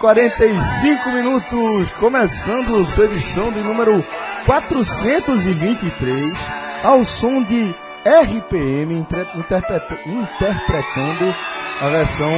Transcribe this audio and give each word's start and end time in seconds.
45 0.00 1.10
minutos, 1.10 1.92
começando 1.98 2.86
sua 2.86 3.04
edição 3.04 3.52
de 3.52 3.60
número 3.60 4.02
423, 4.46 6.32
ao 6.82 7.04
som 7.04 7.42
de 7.42 7.74
RPM 8.02 8.94
interpretando 8.94 9.74
a 11.82 11.88
versão, 11.90 12.32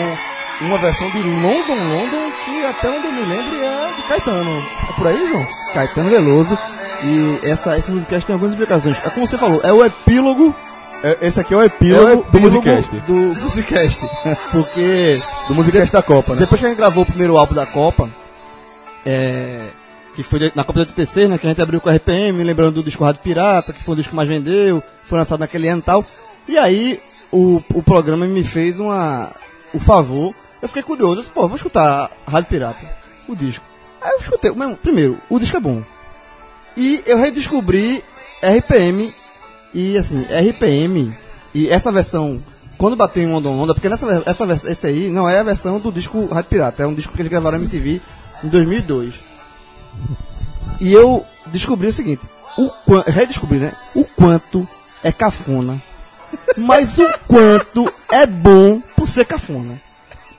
uma 0.62 0.76
versão 0.78 1.08
de 1.10 1.22
London 1.22 1.76
London, 1.76 2.32
que 2.44 2.66
até 2.66 2.90
onde 2.90 3.06
eu 3.06 3.12
me 3.12 3.24
lembro 3.26 3.54
é 3.54 3.94
de 3.94 4.08
Caetano. 4.08 4.64
É 4.90 4.92
por 4.94 5.06
aí, 5.06 5.28
João? 5.28 5.46
Caetano 5.72 6.10
Veloso. 6.10 6.58
E 7.04 7.38
essa, 7.48 7.78
esse 7.78 7.92
musicast 7.92 8.26
tem 8.26 8.34
algumas 8.34 8.54
explicações. 8.54 8.96
É 9.06 9.10
como 9.10 9.24
você 9.24 9.38
falou, 9.38 9.60
é 9.62 9.72
o 9.72 9.84
epílogo 9.84 10.52
É, 11.04 11.18
Esse 11.22 11.40
aqui 11.40 11.52
é 11.54 11.56
o 11.56 11.62
epílogo, 11.62 12.08
é 12.08 12.14
o 12.14 12.22
do 12.22 12.40
Musicast. 12.40 12.94
Do 13.06 13.12
Musicast. 13.12 14.00
Porque 14.50 15.20
Do 15.52 15.56
Musicast 15.56 15.92
da 15.92 16.02
Copa, 16.02 16.32
né? 16.32 16.40
depois 16.40 16.58
que 16.58 16.66
a 16.66 16.70
gente 16.70 16.78
gravou 16.78 17.02
o 17.02 17.06
primeiro 17.06 17.36
álbum 17.36 17.54
da 17.54 17.66
Copa, 17.66 18.08
é, 19.04 19.66
que 20.14 20.22
foi 20.22 20.50
na 20.54 20.64
Copa 20.64 20.78
de 20.78 20.92
86, 20.92 21.28
né? 21.28 21.36
Que 21.36 21.46
a 21.46 21.50
gente 21.50 21.60
abriu 21.60 21.78
com 21.78 21.90
a 21.90 21.94
RPM, 21.94 22.42
lembrando 22.42 22.76
do 22.76 22.82
disco 22.82 23.04
Rádio 23.04 23.20
Pirata, 23.20 23.70
que 23.70 23.82
foi 23.82 23.92
o 23.92 23.96
disco 23.96 24.08
que 24.08 24.16
mais 24.16 24.26
vendeu, 24.26 24.82
foi 25.02 25.18
lançado 25.18 25.40
naquele 25.40 25.68
ano 25.68 25.80
e 25.80 25.84
tal. 25.84 26.02
E 26.48 26.56
aí 26.56 26.98
o, 27.30 27.62
o 27.74 27.82
programa 27.82 28.24
me 28.24 28.42
fez 28.42 28.80
uma, 28.80 29.30
o 29.74 29.78
favor, 29.78 30.34
eu 30.62 30.68
fiquei 30.68 30.82
curioso, 30.82 31.16
eu 31.16 31.20
disse, 31.20 31.34
pô, 31.34 31.46
vou 31.46 31.56
escutar 31.56 32.10
Rádio 32.26 32.48
Pirata, 32.48 32.96
o 33.28 33.36
disco. 33.36 33.66
Aí 34.00 34.12
eu 34.12 34.20
escutei, 34.20 34.50
mas, 34.52 34.78
primeiro, 34.78 35.18
o 35.28 35.38
disco 35.38 35.58
é 35.58 35.60
bom. 35.60 35.82
E 36.78 37.02
eu 37.04 37.18
redescobri 37.18 38.02
RPM 38.42 39.12
e 39.74 39.98
assim, 39.98 40.24
RPM 40.48 41.12
e 41.52 41.68
essa 41.68 41.92
versão 41.92 42.42
quando 42.82 42.96
bateu 42.96 43.22
em 43.22 43.32
Onda 43.32 43.48
Onda, 43.48 43.74
porque 43.74 43.88
nessa 43.88 44.24
essa 44.26 44.68
esse 44.68 44.86
aí 44.88 45.08
não 45.08 45.30
é 45.30 45.38
a 45.38 45.44
versão 45.44 45.78
do 45.78 45.92
disco 45.92 46.26
Rádio 46.26 46.50
Pirata, 46.50 46.82
é 46.82 46.86
um 46.86 46.94
disco 46.94 47.12
que 47.12 47.22
eles 47.22 47.30
gravaram 47.30 47.56
na 47.56 47.62
MTV 47.62 48.00
em 48.42 48.48
2002. 48.48 49.14
E 50.80 50.92
eu 50.92 51.24
descobri 51.46 51.86
o 51.86 51.92
seguinte, 51.92 52.28
o 52.58 52.68
redescobri, 53.06 53.58
né? 53.58 53.72
O 53.94 54.04
quanto 54.04 54.66
é 55.04 55.12
cafona, 55.12 55.80
mas 56.56 56.98
o 56.98 57.06
quanto 57.28 57.88
é 58.10 58.26
bom 58.26 58.80
por 58.96 59.06
ser 59.06 59.26
cafona. 59.26 59.80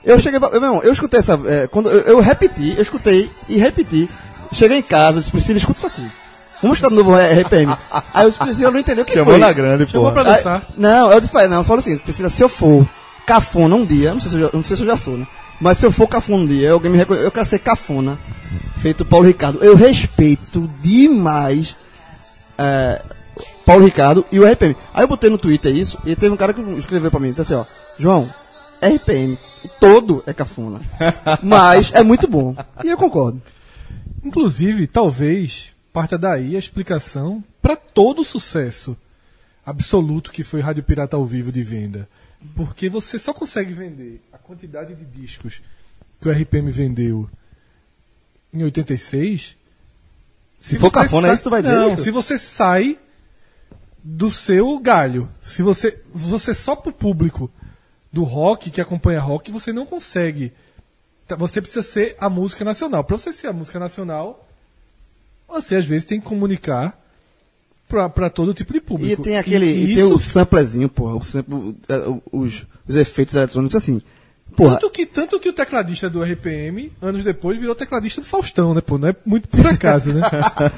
Eu 0.04 0.20
cheguei, 0.20 0.38
meu 0.38 0.52
irmão, 0.52 0.82
eu 0.82 0.92
escutei 0.92 1.20
essa, 1.20 1.40
é, 1.46 1.66
quando 1.66 1.88
eu, 1.88 2.00
eu 2.00 2.20
repeti, 2.20 2.74
eu 2.76 2.82
escutei 2.82 3.26
e 3.48 3.56
repeti. 3.56 4.06
Cheguei 4.52 4.76
em 4.76 4.82
casa, 4.82 5.18
disse, 5.18 5.30
Priscila, 5.30 5.56
escuta 5.56 5.78
isso 5.78 5.86
aqui. 5.86 6.10
Vamos 6.62 6.78
escutar 6.78 6.88
de 6.88 6.94
novo 7.02 7.14
RPM. 7.14 7.76
Aí 8.14 8.24
eu 8.24 8.30
disse, 8.30 8.38
Priscila, 8.42 8.68
eu 8.68 8.72
não 8.72 8.80
entendeu 8.80 9.02
o 9.02 9.06
que 9.06 9.12
Chamou 9.14 9.32
foi. 9.34 9.38
na 9.38 9.52
grande, 9.52 9.86
Chamou 9.90 10.10
porra. 10.10 10.24
pra 10.24 10.36
dançar. 10.36 10.56
Aí- 10.60 10.74
não, 10.76 11.12
eu 11.12 11.20
disse 11.20 11.32
pra 11.32 11.42
ele, 11.42 11.50
não, 11.50 11.58
eu 11.58 11.64
falo 11.64 11.78
o 11.80 11.82
seguinte, 11.82 12.02
Priscila, 12.02 12.30
se 12.30 12.42
eu 12.42 12.48
for 12.48 12.88
cafona 13.26 13.74
um 13.74 13.84
dia, 13.84 14.12
não 14.12 14.20
sei 14.20 14.30
se 14.30 14.36
eu 14.36 14.40
já, 14.42 14.50
não 14.52 14.62
sei 14.62 14.76
se 14.76 14.82
eu 14.82 14.86
já 14.86 14.96
sou, 14.96 15.16
né? 15.16 15.26
Mas 15.60 15.78
se 15.78 15.86
eu 15.86 15.92
for 15.92 16.08
cafona 16.08 16.42
um 16.42 16.46
dia, 16.46 16.72
alguém 16.72 16.90
me 16.90 16.98
reconhece, 16.98 17.24
eu 17.26 17.30
quero 17.30 17.46
ser 17.46 17.58
cafona, 17.58 18.18
feito 18.78 19.04
Paulo 19.04 19.26
Ricardo. 19.26 19.58
Eu 19.62 19.76
respeito 19.76 20.68
demais 20.82 21.76
é, 22.58 23.00
Paulo 23.66 23.84
Ricardo 23.84 24.24
e 24.32 24.38
o 24.40 24.46
RPM. 24.50 24.76
Aí 24.92 25.04
eu 25.04 25.08
botei 25.08 25.28
no 25.30 25.38
Twitter 25.38 25.74
isso, 25.74 25.98
e 26.04 26.14
teve 26.16 26.32
um 26.32 26.36
cara 26.36 26.52
que 26.54 26.60
escreveu 26.78 27.10
pra 27.10 27.20
mim, 27.20 27.28
disse 27.30 27.40
assim, 27.42 27.54
ó, 27.54 27.64
João, 27.98 28.28
RPM, 28.82 29.38
todo 29.80 30.22
é 30.26 30.32
cafona, 30.32 30.80
mas 31.42 31.90
é 31.94 32.02
muito 32.02 32.26
bom. 32.28 32.54
E 32.82 32.88
eu 32.90 32.96
concordo. 32.96 33.40
Inclusive, 34.24 34.86
talvez 34.86 35.66
parta 35.94 36.18
daí 36.18 36.56
a 36.56 36.58
explicação 36.58 37.42
para 37.62 37.76
todo 37.76 38.22
o 38.22 38.24
sucesso 38.24 38.96
absoluto 39.64 40.32
que 40.32 40.42
foi 40.42 40.60
Rádio 40.60 40.82
Pirata 40.82 41.16
ao 41.16 41.24
vivo 41.24 41.52
de 41.52 41.62
venda. 41.62 42.08
Porque 42.56 42.88
você 42.90 43.16
só 43.18 43.32
consegue 43.32 43.72
vender 43.72 44.20
a 44.32 44.36
quantidade 44.36 44.92
de 44.94 45.04
discos 45.04 45.62
que 46.20 46.28
o 46.28 46.32
RPM 46.32 46.70
vendeu 46.72 47.30
em 48.52 48.62
86. 48.64 49.56
Se 50.60 50.78
for 50.78 50.90
você 50.90 50.94
cafona, 50.94 51.28
é 51.28 51.30
sai- 51.30 51.34
isso 51.34 51.42
que 51.44 51.48
tu 51.48 51.50
vai 51.52 51.62
dizer, 51.62 51.74
Não, 51.76 51.96
se 51.96 52.10
você 52.10 52.36
sai 52.38 52.98
do 54.02 54.30
seu 54.30 54.78
galho. 54.80 55.28
Se 55.40 55.62
você, 55.62 56.02
você 56.12 56.52
só 56.54 56.74
pro 56.76 56.92
público 56.92 57.50
do 58.12 58.24
rock, 58.24 58.70
que 58.70 58.80
acompanha 58.80 59.20
rock, 59.20 59.50
você 59.50 59.72
não 59.72 59.86
consegue. 59.86 60.52
Tá, 61.26 61.36
Você 61.36 61.60
precisa 61.62 61.82
ser 61.82 62.16
a 62.18 62.28
música 62.28 62.64
nacional. 62.64 63.02
Para 63.04 63.16
você 63.16 63.32
ser 63.32 63.46
a 63.46 63.52
música 63.52 63.78
nacional, 63.78 64.46
você 65.60 65.76
às 65.76 65.84
vezes 65.84 66.04
tem 66.04 66.20
que 66.20 66.26
comunicar 66.26 66.98
para 67.88 68.30
todo 68.30 68.54
tipo 68.54 68.72
de 68.72 68.80
público. 68.80 69.20
E 69.20 69.22
tem 69.22 69.36
aquele. 69.36 69.66
E, 69.66 69.92
E 69.92 69.94
tem 69.94 70.04
o 70.04 70.16
isso, 70.16 70.30
samplezinho, 70.30 70.88
porra. 70.88 71.16
O 71.16 71.22
sample, 71.22 71.76
os, 72.32 72.66
os 72.86 72.96
efeitos 72.96 73.34
eletrônicos 73.34 73.76
assim. 73.76 74.00
Porra. 74.56 74.74
tanto, 74.74 74.90
que, 74.90 75.04
tanto 75.04 75.40
que 75.40 75.48
o 75.48 75.52
tecladista 75.52 76.08
do 76.08 76.22
RPM, 76.22 76.92
anos 77.02 77.24
depois, 77.24 77.58
virou 77.58 77.74
tecladista 77.74 78.20
do 78.20 78.26
Faustão, 78.26 78.72
né? 78.72 78.80
Pô, 78.80 78.96
não 78.96 79.08
é 79.08 79.16
muito 79.26 79.48
por 79.48 79.66
acaso, 79.66 80.12
né? 80.12 80.22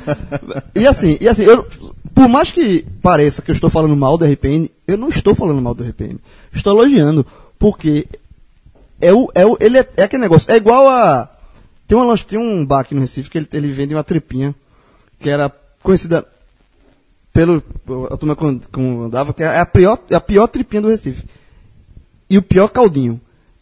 E 0.75 0.86
assim, 0.86 1.19
e 1.20 1.28
assim, 1.28 1.42
eu, 1.42 1.66
por 2.15 2.26
mais 2.26 2.50
que 2.50 2.86
pareça 3.03 3.42
que 3.42 3.50
eu 3.50 3.54
estou 3.54 3.69
falando 3.69 3.94
mal 3.94 4.16
do 4.16 4.25
RPN, 4.25 4.70
eu 4.88 4.97
não 4.97 5.09
estou 5.09 5.34
falando 5.34 5.60
mal 5.60 5.75
do 5.75 5.84
RPN. 5.84 6.19
Estou 6.54 6.72
elogiando, 6.72 7.26
porque 7.59 8.06
é 8.98 9.12
o, 9.12 9.31
é 9.34 9.44
o, 9.44 9.59
ele 9.60 9.78
é, 9.78 9.88
é 9.98 10.03
aquele 10.04 10.22
negócio. 10.22 10.50
É 10.50 10.56
igual 10.56 10.88
a. 10.88 11.31
Tem, 11.86 11.97
uma, 11.97 12.19
tem 12.19 12.38
um 12.38 12.65
bar 12.65 12.81
aqui 12.81 12.94
no 12.94 13.03
Recife 13.03 13.28
que 13.28 13.36
ele, 13.36 13.48
ele 13.53 13.72
vende 13.72 13.94
uma 13.94 14.03
tripinha 14.03 14.54
que 15.19 15.31
era 15.31 15.53
conhecida 15.82 16.27
pelo. 17.32 17.62
A 18.10 18.16
turma 18.16 18.34
quando, 18.34 18.69
quando 18.69 19.04
andava, 19.04 19.34
que 19.34 19.43
é 19.43 19.59
a 19.59 19.66
pior, 19.66 19.99
a 20.10 20.21
pior 20.21 20.47
tripinha 20.47 20.82
do 20.82 20.88
Recife. 20.88 21.25
E 22.28 22.38
o 22.38 22.43
pior 22.43 22.69
caldinho. 22.69 23.21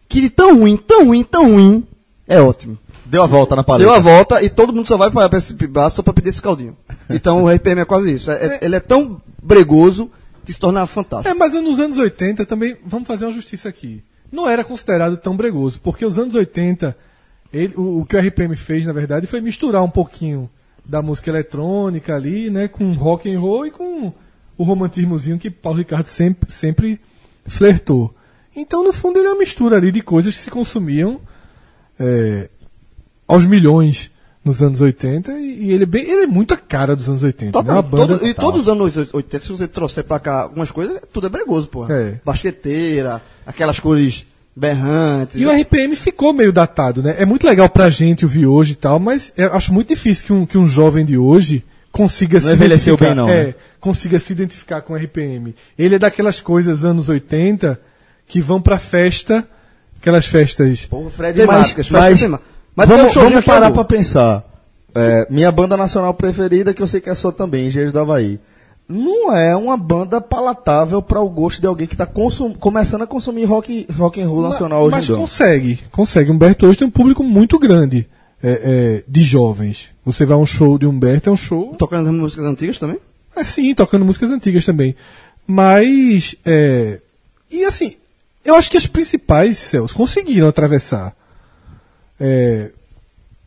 Que 0.09 0.21
de 0.21 0.31
tão 0.31 0.59
ruim, 0.59 0.77
tão 0.77 1.07
ruim, 1.07 1.25
tão 1.25 1.51
ruim, 1.53 1.87
é 2.27 2.41
ótimo. 2.41 2.79
Deu 3.05 3.23
a 3.23 3.27
volta 3.27 3.55
na 3.55 3.63
paleta. 3.63 3.85
Deu 3.85 3.95
a 3.95 3.99
volta 3.99 4.43
e 4.43 4.49
todo 4.49 4.73
mundo 4.73 4.87
só 4.87 4.97
vai 4.97 5.11
para 5.11 5.37
esse 5.37 5.55
bar 5.67 5.91
só 5.91 6.03
para 6.03 6.13
pedir 6.13 6.31
esse 6.31 6.43
caldinho. 6.43 6.77
Então 7.11 7.45
o 7.45 7.51
RPM 7.51 7.83
é 7.83 7.85
quase 7.85 8.11
isso. 8.11 8.31
É- 8.31 8.47
é- 8.47 8.65
ele 8.65 8.77
é 8.77 8.81
tão 8.81 9.21
bregoso 9.43 10.11
que 10.45 10.53
se 10.53 10.59
torna 10.59 10.87
fantástico. 10.87 11.29
É, 11.29 11.35
mas 11.35 11.53
nos 11.53 11.79
anos 11.79 11.99
80 11.99 12.47
também, 12.47 12.77
vamos 12.85 13.07
fazer 13.07 13.27
uma 13.27 13.33
justiça 13.33 13.69
aqui. 13.69 14.03
Não 14.33 14.49
era 14.49 14.65
considerado 14.65 15.17
tão 15.19 15.37
bregoso, 15.37 15.79
porque 15.83 16.05
os 16.05 16.19
anos 16.19 16.35
80, 16.35 16.97
ele, 17.53 17.75
o, 17.77 18.01
o 18.01 18.07
que 18.07 18.17
o 18.17 18.19
RPM 18.19 18.57
fez, 18.57 18.87
na 18.87 18.93
verdade, 18.93 19.27
foi 19.27 19.41
misturar 19.43 19.83
um 19.83 19.91
pouquinho 19.91 20.49
da 20.85 21.01
música 21.03 21.31
eletrônica 21.31 22.15
ali, 22.15 22.51
né, 22.51 22.69
com 22.69 22.93
rock 22.93 23.33
and 23.33 23.41
roll 23.41 23.67
e 23.67 23.71
com 23.71 24.13
o 24.57 24.63
romantismozinho 24.65 25.39
que 25.39 25.51
Paulo 25.51 25.79
Ricardo 25.79 26.07
sempre, 26.07 26.53
sempre 26.53 27.01
flertou. 27.47 28.15
Então, 28.55 28.85
no 28.85 28.93
fundo, 28.93 29.19
ele 29.19 29.27
é 29.27 29.31
uma 29.33 29.39
mistura 29.39 29.77
ali 29.77 29.91
de 29.91 30.01
coisas 30.01 30.37
que 30.37 30.43
se 30.43 30.51
consumiam 30.51 31.21
é, 31.99 32.49
aos 33.27 33.47
milhões 33.47 34.11
nos 34.45 34.63
anos 34.63 34.81
80 34.81 35.33
e, 35.41 35.73
ele, 35.73 35.85
é 35.85 35.87
bem, 35.87 36.03
ele 36.03 36.23
é 36.25 36.27
muito 36.27 36.53
a 36.53 36.57
cara 36.57 36.95
dos 36.95 37.09
anos 37.09 37.23
80. 37.23 37.63
né? 37.63 37.73
Uma 37.73 37.83
Totalmente. 37.83 37.91
banda 38.09 38.19
Todo- 38.19 38.29
e 38.29 38.35
todos 38.35 38.61
os 38.63 38.69
anos 38.69 39.13
80, 39.13 39.43
se 39.45 39.51
você 39.51 39.67
trouxer 39.67 40.05
pra 40.05 40.21
cá 40.21 40.43
algumas 40.43 40.71
coisas, 40.71 41.01
tudo 41.13 41.27
é 41.27 41.31
bregoso, 41.31 41.67
porra. 41.69 41.95
É. 41.95 42.21
Basqueteira, 42.25 43.23
aquelas 43.47 43.81
cores 43.81 44.27
berrantes. 44.57 45.41
E 45.41 45.45
o 45.47 45.51
RPM 45.51 45.95
ficou 45.97 46.33
meio 46.33 46.53
datado, 46.53 47.03
né? 47.03 47.17
É 47.19 47.25
muito 47.25 47.47
legal 47.47 47.69
pra 47.69 47.91
gente 47.91 48.25
ouvir 48.25 48.47
hoje 48.47 48.73
e 48.73 48.77
tal, 48.77 48.99
mas 48.99 49.33
eu 49.37 49.53
acho 49.53 49.73
muito 49.73 49.89
difícil 49.89 50.25
que 50.27 50.33
um, 50.33 50.47
que 50.47 50.57
um 50.59 50.67
jovem 50.67 51.05
de 51.05 51.19
hoje 51.19 51.65
consiga 51.91 52.41
Não 52.41 52.53
envelheceu 52.53 52.95
identificar- 52.95 53.07
bem, 53.07 53.15
não, 53.15 53.29
É, 53.29 53.45
né? 53.49 53.55
consiga 53.81 54.19
se 54.19 54.33
identificar 54.33 54.81
com 54.83 54.93
o 54.93 54.97
RPM. 54.97 55.55
Ele 55.79 55.95
é 55.95 55.99
daquelas 55.99 56.41
coisas 56.41 56.85
anos 56.85 57.09
80 57.09 57.81
que 58.27 58.41
vão 58.41 58.61
pra 58.61 58.79
festa, 58.79 59.47
aquelas 60.01 60.27
festas. 60.27 60.87
Porra, 60.87 61.11
Fred 61.11 61.39
Mas- 61.39 61.47
Temáticas, 61.47 61.91
mas- 61.91 62.21
Temáticas. 62.21 62.41
Mas 62.77 62.89
tem 62.89 62.97
um 62.97 62.99
vamos, 63.01 63.15
vamos 63.15 63.45
parar 63.45 63.71
pra 63.71 63.85
pensar. 63.85 64.45
É, 64.97 65.27
minha 65.31 65.51
banda 65.53 65.77
nacional 65.77 66.15
preferida, 66.15 66.73
que 66.75 66.81
eu 66.83 66.87
sei 66.87 67.01
que 67.01 67.11
é 67.11 67.15
sua 67.15 67.33
também, 67.33 67.67
Engenheiros 67.67 67.93
do 67.93 67.99
Havaí. 68.01 68.39
Não 68.89 69.35
é 69.35 69.57
uma 69.57 69.77
banda 69.77 70.21
palatável 70.21 71.01
para 71.01 71.21
o 71.21 71.29
gosto 71.29 71.61
de 71.61 71.67
alguém 71.67 71.87
que 71.87 71.95
está 71.95 72.07
começando 72.61 73.03
a 73.03 73.07
consumir 73.07 73.45
rock, 73.45 73.87
rock 73.97 74.21
and 74.21 74.29
roll 74.29 74.43
nacional 74.43 74.83
hoje 74.83 74.97
mas 74.97 75.05
em 75.05 75.07
dia. 75.07 75.17
consegue, 75.17 75.79
consegue. 75.91 76.31
Humberto 76.31 76.67
hoje 76.67 76.79
tem 76.79 76.87
um 76.87 76.91
público 76.91 77.25
muito 77.25 77.59
grande. 77.59 78.07
é, 78.45 78.51
é, 78.53 79.05
de 79.09 79.25
jovens. 79.25 79.89
Você 80.05 80.27
vai 80.27 80.37
a 80.37 80.39
um 80.39 80.45
show 80.45 80.77
de 80.77 80.85
Humberto, 80.85 81.31
é 81.31 81.33
um 81.33 81.37
show 81.37 81.75
Tocando 81.79 82.11
as 82.11 82.15
músicas 82.15 82.45
antigas 82.45 82.79
também? 82.79 82.99
Assim, 83.35 83.75
tocando 83.75 84.05
músicas 84.05 84.31
antigas 84.31 84.67
também. 84.67 84.95
Mas, 85.47 86.37
é, 86.45 87.01
e 87.51 87.65
assim, 87.65 87.97
eu 88.45 88.55
acho 88.55 88.71
que 88.71 88.77
as 88.77 88.87
principais, 88.87 89.57
Celso, 89.57 89.95
conseguiram 89.95 90.47
atravessar. 90.47 91.17
É, 92.21 92.71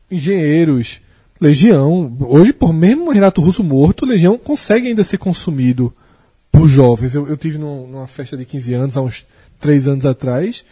engenheiros, 0.09 0.99
Legião. 1.39 2.15
Hoje, 2.21 2.53
por 2.53 2.73
mesmo 2.73 3.11
Renato 3.11 3.41
Russo 3.41 3.63
morto, 3.63 4.05
Legião 4.05 4.37
consegue 4.37 4.87
ainda 4.87 5.03
ser 5.03 5.17
consumido 5.17 5.93
por 6.51 6.67
jovens. 6.67 7.13
Eu, 7.15 7.27
eu 7.27 7.37
tive 7.37 7.57
num- 7.57 7.87
numa 7.87 8.07
festa 8.07 8.35
de 8.35 8.45
15 8.45 8.73
anos, 8.73 8.97
há 8.97 9.01
uns 9.01 9.25
3 9.59 9.87
anos 9.87 10.05
atrás. 10.05 10.65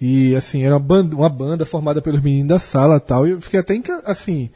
E 0.00 0.34
assim, 0.34 0.62
era 0.62 0.74
uma 0.74 0.80
banda, 0.80 1.14
uma 1.14 1.28
banda 1.28 1.66
formada 1.66 2.00
pelos 2.00 2.22
meninos 2.22 2.48
da 2.48 2.58
sala 2.58 2.96
e 2.96 3.00
tal. 3.00 3.26
E 3.26 3.30
eu 3.32 3.40
fiquei 3.40 3.60
até 3.60 3.78
assim, 4.06 4.48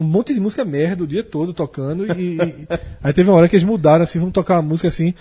um 0.00 0.04
monte 0.04 0.34
de 0.34 0.40
música 0.40 0.64
merda 0.64 1.04
o 1.04 1.06
dia 1.06 1.22
todo 1.22 1.52
tocando. 1.54 2.06
E, 2.18 2.36
e- 2.38 2.66
aí 3.02 3.12
teve 3.12 3.28
uma 3.30 3.36
hora 3.36 3.48
que 3.48 3.54
eles 3.54 3.64
mudaram, 3.66 4.02
assim, 4.02 4.18
vamos 4.18 4.34
tocar 4.34 4.56
uma 4.56 4.62
música 4.62 4.88
assim. 4.88 5.14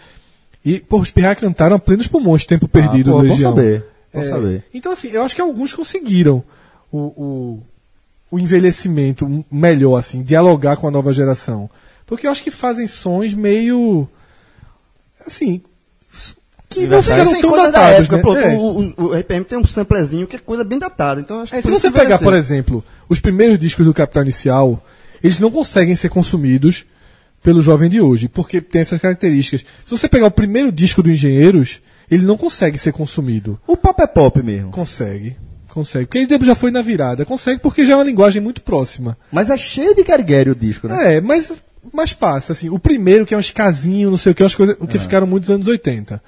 E, 0.65 0.79
pô, 0.79 0.99
os 0.99 1.11
Pirra 1.11 1.35
cantaram 1.35 1.75
a 1.75 1.79
plenos 1.79 2.07
pulmões, 2.07 2.45
tempo 2.45 2.67
perdido 2.67 3.11
Ah, 3.11 3.13
pô, 3.13 3.21
do 3.21 3.27
bom 3.27 3.33
Legião. 3.33 3.51
saber. 3.55 3.85
Bom 4.13 4.21
É, 4.21 4.25
saber. 4.25 4.63
Então, 4.73 4.91
assim, 4.91 5.09
eu 5.09 5.21
acho 5.21 5.35
que 5.35 5.41
alguns 5.41 5.73
conseguiram 5.73 6.43
o, 6.91 6.97
o, 6.97 7.63
o 8.31 8.39
envelhecimento 8.39 9.43
melhor, 9.51 9.97
assim, 9.97 10.21
dialogar 10.23 10.77
com 10.77 10.87
a 10.87 10.91
nova 10.91 11.13
geração. 11.13 11.69
Porque 12.05 12.27
eu 12.27 12.31
acho 12.31 12.43
que 12.43 12.51
fazem 12.51 12.87
sons 12.87 13.33
meio. 13.33 14.07
Assim. 15.25 15.61
Que 16.69 16.85
não 16.85 17.01
ficaram 17.01 17.31
é 17.35 17.41
tão 17.41 17.49
coisa 17.49 17.71
da 17.71 17.79
datados, 17.79 17.99
época, 18.09 18.17
né? 18.17 18.21
pô, 18.21 18.37
É. 18.37 18.55
o, 18.55 18.61
o- 18.61 19.05
o 19.09 19.13
RPM 19.15 19.43
tem 19.43 19.57
um 19.57 19.65
samplezinho 19.65 20.27
que 20.27 20.35
é 20.35 20.39
coisa 20.39 20.63
bem 20.63 20.77
datada. 20.77 21.19
Então 21.19 21.41
acho 21.41 21.51
que 21.51 21.57
É, 21.57 21.61
se 21.61 21.67
você 21.69 21.89
pegar, 21.89 22.19
por 22.19 22.33
exemplo, 22.35 22.83
os 23.07 23.19
primeiros 23.19 23.57
discos 23.57 23.85
do 23.85 23.93
Capital 23.93 24.21
Inicial, 24.23 24.83
eles 25.23 25.39
não 25.39 25.49
conseguem 25.49 25.95
ser 25.95 26.09
consumidos 26.09 26.85
pelo 27.41 27.61
jovem 27.63 27.89
de 27.89 27.99
hoje, 27.99 28.27
porque 28.27 28.61
tem 28.61 28.81
essas 28.81 29.01
características. 29.01 29.61
Se 29.83 29.89
você 29.97 30.07
pegar 30.07 30.27
o 30.27 30.31
primeiro 30.31 30.71
disco 30.71 31.01
do 31.01 31.09
Engenheiros, 31.09 31.81
ele 32.09 32.23
não 32.25 32.37
consegue 32.37 32.77
ser 32.77 32.91
consumido. 32.91 33.59
O 33.65 33.75
pop 33.75 33.99
é 34.03 34.07
pop 34.07 34.43
mesmo. 34.43 34.69
Consegue. 34.71 35.37
Consegue. 35.73 36.05
Porque 36.05 36.33
ele 36.33 36.45
já 36.45 36.55
foi 36.55 36.71
na 36.71 36.81
virada. 36.81 37.25
Consegue 37.25 37.61
porque 37.61 37.85
já 37.85 37.93
é 37.93 37.95
uma 37.95 38.03
linguagem 38.03 38.41
muito 38.41 38.61
próxima. 38.61 39.17
Mas 39.31 39.49
é 39.49 39.57
cheio 39.57 39.95
de 39.95 40.03
carguério 40.03 40.53
o 40.53 40.55
disco, 40.55 40.87
né? 40.87 41.15
É, 41.15 41.21
mas, 41.21 41.51
mas 41.93 42.13
passa, 42.13 42.53
assim. 42.53 42.69
O 42.69 42.79
primeiro, 42.79 43.25
que 43.25 43.33
é 43.33 43.37
um 43.37 43.41
escasinho, 43.41 44.09
não 44.09 44.17
sei 44.17 44.31
o 44.31 44.35
que, 44.35 44.43
umas 44.43 44.55
coisas 44.55 44.75
que 44.89 44.97
É. 44.97 44.99
ficaram 44.99 45.27
muito 45.27 45.43
nos 45.43 45.55
anos 45.55 45.67
80. 45.67 46.21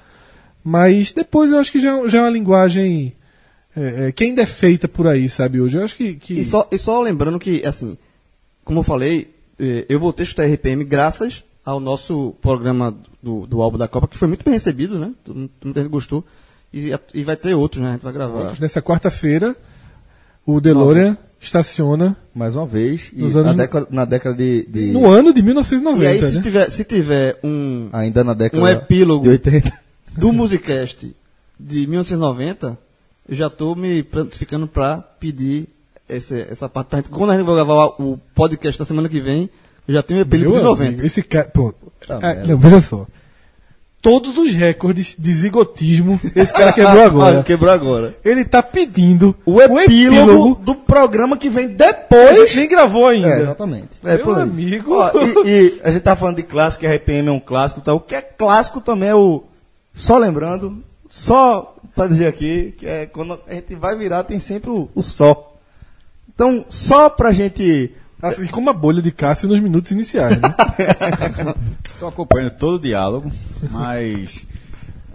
Mas 0.64 1.12
depois 1.12 1.50
eu 1.50 1.58
acho 1.58 1.72
que 1.72 1.80
já, 1.80 2.06
já 2.06 2.18
é 2.18 2.22
uma 2.22 2.30
linguagem 2.30 3.12
é, 3.76 4.08
é, 4.08 4.12
que 4.12 4.24
ainda 4.24 4.42
é 4.42 4.46
feita 4.46 4.86
por 4.86 5.06
aí, 5.06 5.28
sabe, 5.28 5.60
hoje. 5.60 5.76
Eu 5.76 5.84
acho 5.84 5.96
que. 5.96 6.14
que... 6.14 6.34
E 6.34 6.44
só, 6.44 6.68
e 6.70 6.78
só 6.78 7.00
lembrando 7.00 7.38
que, 7.38 7.64
assim, 7.66 7.96
como 8.64 8.80
eu 8.80 8.84
falei, 8.84 9.34
eh, 9.58 9.86
eu 9.88 9.98
voltei 9.98 10.22
a 10.24 10.26
escutar 10.26 10.44
RPM 10.44 10.84
graças 10.84 11.42
ao 11.64 11.80
nosso 11.80 12.34
programa 12.42 12.94
do, 13.22 13.46
do 13.46 13.62
álbum 13.62 13.78
da 13.78 13.88
Copa, 13.88 14.08
que 14.08 14.18
foi 14.18 14.28
muito 14.28 14.44
bem 14.44 14.54
recebido, 14.54 14.98
né? 14.98 15.12
Muita 15.64 15.80
gente 15.80 15.90
gostou. 15.90 16.24
E, 16.72 16.92
e 17.14 17.24
vai 17.24 17.36
ter 17.36 17.54
outros, 17.54 17.82
né? 17.82 17.90
A 17.90 17.92
gente 17.92 18.02
vai 18.02 18.12
gravar. 18.12 18.54
Nessa 18.60 18.80
quarta-feira, 18.80 19.54
o 20.46 20.60
DeLorean 20.60 21.16
estaciona 21.40 22.16
Mais 22.34 22.56
uma 22.56 22.66
vez. 22.66 23.10
E 23.12 23.20
Nos 23.22 23.34
na, 23.34 23.40
anos- 23.42 23.56
década, 23.56 23.86
na 23.90 24.04
década 24.04 24.34
de. 24.36 24.64
de- 24.66 24.92
no 24.92 25.06
ano 25.10 25.32
de 25.34 25.40
E 25.40 25.42
1990. 25.42 26.08
aí, 26.10 26.20
se 26.20 26.36
né? 26.36 26.42
tiver, 26.42 26.70
se 26.70 26.84
tiver 26.84 27.38
um, 27.44 27.88
Ainda 27.92 28.24
na 28.24 28.32
década 28.34 28.62
um 28.62 28.66
epílogo 28.68 29.24
de 29.24 29.30
80. 29.30 29.72
do 30.16 30.32
Musicast 30.32 31.14
de 31.58 31.86
1990, 31.86 32.78
eu 33.28 33.34
já 33.34 33.50
tô 33.50 33.74
me 33.74 34.02
prontificando 34.02 34.66
pra 34.66 34.96
pedir 34.98 35.68
esse, 36.08 36.40
essa 36.50 36.68
parte 36.68 36.88
pra 36.88 36.98
gente. 37.00 37.10
Quando 37.10 37.30
a 37.30 37.36
gente 37.36 37.44
vai 37.46 37.54
gravar 37.56 37.86
o 38.00 38.18
podcast 38.34 38.78
da 38.78 38.84
semana 38.84 39.08
que 39.08 39.20
vem, 39.20 39.50
eu 39.86 39.94
já 39.94 40.02
tenho 40.02 40.20
o 40.20 40.22
epílogo 40.22 40.52
Meu 40.52 40.60
de 40.62 40.66
amigo, 40.68 40.82
90. 40.84 41.06
Esse 41.06 41.22
cara. 41.22 41.48
Pô, 41.48 41.74
ah, 42.08 42.34
não, 42.46 42.56
veja 42.58 42.80
só. 42.80 43.06
Todos 44.02 44.36
os 44.36 44.52
recordes 44.52 45.14
de 45.16 45.32
zigotismo 45.32 46.20
esse 46.34 46.52
cara 46.52 46.72
quebrou 46.72 47.02
agora. 47.06 47.42
Quebrou 47.44 47.70
agora. 47.70 48.16
Ele 48.24 48.44
tá 48.44 48.60
pedindo 48.60 49.32
O 49.46 49.62
epílogo, 49.62 50.56
do 50.56 50.74
programa 50.74 51.36
que 51.36 51.48
vem 51.48 51.66
A 51.66 51.68
depois. 51.68 52.36
gente 52.36 52.56
nem 52.56 52.68
gravou 52.68 53.06
ainda. 53.06 53.28
É, 53.28 53.42
exatamente. 53.42 53.90
É, 54.04 54.16
Meu 54.16 54.32
amigo. 54.34 54.94
Ó, 54.96 55.10
e, 55.44 55.48
e 55.48 55.80
a 55.84 55.92
gente 55.92 56.02
tá 56.02 56.16
falando 56.16 56.36
de 56.36 56.42
clássico, 56.42 56.84
RPM 56.84 57.28
é 57.28 57.30
um 57.32 57.38
clássico 57.38 57.80
e 57.80 57.84
tal. 57.84 57.96
O 57.96 58.00
que 58.00 58.16
é 58.16 58.20
clássico 58.20 58.80
também 58.80 59.08
é 59.10 59.14
o. 59.14 59.44
Só 59.94 60.18
lembrando, 60.18 60.82
só 61.08 61.76
pra 61.94 62.08
dizer 62.08 62.26
aqui, 62.26 62.74
que 62.76 62.86
é 62.86 63.06
quando 63.06 63.38
a 63.46 63.54
gente 63.54 63.76
vai 63.76 63.96
virar, 63.96 64.24
tem 64.24 64.40
sempre 64.40 64.68
o, 64.70 64.88
o 64.96 65.02
só. 65.02 65.54
Então, 66.34 66.64
só 66.68 67.08
pra 67.08 67.30
gente. 67.30 67.92
Assim 68.22 68.46
como 68.46 68.70
a 68.70 68.72
bolha 68.72 69.02
de 69.02 69.10
Cássio 69.10 69.48
nos 69.48 69.58
minutos 69.58 69.90
iniciais, 69.90 70.40
né? 70.40 70.54
Estou 71.92 72.08
acompanhando 72.08 72.52
todo 72.52 72.76
o 72.76 72.78
diálogo, 72.78 73.30
mas 73.70 74.46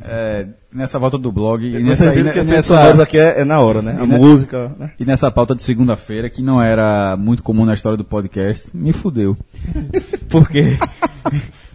é, 0.01 0.47
nessa 0.73 0.99
volta 0.99 1.17
do 1.17 1.31
blog 1.31 1.65
e 1.65 1.81
nessa, 1.81 2.13
e 2.13 2.23
que 2.31 2.43
nessa, 2.43 3.01
aqui 3.03 3.17
é, 3.17 3.41
é 3.41 3.45
na 3.45 3.59
hora, 3.61 3.81
né? 3.81 3.97
A 3.99 4.03
E 4.03 4.07
música, 4.07 4.75
né? 4.77 4.91
e 4.99 5.05
nessa 5.05 5.31
pauta 5.31 5.55
de 5.55 5.63
segunda-feira, 5.63 6.29
que 6.29 6.41
não 6.41 6.61
era 6.61 7.15
muito 7.17 7.41
comum 7.43 7.65
na 7.65 7.73
história 7.73 7.97
do 7.97 8.03
podcast, 8.03 8.75
me 8.75 8.91
fudeu. 8.93 9.37
Porque. 10.29 10.77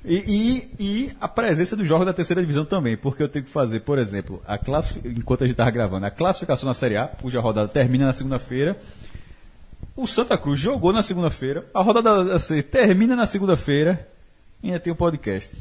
E, 0.05 0.17
e, 0.17 0.70
e 0.84 1.11
a 1.20 1.29
presença 1.29 1.76
dos 1.76 1.87
jogos 1.87 2.05
da 2.06 2.12
terceira 2.12 2.40
divisão 2.43 2.64
também, 2.64 2.96
porque 2.96 3.23
eu 3.23 3.29
tenho 3.29 3.44
que 3.44 3.50
fazer, 3.50 3.81
por 3.81 3.99
exemplo, 3.99 4.43
a 4.46 4.58
classifi- 4.58 5.00
enquanto 5.06 5.44
a 5.44 5.46
gente 5.46 5.52
estava 5.55 5.70
gravando, 5.70 6.05
a 6.06 6.11
classificação 6.11 6.67
na 6.67 6.75
Série 6.75 6.96
A, 6.96 7.06
cuja 7.06 7.40
rodada 7.40 7.69
termina 7.69 8.06
na 8.06 8.12
segunda-feira. 8.12 8.76
O 9.94 10.06
Santa 10.06 10.39
Cruz 10.39 10.59
jogou 10.59 10.93
na 10.93 11.03
segunda-feira, 11.03 11.67
a 11.75 11.83
rodada 11.83 12.25
da 12.25 12.39
C 12.39 12.63
termina 12.63 13.15
na 13.15 13.27
segunda-feira 13.27 14.08
e 14.63 14.69
ainda 14.69 14.81
tem 14.81 14.93
o 14.93 14.96
podcast. 14.96 15.55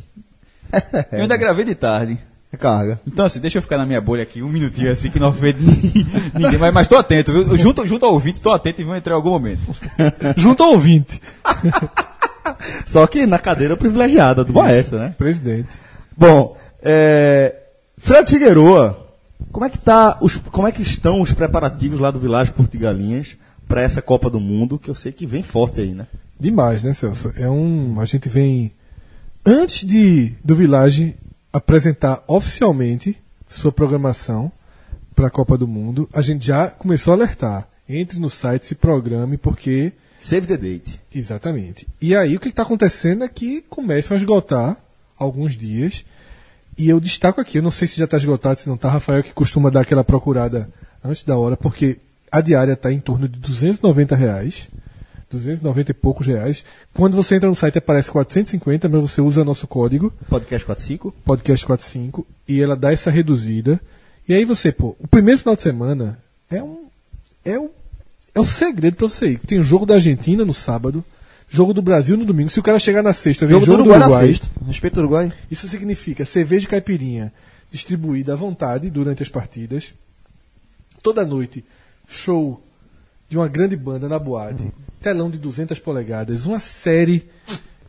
Eu 1.12 1.22
ainda 1.22 1.36
gravei 1.36 1.66
de 1.66 1.76
tarde. 1.76 2.18
Recarga. 2.52 3.00
Então, 3.08 3.26
assim, 3.26 3.40
deixa 3.40 3.60
eu 3.60 3.62
ficar 3.62 3.78
na 3.78 3.86
minha 3.86 4.02
bolha 4.02 4.24
aqui 4.24 4.44
um 4.44 4.50
minutinho, 4.50 4.92
assim, 4.92 5.10
que 5.10 5.20
não 5.20 5.32
vê 5.32 5.56
ninguém. 6.34 6.58
Mas, 6.60 6.74
mas 6.74 6.88
tô 6.88 6.98
atento, 6.98 7.32
viu? 7.32 7.58
Junto, 7.58 7.88
junto 7.88 8.06
ao 8.06 8.12
ouvinte, 8.12 8.42
tô 8.42 8.52
atento 8.52 8.82
e 8.82 8.84
vão 8.84 8.96
entrar 8.96 9.14
em 9.14 9.16
algum 9.16 9.30
momento. 9.30 9.62
Junto 10.36 10.62
ao 10.62 10.72
ouvinte. 10.72 11.22
Só 12.86 13.08
que 13.08 13.26
na 13.26 13.40
cadeira 13.40 13.78
privilegiada 13.78 14.44
do 14.44 14.54
maestro, 14.54 15.00
né? 15.00 15.16
Presidente. 15.18 15.70
Bom, 16.18 16.58
é, 16.82 17.56
Fred 17.98 18.30
Figueroa, 18.30 19.08
como 19.50 19.66
é 19.66 19.70
que 19.70 19.78
tá 19.78 20.18
os, 20.20 20.36
como 20.36 20.68
é 20.68 20.74
que 20.74 20.82
estão 20.82 21.22
os 21.22 21.32
preparativos 21.32 22.02
lá 22.02 22.12
do 22.12 22.20
Vilagem 22.20 22.54
Portugalinhas 22.54 23.38
para 23.72 23.84
essa 23.84 24.02
Copa 24.02 24.30
do 24.30 24.38
Mundo, 24.38 24.78
que 24.78 24.90
eu 24.90 24.96
sei 24.96 25.14
que 25.14 25.26
vem 25.26 25.42
forte 25.42 25.80
aí, 25.80 25.94
né? 25.94 26.06
Demais, 26.38 26.84
né, 26.84 26.94
Celso? 26.94 27.32
É 27.38 27.50
um. 27.50 28.02
A 28.02 28.06
gente 28.06 28.28
vem. 28.28 28.74
Antes 29.46 29.88
de 29.88 30.34
do 30.44 30.54
Village 30.54 31.16
apresentar 31.54 32.22
oficialmente 32.28 33.18
sua 33.48 33.72
programação 33.72 34.52
para 35.16 35.28
a 35.28 35.32
Copa 35.32 35.58
do 35.58 35.70
Mundo, 35.70 36.10
a 36.14 36.22
gente 36.22 36.46
já 36.46 36.68
começou 36.68 37.14
a 37.14 37.16
alertar. 37.16 37.66
Entre 37.88 38.20
no 38.20 38.30
site, 38.30 38.66
se 38.66 38.76
programe, 38.76 39.38
porque. 39.38 39.94
Save 40.20 40.48
the 40.48 40.58
date. 40.58 41.00
Exatamente. 41.16 41.88
E 42.02 42.14
aí 42.14 42.36
o 42.36 42.42
que 42.42 42.50
está 42.50 42.64
acontecendo 42.64 43.24
é 43.24 43.30
que 43.30 43.62
começam 43.62 44.16
a 44.16 44.20
esgotar 44.20 44.76
alguns 45.18 45.58
dias. 45.58 46.04
E 46.78 46.90
eu 46.90 47.00
destaco 47.00 47.40
aqui, 47.40 47.60
eu 47.60 47.64
não 47.64 47.72
sei 47.72 47.88
se 47.88 47.98
já 47.98 48.04
está 48.04 48.18
esgotado, 48.18 48.60
se 48.60 48.68
não 48.68 48.76
está, 48.76 48.90
Rafael, 48.90 49.24
que 49.24 49.34
costuma 49.34 49.70
dar 49.70 49.82
aquela 49.82 50.04
procurada 50.04 50.70
antes 51.04 51.24
da 51.24 51.38
hora, 51.38 51.56
porque 51.56 52.00
a 52.32 52.42
diária 52.42 52.74
está 52.74 52.92
em 52.92 53.00
torno 53.00 53.28
de 53.28 53.38
290 53.40 54.16
reais. 54.16 54.68
290 55.30 55.92
e 55.92 55.94
poucos 55.94 56.28
reais. 56.28 56.64
Quando 56.94 57.16
você 57.16 57.36
entra 57.36 57.48
no 57.48 57.56
site 57.56 57.78
aparece 57.78 58.12
450, 58.12 58.90
mas 58.90 59.02
você 59.02 59.22
usa 59.22 59.46
nosso 59.46 59.66
código, 59.66 60.14
Podcast 60.30 60.66
45. 60.66 61.14
podcast 61.24 61.66
45, 61.66 62.28
e 62.48 62.62
ela 62.62 62.76
dá 62.76 62.92
essa 62.92 63.10
reduzida. 63.10 63.80
E 64.28 64.34
aí 64.34 64.44
você, 64.46 64.72
pô, 64.72 64.96
o 65.00 65.08
primeiro 65.08 65.40
final 65.40 65.56
de 65.56 65.62
semana 65.62 66.20
é 66.50 66.62
um. 66.62 66.86
É 67.44 67.58
o, 67.58 67.72
é 68.36 68.40
o 68.40 68.46
segredo 68.46 68.98
pra 68.98 69.08
você 69.08 69.32
ir. 69.32 69.40
Tem 69.40 69.58
o 69.60 69.64
jogo 69.64 69.86
da 69.86 69.96
Argentina 69.96 70.44
no 70.46 70.54
sábado, 70.54 71.04
jogo 71.50 71.74
do 71.74 71.82
Brasil 71.82 72.18
no 72.18 72.26
domingo. 72.26 72.50
Se 72.50 72.60
o 72.60 72.64
cara 72.64 72.78
chegar 72.78 73.02
na 73.02 73.14
sexta, 73.14 73.46
vem 73.46 73.54
Jogo, 73.56 73.66
jogo, 73.66 73.78
do 73.78 73.84
Uruguai, 73.84 74.00
do 74.00 74.02
na 74.02 74.08
Uruguai. 74.08 74.28
sexta. 74.28 74.48
Respeito 74.68 74.98
ao 75.00 75.06
Uruguai. 75.06 75.32
Isso 75.50 75.68
significa 75.68 76.26
cerveja 76.26 76.62
de 76.62 76.68
caipirinha 76.68 77.32
distribuída 77.72 78.34
à 78.34 78.36
vontade 78.36 78.90
durante 78.90 79.24
as 79.24 79.30
partidas. 79.30 79.94
Toda 81.02 81.26
noite, 81.26 81.64
show 82.08 82.62
de 83.30 83.38
uma 83.38 83.48
grande 83.48 83.76
banda 83.76 84.10
na 84.10 84.20
boate. 84.20 84.72
Telão 85.02 85.30
de 85.30 85.40
200 85.40 85.80
polegadas. 85.80 86.46
Uma 86.46 86.60
série 86.60 87.30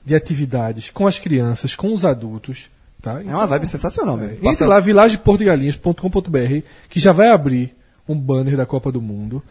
de 0.04 0.14
atividades 0.14 0.90
com 0.90 1.06
as 1.06 1.18
crianças, 1.18 1.74
com 1.74 1.92
os 1.92 2.04
adultos. 2.04 2.70
Tá? 3.00 3.20
É 3.20 3.34
uma 3.34 3.46
vibe 3.46 3.66
sensacional, 3.66 4.16
É, 4.20 4.28
velho. 4.28 4.48
Entre 4.48 4.64
lá, 4.64 4.78
vilageportugalinhas.com.br, 4.78 6.66
que 6.88 7.00
já 7.00 7.12
vai 7.12 7.28
abrir 7.28 7.74
um 8.08 8.18
banner 8.18 8.56
da 8.56 8.64
Copa 8.64 8.92
do 8.92 9.02
Mundo. 9.02 9.42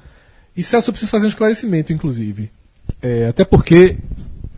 E 0.55 0.63
Celso, 0.63 0.89
eu 0.89 0.93
preciso 0.93 1.11
fazer 1.11 1.25
um 1.25 1.29
esclarecimento, 1.29 1.91
inclusive. 1.93 2.51
É, 3.01 3.27
até 3.27 3.43
porque 3.43 3.97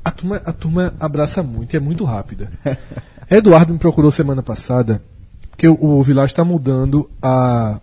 a 0.03 0.11
turma, 0.11 0.41
a 0.45 0.53
turma 0.53 0.93
abraça 0.99 1.41
muito 1.41 1.73
e 1.73 1.77
é 1.77 1.79
muito 1.79 2.03
rápida. 2.03 2.51
Eduardo 3.29 3.73
me 3.73 3.79
procurou 3.79 4.11
semana 4.11 4.43
passada, 4.43 5.01
porque 5.49 5.67
o, 5.67 5.77
o 5.81 6.03
Village 6.03 6.33
está 6.33 6.43
mudando 6.43 7.09
a, 7.21 7.79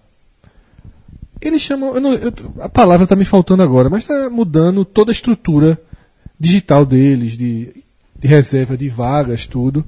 Eles 1.40 1.62
chamam. 1.62 1.94
eu 1.94 2.00
não- 2.00 2.12
eu- 2.12 2.32
a 2.60 2.68
palavra 2.68 3.04
está 3.04 3.16
me 3.16 3.24
faltando 3.24 3.62
agora, 3.62 3.88
mas 3.88 4.02
está 4.02 4.28
mudando 4.28 4.84
toda 4.84 5.10
a 5.10 5.14
estrutura 5.14 5.80
digital 6.38 6.84
deles, 6.84 7.36
de, 7.36 7.82
de 8.18 8.28
reserva 8.28 8.76
de 8.76 8.88
vagas, 8.88 9.46
tudo. 9.46 9.84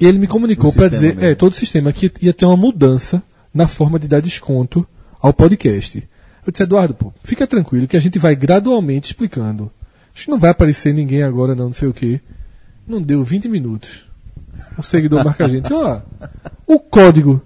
E 0.00 0.06
ele 0.06 0.18
me 0.18 0.26
comunicou 0.26 0.72
para 0.72 0.88
dizer, 0.88 1.14
mesmo. 1.14 1.24
é, 1.24 1.34
todo 1.34 1.52
o 1.52 1.56
sistema, 1.56 1.92
que 1.92 2.10
ia 2.22 2.32
ter 2.32 2.46
uma 2.46 2.56
mudança 2.56 3.22
na 3.52 3.66
forma 3.66 3.98
de 3.98 4.08
dar 4.08 4.20
desconto 4.20 4.86
ao 5.20 5.32
podcast. 5.32 6.02
Eu 6.46 6.50
disse, 6.52 6.62
Eduardo, 6.62 6.94
pô, 6.94 7.12
fica 7.22 7.46
tranquilo 7.46 7.86
que 7.86 7.96
a 7.96 8.00
gente 8.00 8.18
vai 8.18 8.34
gradualmente 8.34 9.08
explicando. 9.08 9.70
Acho 10.14 10.24
que 10.24 10.30
não 10.30 10.38
vai 10.38 10.50
aparecer 10.50 10.94
ninguém 10.94 11.22
agora, 11.22 11.54
não, 11.54 11.66
não 11.66 11.72
sei 11.72 11.88
o 11.88 11.92
quê. 11.92 12.20
Não 12.86 13.00
deu 13.02 13.22
20 13.22 13.48
minutos. 13.48 14.04
O 14.78 14.82
seguidor 14.82 15.22
marca 15.24 15.44
a 15.44 15.48
gente, 15.48 15.72
ó, 15.72 16.00
o 16.66 16.78
código 16.80 17.42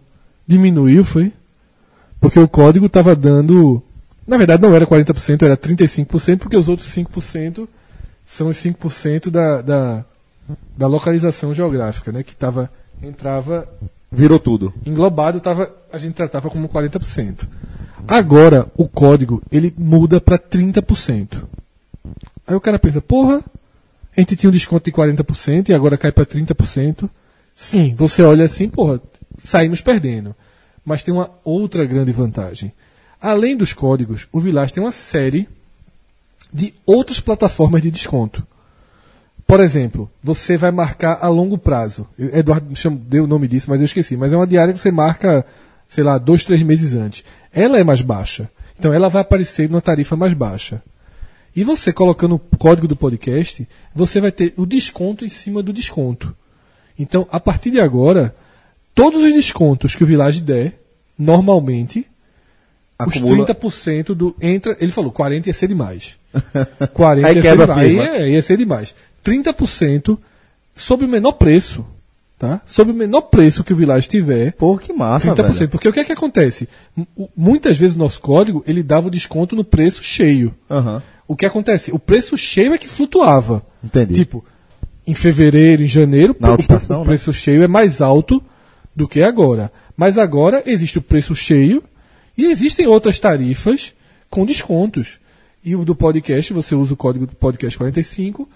diminuiu, 0.46 1.04
foi? 1.04 1.32
Porque 2.24 2.40
o 2.40 2.48
código 2.48 2.86
estava 2.86 3.14
dando. 3.14 3.82
Na 4.26 4.38
verdade, 4.38 4.62
não 4.62 4.74
era 4.74 4.86
40%, 4.86 5.42
era 5.42 5.58
35%, 5.58 6.38
porque 6.38 6.56
os 6.56 6.70
outros 6.70 6.88
5% 6.88 7.68
são 8.24 8.48
os 8.48 8.56
5% 8.56 9.28
da, 9.28 9.60
da, 9.60 10.04
da 10.74 10.86
localização 10.86 11.52
geográfica, 11.52 12.10
né? 12.10 12.22
Que 12.22 12.34
tava, 12.34 12.70
entrava 13.02 13.68
Virou 14.10 14.38
tudo. 14.38 14.72
englobado, 14.86 15.38
tava, 15.38 15.70
a 15.92 15.98
gente 15.98 16.14
tratava 16.14 16.48
como 16.48 16.66
40%. 16.66 17.46
Agora, 18.08 18.68
o 18.74 18.88
código, 18.88 19.42
ele 19.52 19.74
muda 19.76 20.18
para 20.18 20.38
30%. 20.38 21.42
Aí 22.46 22.54
o 22.54 22.60
cara 22.60 22.78
pensa, 22.78 23.02
porra, 23.02 23.44
a 24.16 24.20
gente 24.20 24.34
tinha 24.34 24.48
um 24.48 24.52
desconto 24.52 24.90
de 24.90 24.96
40% 24.96 25.68
e 25.68 25.74
agora 25.74 25.98
cai 25.98 26.10
para 26.10 26.24
30%. 26.24 27.06
Sim, 27.54 27.94
você 27.94 28.22
olha 28.22 28.46
assim, 28.46 28.66
porra, 28.66 28.98
saímos 29.36 29.82
perdendo. 29.82 30.34
Mas 30.84 31.02
tem 31.02 31.12
uma 31.14 31.30
outra 31.44 31.84
grande 31.84 32.12
vantagem. 32.12 32.72
Além 33.20 33.56
dos 33.56 33.72
códigos, 33.72 34.28
o 34.30 34.40
Village 34.40 34.72
tem 34.72 34.82
uma 34.82 34.92
série 34.92 35.48
de 36.52 36.74
outras 36.84 37.20
plataformas 37.20 37.82
de 37.82 37.90
desconto. 37.90 38.46
Por 39.46 39.60
exemplo, 39.60 40.10
você 40.22 40.56
vai 40.56 40.70
marcar 40.70 41.18
a 41.20 41.28
longo 41.28 41.58
prazo. 41.58 42.06
Eduardo 42.18 42.72
deu 43.06 43.24
o 43.24 43.26
nome 43.26 43.48
disso, 43.48 43.68
mas 43.68 43.80
eu 43.80 43.86
esqueci. 43.86 44.16
Mas 44.16 44.32
é 44.32 44.36
uma 44.36 44.46
diária 44.46 44.72
que 44.72 44.80
você 44.80 44.90
marca, 44.90 45.44
sei 45.88 46.04
lá, 46.04 46.16
dois, 46.18 46.44
três 46.44 46.62
meses 46.62 46.94
antes. 46.94 47.24
Ela 47.52 47.78
é 47.78 47.84
mais 47.84 48.00
baixa. 48.00 48.48
Então 48.78 48.92
ela 48.92 49.08
vai 49.08 49.22
aparecer 49.22 49.68
numa 49.68 49.80
tarifa 49.80 50.16
mais 50.16 50.32
baixa. 50.32 50.82
E 51.54 51.62
você 51.62 51.92
colocando 51.92 52.34
o 52.34 52.56
código 52.58 52.88
do 52.88 52.96
podcast, 52.96 53.68
você 53.94 54.20
vai 54.20 54.32
ter 54.32 54.52
o 54.56 54.66
desconto 54.66 55.24
em 55.24 55.28
cima 55.28 55.62
do 55.62 55.72
desconto. 55.72 56.34
Então, 56.98 57.28
a 57.30 57.38
partir 57.38 57.70
de 57.70 57.80
agora, 57.80 58.34
todos 58.94 59.22
os 59.22 59.32
descontos 59.32 59.94
que 59.94 60.02
o 60.04 60.06
Village 60.06 60.40
der, 60.40 60.78
normalmente, 61.18 62.06
Acumula. 62.98 63.42
os 63.42 63.48
30% 63.50 64.14
do. 64.14 64.36
Entra. 64.40 64.76
Ele 64.80 64.92
falou, 64.92 65.10
40 65.10 65.48
ia 65.48 65.54
ser 65.54 65.68
demais. 65.68 66.16
40 66.92 67.26
Aí 67.28 67.34
ia 67.36 67.42
ser 67.42 67.56
demais. 67.56 67.78
Aí 67.78 67.98
é, 67.98 68.30
ia 68.30 68.42
ser 68.42 68.56
demais. 68.56 68.94
30% 69.24 70.18
sob 70.74 71.04
o 71.04 71.08
menor 71.08 71.32
preço. 71.32 71.84
Tá? 72.36 72.60
Sob 72.66 72.90
o 72.90 72.94
menor 72.94 73.22
preço 73.22 73.62
que 73.64 73.72
o 73.72 73.76
Village 73.76 74.08
tiver. 74.08 74.52
Pô, 74.52 74.76
que 74.76 74.92
massa, 74.92 75.32
30%. 75.34 75.52
velho. 75.54 75.68
Porque 75.70 75.88
o 75.88 75.92
que 75.92 76.00
é 76.00 76.04
que 76.04 76.12
acontece? 76.12 76.68
M- 76.96 77.06
Muitas 77.36 77.76
vezes 77.78 77.94
o 77.96 77.98
nosso 77.98 78.20
código 78.20 78.62
ele 78.66 78.82
dava 78.82 79.06
o 79.06 79.10
desconto 79.10 79.54
no 79.56 79.64
preço 79.64 80.02
cheio. 80.02 80.52
Aham. 80.70 81.02
O 81.26 81.34
que 81.36 81.46
acontece? 81.46 81.90
O 81.92 81.98
preço 81.98 82.36
cheio 82.36 82.74
é 82.74 82.78
que 82.78 82.88
flutuava. 82.88 83.64
Entendi. 83.82 84.14
Tipo, 84.14 84.44
em 85.06 85.14
fevereiro, 85.14 85.82
em 85.84 85.86
janeiro, 85.86 86.36
Na 86.38 86.50
o- 86.50 86.54
o, 86.54 86.98
né? 86.98 87.04
preço 87.04 87.32
cheio 87.32 87.62
é 87.62 87.68
mais 87.68 88.02
alto 88.02 88.42
do 88.94 89.08
que 89.08 89.22
agora. 89.22 89.72
Mas 89.96 90.18
agora 90.18 90.62
existe 90.66 90.98
o 90.98 91.02
preço 91.02 91.34
cheio 91.34 91.82
e 92.36 92.46
existem 92.46 92.86
outras 92.86 93.18
tarifas 93.18 93.94
com 94.30 94.44
descontos. 94.44 95.18
E 95.64 95.74
o 95.74 95.84
do 95.84 95.94
podcast, 95.94 96.52
você 96.52 96.74
usa 96.74 96.92
o 96.94 96.96
código 96.96 97.26
do 97.26 97.34
podcast 97.34 97.78
45, 97.78 98.48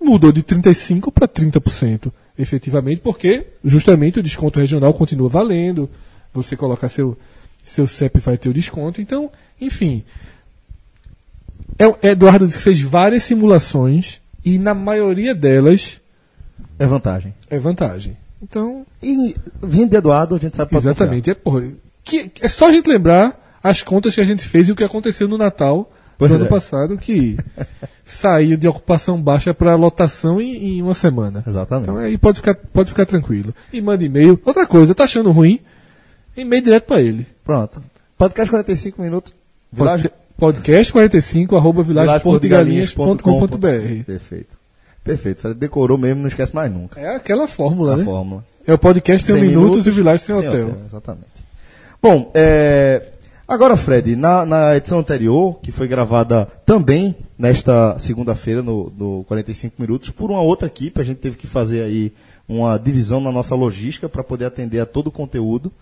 mudou 0.00 0.30
de 0.32 0.42
35% 0.42 1.10
para 1.12 1.26
30%, 1.26 2.12
efetivamente, 2.38 3.00
porque 3.00 3.46
justamente 3.64 4.18
o 4.18 4.22
desconto 4.22 4.58
regional 4.58 4.92
continua 4.92 5.28
valendo. 5.28 5.88
Você 6.34 6.56
colocar 6.56 6.88
seu, 6.88 7.16
seu 7.64 7.86
CEP 7.86 8.18
vai 8.20 8.36
ter 8.36 8.48
o 8.48 8.54
desconto. 8.54 9.00
Então, 9.00 9.30
enfim, 9.60 10.04
é, 11.78 12.10
Eduardo 12.10 12.46
disse 12.46 12.58
que 12.58 12.64
fez 12.64 12.80
várias 12.80 13.24
simulações 13.24 14.20
e 14.44 14.58
na 14.58 14.74
maioria 14.74 15.34
delas 15.34 16.00
É 16.78 16.86
vantagem. 16.86 17.34
é 17.48 17.58
vantagem. 17.58 18.16
Então, 18.42 18.84
E 19.02 19.34
vindo 19.62 19.90
de 19.90 19.96
Eduardo, 19.96 20.34
a 20.34 20.38
gente 20.38 20.56
sabe 20.56 20.70
pra 20.70 20.78
exatamente. 20.78 21.30
É, 21.30 21.34
porra, 21.34 21.64
que, 22.04 22.30
é 22.40 22.48
só 22.48 22.68
a 22.68 22.72
gente 22.72 22.88
lembrar 22.88 23.58
as 23.62 23.82
contas 23.82 24.14
que 24.14 24.20
a 24.20 24.24
gente 24.24 24.46
fez 24.46 24.68
e 24.68 24.72
o 24.72 24.76
que 24.76 24.84
aconteceu 24.84 25.26
no 25.28 25.36
Natal 25.38 25.88
Pois 26.16 26.30
do 26.30 26.36
ano 26.36 26.46
é. 26.46 26.48
passado, 26.48 26.96
que 26.98 27.36
saiu 28.04 28.56
de 28.56 28.66
ocupação 28.68 29.20
baixa 29.20 29.52
para 29.54 29.74
lotação 29.74 30.40
em, 30.40 30.78
em 30.78 30.82
uma 30.82 30.94
semana. 30.94 31.42
Exatamente. 31.46 31.88
Então 31.90 31.96
aí 31.98 32.16
pode 32.18 32.38
ficar, 32.38 32.54
pode 32.54 32.90
ficar 32.90 33.06
tranquilo. 33.06 33.54
E 33.72 33.80
manda 33.80 34.04
e-mail. 34.04 34.38
Outra 34.44 34.66
coisa, 34.66 34.94
tá 34.94 35.04
achando 35.04 35.30
ruim? 35.30 35.60
E-mail 36.36 36.62
direto 36.62 36.84
para 36.84 37.00
ele. 37.02 37.26
Pronto. 37.44 37.82
Podcast 38.18 38.50
45 38.50 39.00
minutos. 39.02 39.32
Village, 39.72 40.08
Pod- 40.08 40.14
Podcast 40.38 40.92
45 40.92 41.56
arroba 41.56 41.82
vilageportugalinhas.com.br. 41.82 44.04
Perfeito. 44.06 44.58
Perfeito. 45.02 45.40
Fred 45.40 45.54
decorou 45.54 45.96
mesmo, 45.96 46.20
não 46.20 46.28
esquece 46.28 46.54
mais 46.54 46.70
nunca. 46.72 47.00
É 47.00 47.16
aquela 47.16 47.48
fórmula, 47.48 47.94
A 47.94 47.96
né? 47.96 48.04
fórmula. 48.04 48.44
É 48.66 48.72
o 48.72 48.78
podcast 48.78 49.26
sem 49.26 49.34
100 49.36 49.48
minutos, 49.48 49.86
e 49.86 49.90
o 49.90 49.92
Village 49.92 50.24
sem 50.24 50.34
hotel. 50.34 50.74
Exatamente. 50.86 51.26
Bom, 52.02 52.30
é, 52.34 53.08
agora, 53.48 53.76
Fred, 53.76 54.14
na, 54.16 54.44
na 54.44 54.76
edição 54.76 54.98
anterior, 54.98 55.58
que 55.62 55.72
foi 55.72 55.88
gravada 55.88 56.46
também 56.64 57.16
nesta 57.38 57.98
segunda-feira, 57.98 58.62
no, 58.62 58.92
no 58.96 59.24
45 59.24 59.74
Minutos, 59.78 60.10
por 60.10 60.30
uma 60.30 60.42
outra 60.42 60.66
equipe, 60.66 61.00
a 61.00 61.04
gente 61.04 61.18
teve 61.18 61.36
que 61.36 61.46
fazer 61.46 61.82
aí 61.82 62.12
uma 62.48 62.78
divisão 62.78 63.20
na 63.20 63.32
nossa 63.32 63.54
logística 63.54 64.08
para 64.08 64.24
poder 64.24 64.44
atender 64.44 64.80
a 64.80 64.86
todo 64.86 65.06
o 65.06 65.12
conteúdo 65.12 65.72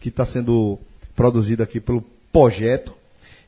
que 0.00 0.08
está 0.08 0.24
sendo 0.24 0.78
produzido 1.16 1.62
aqui 1.62 1.80
pelo 1.80 2.04
projeto. 2.32 2.94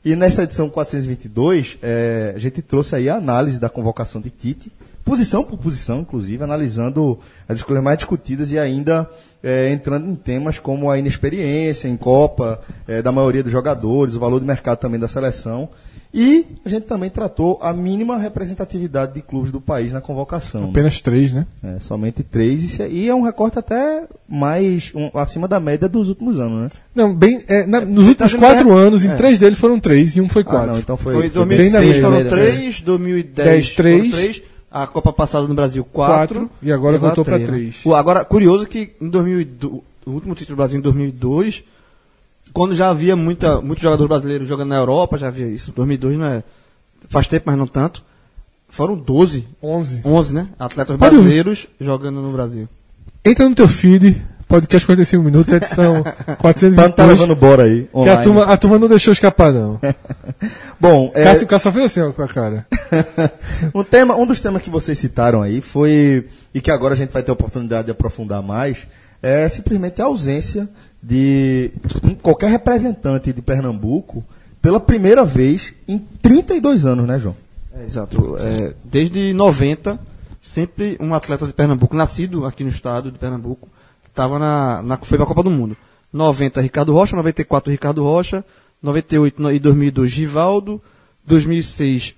E 0.03 0.15
nessa 0.15 0.43
edição 0.43 0.67
422, 0.69 1.77
eh, 1.81 2.33
a 2.35 2.39
gente 2.39 2.61
trouxe 2.61 2.95
aí 2.95 3.07
a 3.07 3.15
análise 3.15 3.59
da 3.59 3.69
convocação 3.69 4.19
de 4.19 4.31
Tite, 4.31 4.71
posição 5.03 5.43
por 5.43 5.57
posição, 5.57 5.99
inclusive, 6.01 6.43
analisando 6.43 7.19
as 7.47 7.57
escolhas 7.57 7.83
mais 7.83 7.97
discutidas 7.97 8.51
e 8.51 8.57
ainda 8.59 9.09
eh, 9.43 9.71
entrando 9.71 10.09
em 10.09 10.15
temas 10.15 10.59
como 10.59 10.89
a 10.91 10.97
inexperiência 10.99 11.87
em 11.87 11.97
Copa, 11.97 12.59
eh, 12.87 13.01
da 13.01 13.11
maioria 13.11 13.41
dos 13.43 13.51
jogadores, 13.51 14.15
o 14.15 14.19
valor 14.19 14.39
de 14.39 14.45
mercado 14.45 14.77
também 14.79 14.99
da 14.99 15.07
seleção. 15.07 15.69
E 16.13 16.45
a 16.65 16.67
gente 16.67 16.83
também 16.83 17.09
tratou 17.09 17.57
a 17.61 17.71
mínima 17.71 18.17
representatividade 18.17 19.13
de 19.13 19.21
clubes 19.21 19.49
do 19.49 19.61
país 19.61 19.93
na 19.93 20.01
convocação. 20.01 20.63
né? 20.63 20.67
Apenas 20.69 20.99
três, 20.99 21.31
né? 21.31 21.47
É, 21.63 21.77
somente 21.79 22.21
três, 22.21 22.65
e 22.65 22.67
se- 22.67 22.85
e 22.89 23.07
é 23.07 23.15
um 23.15 23.21
recorte 23.21 23.57
até 23.57 24.03
mais 24.27 24.91
um- 24.93 25.09
acima 25.17 25.47
da 25.47 25.57
média 25.57 25.87
dos 25.87 26.09
últimos 26.09 26.37
anos, 26.37 26.63
né? 26.63 26.69
Não, 26.93 27.15
bem, 27.15 27.39
é, 27.47 27.65
na- 27.65 27.79
nos 27.79 28.07
últimos 28.09 28.33
tá 28.33 28.37
quatro 28.39 28.65
vendo? 28.67 28.77
anos, 28.77 29.05
em 29.05 29.09
É. 29.11 29.15
três 29.15 29.39
deles 29.39 29.57
foram 29.57 29.79
três 29.79 30.17
e 30.17 30.21
um 30.21 30.27
foi 30.27 30.41
Ah, 30.41 30.45
quatro. 30.45 30.71
não, 30.73 30.79
então 30.79 30.97
foi, 30.97 31.13
Foi 31.13 31.25
em 31.27 31.29
foi 31.29 31.45
bem 31.45 31.57
2006 31.71 31.95
na 31.95 32.01
foram 32.09 32.17
média? 32.17 32.31
3, 32.31 32.81
2010 32.81 33.47
10, 33.47 33.69
três. 33.71 34.41
3, 34.71 34.83
a 34.83 34.87
Copa 34.87 35.11
passada 35.13 35.47
no 35.47 35.53
Brasil 35.53 35.83
4. 35.83 36.15
Quatro, 36.39 36.49
e 36.61 36.71
agora 36.71 36.97
voltou 36.97 37.23
pra 37.25 37.39
três. 37.39 37.83
Agora, 37.95 38.23
curioso 38.25 38.65
que 38.65 38.93
em 39.01 39.09
2002, 39.09 39.81
o 40.05 40.11
último 40.11 40.33
título 40.33 40.55
do 40.55 40.57
Brasil 40.57 40.79
em 40.79 40.81
2002, 40.81 41.63
quando 42.53 42.75
já 42.75 42.89
havia 42.89 43.15
muita, 43.15 43.61
muito 43.61 43.81
jogador 43.81 44.07
brasileiro 44.07 44.45
jogando 44.45 44.69
na 44.69 44.77
Europa, 44.77 45.17
já 45.17 45.27
havia 45.27 45.47
isso. 45.47 45.71
2002 45.71 46.17
não 46.17 46.25
é. 46.25 46.43
Faz 47.09 47.27
tempo, 47.27 47.43
mas 47.47 47.57
não 47.57 47.67
tanto. 47.67 48.03
Foram 48.69 48.95
12, 48.95 49.47
Onze. 49.61 50.01
11, 50.05 50.33
né? 50.33 50.47
Atletas 50.57 50.95
Pode- 50.97 51.15
brasileiros 51.15 51.67
jogando 51.79 52.21
no 52.21 52.31
Brasil. 52.31 52.69
Entra 53.23 53.47
no 53.47 53.53
teu 53.53 53.67
feed, 53.67 54.21
podcast 54.51 54.85
45 54.85 55.23
minutos, 55.23 55.53
edição 55.53 56.03
Pra 56.03 56.13
não 56.17 56.25
tá 56.25 56.35
422. 56.35 57.19
levando 57.21 57.35
bora 57.35 57.63
aí. 57.63 57.83
que 57.83 57.89
a 57.95 57.99
online. 57.99 58.23
turma, 58.23 58.43
a 58.45 58.57
turma 58.57 58.79
não 58.79 58.87
deixou 58.87 59.11
escapar, 59.13 59.53
não. 59.53 59.79
Bom, 60.79 61.11
é, 61.13 61.23
Cássio, 61.23 61.47
Cássio 61.47 61.71
só 61.71 61.71
fez 61.71 61.85
assim 61.85 62.01
ó, 62.01 62.11
com 62.11 62.21
a 62.21 62.27
cara. 62.27 62.67
um, 63.73 63.83
tema, 63.83 64.15
um 64.15 64.25
dos 64.25 64.39
temas 64.39 64.61
que 64.61 64.69
vocês 64.69 64.99
citaram 64.99 65.41
aí 65.41 65.61
foi, 65.61 66.27
e 66.53 66.59
que 66.59 66.69
agora 66.69 66.93
a 66.93 66.97
gente 66.97 67.11
vai 67.11 67.23
ter 67.23 67.31
a 67.31 67.33
oportunidade 67.33 67.85
de 67.85 67.91
aprofundar 67.91 68.41
mais, 68.41 68.85
é 69.23 69.47
simplesmente 69.47 70.01
a 70.01 70.05
ausência 70.05 70.67
de 71.01 71.71
um- 72.03 72.13
qualquer 72.15 72.49
representante 72.49 73.31
de 73.31 73.41
Pernambuco 73.41 74.23
pela 74.61 74.79
primeira 74.79 75.23
vez 75.23 75.73
em 75.87 75.97
32 75.97 76.85
anos, 76.85 77.07
né, 77.07 77.17
João? 77.19 77.35
É, 77.73 77.85
exato. 77.85 78.35
É, 78.39 78.73
desde 78.83 79.33
90, 79.33 79.97
sempre 80.41 80.97
um 80.99 81.13
atleta 81.13 81.47
de 81.47 81.53
Pernambuco, 81.53 81.95
nascido 81.95 82.45
aqui 82.45 82.63
no 82.63 82.69
estado 82.69 83.11
de 83.11 83.17
Pernambuco, 83.17 83.67
estava 84.11 84.37
na, 84.37 84.81
na, 84.83 84.97
foi 84.97 85.17
para 85.17 85.25
a 85.25 85.27
Copa 85.27 85.43
do 85.43 85.49
Mundo. 85.49 85.75
90, 86.13 86.61
Ricardo 86.61 86.93
Rocha, 86.93 87.15
94, 87.15 87.71
Ricardo 87.71 88.03
Rocha, 88.03 88.43
98 88.83 89.41
no- 89.41 89.51
e 89.51 89.59
2002, 89.59 90.11
Givaldo, 90.11 90.81
2006, 91.25 92.15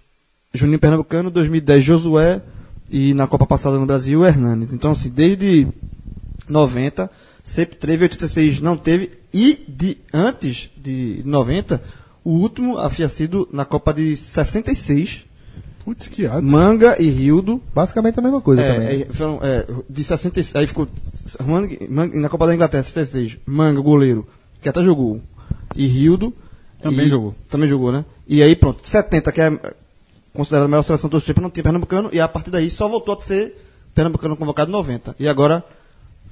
Juninho 0.53 0.79
Pernambucano, 0.79 1.29
2010, 1.29 1.83
Josué, 1.83 2.41
e 2.89 3.13
na 3.13 3.27
Copa 3.27 3.45
passada 3.45 3.77
no 3.77 3.85
Brasil, 3.85 4.25
Hernanes. 4.25 4.73
Então, 4.73 4.91
assim, 4.91 5.09
desde 5.09 5.67
90, 6.47 7.09
sempre 7.43 7.75
teve, 7.77 8.03
86 8.05 8.59
não 8.59 8.75
teve, 8.77 9.11
e 9.33 9.63
de 9.67 9.97
antes 10.13 10.69
de 10.77 11.21
90, 11.25 11.81
O 12.25 12.31
último 12.31 12.77
havia 12.77 13.09
sido 13.09 13.49
na 13.51 13.65
Copa 13.65 13.93
de 13.93 14.15
66, 14.15 15.25
Putz, 15.83 16.07
que 16.07 16.25
ato. 16.25 16.41
Manga 16.41 16.95
e 17.01 17.09
Rildo. 17.09 17.61
Basicamente 17.75 18.17
a 18.17 18.21
mesma 18.21 18.39
coisa 18.41 18.61
É, 18.61 18.73
também. 18.73 19.01
é, 19.01 19.05
foram, 19.13 19.39
é, 19.43 19.65
de 19.89 20.03
66, 20.03 20.55
aí 20.55 20.67
ficou 20.67 20.87
Manga, 21.45 21.75
Manga- 21.89 22.17
na 22.19 22.29
Copa 22.29 22.47
da 22.47 22.55
Inglaterra, 22.55 22.83
66, 22.83 23.37
Manga, 23.45 23.81
goleiro, 23.81 24.25
que 24.61 24.69
até 24.69 24.81
jogou, 24.83 25.21
e 25.75 25.85
Rildo. 25.87 26.33
Também 26.81 27.05
e- 27.05 27.09
jogou. 27.09 27.35
Também 27.49 27.67
jogou, 27.67 27.91
né? 27.91 28.05
E 28.27 28.41
aí 28.41 28.55
pronto, 28.55 28.87
70, 28.87 29.31
que 29.31 29.41
é 29.41 29.51
considerada 30.33 30.65
a 30.65 30.67
melhor 30.69 30.81
seleção 30.83 31.09
os 31.13 31.23
tempos, 31.23 31.41
não 31.43 31.49
tinha 31.49 31.63
Pernambucano, 31.63 32.09
e 32.13 32.19
a 32.19 32.27
partir 32.27 32.49
daí 32.49 32.69
só 32.69 32.87
voltou 32.87 33.17
a 33.17 33.21
ser 33.21 33.55
Pernambucano 33.93 34.35
convocado 34.37 34.69
em 34.69 34.73
90. 34.73 35.15
E 35.19 35.27
agora 35.27 35.63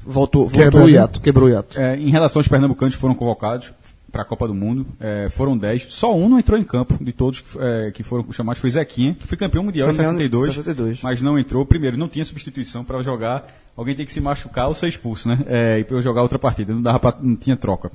voltou, 0.05 0.43
voltou 0.45 0.63
Quebra, 0.63 0.81
o 0.83 0.85
né? 0.87 0.91
hiato, 0.93 1.21
quebrou 1.21 1.47
o 1.47 1.51
hiato. 1.51 1.79
É, 1.79 1.95
em 1.97 2.09
relação 2.09 2.39
aos 2.39 2.47
pernambucanos 2.47 2.95
que 2.95 3.01
foram 3.01 3.13
convocados 3.15 3.71
para 4.11 4.23
a 4.23 4.25
Copa 4.25 4.47
do 4.47 4.53
Mundo, 4.53 4.85
é, 4.99 5.29
foram 5.29 5.57
10. 5.57 5.93
Só 5.93 6.15
um 6.15 6.27
não 6.27 6.37
entrou 6.37 6.59
em 6.59 6.63
campo 6.63 7.03
de 7.03 7.13
todos 7.13 7.39
que, 7.39 7.57
é, 7.59 7.91
que 7.91 8.03
foram 8.03 8.29
chamados, 8.31 8.59
foi 8.59 8.69
Zequinha, 8.69 9.15
que 9.15 9.25
foi 9.25 9.37
campeão 9.37 9.63
mundial 9.63 9.87
Campeão 9.87 10.03
em 10.03 10.17
62, 10.17 10.45
62. 10.55 11.01
mas 11.01 11.21
não 11.21 11.39
entrou. 11.39 11.65
Primeiro, 11.65 11.97
não 11.97 12.07
tinha 12.09 12.25
substituição 12.25 12.83
para 12.83 13.01
jogar. 13.01 13.47
Alguém 13.75 13.95
tem 13.95 14.05
que 14.05 14.11
se 14.11 14.19
machucar 14.19 14.67
ou 14.67 14.75
ser 14.75 14.89
expulso, 14.89 15.29
né? 15.29 15.39
É, 15.47 15.79
e 15.79 15.83
para 15.83 15.95
eu 15.95 16.01
jogar 16.01 16.21
outra 16.21 16.37
partida. 16.37 16.73
Não, 16.73 16.81
dava 16.81 16.99
pra, 16.99 17.15
não 17.21 17.35
tinha 17.35 17.55
troca. 17.55 17.91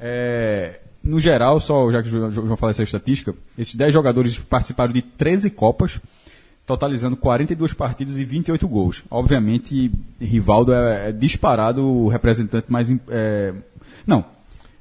É, 0.00 0.80
no 1.02 1.20
geral, 1.20 1.60
só 1.60 1.90
já 1.90 2.02
que 2.02 2.08
o 2.08 2.30
João 2.30 2.56
falou 2.56 2.70
essa 2.70 2.82
estatística, 2.82 3.34
esses 3.56 3.74
10 3.74 3.92
jogadores 3.92 4.38
participaram 4.38 4.92
de 4.92 5.02
13 5.02 5.50
Copas, 5.50 6.00
totalizando 6.66 7.16
42 7.16 7.72
partidas 7.72 8.18
e 8.18 8.24
28 8.24 8.66
gols. 8.68 9.04
Obviamente, 9.10 9.90
Rivaldo 10.20 10.72
é, 10.72 11.08
é 11.08 11.12
disparado 11.12 11.86
o 11.86 12.08
representante 12.08 12.70
mais. 12.70 12.88
é, 13.08 13.54
não. 14.06 14.24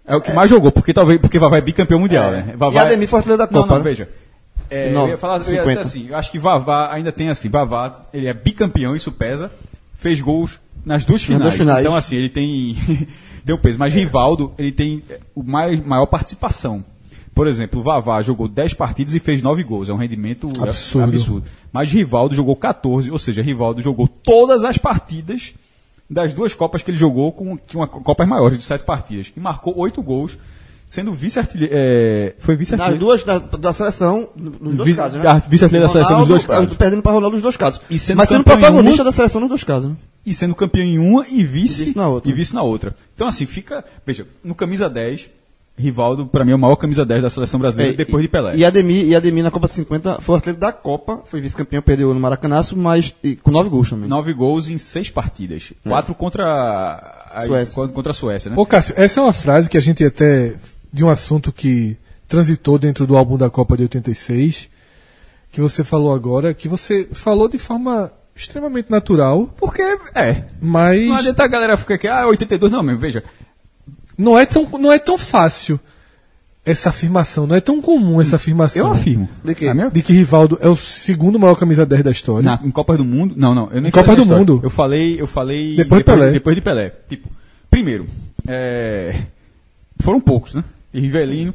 É 0.06 0.16
o 0.16 0.22
que 0.22 0.32
mais 0.34 0.50
jogou, 0.50 0.72
porque 0.72 0.94
talvez 0.94 1.20
porque 1.20 1.38
Vavá 1.40 1.58
é 1.58 1.62
bicampeão 1.62 2.00
mundial, 2.00 2.32
né? 2.32 2.54
Vavá 2.58 2.76
E 2.76 2.80
Ademir 2.80 3.08
foi 3.08 3.20
artilheiro 3.20 3.38
da 3.46 3.52
Não, 3.52 3.62
Copa, 3.62 3.74
não, 3.76 3.84
né? 3.84 3.90
veja. 3.90 4.10
É, 4.70 4.90
Não, 4.92 5.04
eu 5.04 5.10
ia 5.10 5.18
falar 5.18 5.36
eu 5.36 5.40
ia 5.40 5.44
dizer 5.46 5.58
50. 5.60 5.82
assim, 5.82 6.08
eu 6.10 6.18
acho 6.18 6.32
que 6.32 6.40
Vavá 6.40 6.94
ainda 6.94 7.12
tem 7.12 7.30
assim, 7.30 7.50
Vavá, 7.50 8.08
ele 8.14 8.28
é 8.28 8.34
bicampeão, 8.34 8.96
isso 8.96 9.12
pesa, 9.12 9.52
fez 9.96 10.22
gols 10.22 10.60
nas 10.86 11.06
duas 11.06 11.22
finais. 11.24 11.44
duas 11.44 11.56
finais. 11.56 11.82
Então 11.82 11.96
assim, 11.96 12.16
ele 12.16 12.30
tem 12.30 12.76
deu 13.44 13.58
peso, 13.58 13.78
mas 13.78 13.94
Rivaldo, 13.94 14.54
ele 14.58 14.72
tem 14.72 15.04
é, 15.10 15.20
o 15.36 15.44
mais 15.44 15.84
maior 15.86 16.06
participação. 16.06 16.84
Por 17.34 17.48
exemplo, 17.48 17.80
o 17.80 17.84
Vavá 17.84 18.22
jogou 18.22 18.48
10 18.48 18.74
partidas 18.74 19.14
e 19.16 19.20
fez 19.20 19.42
9 19.42 19.64
gols, 19.64 19.88
é 19.88 19.94
um 19.94 19.98
rendimento 19.98 20.52
é, 20.58 20.64
Absurdo. 20.64 21.04
absurdo. 21.16 21.48
Mas 21.72 21.92
Rivaldo 21.92 22.36
jogou 22.36 22.56
14, 22.56 23.10
ou 23.10 23.18
seja, 23.20 23.42
Rivaldo 23.42 23.82
jogou 23.82 24.08
todas 24.08 24.64
as 24.66 24.78
partidas 24.78 25.54
das 26.12 26.34
duas 26.34 26.54
Copas 26.54 26.84
que 26.84 26.92
ele 26.92 26.98
jogou 26.98 27.32
com, 27.32 27.58
com 27.58 27.78
uma 27.78 27.88
Copas 27.88 28.28
maiores 28.28 28.58
de 28.58 28.64
7 28.66 28.84
partidas 28.84 29.32
e 29.36 29.40
marcou 29.40 29.74
8 29.78 30.04
gols, 30.04 30.38
sendo 30.88 31.14
vice-artilheiro, 31.14 31.74
é, 31.74 32.36
foi 32.38 32.56
Nas 32.56 32.60
vice-artilheiro. 32.60 33.00
duas 33.00 33.24
da, 33.24 33.40
da 33.40 33.72
seleção, 33.72 34.28
nos 34.36 34.76
dois 34.76 34.90
Vi- 34.90 34.96
casos, 34.96 35.22
né? 35.24 35.42
vice-artilheiro 35.48 35.88
da 35.88 35.92
seleção 35.92 36.18
nos 36.20 36.28
dois 36.28 36.44
Ronaldo, 36.44 36.66
casos. 36.68 36.78
Perdendo 36.78 37.02
para 37.02 37.14
Ronaldo 37.14 37.36
nos 37.38 37.42
dois 37.42 37.56
casos. 37.56 37.80
E 37.90 37.98
sendo 37.98 38.18
Mas 38.18 38.28
sendo 38.28 38.44
protagonista 38.44 39.02
uma- 39.02 39.06
da 39.06 39.12
seleção 39.14 39.40
nos 39.40 39.50
dois 39.50 39.64
casos, 39.64 39.90
né? 39.90 39.96
e 40.26 40.34
sendo 40.36 40.54
campeão 40.54 40.84
em 40.86 41.00
uma 41.00 41.26
e 41.30 41.46
vice, 41.46 41.82
E 41.84 41.86
vice 41.86 41.98
na 41.98 42.10
outra. 42.10 42.30
e 42.30 42.34
vice 42.34 42.54
na 42.54 42.62
outra. 42.62 42.94
Então, 43.16 43.26
assim, 43.28 43.46
fica. 43.46 43.84
Veja, 44.06 44.28
no 44.44 44.54
camisa 44.54 44.90
10, 44.90 45.30
Rivaldo, 45.78 46.28
pra 46.28 46.46
mim, 46.46 46.52
é 46.52 46.56
o 46.56 46.60
maior 46.60 46.76
camisa 46.76 47.04
10 47.06 47.24
da 47.24 47.30
seleção 47.30 47.60
brasileira 47.60 47.94
É, 47.94 47.96
depois 47.96 48.22
e- 48.24 48.28
de 48.28 48.32
Pelé. 48.32 48.56
E 48.56 48.64
Ademir, 48.66 49.06
e 49.08 49.16
Ademir 49.16 49.44
na 49.44 49.50
Copa 49.50 49.68
de 49.68 49.74
50 49.74 50.22
foi 50.22 50.34
o 50.34 50.36
artilheiro 50.36 50.60
da 50.60 50.72
Copa, 50.72 51.22
foi 51.26 51.42
vice-campeão, 51.42 51.82
perdeu 51.82 52.14
no 52.14 52.20
Maracanaço, 52.20 52.78
mas 52.78 53.16
e 53.24 53.36
com 53.36 53.50
nove 53.50 53.70
gols 53.70 53.90
também. 53.90 54.08
Nove 54.08 54.34
gols 54.34 54.68
em 54.70 54.78
seis 54.78 55.10
partidas. 55.10 55.74
Quatro 55.84 56.14
contra 56.14 56.46
a 57.34 57.42
Suécia. 57.42 57.76
contra- 57.76 57.94
Contra 57.96 58.12
a 58.12 58.14
Suécia, 58.14 58.50
né? 58.52 58.56
Ô, 58.60 58.66
Cássio, 58.66 58.94
essa 58.98 59.20
é 59.20 59.24
uma 59.24 59.34
frase 59.34 59.70
que 59.70 59.78
a 59.78 59.82
gente 59.82 60.04
até. 60.04 60.56
de 60.94 61.04
um 61.06 61.10
assunto 61.10 61.52
que 61.54 61.96
transitou 62.28 62.78
dentro 62.78 63.08
do 63.08 63.16
álbum 63.18 63.38
da 63.38 63.50
Copa 63.50 63.78
de 63.78 63.84
86, 63.84 64.70
que 65.50 65.62
você 65.62 65.84
falou 65.86 66.14
agora, 66.14 66.54
que 66.54 66.68
você 66.68 67.08
falou 67.14 67.48
de 67.48 67.58
forma 67.58 68.12
extremamente 68.36 68.90
natural, 68.92 69.50
Porque, 69.58 69.82
é. 70.16 70.44
mas 70.62 71.06
Não 71.08 71.16
adianta 71.16 71.44
a 71.44 71.48
galera 71.48 71.78
ficar 71.78 71.96
aqui, 71.96 72.08
ah, 72.08 72.28
82, 72.28 72.72
não, 72.72 72.84
mesmo, 72.84 73.00
veja. 73.00 73.24
Não 74.22 74.38
é 74.38 74.46
tão, 74.46 74.68
não 74.80 74.92
é 74.92 75.00
tão 75.00 75.18
fácil 75.18 75.80
essa 76.64 76.90
afirmação, 76.90 77.48
não 77.48 77.56
é 77.56 77.60
tão 77.60 77.82
comum 77.82 78.22
essa 78.22 78.36
afirmação. 78.36 78.86
Eu 78.88 78.92
afirmo. 78.92 79.28
De 79.44 79.56
minha- 79.74 79.90
De 79.90 80.02
que 80.04 80.14
Rivaldo 80.14 80.60
é 80.62 80.68
o 80.70 80.76
segundo 80.76 81.40
maior 81.40 81.56
camisa 81.56 81.86
10 81.86 82.04
da 82.04 82.12
história. 82.12 82.44
Na, 82.44 82.60
em 82.64 82.70
Copa 82.70 82.96
do 82.96 83.04
Mundo, 83.04 83.34
não, 83.36 83.56
não, 83.56 83.70
eu 83.72 83.82
nem 83.82 83.90
Em 83.90 83.92
falei 83.92 84.16
Copa 84.16 84.22
do. 84.22 84.38
Mundo. 84.38 84.60
Eu 84.64 84.70
falei, 84.70 85.20
eu 85.20 85.26
falei 85.28 85.76
Depois 85.76 86.00
de 86.02 86.06
Pelé. 86.06 86.32
depois 86.32 86.56
de 86.56 86.62
Pelé. 86.62 86.94
Tipo, 87.10 87.30
primeiro, 87.70 88.06
é, 88.48 89.16
foram 90.02 90.20
poucos, 90.22 90.54
né? 90.54 90.64
E 90.94 91.00
Rivelino, 91.00 91.52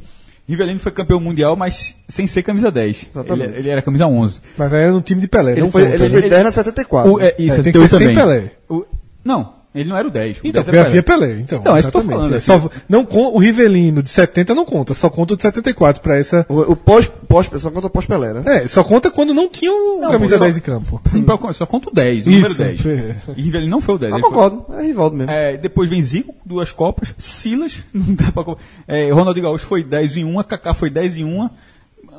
Rivelino 0.47 0.79
foi 0.79 0.91
campeão 0.91 1.19
mundial, 1.21 1.55
mas 1.55 1.95
sem 2.07 2.27
ser 2.27 2.43
camisa 2.43 2.69
10. 2.69 3.07
Exatamente. 3.11 3.49
Ele, 3.51 3.57
ele 3.59 3.69
era 3.69 3.81
camisa 3.81 4.07
11. 4.07 4.41
Mas 4.57 4.73
aí 4.73 4.81
era 4.83 4.91
no 4.91 5.01
time 5.01 5.21
de 5.21 5.27
Pelé, 5.29 5.51
Ele 5.53 5.61
não 5.61 5.71
foi, 5.71 5.83
conta, 5.83 5.95
ele 5.95 6.03
né? 6.09 6.19
foi 6.19 6.29
10 6.29 6.43
na 6.43 6.51
74. 6.51 7.11
O, 7.13 7.19
é, 7.21 7.33
isso, 7.39 7.59
É, 7.59 7.63
tem 7.63 7.71
que 7.71 7.79
78 7.79 7.89
ser 7.89 7.97
sem 7.97 8.07
também. 8.15 8.17
Pelé. 8.17 8.51
O- 8.69 8.85
não, 9.23 9.53
ele 9.79 9.89
não 9.89 9.97
era 9.97 10.07
o 10.07 10.11
10. 10.11 10.37
O 10.37 10.39
Então, 10.41 10.51
10 10.51 10.65
porque 10.65 10.77
é 10.77 10.81
havia 10.81 11.03
Pelé. 11.03 11.39
Então, 11.39 11.59
Então, 11.59 11.75
é 11.75 11.79
isso 11.79 11.89
que 11.91 11.97
eu 11.97 12.01
tô 12.01 12.07
exatamente. 12.11 12.17
falando, 12.17 12.33
É 12.33 12.37
assim. 12.37 12.45
só- 12.45 12.69
não, 12.89 13.07
o 13.09 13.37
Rivelino 13.37 14.01
de 14.03 14.09
70 14.09 14.53
não 14.55 14.65
conta, 14.65 14.93
só 14.93 15.09
conta 15.09 15.33
o 15.33 15.37
de 15.37 15.43
74 15.43 16.01
para 16.01 16.17
essa. 16.17 16.45
O, 16.49 16.71
o 16.71 16.75
pós, 16.75 17.05
pós, 17.27 17.49
só 17.61 17.69
conta 17.71 17.89
pós-Pelé, 17.89 18.33
né? 18.33 18.41
É, 18.45 18.67
só 18.67 18.83
conta 18.83 19.09
quando 19.11 19.33
não 19.33 19.47
tinha 19.49 19.71
o 19.71 20.01
Não, 20.01 20.11
camisa 20.11 20.37
só- 20.37 20.43
10 20.45 20.57
em 20.57 20.61
campo. 20.61 21.01
Só, 21.53 21.65
conta 21.65 21.89
o 21.89 21.93
10, 21.93 22.25
o 22.25 22.29
número 22.29 22.49
Isso, 22.51 22.57
10. 22.57 22.85
é. 22.85 23.15
E 23.35 23.41
Rivelino 23.41 23.71
não 23.71 23.81
foi 23.81 23.95
o 23.95 23.97
10. 23.97 24.11
Eu 24.11 24.17
ele 24.17 24.21
foi- 24.23 24.31
concordo, 24.33 24.65
é 24.75 24.81
Rivaldo 24.83 25.15
mesmo. 25.15 25.31
É, 25.31 25.57
depois 25.57 25.89
vem 25.89 26.01
Zico, 26.01 26.33
duas 26.45 26.71
Copas. 26.71 27.13
Silas, 27.17 27.77
não 27.93 28.13
dá 28.15 28.31
pra. 28.31 28.55
É, 28.87 29.09
Ronaldinho 29.11 29.45
Gaúcho 29.45 29.65
foi 29.65 29.83
10 29.83 30.17
em 30.17 30.23
uma, 30.23 30.43
Kaká 30.43 30.73
foi 30.73 30.89
10 30.89 31.17
em 31.17 31.23
uma. 31.23 31.51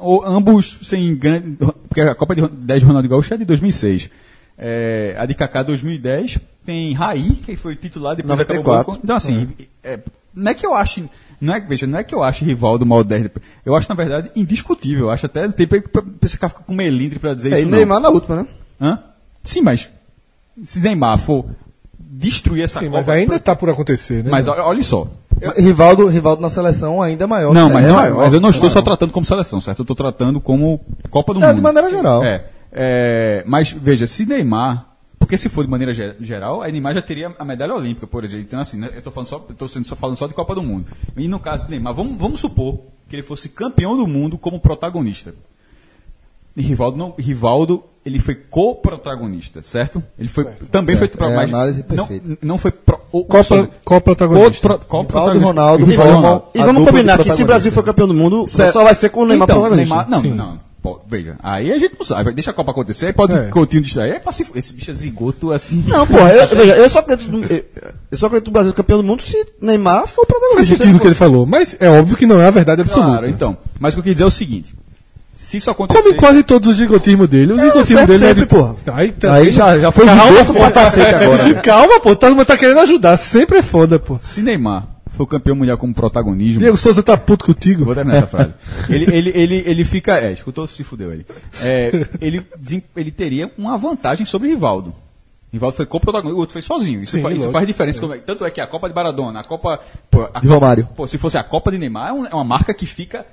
Ou, 0.01 0.25
ambos 0.25 0.79
sem 0.85 1.14
grande. 1.16 1.57
Porque 1.88 2.01
a 2.01 2.14
Copa 2.14 2.35
de 2.37 2.47
10 2.49 2.81
de 2.81 2.87
Ronaldinho 2.87 3.11
Gaúcho 3.11 3.35
é 3.35 3.37
de 3.37 3.44
2006. 3.44 4.09
É, 4.59 5.14
a 5.18 5.25
de 5.27 5.35
Kaká 5.35 5.62
2010. 5.62 6.38
Tem 6.66 6.92
Raí, 6.92 7.31
que 7.44 7.57
foi 7.57 7.77
titular 7.77 8.14
depois 8.16 8.31
94. 8.38 8.81
acabou- 8.81 9.01
Então, 9.03 9.16
assim, 9.16 9.49
é, 9.83 9.99
não 10.35 10.51
é 10.51 10.55
que 10.55 10.66
eu 10.66 10.75
ache. 10.75 11.05
Não 11.40 11.55
é, 11.55 11.61
veja, 11.61 11.87
não 11.87 11.99
é 11.99 12.03
que 12.05 12.14
eu 12.14 12.23
ache 12.23 12.44
Rivaldo 12.44 12.85
mal 12.85 13.05
10. 13.05 13.31
Eu 13.64 13.77
acho, 13.77 13.88
na 13.88 13.94
verdade, 13.94 14.31
indiscutível. 14.35 15.07
Eu 15.07 15.11
acho 15.11 15.25
até. 15.27 15.49
Tem 15.49 15.66
pra, 15.66 15.81
pra, 15.81 16.03
pra 16.03 16.29
ficar 16.29 16.51
com 16.51 16.75
melindre 16.75 17.18
pra 17.21 17.33
dizer 17.33 17.53
É, 17.53 17.57
e 17.59 17.61
isso. 17.61 17.71
não. 17.71 17.77
Neymar 17.79 18.01
na 18.01 18.09
última, 18.11 18.37
né? 18.37 18.47
Hã? 18.81 18.99
Sim, 19.44 19.61
mas. 19.62 19.88
Se 20.64 20.81
Neymar 20.81 21.16
for 21.18 21.47
destruir 21.99 22.64
essa 22.64 22.81
Sim, 22.81 22.87
Copa. 22.87 22.99
mas 22.99 23.09
ainda 23.09 23.38
tá 23.38 23.55
por 23.55 23.71
acontecer, 23.71 24.25
né? 24.25 24.31
Mas 24.31 24.49
olha, 24.49 24.64
olha 24.64 24.83
só. 24.83 25.07
Rivaldo, 25.57 26.09
Rivaldo 26.09 26.42
na 26.42 26.49
seleção 26.49 27.01
ainda 27.01 27.27
maior. 27.29 27.55
Não, 27.55 27.68
que 27.68 27.75
mas, 27.75 27.85
é 27.85 27.88
não- 27.88 27.97
maior, 27.97 28.16
mas 28.16 28.33
eu 28.33 28.40
não 28.40 28.51
estou 28.51 28.66
é 28.66 28.71
só 28.71 28.77
maior. 28.81 28.85
tratando 28.87 29.12
como 29.12 29.25
seleção, 29.25 29.61
certo? 29.61 29.79
Eu 29.79 29.83
estou 29.85 29.94
tratando 29.94 30.40
como 30.40 30.81
Copa 31.11 31.33
do 31.33 31.38
Não, 31.38 31.47
Mundo. 31.47 31.57
de 31.57 31.62
maneira 31.62 31.88
geral. 31.90 32.25
É, 32.25 32.44
é, 32.72 33.42
mas 33.46 33.70
veja, 33.72 34.07
se 34.07 34.24
Neymar. 34.26 34.87
Porque 35.18 35.37
se 35.37 35.48
for 35.48 35.64
de 35.64 35.70
maneira 35.70 35.92
ge- 35.92 36.14
geral, 36.20 36.62
a 36.62 36.68
Neymar 36.68 36.94
já 36.94 37.02
teria 37.02 37.35
a 37.38 37.44
medalha 37.44 37.74
olímpica, 37.74 38.07
por 38.07 38.24
exemplo. 38.24 38.44
Então, 38.46 38.61
assim, 38.61 38.78
né, 38.78 38.88
eu 38.92 38.98
estou 38.98 39.12
falando 39.12 39.28
só, 39.28 39.38
tô 39.40 39.66
sendo 39.68 39.85
só 39.87 39.96
falando 39.96 40.16
só 40.16 40.26
de 40.28 40.33
Copa 40.33 40.54
do 40.54 40.62
Mundo. 40.62 40.87
E 41.16 41.26
no 41.26 41.40
caso 41.40 41.64
de 41.64 41.70
Neymar, 41.72 41.92
vamos, 41.92 42.16
vamos 42.16 42.40
supor 42.40 42.78
que 43.09 43.16
ele 43.16 43.22
fosse 43.22 43.48
campeão 43.48 43.96
do 43.96 44.07
mundo 44.07 44.38
como 44.38 44.61
protagonista. 44.61 45.35
E 46.57 46.62
Rivaldo, 46.62 46.96
não, 46.96 47.14
Rivaldo 47.18 47.83
ele 48.07 48.18
foi 48.18 48.35
co-protagonista, 48.35 49.61
certo? 49.61 50.02
Ele 50.18 50.28
foi, 50.28 50.44
também 50.70 50.96
foi 50.96 51.09
é 51.09 51.24
a 51.24 51.31
mas 51.31 51.52
análise 51.52 51.85
não, 51.88 52.07
perfeita. 52.07 52.38
não 52.42 52.59
foi 52.59 52.70
pro, 52.70 53.00
o, 53.12 53.24
Copa, 53.24 53.68
Copa 53.85 54.00
protagonista. 54.00 54.68
co- 54.78 54.78
co- 54.78 55.02
Rivaldo 55.02 55.38
e. 55.38 55.42
Ronaldo 55.42 55.85
Rivaldo 55.85 56.11
e 56.11 56.12
formam. 56.12 56.42
E 56.54 56.59
vamos 56.59 56.85
combinar 56.87 57.18
que 57.22 57.31
se 57.33 57.42
o. 57.42 57.46
Brasil 57.46 57.70
for 57.72 57.85
campeão 57.85 58.09
do 58.09 58.14
mundo, 58.14 58.46
Certo. 58.48 58.72
só 58.72 58.83
vai 58.85 58.94
ser 58.94 59.11
com 59.11 59.22
o 59.22 59.26
Neymar 59.26 59.46
então, 59.46 59.57
protagonista. 59.61 59.94
Neymar, 59.94 60.11
não, 60.11 60.20
Sim. 60.20 60.31
não. 60.35 60.67
Pô, 60.94 61.01
veja, 61.09 61.37
aí 61.42 61.72
a 61.72 61.79
gente 61.79 61.94
não 61.98 62.07
sabe. 62.07 62.33
Deixa 62.33 62.51
a 62.51 62.55
Copa 62.55 62.70
acontecer, 62.70 63.07
aí 63.07 63.12
pode 63.12 63.33
É. 63.35 63.44
Coutinho 63.48 63.83
distrair. 63.83 64.12
É. 64.12 64.22
Esse 64.55 64.72
bicho 64.72 64.90
é 64.90 64.94
zigoto 64.94 65.53
assim. 65.53 65.85
Não, 65.87 66.07
porra, 66.07 66.31
eu, 66.31 66.46
veja, 66.57 66.77
eu 66.77 66.88
só 66.88 66.98
acredito 67.01 67.31
no, 67.31 67.44
eu, 67.44 67.64
eu 68.11 68.18
só 68.18 68.27
acredito 68.27 68.46
no 68.48 68.53
Brasil 68.53 68.72
campeão 68.72 68.98
do 68.98 69.05
mundo 69.05 69.22
se 69.22 69.37
Neymar 69.61 70.07
for 70.07 70.27
Faz 70.27 70.38
protagonista. 70.40 70.77
sentido 70.77 70.96
o 70.96 71.01
que 71.01 71.07
ele 71.07 71.14
falou, 71.14 71.46
mas 71.46 71.77
é 71.79 71.88
óbvio 71.88 72.16
que 72.16 72.27
não 72.27 72.40
é 72.40 72.46
a 72.46 72.51
verdade 72.51 72.83
absoluta. 72.83 73.09
Claro, 73.11 73.29
então. 73.29 73.57
Mas 73.79 73.92
o 73.92 73.96
que 73.96 73.98
eu 74.01 74.03
queria 74.05 74.14
dizer 74.14 74.24
é 74.24 74.27
o 74.27 74.31
seguinte: 74.31 74.74
se 75.37 75.57
isso 75.59 75.70
acontecer. 75.70 76.03
Como 76.03 76.14
em 76.14 76.16
quase 76.18 76.42
todos 76.42 76.68
os 76.70 76.77
gigotismos 76.77 77.29
dele, 77.29 77.53
o 77.53 77.59
gigotismo 77.59 77.96
certo 77.98 78.09
dele 78.11 78.24
é 78.24 78.35
de 78.35 78.40
sempre, 78.40 78.46
porra. 78.57 78.77
Aí, 78.94 79.12
tá- 79.12 79.35
Aí 79.35 79.51
já, 79.53 79.79
já 79.79 79.92
foi 79.92 80.05
Calma, 80.07 80.22
zigoto 80.24 80.46
pô. 80.53 80.59
pra 80.59 80.70
cacete 80.72 81.14
agora. 81.14 81.42
né? 81.48 81.55
Calma, 81.62 82.01
pô, 82.01 82.16
todo 82.16 82.35
mundo 82.35 82.46
tá 82.46 82.57
querendo 82.57 82.81
ajudar, 82.81 83.16
sempre 83.16 83.59
é 83.59 83.62
foda, 83.62 83.98
pô. 83.98 84.18
Se 84.20 84.40
Neymar 84.42 84.87
for 85.18 85.26
campeão 85.26 85.54
mundial 85.57 85.76
como 85.76 85.92
protagonismo. 85.92 86.61
Diego 86.61 86.76
Souza 86.76 87.02
tá 87.02 87.16
puto 87.18 87.44
contigo. 87.44 87.85
Vou 87.85 87.94
terminar 87.94 88.18
essa 88.18 88.26
frase. 88.26 88.54
Ele, 88.88 89.04
ele, 89.14 89.31
ele, 89.35 89.62
ele 89.66 89.85
fica. 89.85 90.18
É, 90.18 90.33
escutou? 90.33 90.66
Se 90.66 90.83
fudeu 90.83 91.12
ele. 91.12 91.26
É, 91.62 91.90
ele, 92.20 92.42
ele 92.96 93.11
teria 93.11 93.52
uma 93.59 93.76
vantagem 93.76 94.24
sobre 94.24 94.48
Rivaldo. 94.48 94.94
Rivaldo 95.52 95.76
foi 95.76 95.87
co-protagonista, 95.87 96.37
o 96.37 96.40
outro 96.40 96.52
foi 96.52 96.62
sozinho. 96.62 97.02
Isso, 97.02 97.16
Sim, 97.16 97.22
fa- 97.22 97.33
isso 97.33 97.50
faz 97.50 97.66
diferença. 97.66 98.00
Como 98.00 98.14
é- 98.14 98.18
Tanto 98.18 98.44
é 98.44 98.50
que 98.50 98.61
a 98.61 98.66
Copa 98.66 98.88
de 98.88 98.94
Maradona, 98.94 99.40
a 99.40 99.44
Copa. 99.44 99.81
Pô, 100.11 100.28
a 100.33 100.40
De 100.40 100.46
Romário. 100.46 100.88
Pô, 100.96 101.07
se 101.07 101.18
fosse 101.18 101.37
a 101.38 101.42
Copa 101.42 101.70
de 101.70 101.78
Neymar, 101.78 102.14
é 102.14 102.28
é 102.31 102.35
uma 102.35 102.44
marca 102.44 102.72
que 102.74 102.87
fica 102.87 103.26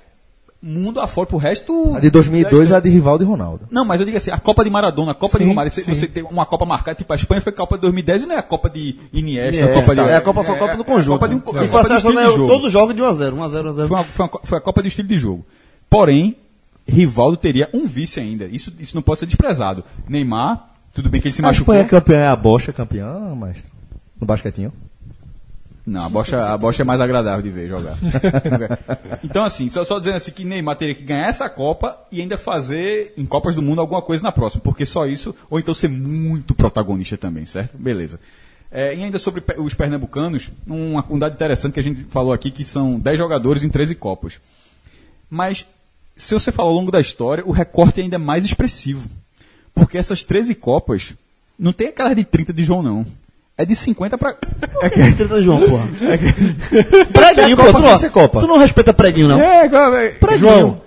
mundo 0.67 0.99
afora 0.99 1.27
pro 1.27 1.37
resto. 1.37 1.95
A 1.95 1.99
de 1.99 2.09
2002 2.09 2.71
é 2.71 2.75
a 2.75 2.79
de 2.79 2.89
Rivaldo 2.89 3.23
e 3.23 3.27
Ronaldo. 3.27 3.67
Não, 3.69 3.85
mas 3.85 3.99
eu 3.99 4.05
digo 4.05 4.17
assim, 4.17 4.31
a 4.31 4.39
Copa 4.39 4.63
de 4.63 4.69
Maradona, 4.71 5.11
a 5.11 5.13
Copa 5.13 5.37
de 5.37 5.43
Sim, 5.43 5.49
Romário, 5.49 5.69
você, 5.69 5.81
sim. 5.81 5.93
você 5.93 6.07
tem 6.07 6.23
uma 6.23 6.45
Copa 6.45 6.65
marcada, 6.65 6.97
tipo 6.97 7.13
a 7.13 7.15
Espanha 7.15 7.39
foi 7.39 7.53
a 7.53 7.55
Copa 7.55 7.75
de 7.75 7.81
2010 7.81 8.23
e 8.23 8.25
não 8.25 8.35
é 8.35 8.39
a 8.39 8.43
Copa 8.43 8.69
de 8.69 8.97
Iniesta, 9.13 9.61
É, 9.61 9.71
a 9.71 9.73
Copa 9.73 9.95
de... 9.95 10.01
é, 10.01 10.15
a 10.15 10.21
Copa 10.21 10.43
foi 10.43 10.55
a 10.55 10.57
Copa 10.57 10.75
do 10.77 10.83
conjunto. 10.83 11.19
Copa 11.19 11.29
de 11.29 11.35
um, 11.35 11.37
E 11.37 11.41
a 11.41 11.43
foi 11.43 11.67
Copa 11.67 11.79
a 11.79 11.81
do 11.83 11.87
seleção 11.87 12.11
estilo 12.11 12.29
de 12.31 12.35
jogo. 12.37 12.47
todos 12.49 12.65
os 12.65 12.71
jogos 12.73 12.95
de 12.95 13.01
1x0, 13.01 13.33
1x0, 13.35 13.63
1x0. 13.73 13.87
Foi, 13.87 13.97
uma, 13.97 14.03
foi, 14.05 14.25
uma, 14.25 14.39
foi 14.43 14.57
a 14.57 14.61
Copa 14.61 14.81
do 14.81 14.87
estilo 14.87 15.07
de 15.07 15.17
jogo. 15.17 15.45
Porém, 15.89 16.35
Rivaldo 16.87 17.37
teria 17.37 17.69
um 17.73 17.85
vice 17.85 18.19
ainda. 18.19 18.45
Isso, 18.45 18.73
isso 18.79 18.95
não 18.95 19.01
pode 19.03 19.19
ser 19.19 19.25
desprezado. 19.27 19.83
Neymar, 20.09 20.69
tudo 20.91 21.09
bem 21.09 21.21
que 21.21 21.27
ele 21.27 21.33
se 21.35 21.41
A 21.41 21.47
machucou. 21.47 21.75
Espanha 21.75 21.87
campeã 21.89 22.17
é 22.17 22.27
a 22.27 22.35
Bocha 22.35 22.73
campeã, 22.73 23.35
mestre? 23.35 23.71
No 24.19 24.25
basquetinho? 24.25 24.71
Não, 25.85 26.03
a 26.03 26.09
bocha, 26.09 26.43
a 26.43 26.57
bocha 26.57 26.81
é 26.81 26.85
mais 26.85 26.99
agradável 26.99 27.43
de 27.43 27.51
ver 27.51 27.69
jogar. 27.69 27.95
então, 29.23 29.43
assim, 29.43 29.69
só, 29.69 29.85
só 29.85 29.99
dizendo 29.99 30.15
assim 30.15 30.31
que 30.31 30.43
Neymar 30.43 30.75
teria 30.77 30.95
que 30.95 31.03
ganhar 31.03 31.27
essa 31.27 31.47
Copa 31.47 31.95
e 32.11 32.21
ainda 32.21 32.39
fazer 32.39 33.13
em 33.15 33.23
Copas 33.23 33.53
do 33.53 33.61
Mundo 33.61 33.81
alguma 33.81 34.01
coisa 34.01 34.23
na 34.23 34.31
próxima, 34.31 34.63
porque 34.63 34.83
só 34.83 35.05
isso, 35.05 35.35
ou 35.47 35.59
então 35.59 35.75
ser 35.75 35.89
muito 35.89 36.55
protagonista 36.55 37.17
também, 37.17 37.45
certo? 37.45 37.77
Beleza. 37.77 38.19
É, 38.71 38.95
e 38.95 39.03
ainda 39.03 39.19
sobre 39.19 39.43
os 39.57 39.75
pernambucanos, 39.75 40.49
uma, 40.65 41.05
um 41.07 41.19
dado 41.19 41.35
interessante 41.35 41.73
que 41.73 41.79
a 41.79 41.83
gente 41.83 42.03
falou 42.05 42.33
aqui, 42.33 42.49
que 42.49 42.65
são 42.65 42.99
10 42.99 43.17
jogadores 43.17 43.61
em 43.61 43.69
13 43.69 43.93
Copas. 43.93 44.39
Mas, 45.29 45.67
se 46.17 46.33
você 46.33 46.51
falar 46.51 46.69
ao 46.69 46.75
longo 46.75 46.91
da 46.91 46.99
história, 46.99 47.45
o 47.45 47.51
recorte 47.51 47.99
é 47.99 48.03
ainda 48.03 48.17
mais 48.17 48.43
expressivo. 48.43 49.07
Porque 49.73 49.97
essas 49.97 50.23
13 50.23 50.55
Copas, 50.55 51.13
não 51.59 51.71
tem 51.71 51.89
aquelas 51.89 52.15
de 52.15 52.25
30 52.25 52.51
de 52.51 52.63
João, 52.63 52.81
não. 52.81 53.05
É 53.57 53.65
de 53.65 53.73
50 53.75 54.17
para. 54.17 54.35
É 54.81 54.89
que- 54.89 55.11
30 55.13 55.41
João, 55.41 55.61
porra. 55.61 55.87
É 56.01 56.17
Preguinho, 57.05 57.55
pô. 57.55 57.63
Copa 57.65 57.79
Tu 57.79 57.85
não, 57.85 57.97
ser 57.99 58.09
Copa. 58.11 58.39
tu 58.41 58.47
não 58.47 58.57
respeita 58.57 58.93
preguinho, 58.93 59.29
não. 59.29 59.39
É, 59.41 59.69
cara, 59.69 60.03
é- 60.03 60.37
João, 60.37 60.81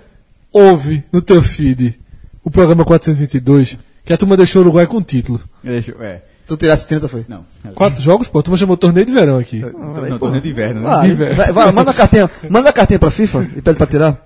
ouve 0.53 1.03
no 1.11 1.21
teu 1.21 1.41
feed 1.41 1.99
o 2.43 2.51
programa 2.51 2.85
422, 2.85 3.77
que 4.05 4.13
a 4.13 4.17
turma 4.17 4.37
deixou 4.37 4.61
o 4.61 4.65
Uruguai 4.65 4.85
com 4.85 5.01
título. 5.01 5.41
Deixa, 5.63 5.95
é. 5.99 6.21
Tu 6.45 6.57
tirasse 6.57 6.85
30, 6.87 7.07
foi? 7.07 7.25
Não. 7.27 7.45
Quatro 7.75 8.01
jogos, 8.01 8.27
pô, 8.27 8.39
a 8.39 8.43
turma 8.43 8.57
chamou 8.57 8.75
torneio 8.77 9.05
de 9.05 9.13
verão 9.13 9.37
aqui. 9.37 9.59
Não, 9.59 10.17
torneio 10.19 10.41
de 10.41 10.49
inverno, 10.49 10.81
né? 10.81 10.87
Vai, 10.87 11.13
vai, 11.13 11.51
vai, 11.51 11.71
manda 11.71 11.91
a 11.91 11.93
cartinha, 11.93 12.29
manda 12.49 12.69
a 12.69 12.73
cartinha 12.73 12.97
pra 12.99 13.11
FIFA 13.11 13.47
e 13.55 13.61
pede 13.61 13.77
pra 13.77 13.87
tirar. 13.87 14.17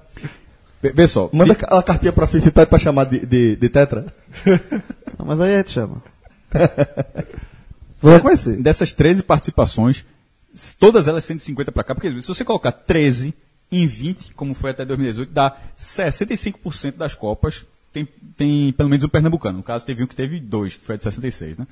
Vê, 0.82 1.08
só. 1.08 1.30
Manda 1.32 1.56
a 1.70 1.82
cartinha 1.84 2.12
pra 2.12 2.28
FIFA 2.28 2.48
e 2.48 2.52
pede 2.52 2.68
pra 2.68 2.80
chamar 2.80 3.06
de, 3.06 3.26
de, 3.26 3.56
de 3.56 3.70
tetra. 3.70 4.06
Não, 5.18 5.26
mas 5.28 5.40
aí 5.40 5.54
a 5.56 5.58
gente 5.60 5.72
chama. 5.72 6.02
Vou 8.04 8.12
reconhecer. 8.14 8.62
Dessas 8.62 8.92
13 8.94 9.24
participações, 9.24 10.06
todas 10.80 11.08
elas 11.08 11.24
150 11.24 11.72
para 11.72 11.84
cá, 11.84 11.96
porque 11.96 12.22
se 12.22 12.28
você 12.28 12.44
colocar 12.44 12.72
13 12.74 13.34
em 13.72 13.88
20, 13.88 14.34
como 14.34 14.54
foi 14.54 14.72
até 14.72 14.84
2018, 14.86 15.32
dá 15.32 15.56
65% 15.80 16.98
das 16.98 17.16
Copas 17.16 17.66
tem, 17.94 18.08
tem 18.36 18.72
pelo 18.74 18.90
menos 18.90 19.06
um 19.06 19.08
pernambucano. 19.10 19.58
No 19.60 19.64
caso, 19.64 19.86
teve 19.86 20.04
um 20.04 20.08
que 20.08 20.16
teve 20.16 20.40
dois, 20.40 20.76
que 20.76 20.84
foi 20.86 20.96
a 20.96 20.98
de 20.98 21.04
66, 21.04 21.58
né? 21.58 21.66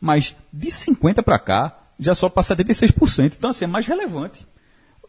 Mas 0.00 0.34
de 0.52 0.70
50 0.70 1.22
para 1.22 1.38
cá, 1.38 1.78
já 2.00 2.14
só 2.14 2.28
para 2.28 2.42
76%. 2.42 3.34
Então, 3.38 3.50
assim, 3.50 3.64
é 3.64 3.68
mais 3.68 3.86
relevante. 3.86 4.46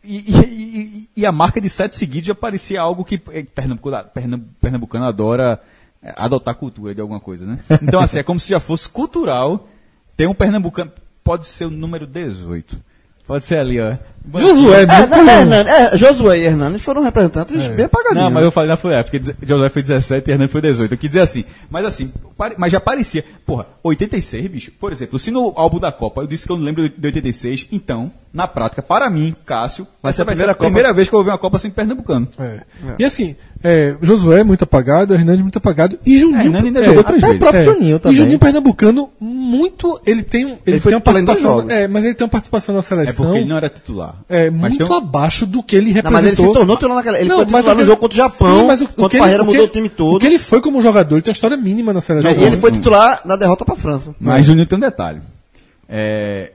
E, 0.03 0.17
e- 0.31 1.09
e- 1.17 1.25
a 1.25 1.31
marca 1.31 1.59
de 1.59 1.69
sete 1.69 1.95
seguidos 1.95 2.27
já 2.27 2.35
parecia 2.35 2.79
algo 2.79 3.03
que 3.03 3.19
eh, 3.31 3.43
pernambucano, 3.43 4.09
pernam- 4.13 4.45
pernambucano 4.61 5.05
adora 5.05 5.59
eh, 6.03 6.13
adotar 6.15 6.53
cultura 6.55 6.93
de 6.93 7.01
alguma 7.01 7.19
coisa, 7.19 7.45
né? 7.45 7.59
Então, 7.81 7.99
assim, 7.99 8.19
é 8.19 8.23
como 8.23 8.39
se 8.39 8.47
já 8.49 8.59
fosse 8.59 8.87
cultural 8.87 9.67
ter 10.17 10.27
um 10.27 10.33
pernambucano. 10.33 10.91
Pode 11.23 11.47
ser 11.47 11.65
o 11.65 11.69
número 11.69 12.07
18. 12.07 12.81
Pode 13.25 13.45
ser 13.45 13.59
ali, 13.59 13.79
ó. 13.79 13.95
Josué, 14.33 14.81
É, 14.81 14.83
é, 14.83 15.39
Hernani, 15.39 15.69
é, 15.69 15.97
Josué 15.97 16.39
e 16.39 16.43
Hernani 16.45 16.79
foram 16.79 17.03
representantes 17.03 17.65
bem 17.67 17.85
apagadinhos. 17.85 18.23
Não, 18.25 18.31
mas 18.31 18.43
eu 18.43 18.51
falei 18.51 18.69
na 18.69 18.77
FUEP, 18.77 19.03
porque 19.03 19.19
deze- 19.19 19.35
José 19.41 19.69
foi 19.69 19.81
17 19.81 20.29
e 20.29 20.31
Hernani 20.33 20.49
foi 20.51 20.61
18. 20.61 20.91
Eu 20.93 20.97
quis 20.97 21.09
dizer 21.09 21.21
assim. 21.21 21.45
Mas 21.69 21.85
assim, 21.85 22.11
mas 22.57 22.71
já 22.71 22.79
parecia. 22.79 23.23
Porra, 23.45 23.65
86, 23.83 24.47
bicho. 24.47 24.71
Por 24.79 24.91
exemplo, 24.91 25.17
se 25.17 25.31
no 25.31 25.53
álbum 25.55 25.79
da 25.79 25.91
Copa 25.91 26.21
eu 26.21 26.27
disse 26.27 26.45
que 26.45 26.51
eu 26.51 26.57
não 26.57 26.63
lembro 26.63 26.89
de 26.89 27.05
86, 27.07 27.67
então, 27.71 28.11
na 28.33 28.47
prática, 28.47 28.81
para 28.81 29.09
mim, 29.09 29.33
Cássio, 29.45 29.87
Vai 30.03 30.11
ser 30.13 30.23
a 30.23 30.25
primeira 30.25 30.51
a 30.51 30.55
Copa- 30.55 30.65
primeira 30.65 30.93
vez 30.93 31.07
que 31.07 31.15
eu 31.15 31.17
vou 31.19 31.23
ver 31.25 31.31
uma 31.31 31.37
Copa 31.37 31.57
sem 31.59 31.71
pernambucano. 31.71 32.27
É. 32.37 32.61
E 32.99 33.03
assim, 33.05 33.35
é, 33.63 33.95
Josué 34.01 34.43
muito 34.43 34.63
apagado, 34.63 35.13
Hernandes 35.13 35.41
muito 35.41 35.57
apagado 35.57 35.97
e 36.05 36.17
Juninho. 36.17 36.39
É, 36.41 36.45
Hernani 36.45 36.67
ainda 36.67 36.83
jogou 36.83 37.03
três 37.03 37.23
até 37.23 37.27
o 37.27 37.37
vezes. 37.39 37.49
próprio 37.49 37.73
Juninho 37.73 37.99
também. 37.99 38.13
E 38.13 38.17
Juninho 38.17 38.39
Pernambucano, 38.39 39.09
muito. 39.19 39.99
Ele 40.05 40.21
tem, 40.23 40.45
um- 40.45 40.49
ele 40.49 40.59
Ele 40.67 40.79
foi 40.79 40.91
tem 40.91 40.97
uma 40.97 41.01
participação. 41.01 41.69
É, 41.69 41.87
mas 41.87 42.03
ele 42.03 42.13
tem 42.13 42.25
uma 42.25 42.31
participação 42.31 42.73
na 42.75 42.79
É 42.79 42.83
seleção. 42.83 43.25
porque 43.25 43.39
ele 43.39 43.49
não 43.49 43.57
era 43.57 43.69
titular. 43.69 44.15
É 44.29 44.49
muito 44.49 44.83
um- 44.85 44.93
abaixo 44.93 45.45
do 45.45 45.63
que 45.63 45.75
ele 45.75 45.87
Não, 45.87 45.93
representou. 45.95 46.21
mas 46.21 46.25
ele 46.39 46.47
se 46.47 46.53
tornou 46.53 46.75
titular 46.77 46.95
naquela. 46.97 47.19
Ele 47.19 47.29
Não, 47.29 47.35
foi 47.37 47.45
titular 47.45 47.75
no 47.75 47.85
jogo 47.85 48.01
contra 48.01 48.13
o 48.13 48.17
Japão. 48.17 48.59
Sim, 48.59 48.65
mas 48.67 48.81
o, 48.81 48.83
o 48.85 48.87
que 49.09 49.15
ele- 49.15 49.19
Parreira 49.19 49.43
o 49.43 49.45
que 49.45 49.51
mudou 49.53 49.65
o 49.65 49.69
time 49.69 49.89
todo. 49.89 50.15
O 50.15 50.19
que 50.19 50.25
ele 50.25 50.39
foi 50.39 50.59
como 50.61 50.81
jogador, 50.81 51.15
ele 51.15 51.21
tem 51.21 51.31
uma 51.31 51.35
história 51.35 51.57
mínima 51.57 51.93
na 51.93 52.01
seleção. 52.01 52.31
E 52.31 52.43
ele 52.43 52.57
foi 52.57 52.71
titular 52.71 53.21
na 53.25 53.35
derrota 53.35 53.63
pra 53.65 53.75
França. 53.75 54.13
Mas 54.19 54.45
Juninho 54.45 54.65
tem 54.67 54.77
um 54.77 54.81
detalhe. 54.81 55.21
É, 55.89 56.51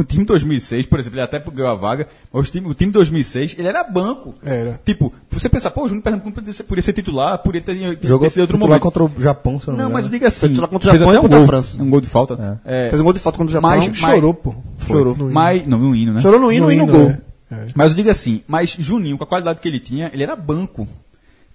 o 0.00 0.04
time 0.04 0.24
2006, 0.24 0.86
por 0.86 0.98
exemplo, 0.98 1.16
ele 1.18 1.24
até 1.24 1.38
ganhou 1.38 1.70
a 1.70 1.74
vaga, 1.74 2.08
mas 2.32 2.48
o 2.48 2.52
time, 2.52 2.66
o 2.68 2.74
time 2.74 2.92
2006, 2.92 3.56
ele 3.58 3.68
era 3.68 3.82
banco. 3.84 4.34
Era. 4.42 4.80
Tipo, 4.84 5.12
você 5.30 5.48
pensa, 5.48 5.70
pô, 5.70 5.84
o 5.84 5.88
Júnior 5.88 6.02
Pernambuco 6.02 6.32
podia 6.32 6.52
ser, 6.52 6.64
podia 6.64 6.82
ser 6.82 6.92
titular, 6.92 7.38
podia 7.38 7.60
ter, 7.60 7.74
ter, 7.96 8.08
Jogou 8.08 8.26
ter 8.26 8.30
sido 8.30 8.40
outro 8.42 8.56
titular 8.56 8.68
momento. 8.80 8.82
contra 8.82 9.04
o 9.04 9.10
Japão, 9.20 9.60
se 9.60 9.68
eu 9.68 9.74
não, 9.76 9.84
Não, 9.84 9.90
mas 9.90 10.04
eu 10.06 10.10
digo 10.10 10.26
assim. 10.26 10.48
Titular 10.48 10.68
contra 10.70 10.88
o 10.88 10.90
fez 10.90 11.00
Japão 11.00 11.10
até 11.10 11.16
e 11.16 11.18
um 11.18 11.22
contra 11.22 11.36
a 11.36 11.40
gol, 11.40 11.48
França. 11.48 11.82
Um 11.82 11.90
gol 11.90 12.00
de 12.00 12.08
falta. 12.08 12.60
É, 12.64 12.88
Fez 12.90 13.00
um 13.00 13.04
gol 13.04 13.12
de 13.12 13.18
falta 13.20 13.38
contra 13.38 13.50
o 13.50 13.54
Japão. 13.54 13.70
Mas- 13.70 13.96
Chorou, 13.96 14.34
pô. 14.34 14.54
Chorou. 14.86 15.14
No 15.16 15.24
hino. 15.24 15.32
mas, 15.32 15.66
não, 15.66 15.78
no 15.78 15.94
hino, 15.96 16.12
né? 16.14 16.20
Chorou 16.20 16.40
no 16.40 16.52
hino 16.52 16.66
No 16.66 16.72
e 16.72 16.76
no 16.76 16.82
hino, 16.84 16.92
gol. 16.92 17.10
é. 17.10 17.20
É. 17.52 17.66
Mas 17.74 17.90
eu 17.90 17.96
digo 17.96 18.08
assim, 18.10 18.42
mas 18.46 18.70
Juninho, 18.78 19.18
com 19.18 19.24
a 19.24 19.26
qualidade 19.26 19.60
que 19.60 19.66
ele 19.68 19.80
tinha, 19.80 20.10
ele 20.14 20.22
era 20.22 20.36
banco. 20.36 20.86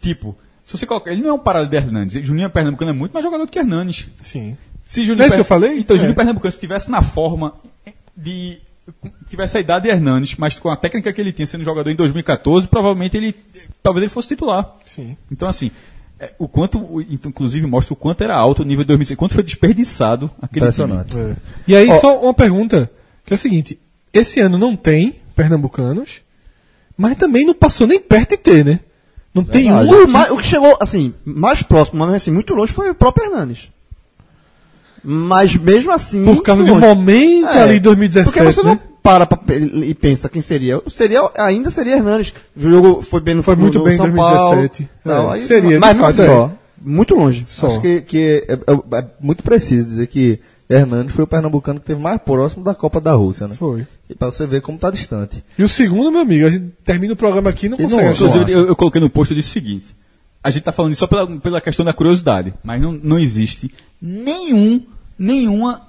Tipo, 0.02 0.36
se 0.64 0.78
você 0.78 0.86
colocar, 0.86 1.12
ele 1.12 1.22
não 1.22 1.30
é 1.30 1.34
um 1.34 1.40
paralelo 1.40 1.70
de 1.70 1.78
Hernandes. 1.78 2.26
Juninho 2.26 2.50
Pernambucano 2.50 2.92
é 2.92 2.94
muito 2.94 3.14
mais 3.14 3.24
jogador 3.24 3.46
do 3.46 3.52
que 3.52 3.60
Hernandes. 3.60 4.08
Sim. 4.22 4.58
Se 4.84 5.04
Juninho 5.04 5.18
Não 5.20 5.24
é 5.24 5.28
isso 5.28 5.36
Per- 5.36 5.38
que 5.38 5.42
eu 5.42 5.46
falei? 5.46 5.80
Então, 5.80 5.96
É. 5.96 6.00
Juninho 6.00 6.16
Pernambucano, 6.16 6.52
se 6.52 6.58
estivesse 6.58 6.92
na 6.92 7.02
forma 7.02 7.54
de. 8.16 8.60
tivesse 9.30 9.58
a 9.58 9.62
idade 9.62 9.86
de 9.86 9.92
Hernandes, 9.92 10.36
mas 10.38 10.60
com 10.60 10.70
a 10.70 10.76
técnica 10.76 11.12
que 11.12 11.20
ele 11.22 11.34
tinha 11.34 11.48
sendo 11.48 11.64
jogador 11.64 11.90
em 11.90 11.96
2014, 11.96 12.68
provavelmente 12.68 13.18
ele. 13.18 13.36
talvez 13.82 14.04
ele 14.04 14.12
fosse 14.14 14.30
titular. 14.30 14.76
Sim. 14.86 15.18
Então, 15.32 15.48
assim, 15.48 15.72
é, 16.20 16.34
o 16.40 16.48
quanto. 16.48 17.02
inclusive, 17.10 17.66
mostra 17.68 17.94
o 17.94 17.98
quanto 17.98 18.24
era 18.24 18.36
alto 18.36 18.62
o 18.62 18.66
nível 18.66 18.84
de 18.84 18.88
2006, 18.90 19.18
quanto 19.18 19.34
foi 19.34 19.44
desperdiçado 19.44 20.26
aquele 20.42 20.72
time. 20.72 20.86
Impressionante. 20.86 21.18
É. 21.18 21.36
E 21.68 21.76
aí, 21.76 21.88
só 22.00 22.22
uma 22.22 22.34
pergunta, 22.34 22.90
que 23.26 23.34
é 23.34 23.36
o 23.36 23.40
seguinte: 23.40 23.80
esse 24.14 24.40
ano 24.40 24.58
não 24.58 24.76
tem 24.76 25.16
pernambucanos, 25.36 26.22
mas 26.98 27.18
também 27.18 27.46
não 27.46 27.54
passou 27.54 27.86
nem 27.88 28.00
perto 28.00 28.32
de 28.32 28.38
ter, 28.38 28.64
né? 28.64 28.80
Não 29.34 29.44
tem 29.44 29.70
um. 29.70 29.76
O, 30.06 30.08
mais- 30.08 30.32
o 30.32 30.38
que 30.38 30.46
chegou, 30.46 30.78
assim, 30.80 31.14
mais 31.26 31.62
próximo, 31.62 32.00
mas 32.00 32.14
assim, 32.16 32.32
muito 32.32 32.54
longe, 32.54 32.72
foi 32.72 32.90
o 32.90 32.96
próprio 32.96 33.26
Hernandes. 33.26 33.70
Mas 35.06 35.56
mesmo 35.56 35.92
assim. 35.92 36.24
Por 36.26 36.42
causa 36.42 36.64
de 36.64 36.72
um 36.72 36.76
longe. 36.76 36.86
momento 36.88 37.48
É, 37.48 37.62
ali 37.64 37.78
em 37.78 37.82
2017. 37.82 38.34
Porque 38.34 38.52
você 38.52 38.64
não 38.64 38.74
né? 38.74 38.80
para 39.04 39.26
pra 39.28 39.40
e 39.56 39.94
pensa 39.94 40.28
quem 40.28 40.42
seria. 40.42 40.82
Seria 40.90 41.30
ainda 41.38 41.70
seria 41.70 41.98
Hernandes. 41.98 42.34
O 42.58 42.62
jogo 42.70 43.02
foi 43.04 43.20
bem 43.22 43.36
no 43.36 43.44
Foi 43.44 43.56
muito 43.56 43.78
no 43.78 43.84
bem 43.86 43.94
em 43.94 43.98
São 43.98 44.10
2017. 44.10 44.90
Paulo. 45.04 45.30
É, 45.32 45.34
aí- 45.36 45.42
seria, 45.42 45.80
mas 45.80 45.98
fato, 45.98 46.22
assim, 46.22 46.32
é. 46.32 46.50
muito 46.82 47.14
longe. 47.16 47.44
Só. 47.46 47.68
Acho 47.68 47.82
que, 47.82 48.02
que 48.02 48.44
é, 48.48 48.54
é- 48.54 48.98
é 49.00 49.06
muito 49.22 49.44
preciso 49.44 49.86
dizer 49.88 50.08
que 50.08 50.40
Hernandes 50.68 51.14
foi 51.16 51.24
o 51.24 51.28
pernambucano 51.28 51.80
que 51.80 51.84
esteve 51.84 52.02
mais 52.02 52.20
próximo 52.20 52.64
da 52.64 52.74
Copa 52.74 53.00
da 53.00 53.14
Rússia, 53.14 53.48
né? 53.48 53.54
Foi. 53.54 53.86
E 54.10 54.16
pra 54.16 54.32
você 54.32 54.48
ver 54.48 54.62
como 54.62 54.78
tá 54.80 54.90
distante. 54.90 55.44
E 55.58 55.64
o 55.64 55.70
segundo, 55.70 56.12
meu 56.12 56.22
amigo, 56.22 56.48
a 56.48 56.50
gente 56.50 56.66
termina 56.84 57.14
o 57.14 57.16
programa 57.16 57.52
aqui 57.52 57.68
e 57.68 57.70
não 57.70 57.78
E 57.78 57.82
não 57.84 57.90
consegue 57.90 58.08
achar. 58.10 58.26
Inclusive, 58.26 58.52
eu, 58.52 58.68
eu 58.68 58.76
coloquei 58.76 59.00
no 59.02 59.10
post 59.10 59.34
o 59.36 59.44
seguinte: 59.44 59.96
a 60.44 60.50
gente 60.50 60.60
está 60.60 60.72
falando 60.72 60.94
isso 60.94 61.00
só 61.00 61.08
pela, 61.08 61.28
pela 61.40 61.62
questão 61.62 61.86
da 61.86 61.94
curiosidade, 61.94 62.54
mas 62.64 62.82
não, 62.82 62.92
não 62.92 63.20
existe 63.20 63.72
nenhum, 64.02 64.82
nenhuma 65.18 65.82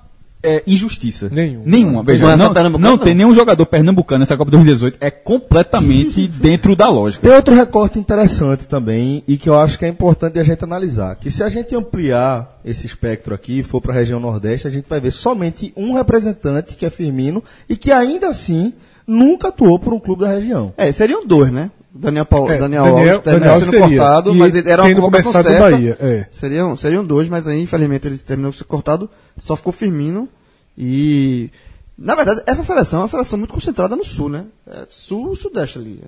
é, 0.46 0.62
injustiça. 0.66 1.28
Nenhum. 1.30 1.62
Nenhuma. 1.66 2.02
Veja, 2.02 2.24
Não 2.24 2.32
é 2.32 2.36
não, 2.36 2.70
não 2.70 2.78
não. 2.78 2.98
tem 2.98 3.14
nenhum 3.14 3.34
jogador 3.34 3.66
pernambucano 3.66 4.20
nessa 4.20 4.36
Copa 4.36 4.50
2018. 4.52 4.98
É 5.00 5.10
completamente 5.10 6.28
dentro 6.38 6.76
da 6.76 6.88
lógica. 6.88 7.26
Tem 7.26 7.36
outro 7.36 7.54
recorte 7.54 7.98
interessante 7.98 8.66
também 8.66 9.24
e 9.26 9.36
que 9.36 9.48
eu 9.48 9.58
acho 9.58 9.76
que 9.76 9.84
é 9.84 9.88
importante 9.88 10.38
a 10.38 10.44
gente 10.44 10.62
analisar. 10.62 11.16
Que 11.16 11.30
se 11.30 11.42
a 11.42 11.48
gente 11.48 11.74
ampliar 11.74 12.60
esse 12.64 12.86
espectro 12.86 13.34
aqui 13.34 13.58
e 13.58 13.62
for 13.62 13.80
para 13.80 13.92
a 13.92 13.96
região 13.96 14.20
Nordeste, 14.20 14.68
a 14.68 14.70
gente 14.70 14.88
vai 14.88 15.00
ver 15.00 15.10
somente 15.10 15.72
um 15.76 15.94
representante, 15.94 16.76
que 16.76 16.86
é 16.86 16.90
Firmino, 16.90 17.42
e 17.68 17.76
que 17.76 17.90
ainda 17.90 18.28
assim 18.28 18.72
nunca 19.06 19.48
atuou 19.48 19.78
por 19.78 19.92
um 19.92 20.00
clube 20.00 20.22
da 20.22 20.30
região. 20.30 20.72
É, 20.76 20.90
seriam 20.92 21.26
dois, 21.26 21.50
né? 21.50 21.70
Daniel, 21.98 22.26
Paulo, 22.26 22.50
É, 22.52 22.59
Daniel, 22.59 22.85
Daniel- 22.85 23.14
Alves 23.16 23.22
terminou 23.22 23.59
sendo 23.59 23.70
seria. 23.70 23.87
cortado, 23.88 24.35
E 24.35 24.37
mas 24.37 24.54
ele 24.54 24.70
era 24.70 24.82
uma 24.85 24.94
convocação 24.94 25.32
certa. 25.32 25.59
Bahia, 25.61 25.96
é. 26.00 26.26
Seriam, 26.30 26.76
seriam 26.76 27.04
dois, 27.04 27.28
mas 27.28 27.46
aí 27.48 27.61
infelizmente 27.62 28.06
ele 28.06 28.18
terminou 28.18 28.52
sendo 28.52 28.64
cortado, 28.66 29.09
só 29.38 29.56
ficou 29.56 29.72
Firmino 29.72 30.28
e 30.76 31.50
na 31.98 32.14
verdade 32.14 32.42
essa 32.46 32.62
seleção 32.62 33.00
é 33.00 33.02
uma 33.02 33.09
seleção 33.09 33.38
muito 33.38 33.52
concentrada 33.54 33.96
no 33.96 34.04
sul, 34.04 34.28
né? 34.28 34.46
É 34.66 34.87
sul 34.88 35.35
sudeste 35.37 35.78
ali. 35.78 36.00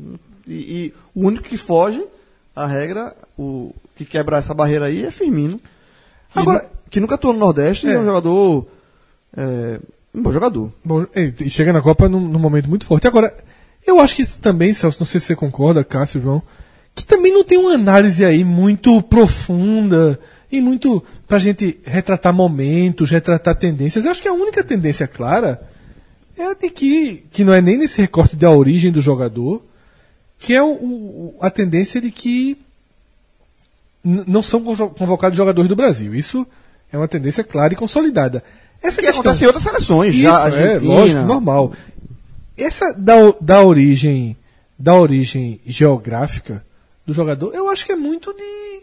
E, 0.47 0.53
e 0.53 0.95
o 1.15 1.27
único 1.27 1.45
que 1.45 1.57
foge 1.57 2.05
a 2.55 2.67
regra, 2.67 3.15
o 3.39 3.75
que 3.97 4.05
quebra 4.05 4.39
essa 4.39 4.53
barreira 4.55 4.87
aí 4.87 5.05
é 5.05 5.11
Firmino. 5.11 5.59
Que, 6.33 6.39
Agora- 6.39 6.69
que 6.91 7.01
nunca 7.01 7.15
atuou 7.15 7.33
no 7.33 7.39
Nordeste 7.39 7.87
É. 7.87 7.93
é 7.95 7.99
um 7.99 8.05
jogador 8.05 8.67
é, 9.37 9.81
um 10.15 10.23
bom 10.23 10.33
jogador. 10.33 10.73
Bom, 10.85 11.07
e 11.15 11.51
chega 11.51 11.73
na 11.73 11.81
Copa 11.83 12.09
num, 12.09 12.21
num 12.21 12.39
momento 12.39 12.69
muito 12.69 12.85
forte. 12.87 13.07
Agora, 13.07 13.33
eu 13.87 14.01
acho 14.01 14.15
que 14.17 14.27
também, 14.39 14.73
Celso, 14.73 14.99
não 15.01 15.07
sei 15.07 15.21
se 15.21 15.27
você 15.29 15.37
concorda, 15.37 15.83
Cássio, 15.85 16.21
João, 16.21 16.43
que 16.95 17.05
também 17.07 17.33
não 17.33 17.45
tem 17.45 17.57
uma 17.59 17.73
análise 17.75 18.25
aí 18.25 18.45
muito 18.45 19.01
profunda 19.03 20.19
e 20.51 20.61
muito 20.61 21.03
pra 21.27 21.39
gente 21.39 21.79
retratar 21.85 22.33
momentos, 22.35 23.11
retratar 23.11 23.55
tendências. 23.55 24.05
Eu 24.05 24.11
acho 24.11 24.23
que 24.23 24.29
a 24.29 24.33
única 24.33 24.63
tendência 24.65 25.07
clara 25.07 25.61
é 26.37 26.45
a 26.47 26.55
de 26.55 26.71
que, 26.71 27.25
que 27.31 27.45
não 27.45 27.53
é 27.53 27.61
nem 27.61 27.79
nesse 27.79 28.01
recorte 28.01 28.35
da 28.37 28.51
origem 28.51 28.91
do 28.93 29.01
jogador, 29.01 29.63
que 30.39 30.55
é 30.55 30.63
o, 30.63 30.67
o- 30.73 31.37
a 31.41 31.51
tendência 31.51 32.01
de 32.01 32.11
que 32.11 32.57
não 34.05 34.43
são 34.43 34.63
convo- 34.63 34.91
convocados 34.91 35.37
jogadores 35.37 35.69
do 35.69 35.77
Brasil. 35.77 36.15
Isso 36.15 36.47
é 36.93 36.97
uma 36.97 37.09
tendência 37.09 37.45
clara 37.45 37.73
e 37.73 37.77
consolidada. 37.77 38.43
Essa 38.83 38.97
Que 38.97 39.03
questão- 39.03 39.21
acontece 39.21 39.45
em 39.45 39.47
outras 39.47 39.65
seleções, 39.65 40.15
isso, 40.15 40.23
já 40.25 40.49
é, 40.49 40.79
lógico, 40.79 41.23
normal. 41.23 41.73
Essa 42.59 42.93
da, 42.93 43.15
da 43.41 43.63
origem 43.63 44.37
da 44.79 44.95
origem 44.95 45.61
geográfica 45.67 46.65
do 47.07 47.13
jogador, 47.13 47.53
eu 47.55 47.69
acho 47.69 47.85
que 47.85 47.93
é 47.93 47.97
muito 47.97 48.33
de 48.33 48.83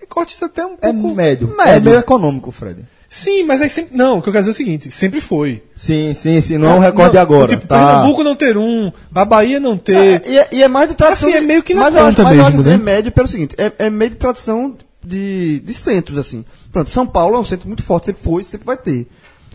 recortes 0.00 0.42
até 0.42 0.64
um 0.64 0.74
É 0.80 0.92
pouco. 0.92 1.14
médio. 1.14 1.54
É 1.60 1.64
médio. 1.66 1.90
meio 1.90 1.98
econômico, 2.00 2.50
Fred. 2.50 2.84
Sim, 3.08 3.44
mas 3.44 3.60
aí 3.62 3.68
sempre. 3.70 3.96
Não, 3.96 4.18
o 4.18 4.22
que 4.22 4.28
eu 4.28 4.32
quero 4.32 4.44
dizer 4.44 4.50
é 4.50 4.54
o 4.54 4.56
seguinte: 4.56 4.90
sempre 4.90 5.20
foi. 5.20 5.62
Sim, 5.76 6.14
sim, 6.14 6.40
sim. 6.40 6.58
Não 6.58 6.68
é 6.68 6.74
um 6.74 6.78
recorde 6.80 7.10
de 7.12 7.16
Não, 7.16 7.22
agora. 7.22 7.48
Tipo, 7.48 7.66
tá. 7.66 7.76
Pernambuco 7.78 8.24
não 8.24 8.34
ter 8.34 8.56
um, 8.56 8.90
a 9.14 9.24
Bahia 9.24 9.60
não 9.60 9.76
ter. 9.76 9.94
É, 9.96 10.22
e, 10.30 10.38
é, 10.38 10.48
e 10.52 10.62
é 10.62 10.68
mais 10.68 10.88
de 10.88 10.94
tradição. 10.96 11.28
Assim, 11.28 11.36
é 11.36 11.40
de- 11.40 11.46
meio 11.46 11.62
que 11.62 11.74
na 11.74 11.82
mas 11.82 11.94
eu 11.94 12.04
conta 12.04 12.22
mas 12.24 12.34
eu 12.36 12.40
acho 12.42 12.50
mesmo, 12.56 12.60
assim, 12.60 12.68
né? 12.70 12.74
é 12.74 12.78
médio 12.96 13.12
pelo 13.12 13.28
seguinte, 13.28 13.54
é, 13.58 13.72
é 13.86 13.90
meio 13.90 14.10
de 14.10 14.16
tradição 14.16 14.76
de, 15.04 15.60
de 15.60 15.74
centros, 15.74 16.18
assim. 16.18 16.44
Pronto, 16.72 16.90
São 16.92 17.06
Paulo 17.06 17.36
é 17.36 17.38
um 17.38 17.44
centro 17.44 17.68
muito 17.68 17.82
forte, 17.84 18.06
sempre 18.06 18.22
foi, 18.22 18.42
sempre 18.42 18.66
vai 18.66 18.76
ter. 18.78 19.06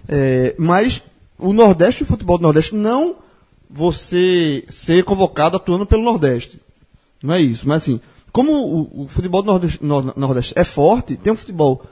É, 0.08 0.56
mas 0.58 1.04
o 1.38 1.52
Nordeste, 1.52 2.04
o 2.04 2.06
futebol 2.06 2.38
do 2.38 2.44
Nordeste, 2.44 2.74
não 2.76 3.16
você 3.70 4.64
ser 4.70 5.04
convocado 5.04 5.58
atuando 5.58 5.86
pelo 5.86 6.04
Nordeste. 6.04 6.60
Não 7.22 7.34
é 7.36 7.42
isso, 7.42 7.68
mas 7.68 7.84
assim, 7.84 8.00
como 8.32 8.52
o, 8.52 9.04
o 9.04 9.08
futebol 9.08 9.42
do 9.42 9.48
Nordeste, 9.48 9.84
Nor- 9.84 10.14
Nordeste 10.18 10.54
é 10.58 10.64
forte, 10.64 11.16
tem 11.16 11.32
um 11.34 11.36
futebol 11.36 11.84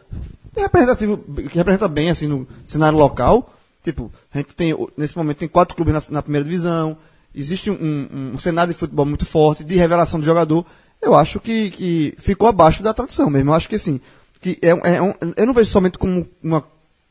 representativo, 0.56 1.18
que 1.18 1.58
representa 1.58 1.88
bem 1.88 2.10
assim 2.10 2.28
no 2.28 2.48
cenário 2.66 2.98
local. 2.98 3.54
Tipo, 3.84 4.12
a 4.34 4.38
gente 4.40 4.54
tem, 4.56 4.76
nesse 4.98 5.16
momento, 5.16 5.38
tem 5.38 5.48
quatro 5.48 5.76
clubes 5.76 5.94
na, 5.94 6.16
na 6.16 6.22
primeira 6.24 6.44
divisão, 6.44 6.98
existe 7.34 7.70
um, 7.70 7.74
um- 7.76 8.32
um 8.36 8.40
cenário 8.40 8.74
de 8.74 8.80
futebol 8.80 9.06
muito 9.06 9.26
forte, 9.26 9.64
de 9.64 9.76
revelação 9.76 10.20
de 10.20 10.26
jogador. 10.26 10.66
Eu 11.02 11.14
acho 11.14 11.40
que, 11.40 11.70
que 11.70 12.16
ficou 12.18 12.48
abaixo 12.50 12.82
da 12.82 12.94
tradição 12.94 13.30
mesmo. 13.30 13.52
Eu 13.52 13.54
acho 13.54 13.70
que 13.70 13.76
assim, 13.76 14.02
que 14.42 14.58
é, 14.62 14.70
é 14.96 15.02
um- 15.02 15.14
eu 15.36 15.46
não 15.46 15.54
vejo 15.54 15.70
somente 15.70 15.98
como 15.98 16.28
uma 16.42 16.64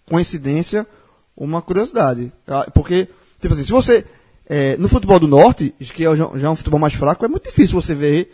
coincidência 0.09 0.87
uma 1.37 1.61
curiosidade. 1.61 2.33
Ah, 2.47 2.67
Porque, 2.75 3.09
tipo 3.41 3.53
assim, 3.55 3.63
se 3.65 3.71
você. 3.71 4.05
É, 4.49 4.77
no 4.77 4.89
futebol 4.89 5.19
do 5.19 5.27
norte, 5.29 5.75
que 5.79 6.05
é 6.05 6.17
já, 6.17 6.25
é 6.43 6.49
um 6.49 6.57
futebol 6.57 6.79
mais 6.81 6.95
fraco, 6.95 7.25
é 7.25 7.29
muito 7.29 7.45
difícil 7.45 7.81
você 7.81 7.95
ver 7.95 8.33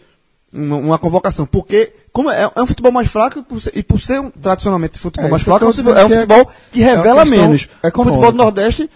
uma, 0.52 0.76
uma 0.76 0.98
convocação. 0.98 1.46
Porque, 1.46 1.92
como 2.12 2.30
é, 2.30 2.50
é 2.54 2.62
um 2.62 2.66
futebol 2.66 2.92
mais 2.92 3.08
fraco 3.10 3.38
e 3.38 3.42
por 3.42 3.60
ser, 3.60 3.72
e 3.74 3.82
por 3.82 3.98
ser 4.00 4.20
um, 4.20 4.30
tradicionalmente 4.30 4.98
futebol 4.98 5.26
É, 5.26 5.30
mais 5.30 5.42
fraco, 5.42 5.64
é 5.64 5.68
um 5.68 5.72
futebol- 5.72 5.92
é 5.96 6.06
que 6.06 6.12
é- 6.12 6.16
futebol 6.16 6.52
que 6.72 6.82
é 6.82 6.86
revela 6.94 7.24
menos. 7.24 7.68
O 7.82 7.86
econômica. 7.86 8.14
futebol 8.14 8.32
do 8.32 8.38
Nordeste 8.38 8.90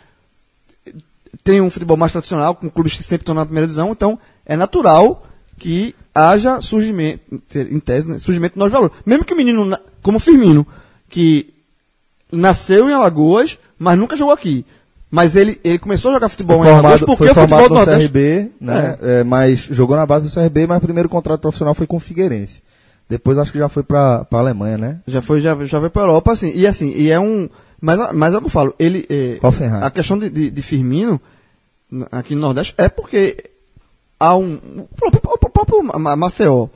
tem 1.42 1.60
um 1.60 1.70
futebol 1.70 1.96
mais 1.96 2.12
tradicional, 2.12 2.54
com 2.54 2.68
clubes 2.68 2.94
que 2.96 3.02
sempre 3.02 3.22
estão 3.22 3.34
na 3.34 3.44
primeira 3.44 3.66
divisão, 3.66 3.90
então 3.92 4.18
é 4.44 4.56
natural 4.56 5.24
que 5.58 5.94
haja 6.14 6.60
surgimento, 6.60 7.22
em 7.54 7.78
tese, 7.78 8.10
né, 8.10 8.18
surgimento 8.18 8.54
de 8.54 8.58
novos 8.58 8.72
valores. 8.72 8.96
Mesmo 9.04 9.24
que 9.24 9.32
o 9.32 9.36
menino, 9.36 9.78
como 10.02 10.18
o 10.18 10.20
Firmino, 10.20 10.66
que 11.08 11.54
nasceu 12.32 12.88
em 12.88 12.92
Alagoas, 12.92 13.58
mas 13.78 13.96
nunca 13.98 14.16
jogou 14.16 14.34
aqui. 14.34 14.64
Mas 15.16 15.34
ele, 15.34 15.58
ele 15.64 15.78
começou 15.78 16.10
a 16.10 16.14
jogar 16.14 16.28
futebol 16.28 16.58
Foi 16.58 16.66
em 16.66 16.70
Alagoas 16.72 17.00
formado, 17.00 17.16
porque 17.16 17.32
foi 17.32 17.42
futebol 17.42 17.48
formado 17.48 17.68
do 17.68 17.74
no 17.74 17.80
Nordeste... 17.86 18.08
CRB, 18.08 18.50
né? 18.60 18.98
É, 19.00 19.24
mas 19.24 19.60
jogou 19.60 19.96
na 19.96 20.04
base 20.04 20.28
do 20.28 20.34
CRB, 20.34 20.66
mas 20.66 20.76
o 20.76 20.80
primeiro 20.82 21.08
contrato 21.08 21.40
profissional 21.40 21.72
foi 21.72 21.86
com 21.86 21.96
o 21.96 22.00
Figueirense. 22.00 22.62
Depois 23.08 23.38
acho 23.38 23.50
que 23.50 23.56
já 23.58 23.68
foi 23.70 23.82
pra, 23.82 24.26
pra 24.26 24.40
Alemanha, 24.40 24.76
né? 24.76 25.00
Já 25.06 25.22
foi, 25.22 25.40
já, 25.40 25.56
já 25.64 25.80
foi 25.80 25.88
pra 25.88 26.02
Europa, 26.02 26.32
assim. 26.32 26.52
E 26.54 26.66
assim, 26.66 26.92
e 26.94 27.10
é 27.10 27.18
um. 27.18 27.48
Mas, 27.80 28.12
mas 28.12 28.34
é 28.34 28.36
o 28.36 28.40
que 28.40 28.46
eu 28.46 28.50
falo, 28.50 28.74
ele. 28.78 29.06
É, 29.08 29.38
a 29.82 29.90
questão 29.90 30.18
de, 30.18 30.28
de, 30.28 30.50
de 30.50 30.62
Firmino, 30.62 31.18
aqui 32.12 32.34
no 32.34 32.42
Nordeste, 32.42 32.74
é 32.76 32.86
porque 32.88 33.42
há 34.20 34.36
um. 34.36 34.54
O 34.76 34.88
próprio, 34.96 35.20
o 35.24 35.48
próprio 35.50 35.82
Ma- 35.98 36.14
Maceió, 36.16 36.66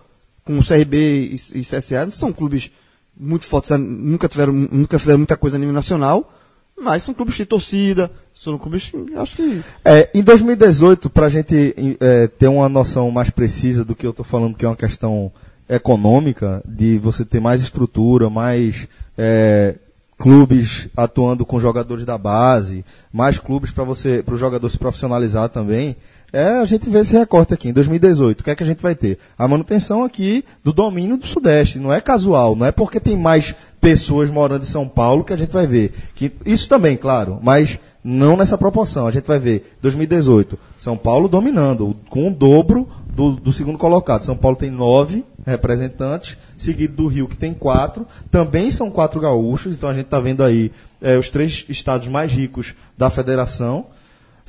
com 0.47 0.59
o 0.59 0.65
CRB 0.67 0.97
e, 0.97 1.35
e 1.35 1.61
CSA, 1.61 2.05
não 2.07 2.13
são 2.13 2.33
clubes 2.33 2.71
muito 3.15 3.45
fortes, 3.45 3.71
nunca, 3.79 4.29
tiveram, 4.29 4.53
nunca 4.53 4.99
fizeram 4.99 5.19
muita 5.19 5.37
coisa 5.37 5.57
a 5.57 5.61
nível 5.61 5.75
nacional, 5.75 6.33
mas 6.81 7.03
são 7.03 7.15
clubes 7.15 7.35
de 7.35 7.45
torcida, 7.45 8.11
são 8.35 8.59
clubes. 8.59 8.91
Acho 9.17 9.37
que. 9.37 9.63
É, 9.85 10.11
em 10.15 10.23
2018, 10.23 11.11
para 11.11 11.27
a 11.27 11.29
gente 11.29 11.97
é, 12.01 12.27
ter 12.27 12.49
uma 12.49 12.69
noção 12.69 13.11
mais 13.11 13.31
precisa 13.31 13.85
do 13.85 13.95
que 13.95 14.07
eu 14.07 14.11
estou 14.11 14.25
falando, 14.25 14.57
que 14.57 14.65
é 14.65 14.69
uma 14.69 14.77
questão 14.77 15.31
econômica, 15.69 16.63
de 16.67 16.99
você 16.99 17.25
ter 17.25 17.41
mais 17.41 17.63
estrutura, 17.63 18.29
mais 18.29 18.89
é, 19.17 19.77
clubes 20.19 20.89
atuando 20.97 21.47
com 21.47 21.61
jogadores 21.61 22.05
da 22.05 22.19
base, 22.19 22.85
mais 23.13 23.39
clubes 23.39 23.71
para 23.71 23.85
você, 23.85 24.23
para 24.23 24.35
o 24.35 24.39
jogador 24.39 24.69
se 24.69 24.79
profissionalizar 24.79 25.49
também. 25.49 25.97
É, 26.33 26.45
a 26.59 26.65
gente 26.65 26.89
vê 26.89 27.01
esse 27.01 27.17
recorte 27.17 27.55
aqui 27.55 27.69
em 27.69 27.73
2018. 27.73 28.41
O 28.41 28.45
que 28.45 28.51
é 28.51 28.55
que 28.55 28.63
a 28.63 28.67
gente 28.67 28.83
vai 28.83 28.95
ter? 28.95 29.19
A 29.37 29.49
manutenção 29.49 30.05
aqui 30.05 30.45
do 30.63 30.73
domínio 30.73 31.17
do 31.17 31.27
Sudeste. 31.27 31.79
Não 31.79 31.93
é 31.93 32.01
casual, 32.01 32.55
não 32.55 32.67
é 32.67 32.73
porque 32.73 33.01
tem 33.01 33.17
mais 33.17 33.55
pessoas 33.81 34.31
morando 34.31 34.63
em 34.63 34.67
São 34.67 34.87
Paulo 34.87 35.25
que 35.25 35.33
a 35.33 35.37
gente 35.37 35.53
vai 35.53 35.67
ver. 35.67 35.93
Que, 36.15 36.33
isso 36.45 36.69
também, 36.69 36.97
claro, 36.97 37.39
mas 37.43 37.79
não 38.03 38.37
nessa 38.37 38.57
proporção. 38.57 39.07
A 39.07 39.11
gente 39.11 39.27
vai 39.27 39.39
ver 39.39 39.77
2018, 39.83 40.59
São 40.79 40.97
Paulo 40.97 41.29
dominando, 41.29 41.97
com 42.09 42.29
o 42.29 42.35
dobro 42.35 42.89
do, 43.15 43.33
do 43.33 43.53
segundo 43.53 43.79
colocado. 43.79 44.25
São 44.25 44.37
Paulo 44.37 44.57
tem 44.57 44.71
nove 44.71 45.25
representantes, 45.45 46.37
seguido 46.57 46.95
do 46.95 47.07
Rio, 47.07 47.29
que 47.29 47.37
tem 47.37 47.53
quatro. 47.53 48.07
Também 48.31 48.71
são 48.71 48.91
quatro 48.91 49.21
gaúchos, 49.21 49.75
então 49.75 49.89
a 49.89 49.95
gente 49.95 50.05
está 50.05 50.21
vendo 50.21 50.45
aí 50.45 50.71
eh, 51.01 51.19
os 51.19 51.29
três 51.29 51.65
estados 51.69 52.09
mais 52.09 52.31
ricos 52.31 52.75
da 52.97 53.11
federação. 53.11 53.87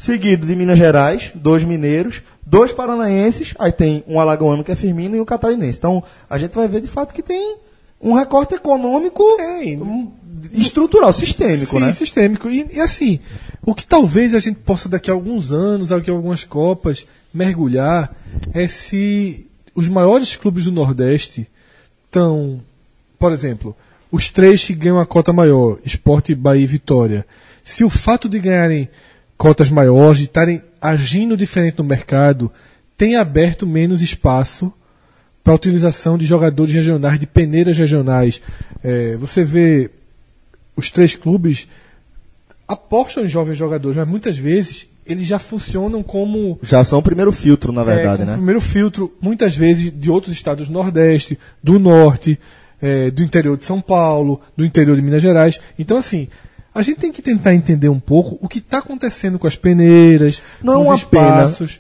Seguido 0.02 0.48
de 0.48 0.56
Minas 0.56 0.80
Gerais, 0.80 1.30
dois 1.36 1.64
mineiros, 1.64 2.24
dois 2.44 2.74
paranaenses, 2.74 3.54
aí 3.60 3.72
tem 3.72 4.04
um 4.08 4.20
alagoano 4.20 4.64
que 4.64 4.72
é 4.72 4.76
Firmino 4.76 5.16
e 5.16 5.22
um 5.22 5.26
catarinense. 5.26 5.78
Então, 5.78 6.04
a 6.28 6.40
gente 6.40 6.56
vai 6.56 6.68
ver 6.68 6.82
de 6.82 6.88
fato 6.88 7.14
que 7.14 7.22
tem 7.22 7.58
um 8.02 8.16
recorte 8.16 8.56
econômico 8.56 9.24
Tem. 9.38 9.80
um, 9.80 10.12
estrutural, 10.54 11.14
sistêmico, 11.14 11.78
Sim, 11.78 11.82
né? 11.82 11.92
sistêmico. 11.92 12.50
E, 12.50 12.66
e 12.74 12.80
assim, 12.80 13.20
o 13.64 13.76
que 13.76 13.86
talvez 13.86 14.34
a 14.34 14.40
gente 14.40 14.56
possa 14.56 14.90
daqui 14.90 15.12
a 15.12 15.14
alguns 15.14 15.52
anos, 15.52 15.90
daqui 15.90 16.10
a 16.10 16.14
algumas 16.16 16.44
copas, 16.44 17.06
mergulhar 17.32 18.12
é 18.56 18.68
se 18.68 19.46
os 19.76 19.88
maiores 19.88 20.36
clubes 20.36 20.66
do 20.66 20.72
Nordeste 20.72 21.48
estão, 22.06 22.60
por 23.20 23.32
exemplo, 23.32 23.76
os 24.12 24.32
três 24.32 24.64
que 24.64 24.74
ganham 24.74 25.00
a 25.00 25.06
cota 25.06 25.32
maior, 25.32 25.78
Esporte, 25.86 26.34
Bahia 26.34 26.64
e 26.64 26.66
Vitória, 26.66 27.24
se 27.64 27.84
o 27.84 27.90
fato 27.90 28.28
de 28.28 28.40
ganharem 28.40 28.90
cotas 29.42 29.72
maiores, 29.72 30.20
de 30.20 30.26
estarem 30.26 30.62
agindo 30.80 31.36
diferente 31.36 31.80
no 31.80 31.84
mercado, 31.84 32.52
tem 32.96 33.16
aberto 33.16 33.66
menos 33.66 34.00
espaço 34.00 34.72
para 35.44 35.52
a 35.52 35.56
utilização 35.56 36.16
de 36.16 36.28
jogadores 36.28 36.72
regionais, 36.72 37.20
de 37.20 37.26
peneiras 37.26 37.76
regionais. 37.76 38.40
É, 38.84 39.16
você 39.16 39.44
vê 39.44 39.90
os 40.78 40.92
três 40.92 41.16
clubes 41.16 41.68
apostam 42.68 43.26
em 43.26 43.28
jovens 43.28 43.58
jogadores, 43.58 43.98
mas 43.98 44.08
muitas 44.08 44.38
vezes 44.38 44.88
eles 45.08 45.26
já 45.26 45.40
funcionam 45.40 46.04
como 46.04 46.60
Já 46.62 46.86
são 46.86 47.00
o 47.00 47.04
primeiro 47.04 47.32
filtro, 47.32 47.72
na 47.72 47.82
é, 47.82 47.86
verdade, 47.86 48.18
como 48.18 48.30
né? 48.30 48.36
primeiro 48.36 48.62
filtro, 48.62 49.12
muitas 49.20 49.58
vezes 49.58 49.92
de 49.92 50.12
outros 50.12 50.36
estados 50.36 50.68
do 50.68 50.74
Nordeste, 50.74 51.40
do 51.64 51.80
Norte, 51.80 52.40
é, 52.80 53.10
do 53.10 53.24
interior 53.24 53.58
de 53.58 53.66
São 53.66 53.82
Paulo, 53.82 54.40
do 54.56 54.64
interior 54.64 54.96
de 54.96 55.02
Minas 55.02 55.24
Gerais. 55.24 55.60
Então, 55.80 55.98
assim, 55.98 56.28
a 56.74 56.82
gente 56.82 57.00
tem 57.00 57.12
que 57.12 57.22
tentar 57.22 57.54
entender 57.54 57.90
um 57.90 58.00
pouco 58.00 58.38
o 58.42 58.48
que 58.48 58.60
está 58.60 58.80
acontecendo 58.80 59.38
com 59.38 59.48
as 59.48 59.56
peneiras, 59.56 60.42
Não 60.64 60.82
é 60.82 60.86
com 60.86 60.92
os 60.92 61.00
espaços. 61.02 61.80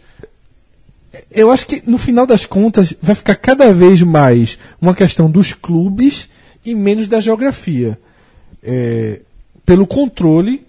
Eu 1.29 1.51
acho 1.51 1.65
que, 1.65 1.83
no 1.85 1.97
final 1.97 2.25
das 2.25 2.45
contas, 2.45 2.93
vai 3.01 3.15
ficar 3.15 3.35
cada 3.35 3.73
vez 3.73 4.01
mais 4.01 4.57
uma 4.79 4.95
questão 4.95 5.29
dos 5.29 5.53
clubes 5.53 6.27
e 6.65 6.75
menos 6.75 7.07
da 7.07 7.19
geografia. 7.19 7.97
É, 8.63 9.21
pelo 9.65 9.87
controle 9.87 10.65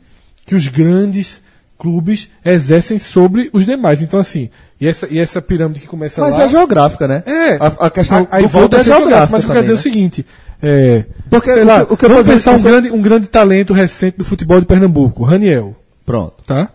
que 0.46 0.54
os 0.54 0.68
grandes 0.68 1.42
clubes 1.78 2.28
exercem 2.44 2.98
sobre 2.98 3.50
os 3.52 3.66
demais. 3.66 4.02
Então, 4.02 4.18
assim, 4.20 4.50
e 4.80 4.86
essa, 4.86 5.06
e 5.10 5.18
essa 5.18 5.42
pirâmide 5.42 5.80
que 5.80 5.86
começa 5.86 6.20
Mas 6.20 6.36
lá... 6.36 6.44
é 6.44 6.48
geográfica, 6.48 7.08
né? 7.08 7.22
É, 7.26 7.54
A, 7.54 7.86
a 7.86 7.90
questão 7.90 8.26
aí 8.30 8.42
do 8.42 8.48
volta 8.48 8.76
a 8.76 8.80
é 8.80 8.84
geográfica 8.84 9.32
mas 9.32 9.42
eu 9.44 9.50
quero 9.50 9.62
dizer 9.62 9.74
o 9.74 9.76
né? 9.76 9.82
seguinte, 9.82 10.26
é, 10.62 11.04
Porque 11.28 11.52
sei 11.52 11.64
lá, 11.64 11.82
o 11.82 11.96
que 11.96 12.04
eu 12.04 12.08
vamos 12.08 12.26
pensar 12.26 12.52
é 12.52 12.54
um 12.54 12.58
você- 12.58 12.68
grande, 12.70 12.90
um 12.90 13.02
grande 13.02 13.26
talento 13.26 13.72
recente 13.72 14.16
do 14.18 14.24
futebol 14.24 14.60
de 14.60 14.66
Pernambuco, 14.66 15.24
Raniel, 15.24 15.74
Pronto. 16.06 16.42
tá? 16.46 16.70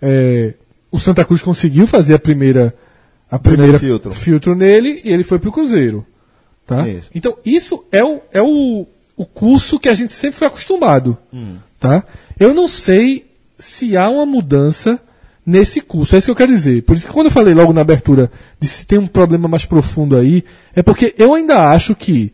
É, 0.00 0.54
o 0.90 0.98
Santa 0.98 1.24
Cruz 1.24 1.42
conseguiu 1.42 1.86
fazer 1.86 2.14
a 2.14 2.18
primeira 2.18 2.74
a 3.30 3.38
primeira 3.38 3.78
filtro. 3.78 4.54
nele 4.54 5.00
e 5.04 5.10
ele 5.10 5.24
foi 5.24 5.38
pro 5.38 5.50
Cruzeiro, 5.52 6.04
tá? 6.66 6.86
Isso. 6.86 7.08
Então 7.14 7.36
isso 7.46 7.82
é 7.90 8.04
o, 8.04 8.20
é 8.30 8.42
o, 8.42 8.86
o 9.16 9.24
curso 9.24 9.80
que 9.80 9.88
a 9.88 9.94
gente 9.94 10.12
sempre 10.12 10.38
foi 10.38 10.46
acostumado, 10.48 11.16
Hum. 11.32 11.56
tá? 11.80 12.04
Eu 12.38 12.52
não 12.52 12.68
sei 12.68 13.24
se 13.58 13.96
há 13.96 14.10
uma 14.10 14.26
mudança 14.26 15.00
nesse 15.46 15.80
curso. 15.80 16.14
É 16.14 16.18
isso 16.18 16.26
que 16.26 16.30
eu 16.32 16.36
quero 16.36 16.52
dizer. 16.52 16.82
Por 16.82 16.94
isso 16.94 17.06
que 17.06 17.12
quando 17.12 17.26
eu 17.26 17.32
falei 17.32 17.54
logo 17.54 17.72
na 17.72 17.80
abertura 17.80 18.30
de 18.60 18.68
se 18.68 18.84
tem 18.84 18.98
um 18.98 19.06
problema 19.06 19.48
mais 19.48 19.64
profundo 19.64 20.14
aí, 20.16 20.44
é 20.74 20.82
porque 20.82 21.14
eu 21.16 21.32
ainda 21.34 21.70
acho 21.70 21.94
que 21.94 22.32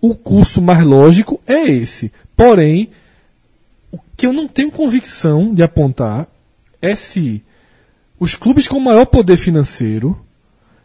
o 0.00 0.14
curso 0.14 0.60
mais 0.62 0.84
lógico 0.84 1.40
é 1.46 1.64
esse. 1.68 2.12
Porém, 2.36 2.90
o 3.90 3.98
que 4.16 4.26
eu 4.26 4.32
não 4.32 4.46
tenho 4.46 4.70
convicção 4.70 5.52
de 5.54 5.62
apontar 5.62 6.26
é 6.80 6.94
se 6.94 7.42
os 8.18 8.34
clubes 8.34 8.68
com 8.68 8.78
maior 8.80 9.06
poder 9.06 9.36
financeiro 9.36 10.18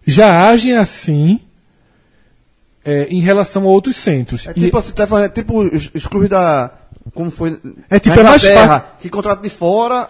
já 0.05 0.47
agem 0.49 0.73
assim 0.75 1.39
é, 2.83 3.07
em 3.09 3.19
relação 3.19 3.63
a 3.63 3.67
outros 3.67 3.95
centros. 3.95 4.47
É 4.47 4.51
E- 4.51 4.53
tipo, 4.55 4.77
assim, 4.77 4.91
tá 4.91 5.07
é 5.21 5.29
tipo 5.29 5.61
os, 5.63 5.89
os 5.93 6.07
clubes 6.07 6.29
da. 6.29 6.73
Como 7.13 7.29
foi. 7.31 7.59
É 7.89 7.99
tipo, 7.99 8.19
é 8.19 8.23
mais 8.23 8.43
fácil- 8.43 8.83
Que 8.99 9.09
contrata 9.09 9.41
de 9.41 9.49
fora. 9.49 10.09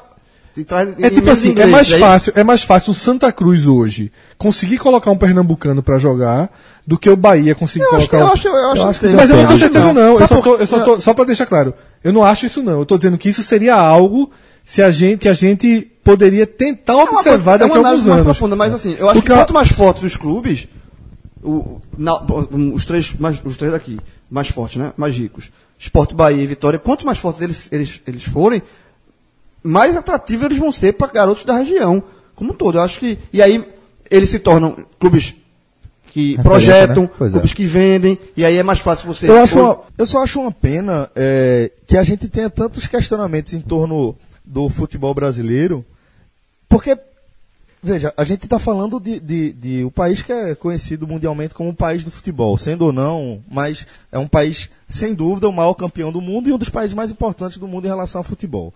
E 0.55 0.63
traz, 0.63 0.93
É 0.99 1.09
tipo 1.09 1.29
assim, 1.31 1.57
é 1.59 1.65
mais 1.65 1.89
fácil, 1.91 2.33
é 2.35 2.43
mais 2.43 2.63
fácil 2.63 2.91
o 2.91 2.93
Santa 2.93 3.31
Cruz 3.31 3.65
hoje 3.65 4.11
conseguir 4.37 4.77
colocar 4.77 5.09
um 5.09 5.17
pernambucano 5.17 5.81
pra 5.81 5.97
jogar 5.97 6.51
do 6.85 6.95
que 6.97 7.09
o 7.09 7.15
Bahia 7.15 7.55
conseguir 7.55 7.85
Eu 7.85 7.95
acho, 7.95 8.07
colocar 8.07 8.19
eu 8.19 8.25
um... 8.25 8.33
acho, 8.33 8.47
eu 8.47 8.69
acho, 8.71 8.81
Eu 8.81 8.87
acho 8.89 8.99
que 8.99 9.07
Mas 9.07 9.29
eu 9.31 9.37
não 9.37 9.45
tenho 9.47 9.57
certeza 9.59 9.93
não. 9.93 10.19
Eu 10.19 10.27
só, 10.27 10.41
tô, 10.41 10.55
eu 10.57 10.67
só, 10.67 10.79
tô, 10.81 10.99
só 11.01 11.13
pra 11.13 11.25
deixar 11.25 11.47
claro, 11.47 11.73
eu 12.03 12.13
não 12.13 12.23
acho 12.23 12.45
isso 12.45 12.61
não. 12.61 12.79
Eu 12.79 12.85
tô 12.85 12.97
dizendo 12.97 13.17
que 13.17 13.29
isso 13.29 13.41
seria 13.41 13.73
algo 13.75 14.29
se 14.63 14.81
a 14.83 14.91
gente, 14.91 15.21
que 15.21 15.27
a 15.29 15.33
gente 15.33 15.89
poderia 16.03 16.45
tentar 16.45 16.93
É 16.93 16.95
uma 16.97 17.03
observar 17.19 17.57
coisa- 17.57 17.65
é 17.65 17.67
daqui 17.67 17.77
a 17.77 17.81
uma 17.81 17.89
alguns 17.89 18.03
mais 18.05 18.13
anos. 18.19 18.23
profunda, 18.23 18.55
mas 18.55 18.73
assim, 18.73 18.95
eu 18.99 19.09
acho 19.09 19.15
Porque 19.21 19.31
que 19.31 19.37
quanto 19.39 19.53
mais 19.53 19.69
fortes 19.69 20.03
os 20.03 20.15
clubes, 20.17 20.67
o- 21.43 21.81
na- 21.97 22.21
os, 22.75 22.85
três, 22.85 23.13
mais, 23.19 23.41
os 23.43 23.57
três 23.57 23.71
daqui, 23.73 23.99
mais 24.29 24.47
fortes, 24.49 24.77
né? 24.77 24.93
Mais 24.95 25.15
ricos, 25.17 25.49
Esporte 25.79 26.13
Bahia 26.13 26.41
e 26.41 26.45
Vitória, 26.45 26.77
quanto 26.79 27.05
mais 27.05 27.17
fortes 27.17 27.41
eles, 27.41 27.67
eles, 27.71 28.01
eles 28.07 28.23
forem, 28.23 28.61
mais 29.63 29.95
atrativos 29.95 30.45
eles 30.45 30.57
vão 30.57 30.71
ser 30.71 30.93
para 30.93 31.07
garotos 31.11 31.45
da 31.45 31.57
região, 31.57 32.03
como 32.35 32.51
um 32.51 32.55
todo. 32.55 32.77
Eu 32.77 32.81
acho 32.81 32.99
que. 32.99 33.17
E 33.31 33.41
aí 33.41 33.63
eles 34.11 34.29
se 34.29 34.39
tornam 34.39 34.77
clubes 34.99 35.33
que 36.11 36.35
Referência, 36.35 36.43
projetam, 36.43 37.03
né? 37.03 37.09
Pois 37.17 37.31
é. 37.31 37.33
clubes 37.33 37.53
que 37.53 37.65
vendem, 37.65 38.19
e 38.37 38.45
aí 38.45 38.57
é 38.57 38.63
mais 38.63 38.79
fácil 38.79 39.07
você. 39.07 39.27
Eu, 39.27 39.41
acho 39.41 39.59
uma- 39.59 39.79
eu 39.97 40.05
só 40.05 40.21
acho 40.23 40.39
uma 40.39 40.51
pena 40.51 41.09
é, 41.15 41.71
que 41.87 41.97
a 41.97 42.03
gente 42.03 42.27
tenha 42.27 42.49
tantos 42.51 42.85
questionamentos 42.85 43.53
em 43.53 43.61
torno 43.61 44.15
do 44.45 44.69
futebol 44.69 45.13
brasileiro, 45.15 45.83
porque, 46.69 46.95
veja, 47.81 48.13
a 48.15 48.23
gente 48.23 48.43
está 48.43 48.59
falando 48.59 48.99
de, 48.99 49.19
de, 49.19 49.53
de 49.53 49.83
o 49.83 49.89
país 49.89 50.21
que 50.21 50.31
é 50.31 50.53
conhecido 50.53 51.07
mundialmente 51.07 51.55
como 51.55 51.69
o 51.69 51.73
país 51.75 52.03
do 52.03 52.11
futebol, 52.11 52.57
sendo 52.59 52.85
ou 52.85 52.93
não, 52.93 53.41
mas 53.49 53.87
é 54.11 54.19
um 54.19 54.27
país, 54.27 54.69
sem 54.87 55.15
dúvida, 55.15 55.49
o 55.49 55.53
maior 55.53 55.73
campeão 55.73 56.11
do 56.11 56.21
mundo 56.21 56.47
e 56.47 56.53
um 56.53 56.57
dos 56.59 56.69
países 56.69 56.93
mais 56.93 57.09
importantes 57.09 57.57
do 57.57 57.67
mundo 57.67 57.85
em 57.85 57.89
relação 57.89 58.19
ao 58.19 58.23
futebol. 58.25 58.71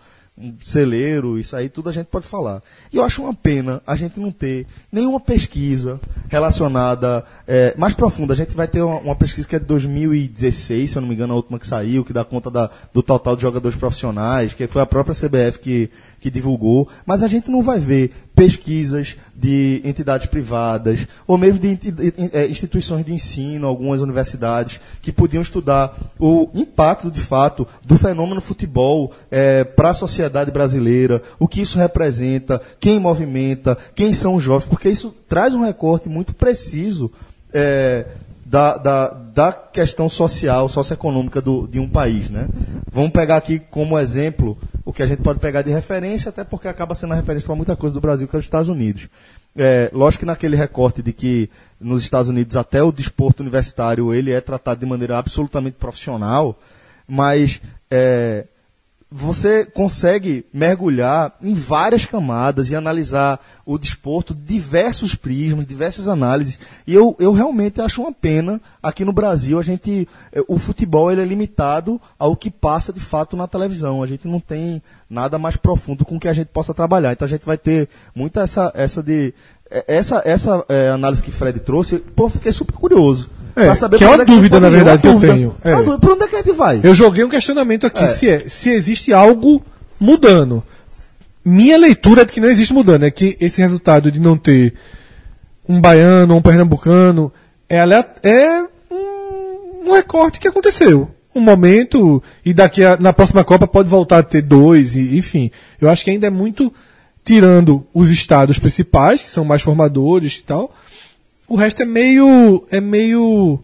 Celeiro, 0.62 1.40
isso 1.40 1.56
aí 1.56 1.68
tudo 1.68 1.90
a 1.90 1.92
gente 1.92 2.08
pode 2.08 2.28
falar. 2.28 2.62
E 2.94 2.98
eu 2.98 3.04
acho 3.04 3.24
uma 3.24 3.34
pena 3.34 3.82
a 3.88 3.96
gente 3.96 4.20
não 4.20 4.32
ter 4.32 4.68
nenhuma 4.92 5.20
pesquisa 5.20 6.00
relacionada 6.30 7.24
é, 7.48 7.74
mais 7.78 7.94
profunda. 7.94 8.34
A 8.34 8.38
gente 8.38 8.56
vai 8.56 8.68
ter 8.68 8.82
uma, 8.82 8.98
uma 9.00 9.16
pesquisa 9.16 9.48
que 9.48 9.56
é 9.56 9.60
de 9.60 9.66
2016, 9.66 10.92
se 10.92 10.98
eu 10.98 11.02
não 11.02 11.10
me 11.10 11.16
engano, 11.16 11.34
a 11.34 11.36
última 11.36 11.58
que 11.58 11.66
saiu, 11.66 12.06
que 12.06 12.14
dá 12.14 12.24
conta 12.24 12.52
da- 12.52 12.70
do 12.94 13.02
total 13.02 13.36
de 13.36 13.42
jogadores 13.42 13.78
profissionais, 13.78 14.54
que 14.54 14.68
foi 14.68 14.82
a 14.82 14.86
própria 14.86 15.16
CBF 15.16 15.60
que, 15.60 15.90
que 16.20 16.32
divulgou. 16.32 16.88
Mas 17.06 17.24
a 17.24 17.28
gente 17.28 17.50
não 17.50 17.62
vai 17.62 17.80
ver 17.80 18.12
pesquisas 18.36 19.18
de 19.36 19.82
entidades 19.84 20.28
privadas, 20.28 21.08
ou 21.26 21.38
mesmo 21.38 21.60
de 21.60 21.78
eh, 22.34 22.48
instituições 22.48 23.04
de 23.04 23.14
ensino, 23.14 23.66
algumas 23.66 24.00
universidades, 24.00 24.80
que 25.02 25.12
podiam 25.12 25.42
estudar 25.42 25.98
o 26.20 26.50
impacto, 26.54 27.10
de 27.10 27.20
fato, 27.20 27.68
do 27.86 27.98
fenômeno 27.98 28.40
futebol 28.40 29.12
para 29.76 29.90
a 29.90 29.94
sociedade 29.96 30.52
brasileira, 30.52 31.22
o 31.40 31.48
que 31.48 31.62
isso 31.62 31.80
representa, 31.80 32.62
quem 32.80 33.00
movimenta, 33.00 33.76
quem 33.96 34.14
são 34.14 34.36
os 34.36 34.44
jovens, 34.44 34.68
porque 34.68 34.90
isso 34.90 35.14
traz 35.28 35.56
um 35.56 35.66
recorte 35.66 36.08
muito 36.08 36.36
preciso 36.36 37.12
eh, 37.54 38.06
da, 38.50 38.78
da, 38.78 39.08
da 39.10 39.52
questão 39.52 40.08
social, 40.08 40.70
socioeconômica 40.70 41.42
do, 41.42 41.68
de 41.68 41.80
um 41.80 41.90
país. 41.90 42.30
Né? 42.30 42.48
Vamos 42.90 43.12
pegar 43.12 43.36
aqui 43.36 43.60
como 43.60 44.00
exemplo 44.00 44.58
o 44.86 44.94
que 44.94 45.04
a 45.04 45.06
gente 45.06 45.22
pode 45.22 45.40
pegar 45.40 45.64
de 45.64 45.70
referência, 45.70 46.30
até 46.30 46.46
porque 46.46 46.70
acaba 46.70 46.96
sendo 46.96 47.12
a 47.12 47.18
referência 47.18 47.46
para 47.46 47.56
muita 47.56 47.76
coisa 47.76 47.94
do 47.94 48.00
Brasil, 48.00 48.26
que 48.26 48.36
é 48.38 48.40
os 48.40 48.46
Estados 48.46 48.70
Unidos. 48.70 49.10
É, 49.54 49.90
lógico 49.92 50.22
que 50.22 50.26
naquele 50.26 50.56
recorte 50.56 51.02
de 51.02 51.12
que 51.12 51.50
nos 51.80 52.04
Estados 52.04 52.30
Unidos 52.30 52.56
até 52.56 52.82
o 52.82 52.92
desporto 52.92 53.44
universitário 53.44 54.14
ele 54.14 54.32
é 54.32 54.40
tratado 54.40 54.80
de 54.80 54.86
maneira 54.86 55.18
absolutamente 55.18 55.76
profissional, 55.78 56.58
mas 57.06 57.60
é, 57.92 58.46
você 59.10 59.66
consegue 59.66 60.46
mergulhar 60.54 61.34
em 61.42 61.54
várias 61.54 62.06
camadas 62.06 62.70
e 62.70 62.76
analisar 62.76 63.40
o 63.66 63.78
desporto, 63.78 64.36
diversos 64.36 65.16
prismas, 65.16 65.66
diversas 65.66 66.10
análises. 66.10 66.60
E 66.86 66.94
eu, 66.94 67.16
eu 67.18 67.32
realmente 67.32 67.80
acho 67.80 68.02
uma 68.02 68.12
pena 68.12 68.60
aqui 68.84 69.06
no 69.06 69.14
Brasil 69.14 69.58
a 69.58 69.64
gente 69.64 70.08
eh, 70.34 70.44
o 70.46 70.60
futebol 70.60 71.10
ele 71.10 71.22
é 71.22 71.26
limitado 71.26 72.02
ao 72.20 72.36
que 72.36 72.52
passa 72.52 72.92
de 72.92 73.00
fato 73.00 73.38
na 73.38 73.48
televisão. 73.48 74.04
A 74.04 74.08
gente 74.08 74.28
não 74.28 74.42
tem 74.42 74.82
nada 75.10 75.40
mais 75.40 75.56
profundo 75.56 76.04
com 76.04 76.20
que 76.20 76.28
a 76.28 76.34
gente 76.34 76.48
possa 76.48 76.74
trabalhar. 76.74 77.14
Então 77.14 77.26
a 77.26 77.30
gente 77.30 77.46
vai 77.46 77.58
ter 77.58 77.88
muita 78.14 78.42
essa 78.42 78.74
essa 78.76 79.02
de 79.02 79.34
eh, 79.72 79.86
essa 79.88 80.22
essa 80.26 80.66
eh, 80.68 80.90
análise 80.90 81.24
que 81.24 81.32
Fred 81.32 81.62
trouxe. 81.62 82.00
Pô, 82.00 82.28
fiquei 82.28 82.52
super 82.52 82.76
curioso. 82.76 83.30
É, 83.58 83.66
pra 83.66 83.76
saber 83.76 83.98
que 83.98 84.04
é 84.04 84.08
uma 84.08 84.24
dúvida, 84.26 84.60
na 84.60 84.70
verdade, 84.70 85.02
que 85.02 85.08
eu 85.08 85.20
tenho. 85.20 85.56
É. 85.64 85.74
Uma 85.74 85.84
dúvida. 85.84 86.00
Pra 86.00 86.14
onde 86.14 86.24
é 86.24 86.28
que 86.28 86.36
a 86.36 86.40
gente 86.40 86.52
vai? 86.54 86.80
Eu 86.84 86.94
joguei 86.94 87.24
um 87.24 87.30
questionamento 87.30 87.88
aqui, 87.88 88.04
É. 88.04 88.08
se, 88.08 88.30
é, 88.30 88.48
se 88.48 88.70
existe 88.70 89.12
algo 89.12 89.64
mudando. 90.00 90.64
Minha 91.44 91.78
leitura 91.78 92.22
é 92.22 92.26
de 92.26 92.34
que 92.34 92.40
não 92.40 92.50
existe 92.50 92.74
mudando, 92.74 93.04
é 93.04 93.12
que 93.12 93.36
esse 93.40 93.62
resultado 93.62 94.12
de 94.12 94.20
não 94.20 94.38
ter 94.38 94.74
um 95.68 95.82
baiano 95.82 96.34
ou 96.34 96.40
um 96.40 96.44
pernambucano 96.44 97.32
é, 97.70 97.78
é 98.24 98.64
um, 98.92 99.88
um 99.90 99.94
recorte 99.94 100.40
que 100.40 100.48
aconteceu. 100.48 101.10
Um 101.34 101.42
momento, 101.42 102.22
e 102.44 102.54
daqui 102.54 102.84
a, 102.84 102.98
na 102.98 103.14
próxima 103.14 103.44
Copa 103.44 103.68
pode 103.68 103.88
voltar 103.88 104.20
a 104.20 104.24
ter 104.24 104.42
dois, 104.42 104.96
e, 104.96 105.18
enfim. 105.18 105.52
Eu 105.80 105.90
acho 105.90 106.04
que 106.04 106.12
ainda 106.12 106.28
é 106.28 106.32
muito 106.32 106.74
tirando 107.24 107.86
os 107.94 108.10
estados 108.10 108.58
principais, 108.58 109.22
que 109.22 109.30
são 109.30 109.44
mais 109.46 109.62
formadores 109.62 110.36
e 110.38 110.44
tal. 110.44 110.74
O 111.48 111.56
resto 111.56 111.82
é 111.82 111.86
meio. 111.86 112.66
é 112.72 112.80
meio 112.82 113.60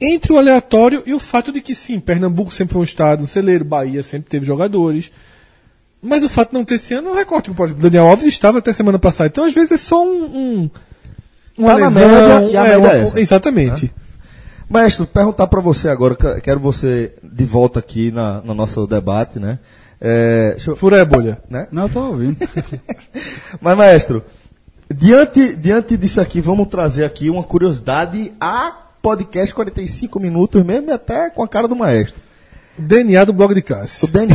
entre 0.00 0.32
o 0.32 0.38
aleatório 0.38 1.02
e 1.06 1.14
o 1.14 1.20
fato 1.20 1.52
de 1.52 1.60
que 1.60 1.74
sim, 1.76 2.00
Pernambuco 2.00 2.52
sempre 2.52 2.72
foi 2.72 2.80
um 2.80 2.84
estado, 2.84 3.22
um 3.22 3.26
celeiro, 3.26 3.64
Bahia 3.64 4.02
sempre 4.02 4.28
teve 4.28 4.44
jogadores. 4.44 5.12
Mas 6.02 6.24
o 6.24 6.28
fato 6.28 6.48
de 6.48 6.54
não 6.54 6.64
ter 6.64 6.74
esse 6.74 6.92
ano 6.94 7.10
é 7.10 7.12
um 7.12 7.14
recorte. 7.14 7.48
Exemplo, 7.50 7.74
Daniel 7.74 8.08
Alves 8.08 8.26
estava 8.26 8.58
até 8.58 8.72
semana 8.72 8.98
passada. 8.98 9.28
Então, 9.28 9.44
às 9.44 9.54
vezes, 9.54 9.70
é 9.72 9.76
só 9.76 10.04
um. 10.04 10.24
um 10.24 10.70
uma 11.56 11.68
Tá 11.74 11.78
na 11.78 11.88
lesão, 11.88 12.00
média 12.40 12.50
e 12.52 12.56
a 12.56 12.62
média 12.62 12.78
uma- 12.80 12.92
é 12.92 13.00
essa. 13.02 13.20
Exatamente. 13.20 13.92
Mestre, 14.68 15.06
perguntar 15.06 15.46
para 15.46 15.60
você 15.60 15.88
agora, 15.88 16.16
que- 16.16 16.40
quero 16.40 16.58
você 16.58 17.12
de 17.22 17.44
volta 17.44 17.78
aqui 17.78 18.10
na, 18.10 18.40
no 18.40 18.54
nosso 18.54 18.84
debate, 18.88 19.38
né? 19.38 19.60
É, 20.00 20.56
eu- 20.66 20.74
Fura 20.74 21.00
a 21.00 21.04
bolha. 21.04 21.38
né? 21.48 21.68
Não, 21.70 21.82
eu 21.84 21.88
tô 21.88 22.00
ouvindo. 22.00 22.36
Mas, 23.60 23.76
maestro, 23.78 24.24
diante, 24.92 25.54
diante 25.56 25.96
disso 25.96 26.20
aqui, 26.20 26.40
vamos 26.40 26.68
trazer 26.68 27.04
aqui 27.04 27.28
uma 27.30 27.42
curiosidade 27.42 28.32
a 28.40 28.72
podcast 29.02 29.54
45 29.54 30.20
minutos 30.20 30.62
mesmo 30.64 30.88
e 30.90 30.92
até 30.92 31.30
com 31.30 31.42
a 31.42 31.48
cara 31.48 31.66
do 31.68 31.74
maestro. 31.76 32.20
DNA 32.78 33.24
do 33.24 33.32
blog 33.32 33.52
de 33.54 33.60
O 33.60 33.64
Cássio. 33.64 34.08
Dani... 34.12 34.34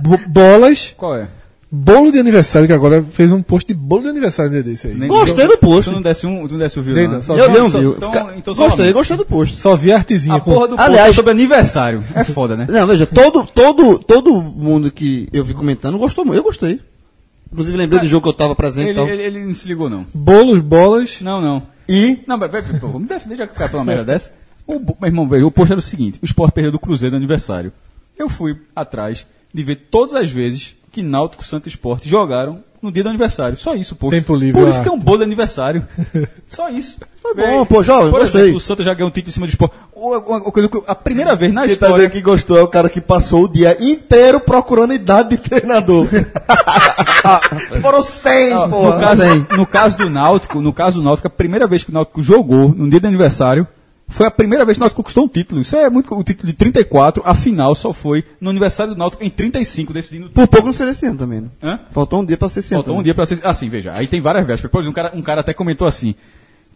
Bo- 0.00 0.20
Bolas, 0.28 0.94
Qual 0.96 1.16
é? 1.16 1.28
bolo 1.70 2.12
de 2.12 2.18
aniversário, 2.18 2.66
que 2.68 2.72
agora 2.74 3.02
fez 3.02 3.32
um 3.32 3.42
post 3.42 3.66
de 3.66 3.74
bolo 3.74 4.02
de 4.02 4.08
aniversário 4.08 4.50
dia 4.50 4.62
desse 4.62 4.88
aí. 4.88 4.94
Nem- 4.94 5.08
Gostei 5.08 5.46
do 5.48 5.56
post. 5.56 5.88
Tu 5.90 5.94
não 5.94 6.02
desce 6.02 6.26
um, 6.26 6.46
tu 6.46 6.52
não 6.52 6.58
desce 6.58 6.78
o 6.78 6.82
viu, 6.82 6.94
Nem 6.94 7.06
não. 7.08 7.14
não, 7.14 7.22
só 7.22 7.36
Eu 7.36 7.46
vi- 7.46 7.52
dei 7.54 7.62
um 7.62 7.70
só- 7.70 7.78
view. 7.78 7.94
então- 7.96 8.12
Fica- 8.12 8.34
então 8.36 8.54
só 8.54 8.64
gostei, 8.64 8.92
gostei 8.92 9.16
do 9.16 9.24
post. 9.24 9.58
Só 9.58 9.74
vi 9.74 9.90
a 9.92 9.96
artezinha 9.96 10.36
A 10.36 10.40
com. 10.40 10.52
porra 10.52 10.68
do 10.68 10.76
post 10.76 10.88
Aliás- 10.90 11.08
é 11.10 11.12
sobre 11.12 11.30
aniversário. 11.30 12.02
É 12.14 12.24
foda, 12.24 12.56
né? 12.56 12.66
Não, 12.68 12.86
veja, 12.86 13.06
todo, 13.06 13.46
todo, 13.46 13.98
todo 13.98 14.40
mundo 14.42 14.90
que 14.90 15.28
eu 15.32 15.42
vi 15.44 15.54
comentando 15.54 15.96
gostou 15.98 16.24
muito. 16.24 16.38
Eu 16.38 16.44
gostei. 16.44 16.78
Inclusive 17.52 17.76
lembrei 17.76 18.00
do 18.00 18.08
jogo 18.08 18.22
que 18.22 18.28
eu 18.30 18.32
tava 18.32 18.54
presente 18.56 18.86
e 18.86 18.88
Ele, 18.90 18.94
tal. 18.94 19.06
ele, 19.08 19.22
ele 19.22 19.44
não 19.44 19.54
se 19.54 19.68
ligou, 19.68 19.90
não. 19.90 20.06
Bolos, 20.14 20.60
bolas. 20.60 21.20
Não, 21.20 21.40
não. 21.40 21.62
E 21.88 22.20
Não, 22.26 22.38
mas 22.38 22.50
vai, 22.50 22.62
pô, 22.62 22.88
vamos 22.88 23.06
defender 23.08 23.36
já 23.36 23.46
que 23.46 23.52
o 23.52 23.56
cara 23.56 23.68
falou 23.68 23.84
uma 23.84 23.92
merda 23.92 24.12
dessa. 24.12 24.32
O, 24.66 24.78
meu 24.78 24.96
irmão, 25.02 25.28
veio, 25.28 25.46
o 25.46 25.50
post 25.50 25.72
era 25.72 25.78
o 25.78 25.82
seguinte: 25.82 26.18
o 26.22 26.24
Sport 26.24 26.52
perdeu 26.54 26.72
do 26.72 26.78
Cruzeiro 26.78 27.12
no 27.12 27.18
aniversário. 27.18 27.72
Eu 28.16 28.28
fui 28.28 28.56
atrás 28.74 29.26
de 29.52 29.62
ver 29.62 29.76
todas 29.90 30.14
as 30.14 30.30
vezes 30.30 30.74
que 30.90 31.02
Náutico, 31.02 31.44
Santo 31.44 31.66
e 31.66 31.68
Sport 31.68 32.04
jogaram 32.06 32.62
no 32.82 32.90
dia 32.90 33.02
do 33.04 33.08
aniversário. 33.08 33.56
Só 33.56 33.74
isso, 33.74 33.94
pô. 33.94 34.10
Tempo 34.10 34.34
livre, 34.34 34.60
Por 34.60 34.68
isso 34.68 34.80
ah. 34.80 34.82
que 34.82 34.88
é 34.88 34.92
um 34.92 34.98
bolo 34.98 35.18
de 35.18 35.24
aniversário. 35.24 35.86
Só 36.48 36.68
isso. 36.68 36.98
Foi 37.22 37.34
bom, 37.34 37.64
pô, 37.64 37.82
jovem, 37.82 38.10
Por 38.10 38.20
gostei. 38.20 38.40
exemplo, 38.42 38.56
o 38.56 38.60
Santos 38.60 38.84
já 38.84 38.92
ganhou 38.92 39.08
um 39.08 39.12
título 39.12 39.30
em 39.30 39.32
cima 39.32 39.46
do 39.46 40.68
que 40.68 40.76
eu- 40.76 40.84
a 40.88 40.94
primeira 40.94 41.36
vez 41.36 41.52
na 41.52 41.60
quem 41.62 41.68
tá 41.68 41.72
história. 41.74 41.94
dizendo 41.96 42.10
que 42.12 42.20
gostou 42.20 42.58
é 42.58 42.62
o 42.62 42.66
cara 42.68 42.88
que 42.88 43.00
passou 43.00 43.44
o 43.44 43.48
dia 43.48 43.76
inteiro 43.80 44.40
procurando 44.40 44.92
idade 44.92 45.30
de 45.30 45.38
treinador. 45.38 46.06
Foram 47.80 48.02
100, 48.02 48.52
Ah, 48.52 48.68
porra. 48.68 48.94
no, 48.94 49.00
caso, 49.00 49.46
no 49.58 49.66
caso 49.66 49.98
do 49.98 50.10
Náutico, 50.10 50.60
no 50.60 50.72
caso 50.72 50.98
do 51.00 51.04
Náutico, 51.04 51.28
a 51.28 51.30
primeira 51.30 51.66
vez 51.68 51.84
que 51.84 51.90
o 51.90 51.94
Náutico 51.94 52.22
jogou 52.22 52.74
no 52.76 52.90
dia 52.90 52.98
do 53.00 53.06
aniversário 53.06 53.66
Foi 54.12 54.26
a 54.26 54.30
primeira 54.30 54.64
vez 54.64 54.76
que 54.76 54.80
o 54.80 54.84
Náutico 54.84 55.02
conquistou 55.02 55.24
um 55.24 55.28
título. 55.28 55.60
Isso 55.62 55.74
é 55.74 55.88
muito. 55.90 56.14
O 56.14 56.22
título 56.22 56.46
de 56.48 56.52
34, 56.54 57.22
a 57.26 57.34
final 57.34 57.74
só 57.74 57.92
foi 57.92 58.24
no 58.40 58.50
aniversário 58.50 58.92
do 58.94 58.98
Náutico 58.98 59.24
em 59.24 59.30
35, 59.30 59.92
decidindo. 59.92 60.30
Por 60.30 60.46
pouco 60.46 60.66
não 60.66 60.72
seria 60.72 60.90
esse 60.92 61.06
ano 61.06 61.16
também, 61.18 61.40
né? 61.40 61.48
Hã? 61.62 61.80
Faltou 61.90 62.20
um 62.20 62.24
dia 62.24 62.36
pra 62.36 62.48
ser. 62.48 62.62
Faltou 62.62 62.92
um 62.94 62.96
também. 62.98 63.04
dia 63.04 63.14
pra 63.14 63.26
ser. 63.26 63.40
Assim, 63.44 63.68
veja, 63.68 63.92
aí 63.94 64.06
tem 64.06 64.20
várias 64.20 64.46
vésperas. 64.46 64.70
Por 64.70 64.80
exemplo, 64.82 64.90
um 64.92 64.94
cara, 65.04 65.16
um 65.18 65.22
cara 65.22 65.40
até 65.40 65.54
comentou 65.54 65.86
assim: 65.88 66.14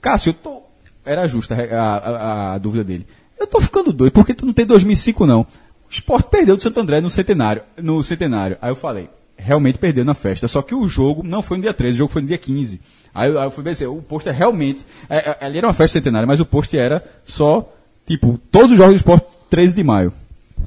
Cássio, 0.00 0.30
eu 0.30 0.34
tô. 0.34 0.62
Era 1.04 1.26
justa 1.28 1.54
a, 1.54 1.96
a- 1.96 2.54
a 2.54 2.58
dúvida 2.58 2.82
dele. 2.82 3.06
Eu 3.38 3.46
tô 3.46 3.60
ficando 3.60 3.92
doido, 3.92 4.12
porque 4.12 4.34
tu 4.34 4.44
não 4.46 4.52
tem 4.52 4.64
2005, 4.66 5.24
não. 5.26 5.42
O 5.42 5.46
Sport 5.90 6.26
perdeu 6.26 6.56
do 6.56 6.62
Santo 6.62 6.80
André 6.80 7.00
no 7.00 7.10
centenário, 7.10 7.62
no 7.80 8.02
centenário. 8.02 8.56
Aí 8.62 8.70
eu 8.70 8.76
falei: 8.76 9.08
realmente 9.36 9.78
perdeu 9.78 10.04
na 10.04 10.14
festa. 10.14 10.48
Só 10.48 10.62
que 10.62 10.74
o 10.74 10.88
jogo 10.88 11.22
não 11.22 11.42
foi 11.42 11.58
no 11.58 11.62
dia 11.62 11.74
13, 11.74 11.94
o 11.94 11.98
jogo 11.98 12.12
foi 12.12 12.22
no 12.22 12.28
dia 12.28 12.38
15. 12.38 12.80
Aí, 13.16 13.30
eu- 13.30 13.38
aí 13.40 13.46
eu 13.46 13.50
fui 13.50 13.64
ver 13.64 13.70
assim, 13.70 13.86
o 13.86 14.02
post 14.02 14.28
é 14.28 14.32
realmente. 14.32 14.84
É, 15.08 15.30
é, 15.30 15.44
ali 15.46 15.58
era 15.58 15.66
uma 15.66 15.72
festa 15.72 15.98
centenária, 15.98 16.26
mas 16.26 16.38
o 16.40 16.46
post 16.46 16.76
era 16.76 17.02
só, 17.24 17.72
tipo, 18.06 18.38
todos 18.50 18.72
os 18.72 18.78
jogos 18.78 18.94
do 18.94 18.96
Sport 18.98 19.22
13 19.50 19.74
de 19.74 19.82
maio. 19.82 20.12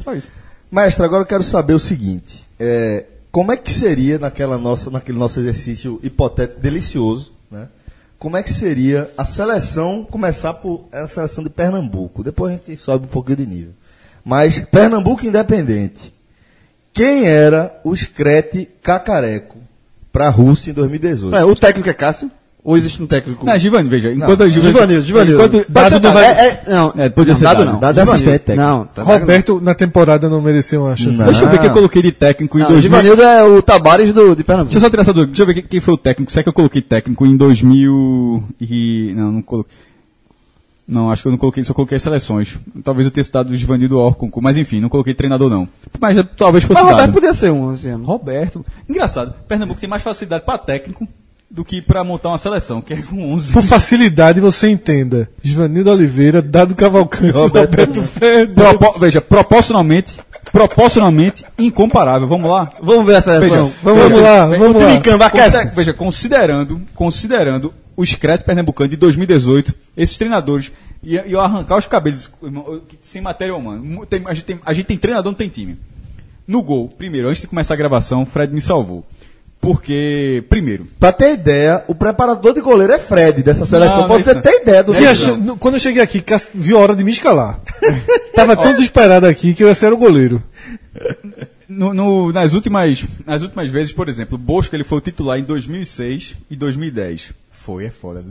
Só 0.04 0.14
isso. 0.14 0.30
Mestre, 0.72 1.04
agora 1.06 1.22
eu 1.24 1.26
quero 1.28 1.44
saber 1.44 1.74
o 1.74 1.80
seguinte: 1.80 2.46
é, 2.60 3.06
como 3.32 3.52
é 3.52 3.58
que 3.58 3.72
seria 3.72 4.18
naquela 4.20 4.58
nossa, 4.58 4.90
naquele 4.90 5.18
nosso 5.18 5.40
exercício 5.40 6.00
hipotético 6.04 6.60
delicioso, 6.60 7.34
né? 7.52 7.68
Como 8.18 8.36
é 8.36 8.44
que 8.44 8.52
seria 8.52 9.10
a 9.18 9.24
seleção 9.24 10.04
começar 10.04 10.54
por 10.56 10.86
a 10.92 11.08
seleção 11.08 11.44
de 11.44 11.50
Pernambuco? 11.50 12.22
Depois 12.24 12.52
a 12.52 12.56
gente 12.56 12.76
sobe 12.82 13.06
um 13.06 13.10
pouquinho 13.10 13.38
de 13.38 13.46
nível. 13.46 13.72
Mas 14.26 14.60
Pernambuco 14.60 15.26
Independente. 15.26 16.14
Quem 16.92 17.26
era 17.28 17.80
o 17.84 17.96
Screte 17.96 18.68
Cacareco 18.84 19.58
para 20.12 20.28
a 20.28 20.30
Rússia 20.30 20.72
em 20.72 20.74
2018? 20.74 21.36
É, 21.36 21.46
o 21.46 21.56
técnico 21.56 21.90
é 21.90 21.94
Cássio? 21.94 22.30
Ou 22.70 22.78
existe 22.78 23.02
um 23.02 23.08
técnico? 23.08 23.44
Não, 23.44 23.58
Givanni, 23.58 23.90
veja, 23.90 24.12
enquanto 24.12 24.44
a 24.44 24.48
Givanildo, 24.48 25.04
Givanildo. 25.04 25.44
Enquanto, 25.44 25.72
dado 25.72 26.00
não 26.00 26.14
vai, 26.14 26.26
é, 26.26 26.30
é, 26.30 26.64
não, 26.68 26.94
É, 26.96 27.10
podia 27.10 27.34
ser 27.34 27.46
dado 27.46 27.66
dado. 27.66 27.72
não. 27.74 27.80
Dado 27.80 28.00
assistente 28.00 28.40
técnico. 28.44 28.70
Não, 28.70 28.86
tá 28.86 29.02
Roberto 29.02 29.60
na 29.60 29.74
temporada 29.74 30.30
não 30.30 30.40
mereceu 30.40 30.84
uma 30.84 30.96
chance. 30.96 31.18
Não. 31.18 31.26
Deixa 31.26 31.46
eu 31.46 31.50
ver 31.50 31.58
quem 31.58 31.68
eu 31.70 31.74
coloquei 31.74 32.04
de 32.04 32.12
técnico 32.12 32.60
em 32.60 32.62
Não, 32.62 32.68
o 32.68 32.74
2000. 32.74 32.82
Givanildo 32.92 33.24
é 33.24 33.44
o 33.44 33.60
Tabares 33.64 34.14
do, 34.14 34.36
de 34.36 34.44
Pernambuco. 34.44 34.72
Deixa 34.72 34.78
eu 34.78 34.82
só 34.82 34.90
tirar 34.92 35.02
essa 35.02 35.12
dúvida. 35.12 35.32
Deixa 35.32 35.42
eu 35.42 35.48
ver 35.48 35.54
quem, 35.56 35.64
quem 35.64 35.80
foi 35.80 35.96
o 35.96 35.98
técnico. 35.98 36.32
Será 36.32 36.44
que 36.44 36.50
eu 36.50 36.54
coloquei 36.54 36.84
técnico 36.84 37.26
em 37.26 37.36
2000 37.36 38.44
e... 38.62 39.14
Não, 39.16 39.32
não 39.32 39.42
coloquei. 39.42 39.76
Não, 40.88 41.10
acho 41.10 41.24
que 41.24 41.28
eu 41.28 41.32
não 41.32 41.40
coloquei, 41.40 41.64
só 41.64 41.74
coloquei 41.74 41.98
seleções. 41.98 42.56
Talvez 42.84 43.06
eu 43.06 43.12
tenha 43.12 43.24
citado 43.24 43.52
o 43.52 43.56
Givanildo 43.56 43.98
Orcon, 43.98 44.30
mas 44.42 44.58
enfim, 44.58 44.80
não 44.80 44.90
coloquei 44.90 45.16
treinador 45.16 45.50
não. 45.50 45.68
Mas 46.00 46.18
talvez 46.38 46.64
fosse 46.64 46.80
Mas 46.82 46.92
Roberto 46.92 47.08
dado. 47.08 47.14
podia 47.14 47.34
ser 47.34 47.52
um, 47.52 47.70
assim. 47.72 47.92
Roberto. 47.94 48.64
Engraçado, 48.88 49.34
Pernambuco 49.48 49.80
tem 49.80 49.90
mais 49.90 50.04
facilidade 50.04 50.46
para 50.46 50.58
técnico 50.60 51.08
do 51.52 51.66
que 51.66 51.82
para 51.82 52.04
montar 52.04 52.30
uma 52.30 52.38
seleção, 52.38 52.82
que 52.82 52.94
é 52.94 52.98
com 53.02 53.34
11. 53.34 53.52
Por 53.54 53.64
facilidade 53.64 54.40
você 54.40 54.70
entenda. 54.70 55.30
Givanildo 55.42 55.90
Oliveira, 55.92 56.42
Dado 56.42 56.76
Cavalcante, 56.76 57.32
Roberto 57.32 57.72
Roberto, 57.72 58.04
Fernandes. 58.04 58.54
Propo- 58.54 59.00
veja, 59.00 59.20
proporcionalmente, 59.20 60.18
proporcionalmente 60.52 61.44
incomparável. 61.58 62.28
Vamos 62.28 62.50
lá? 62.50 62.70
Vamos 62.82 63.06
ver 63.06 63.16
a 63.16 63.22
seleção. 63.22 63.66
Veja, 63.68 63.80
Vamos 63.84 64.10
veja, 64.10 64.22
lá, 64.22 64.46
veja, 64.48 64.64
vamos 64.64 64.84
lá. 64.84 64.94
em 64.94 65.02
campo 65.02 65.24
aquece. 65.24 65.66
Veja, 65.76 65.94
considerando, 65.94 66.82
considerando 66.94 67.74
o 67.98 68.06
Screte 68.06 68.44
Pernambucano 68.44 68.90
de 68.90 68.96
2018, 68.98 69.74
esses 69.98 70.18
treinadores, 70.18 70.72
e 71.04 71.16
eu 71.16 71.40
arrancar 71.42 71.78
os 71.78 71.86
cabelos 71.88 72.32
sem 73.02 73.22
matéria 73.22 73.56
humana. 73.56 73.82
Tem- 74.08 74.22
a, 74.26 74.34
gente 74.34 74.46
tem, 74.46 74.60
a 74.66 74.74
gente 74.74 74.86
tem 74.86 74.98
treinador, 74.98 75.32
não 75.32 75.38
tem 75.38 75.50
time. 75.50 75.78
No 76.48 76.62
gol, 76.64 76.90
primeiro, 76.90 77.28
antes 77.28 77.42
de 77.42 77.48
começar 77.48 77.74
a 77.74 77.78
gravação, 77.78 78.26
Fred 78.26 78.54
me 78.54 78.62
salvou. 78.62 79.06
Porque, 79.62 80.44
primeiro, 80.50 80.88
Pra 81.00 81.12
ter 81.12 81.34
ideia, 81.34 81.84
o 81.88 81.94
preparador 81.94 82.54
de 82.54 82.62
goleiro 82.62 82.94
é 82.94 82.98
Fred 83.00 83.44
dessa 83.44 83.66
seleção. 83.66 83.98
Não, 84.02 84.08
pra 84.08 84.18
não 84.18 84.24
você 84.24 84.36
ter 84.36 84.62
ideia 84.62 84.84
do 84.84 84.94
no- 85.38 85.58
Quando 85.58 85.74
eu 85.76 85.80
cheguei 85.80 86.02
aqui, 86.02 86.24
viu 86.54 86.78
a 86.78 86.82
hora 86.82 86.96
de 86.96 87.04
me 87.04 87.12
escalar. 87.12 87.60
Tava 88.34 88.56
tão 88.56 88.72
desesperado 88.72 89.26
aqui 89.28 89.54
que 89.54 89.62
eu 89.64 89.68
ia 89.68 89.76
ser 89.76 89.92
o 89.92 89.98
goleiro. 89.98 90.42
no- 91.68 91.94
no- 91.94 92.32
nas, 92.32 92.54
últimas, 92.54 93.06
nas 93.26 93.42
últimas 93.42 93.70
vezes, 93.70 93.92
por 93.92 94.08
exemplo, 94.08 94.36
o 94.36 94.38
Bosco 94.42 94.76
ele 94.76 94.84
foi 94.84 94.98
o 94.98 95.02
titular 95.02 95.38
em 95.38 95.44
2006 95.44 96.36
e 96.50 96.56
2010. 96.56 97.34
Foi, 97.70 97.86
é 97.86 97.90
foda. 97.92 98.24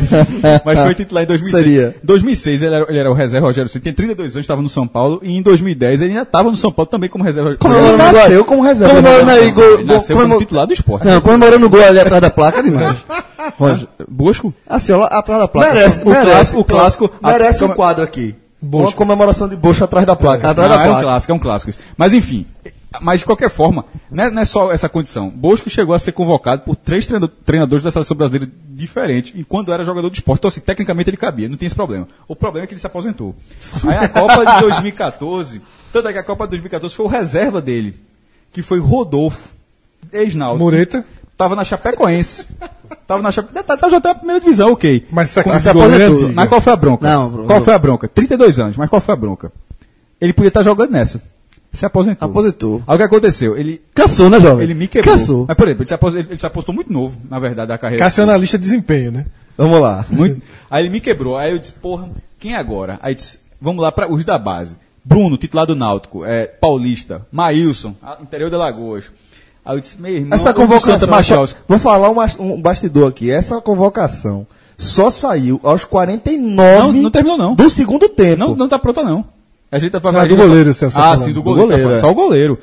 Mas 0.64 0.80
foi 0.80 0.94
titular 0.94 1.24
em 1.24 1.26
2006. 1.26 1.62
Seria. 1.64 1.94
2006 2.02 2.62
ele 2.62 2.74
era, 2.74 2.86
ele 2.88 2.98
era 2.98 3.10
o 3.10 3.14
reserva 3.14 3.46
Rogério 3.46 3.68
Ceni, 3.70 3.82
tem 3.84 3.92
32 3.92 4.34
anos, 4.34 4.44
estava 4.44 4.62
no 4.62 4.68
São 4.70 4.86
Paulo, 4.88 5.20
e 5.22 5.36
em 5.36 5.42
2010 5.42 6.00
ele 6.00 6.10
ainda 6.12 6.22
estava 6.22 6.48
no 6.50 6.56
São 6.56 6.72
Paulo 6.72 6.88
também 6.90 7.10
como 7.10 7.22
reserva. 7.22 7.50
Ele 7.50 7.96
nasceu 7.98 8.44
como 8.46 8.62
reserva. 8.62 8.94
Comemorando 8.94 9.30
aí, 9.30 9.50
gol, 9.50 9.74
Ele 9.80 9.84
nasceu 9.84 10.16
como 10.16 10.38
titular 10.38 10.66
do 10.66 10.72
esporte. 10.72 11.06
Não, 11.06 11.20
comemorando 11.20 11.66
o 11.66 11.68
gol 11.68 11.84
ali 11.84 12.00
atrás 12.00 12.22
da 12.22 12.30
placa 12.30 12.60
é 12.60 12.62
demais. 12.62 12.96
Roger, 13.58 13.88
Bosco? 14.08 14.54
Assim, 14.66 14.92
ó, 14.92 15.00
lá 15.00 15.06
atrás 15.08 15.40
da 15.42 15.48
placa. 15.48 15.74
Merece, 15.74 16.00
O 16.02 16.08
merece, 16.08 16.26
clássico- 16.30 16.60
o 16.60 16.64
clássico- 16.64 17.10
merece 17.22 17.64
um 17.64 17.68
quadro 17.68 18.02
aqui. 18.02 18.34
Bosco. 18.60 18.86
Uma 18.88 18.92
comemoração 18.96 19.48
de 19.48 19.54
Bosco 19.56 19.84
atrás 19.84 20.06
da 20.06 20.16
placa. 20.16 20.48
Atrás 20.50 20.70
Não, 20.70 20.76
da 20.78 20.82
é 20.82 20.86
um 20.86 20.90
placa. 20.92 21.02
clássico, 21.04 21.32
é 21.32 21.34
um 21.34 21.38
clássico. 21.38 21.72
Mas 21.96 22.14
enfim, 22.14 22.46
mas 23.00 23.20
de 23.20 23.26
qualquer 23.26 23.50
forma, 23.50 23.84
não 24.10 24.24
é, 24.24 24.30
não 24.30 24.42
é 24.42 24.44
só 24.44 24.72
essa 24.72 24.88
condição. 24.88 25.28
Bosco 25.28 25.68
chegou 25.68 25.94
a 25.94 25.98
ser 25.98 26.12
convocado 26.12 26.62
por 26.62 26.74
três 26.76 27.04
treina- 27.06 27.28
treinadores 27.44 27.84
da 27.84 27.90
seleção 27.90 28.16
brasileira 28.16 28.50
diferentes, 28.70 29.32
enquanto 29.36 29.72
era 29.72 29.84
jogador 29.84 30.08
de 30.10 30.16
esporte. 30.18 30.40
Então, 30.40 30.48
assim, 30.48 30.60
tecnicamente 30.60 31.10
ele 31.10 31.16
cabia, 31.16 31.48
não 31.48 31.56
tem 31.56 31.66
esse 31.66 31.74
problema. 31.74 32.06
O 32.26 32.34
problema 32.34 32.64
é 32.64 32.66
que 32.66 32.72
ele 32.74 32.80
se 32.80 32.86
aposentou. 32.86 33.34
Aí 33.86 33.96
a 33.96 34.08
Copa 34.08 34.44
de 34.54 34.60
2014, 34.62 35.60
tanto 35.92 36.08
é 36.08 36.12
que 36.12 36.18
a 36.18 36.22
Copa 36.22 36.44
de 36.44 36.50
2014 36.50 36.94
foi 36.94 37.04
o 37.06 37.08
reserva 37.08 37.60
dele, 37.60 37.94
que 38.52 38.62
foi 38.62 38.78
Rodolfo, 38.78 39.48
ex-Náutico. 40.12 40.64
Mureta. 40.64 41.04
Tava 41.36 41.54
na 41.54 41.64
Chapecoense. 41.64 42.46
Tava 43.06 43.22
na 43.22 43.30
Chapecoense. 43.30 43.64
Tá, 43.66 43.76
tá, 43.76 43.88
já 43.88 44.00
tá 44.00 44.08
na 44.08 44.14
primeira 44.16 44.40
divisão, 44.40 44.72
ok. 44.72 45.06
Mas 45.10 45.30
se 45.30 45.38
é 45.38 45.42
aposentou. 45.70 46.32
mas 46.34 46.48
qual 46.48 46.60
foi 46.60 46.72
a 46.72 46.76
bronca? 46.76 47.08
Não, 47.08 47.46
qual 47.46 47.60
foi 47.62 47.74
a 47.74 47.78
bronca? 47.78 48.08
32 48.08 48.58
anos, 48.58 48.76
mas 48.76 48.88
qual 48.90 49.00
foi 49.00 49.12
a 49.14 49.16
bronca? 49.16 49.52
Ele 50.20 50.32
podia 50.32 50.48
estar 50.48 50.62
jogando 50.64 50.90
nessa. 50.90 51.22
Se 51.72 51.84
aposentou. 51.84 52.28
Aposentou. 52.28 52.82
Aí 52.86 52.94
o 52.94 52.98
que 52.98 53.04
aconteceu? 53.04 53.56
Ele, 53.56 53.80
Cansou, 53.94 54.30
né, 54.30 54.40
jovem? 54.40 54.64
ele 54.64 54.74
me 54.74 54.88
quebrou. 54.88 55.14
Cansou. 55.14 55.44
Mas, 55.46 55.56
por 55.56 55.68
exemplo, 55.68 55.82
ele 55.82 55.88
se, 55.88 55.94
aposentou, 55.94 56.30
ele, 56.32 56.40
se 56.40 56.46
apostou 56.46 56.74
muito 56.74 56.92
novo, 56.92 57.18
na 57.28 57.38
verdade, 57.38 57.68
da 57.68 57.78
carreira. 57.78 58.04
Cássio 58.04 58.22
é 58.22 58.24
analista 58.24 58.58
de 58.58 58.64
desempenho, 58.64 59.12
né? 59.12 59.26
Vamos 59.56 59.80
lá. 59.80 60.04
Muito. 60.10 60.40
Aí 60.70 60.84
ele 60.84 60.90
me 60.90 61.00
quebrou. 61.00 61.36
Aí 61.36 61.50
eu 61.50 61.58
disse, 61.58 61.72
porra, 61.72 62.08
quem 62.38 62.54
é 62.54 62.56
agora? 62.56 62.98
Aí 63.02 63.12
eu 63.12 63.16
disse, 63.16 63.40
vamos 63.60 63.82
lá 63.82 63.90
para 63.90 64.10
os 64.10 64.24
da 64.24 64.38
base. 64.38 64.76
Bruno, 65.04 65.36
titular 65.36 65.66
do 65.66 65.74
Náutico, 65.74 66.24
é, 66.24 66.46
Paulista, 66.46 67.26
Maílson, 67.32 67.94
interior 68.20 68.50
de 68.50 68.54
Alagoas. 68.54 69.06
Aí 69.64 69.76
eu 69.76 69.80
disse, 69.80 70.00
meu 70.00 70.12
irmão, 70.12 70.34
Essa 70.34 70.54
convocação. 70.54 71.46
Vou 71.66 71.78
falar 71.78 72.10
um, 72.10 72.16
um 72.38 72.60
bastidor 72.60 73.08
aqui. 73.08 73.30
Essa 73.30 73.60
convocação 73.60 74.46
só 74.76 75.10
saiu 75.10 75.58
aos 75.64 75.84
49 75.84 76.38
Não, 76.38 76.92
não 76.92 77.10
terminou, 77.10 77.36
não. 77.36 77.54
do 77.54 77.68
segundo 77.68 78.08
tempo. 78.08 78.38
Não, 78.38 78.54
não 78.54 78.68
tá 78.68 78.78
pronta, 78.78 79.02
não. 79.02 79.24
A 79.70 79.78
gente 79.78 79.90
tá 79.92 79.98
Ah, 80.02 80.24
do 80.26 80.36
goleiro, 80.36 80.74
tá 80.74 80.86
Ah, 80.86 80.90
falando. 80.90 81.18
sim, 81.18 81.26
do 81.28 81.34
Do 81.34 81.42
goleiro. 81.42 81.68
goleiro, 81.68 81.82
tá 81.82 81.88
falando. 81.88 81.98
é. 81.98 82.00
Só 82.00 82.10
o 82.10 82.14
goleiro. 82.14 82.58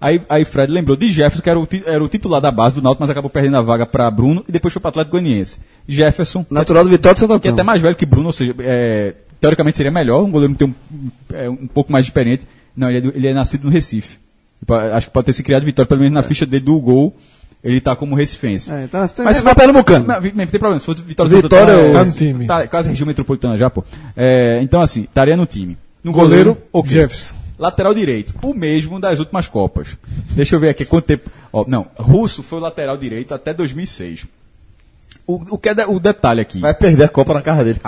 Aí, 0.00 0.20
aí 0.30 0.44
Fred 0.44 0.72
lembrou 0.72 0.96
de 0.96 1.08
Jefferson, 1.08 1.42
que 1.42 1.50
era 1.50 1.58
o, 1.60 1.66
ti- 1.66 1.82
era 1.84 2.02
o 2.02 2.08
titular 2.08 2.40
da 2.40 2.50
base 2.50 2.74
do 2.74 2.80
Náutico, 2.82 3.02
mas 3.02 3.10
acabou 3.10 3.28
perdendo 3.30 3.56
a 3.58 3.62
vaga 3.62 3.84
para 3.84 4.10
Bruno 4.10 4.42
e 4.48 4.52
depois 4.52 4.72
foi 4.72 4.80
para 4.80 4.88
Atlético 4.90 5.12
Goianiense. 5.18 5.58
Jefferson, 5.86 6.44
Natural 6.50 6.84
do 6.84 6.90
Vitória 6.90 7.14
de 7.14 7.20
Santo 7.20 7.28
que 7.28 7.34
é 7.34 7.36
até 7.36 7.48
Antônio. 7.50 7.66
mais 7.66 7.82
velho 7.82 7.94
que 7.96 8.06
Bruno, 8.06 8.28
ou 8.28 8.32
seja, 8.32 8.54
é, 8.60 9.14
teoricamente 9.40 9.76
seria 9.76 9.90
melhor, 9.92 10.22
um 10.22 10.30
goleiro 10.30 10.54
que 10.54 10.58
tem 10.64 10.68
um, 10.68 11.10
é, 11.34 11.50
um 11.50 11.66
pouco 11.66 11.92
mais 11.92 12.06
experiente. 12.06 12.46
Não, 12.74 12.88
ele 12.88 12.98
é, 12.98 13.00
do- 13.02 13.12
ele 13.14 13.26
é 13.26 13.34
nascido 13.34 13.64
no 13.64 13.70
Recife. 13.70 14.18
Tipo, 14.58 14.74
Acho 14.74 15.06
que 15.08 15.12
pode 15.12 15.26
ter 15.26 15.32
se 15.34 15.42
criado 15.42 15.64
Vitória, 15.64 15.86
pelo 15.88 16.00
menos 16.00 16.14
na 16.14 16.22
ficha 16.22 16.46
dele 16.46 16.64
do 16.64 16.78
gol, 16.80 17.14
ele 17.62 17.80
tá 17.80 17.94
como 17.94 18.14
recifense. 18.14 18.70
É, 18.72 18.84
então, 18.84 19.06
tem, 19.08 19.24
Mas 19.24 19.36
se 19.38 19.42
vai 19.42 19.52
for- 19.52 19.58
Pernambucano. 19.60 20.06
Não, 20.06 20.20
vi- 20.20 20.30
tem 20.30 20.46
problema. 20.46 20.78
Se 20.78 20.86
for 20.86 20.94
Vitória 20.96 21.28
de 21.28 21.36
Vitória 21.42 21.66
Santo 21.66 21.76
Antônio, 21.78 21.92
tá 21.92 22.04
no 22.04 22.12
time. 22.12 22.46
Tá 22.46 22.66
quase 22.68 22.88
região 22.88 23.06
metropolitana 23.06 23.58
já, 23.58 23.68
pô. 23.68 23.84
É, 24.16 24.60
então, 24.62 24.80
assim, 24.80 25.02
estaria 25.02 25.36
no 25.36 25.44
time. 25.46 25.76
No 26.02 26.12
Goleiro, 26.12 26.56
ok. 26.72 26.90
Jefferson. 26.90 27.34
Lateral 27.58 27.92
direito. 27.94 28.34
O 28.42 28.54
mesmo 28.54 28.98
das 28.98 29.18
últimas 29.18 29.46
Copas. 29.46 29.96
Deixa 30.30 30.56
eu 30.56 30.60
ver 30.60 30.70
aqui 30.70 30.84
quanto 30.86 31.04
tempo. 31.04 31.28
Ó, 31.52 31.64
não, 31.68 31.86
Russo 31.96 32.42
foi 32.42 32.58
o 32.58 32.62
lateral 32.62 32.96
direito 32.96 33.34
até 33.34 33.52
2006. 33.52 34.26
O, 35.26 35.34
o 35.54 35.58
que 35.58 35.68
é 35.68 35.74
de- 35.74 35.84
o 35.84 36.00
detalhe 36.00 36.40
aqui? 36.40 36.58
Vai 36.58 36.72
perder 36.74 37.04
a 37.04 37.08
Copa 37.08 37.34
na 37.34 37.42
cara 37.42 37.62
dele. 37.64 37.80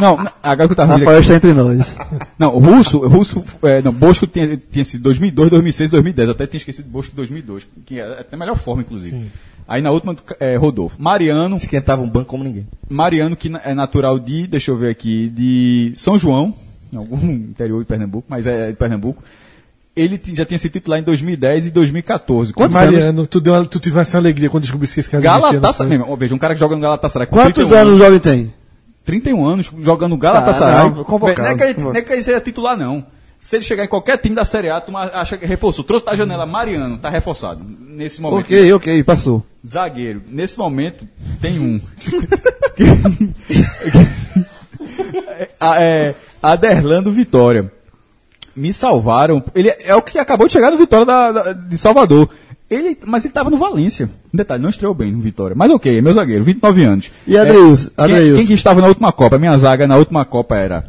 Não, 0.00 0.16
agora 0.42 0.68
que 0.68 0.72
eu 0.72 0.76
tava 0.76 0.96
Rafael 0.96 1.20
está 1.20 1.34
entre 1.34 1.52
nós. 1.52 1.94
Não, 2.38 2.54
o 2.54 2.58
Russo, 2.58 2.98
o 3.00 3.08
Russo, 3.08 3.44
é, 3.62 3.82
não, 3.82 3.92
Bosco 3.92 4.26
tinha, 4.26 4.56
tinha 4.56 4.84
sido 4.84 5.02
2002, 5.02 5.50
2006, 5.50 5.90
2010. 5.90 6.28
Eu 6.28 6.32
até 6.32 6.46
tinha 6.46 6.58
esquecido 6.58 6.88
Bosco 6.88 7.10
de 7.10 7.16
2002, 7.16 7.66
que 7.84 8.00
é 8.00 8.20
até 8.20 8.34
a 8.34 8.38
melhor 8.38 8.56
forma, 8.56 8.82
inclusive. 8.82 9.30
Aí 9.68 9.82
na 9.82 9.90
última, 9.90 10.14
é, 10.38 10.56
Rodolfo. 10.56 10.96
Mariano, 10.98 11.56
Esquentava 11.56 12.02
um 12.02 12.08
banco 12.08 12.26
como 12.26 12.44
ninguém. 12.44 12.66
Mariano, 12.88 13.34
que 13.34 13.50
é 13.64 13.74
natural 13.74 14.18
de, 14.18 14.46
deixa 14.46 14.70
eu 14.70 14.76
ver 14.76 14.90
aqui, 14.90 15.28
de 15.28 15.92
São 15.96 16.18
João, 16.18 16.54
em 16.92 16.96
algum 16.96 17.18
interior 17.30 17.80
de 17.80 17.86
Pernambuco, 17.86 18.26
mas 18.28 18.46
é 18.46 18.70
de 18.70 18.78
Pernambuco. 18.78 19.22
Ele 19.94 20.20
já 20.34 20.44
tinha 20.44 20.58
sido 20.58 20.72
titular 20.72 21.00
em 21.00 21.02
2010 21.02 21.66
e 21.66 21.70
2014. 21.70 22.52
com 22.52 22.68
Mariano, 22.68 23.26
tu, 23.26 23.40
deu 23.40 23.54
uma, 23.54 23.64
tu 23.64 23.80
tivesse 23.80 24.14
uma 24.14 24.20
alegria 24.20 24.50
quando 24.50 24.62
descobrisse 24.62 24.94
que 24.94 25.00
esse 25.00 25.10
cara 25.10 25.22
Galatasaray, 25.22 25.98
mesmo, 25.98 26.16
veja, 26.16 26.34
um 26.34 26.38
cara 26.38 26.54
que 26.54 26.60
joga 26.60 26.76
no 26.76 26.82
Galatasaray 26.82 27.26
Quantos 27.26 27.54
31 27.54 27.78
anos 27.78 27.94
o 27.94 27.98
jovem 27.98 28.18
tem? 28.20 28.54
31 29.06 29.46
anos 29.46 29.72
jogando 29.80 30.10
no 30.10 30.18
Galatasaray. 30.18 30.90
Tá, 30.90 30.96
não, 30.96 31.04
convocado, 31.04 31.42
não, 31.42 31.48
é 31.48 31.56
que 31.56 31.62
ele, 31.62 31.74
convocado. 31.74 31.94
não 31.94 32.00
é 32.00 32.02
que 32.02 32.12
ele 32.12 32.22
seja 32.22 32.40
titular, 32.40 32.76
não. 32.76 33.06
Se 33.46 33.54
ele 33.54 33.64
chegar 33.64 33.84
em 33.84 33.88
qualquer 33.88 34.18
time 34.18 34.34
da 34.34 34.44
Série 34.44 34.68
A, 34.68 34.80
tu 34.80 34.90
acha 34.96 35.38
que 35.38 35.46
reforçou. 35.46 35.84
Trouxe 35.84 36.04
da 36.04 36.16
janela 36.16 36.44
Mariano, 36.44 36.98
tá 36.98 37.08
reforçado 37.08 37.64
nesse 37.80 38.20
momento. 38.20 38.40
Ok, 38.44 38.72
ok, 38.72 39.04
passou. 39.04 39.40
Zagueiro. 39.64 40.20
Nesse 40.28 40.58
momento, 40.58 41.06
tem 41.40 41.56
um. 41.60 41.80
A- 45.60 45.80
é, 45.80 46.14
Aderlando 46.42 47.12
Vitória. 47.12 47.70
Me 48.56 48.72
salvaram. 48.72 49.40
Ele 49.54 49.72
é 49.84 49.94
o 49.94 50.02
que 50.02 50.18
acabou 50.18 50.48
de 50.48 50.52
chegar 50.52 50.72
no 50.72 50.76
Vitória 50.78 51.06
da- 51.06 51.30
da- 51.30 51.52
de 51.52 51.78
Salvador. 51.78 52.28
Ele, 52.68 52.98
mas 53.06 53.24
ele 53.24 53.30
estava 53.30 53.48
no 53.48 53.56
Valência. 53.56 54.06
Um 54.34 54.36
detalhe, 54.36 54.60
não 54.60 54.70
estreou 54.70 54.92
bem 54.92 55.12
no 55.12 55.20
Vitória. 55.20 55.54
Mas 55.56 55.70
ok, 55.70 55.98
é 55.98 56.00
meu 56.00 56.12
zagueiro, 56.12 56.42
29 56.42 56.82
anos. 56.82 57.10
E 57.28 57.38
Adrius? 57.38 57.90
É, 57.96 58.06
quem, 58.08 58.34
quem 58.38 58.46
que 58.46 58.54
estava 58.54 58.80
na 58.80 58.88
última 58.88 59.12
Copa? 59.12 59.38
Minha 59.38 59.56
zaga 59.56 59.86
na 59.86 59.96
última 59.96 60.24
Copa 60.24 60.56
era. 60.56 60.84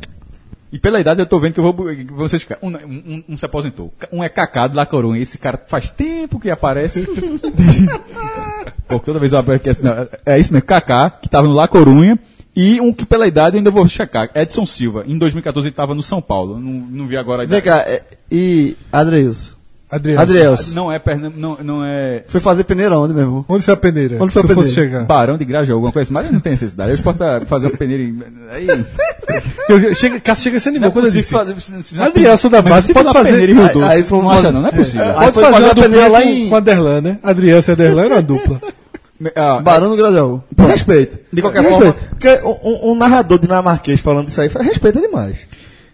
E 0.72 0.78
pela 0.78 1.00
idade 1.00 1.22
eu 1.22 1.26
tô 1.26 1.40
vendo 1.40 1.54
que 1.54 1.60
eu 1.60 1.64
vou. 1.64 1.88
Vocês, 2.18 2.46
um, 2.62 2.70
um, 2.70 3.24
um 3.30 3.38
se 3.38 3.46
aposentou. 3.46 3.94
Um 4.12 4.24
é 4.24 4.30
Cacá 4.30 4.68
de 4.68 4.76
La 4.76 4.86
Coruña. 4.86 5.20
Esse 5.20 5.38
cara 5.38 5.62
faz 5.68 5.90
tempo 5.90 6.40
que 6.40 6.50
aparece. 6.50 7.08
Pô, 8.88 9.00
toda 9.00 9.20
vez 9.20 9.34
eu 9.34 9.40
abro 9.40 9.54
aqui, 9.54 9.70
assim, 9.70 9.84
não, 9.84 10.08
é 10.26 10.40
isso 10.40 10.54
mesmo, 10.54 10.66
Kaká, 10.66 11.10
que 11.10 11.28
estava 11.28 11.48
no 11.48 11.54
La 11.54 11.68
Corunha, 11.68 12.18
e 12.56 12.80
um 12.80 12.94
que 12.94 13.06
pela 13.06 13.28
idade 13.28 13.58
ainda 13.58 13.70
vou 13.70 13.86
checar, 13.88 14.30
Edson 14.34 14.66
Silva. 14.66 15.04
Em 15.06 15.18
2014 15.18 15.68
ele 15.68 15.74
estava 15.74 15.94
no 15.94 16.02
São 16.02 16.22
Paulo, 16.22 16.58
não, 16.58 16.72
não 16.72 17.08
vi 17.08 17.18
agora 17.18 17.44
a 17.44 17.46
Vem 17.46 17.60
idade. 17.60 17.84
cá, 17.84 17.90
é, 17.90 18.04
e 18.32 18.78
Adrius? 18.92 19.57
Adriano. 19.90 20.22
Adrius. 20.22 20.76
Não 20.76 20.92
é, 20.92 21.00
Pernam- 21.00 21.32
não, 21.36 21.58
não 21.64 21.86
é 21.86 22.24
Foi 22.28 22.42
fazer 22.42 22.66
peneira 22.66 23.00
onde, 23.00 23.14
meu 23.14 23.24
irmão? 23.24 23.46
Onde 23.48 23.64
foi 23.64 23.74
a 23.74 23.78
peneira? 23.78 24.18
Onde 24.22 24.34
foi 24.34 24.42
a 24.42 24.44
Se 24.44 24.48
tu 24.50 24.54
fosse 24.56 24.76
peneira? 24.76 24.92
chegar? 24.98 25.06
Barão 25.06 25.38
de 25.38 25.46
Graja, 25.46 25.72
alguma 25.72 25.92
coisa 25.94 26.04
assim, 26.08 26.14
mas 26.14 26.30
não 26.32 26.40
tem 26.42 26.52
necessidade. 26.52 26.92
Eu 26.92 26.98
posso 27.00 27.18
tá- 27.18 27.42
fazer 27.46 27.68
uma 27.68 27.78
peneira 27.78 28.04
em- 28.04 28.22
aí. 28.52 28.68
Eu, 29.70 29.96
chega, 29.96 30.20
Cássio 30.20 30.44
chega 30.44 30.60
sendo 30.60 30.80
Não 30.80 30.88
é 30.90 30.92
possível 30.92 31.40
fazer. 31.40 31.60
se- 31.60 31.84
se- 31.84 32.02
Adrielson 32.02 32.50
da 32.50 32.62
base 32.62 32.88
se 32.88 32.94
pode 32.94 33.14
fazer- 33.14 33.30
peneira 33.32 33.52
em 33.52 33.56
Rio 33.56 33.64
Aí- 33.66 33.74
Doce, 33.74 33.92
aí 33.92 34.04
foi 34.04 34.18
não 34.18 34.26
uma- 34.26 34.34
acha 34.36 34.52
não, 34.52 34.62
não 34.62 34.70
é 34.70 34.72
possível. 34.74 35.04
Aí 35.04 35.14
Pode 35.14 35.32
fazer 35.34 35.52
fazer 35.54 35.66
a 35.66 35.72
a 35.72 35.76
peneira 35.76 36.08
lá 36.10 36.24
em- 36.26 36.50
com 36.50 36.56
Aderlan, 36.56 37.02
né? 37.02 37.20
Adrielson 37.24 37.72
e 37.72 37.74
Aderlan 37.74 38.06
era 38.06 38.16
uma 38.16 38.22
dupla. 38.22 38.62
Ah, 39.36 39.60
Barão 39.62 39.90
do 39.90 39.96
Grajaú. 39.96 40.44
Respeito. 40.68 41.18
De 41.34 41.42
qualquer 41.42 41.62
respeito. 41.64 41.94
forma- 41.94 42.10
Porque 42.12 42.40
um, 42.64 42.92
um 42.92 42.96
narrador 42.96 43.40
dinamarquês 43.40 44.00
falando 44.00 44.28
isso 44.28 44.40
aí, 44.40 44.48
respeita 44.62 45.02
demais. 45.02 45.38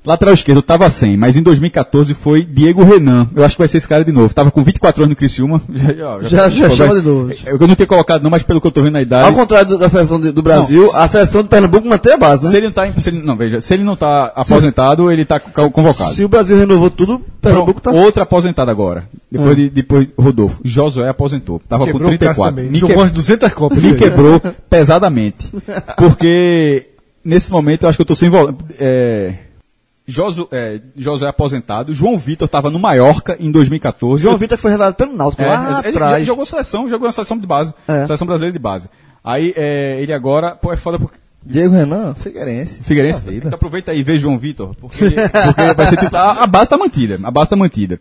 Lateral 0.06 0.34
esquerdo 0.34 0.62
tava 0.62 0.90
sem, 0.90 1.16
mas 1.16 1.38
em 1.38 1.42
2014 1.42 2.14
foi 2.14 2.44
Diego 2.44 2.84
Renan. 2.84 3.26
Eu 3.34 3.44
acho 3.44 3.56
que 3.56 3.62
vai 3.62 3.68
ser 3.70 3.78
esse 3.78 3.88
cara 3.88 4.04
de 4.04 4.12
novo. 4.12 4.34
Tava 4.34 4.52
com 4.52 4.62
24 4.62 5.02
anos 5.04 5.12
no 5.12 5.16
Criciúma. 5.16 5.62
Já, 5.74 6.22
Já- 6.22 6.50
já 6.50 6.70
Pô, 6.70 6.76
chama 6.76 6.96
de 7.02 7.08
novo. 7.08 7.34
Eu 7.46 7.68
não 7.68 7.76
tinha 7.76 7.86
colocado 7.88 8.22
não, 8.22 8.30
mas 8.30 8.44
pelo 8.44 8.60
que 8.60 8.68
eu 8.68 8.72
tô 8.72 8.82
vendo 8.82 8.94
na 8.94 9.02
idade. 9.02 9.26
Ao 9.28 9.34
contrário 9.34 9.68
do- 9.70 9.78
da 9.78 9.88
seleção 9.88 10.20
de- 10.20 10.32
do 10.34 10.42
Brasil, 10.42 10.90
a 10.94 11.08
seleção 11.08 11.42
de 11.42 11.48
Pernambuco 11.48 11.88
mantém 11.88 12.14
a 12.14 12.18
base, 12.18 12.44
né? 12.44 12.50
Se 12.50 12.58
ele 12.58 12.66
não 12.66 12.74
tá, 12.74 12.88
em- 12.88 13.00
se 13.00 13.10
ele, 13.10 13.22
não, 13.24 13.36
veja, 13.38 13.62
se 13.62 13.74
ele 13.74 13.84
não 13.84 13.96
tá 13.96 14.26
aposentado, 14.36 15.10
ele 15.10 15.24
tá 15.24 15.40
co- 15.40 15.72
convocado. 15.72 16.14
Se 16.14 16.24
o 16.24 16.28
Brasil 16.28 16.58
renovou 16.58 16.90
tudo, 16.90 17.22
Pernambuco 17.42 17.80
tá. 17.80 17.92
Pronto, 17.92 18.04
Outro 18.06 18.22
aposentado 18.24 18.70
agora. 18.70 19.08
Depois 19.32 19.56
de 19.56 19.70
depois 19.70 20.08
Rodolfo. 20.20 20.60
Josué 20.66 21.08
aposentou. 21.08 21.62
Tava 21.68 21.86
Quebrou 21.86 22.10
com 22.10 22.16
o 22.16 22.20
Cássio 22.20 22.34
34. 22.44 22.56
também. 22.58 22.72
Me, 22.72 22.82
que- 22.88 22.94
umas 22.94 23.12
200 23.12 23.54
copas. 23.54 23.82
me 23.82 23.96
quebrou 23.96 24.42
pesadamente. 24.70 25.50
Porque 25.98 26.90
nesse 27.24 27.52
momento 27.52 27.84
eu 27.84 27.90
acho 27.90 27.98
que 27.98 28.02
eu 28.02 28.06
tô 28.06 28.16
sem 28.16 28.30
volante. 28.30 28.58
É, 28.80 29.34
Josu, 30.06 30.48
é, 30.52 30.82
Josué 30.96 31.30
aposentado. 31.30 31.94
João 31.94 32.18
Vitor 32.18 32.48
tava 32.48 32.70
no 32.70 32.78
Maiorca 32.78 33.38
em 33.40 33.52
2014. 33.52 34.24
João 34.24 34.38
Vitor 34.38 34.58
foi 34.58 34.72
revelado 34.72 34.96
pelo 34.96 35.16
Náutico 35.16 35.42
É, 35.42 35.48
lá 35.48 35.80
ele 35.86 35.90
atrás. 35.90 36.28
jogou 36.28 36.46
seleção, 36.46 36.90
jogou 36.90 37.08
na 37.08 37.12
seleção 37.12 37.38
de 37.38 37.48
base. 37.48 37.74
É. 37.88 38.06
Seleção 38.06 38.28
brasileira 38.28 38.52
de 38.54 38.60
base. 38.60 38.90
Aí 39.24 39.54
é, 39.56 39.98
ele 40.02 40.12
agora, 40.12 40.56
pô, 40.56 40.74
é 40.74 40.78
foda 40.78 41.00
porque. 41.00 41.18
Diego 41.46 41.74
Renan, 41.74 42.14
Figueirense. 42.16 42.82
Figueirense, 42.84 43.24
então 43.28 43.54
aproveita 43.54 43.92
aí 43.92 44.00
e 44.00 44.04
vê 44.04 44.18
João 44.18 44.38
Vitor, 44.38 44.74
porque, 44.80 45.10
porque 45.12 45.74
vai 45.76 45.86
ser 45.88 45.98
titular. 45.98 46.42
A, 46.42 46.48
base 46.48 46.70
tá 46.70 46.78
mantida, 46.78 47.20
a 47.22 47.32
base 47.32 47.50
tá 47.50 47.56
mantida. 47.58 48.00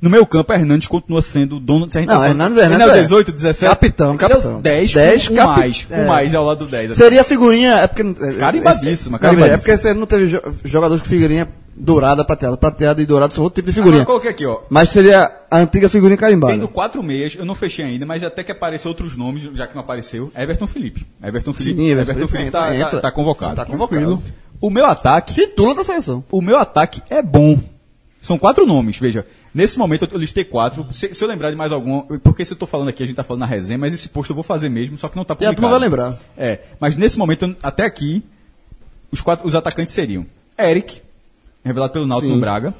No 0.00 0.08
meio 0.08 0.24
campo, 0.26 0.52
Hernandes 0.52 0.86
continua 0.86 1.20
sendo 1.20 1.56
o 1.56 1.60
dono. 1.60 1.90
Se 1.90 1.98
a 1.98 2.00
gente 2.00 2.08
Não, 2.08 2.16
tá 2.16 2.20
falando- 2.28 2.40
Hernandes- 2.40 2.58
Hernandes 2.62 2.86
é 2.86 2.90
o 2.92 2.94
é 2.96 3.02
18, 3.02 3.32
17. 3.32 3.70
capitão, 3.74 4.14
é 4.14 4.16
capitão. 4.18 4.60
10, 4.60 4.92
10 4.94 5.28
com 5.28 5.34
capi- 5.34 5.60
mais, 5.60 5.84
com 5.84 5.94
é. 5.94 6.06
mais 6.06 6.34
ao 6.34 6.44
lado 6.44 6.64
do 6.64 6.70
10. 6.70 6.96
Seria 6.96 7.24
figurinha, 7.24 7.72
é 7.80 7.86
porque. 7.88 8.02
é, 8.02 8.32
Carimbadíssima, 8.34 9.16
é, 9.16 9.20
carimbadíssima. 9.20 9.54
É 9.54 9.58
porque 9.58 9.76
você 9.76 9.94
não 9.94 10.06
teve 10.06 10.28
jo- 10.28 10.42
jogadores 10.64 11.02
com 11.02 11.08
figurinha 11.08 11.48
dourada, 11.74 12.24
prateada. 12.24 12.56
Prateada 12.56 13.02
e 13.02 13.06
dourada 13.06 13.32
são 13.34 13.42
outro 13.42 13.56
tipo 13.56 13.66
de 13.68 13.72
figurinha. 13.74 14.02
Agora 14.02 14.16
eu 14.18 14.20
coloquei 14.20 14.30
aqui, 14.30 14.46
ó. 14.46 14.60
Mas 14.70 14.90
seria 14.90 15.30
a 15.50 15.58
antiga 15.58 15.88
figurinha 15.88 16.16
carimbada. 16.16 16.52
Tendo 16.54 16.68
quatro 16.68 17.02
meias, 17.02 17.34
eu 17.36 17.44
não 17.44 17.56
fechei 17.56 17.84
ainda, 17.84 18.06
mas 18.06 18.22
até 18.22 18.44
que 18.44 18.52
apareceu 18.52 18.90
outros 18.90 19.16
nomes, 19.16 19.42
já 19.54 19.66
que 19.66 19.74
não 19.74 19.82
apareceu. 19.82 20.30
Everton 20.36 20.66
Felipe. 20.68 21.04
Everton 21.22 21.52
Felipe. 21.52 21.76
Sim, 21.80 21.88
Everton 21.88 22.12
Everton 22.12 22.28
Felipe 22.28 22.50
Felipe 22.52 22.82
tá, 22.84 22.90
tá- 22.90 23.00
tá 23.00 23.10
convocado. 23.10 23.56
Tá 23.56 23.64
convocado. 23.64 24.22
O 24.60 24.70
meu 24.70 24.86
ataque 24.86 25.34
Titula 25.34 25.74
da 25.74 25.82
seleção. 25.84 26.24
o 26.30 26.40
meu 26.40 26.56
ataque 26.56 27.02
é 27.10 27.20
bom. 27.20 27.58
São 28.20 28.36
quatro 28.38 28.66
nomes, 28.66 28.98
veja. 28.98 29.24
Nesse 29.58 29.76
momento 29.76 30.06
eu- 30.12 30.18
listei 30.18 30.44
quatro. 30.44 30.86
Se, 30.92 31.12
se 31.12 31.24
eu 31.24 31.26
lembrar 31.26 31.50
de 31.50 31.56
mais 31.56 31.72
algum, 31.72 32.02
porque 32.20 32.44
se 32.44 32.52
eu 32.52 32.56
tô 32.56 32.64
falando 32.64 32.90
aqui, 32.90 33.02
a 33.02 33.06
gente 33.06 33.16
tá 33.16 33.24
falando 33.24 33.40
na 33.40 33.46
resenha, 33.46 33.76
mas 33.76 33.92
esse 33.92 34.08
posto 34.08 34.30
eu 34.30 34.34
vou 34.36 34.44
fazer 34.44 34.68
mesmo, 34.68 34.96
só 34.96 35.08
que 35.08 35.16
não 35.16 35.24
tá 35.24 35.32
E 35.32 35.34
a 35.34 35.36
publicado. 35.36 35.56
turma 35.56 35.70
vai 35.70 35.80
lembrar. 35.80 36.16
É, 36.36 36.60
mas 36.78 36.96
nesse 36.96 37.18
momento, 37.18 37.56
até 37.60 37.84
aqui, 37.84 38.22
os 39.10 39.20
quatro, 39.20 39.44
os 39.48 39.56
atacantes 39.56 39.92
seriam 39.92 40.24
Eric, 40.56 41.02
revelado 41.64 41.92
pelo 41.92 42.06
Náutico 42.06 42.32
no 42.32 42.40
Braga, 42.40 42.72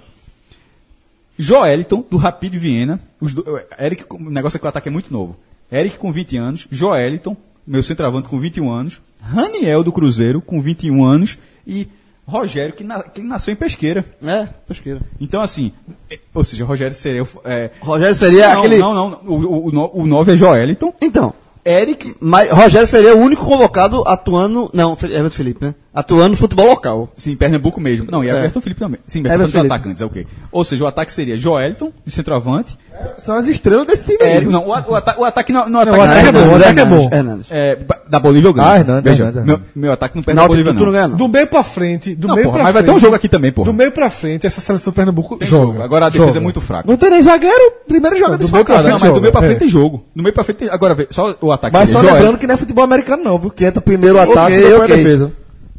Joeliton, 1.38 2.04
do 2.08 2.16
Rapid 2.16 2.54
Viena, 2.54 3.00
os 3.20 3.34
do, 3.34 3.44
Eric, 3.80 4.04
o 4.10 4.30
negócio 4.30 4.56
é 4.56 4.60
que 4.60 4.66
o 4.66 4.68
ataque 4.68 4.88
é 4.88 4.92
muito 4.92 5.12
novo. 5.12 5.36
Eric 5.70 5.98
com 5.98 6.12
20 6.12 6.36
anos, 6.36 6.68
Joeliton, 6.70 7.36
meu 7.66 7.82
centroavante 7.82 8.28
com 8.28 8.38
21 8.40 8.70
anos, 8.70 9.00
Raniel 9.20 9.84
do 9.84 9.92
Cruzeiro 9.92 10.40
com 10.40 10.60
21 10.60 11.04
anos 11.04 11.38
e 11.66 11.88
Rogério, 12.28 12.74
que, 12.74 12.84
na- 12.84 13.02
que 13.02 13.22
nasceu 13.22 13.52
em 13.52 13.56
Pesqueira. 13.56 14.04
É, 14.22 14.46
pesqueira. 14.68 15.00
Então, 15.18 15.40
assim, 15.40 15.72
é- 16.10 16.18
ou 16.34 16.44
seja, 16.44 16.64
Rogério 16.64 16.94
seria. 16.94 17.22
o- 17.22 17.28
É, 17.44 17.70
Rogério 17.80 18.14
seria 18.14 18.50
não, 18.52 18.58
aquele. 18.58 18.78
não, 18.78 18.92
não, 18.94 19.20
O, 19.26 19.34
o, 19.34 19.68
o, 19.68 20.00
o 20.02 20.06
9 20.06 20.32
é 20.32 20.36
Joeliton. 20.36 20.92
Então. 21.00 21.32
Eric. 21.64 22.14
Mas 22.20 22.50
Rogério 22.50 22.86
seria 22.86 23.14
o 23.16 23.18
único 23.20 23.44
convocado 23.44 24.02
atuando. 24.06 24.70
Não, 24.72 24.92
Everton 24.92 25.30
Felipe, 25.30 25.64
né? 25.64 25.74
Atuando 25.98 26.28
no 26.30 26.36
futebol 26.36 26.66
local. 26.66 27.08
Sim, 27.16 27.34
Pernambuco 27.34 27.80
mesmo. 27.80 28.06
Não, 28.10 28.22
e 28.22 28.28
É. 28.28 28.32
Everton 28.36 28.60
Felipe 28.60 28.80
também. 28.80 29.00
Sim, 29.06 29.20
Everton 29.20 29.48
Felipe. 29.48 29.66
atacantes, 29.72 30.00
é 30.00 30.04
o 30.04 30.10
quê? 30.10 30.26
Ou 30.52 30.64
seja, 30.64 30.84
o 30.84 30.86
ataque 30.86 31.12
seria 31.12 31.36
Joeliton, 31.36 31.90
de 32.04 32.12
centroavante. 32.12 32.78
São 33.16 33.36
as 33.36 33.46
estrelas 33.48 33.86
desse 33.86 34.04
time 34.04 34.18
aí. 34.22 34.36
Eric, 34.38 34.50
não, 34.52 34.64
o, 34.64 34.68
o, 34.70 34.72
ata- 34.94 35.14
o 35.18 35.24
ataque 35.24 35.52
não, 35.52 35.68
não 35.68 35.78
o 35.78 35.82
ataque 35.82 36.00
ataque 36.02 36.26
é 36.28 36.32
bom, 36.32 36.48
o 36.48 36.54
ataque 36.56 36.80
é 36.80 36.84
bom. 36.84 37.08
Hernandes. 37.12 37.46
é, 37.50 37.78
da 38.10 38.18
Bolívia 38.18 38.48
eu 38.48 38.52
ganho. 38.52 38.68
Ah, 38.68 38.78
Hernandes, 38.78 39.04
Veja, 39.04 39.22
Hernandes, 39.24 39.44
meu, 39.44 39.54
Hernandes. 39.54 39.72
meu 39.76 39.92
ataque 39.92 40.16
não 40.16 40.22
perde 40.22 40.36
da 40.36 40.42
Náutico, 40.42 40.52
Bolívia, 40.64 40.72
não 40.72 40.86
não. 40.86 40.92
ganha, 40.92 41.08
não. 41.08 41.16
Do 41.16 41.28
meio 41.28 41.46
pra 41.46 41.62
frente, 41.62 42.14
do 42.14 42.26
Não, 42.28 42.34
meio 42.34 42.46
porra, 42.46 42.56
pra 42.58 42.64
mas 42.64 42.74
vai 42.74 42.82
frente. 42.82 42.92
ter 42.92 42.96
um 42.96 43.00
jogo 43.00 43.14
aqui 43.14 43.28
também, 43.28 43.52
porra. 43.52 43.66
Do 43.66 43.74
meio 43.74 43.92
pra 43.92 44.10
frente, 44.10 44.46
essa 44.46 44.60
seleção 44.60 44.92
do 44.92 44.96
Pernambuco 44.96 45.36
Tem 45.36 45.46
joga. 45.48 45.66
jogo. 45.72 45.82
Agora 45.82 46.06
a 46.06 46.08
defesa 46.08 46.26
joga. 46.28 46.38
é 46.38 46.42
muito 46.42 46.60
fraca. 46.60 46.88
Não 46.88 46.96
tem 46.96 47.10
nem 47.10 47.22
zagueiro, 47.22 47.72
primeiro 47.86 48.16
joga 48.16 48.36
do 48.36 48.50
meio 48.50 48.64
pra 48.64 48.74
desfalcado. 48.76 48.82
frente 48.82 48.92
Não, 48.92 49.00
mas 49.00 49.14
do 49.14 49.20
meio 49.20 49.32
pra 49.32 49.40
frente 49.42 49.56
é. 49.56 49.58
tem 49.60 49.68
jogo. 49.68 50.04
Do 50.14 50.22
meio 50.22 50.34
pra 50.34 50.44
frente 50.44 50.56
tem... 50.58 50.68
Agora, 50.70 50.94
vê, 50.94 51.06
só 51.10 51.34
o 51.40 51.52
ataque 51.52 51.76
Mas 51.76 51.90
só 51.90 52.00
lembrando 52.00 52.38
que 52.38 52.46
não 52.46 52.54
é 52.54 52.56
futebol 52.56 52.84
americano 52.84 53.22
não, 53.22 53.38
viu? 53.38 53.50
Que 53.50 53.64
entra 53.64 53.80
primeiro 53.80 54.16
o 54.16 54.20
ataque 54.20 54.54
e 54.56 54.60
depois 54.60 54.82
a 54.90 54.94
defesa. 54.96 55.32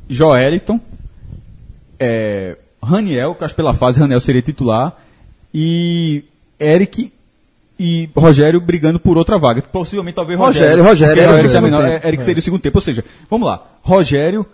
Joeliton, 0.09 0.79
é, 1.99 2.57
Raniel, 2.81 3.35
que 3.35 3.43
eu 3.43 3.45
acho 3.45 3.55
pela 3.55 3.73
fase 3.73 3.99
Raniel 3.99 4.19
seria 4.21 4.41
titular, 4.41 4.95
e 5.53 6.23
Eric 6.59 7.11
e 7.79 8.09
Rogério 8.15 8.59
brigando 8.59 8.99
por 8.99 9.17
outra 9.17 9.37
vaga. 9.37 9.61
Possivelmente 9.61 10.15
talvez 10.15 10.37
Rogério, 10.39 10.83
Rogério. 10.83 11.15
Rogério, 11.15 11.37
Eric, 11.39 11.53
também 11.53 11.71
não. 11.71 11.81
Eric 11.81 12.23
seria 12.23 12.39
o 12.39 12.43
segundo 12.43 12.61
tempo. 12.61 12.77
Ou 12.77 12.81
seja, 12.81 13.03
vamos 13.29 13.47
lá. 13.47 13.63
Rogério, 13.83 14.45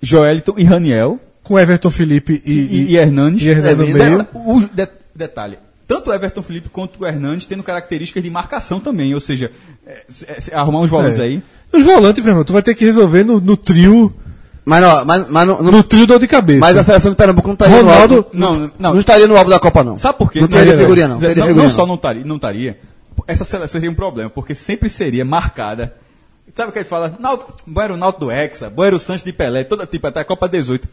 Joeliton 0.00 0.54
e 0.56 0.64
Raniel 0.64 1.20
Com 1.42 1.58
Everton 1.58 1.90
Felipe 1.90 2.42
e, 2.44 2.52
e, 2.52 2.54
e, 2.54 2.90
e 2.92 2.96
Hernandes. 2.96 3.42
e 3.42 3.48
Hernandes 3.48 3.76
no 3.76 3.84
É, 4.02 4.08
meio. 4.08 4.26
O 4.32 4.60
de- 4.60 4.88
detalhe. 5.14 5.58
Tanto 5.86 6.08
o 6.10 6.14
Everton 6.14 6.42
Felipe 6.42 6.68
quanto 6.70 7.02
o 7.02 7.06
Hernandes 7.06 7.46
tendo 7.46 7.62
características 7.62 8.22
de 8.22 8.30
marcação 8.30 8.80
também. 8.80 9.12
Ou 9.12 9.20
seja, 9.20 9.50
é, 9.86 10.04
é, 10.26 10.38
é, 10.52 10.54
arrumar 10.54 10.80
uns 10.80 10.88
volantes 10.90 11.18
É. 11.18 11.24
aí. 11.24 11.42
Os 11.72 11.84
volantes, 11.84 12.22
meu 12.24 12.30
irmão, 12.32 12.44
tu 12.44 12.52
vai 12.52 12.62
ter 12.62 12.74
que 12.74 12.84
resolver 12.84 13.24
no, 13.24 13.40
no 13.40 13.56
trio, 13.58 14.10
Mas, 14.64 14.82
não, 14.82 15.04
mas, 15.04 15.28
mas, 15.28 15.46
no, 15.46 15.62
no- 15.62 15.70
no 15.72 15.82
trio 15.82 16.06
dor 16.06 16.18
de 16.20 16.26
cabeça. 16.28 16.60
mas 16.60 16.76
a 16.76 16.82
seleção 16.82 17.10
de 17.10 17.16
Pernambuco 17.16 17.48
não 17.48 17.54
estaria 17.54 17.76
Ronaldo- 17.76 18.14
no 18.14 18.20
álbum. 18.22 18.28
Não, 18.38 18.54
Não, 18.54 18.72
não. 18.78 18.92
não 18.92 19.00
estaria 19.00 19.26
no 19.26 19.36
álbum 19.36 19.50
da 19.50 19.58
Copa, 19.58 19.82
não. 19.82 19.96
Sabe 19.96 20.18
por 20.18 20.30
quê? 20.30 20.40
Não 20.40 20.48
teria 20.48 20.74
é, 20.74 20.76
figurinha, 20.76 21.08
não. 21.08 21.14
Não, 21.14 21.20
Teria 21.20 21.36
não 21.36 21.46
figurinha, 21.48 21.70
só 21.70 21.80
não. 21.82 21.88
não 21.88 21.94
estaria, 21.96 22.24
não 22.24 22.36
estaria. 22.36 22.78
Essa 23.26 23.44
seleção 23.44 23.80
seria 23.80 23.90
um 23.90 23.94
problema, 23.94 24.28
porque 24.30 24.54
sempre 24.54 24.88
seria 24.88 25.24
marcada. 25.24 25.94
Sabe 26.54 26.70
o 26.70 26.72
que 26.72 26.78
ele 26.80 26.84
fala? 26.84 27.14
Náutico, 27.18 27.54
bom 27.66 27.80
era 27.80 27.94
o 27.94 27.96
Náutico 27.96 28.24
do 28.26 28.30
Hexa, 28.30 28.68
bom 28.68 28.84
era 28.84 28.94
o 28.96 28.98
Santos 29.00 29.22
de 29.24 29.32
Pelé, 29.32 29.62
toda 29.64 29.86
tipo, 29.86 30.06
até 30.06 30.20
a 30.20 30.24
Copa 30.24 30.48
18. 30.48 30.86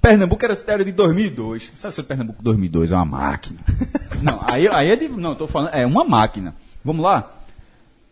Pernambuco 0.00 0.42
era, 0.44 0.58
era 0.66 0.84
de 0.84 0.92
2002. 0.92 1.70
Sabe 1.74 1.94
se 1.94 2.00
o 2.00 2.04
Pernambuco 2.04 2.42
2002 2.42 2.90
é 2.90 2.94
uma 2.96 3.04
máquina? 3.04 3.58
não, 4.22 4.40
aí, 4.50 4.66
aí 4.68 4.90
é 4.90 4.96
de. 4.96 5.08
Não, 5.08 5.34
tô 5.34 5.46
falando. 5.46 5.74
É 5.74 5.84
uma 5.86 6.04
máquina. 6.04 6.54
Vamos 6.82 7.04
lá? 7.04 7.30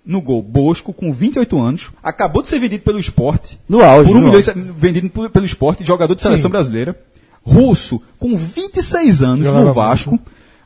No 0.09 0.23
gol, 0.23 0.43
Bosco, 0.43 0.93
com 0.95 1.13
28 1.13 1.59
anos, 1.61 1.91
acabou 2.03 2.43
de 2.43 2.49
ser 2.49 2.59
vendido 2.59 2.83
pelo 2.83 2.99
esporte. 2.99 3.61
No 3.69 3.85
auge, 3.85 4.11
Por 4.11 4.17
um 4.17 4.23
milhão, 4.23 4.41
vendido 4.77 5.11
por- 5.11 5.29
pelo 5.29 5.45
esporte, 5.45 5.85
jogador 5.85 6.15
de 6.15 6.23
seleção 6.23 6.51
brasileira. 6.51 6.99
Russo, 7.45 8.01
com 8.19 8.35
26 8.37 9.23
anos 9.23 9.45
Jogava 9.47 9.65
no 9.67 9.73
Vasco. 9.75 10.19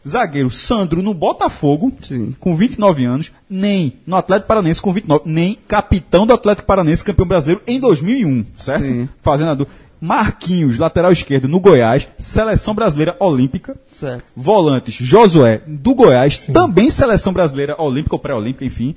Zagueiro 0.09 0.51
Sandro 0.51 1.01
no 1.03 1.13
Botafogo, 1.15 1.93
Sim. 2.03 2.35
com 2.41 2.57
29 2.57 3.05
anos. 3.05 3.31
Nem 3.51 3.95
no 4.07 4.17
Atlético 4.17 4.49
Paranense 4.49 4.81
com 4.81 4.93
29. 4.93 5.23
Nem 5.27 5.57
capitão 5.69 6.27
do 6.27 6.33
Atlético 6.33 6.67
Paranense, 6.67 7.05
campeão 7.05 7.27
brasileiro 7.27 7.63
em 7.67 7.79
2001, 7.81 8.45
certo? 8.57 8.87
Sim. 8.87 9.09
Fazendo 9.23 9.51
a 9.51 9.55
dúvida. 9.55 9.77
Marquinhos, 10.01 10.79
lateral 10.79 11.13
esquerdo 11.13 11.47
no 11.47 11.61
Goiás, 11.61 12.09
seleção 12.19 12.75
brasileira 12.75 13.17
olímpica. 13.21 13.77
Certo. 13.93 14.25
Volantes, 14.37 14.95
Josué, 14.95 15.63
do 15.67 15.95
Goiás, 15.95 16.39
também 16.53 16.91
seleção 16.91 17.33
brasileira 17.33 17.81
olímpica 17.81 18.17
ou 18.17 18.19
pré-olímpica, 18.19 18.65
enfim. 18.65 18.97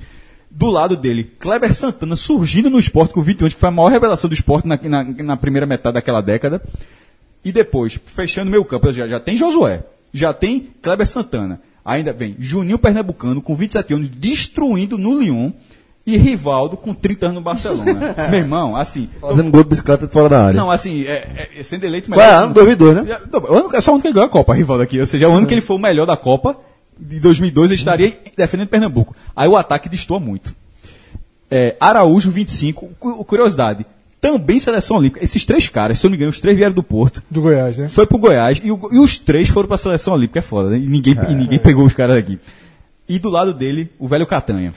Do 0.58 0.68
lado 0.68 0.96
dele, 0.96 1.26
Kleber 1.38 1.74
Santana 1.74 2.16
surgindo 2.16 2.70
no 2.70 2.80
esporte 2.80 3.14
com 3.14 3.22
21 3.22 3.44
anos, 3.46 3.54
que 3.54 3.60
foi 3.60 3.68
a 3.68 3.72
maior 3.74 3.90
revelação 3.90 4.30
do 4.30 4.34
esporte 4.34 4.66
na, 4.66 4.80
na, 4.82 5.04
na 5.04 5.36
primeira 5.38 5.66
metade 5.66 5.96
daquela 5.96 6.22
década. 6.22 6.62
E 7.44 7.52
depois, 7.52 8.00
fechando 8.06 8.50
meu 8.50 8.64
campo, 8.64 8.92
já, 8.94 9.06
já 9.06 9.20
tem 9.20 9.36
Josué, 9.36 9.84
já 10.14 10.34
tem 10.34 10.70
Kleber 10.82 11.06
Santana. 11.06 11.60
Ainda 11.84 12.14
vem 12.14 12.38
Juninho 12.40 12.80
Pernambucano 12.80 13.42
com 13.42 13.54
27 13.54 13.94
anos, 13.96 14.10
destruindo 14.10 14.98
no 14.98 15.20
Lyon. 15.20 15.52
E 16.08 16.18
Rivaldo 16.18 16.78
com 16.78 16.94
30 16.94 17.26
anos 17.26 17.36
no 17.38 17.42
Barcelona. 17.42 18.16
Meu 18.30 18.40
irmão, 18.40 18.76
assim. 18.76 19.10
Fazendo 19.20 19.50
gol 19.50 19.64
de 19.64 19.70
bicicleta 19.70 20.06
de 20.06 20.14
fora 20.14 20.30
da 20.30 20.46
área. 20.46 20.60
Não, 20.60 20.70
assim, 20.70 21.04
é, 21.08 21.48
é, 21.58 21.64
sendo 21.64 21.84
eleito 21.84 22.12
Qual 22.12 22.22
é? 22.22 22.28
melhor. 22.28 22.44
Ano 22.44 22.54
2002, 22.54 22.96
né? 22.96 23.06
É, 23.12 23.20
não, 23.32 23.40
o 23.40 23.54
ano- 23.56 23.76
É 23.76 23.82
só 23.82 23.90
o 23.90 23.94
ano 23.96 24.02
que 24.04 24.08
ele 24.10 24.14
ganhou 24.14 24.28
a 24.28 24.30
Copa, 24.30 24.54
Rivaldo 24.54 24.84
aqui. 24.84 25.00
Ou 25.02 25.08
seja, 25.08 25.28
o 25.28 25.34
ano 25.34 25.48
que 25.48 25.54
ele 25.56 25.62
foi 25.62 25.76
o 25.76 25.80
melhor 25.80 26.06
da 26.06 26.16
Copa, 26.16 26.60
de 27.00 27.20
2002, 27.20 27.72
ele 27.72 27.80
estaria 27.80 28.14
defendendo 28.38 28.68
Pernambuco. 28.68 29.16
Aí 29.36 29.48
o 29.48 29.56
ataque 29.58 29.90
destoa 29.90 30.20
muito. 30.20 30.56
É, 31.50 31.76
Araújo, 31.80 32.32
25. 32.32 32.88
Cu- 33.00 33.24
Curiosidade. 33.26 33.86
Também 34.20 34.60
seleção 34.60 34.98
olímpica. 34.98 35.24
Esses 35.24 35.46
três 35.46 35.70
caras, 35.70 36.00
se 36.00 36.06
eu 36.06 36.10
não 36.10 36.12
me 36.14 36.18
engano, 36.18 36.32
os 36.32 36.40
três 36.40 36.58
vieram 36.58 36.74
do 36.74 36.82
Porto. 36.82 37.22
Do 37.30 37.42
Goiás, 37.42 37.78
né? 37.78 37.88
Foi 37.88 38.08
pro 38.08 38.18
Goiás 38.18 38.60
e, 38.64 38.72
o- 38.72 38.90
e 38.92 38.98
os 38.98 39.18
três 39.20 39.48
foram 39.50 39.68
pra 39.68 39.78
seleção 39.78 40.14
olímpica. 40.14 40.40
É 40.40 40.42
foda, 40.42 40.70
né? 40.72 40.78
E 40.80 40.88
ninguém, 40.88 41.16
e 41.30 41.36
ninguém 41.36 41.60
pegou 41.60 41.86
os 41.86 41.94
caras 41.94 42.18
aqui. 42.18 42.40
E 43.08 43.20
do 43.20 43.30
lado 43.30 43.54
dele, 43.54 43.92
o 44.00 44.08
velho 44.08 44.26
Catanha. 44.26 44.74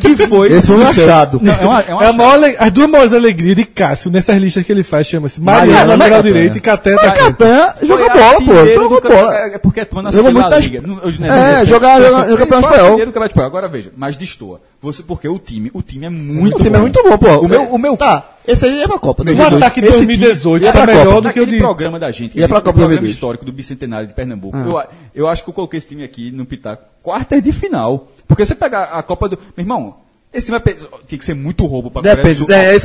Que 0.00 0.26
foi. 0.26 0.50
Esse 0.52 0.68
foi 0.68 0.76
um 0.78 0.82
achado. 0.82 1.38
Não, 1.42 1.52
é 1.52 1.66
uma, 1.66 1.80
é 1.82 1.92
uma 1.94 2.04
É 2.04 2.08
a 2.08 2.12
maior 2.14 2.54
as 2.58 2.72
duas 2.72 2.88
maiores 2.88 3.12
alegrias 3.12 3.56
de 3.56 3.64
Cássio 3.66 4.10
nessas 4.10 4.38
listas 4.38 4.64
que 4.64 4.72
ele 4.72 4.82
faz 4.82 5.06
chama-se 5.06 5.38
Mariano, 5.38 5.90
lateral 5.90 5.98
Catanha. 5.98 6.22
direito 6.22 6.56
e 6.56 6.60
Caté 6.62 6.94
Mas. 6.94 7.18
Catanha 7.18 7.74
joga 7.82 8.08
bola, 8.08 8.32
pô. 8.42 8.52
artilheiro 8.52 8.82
Joga 8.82 9.08
bola. 9.08 9.34
É 9.34 9.58
porque 9.58 9.80
é 9.80 9.84
Tona 9.84 10.10
Jogou 10.10 10.32
muito 10.32 10.44
La 10.44 10.50
na- 10.50 10.58
Liga. 10.58 10.82
Hoje 11.04 11.20
não 11.20 11.26
É, 11.28 11.66
jogar- 11.66 12.00
espanhol. 12.00 12.86
artilheiro 12.86 13.06
do 13.06 13.12
campeonato 13.12 13.26
espanhol. 13.32 13.46
Agora 13.48 13.68
veja, 13.68 13.92
mas 13.96 14.16
destoa. 14.16 14.62
Você, 14.80 15.02
porque 15.02 15.28
o 15.28 15.38
time, 15.40 15.70
o 15.74 15.82
time 15.82 16.06
é 16.06 16.08
muito 16.10 16.54
O 16.54 16.58
time 16.58 16.68
é 16.68 16.72
bom. 16.72 16.80
muito 16.82 17.02
bom, 17.02 17.18
pô. 17.18 17.38
O 17.40 17.48
meu, 17.48 17.62
o 17.64 17.78
meu 17.78 17.96
Tá, 17.96 18.36
esse 18.46 18.64
aí 18.64 18.80
é 18.82 18.86
pra 18.86 18.96
Copa. 18.98 19.22
O 19.22 19.26
2002. 19.26 19.60
ataque 19.62 19.80
de 19.80 19.88
Esse 19.88 19.96
2018 20.06 20.62
ia 20.64 20.72
tá 20.72 20.82
pra 20.82 20.86
melhor 20.94 21.14
Copa. 21.16 21.20
do 21.28 21.32
que 21.34 21.40
o 21.40 21.46
de... 21.46 21.58
programa 21.58 21.98
da 21.98 22.10
gente, 22.12 22.38
Ia 22.38 22.44
a 22.44 22.48
pra 22.48 22.58
Copa 22.58 22.72
programa 22.74 22.90
2002. 22.90 23.12
histórico 23.12 23.44
do 23.44 23.50
Bicentenário 23.52 24.06
de 24.06 24.14
Pernambuco. 24.14 24.56
Eu, 24.56 24.78
a- 24.78 24.86
eu 25.14 25.26
acho 25.26 25.42
que 25.42 25.50
eu 25.50 25.54
coloquei 25.54 25.78
esse 25.78 25.88
time 25.88 26.04
aqui 26.04 26.30
no 26.30 26.46
Pitaco. 26.46 26.84
Quartas 27.02 27.42
de 27.42 27.50
final. 27.50 28.06
Porque 28.28 28.46
você 28.46 28.54
pegar 28.54 28.84
a 28.84 29.02
Copa 29.02 29.28
do. 29.28 29.36
Meu 29.56 29.64
irmão, 29.64 29.96
esse 30.32 30.46
time 30.46 30.60
vai 30.64 30.74
tem 31.08 31.18
que 31.18 31.24
ser 31.24 31.34
muito 31.34 31.66
roubo 31.66 31.90
pra 31.90 32.00
Coreia 32.00 32.16
do 32.16 32.22
Depende. 32.22 32.38
Sul. 32.38 32.46
É, 32.54 32.70
aí. 32.70 32.78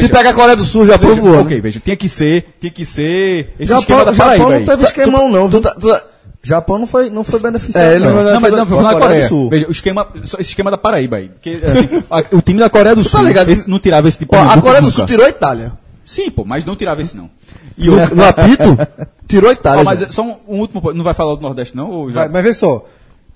Se 0.00 0.08
pega 0.08 0.30
a 0.30 0.34
Coreia 0.34 0.56
do 0.56 0.64
Sul, 0.64 0.86
já 0.86 0.96
veja, 0.96 1.12
provou. 1.20 1.40
Ok, 1.42 1.60
veja, 1.60 1.78
tinha 1.78 1.96
que 1.96 2.08
ser, 2.08 2.54
tinha 2.58 2.70
que 2.72 2.86
ser 2.86 3.52
esse 3.60 3.68
Japão, 3.68 3.80
esquema 3.80 4.04
da 4.06 4.12
Japão 4.12 4.26
Paraíba 4.32 4.48
não 4.50 4.56
aí. 4.56 4.64
teve 4.64 4.84
esquemão, 4.84 5.28
não. 5.30 5.50
Tu 5.50 5.60
viu? 5.60 5.70
tu 5.78 6.13
Japão 6.44 6.78
não 6.78 6.86
foi, 6.86 7.08
não 7.10 7.24
foi 7.24 7.40
beneficiado. 7.40 7.82
É, 7.84 7.96
ele 7.96 8.04
não- 8.04 8.22
Não, 8.22 8.40
mas 8.40 8.52
não, 8.52 8.66
foi 8.66 8.76
na 8.76 8.82
Coreia 8.92 9.00
Coreia. 9.00 9.22
do 9.24 9.28
Sul. 9.28 9.50
Veja, 9.50 9.66
o 9.68 9.70
esquema, 9.72 10.06
esse 10.22 10.40
esquema 10.42 10.70
da 10.70 10.76
Paraíba 10.78 11.16
aí. 11.16 11.28
Porque, 11.30 11.58
assim, 11.64 12.04
a- 12.10 12.36
o 12.36 12.42
time 12.42 12.60
da 12.60 12.68
Coreia 12.70 12.94
do 12.94 13.02
tá 13.02 13.08
Sul 13.10 13.26
ligado? 13.26 13.48
esse 13.50 13.68
não 13.68 13.78
tirava 13.80 14.06
esse 14.08 14.18
tipo 14.18 14.36
Ó, 14.36 14.42
de 14.44 14.58
a 14.58 14.60
Coreia 14.62 14.82
do. 14.82 14.90
Sul 14.90 15.06
tirou 15.06 15.24
a 15.26 15.28
Itália. 15.30 15.72
Sim, 16.04 16.30
pô, 16.30 16.44
mas 16.44 16.64
não 16.64 16.76
tirava 16.76 17.00
esse 17.02 17.16
não. 17.16 17.30
E 17.78 17.86
No, 17.86 17.98
outro- 17.98 18.14
no 18.16 18.24
apito, 18.24 18.78
tirou 19.26 19.48
a 19.50 19.52
Itália. 19.54 19.80
Ó, 19.80 19.84
mas 19.84 20.00
já. 20.00 20.10
só 20.10 20.22
um, 20.22 20.36
um 20.46 20.58
último 20.60 20.80
ponto. 20.82 20.94
Não 20.94 21.02
vai 21.02 21.14
falar 21.14 21.34
do 21.34 21.40
Nordeste, 21.40 21.74
não? 21.76 21.90
Ou 21.90 22.10
já? 22.10 22.20
Vai, 22.20 22.28
mas 22.28 22.44
vê 22.44 22.52
só. 22.52 22.84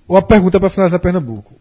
Uma 0.06 0.20
pergunta 0.22 0.60
para 0.60 0.68
finalizar 0.70 1.00
Pernambuco. 1.00 1.52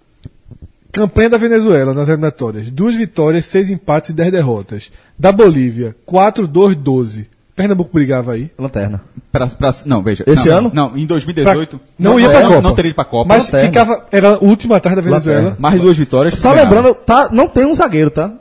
Campanha 0.92 1.30
da 1.30 1.38
Venezuela 1.38 1.94
nas 1.94 2.08
eliminatórias. 2.08 2.70
Duas 2.70 2.96
vitórias, 2.96 3.46
seis 3.46 3.70
empates 3.70 4.10
e 4.10 4.14
dez 4.14 4.32
derrotas. 4.32 4.92
Da 5.18 5.32
Bolívia, 5.32 5.96
4-2-12. 6.08 7.26
Pernambuco 7.58 7.90
brigava 7.92 8.34
aí. 8.34 8.52
Lanterna. 8.58 9.02
Pra, 9.32 9.48
pra- 9.48 9.74
não, 9.86 10.04
veja. 10.04 10.24
Esse 10.28 10.48
não, 10.48 10.58
ano? 10.58 10.72
Não, 10.74 10.86
em 10.96 11.06
Pra- 11.08 11.16
2018. 11.16 11.80
não, 11.98 12.20
ia 12.20 12.30
pra 12.30 12.42
não, 12.42 12.50
Copa. 12.50 12.62
Não 12.62 12.76
teria 12.76 12.90
ido 12.90 12.96
pra 12.96 13.04
Copa. 13.04 13.28
Mas 13.28 13.46
Lanterna. 13.46 13.66
ficava. 13.68 14.06
Era 14.12 14.36
a 14.36 14.38
última 14.40 14.78
atrás 14.78 14.96
da 14.96 15.02
Venezuela. 15.02 15.40
Lanterna. 15.40 15.58
Mais 15.60 15.74
de 15.76 15.82
duas 15.82 15.98
vitórias. 15.98 16.36
Só 16.40 16.54
ganhava. 16.54 16.76
lembrando, 16.76 16.96
tá, 16.96 17.30
não 17.32 17.48
tem 17.48 17.66
um 17.66 17.74
zagueiro, 17.74 18.12
tá? 18.12 18.32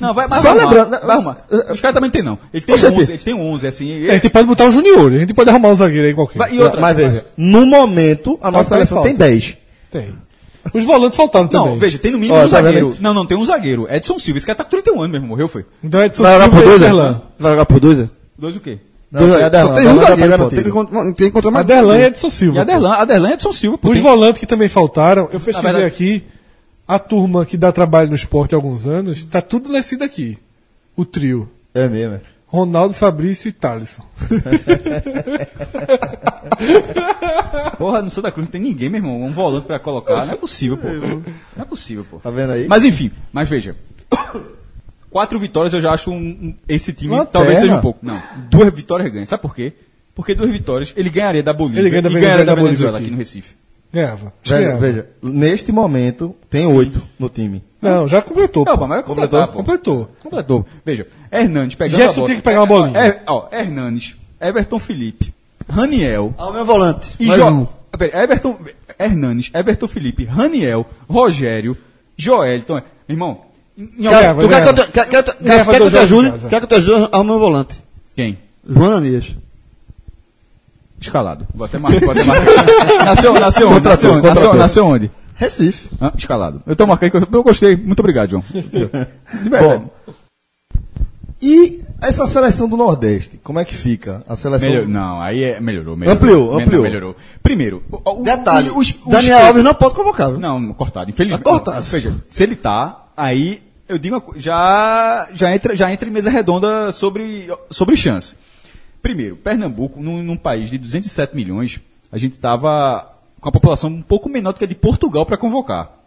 Não, 0.00 0.14
vai, 0.14 0.26
vai 0.28 0.40
Só 0.40 0.48
arrumar, 0.50 0.64
lembrando- 0.64 0.90
Vai 1.04 1.16
arrumar. 1.16 1.36
Os 1.50 1.80
caras 1.80 1.94
também 1.94 2.02
não 2.08 2.10
tem, 2.10 2.22
não. 2.22 2.38
Ele 2.54 2.64
tem 2.64 2.74
Oxente. 2.74 2.98
11, 3.00 3.10
eles 3.10 3.24
têm 3.24 3.34
11, 3.34 3.66
assim. 3.66 3.86
e- 3.86 4.06
É, 4.08 4.10
a 4.12 4.14
gente 4.14 4.30
pode 4.30 4.46
botar 4.46 4.64
um 4.64 4.70
junior, 4.70 5.12
a 5.12 5.18
gente 5.18 5.34
pode 5.34 5.50
arrumar 5.50 5.68
um 5.68 5.74
zagueiro 5.74 6.06
aí 6.06 6.14
qualquer. 6.14 6.38
vai- 6.38 6.54
e 6.54 6.62
outra. 6.62 6.80
Mas 6.80 6.96
veja, 6.96 7.26
no 7.36 7.66
momento, 7.66 8.38
a 8.40 8.50
nossa 8.52 8.68
seleção 8.70 9.02
tem 9.02 9.14
10. 9.16 9.56
Tem. 9.90 10.06
Os 10.72 10.84
volantes 10.84 11.16
faltaram 11.16 11.48
Não, 11.52 11.64
também. 11.64 11.78
veja, 11.78 11.98
tem 11.98 12.12
no 12.12 12.18
mínimo 12.18 12.38
Ó, 12.38 12.44
um 12.44 12.48
zagueiro. 12.48 12.76
obviamente. 12.86 13.02
Não, 13.02 13.12
não, 13.14 13.26
tem 13.26 13.36
um 13.36 13.44
zagueiro. 13.44 13.86
Edson 13.90 14.18
Silva. 14.18 14.38
Esse 14.38 14.46
cara 14.46 14.56
tá 14.58 14.64
com 14.64 14.70
31 14.70 15.00
anos 15.00 15.10
mesmo, 15.10 15.26
morreu, 15.26 15.48
foi. 15.48 15.64
Então 15.82 16.02
Edson 16.04 16.22
Vai 16.22 16.32
jogar 16.34 16.44
Silva 16.44 16.56
por 16.58 16.62
e 16.64 16.68
dois, 16.78 16.82
é? 16.82 17.16
Vai 17.38 17.52
jogar 17.52 17.66
por 17.66 17.80
dois, 17.80 17.98
é? 17.98 18.08
Dois 18.40 18.56
o 18.56 18.60
quê? 18.60 18.78
Não, 19.12 19.28
tem 19.32 19.42
Aderlan, 19.42 19.74
tem 19.74 19.88
um 19.88 19.98
tá 19.98 20.06
zagueiro, 20.06 20.38
pô. 20.38 20.50
Tem 20.50 20.62
tem 20.62 21.12
que 21.14 21.26
encontrar 21.26 21.50
mais. 21.50 21.66
Aderlan 21.66 21.98
e 21.98 22.02
Edson 22.04 22.30
Silva. 22.30 22.58
E 22.58 22.60
Aderlan, 22.60 22.92
Aderlan 22.94 23.30
e 23.30 23.32
Edson 23.34 23.52
Silva. 23.52 23.76
pô, 23.78 23.88
Os 23.88 23.94
tem- 23.94 24.02
volantes 24.02 24.38
que 24.40 24.46
também 24.46 24.68
faltaram, 24.68 25.22
eu 25.32 25.40
pesquisei 25.40 25.62
verdade- 25.62 25.84
aqui, 25.84 26.24
a 26.86 26.98
turma 26.98 27.44
que 27.44 27.56
dá 27.56 27.72
trabalho 27.72 28.08
no 28.08 28.14
esporte 28.14 28.54
há 28.54 28.58
alguns 28.58 28.86
anos, 28.86 29.24
tá 29.24 29.40
tudo 29.42 29.68
nascido 29.70 30.04
aqui. 30.04 30.38
O 30.96 31.04
trio. 31.04 31.48
É 31.74 31.88
mesmo, 31.88 32.14
é. 32.16 32.20
Ronaldo, 32.46 32.94
Fabrício 32.94 33.48
e 33.48 33.52
Thalisson. 33.52 34.02
Porra, 37.78 38.02
no 38.02 38.10
Santa 38.10 38.30
Cruz 38.30 38.46
não 38.46 38.52
tem 38.52 38.60
ninguém, 38.60 38.88
meu 38.88 38.98
irmão. 38.98 39.22
Um 39.22 39.30
volante 39.30 39.66
pra 39.66 39.78
colocar. 39.78 40.26
Não 40.26 40.34
é 40.34 40.36
possível, 40.36 40.76
pô. 40.76 40.88
Não 40.88 41.62
é 41.62 41.64
possível, 41.64 42.04
pô. 42.08 42.18
Tá 42.18 42.30
vendo 42.30 42.52
aí? 42.52 42.66
Mas 42.68 42.84
enfim, 42.84 43.10
mas 43.32 43.48
veja. 43.48 43.76
Quatro 45.10 45.38
vitórias 45.38 45.72
eu 45.74 45.80
já 45.80 45.92
acho 45.92 46.10
um- 46.10 46.14
um- 46.16 46.54
esse 46.68 46.92
time 46.92 47.10
Lanterna. 47.10 47.30
talvez 47.32 47.58
seja 47.58 47.74
um 47.74 47.80
pouco. 47.80 47.98
Não, 48.02 48.20
duas 48.48 48.72
vitórias 48.72 49.10
ganha. 49.12 49.26
Sabe 49.26 49.42
por 49.42 49.54
quê? 49.54 49.72
Porque 50.14 50.34
duas 50.34 50.50
vitórias 50.50 50.92
ele 50.96 51.10
ganharia 51.10 51.42
da 51.42 51.52
Bolívia 51.52 51.80
Ele 51.80 51.90
ganha 51.90 52.02
da 52.02 52.10
e 52.10 52.12
ganharia 52.14 52.44
da 52.44 52.54
Venezuela 52.54 52.66
Venezuela 52.68 52.96
aqui. 52.98 53.04
aqui 53.06 53.10
no 53.12 53.18
Recife. 53.18 53.54
Ganhava. 53.92 54.32
Ganhava. 54.46 54.76
veja, 54.78 55.06
neste 55.20 55.72
momento 55.72 56.36
tem 56.48 56.64
oito 56.66 57.02
no 57.18 57.28
time. 57.28 57.64
Não, 57.82 58.06
já 58.06 58.22
completou. 58.22 58.64
Não, 58.64 58.78
pô. 58.78 58.86
mas 58.86 59.04
completar, 59.04 59.48
pô. 59.48 59.54
Completou. 59.54 60.10
Completou. 60.22 60.66
Veja, 60.84 61.06
Hernandes 61.32 61.74
pegando 61.74 61.96
Gerson 61.96 62.12
a 62.12 62.14
bola. 62.16 62.26
tinha 62.26 62.36
que 62.36 62.42
pegar 62.42 62.60
uma 62.60 62.66
bolinha. 62.66 62.98
É, 63.00 63.22
ó, 63.26 63.48
Hernandes, 63.50 64.14
Everton 64.40 64.78
Felipe, 64.78 65.34
Raniel 65.68 66.32
Ah, 66.38 66.48
o 66.48 66.52
meu 66.52 66.64
volante. 66.64 67.14
e 67.18 67.26
Jo... 67.26 67.46
um. 67.48 67.66
Pera, 67.98 68.22
Everton, 68.22 68.56
Hernandes, 68.98 69.50
Everton 69.52 69.88
Felipe, 69.88 70.24
Raniel, 70.24 70.86
Rogério, 71.08 71.76
Joelton. 72.16 72.74
Meu 72.74 72.82
irmão, 73.08 73.40
em- 73.78 74.02
Ganhava, 74.02 74.42
Tu 74.42 74.48
quer 74.48 74.62
que 74.62 74.68
eu 74.68 74.74
te- 74.74 74.90
quer- 74.92 75.08
quer- 75.08 75.22
quer- 75.22 75.34
quer 75.64 75.64
que 75.76 75.82
eu 75.82 75.90
te 75.90 75.98
ajude? 75.98 76.32
Quer 76.48 76.58
que 76.58 76.64
eu 76.64 76.68
te 76.68 76.74
ajude? 76.74 77.08
Arruma 77.12 77.20
o 77.20 77.24
meu 77.24 77.38
volante. 77.38 77.82
quem? 78.14 78.38
João 78.68 78.86
Ananias. 78.92 79.34
Escalado. 81.00 81.46
Vou 81.54 81.64
até 81.64 81.78
marcar. 81.78 82.00
Vou 82.00 82.10
até 82.10 82.24
marcar. 82.24 83.04
nasceu, 83.06 83.32
nasceu 83.40 83.68
onde? 83.70 83.84
Nasceu, 83.84 84.12
onde? 84.12 84.26
nasceu, 84.28 84.54
nasceu 84.54 84.86
onde? 84.86 85.10
Recife. 85.34 85.88
Hã? 86.00 86.12
escalado. 86.14 86.62
Eu 86.66 86.76
tô 86.76 86.86
marcando 86.86 87.10
que 87.10 87.16
eu, 87.16 87.26
eu 87.32 87.42
gostei. 87.42 87.74
Muito 87.74 88.00
obrigado, 88.00 88.28
João. 88.30 88.44
De 88.52 89.48
verdade. 89.48 89.64
Bom, 89.64 89.90
e 91.40 91.80
essa 92.02 92.26
seleção 92.26 92.68
do 92.68 92.76
Nordeste, 92.76 93.40
como 93.42 93.58
é 93.58 93.64
que 93.64 93.74
fica? 93.74 94.22
A 94.28 94.36
seleção. 94.36 94.68
Melhor- 94.68 94.86
não, 94.86 95.20
aí 95.22 95.42
é, 95.42 95.58
melhorou, 95.60 95.96
melhorou. 95.96 96.16
Ampliou, 96.22 96.58
ampliou. 96.60 96.82
Melhorou. 96.82 97.16
Primeiro, 97.42 97.82
o, 97.90 98.20
o- 98.20 98.22
Detalhe. 98.22 98.68
o- 98.68 98.76
os- 98.78 98.90
os- 98.90 99.10
Daniel 99.10 99.46
Alves 99.46 99.64
não 99.64 99.72
pode 99.72 99.94
convocar, 99.94 100.28
viu? 100.30 100.38
Não, 100.38 100.74
cortado, 100.74 101.10
infelizmente. 101.10 101.42
Tá 101.42 101.50
cortado. 101.50 101.82
Veja, 101.82 102.14
se 102.28 102.42
ele 102.42 102.56
tá, 102.56 103.06
aí 103.20 103.62
eu 103.88 103.98
digo 103.98 104.34
já 104.36 105.28
já 105.34 105.54
entra 105.54 105.76
já 105.76 105.92
entra 105.92 106.08
em 106.08 106.12
mesa 106.12 106.30
redonda 106.30 106.90
sobre 106.92 107.48
sobre 107.70 107.96
chance. 107.96 108.36
Primeiro, 109.02 109.36
Pernambuco, 109.36 110.00
num, 110.00 110.22
num 110.22 110.36
país 110.36 110.70
de 110.70 110.78
207 110.78 111.34
milhões, 111.34 111.80
a 112.12 112.18
gente 112.18 112.36
tava 112.36 113.14
com 113.40 113.48
a 113.48 113.52
população 113.52 113.90
um 113.90 114.02
pouco 114.02 114.28
menor 114.28 114.52
do 114.52 114.58
que 114.58 114.64
a 114.64 114.68
de 114.68 114.74
Portugal 114.74 115.24
para 115.24 115.36
convocar. 115.36 115.98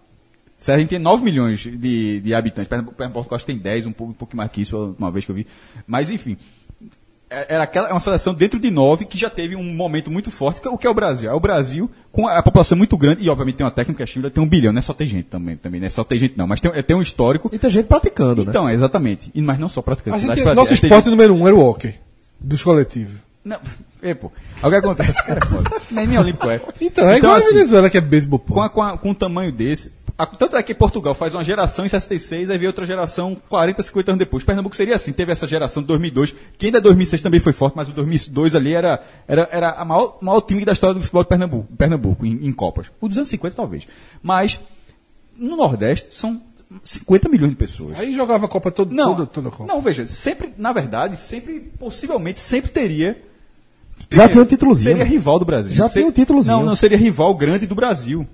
Se 0.57 0.72
a 0.72 0.78
gente 0.78 0.89
tem 0.89 0.99
9 0.99 1.24
milhões 1.24 1.59
de, 1.59 2.22
de 2.22 2.34
habitantes, 2.34 2.70
Pernambuco, 2.70 2.95
Pernambuco 2.95 3.36
acho 3.36 3.45
que 3.45 3.51
tem 3.51 3.61
10, 3.61 3.88
um 3.88 3.91
pouco, 3.91 4.11
um 4.11 4.16
pouco 4.16 4.38
mais 4.38 4.51
que 4.51 4.61
isso, 4.61 4.95
uma 4.97 5.11
vez 5.11 5.26
que 5.26 5.32
eu 5.32 5.36
vi. 5.36 5.47
Mas 5.86 6.09
enfim, 6.09 6.38
era 7.50 7.64
aquela, 7.64 7.90
é 7.90 7.92
uma 7.92 8.00
seleção 8.00 8.34
dentro 8.34 8.60
de 8.60 8.70
nove 8.72 9.06
que 9.06 9.18
já 9.18 9.30
teve 9.30 9.56
um 9.56 9.64
momento 9.74 10.10
muito 10.12 10.30
forte, 10.32 10.62
que 10.62 10.68
é 10.68 10.72
o 10.72 10.78
que 10.78 10.86
é 10.88 10.90
o 10.90 10.94
Brasil. 10.94 11.30
É 11.30 11.34
o 11.34 11.40
Brasil 11.40 11.90
com 12.12 12.28
a, 12.28 12.42
população 12.44 12.78
muito 12.78 12.98
grande, 12.98 13.24
e 13.24 13.30
obviamente 13.30 13.56
tem 13.56 13.66
uma 13.66 13.72
técnica, 13.72 14.04
a 14.04 14.08
Chile 14.08 14.30
tem 14.30 14.44
um 14.44 14.48
bilhão, 14.48 14.72
não 14.72 14.80
é 14.80 14.82
só 14.82 14.94
ter 14.94 15.06
gente 15.08 15.26
também, 15.26 15.56
também 15.58 15.80
não 15.82 15.88
é 15.88 15.90
só 15.90 16.04
ter 16.04 16.18
gente 16.18 16.38
não, 16.38 16.46
mas 16.48 16.60
tem, 16.62 16.72
é, 16.74 16.82
tem 16.82 16.96
um 16.96 17.02
histórico. 17.02 17.50
E 17.52 17.58
tem 17.58 17.70
gente 17.70 17.88
praticando, 17.88 18.44
né? 18.44 18.50
Então, 18.50 18.70
é, 18.70 18.74
exatamente. 18.74 19.32
E, 19.34 19.42
mas 19.42 19.58
não 19.60 19.68
só 19.70 19.82
praticando. 19.82 20.16
A 20.16 20.20
gente, 20.20 20.36
cidade 20.38 20.56
nosso 20.56 20.74
esporte 20.74 21.04
tem 21.04 21.12
número 21.12 21.34
um 21.34 21.48
era 21.48 21.56
o 21.56 21.60
hockey. 21.60 21.96
Dos 22.40 22.62
coletivos. 22.62 23.14
gente- 23.14 23.24
Não, 23.46 23.58
é, 24.02 24.14
pô. 24.14 24.32
O 24.62 24.70
que 24.70 24.76
acontece? 24.76 25.24
Cara, 25.26 25.40
é 25.44 25.48
foda. 25.48 25.72
Nem, 25.92 26.08
nem 26.08 26.18
olímpico 26.20 26.50
é. 26.50 26.62
Então, 26.80 27.10
é 27.10 27.18
igual 27.18 27.34
assim, 27.36 27.48
a 27.48 27.54
Venezuela, 27.54 27.90
que 27.90 27.98
é 27.98 28.02
beisebol, 28.02 28.40
pô. 28.40 28.54
com, 28.54 28.62
a- 28.62 28.70
com, 28.70 28.82
a- 28.82 28.98
com 28.98 29.10
um 29.10 29.14
tamanho 29.14 29.52
desse. 29.52 29.92
Tanto 30.26 30.56
é 30.58 30.64
que 30.64 30.74
Portugal 30.74 31.14
faz 31.14 31.34
uma 31.36 31.44
geração 31.44 31.86
em 31.86 31.90
66, 31.90 32.50
aí 32.50 32.58
vem 32.58 32.68
outra 32.68 32.86
geração 32.86 33.36
40, 33.50 33.82
50 33.84 34.12
anos 34.12 34.20
depois. 34.20 34.44
Pernambuco 34.44 34.76
seria 34.76 34.96
assim, 34.96 35.12
teve 35.14 35.32
essa 35.32 35.48
geração 35.48 35.82
de 35.84 35.88
2002, 35.88 36.36
que 36.58 36.68
ainda 36.68 36.80
2006 36.82 37.22
também 37.22 37.40
foi 37.40 37.54
forte, 37.54 37.76
mas 37.76 37.90
o 37.90 37.92
2002 37.92 38.56
ali 38.56 38.74
era, 38.74 39.04
era, 39.28 39.48
era 39.52 39.70
a 39.72 39.86
maior, 39.86 40.18
maior 40.22 40.42
time 40.42 40.64
da 40.66 40.74
história 40.74 40.94
do 40.94 41.02
futebol 41.02 41.24
de 41.24 41.30
Pernambuco, 41.30 41.68
Pernambuco 41.78 42.26
em, 42.26 42.46
em 42.48 42.52
Copas. 42.54 42.88
O 43.02 43.08
dos 43.08 43.18
anos 43.18 43.30
50 43.30 43.56
talvez. 43.56 43.88
Mas 44.22 44.60
no 45.38 45.56
Nordeste 45.56 46.14
são 46.16 46.42
50 46.84 47.30
milhões 47.30 47.52
de 47.52 47.56
pessoas. 47.58 48.00
Aí 48.00 48.16
jogava 48.16 48.46
a 48.46 48.50
Copa 48.50 48.72
todo, 48.72 48.94
Não, 48.94 49.14
toda, 49.16 49.26
toda 49.28 49.48
a 49.50 49.52
Copa. 49.52 49.72
não, 49.74 49.82
veja, 49.82 50.08
sempre, 50.08 50.54
na 50.58 50.72
verdade, 50.74 51.20
sempre, 51.20 51.60
possivelmente, 51.80 52.40
sempre 52.40 52.72
teria. 52.72 53.22
Já 54.12 54.28
tem 54.28 54.42
um 54.42 54.46
títulozinho. 54.46 54.98
Seria 54.98 55.04
rival 55.06 55.40
do 55.40 55.46
Brasil. 55.46 55.74
Já 55.74 55.88
Seria- 55.88 56.04
tem 56.04 56.10
um 56.10 56.14
títulozinho. 56.14 56.58
Não, 56.58 56.66
não 56.66 56.76
seria 56.76 56.98
rival 56.98 57.34
grande 57.36 57.66
do 57.68 57.76
Brasil. 57.76 58.28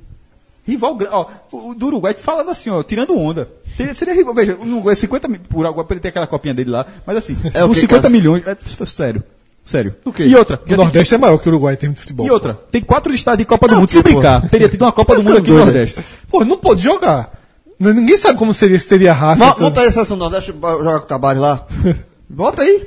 Rival. 0.70 0.98
Ó, 1.12 1.26
o 1.52 1.74
do 1.76 1.88
Uruguai 1.88 2.14
falando 2.14 2.50
assim, 2.52 2.70
ó, 2.70 2.82
tirando 2.84 3.18
onda. 3.18 3.50
Teria- 3.78 3.94
Seria 3.94 4.14
rival. 4.14 4.34
Veja, 4.34 4.56
o 4.56 4.66
Uruguai 4.66 4.96
50 4.96 5.28
mil. 5.28 5.40
Por 5.50 5.72
pra 5.86 5.86
ele 5.96 6.00
ter 6.00 6.10
aquela 6.10 6.28
copinha 6.28 6.54
dele 6.54 6.70
lá. 6.70 6.86
Mas 7.06 7.18
assim, 7.18 7.34
É 7.54 7.64
os 7.64 7.72
que, 7.74 7.82
50 7.82 8.02
Cássio? 8.04 8.10
milhões. 8.18 8.44
É, 8.48 8.58
sério. 8.86 9.24
Sério. 9.66 9.96
E 10.20 10.36
outra. 10.36 10.56
O 10.56 10.60
já 10.62 10.66
tem- 10.68 10.78
Nordeste 10.78 11.14
é 11.16 11.18
maior 11.18 11.38
que 11.38 11.48
o 11.48 11.52
Uruguai 11.52 11.74
em 11.76 11.78
termos 11.78 11.96
de 11.98 12.02
futebol. 12.02 12.26
e 12.26 12.32
outra. 12.32 12.58
Tem 12.72 12.82
quatro 12.82 13.14
estados 13.14 13.38
de 13.40 13.46
Copa 13.46 13.68
do 13.68 13.74
Não, 13.74 13.82
Mundo. 13.82 13.90
Se 13.92 14.02
brincar, 14.02 14.50
teria 14.50 14.68
tido 14.70 14.82
uma 14.84 14.92
Copa 14.92 15.16
do 15.16 15.24
Mundo 15.24 15.38
aqui 15.38 15.52
no. 15.52 15.58
Nordeste. 15.60 16.04
Pô, 16.30 16.44
não 16.44 16.58
pode 16.58 16.82
jogar. 16.82 17.38
Ninguém 17.80 18.18
sabe 18.18 18.38
como 18.38 18.54
seria, 18.54 18.78
se 18.80 18.88
teria 18.88 19.14
raça. 19.14 19.46
Mo- 19.46 19.52
então- 19.70 19.84
aí 19.84 19.90
a 19.90 19.92
seleção 19.92 20.18
do 20.18 20.22
Nordeste 20.22 20.52
pra 20.54 20.72
jogar 20.72 21.00
com 21.00 21.06
o 21.06 21.08
Tabari 21.08 21.40
lá. 21.40 21.66
Bota 22.30 22.62
aí. 22.64 22.86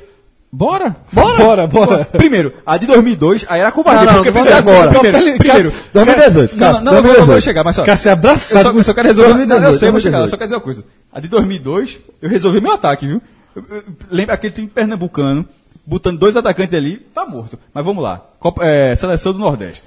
Bora! 0.55 0.95
Bora, 1.11 1.67
bora. 1.67 2.05
Primeiro, 2.05 2.53
a 2.67 2.77
de 2.77 2.87
2002, 2.87 3.47
aí 3.49 3.61
era 3.61 3.73
com 3.73 3.83
Não, 3.83 3.95
não, 4.05 4.15
porque 4.17 4.31
falando 4.31 4.49
primeiro, 4.49 4.59
agora. 4.59 4.91
Primeiro, 5.01 5.39
primeiro, 5.39 5.73
2018, 5.95 6.57
Não, 6.57 6.73
não, 6.73 6.81
não, 6.83 6.93
eu 6.97 7.03
vou- 7.03 7.11
eu 7.13 7.17
2018. 7.17 7.43
chegar, 7.43 7.65
mas 7.65 7.77
só. 7.77 7.83
Ficar 7.83 7.97
se 7.97 8.09
Eu 8.09 8.13
abraçado. 8.13 8.63
só, 8.63 8.71
eu 8.73 8.85
só 8.85 8.93
quero 8.95 9.09
resolver. 9.09 9.33
Não, 9.33 9.41
eu 9.41 9.47
2018, 9.47 9.79
sei, 9.79 9.89
eu 9.89 9.93
vou 9.93 10.01
chegar, 10.01 10.19
eu 10.19 10.21
2018. 10.27 10.31
só 10.31 10.37
quero 10.37 10.47
dizer 10.49 10.55
uma 10.57 10.61
coisa. 10.61 10.85
A 11.11 11.21
de 11.21 11.29
2002, 11.29 11.99
eu 12.21 12.29
resolvi 12.29 12.61
meu 12.61 12.73
ataque, 12.73 13.07
viu? 13.07 13.23
Eu- 13.57 13.65
eu- 13.71 13.83
Lembra 14.11 14.35
aquele 14.35 14.53
time 14.53 14.69
pernambucano, 14.69 15.49
botando 15.87 16.19
dois 16.19 16.37
atacantes 16.37 16.75
ali, 16.75 16.99
tá 16.99 17.25
morto. 17.25 17.59
Mas 17.73 17.85
vamos 17.85 18.03
lá. 18.05 18.21
Copa- 18.39 18.63
é, 18.67 18.95
seleção 18.95 19.33
do 19.33 19.39
Nordeste. 19.39 19.85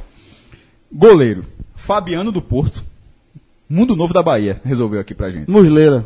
Goleiro, 0.92 1.46
Fabiano 1.76 2.32
do 2.32 2.42
Porto. 2.42 2.84
Mundo 3.70 3.96
Novo 3.96 4.14
da 4.16 4.24
Bahia, 4.24 4.60
resolveu 4.66 5.00
aqui 5.00 5.14
pra 5.14 5.30
gente. 5.30 5.50
Musleira. 5.50 6.06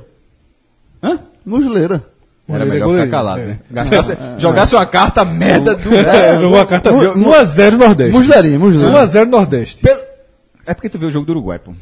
Hã? 1.01 1.19
Musleira. 1.45 2.03
Era 2.49 2.63
é 2.63 2.67
melhor 2.67 2.85
goleiro, 2.87 3.05
ficar 3.07 3.17
calado, 3.17 3.41
é. 3.41 3.45
né? 3.45 3.59
Gastasse, 3.69 4.17
jogasse 4.37 4.75
uma 4.75 4.85
carta 4.85 5.23
merda 5.23 5.75
do. 5.75 5.95
É, 5.95 6.39
jogou 6.39 6.59
a 6.59 6.65
carta 6.65 6.91
1x0 6.91 7.71
Nordeste. 7.77 8.11
Musleirinha, 8.17 8.57
Musleira. 8.59 8.91
1x0 9.05 9.25
Nordeste. 9.25 9.81
Pelo- 9.83 10.01
É 10.65 10.73
porque 10.73 10.89
tu 10.89 10.97
viu 10.97 11.09
o 11.09 11.11
jogo 11.11 11.25
do 11.25 11.31
Uruguai, 11.33 11.59
pô. 11.59 11.73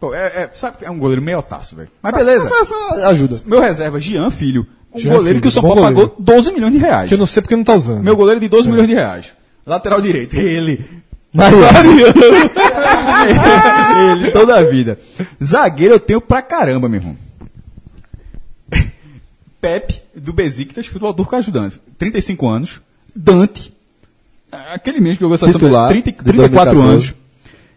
Pô, 0.00 0.14
é, 0.14 0.26
é- 0.26 0.50
sabe 0.54 0.78
que 0.78 0.84
é 0.84 0.90
um 0.90 0.98
goleiro 0.98 1.20
meio 1.20 1.38
otaço, 1.38 1.74
velho. 1.76 1.88
Mas 2.02 2.14
beleza. 2.14 2.46
Essa, 2.46 2.54
essa 2.96 3.08
ajuda. 3.08 3.36
Meu 3.44 3.60
reserva, 3.60 4.00
Jean 4.00 4.30
Filho. 4.30 4.66
Um 4.94 4.98
Jean 4.98 5.10
goleiro 5.12 5.28
Filho, 5.28 5.40
que 5.42 5.48
o 5.48 5.50
São 5.50 5.62
Paulo 5.62 5.82
goleiro. 5.82 6.08
pagou 6.08 6.24
12 6.24 6.52
milhões 6.52 6.72
de 6.72 6.78
reais. 6.78 7.08
Que 7.08 7.14
eu 7.14 7.18
não 7.18 7.26
sei 7.26 7.42
porque 7.42 7.56
não 7.56 7.64
tá 7.64 7.74
usando. 7.74 8.02
Meu 8.02 8.16
goleiro 8.16 8.40
de 8.40 8.48
12 8.48 8.70
milhões 8.70 8.88
de 8.88 8.94
reais. 8.94 9.32
Lateral 9.66 10.00
direito, 10.00 10.34
ele. 10.36 10.84
ele, 14.12 14.30
toda 14.30 14.56
a 14.56 14.62
vida. 14.62 14.98
Zagueiro 15.42 15.94
eu 15.94 16.00
tenho 16.00 16.20
pra 16.20 16.40
caramba, 16.42 16.88
meu 16.88 17.00
irmão. 17.00 17.16
Pepe, 19.60 20.02
do 20.14 20.32
Besiktas, 20.32 20.86
futebol 20.86 21.12
turco 21.14 21.34
ajudante. 21.36 21.80
35 21.98 22.48
anos. 22.48 22.80
Dante. 23.14 23.72
Aquele 24.72 25.00
mesmo 25.00 25.16
que 25.16 25.20
jogou 25.22 25.34
essa 25.34 25.46
Titular, 25.46 25.88
30, 25.90 26.10
de 26.10 26.16
34 26.16 26.74
2014. 26.78 26.88
anos. 26.92 27.14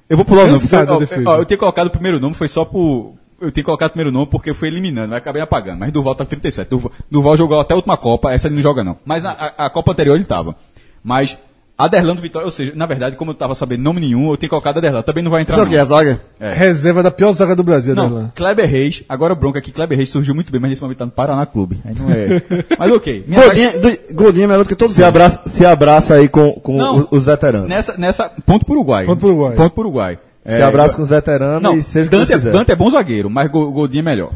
Eu 0.09 0.17
vou 0.17 0.25
pular 0.25 0.43
o 0.43 0.47
nome. 0.47 0.59
Cansado 0.59 0.99
ó, 1.25 1.37
eu 1.37 1.45
tinha 1.45 1.57
colocado 1.57 1.87
o 1.87 1.91
primeiro 1.91 2.19
nome, 2.19 2.33
foi 2.35 2.47
só 2.47 2.63
por. 2.65 3.13
Eu 3.39 3.51
tinha 3.51 3.63
colocado 3.63 3.89
o 3.89 3.93
primeiro 3.93 4.11
nome 4.11 4.27
porque 4.27 4.51
eu 4.51 4.55
fui 4.55 4.67
eliminando, 4.67 5.09
mas 5.09 5.17
acabei 5.17 5.41
apagando. 5.41 5.79
Mas 5.79 5.91
Durval 5.91 6.13
tá 6.13 6.23
com 6.23 6.29
37. 6.29 6.69
Durval, 6.69 6.91
Durval 7.09 7.37
jogou 7.37 7.59
até 7.59 7.73
a 7.73 7.77
última 7.77 7.97
Copa, 7.97 8.31
essa 8.31 8.47
ele 8.47 8.55
não 8.55 8.61
joga 8.61 8.83
não. 8.83 8.97
Mas 9.03 9.23
na- 9.23 9.31
a, 9.31 9.65
a 9.65 9.69
Copa 9.69 9.91
anterior 9.93 10.15
ele 10.15 10.23
tava. 10.25 10.55
Mas 11.03 11.37
Aderlando 11.85 12.21
Vitória, 12.21 12.45
ou 12.45 12.51
seja, 12.51 12.73
na 12.75 12.85
verdade, 12.85 13.15
como 13.15 13.31
eu 13.31 13.35
tava 13.35 13.55
sabendo 13.55 13.81
nome 13.83 13.99
nenhum, 14.01 14.29
eu 14.31 14.37
tinha 14.37 14.49
colocado 14.49 14.77
Aderlando. 14.77 15.03
Também 15.03 15.23
não 15.23 15.31
vai 15.31 15.41
entrar 15.41 15.55
Sabe 15.55 15.67
o 15.67 15.69
que 15.71 15.75
é 15.75 15.79
a 15.79 15.85
zaga? 15.85 16.21
Reserva 16.39 17.01
da 17.03 17.09
pior 17.11 17.31
zaga 17.33 17.55
do 17.55 17.63
Brasil, 17.63 17.95
Não. 17.95 18.31
Kleber 18.35 18.69
Reis, 18.69 19.03
agora 19.09 19.33
bronca 19.35 19.59
aqui, 19.59 19.71
Kleber 19.71 19.97
Reis 19.97 20.09
surgiu 20.09 20.35
muito 20.35 20.51
bem, 20.51 20.59
mas 20.61 20.69
nesse 20.71 20.81
momento 20.81 20.97
tá 20.99 21.05
no 21.05 21.11
Paraná 21.11 21.45
Clube. 21.45 21.79
Aí 21.85 21.95
não 21.97 22.09
é. 22.11 22.41
mas 22.77 22.91
ok. 22.91 23.23
Minha 23.27 23.45
Godinho, 23.47 23.81
do- 23.81 24.13
Godinho 24.13 24.43
é 24.43 24.47
melhor 24.47 24.63
do 24.63 24.67
que 24.69 24.75
todos 24.75 24.93
Se 24.95 25.03
abraça, 25.03 25.41
se 25.45 25.65
abraça 25.65 26.15
aí 26.15 26.27
com, 26.27 26.51
com 26.53 26.77
Não. 26.77 26.99
o- 27.01 27.07
os 27.11 27.25
veteranos. 27.25 27.67
Nessa, 27.69 27.97
nessa, 27.97 28.29
ponto 28.45 28.65
pro 28.65 28.75
Uruguai. 28.75 29.05
Ponto 29.05 29.19
pro 29.19 29.29
Uruguai. 29.29 29.55
Ponto 29.55 29.71
pro 29.73 29.81
Uruguai. 29.81 30.19
Se 30.45 30.53
É, 30.55 30.63
abraça 30.63 30.95
com 30.95 31.03
os 31.03 31.09
veteranos 31.09 31.61
Não, 31.61 31.77
e 31.77 31.81
seja 31.83 32.07
o 32.07 32.09
que 32.09 32.17
Dante, 32.17 32.29
Deus 32.29 32.29
é, 32.29 32.33
quiser. 32.33 32.51
Dante 32.51 32.71
é 32.71 32.75
bom 32.75 32.89
zagueiro, 32.89 33.29
mas 33.29 33.49
Go- 33.51 33.71
Godinho 33.71 33.99
é 33.99 34.03
melhor. 34.03 34.31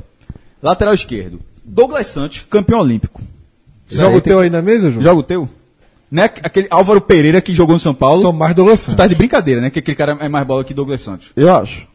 Lateral 0.61 0.93
esquerdo. 0.93 1.39
Douglas 1.63 2.07
Santos, 2.07 2.45
campeão 2.49 2.79
olímpico. 2.79 3.21
Joga 3.87 4.17
o 4.17 4.21
teu 4.21 4.39
aí 4.39 4.49
na 4.49 4.61
mesa, 4.61 4.89
João? 4.91 5.03
Joga 5.03 5.19
o 5.19 5.23
teu? 5.23 5.49
Não 6.11 6.23
é 6.23 6.25
aquele 6.25 6.67
Álvaro 6.69 7.01
Pereira 7.01 7.41
que 7.41 7.53
jogou 7.53 7.75
no 7.75 7.79
São 7.79 7.93
Paulo. 7.93 8.21
São 8.21 8.31
mais 8.31 8.55
Douglas 8.55 8.79
Tu 8.81 8.85
Santos. 8.85 8.97
tá 8.97 9.07
de 9.07 9.15
brincadeira, 9.15 9.59
né? 9.61 9.69
Que 9.69 9.79
aquele 9.79 9.95
cara 9.95 10.17
é 10.19 10.29
mais 10.29 10.45
bola 10.45 10.63
que 10.63 10.73
Douglas 10.73 11.01
Santos. 11.01 11.31
Eu 11.35 11.53
acho. 11.53 11.87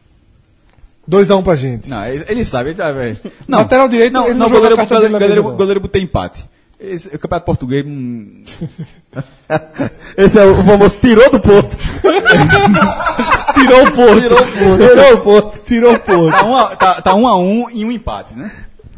2x1 1.09 1.43
pra 1.43 1.55
gente. 1.55 1.89
Não, 1.89 2.05
ele, 2.05 2.23
ele 2.27 2.45
sabe, 2.45 2.69
ele 2.69 2.77
tá, 2.77 2.91
velho. 2.91 3.17
Não, 3.47 3.59
Lateral 3.59 3.89
direito, 3.89 4.13
não, 4.13 4.25
ele 4.25 4.33
não, 4.35 4.49
não 4.49 4.55
goleiro, 4.55 4.77
goleiro, 4.77 5.19
goleiro, 5.19 5.43
goleiro 5.43 5.79
botei 5.79 6.01
empate. 6.01 6.45
Esse, 6.79 7.09
o 7.09 7.19
campeonato 7.19 7.45
português. 7.45 7.85
hum, 7.85 8.43
Esse 10.17 10.39
é 10.39 10.45
o 10.45 10.63
famoso 10.63 10.97
tirou 10.99 11.29
do 11.29 11.39
ponto. 11.39 11.77
Tirou 13.53 13.85
o 13.85 13.91
Porto. 13.91 14.21
Tirou 14.21 15.13
o 15.13 15.17
Porto. 15.21 15.59
Tirou 15.65 15.93
o 15.93 15.99
Porto. 15.99 16.31
tá, 16.31 16.43
um 16.45 16.55
a, 16.55 16.75
tá, 16.75 17.01
tá 17.01 17.13
um 17.15 17.27
a 17.27 17.37
um 17.37 17.69
e 17.69 17.85
um 17.85 17.91
empate, 17.91 18.33
né? 18.33 18.51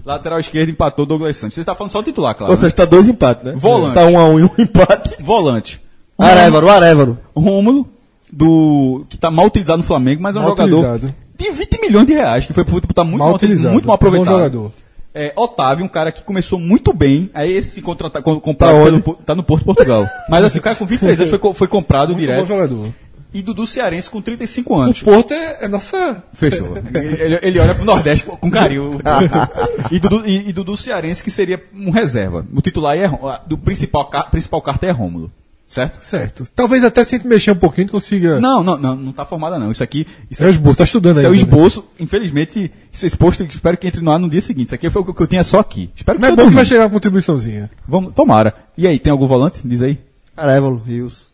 Lateral 0.05 0.39
esquerdo 0.39 0.69
empatou 0.69 1.05
Douglas 1.05 1.37
Santos. 1.37 1.55
Você 1.55 1.63
tá 1.63 1.73
falando 1.75 1.91
só 1.91 1.99
o 1.99 2.03
titular, 2.03 2.35
claro. 2.35 2.53
Ou 2.53 2.59
seja, 2.59 2.75
tá 2.75 2.85
dois 2.85 3.07
empates, 3.07 3.43
né? 3.43 3.53
Volante. 3.55 3.93
Tá 3.95 4.05
um 4.05 4.19
a 4.19 4.25
um 4.27 4.39
e 4.39 4.43
um 4.43 4.49
empate. 4.57 5.11
né? 5.11 5.15
Volante. 5.21 5.81
Arévaro, 6.17 6.69
Arévaro. 6.69 7.17
Rômulo, 7.35 7.87
do, 8.31 9.05
que 9.09 9.17
tá 9.17 9.31
mal 9.31 9.45
utilizado 9.45 9.77
no 9.77 9.83
Flamengo, 9.83 10.21
mas 10.21 10.35
é 10.35 10.39
um 10.39 10.43
Mal 10.43 10.51
jogador 10.51 10.77
utilizado. 10.79 11.15
de 11.37 11.51
20 11.51 11.81
milhões 11.81 12.07
de 12.07 12.13
reais, 12.13 12.45
que 12.45 12.53
foi 12.53 12.63
pro 12.63 12.73
futebol, 12.75 12.93
tá 12.93 13.03
muito 13.03 13.19
Mal 13.19 13.27
mal, 13.29 13.35
utilizado. 13.35 13.73
muito 13.73 13.85
mal 13.87 13.95
aproveitado. 13.95 14.29
Bom 14.33 14.37
jogador. 14.39 14.71
É, 15.15 15.31
Otávio, 15.35 15.85
um 15.85 15.87
cara 15.87 16.11
que 16.11 16.23
começou 16.23 16.59
muito 16.59 16.91
bem, 16.91 17.29
aí 17.35 17.51
esse 17.53 17.69
se 17.69 17.81
contrata, 17.83 18.19
com- 18.21 18.39
comprado 18.39 18.73
Tá 18.75 18.83
pelo, 19.01 19.15
tá 19.17 19.35
no 19.35 19.43
Porto 19.43 19.63
Portugal. 19.63 20.07
Mas 20.27 20.43
assim, 20.43 20.57
o 20.57 20.61
cara 20.61 20.75
com 20.75 20.85
23 20.87 21.19
anos 21.19 21.39
foi, 21.39 21.53
foi 21.53 21.67
comprado 21.67 22.09
Muito 22.15 22.19
bom 22.19 22.21
direto. 22.21 22.47
jogador. 22.47 22.87
E 23.33 23.41
Dudu 23.41 23.65
Cearense 23.65 24.09
com 24.09 24.21
35 24.21 24.73
O 24.73 24.79
anos. 24.79 25.01
Porto 25.01 25.33
é, 25.33 25.65
é 25.65 25.67
nossa... 25.67 26.23
Fechou. 26.33 26.77
ele, 26.93 27.39
ele 27.41 27.59
olha 27.59 27.73
pro 27.73 27.83
Nordeste 27.83 28.25
com 28.25 28.51
carinho. 28.51 28.99
e, 29.91 29.99
Dudu, 29.99 30.23
e, 30.25 30.49
e 30.49 30.53
Dudu 30.53 30.77
Cearense, 30.77 31.23
que 31.23 31.31
seria 31.31 31.63
um 31.73 31.89
reserva. 31.89 32.45
O 32.53 32.61
titular 32.61 32.97
é, 32.97 33.09
do 33.47 33.57
principal, 33.57 34.09
principal 34.29 34.61
carta 34.61 34.85
é 34.85 34.91
Rômulo. 34.91 35.31
Certo? 35.67 36.03
Certo. 36.03 36.47
Talvez 36.55 36.83
até 36.83 37.03
se 37.03 37.15
a 37.15 37.17
gente 37.17 37.27
mexer 37.27 37.49
um 37.49 37.55
pouquinho, 37.55 37.85
a 37.85 37.85
gente 37.85 37.91
consiga... 37.91 38.39
Não, 38.39 38.63
não, 38.63 38.77
não, 38.77 38.95
não 38.95 39.11
tá 39.11 39.25
formada 39.25 39.57
não. 39.57 39.71
Isso 39.71 39.83
aqui. 39.83 40.05
Isso 40.29 40.43
É 40.43 40.47
o 40.47 40.49
esboço, 40.51 40.77
tá 40.77 40.83
estudando 40.83 41.17
Isso 41.17 41.25
é 41.25 41.29
o 41.29 41.31
né? 41.31 41.37
esboço. 41.37 41.83
Infelizmente, 41.99 42.71
isso 42.91 43.05
é 43.05 43.07
exposto. 43.07 43.43
Espero 43.43 43.75
que 43.75 43.87
entre 43.87 43.99
no 43.99 44.11
ar 44.11 44.19
no 44.19 44.29
dia 44.29 44.41
seguinte. 44.41 44.67
Isso 44.67 44.75
aqui 44.75 44.87
foi 44.91 45.01
o 45.01 45.13
que 45.13 45.19
eu 45.19 45.25
tinha 45.25 45.43
só 45.43 45.57
aqui. 45.59 45.89
Espero 45.95 46.19
que 46.19 46.21
Mas 46.21 46.33
é 46.33 46.35
bom 46.35 46.47
que 46.47 46.53
vai 46.53 46.65
chegar 46.65 46.83
uma 46.83 46.91
contribuiçãozinha. 46.91 47.71
Vamos, 47.87 48.13
tomara. 48.13 48.53
E 48.77 48.85
aí, 48.85 48.99
tem 48.99 49.09
algum 49.09 49.25
volante? 49.25 49.61
Diz 49.65 49.81
aí. 49.81 49.97
Arévalo, 50.37 50.79
Rios. 50.85 51.32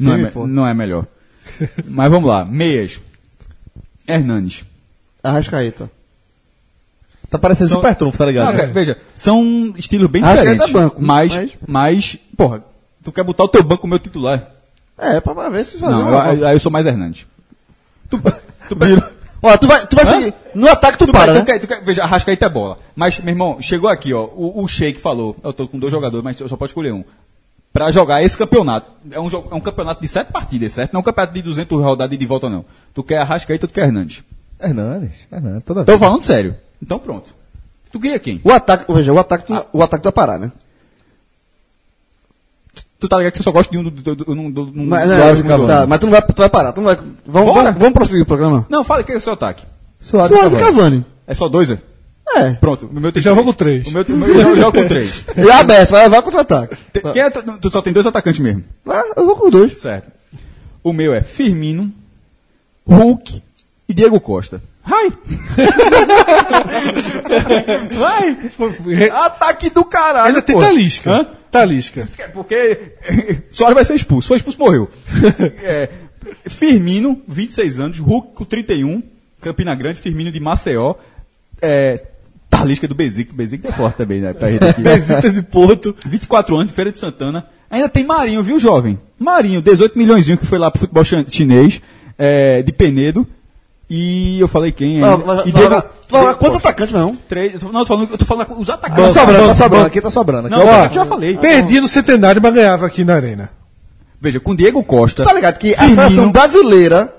Não 0.00 0.14
é, 0.14 0.32
não 0.48 0.66
é 0.66 0.74
melhor. 0.74 1.06
Mas 1.86 2.10
vamos 2.10 2.28
lá. 2.28 2.44
Meias. 2.44 3.00
Hernanes. 4.06 4.64
Arrascaeta. 5.22 5.90
Tá 7.28 7.38
parecendo 7.38 7.68
São- 7.68 7.78
super 7.80 7.94
trunfo, 7.94 8.18
tá 8.18 8.26
ligado? 8.26 8.46
Não, 8.46 8.52
cara, 8.56 8.66
veja, 8.72 8.98
são 9.14 9.72
estilos 9.76 10.10
bem 10.10 10.20
que 10.22 10.28
é 10.28 10.32
diferentes. 10.34 10.66
da 10.66 10.80
banco, 10.80 10.96
mas, 11.00 11.32
mas- 11.32 11.50
mas, 11.66 12.18
porra, 12.36 12.64
tu 13.04 13.12
quer 13.12 13.22
botar 13.22 13.44
o 13.44 13.48
teu 13.48 13.62
banco 13.62 13.82
como 13.82 13.92
meu 13.92 14.00
titular? 14.00 14.50
É, 14.98 15.20
pra 15.20 15.48
ver 15.48 15.64
se 15.64 15.78
fazer 15.78 15.92
Não, 15.92 16.10
eu- 16.32 16.46
aí 16.48 16.56
eu 16.56 16.60
sou 16.60 16.72
mais 16.72 16.86
Hernandes. 16.86 17.26
Tu, 18.10 18.18
tu, 18.68 18.76
Ó, 19.42 19.56
tu 19.56 19.66
vai, 19.66 19.86
tu 19.86 19.96
vai 19.96 20.04
Hã? 20.04 20.12
seguir. 20.18 20.34
No 20.54 20.68
ataque 20.68 20.98
tu, 20.98 21.06
tu, 21.06 21.12
para, 21.12 21.26
vai- 21.26 21.34
né? 21.34 21.40
tu 21.40 21.46
quer, 21.46 21.58
tu 21.60 21.66
quer, 21.68 21.82
veja, 21.82 22.02
Arrascaeta 22.02 22.44
é 22.46 22.48
bola. 22.48 22.78
Mas, 22.96 23.18
meu 23.20 23.32
irmão, 23.32 23.56
chegou 23.62 23.88
aqui, 23.88 24.12
ó, 24.12 24.24
o, 24.24 24.62
o 24.62 24.68
Sheik 24.68 25.00
falou, 25.00 25.34
eu 25.42 25.52
tô 25.52 25.66
com 25.68 25.78
dois 25.78 25.90
jogadores, 25.92 26.22
mas 26.24 26.38
eu 26.40 26.48
só 26.48 26.56
posso 26.56 26.70
escolher 26.70 26.92
um. 26.92 27.02
Pra 27.72 27.90
jogar 27.92 28.22
esse 28.22 28.36
campeonato. 28.36 28.88
É 29.12 29.20
um, 29.20 29.30
jogo, 29.30 29.48
é 29.50 29.54
um 29.54 29.60
campeonato 29.60 30.00
de 30.02 30.08
sete 30.08 30.32
partidas, 30.32 30.72
certo? 30.72 30.92
Não 30.92 30.98
é 30.98 31.00
um 31.02 31.04
campeonato 31.04 31.32
de 31.34 31.42
200 31.42 31.80
rodadas 31.82 32.14
e 32.14 32.18
de 32.18 32.26
volta, 32.26 32.48
não. 32.48 32.64
Tu 32.92 33.02
quer 33.04 33.18
Arrascaeta 33.18 33.66
ou 33.66 33.70
tu 33.70 33.74
quer 33.74 33.84
Hernandes? 33.84 34.24
Hernandes, 34.60 35.12
Hernandes, 35.30 35.62
toda 35.64 35.84
Tô 35.84 35.92
vez. 35.92 36.00
falando 36.00 36.22
sério. 36.24 36.56
Então 36.82 36.98
pronto. 36.98 37.32
Tu 37.92 38.00
queria 38.00 38.18
quem? 38.18 38.40
O 38.44 38.50
ataque, 38.50 38.92
veja, 38.92 39.12
o 39.12 39.18
ataque, 39.18 39.46
tu, 39.46 39.66
o 39.72 39.82
ataque 39.82 40.02
tu 40.02 40.06
vai 40.06 40.12
parar, 40.12 40.38
né? 40.38 40.50
Tu 42.98 43.08
tá 43.08 43.16
ligado 43.16 43.32
que 43.32 43.38
eu 43.40 43.44
só 43.44 43.50
gosto 43.52 43.70
de 43.70 43.78
um 43.78 43.84
do... 43.84 43.90
do, 43.90 44.14
do, 44.14 44.24
do, 44.24 44.34
do, 44.50 44.66
do 44.66 44.72
Mas, 44.82 45.08
do- 45.08 45.14
é, 45.14 45.66
tá, 45.66 45.86
mas 45.86 45.98
tu 45.98 46.06
não 46.06 46.10
vai, 46.12 46.22
tu 46.22 46.34
vai 46.36 46.48
parar, 46.50 46.72
tu 46.72 46.80
não 46.82 46.86
vai. 46.94 46.96
Vamos, 47.24 47.54
vamos, 47.54 47.74
vamos 47.78 47.92
prosseguir 47.94 48.22
o 48.22 48.26
programa. 48.26 48.66
Não, 48.68 48.84
fala 48.84 49.02
que 49.02 49.12
é 49.12 49.16
o 49.16 49.20
seu 49.20 49.32
ataque. 49.32 49.64
Suárez, 49.98 50.30
Suárez 50.30 50.52
e 50.52 50.56
Cavani. 50.56 50.76
Cavani. 50.76 51.06
É 51.26 51.34
só 51.34 51.48
dois, 51.48 51.70
é? 51.70 51.78
É. 52.36 52.52
Pronto. 52.54 52.86
O 52.86 53.00
meu 53.00 53.12
tem 53.12 53.22
Já 53.22 53.30
três. 53.32 53.44
vou 53.44 53.52
com 53.52 53.56
três. 53.56 53.86
O 53.86 53.90
meu, 53.90 54.02
o 54.02 54.12
meu 54.12 54.50
eu 54.50 54.56
jogo 54.56 54.78
com 54.78 54.88
três. 54.88 55.24
E 55.36 55.48
é 55.48 55.52
aberto, 55.52 55.90
vai 55.90 56.02
levar 56.02 56.22
contra-ataque. 56.22 56.76
Quem 57.12 57.22
é, 57.22 57.30
tu, 57.30 57.42
tu 57.58 57.70
só 57.70 57.82
tem 57.82 57.92
dois 57.92 58.06
atacantes 58.06 58.40
mesmo. 58.40 58.64
Ah, 58.88 59.02
eu 59.16 59.26
vou 59.26 59.36
com 59.36 59.50
dois. 59.50 59.78
Certo. 59.78 60.10
O 60.82 60.92
meu 60.92 61.12
é 61.12 61.22
Firmino, 61.22 61.92
Hulk 62.86 63.42
e 63.88 63.94
Diego 63.94 64.20
Costa. 64.20 64.62
Vai! 64.86 65.12
Vai! 67.96 69.10
Ataque 69.12 69.70
do 69.70 69.84
caralho! 69.84 70.28
Ainda 70.28 70.42
tem. 70.42 70.58
Talisca. 70.58 71.10
Hã? 71.10 71.26
Talisca. 71.50 72.08
Porque 72.32 72.94
Soares 73.50 73.74
vai 73.74 73.84
ser 73.84 73.94
expulso. 73.94 74.28
Foi 74.28 74.36
expulso, 74.36 74.58
morreu. 74.58 74.88
É, 75.62 75.88
Firmino, 76.48 77.20
26 77.28 77.78
anos, 77.78 77.98
Hulk 77.98 78.34
com 78.34 78.44
31, 78.44 79.02
Campina 79.40 79.74
Grande, 79.74 80.00
Firmino 80.00 80.32
de 80.32 80.40
Maceió, 80.40 80.94
é, 81.60 82.06
Talisca 82.50 82.86
do 82.88 82.94
Bezique, 82.94 83.32
Bezique 83.34 83.66
é 83.68 83.72
forte 83.72 83.96
também, 83.96 84.20
né? 84.20 84.34
Pra 84.34 84.50
gente 84.50 84.64
aqui. 84.64 84.82
Besitas 84.82 85.32
de 85.34 85.42
Porto. 85.42 85.94
24 86.04 86.54
anos, 86.56 86.66
de 86.68 86.72
Feira 86.74 86.90
de 86.90 86.98
Santana. 86.98 87.46
Ainda 87.70 87.88
tem 87.88 88.04
Marinho, 88.04 88.42
viu, 88.42 88.58
jovem? 88.58 88.98
Marinho, 89.18 89.62
18 89.62 89.96
milhões 89.96 90.26
que 90.26 90.36
foi 90.44 90.58
lá 90.58 90.70
pro 90.70 90.80
futebol 90.80 91.04
chinês, 91.04 91.80
é, 92.18 92.62
de 92.62 92.72
Penedo. 92.72 93.26
E 93.88 94.38
eu 94.40 94.46
falei 94.48 94.70
quem 94.72 95.02
Ah, 95.02 95.12
ainda. 95.14 95.24
mas- 95.24 95.46
e 95.46 95.52
Diego, 95.52 95.82
Diego 96.08 96.34
Quantos 96.36 96.56
atacantes, 96.58 96.92
meu 96.92 97.02
irmão? 97.02 97.18
Três, 97.28 97.60
não, 97.62 97.70
eu 97.72 97.78
tô 97.80 97.86
falando, 97.86 98.10
eu 98.10 98.18
tô 98.18 98.24
falando 98.24 98.52
os 98.58 98.66
Tá 98.66 98.74
atacantes. 98.74 99.12
sobrando, 99.12 99.46
tá 99.48 99.54
sobrando. 99.54 99.86
Aqui 99.86 100.00
tá 100.00 100.10
sobrando. 100.10 100.46
Aqui, 100.48 100.56
Não, 100.56 100.66
ó. 100.66 100.84
eu 100.86 100.92
já 100.92 101.04
falei. 101.06 101.36
Perdi 101.36 101.80
no 101.80 101.88
centenário, 101.88 102.40
mas 102.42 102.54
ganhava 102.54 102.86
aqui 102.86 103.04
na 103.04 103.14
arena. 103.14 103.50
Veja, 104.20 104.38
com 104.38 104.54
Diego 104.54 104.82
Costa. 104.84 105.24
Tá 105.24 105.32
ligado 105.32 105.58
que 105.58 105.74
a 105.74 105.78
seleção 105.88 106.30
brasileira, 106.30 107.12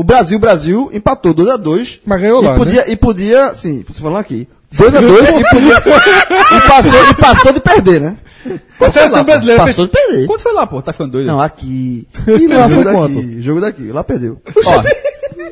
o 0.00 0.02
Brasil, 0.02 0.38
Brasil, 0.38 0.90
empatou 0.94 1.34
2x2. 1.34 2.00
Mas 2.06 2.20
ganhou 2.22 2.42
e 2.42 2.46
lá, 2.46 2.56
podia, 2.56 2.90
E 2.90 2.96
podia, 2.96 3.52
sim, 3.52 3.84
você 3.86 4.00
falando 4.00 4.16
aqui, 4.16 4.48
2x2 4.74 5.40
e 5.40 5.50
podia, 5.50 5.76
e 6.56 6.68
passou, 6.68 7.10
e 7.10 7.14
passou 7.14 7.52
de 7.52 7.60
perder, 7.60 8.00
né? 8.00 8.16
A 8.80 8.90
seleção 8.90 9.22
brasileira 9.22 9.62
Passou 9.62 9.84
de 9.84 9.92
perder. 9.92 10.26
Quanto 10.26 10.40
foi 10.40 10.54
lá, 10.54 10.66
pô? 10.66 10.80
Tá 10.80 10.94
ficando 10.94 11.12
doido? 11.12 11.26
Não, 11.26 11.38
aqui. 11.38 12.08
E 12.26 12.46
lá 12.46 12.66
foi 12.70 12.82
daqui, 12.82 13.42
jogo 13.42 13.60
daqui, 13.60 13.92
lá 13.92 14.02
perdeu. 14.02 14.40
Ó, 14.64 14.82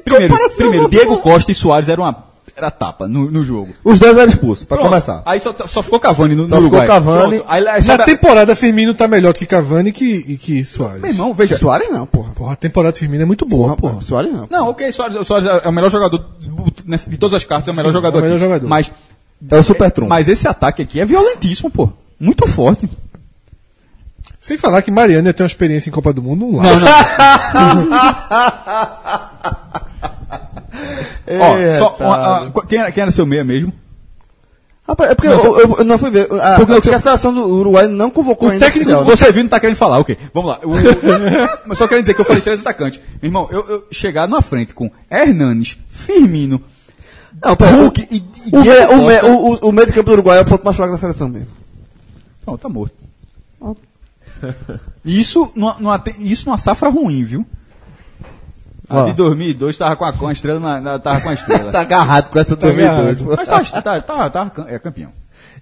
primeiro, 0.03 0.51
primeiro, 0.57 0.88
Diego 0.88 1.18
Costa 1.18 1.53
e 1.53 1.55
Soares 1.55 1.90
eram 1.90 2.05
uma 2.05 2.27
era 2.59 2.70
tapa 2.70 3.06
no, 3.09 3.30
no 3.30 3.42
jogo. 3.44 3.72
Os 3.84 3.98
dois 3.98 4.16
eram 4.18 4.28
expulsos, 4.28 4.64
pra 4.64 4.76
Pronto. 4.76 4.88
começar. 4.90 5.22
Aí 5.24 5.40
só, 5.40 5.54
só 5.66 5.82
ficou 5.82 5.98
Cavani 6.00 6.34
no, 6.34 6.42
Só 6.48 6.56
no 6.56 6.62
ficou 6.64 6.78
Uruguai. 6.80 6.86
Cavani. 6.86 7.36
Pronto. 7.38 7.44
Aí, 7.48 7.66
aí, 7.68 7.84
Na 7.84 7.98
temporada, 7.98 8.54
Firmino 8.56 8.92
tá 8.94 9.06
melhor 9.09 9.32
que 9.32 9.46
Cavani 9.46 9.90
e 9.90 9.92
que, 9.92 10.24
e 10.28 10.36
que 10.36 10.64
Soares. 10.64 11.00
meu 11.00 11.11
irmão, 11.11 11.32
veja. 11.32 11.56
Soares 11.56 11.90
não, 11.90 12.04
porra. 12.06 12.32
Porra, 12.34 12.52
a 12.52 12.56
temporada 12.56 12.92
de 12.92 12.98
Firmino 13.00 13.22
é 13.22 13.26
muito 13.26 13.46
boa, 13.46 13.74
porra. 13.76 13.94
Porra, 13.94 14.04
Soares 14.04 14.32
não. 14.32 14.46
Não, 14.50 14.68
ok, 14.68 14.90
Soares, 14.92 15.16
o 15.16 15.24
Soares 15.24 15.48
é 15.64 15.68
o 15.68 15.72
melhor 15.72 15.90
jogador 15.90 16.24
de 17.09 17.16
todas 17.16 17.34
as 17.34 17.44
cartas, 17.44 17.68
é 17.68 17.72
o 17.72 17.76
melhor 17.76 17.92
jogador 17.92 18.18
é 18.18 18.20
o 18.20 18.24
melhor 18.24 18.36
aqui. 18.36 18.44
jogador. 18.44 18.68
Mas, 18.68 18.90
É 19.50 19.56
o 19.56 19.62
super 19.62 19.90
trunfo. 19.90 20.09
mas 20.11 20.28
esse 20.28 20.46
ataque 20.48 20.82
aqui 20.82 21.00
é 21.00 21.04
violentíssimo, 21.04 21.70
pô. 21.70 21.88
Muito 22.18 22.46
forte. 22.48 22.88
Sem 24.40 24.56
falar 24.59 24.82
que 24.82 24.90
Mariana 24.90 25.32
tem 25.32 25.44
uma 25.44 25.48
experiência 25.48 25.90
em 25.90 25.92
Copa 25.92 26.12
do 26.12 26.22
Mundo, 26.22 26.46
um 26.46 26.56
lá. 26.56 26.64
Ó, 31.40 31.78
só, 31.78 31.96
uma- 32.00 32.40
uma- 32.42 32.66
quem, 32.66 32.78
era, 32.78 32.90
quem 32.92 33.02
era 33.02 33.10
seu 33.10 33.26
meia 33.26 33.44
mesmo? 33.44 33.72
Rapaz, 34.86 35.10
é 35.10 35.14
porque 35.14 35.28
eu, 35.28 35.58
eu- 35.58 35.76
eu 35.80 35.84
não 35.84 35.98
fui 35.98 36.10
ver. 36.10 36.22
A, 36.40 36.56
Porque 36.56 36.72
porque 36.74 36.88
eu- 36.88 36.94
a 36.94 37.00
seleção 37.00 37.34
do 37.34 37.44
Uruguai 37.46 37.86
não 37.88 38.08
convocou 38.10 38.48
O 38.48 38.52
ainda. 38.52 38.64
técnico, 38.64 38.90
oficial, 38.90 39.04
né? 39.04 39.16
você 39.16 39.30
viu, 39.32 39.42
não 39.42 39.50
tá 39.50 39.60
querendo 39.60 39.76
falar, 39.76 39.98
ok. 39.98 40.16
Vamos 40.32 40.48
lá. 40.50 40.60
O- 40.64 40.72
mas 41.68 41.76
só 41.76 41.86
querendo 41.86 42.04
dizer 42.04 42.14
que 42.14 42.20
eu 42.22 42.24
falei 42.24 42.40
três 42.40 42.60
atacantes. 42.60 42.98
Meu 43.20 43.28
irmão, 43.28 43.46
eu, 43.50 43.68
eu 43.68 43.86
chegar 43.92 44.26
na 44.26 44.40
frente 44.40 44.72
com 44.72 44.90
Hernanes, 45.10 45.76
Firmino, 45.90 46.62
Não, 47.44 47.54
pera, 47.54 47.76
Hulk 47.76 48.00
o, 48.00 48.14
e, 48.14 48.16
e 48.16 48.56
o, 48.56 48.60
me- 48.62 48.70
o, 48.70 49.04
Costa. 49.20 49.26
o, 49.26 49.52
o- 49.66 49.68
o 49.68 49.72
meio 49.72 49.86
de 49.86 49.92
campo 49.92 50.06
do 50.08 50.12
Uruguai 50.14 50.38
é 50.38 50.40
o 50.40 50.46
ponto 50.46 50.64
mais 50.64 50.74
fraco 50.74 50.92
da 50.92 50.98
seleção 50.98 51.28
mesmo. 51.28 51.48
Não, 52.46 52.56
tá 52.56 52.68
morto. 52.70 52.94
Isso 55.04 55.50
numa, 55.54 55.76
numa, 55.78 56.02
isso 56.18 56.46
numa 56.46 56.58
safra 56.58 56.88
ruim, 56.88 57.22
viu? 57.24 57.46
A 58.89 59.03
de 59.05 59.12
2002 59.12 59.76
tava 59.76 59.97
com 59.97 60.05
a, 60.05 60.12
com 60.12 60.26
a 60.28 60.32
estrela, 60.32 60.59
na, 60.61 60.80
na- 60.80 60.99
tava 60.99 61.20
com 61.20 61.28
a 61.28 61.34
estrela. 61.34 61.70
Tá 61.72 61.80
agarrado 61.82 62.30
com 62.30 62.39
essa 62.39 62.55
agarrado. 62.55 63.05
doido. 63.24 63.36
Mas 63.36 63.49
tá, 63.70 63.82
tá, 63.82 64.01
tá, 64.01 64.30
tá 64.30 64.51
cam- 64.51 64.66
é 64.68 64.78
campeão. 64.78 65.11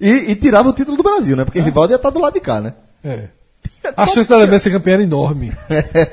E, 0.00 0.08
e 0.10 0.34
tirava 0.36 0.68
o 0.68 0.72
título 0.72 0.96
do 0.96 1.02
Brasil, 1.02 1.36
né? 1.36 1.44
Porque 1.44 1.60
Rivaldo 1.60 1.92
ia 1.92 1.96
estar 1.96 2.10
do 2.10 2.18
lado 2.20 2.34
de 2.34 2.40
cá, 2.40 2.60
né? 2.60 2.74
É. 3.04 3.24
A 3.96 4.06
chance 4.06 4.28
da 4.28 4.36
Alemanha 4.36 4.58
ser 4.58 4.70
campeã 4.70 4.94
era 4.94 5.02
enorme. 5.02 5.52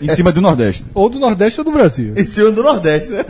Em 0.01 0.09
cima 0.09 0.32
do 0.32 0.41
Nordeste. 0.41 0.86
Ou 0.93 1.09
do 1.09 1.20
Nordeste 1.20 1.59
ou 1.59 1.66
do 1.66 1.72
Brasil. 1.72 2.14
Em 2.18 2.26
cima 2.26 2.51
do 2.51 2.64
Nordeste, 2.64 3.09
né? 3.09 3.24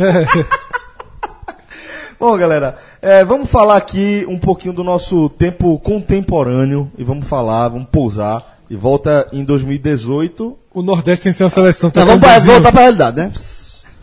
Bom, 2.20 2.38
galera, 2.38 2.78
é, 3.02 3.24
vamos 3.26 3.50
falar 3.50 3.76
aqui 3.78 4.26
um 4.30 4.38
pouquinho 4.40 4.74
do 4.74 4.84
nosso 4.84 5.30
tempo 5.30 5.78
contemporâneo 5.80 6.90
e 6.98 7.04
vamos 7.04 7.28
falar, 7.28 7.68
vamos 7.70 7.88
pousar 7.92 8.60
e 8.70 8.76
volta 8.76 9.28
em 9.34 9.44
2018. 9.44 10.58
O 10.74 10.82
Nordeste 10.82 11.24
tem 11.24 11.32
que 11.32 11.38
ser 11.38 11.44
uma 11.44 11.50
seleção 11.50 11.90
Então 11.90 12.06
tão 12.06 12.18
vamos 12.20 12.46
voltar 12.46 12.72
pra 12.72 12.82
realidade, 12.82 13.18
né? 13.18 13.32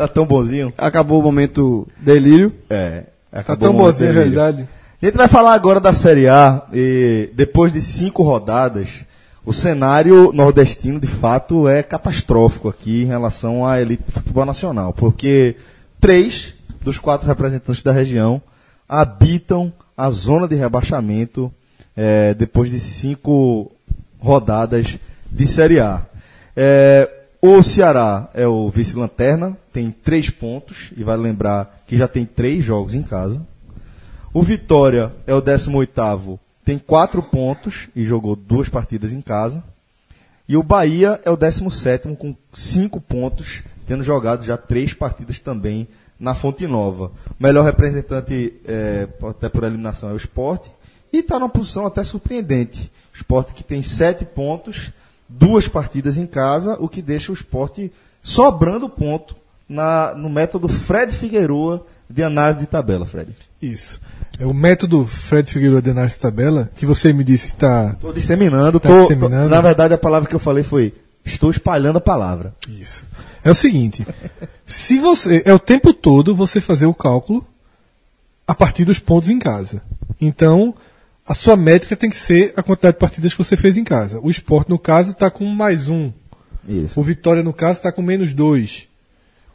Tá 0.00 0.08
tão 0.08 0.24
bonzinho? 0.24 0.72
Acabou 0.78 1.20
o 1.20 1.22
momento 1.22 1.86
delírio. 1.98 2.54
É. 2.70 3.02
Tá 3.30 3.54
tão 3.54 3.68
o 3.68 3.74
momento 3.74 3.92
bonzinho, 3.92 4.14
delírio. 4.14 4.32
realidade. 4.32 4.68
A 5.02 5.04
gente 5.04 5.14
vai 5.14 5.28
falar 5.28 5.52
agora 5.52 5.78
da 5.78 5.92
Série 5.92 6.26
A 6.26 6.62
e 6.72 7.28
depois 7.34 7.70
de 7.70 7.82
cinco 7.82 8.22
rodadas, 8.22 9.04
o 9.44 9.52
cenário 9.52 10.32
nordestino 10.32 10.98
de 10.98 11.06
fato 11.06 11.68
é 11.68 11.82
catastrófico 11.82 12.66
aqui 12.66 13.02
em 13.02 13.08
relação 13.08 13.66
à 13.66 13.78
elite 13.78 14.04
do 14.06 14.12
futebol 14.12 14.46
nacional, 14.46 14.94
porque 14.94 15.56
três 16.00 16.54
dos 16.80 16.96
quatro 16.98 17.28
representantes 17.28 17.82
da 17.82 17.92
região 17.92 18.40
habitam 18.88 19.70
a 19.94 20.10
zona 20.10 20.48
de 20.48 20.54
rebaixamento 20.54 21.52
eh, 21.94 22.32
depois 22.32 22.70
de 22.70 22.80
cinco 22.80 23.70
rodadas 24.18 24.98
de 25.30 25.46
Série 25.46 25.78
A. 25.78 26.00
Eh, 26.56 27.19
o 27.42 27.62
Ceará 27.62 28.28
é 28.34 28.46
o 28.46 28.68
vice-lanterna, 28.68 29.56
tem 29.72 29.90
três 29.90 30.28
pontos, 30.28 30.90
e 30.96 31.02
vale 31.02 31.22
lembrar 31.22 31.82
que 31.86 31.96
já 31.96 32.06
tem 32.06 32.26
três 32.26 32.64
jogos 32.64 32.94
em 32.94 33.02
casa. 33.02 33.46
O 34.32 34.42
Vitória 34.42 35.10
é 35.26 35.34
o 35.34 35.40
18º, 35.40 36.38
tem 36.64 36.78
quatro 36.78 37.22
pontos 37.22 37.88
e 37.96 38.04
jogou 38.04 38.36
duas 38.36 38.68
partidas 38.68 39.12
em 39.12 39.20
casa. 39.20 39.64
E 40.46 40.56
o 40.56 40.62
Bahia 40.62 41.20
é 41.24 41.30
o 41.30 41.36
17º 41.36 42.16
com 42.16 42.36
cinco 42.52 43.00
pontos, 43.00 43.62
tendo 43.86 44.02
jogado 44.02 44.44
já 44.44 44.56
três 44.56 44.92
partidas 44.92 45.38
também 45.38 45.88
na 46.18 46.34
Fonte 46.34 46.66
Nova. 46.66 47.10
O 47.38 47.42
melhor 47.42 47.64
representante, 47.64 48.52
é, 48.66 49.08
até 49.28 49.48
por 49.48 49.64
eliminação, 49.64 50.10
é 50.10 50.12
o 50.12 50.16
Sport. 50.16 50.66
E 51.12 51.18
está 51.18 51.38
numa 51.38 51.48
posição 51.48 51.86
até 51.86 52.04
surpreendente. 52.04 52.92
O 53.14 53.16
Sport 53.16 53.52
que 53.52 53.64
tem 53.64 53.80
sete 53.82 54.24
pontos, 54.24 54.92
duas 55.30 55.68
partidas 55.68 56.16
em 56.18 56.26
casa, 56.26 56.76
o 56.80 56.88
que 56.88 57.00
deixa 57.00 57.30
o 57.30 57.34
Sport 57.34 57.88
sobrando 58.22 58.88
ponto 58.88 59.34
na, 59.68 60.12
no 60.14 60.28
método 60.28 60.68
Fred 60.68 61.12
Figueroa 61.14 61.86
de 62.08 62.22
análise 62.22 62.60
de 62.60 62.66
tabela, 62.66 63.06
Fred. 63.06 63.32
Isso. 63.62 64.00
É 64.38 64.44
o 64.44 64.52
método 64.52 65.04
Fred 65.06 65.50
Figueiredo 65.50 65.82
de 65.82 65.90
análise 65.90 66.14
de 66.14 66.20
tabela, 66.20 66.68
que 66.76 66.84
você 66.84 67.12
me 67.12 67.22
disse 67.22 67.46
que 67.48 67.52
está. 67.54 67.90
Estou 67.92 68.12
disseminando, 68.12 68.80
Tá 68.80 68.88
tô- 68.88 69.02
disseminando. 69.02 69.48
tô- 69.48 69.54
na 69.54 69.60
verdade 69.60 69.94
a 69.94 69.98
palavra 69.98 70.28
que 70.28 70.34
eu 70.34 70.38
falei 70.40 70.64
foi 70.64 70.92
estou 71.24 71.50
espalhando 71.50 71.98
a 71.98 72.00
palavra. 72.00 72.52
Isso. 72.68 73.04
É 73.44 73.50
o 73.50 73.54
seguinte: 73.54 74.04
se 74.66 74.98
você. 74.98 75.42
É 75.46 75.52
o 75.54 75.58
tempo 75.58 75.92
todo 75.94 76.34
você 76.34 76.60
fazer 76.60 76.86
o 76.86 76.94
cálculo 76.94 77.46
a 78.46 78.54
partir 78.54 78.84
dos 78.84 78.98
pontos 78.98 79.30
em 79.30 79.38
casa. 79.38 79.82
Então, 80.20 80.74
a 81.26 81.34
sua 81.34 81.56
métrica 81.56 81.96
tem 81.96 82.10
que 82.10 82.16
ser 82.16 82.52
a 82.56 82.62
quantidade 82.62 82.94
de 82.94 83.00
partidas 83.00 83.32
que 83.32 83.38
você 83.38 83.56
fez 83.56 83.76
em 83.76 83.84
casa. 83.84 84.18
O 84.22 84.30
esporte, 84.30 84.70
no 84.70 84.78
caso, 84.78 85.12
está 85.12 85.30
com 85.30 85.44
mais 85.44 85.88
um. 85.88 86.12
Isso. 86.68 86.98
O 86.98 87.02
Vitória, 87.02 87.42
no 87.42 87.52
caso, 87.52 87.78
está 87.78 87.92
com 87.92 88.02
menos 88.02 88.32
dois. 88.32 88.88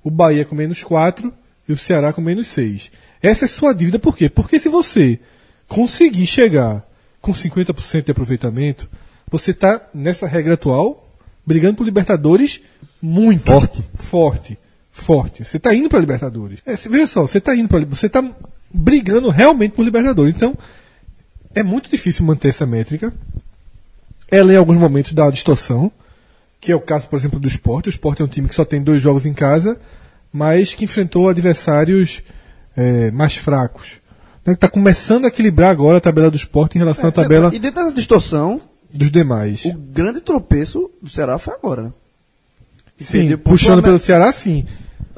O 0.03 0.09
Bahia 0.09 0.45
com 0.45 0.55
menos 0.55 0.83
quatro 0.83 1.33
e 1.67 1.73
o 1.73 1.77
Ceará 1.77 2.13
com 2.13 2.21
menos 2.21 2.47
seis. 2.47 2.91
Essa 3.21 3.45
é 3.45 3.47
sua 3.47 3.73
dívida, 3.73 3.99
por 3.99 4.15
quê? 4.15 4.29
Porque 4.29 4.59
se 4.59 4.69
você 4.69 5.19
conseguir 5.67 6.27
chegar 6.27 6.85
com 7.21 7.31
50% 7.31 8.05
de 8.05 8.11
aproveitamento, 8.11 8.87
você 9.29 9.51
está, 9.51 9.81
nessa 9.93 10.27
regra 10.27 10.53
atual, 10.53 11.11
brigando 11.45 11.75
por 11.75 11.83
Libertadores 11.83 12.61
muito 13.01 13.43
Forte. 13.43 13.85
Forte. 13.95 14.59
Forte. 14.91 15.43
Você 15.43 15.57
está 15.57 15.73
indo 15.73 15.89
para 15.89 15.99
Libertadores. 15.99 16.61
É, 16.65 16.75
veja 16.75 17.07
só, 17.07 17.21
você 17.21 17.39
está 17.39 17.55
indo 17.55 17.67
para 17.67 17.83
você 17.85 18.05
está 18.05 18.23
brigando 18.71 19.29
realmente 19.29 19.73
por 19.73 19.83
Libertadores. 19.83 20.33
Então, 20.33 20.57
é 21.55 21.63
muito 21.63 21.89
difícil 21.89 22.25
manter 22.25 22.49
essa 22.49 22.65
métrica. 22.65 23.11
Ela 24.29 24.53
em 24.53 24.57
alguns 24.57 24.77
momentos 24.77 25.13
dá 25.13 25.23
uma 25.25 25.31
distorção, 25.31 25.91
que 26.59 26.71
é 26.71 26.75
o 26.75 26.81
caso, 26.81 27.07
por 27.07 27.17
exemplo, 27.17 27.39
do 27.39 27.47
esporte. 27.47 27.87
O 27.87 27.89
esporte 27.89 28.21
é 28.21 28.25
um 28.25 28.27
time 28.27 28.47
que 28.49 28.55
só 28.55 28.65
tem 28.65 28.81
dois 28.81 29.01
jogos 29.01 29.25
em 29.25 29.33
casa, 29.33 29.79
mas 30.33 30.73
que 30.73 30.85
enfrentou 30.85 31.29
adversários 31.29 32.21
eh, 32.75 33.11
mais 33.11 33.35
fracos. 33.35 33.93
Está 34.45 34.67
começando 34.69 35.25
a 35.25 35.29
equilibrar 35.29 35.71
agora 35.71 35.97
a 35.97 36.01
tabela 36.01 36.29
do 36.29 36.37
esporte 36.37 36.75
em 36.75 36.79
relação 36.79 37.09
à 37.09 37.11
tabela 37.11 37.49
E 37.53 37.57
dentro 37.57 37.83
dessa 37.83 37.95
distorção, 37.95 38.61
dos 38.93 39.09
demais. 39.11 39.65
o 39.65 39.73
grande 39.73 40.21
tropeço 40.21 40.91
do 41.01 41.09
Ceará 41.09 41.39
foi 41.39 41.53
agora. 41.55 41.93
Sim, 42.97 43.19
Entendeu? 43.19 43.37
puxando 43.39 43.81
pelo 43.81 43.97
Ceará, 43.99 44.31
sim. 44.31 44.65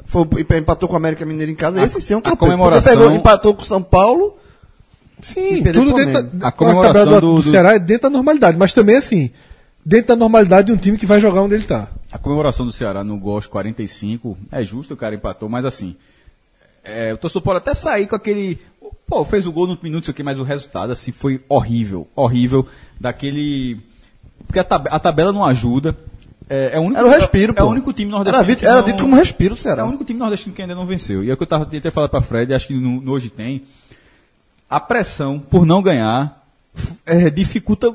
Foi, 0.06 0.26
empatou 0.58 0.88
com 0.88 0.94
o 0.94 0.96
América 0.96 1.24
Mineiro 1.26 1.52
em 1.52 1.54
casa. 1.54 1.84
Esse 1.84 2.00
sim 2.00 2.14
é 2.14 2.16
um 2.16 2.20
a 2.20 2.22
tropeço. 2.22 2.40
comemoração- 2.50 2.92
Porque 2.92 3.04
pegou, 3.04 3.16
empatou 3.20 3.54
com 3.54 3.62
o 3.62 3.64
São 3.66 3.82
Paulo. 3.82 4.36
Sim, 5.20 5.62
tudo 5.62 5.92
dentro 5.94 6.22
da, 6.22 6.48
A 6.48 6.52
comemoração 6.52 6.92
tabela 7.04 7.20
do- 7.20 7.36
do, 7.36 7.42
do- 7.42 7.50
Ceará 7.50 7.74
é 7.74 7.78
dentro 7.78 8.02
da 8.04 8.10
normalidade, 8.10 8.56
mas 8.58 8.72
também 8.72 8.96
assim, 8.96 9.30
dentro 9.84 10.08
da 10.08 10.16
normalidade 10.16 10.66
de 10.68 10.72
um 10.72 10.76
time 10.76 10.96
que 10.96 11.06
vai 11.06 11.20
jogar 11.20 11.42
onde 11.42 11.54
ele 11.54 11.64
está. 11.64 11.88
A 12.12 12.18
comemoração 12.18 12.64
do 12.64 12.72
Ceará 12.72 13.02
no 13.04 13.18
gol 13.18 13.34
aos 13.36 13.46
45, 13.46 14.36
é 14.52 14.64
justo, 14.64 14.94
o 14.94 14.96
cara 14.96 15.14
empatou, 15.14 15.48
mas 15.48 15.64
assim, 15.64 15.96
é, 16.84 17.12
o 17.12 17.18
torcedor 17.18 17.42
pode 17.42 17.58
até 17.58 17.74
sair 17.74 18.06
com 18.06 18.16
aquele, 18.16 18.58
pô, 19.06 19.24
fez 19.24 19.46
o 19.46 19.52
gol 19.52 19.66
no 19.66 19.78
minuto, 19.82 20.04
isso 20.04 20.10
aqui, 20.10 20.22
mas 20.22 20.38
o 20.38 20.42
resultado, 20.42 20.90
assim, 20.92 21.12
foi 21.12 21.40
horrível, 21.48 22.06
horrível, 22.16 22.66
daquele, 22.98 23.78
porque 24.46 24.58
a, 24.58 24.64
tab- 24.64 24.88
a 24.90 24.98
tabela 24.98 25.32
não 25.32 25.44
ajuda, 25.44 25.96
é, 26.48 26.70
é 26.74 26.78
o 26.78 26.82
único, 26.82 26.98
Era 26.98 27.06
o 27.06 27.10
respiro, 27.10 27.52
é, 27.52 27.54
pô. 27.56 27.60
é 27.62 27.64
o 27.64 27.68
único 27.70 27.92
time 27.92 28.10
nordestino 28.10 28.42
Era 28.42 28.54
dito, 28.54 28.64
era 28.64 28.76
não- 28.76 28.84
dito 28.84 29.02
como 29.02 29.16
respiro 29.16 29.54
do 29.54 29.68
é 29.68 29.82
o 29.82 29.86
único 29.86 30.04
time 30.04 30.18
nordestino 30.18 30.54
que 30.54 30.62
ainda 30.62 30.74
não 30.74 30.86
venceu. 30.86 31.22
E 31.22 31.28
é 31.30 31.34
o 31.34 31.36
que 31.36 31.42
eu 31.42 31.46
tava 31.46 31.66
tentando 31.66 31.92
falar 31.92 32.08
pra 32.08 32.22
Fred, 32.22 32.54
acho 32.54 32.68
que 32.68 32.74
no, 32.74 33.02
no 33.02 33.12
hoje 33.12 33.28
tem. 33.28 33.64
A 34.68 34.78
pressão 34.80 35.38
por 35.38 35.64
não 35.64 35.82
ganhar 35.82 36.44
é, 37.06 37.30
dificulta 37.30 37.94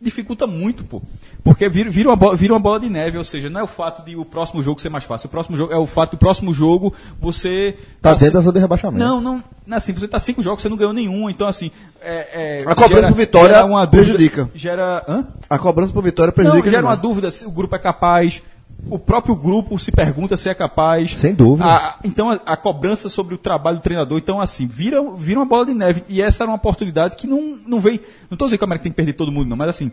dificulta 0.00 0.48
muito, 0.48 0.84
pô. 0.84 1.00
Porque 1.44 1.68
vira, 1.68 1.88
vira, 1.88 2.08
uma 2.08 2.16
bola, 2.16 2.36
vira 2.36 2.52
uma 2.52 2.58
bola 2.60 2.80
de 2.80 2.88
neve, 2.88 3.16
ou 3.18 3.22
seja, 3.24 3.48
não 3.48 3.60
é 3.60 3.62
o 3.62 3.68
fato 3.68 4.04
de 4.04 4.16
o 4.16 4.24
próximo 4.24 4.60
jogo 4.62 4.80
ser 4.80 4.88
mais 4.88 5.04
fácil. 5.04 5.26
O 5.28 5.30
próximo 5.30 5.56
jogo 5.56 5.72
é 5.72 5.76
o 5.76 5.86
fato 5.86 6.12
do 6.12 6.16
próximo 6.16 6.52
jogo 6.52 6.92
você. 7.20 7.76
Tá 8.00 8.10
assim- 8.10 8.24
dentro 8.24 8.34
da 8.38 8.40
zona 8.44 8.54
de 8.54 8.60
rebaixamento. 8.60 8.98
Não, 9.04 9.20
não. 9.20 9.42
não 9.64 9.74
é 9.76 9.78
assim, 9.78 9.92
você 9.92 10.08
tá 10.08 10.18
cinco 10.18 10.42
jogos, 10.42 10.60
você 10.62 10.68
não 10.68 10.76
ganhou 10.76 10.92
nenhum, 10.92 11.30
então 11.30 11.46
assim. 11.46 11.70
É, 12.00 12.62
é, 12.62 12.64
A 12.66 12.74
cobrança 12.74 13.08
por 13.08 13.16
vitória 13.16 13.54
gera 13.54 13.64
uma 13.64 13.84
dúvida- 13.86 14.04
prejudica. 14.14 14.50
Gera. 14.56 15.04
Hã? 15.08 15.26
A 15.48 15.58
cobrança 15.58 15.92
por 15.92 16.02
vitória 16.02 16.30
Não, 16.30 16.34
prejudica 16.34 16.70
gera 16.70 16.84
uma 16.86 16.96
dúvida 16.96 17.30
se 17.30 17.46
o 17.46 17.50
grupo 17.50 17.74
é 17.76 17.78
capaz. 17.78 18.42
O 18.90 18.98
próprio 18.98 19.36
grupo 19.36 19.78
se 19.78 19.92
pergunta 19.92 20.36
se 20.36 20.48
é 20.48 20.54
capaz. 20.54 21.16
Sem 21.16 21.34
dúvida. 21.34 21.64
A- 21.68 21.98
então 22.04 22.30
a, 22.30 22.34
a 22.46 22.56
cobrança 22.56 23.08
sobre 23.08 23.34
o 23.34 23.38
trabalho 23.38 23.78
do 23.78 23.82
treinador, 23.82 24.18
então 24.18 24.40
assim, 24.40 24.66
vira, 24.66 25.00
vira 25.16 25.38
uma 25.38 25.46
bola 25.46 25.66
de 25.66 25.74
neve. 25.74 26.02
E 26.08 26.20
essa 26.20 26.44
era 26.44 26.50
uma 26.50 26.56
oportunidade 26.56 27.16
que 27.16 27.26
não, 27.26 27.58
não 27.66 27.80
veio. 27.80 28.00
Não 28.28 28.34
estou 28.34 28.46
dizendo 28.48 28.58
que 28.58 28.64
o 28.64 28.66
América 28.66 28.82
tem 28.84 28.92
que 28.92 28.96
perder 28.96 29.12
todo 29.12 29.30
mundo, 29.32 29.48
não, 29.48 29.56
mas 29.56 29.68
assim. 29.68 29.90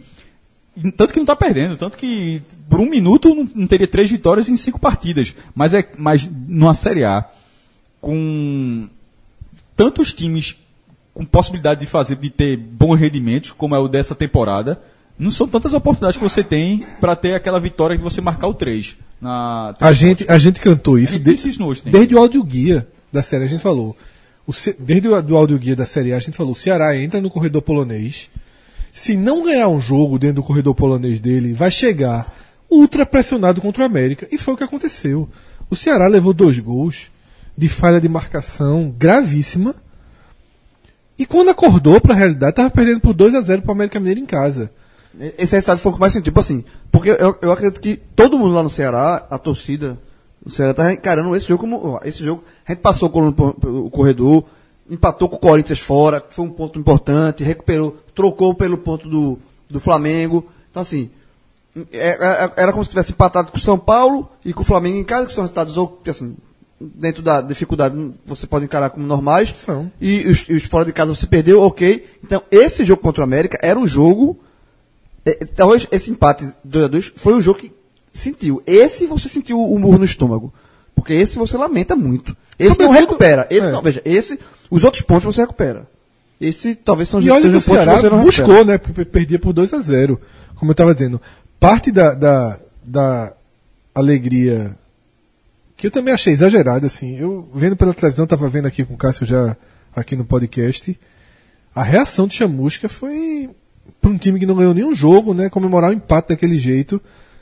Tanto 0.95 1.11
que 1.11 1.19
não 1.19 1.23
está 1.23 1.35
perdendo, 1.35 1.75
tanto 1.75 1.97
que 1.97 2.41
por 2.69 2.79
um 2.79 2.89
minuto 2.89 3.33
não, 3.35 3.47
não 3.53 3.67
teria 3.67 3.87
três 3.87 4.09
vitórias 4.09 4.47
em 4.47 4.55
cinco 4.55 4.79
partidas. 4.79 5.33
Mas 5.53 5.73
é 5.73 5.87
mas 5.97 6.29
numa 6.47 6.73
Série 6.73 7.03
A, 7.03 7.25
com 7.99 8.87
tantos 9.75 10.13
times 10.13 10.55
com 11.13 11.25
possibilidade 11.25 11.81
de 11.81 11.85
fazer, 11.85 12.15
de 12.15 12.29
ter 12.29 12.55
bons 12.55 12.95
rendimentos, 12.95 13.51
como 13.51 13.75
é 13.75 13.79
o 13.79 13.87
dessa 13.89 14.15
temporada, 14.15 14.81
não 15.19 15.29
são 15.29 15.47
tantas 15.47 15.73
oportunidades 15.73 16.17
que 16.17 16.23
você 16.23 16.43
tem 16.43 16.85
para 17.01 17.15
ter 17.15 17.35
aquela 17.35 17.59
vitória 17.59 17.97
de 17.97 18.01
você 18.03 18.21
marcar 18.21 18.47
o 18.47 18.53
3. 18.53 18.95
Na, 19.21 19.75
A 19.81 19.91
gente, 19.91 20.25
a 20.31 20.37
gente 20.37 20.61
cantou 20.61 20.97
isso, 20.97 21.13
gente 21.13 21.23
de- 21.23 21.31
disse 21.31 21.49
isso 21.49 21.59
no 21.59 21.67
hoje, 21.67 21.83
tem. 21.83 21.91
desde 21.91 22.15
o 22.15 22.19
áudio 22.19 22.41
guia 22.43 22.87
da 23.11 23.21
série, 23.21 23.43
a 23.43 23.47
gente 23.47 23.61
falou. 23.61 23.95
O 24.47 24.51
desde 24.79 25.07
o 25.09 25.21
do 25.21 25.35
áudio 25.37 25.59
guia 25.59 25.75
da 25.75 25.85
série 25.85 26.13
A, 26.13 26.17
a 26.17 26.19
gente 26.19 26.35
falou: 26.37 26.53
o 26.53 26.55
Ceará 26.55 26.97
entra 26.97 27.19
no 27.21 27.29
corredor 27.29 27.61
polonês. 27.61 28.29
Se 28.91 29.15
não 29.15 29.43
ganhar 29.43 29.67
um 29.67 29.79
jogo 29.79 30.17
dentro 30.17 30.37
do 30.37 30.43
corredor 30.43 30.73
polonês 30.73 31.19
dele, 31.19 31.53
vai 31.53 31.69
chegar 31.69 32.33
ultra 32.69 33.05
pressionado 33.05 33.61
contra 33.61 33.83
o 33.83 33.85
América. 33.85 34.27
E 34.31 34.37
foi 34.37 34.53
o 34.53 34.57
que 34.57 34.63
aconteceu. 34.63 35.29
O 35.69 35.75
Ceará 35.75 36.07
levou 36.07 36.33
dois 36.33 36.57
gols 36.57 37.07
de 37.55 37.67
falha 37.69 37.99
de 38.01 38.09
marcação 38.09 38.91
gravíssima. 38.97 39.75
E 41.17 41.25
quando 41.25 41.49
acordou 41.49 41.99
para 41.99 42.13
a 42.13 42.17
realidade, 42.17 42.51
estava 42.51 42.69
perdendo 42.69 43.01
por 43.01 43.13
2 43.13 43.35
a 43.35 43.41
0 43.41 43.61
para 43.61 43.69
o 43.69 43.73
América 43.73 43.99
Mineiro 43.99 44.21
em 44.21 44.25
casa. 44.25 44.71
Esse 45.37 45.53
resultado 45.55 45.79
foi 45.79 45.91
o 45.91 45.95
que 45.95 45.99
mais 46.01 46.13
senti. 46.13 46.25
Tipo 46.25 46.39
assim, 46.39 46.63
porque 46.91 47.09
eu, 47.09 47.35
eu 47.41 47.51
acredito 47.51 47.81
que 47.81 47.97
todo 48.15 48.37
mundo 48.37 48.53
lá 48.53 48.61
no 48.63 48.69
Ceará, 48.69 49.25
a 49.29 49.37
torcida 49.37 49.97
do 50.45 50.51
Ceará, 50.51 50.73
tá 50.73 50.93
encarando 50.93 51.35
esse 51.35 51.47
jogo 51.47 51.61
como. 51.61 51.99
Esse 52.03 52.23
jogo, 52.23 52.43
a 52.67 52.71
gente 52.71 52.81
passou 52.81 53.09
o 53.09 53.11
cor- 53.11 53.55
o 53.65 53.89
corredor, 53.89 54.43
empatou 54.89 55.27
com 55.27 55.35
o 55.35 55.39
Corinthians 55.39 55.79
fora, 55.79 56.23
foi 56.29 56.45
um 56.45 56.49
ponto 56.51 56.77
importante, 56.79 57.43
recuperou, 57.43 57.97
trocou 58.13 58.53
pelo 58.53 58.77
ponto 58.77 59.09
do, 59.09 59.39
do 59.69 59.79
Flamengo. 59.79 60.45
Então, 60.69 60.81
assim, 60.81 61.09
é- 61.91 62.17
é- 62.45 62.51
era 62.57 62.71
como 62.71 62.83
se 62.83 62.89
tivesse 62.91 63.11
empatado 63.11 63.51
com 63.51 63.57
o 63.57 63.61
São 63.61 63.77
Paulo 63.79 64.29
e 64.45 64.53
com 64.53 64.61
o 64.61 64.65
Flamengo 64.65 64.97
em 64.97 65.03
casa, 65.03 65.25
que 65.25 65.31
são 65.33 65.43
resultados, 65.43 65.75
assim, 66.07 66.35
dentro 66.79 67.21
da 67.21 67.41
dificuldade, 67.41 68.11
você 68.25 68.47
pode 68.47 68.63
encarar 68.65 68.91
como 68.91 69.05
normais. 69.05 69.53
São. 69.57 69.91
E 69.99 70.27
os, 70.27 70.47
os 70.47 70.63
fora 70.65 70.85
de 70.85 70.93
casa 70.93 71.13
você 71.13 71.27
perdeu, 71.27 71.61
ok. 71.61 72.05
Então, 72.23 72.41
esse 72.51 72.85
jogo 72.85 73.01
contra 73.01 73.21
o 73.21 73.23
América 73.23 73.57
era 73.61 73.77
o 73.79 73.87
jogo. 73.87 74.39
É, 75.25 75.33
talvez 75.45 75.87
esse 75.91 76.09
empate 76.11 76.45
2x2 76.67 77.13
foi 77.15 77.33
o 77.33 77.41
jogo 77.41 77.59
que 77.59 77.71
sentiu. 78.13 78.61
Esse 78.65 79.05
você 79.07 79.29
sentiu 79.29 79.61
o 79.61 79.77
murro 79.79 79.97
no 79.97 80.05
estômago. 80.05 80.53
Porque 80.95 81.13
esse 81.13 81.37
você 81.37 81.55
lamenta 81.57 81.95
muito. 81.95 82.35
Esse 82.57 82.77
não 82.79 82.87
Sobretudo- 82.87 82.99
recupera. 82.99 83.47
Esse 83.49 83.67
é. 83.67 83.71
não, 83.71 83.81
veja, 83.81 84.01
esse, 84.03 84.37
os 84.69 84.83
outros 84.83 85.01
pontos 85.03 85.33
você 85.33 85.41
recupera. 85.41 85.87
Esse 86.41 86.75
talvez 86.75 87.07
são 87.07 87.19
os 87.19 87.25
E 87.25 87.29
olha 87.29 87.41
que 87.43 87.47
o 87.55 87.61
sejam 87.61 87.61
pontos 87.61 87.83
Ceará 87.85 88.01
você 88.01 88.09
não 88.09 88.21
buscou, 88.23 88.45
recupera. 88.47 88.65
né? 88.73 88.77
Porque 88.77 89.05
perdia 89.05 89.39
por 89.39 89.53
2 89.53 89.73
a 89.73 89.79
0 89.79 90.19
Como 90.55 90.71
eu 90.71 90.73
estava 90.73 90.93
dizendo. 90.93 91.21
Parte 91.59 91.91
da, 91.91 92.13
da, 92.13 92.59
da 92.83 93.33
alegria 93.95 94.75
que 95.77 95.87
eu 95.87 95.91
também 95.91 96.13
achei 96.13 96.33
exagerada, 96.33 96.87
assim. 96.87 97.17
Eu 97.17 97.47
vendo 97.53 97.75
pela 97.75 97.93
televisão, 97.93 98.23
estava 98.25 98.49
vendo 98.49 98.65
aqui 98.67 98.83
com 98.83 98.93
o 98.93 98.97
Cássio 98.97 99.25
já 99.25 99.55
aqui 99.95 100.15
no 100.15 100.25
podcast. 100.25 100.99
A 101.73 101.83
reação 101.83 102.27
de 102.27 102.33
Chamusca 102.35 102.89
foi 102.89 103.49
para 104.09 104.15
um 104.15 104.17
time 104.17 104.39
que 104.39 104.45
não 104.45 104.55
ganhou 104.55 104.73
nenhum 104.73 104.93
jogo, 104.93 105.33
né? 105.33 105.49
Comemorar 105.49 105.91
o 105.91 105.93
empate 105.93 106.29
daquele 106.29 106.57
jeito. 106.57 107.01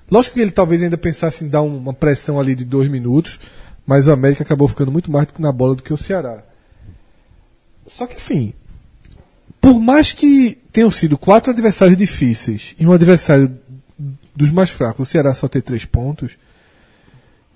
Lógico 0.09 0.35
que 0.35 0.41
ele 0.41 0.51
talvez 0.51 0.83
ainda 0.83 0.97
pensasse 0.97 1.45
em 1.45 1.47
dar 1.47 1.61
um- 1.61 1.77
uma 1.77 1.93
pressão 1.93 2.39
ali 2.39 2.55
de 2.55 2.65
dois 2.65 2.89
minutos, 2.89 3.39
mas 3.85 4.07
o 4.07 4.11
América 4.11 4.43
acabou 4.43 4.67
ficando 4.67 4.91
muito 4.91 5.11
mais 5.11 5.27
na 5.39 5.51
bola 5.51 5.75
do 5.75 5.83
que 5.83 5.93
o 5.93 5.97
Ceará. 5.97 6.43
Só 7.85 8.05
que 8.05 8.15
assim, 8.17 8.53
por 9.61 9.79
mais 9.79 10.11
que 10.13 10.57
tenham 10.71 10.91
sido 10.91 11.17
quatro 11.17 11.51
adversários 11.51 11.97
difíceis 11.97 12.75
e 12.77 12.85
um 12.85 12.91
adversário 12.91 13.57
dos 14.35 14.51
mais 14.51 14.69
fracos, 14.69 15.07
o 15.07 15.09
Ceará 15.09 15.33
só 15.33 15.47
ter 15.47 15.61
três 15.61 15.85
pontos, 15.85 16.37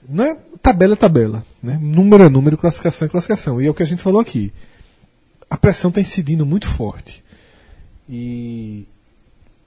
não 0.08 0.24
é 0.26 0.38
tabela 0.62 0.94
é 0.94 0.98
tabela, 0.98 1.46
né? 1.62 1.78
Número 1.82 2.24
é 2.24 2.30
número, 2.30 2.58
classificação 2.58 3.08
é 3.08 3.10
classificação. 3.10 3.62
E 3.62 3.68
é 3.68 3.70
o 3.70 3.74
que 3.74 3.84
a 3.84 3.86
gente 3.86 4.02
falou 4.02 4.22
aqui. 4.22 4.52
A 5.50 5.58
pressão 5.58 5.90
está 5.90 6.00
incidindo 6.00 6.46
muito 6.46 6.66
forte. 6.66 7.24
E, 8.10 8.88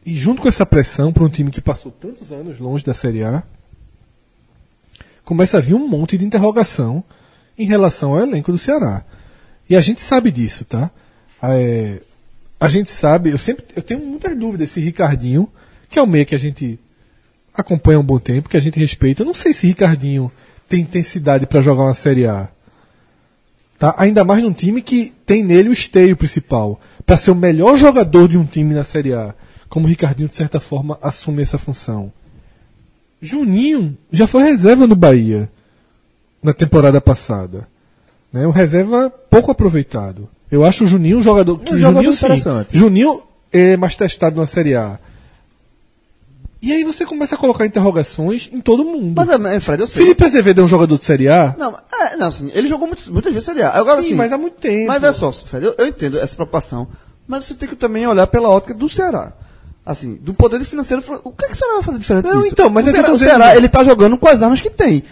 e 0.05 0.15
junto 0.15 0.43
com 0.43 0.49
essa 0.49 0.67
pressão, 0.67 1.13
para 1.13 1.25
um 1.25 1.29
time 1.29 1.51
que 1.51 1.61
passou 1.61 1.91
tantos 1.91 2.31
anos 2.31 2.59
longe 2.59 2.85
da 2.85 2.93
Série 2.93 3.25
A, 3.25 3.43
começa 5.25 5.59
a 5.59 5.61
vir 5.61 5.75
um 5.75 5.89
monte 5.89 6.19
de 6.19 6.25
interrogação 6.25 7.03
em 7.57 7.67
relação 7.67 8.13
ao 8.13 8.21
elenco 8.21 8.53
do 8.53 8.59
Ceará. 8.59 9.05
E 9.69 9.75
a 9.75 9.81
gente 9.81 10.01
sabe 10.03 10.31
disso, 10.31 10.65
tá? 10.65 10.91
É, 11.43 12.01
a 12.61 12.69
gente 12.69 12.91
sabe, 12.91 13.31
eu 13.31 13.39
sempre 13.39 13.65
eu 13.75 13.83
tenho 13.83 14.01
muitas 14.01 14.37
dúvidas 14.37 14.71
se 14.71 14.81
Ricardinho, 14.81 15.49
que 15.89 15.99
é 15.99 16.03
o 16.03 16.07
meio 16.07 16.27
que 16.27 16.35
a 16.35 16.39
gente 16.39 16.79
acompanha 17.55 17.99
há 17.99 18.01
um 18.01 18.05
bom 18.05 18.19
tempo, 18.19 18.49
que 18.49 18.57
a 18.57 18.61
gente 18.61 18.79
respeita, 18.79 19.23
eu 19.23 19.27
não 19.27 19.35
sei 19.35 19.53
se 19.53 19.67
Ricardinho 19.67 20.31
tem 20.69 20.81
intensidade 20.81 21.47
para 21.47 21.61
jogar 21.61 21.85
uma 21.85 21.95
Série 21.95 22.27
A. 22.27 22.49
Tá? 23.79 23.95
Ainda 23.99 24.25
mais 24.25 24.43
num 24.43 24.53
time 24.53 24.83
que 24.83 25.13
tem 25.25 25.43
nele 25.43 25.69
o 25.69 25.73
esteio 25.73 26.17
principal, 26.17 26.81
para 27.07 27.17
ser 27.17 27.31
o 27.31 27.35
melhor 27.35 27.77
jogador 27.77 28.29
de 28.29 28.37
um 28.37 28.45
time 28.45 28.75
na 28.75 28.85
Série 28.85 29.13
A, 29.13 29.35
como 29.75 29.87
o 29.87 29.89
Ricardinho 29.89 30.29
de 30.29 30.37
certa 30.37 30.61
forma 30.61 30.97
assume 31.03 31.43
essa 31.43 31.59
função. 31.59 32.13
Juninho 33.21 33.99
já 34.09 34.25
foi 34.25 34.45
reserva 34.45 34.87
no 34.87 34.95
Bahia 34.95 35.51
na 36.41 36.53
temporada 36.53 37.01
passada. 37.01 37.67
Né? 38.33 38.47
Um 38.47 38.53
reserva 38.53 39.11
pouco 39.11 39.51
aproveitado. 39.51 40.29
Eu 40.49 40.65
acho 40.65 40.85
o 40.85 40.87
Juninho 40.87 41.19
um 41.19 41.23
jogador 41.23 41.59
que 41.59 41.75
Um 41.75 41.79
Juninho, 41.79 42.13
sim. 42.13 42.29
Juninho 42.71 43.21
é 43.53 43.77
mais 43.77 43.97
testado 43.97 44.41
na 44.41 44.47
Série 44.47 44.77
A. 44.77 44.97
E 46.63 46.73
aí 46.73 46.85
você 46.85 47.05
começa 47.05 47.35
a 47.35 47.39
colocar 47.39 47.67
interrogações 47.67 48.49
em 48.53 48.61
todo 48.61 48.85
mundo. 48.85 49.15
Mas, 49.17 49.29
é, 49.29 49.59
Fred, 49.59 49.83
eu 49.83 49.89
sei. 49.89 50.05
Felipe 50.05 50.25
Azevedo 50.25 50.61
é 50.61 50.65
um 50.65 50.69
jogador 50.69 50.97
de 50.97 51.05
Série 51.05 51.29
A? 51.29 51.53
Não, 51.59 51.77
é, 52.01 52.17
não, 52.17 52.29
assim, 52.29 52.49
ele 52.55 52.69
jogou 52.69 52.87
muitas, 52.87 53.09
muitas 53.09 53.33
vezes 53.33 53.47
Série 53.47 53.63
A. 53.63 53.71
Agora, 53.71 54.01
Sim, 54.03 54.11
assim, 54.11 54.17
mas 54.17 54.33
há 54.33 54.39
muito 54.39 54.55
tempo. 54.55 54.87
Mas 54.87 55.01
veja 55.01 55.13
só, 55.15 55.33
Fred, 55.33 55.67
eu, 55.67 55.75
eu 55.77 55.89
entendo 55.89 56.17
essa 56.21 56.37
preocupação, 56.37 56.87
mas 57.27 57.45
você 57.45 57.55
tem 57.55 57.69
que 57.69 57.75
também 57.75 58.07
olhar 58.07 58.29
pela 58.29 58.49
ótica 58.49 58.73
do 58.73 58.89
Ceará. 58.89 59.33
Assim, 59.87 60.15
do 60.15 60.33
poder 60.33 60.65
financeiro, 60.65 61.03
o 61.25 61.31
que, 61.31 61.45
é 61.45 61.49
que 61.49 61.55
o 61.55 61.57
Ceará 61.59 61.75
vai 61.75 61.83
fazer 61.83 61.99
diferente 61.99 62.25
Não, 62.25 62.39
disso? 62.41 62.53
então, 62.53 62.71
mas 62.71 62.87
o 62.87 62.89
é 62.89 62.93
que 62.93 62.97
Ceará, 62.97 63.09
tô 63.09 63.15
o. 63.15 63.19
Ceará, 63.19 63.57
ele 63.57 63.69
tá 63.69 63.85
jogando 63.85 64.17
com 64.17 64.27
as 64.29 64.43
armas 64.43 64.61
que 64.63 64.71
tem. 64.71 65.03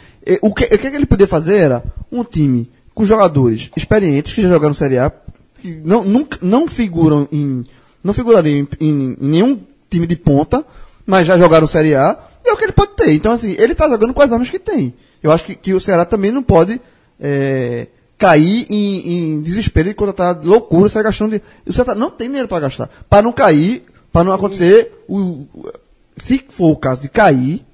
O 0.40 0.54
que, 0.54 0.64
o 0.64 0.78
que 0.78 0.86
é 0.86 0.90
que 0.90 0.96
ele 0.96 1.04
podia 1.04 1.26
fazer 1.26 1.56
era 1.58 1.84
um 2.10 2.24
time 2.24 2.70
com 2.94 3.04
jogadores 3.04 3.70
experientes 3.76 4.32
que 4.32 4.40
já 4.40 4.48
jogaram 4.48 4.72
Série 4.72 4.98
A, 4.98 5.12
que 5.60 5.80
não, 5.84 6.02
nunca, 6.04 6.38
não 6.40 6.66
figuram 6.66 7.28
em, 7.30 7.64
não 8.02 8.14
figurariam 8.14 8.60
em, 8.60 8.68
em- 8.80 9.16
em 9.20 9.28
nenhum 9.28 9.60
time 9.90 10.06
de 10.06 10.16
ponta, 10.16 10.64
mas 11.04 11.26
já 11.26 11.36
jogaram 11.36 11.66
Série 11.66 11.94
A, 11.94 12.18
é 12.42 12.50
o 12.52 12.56
que 12.56 12.64
ele 12.64 12.72
pode 12.72 12.92
ter. 12.92 13.12
Então, 13.12 13.30
assim, 13.32 13.54
ele 13.58 13.74
tá 13.74 13.86
jogando 13.88 14.14
com 14.14 14.22
as 14.22 14.32
armas 14.32 14.48
que 14.48 14.58
tem. 14.58 14.94
Eu 15.22 15.30
acho 15.32 15.44
que, 15.44 15.54
que 15.54 15.74
o 15.74 15.80
Ceará 15.80 16.04
também 16.06 16.32
não 16.32 16.42
pode 16.42 16.80
é, 17.20 17.88
cair 18.16 18.66
em, 18.70 19.08
em 19.36 19.40
desespero 19.42 19.90
e 19.90 19.94
contratar 19.94 20.40
loucura, 20.42 20.88
sair 20.88 21.02
gastando. 21.02 21.32
De... 21.32 21.42
O 21.66 21.72
Ceará 21.74 21.94
não 21.94 22.10
tem 22.10 22.28
dinheiro 22.28 22.48
para 22.48 22.60
gastar. 22.60 22.88
Para 23.10 23.22
não 23.22 23.32
cair, 23.32 23.84
para 24.12 24.24
não 24.24 24.32
acontecer, 24.32 25.04
o, 25.08 25.18
o- 25.18 25.72
se 26.16 26.44
for 26.50 26.70
o 26.72 26.76
caso 26.76 27.02
de 27.02 27.08
cair, 27.08 27.64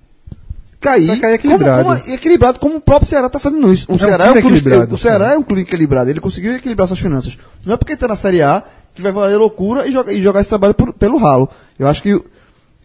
cair, 0.80 1.06
Vai 1.08 1.18
cair 1.18 1.34
equilibrado. 1.34 1.84
Como, 1.84 2.00
como, 2.00 2.12
equilibrado 2.14 2.60
como 2.60 2.76
o 2.76 2.80
próprio 2.80 3.08
Ceará 3.08 3.26
está 3.26 3.38
fazendo 3.40 3.72
isso. 3.72 3.86
O, 3.90 3.94
um 3.94 3.98
Ceará 3.98 4.24
é 4.24 4.28
time 4.28 4.38
um 4.38 4.42
clube, 4.42 4.56
equilibrado, 4.58 4.94
o 4.94 4.98
Ceará 4.98 5.32
é 5.32 5.36
um 5.38 5.42
clube 5.42 5.62
equilibrado. 5.62 6.10
Ele 6.10 6.20
conseguiu 6.20 6.54
equilibrar 6.54 6.86
suas 6.86 7.00
finanças. 7.00 7.36
Não 7.66 7.74
é 7.74 7.76
porque 7.76 7.94
está 7.94 8.06
na 8.06 8.16
Série 8.16 8.42
A 8.42 8.62
que 8.94 9.02
vai 9.02 9.10
valer 9.12 9.36
loucura 9.36 9.86
e, 9.88 9.92
joga- 9.92 10.12
e 10.12 10.22
jogar 10.22 10.40
esse 10.40 10.48
trabalho 10.48 10.74
por- 10.74 10.92
pelo 10.92 11.18
ralo. 11.18 11.48
Eu 11.78 11.88
acho 11.88 12.00
que 12.02 12.14
o- 12.14 12.24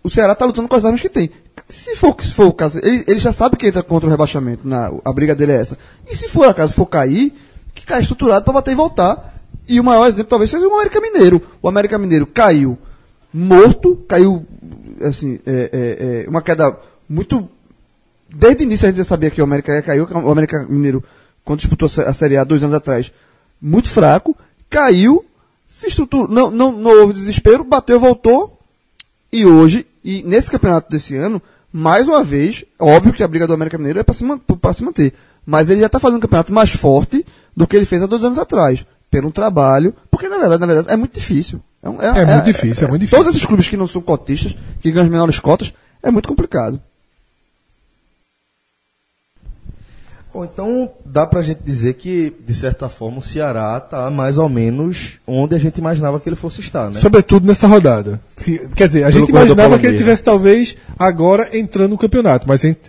o 0.03 0.09
Ceará 0.09 0.33
está 0.33 0.43
lutando 0.45 0.67
com 0.67 0.75
as 0.75 0.83
armas 0.83 0.99
que 1.01 1.09
tem. 1.09 1.29
Se 1.69 1.95
for, 1.95 2.15
se 2.21 2.33
for 2.33 2.47
o 2.47 2.53
caso, 2.53 2.79
ele, 2.83 3.03
ele 3.07 3.19
já 3.19 3.31
sabe 3.31 3.55
que 3.57 3.67
entra 3.67 3.83
contra 3.83 4.07
o 4.07 4.11
rebaixamento. 4.11 4.67
Na, 4.67 4.91
a 5.05 5.13
briga 5.13 5.35
dele 5.35 5.51
é 5.51 5.57
essa. 5.57 5.77
E 6.09 6.15
se 6.15 6.27
for 6.27 6.47
acaso 6.49 6.73
for 6.73 6.87
cair, 6.87 7.31
que 7.75 7.85
caia 7.85 8.01
estruturado 8.01 8.43
para 8.43 8.53
bater 8.53 8.71
e 8.71 8.75
voltar. 8.75 9.31
E 9.67 9.79
o 9.79 9.83
maior 9.83 10.07
exemplo 10.07 10.29
talvez 10.31 10.49
seja 10.51 10.67
o 10.67 10.73
América 10.73 10.99
Mineiro. 10.99 11.41
O 11.61 11.69
América 11.69 11.97
Mineiro 11.97 12.25
caiu 12.27 12.77
morto, 13.33 13.95
caiu 14.07 14.45
assim, 15.01 15.39
é, 15.45 15.69
é, 15.73 16.23
é, 16.25 16.29
uma 16.29 16.41
queda 16.41 16.77
muito 17.09 17.49
desde 18.35 18.63
o 18.63 18.65
início 18.65 18.87
a 18.87 18.89
gente 18.89 18.97
já 18.97 19.03
sabia 19.03 19.29
que 19.29 19.41
o 19.41 19.43
América 19.43 19.73
ia 19.73 19.81
cair, 19.81 20.01
o 20.01 20.31
América 20.31 20.65
Mineiro, 20.67 21.03
quando 21.43 21.59
disputou 21.59 21.89
a 22.05 22.13
Série 22.13 22.37
A 22.37 22.43
dois 22.43 22.63
anos 22.63 22.75
atrás, 22.75 23.11
muito 23.61 23.89
fraco, 23.89 24.35
caiu, 24.69 25.23
se 25.67 25.87
estruturou, 25.87 26.27
não, 26.27 26.49
não, 26.49 26.71
não 26.71 26.91
houve 27.01 27.13
desespero, 27.13 27.63
bateu, 27.63 27.99
voltou, 27.99 28.59
E 29.31 29.45
hoje, 29.45 29.85
e 30.03 30.23
nesse 30.23 30.49
campeonato 30.49 30.89
desse 30.91 31.15
ano, 31.15 31.41
mais 31.71 32.07
uma 32.07 32.23
vez, 32.23 32.65
óbvio 32.79 33.13
que 33.13 33.23
a 33.23 33.27
briga 33.27 33.47
do 33.47 33.53
América 33.53 33.77
Mineiro 33.77 33.99
é 33.99 34.03
para 34.03 34.13
se, 34.13 34.23
se 34.73 34.83
manter. 34.83 35.13
Mas 35.45 35.69
ele 35.69 35.79
já 35.79 35.87
está 35.87 35.99
fazendo 35.99 36.17
um 36.17 36.21
campeonato 36.21 36.53
mais 36.53 36.69
forte 36.69 37.25
do 37.55 37.67
que 37.67 37.75
ele 37.75 37.85
fez 37.85 38.03
há 38.03 38.05
dois 38.05 38.23
anos 38.23 38.37
atrás. 38.37 38.85
Pelo 39.09 39.31
trabalho. 39.31 39.93
Porque, 40.09 40.29
na 40.29 40.37
verdade, 40.37 40.61
na 40.61 40.67
verdade, 40.67 40.91
é 40.91 40.95
muito 40.95 41.15
difícil. 41.15 41.59
Um- 41.89 42.01
É 42.01 42.25
muito 42.25 42.45
difícil, 42.45 42.85
é 42.85 42.89
muito 42.89 43.01
difícil. 43.01 43.17
Todos 43.19 43.35
esses 43.35 43.45
clubes 43.45 43.67
que 43.69 43.77
não 43.77 43.87
são 43.87 44.01
cotistas, 44.01 44.55
que 44.81 44.91
ganham 44.91 45.05
as 45.05 45.11
menores 45.11 45.39
cotas, 45.39 45.73
é 46.01 46.09
muito 46.09 46.27
complicado. 46.27 46.79
Bom, 50.33 50.43
então 50.45 50.89
dá 51.05 51.27
pra 51.27 51.43
gente 51.43 51.59
dizer 51.63 51.93
que, 51.93 52.33
de 52.43 52.55
certa 52.55 52.89
forma, 52.89 53.19
o 53.19 53.21
Ceará 53.21 53.79
tá 53.79 54.09
mais 54.09 54.39
ou 54.39 54.49
menos 54.49 55.19
onde 55.27 55.55
a 55.55 55.59
gente 55.59 55.77
imaginava 55.77 56.19
que 56.19 56.27
ele 56.27 56.35
fosse 56.35 56.59
estar, 56.59 56.89
né? 56.89 56.99
Sobretudo 57.01 57.45
nessa 57.45 57.67
rodada. 57.67 58.19
Se- 58.35 58.67
Quer 58.75 58.87
dizer, 58.87 59.03
a 59.03 59.07
Pelo 59.09 59.19
gente 59.19 59.29
imaginava 59.29 59.77
que 59.77 59.85
ele 59.85 59.97
tivesse 59.97 60.23
talvez 60.23 60.75
agora 60.97 61.55
entrando 61.55 61.91
no 61.91 61.97
campeonato, 61.99 62.47
mas 62.47 62.65
a 62.65 62.67
gente 62.69 62.79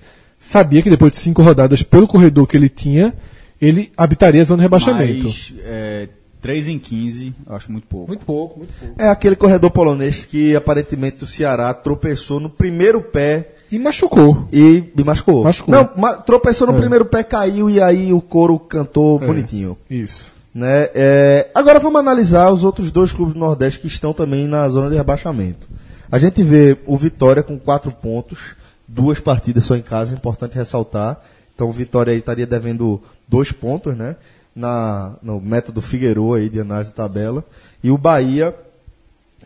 sabia 0.40 0.80
que 0.80 0.88
depois 0.88 1.12
de 1.12 1.18
cinco 1.18 1.42
rodadas 1.42 1.82
pelo 1.82 2.08
corredor 2.08 2.46
que 2.46 2.56
ele 2.56 2.70
tinha, 2.70 3.12
ele 3.60 3.92
habitaria 3.94 4.40
a 4.40 4.44
zona 4.46 4.58
de 4.60 4.62
rebaixamento. 4.62 5.24
Mas, 5.24 5.52
é, 5.66 6.08
3 6.44 6.68
em 6.68 6.78
15, 6.78 7.34
eu 7.48 7.56
acho 7.56 7.72
muito 7.72 7.86
pouco. 7.86 8.06
Muito 8.08 8.26
pouco, 8.26 8.58
muito 8.58 8.72
pouco. 8.78 9.00
É 9.00 9.08
aquele 9.08 9.34
corredor 9.34 9.70
polonês 9.70 10.26
que 10.26 10.54
aparentemente 10.54 11.24
o 11.24 11.26
Ceará 11.26 11.72
tropeçou 11.72 12.38
no 12.38 12.50
primeiro 12.50 13.00
pé 13.00 13.52
E 13.72 13.78
machucou. 13.78 14.46
e 14.52 14.84
me 14.94 15.02
machucou. 15.02 15.42
Machucou. 15.42 15.74
Não, 15.74 15.88
ma- 15.96 16.12
tropeçou 16.18 16.66
no 16.66 16.74
É. 16.74 16.76
primeiro 16.78 17.06
pé, 17.06 17.22
caiu 17.22 17.70
e 17.70 17.80
aí 17.80 18.12
o 18.12 18.20
couro 18.20 18.58
cantou 18.58 19.18
bonitinho. 19.18 19.74
Isso. 19.88 20.26
Né? 20.54 20.90
É, 20.94 21.48
agora 21.54 21.80
vamos 21.80 21.98
analisar 21.98 22.52
os 22.52 22.62
outros 22.62 22.90
dois 22.90 23.10
clubes 23.10 23.32
do 23.32 23.40
Nordeste 23.40 23.78
que 23.80 23.86
estão 23.86 24.12
também 24.12 24.46
na 24.46 24.68
zona 24.68 24.90
de 24.90 24.96
rebaixamento. 24.96 25.66
A 26.12 26.18
gente 26.18 26.42
vê 26.42 26.76
o 26.86 26.94
Vitória 26.94 27.42
com 27.42 27.58
quatro 27.58 27.90
pontos, 27.90 28.38
duas 28.86 29.18
partidas 29.18 29.64
só 29.64 29.74
em 29.76 29.80
casa, 29.82 30.12
é 30.12 30.16
importante 30.18 30.56
ressaltar. 30.56 31.18
Então 31.54 31.68
o 31.70 31.72
Vitória 31.72 32.12
aí 32.12 32.18
estaria 32.18 32.46
devendo 32.46 33.00
dois 33.26 33.50
pontos, 33.50 33.96
né? 33.96 34.14
Na, 34.54 35.14
no 35.20 35.40
método 35.40 35.82
Figueiredo 35.82 36.34
aí 36.34 36.48
de 36.48 36.60
análise 36.60 36.90
de 36.90 36.96
tabela. 36.96 37.44
E 37.82 37.90
o 37.90 37.98
Bahia 37.98 38.54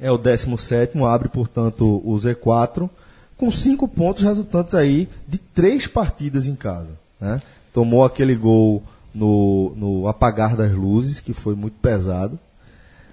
é 0.01 0.11
o 0.11 0.19
17, 0.19 0.99
abre, 1.03 1.29
portanto, 1.29 2.03
o 2.05 2.15
Z4, 2.17 2.89
com 3.37 3.51
cinco 3.51 3.89
pontos 3.89 4.23
resultantes 4.23 4.75
aí 4.75 5.09
de 5.27 5.39
três 5.39 5.87
partidas 5.87 6.47
em 6.47 6.55
casa. 6.55 6.91
Né? 7.21 7.41
Tomou 7.73 8.05
aquele 8.05 8.35
gol 8.35 8.83
no, 9.15 9.73
no 9.77 10.09
apagar 10.09 10.57
das 10.57 10.73
luzes, 10.73 11.21
que 11.21 11.33
foi 11.33 11.55
muito 11.55 11.79
pesado. 11.81 12.39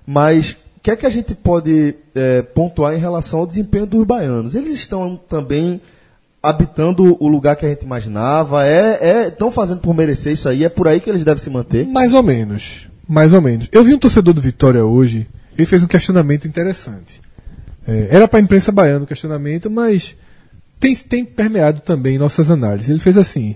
Mas 0.06 0.52
o 0.52 0.80
que 0.84 0.91
é 0.91 0.96
que 0.96 1.06
a 1.06 1.10
gente 1.10 1.34
pode 1.34 1.96
eh, 2.14 2.41
pontuar 2.41 2.93
em 2.93 3.00
relação 3.00 3.39
ao 3.39 3.48
desempenho 3.48 3.88
dos 3.88 4.04
baianos? 4.04 4.54
Eles 4.54 4.72
estão 4.72 5.16
também 5.16 5.82
habitando 6.50 7.18
o 7.20 7.28
lugar 7.28 7.56
que 7.56 7.66
a 7.66 7.70
gente 7.70 7.84
imaginava? 7.84 8.66
É, 8.66 9.28
estão 9.28 9.52
fazendo 9.52 9.80
por 9.80 9.96
merecer 9.96 10.34
isso 10.34 10.48
aí? 10.48 10.64
É 10.64 10.70
por 10.70 10.88
aí 10.88 11.00
que 11.00 11.10
eles 11.10 11.24
devem 11.24 11.43
se 11.43 11.50
manter? 11.50 11.88
Mais 11.88 12.14
ou 12.14 12.24
menos. 12.24 12.88
Mais 13.08 13.34
ou 13.34 13.41
menos. 13.41 13.68
Eu 13.72 13.84
vi 13.84 13.93
um 13.93 14.00
torcedor 14.00 14.34
do 14.34 14.41
Vitória 14.41 14.84
hoje, 14.84 15.28
ele 15.58 15.66
fez 15.66 15.84
um 15.84 15.88
questionamento 15.88 16.48
interessante. 16.48 17.22
É, 17.88 18.08
era 18.12 18.28
para 18.28 18.39
a 18.39 18.41
imprensa 18.41 18.72
baiana 18.72 19.04
o 19.04 19.08
questionamento, 19.08 19.70
mas 19.70 20.16
tem, 20.80 20.96
tem 20.96 21.26
permeado 21.26 21.82
também 21.82 22.18
nossas 22.18 22.50
análises. 22.50 22.89
Ele 22.89 23.00
fez 23.00 23.18
assim: 23.18 23.56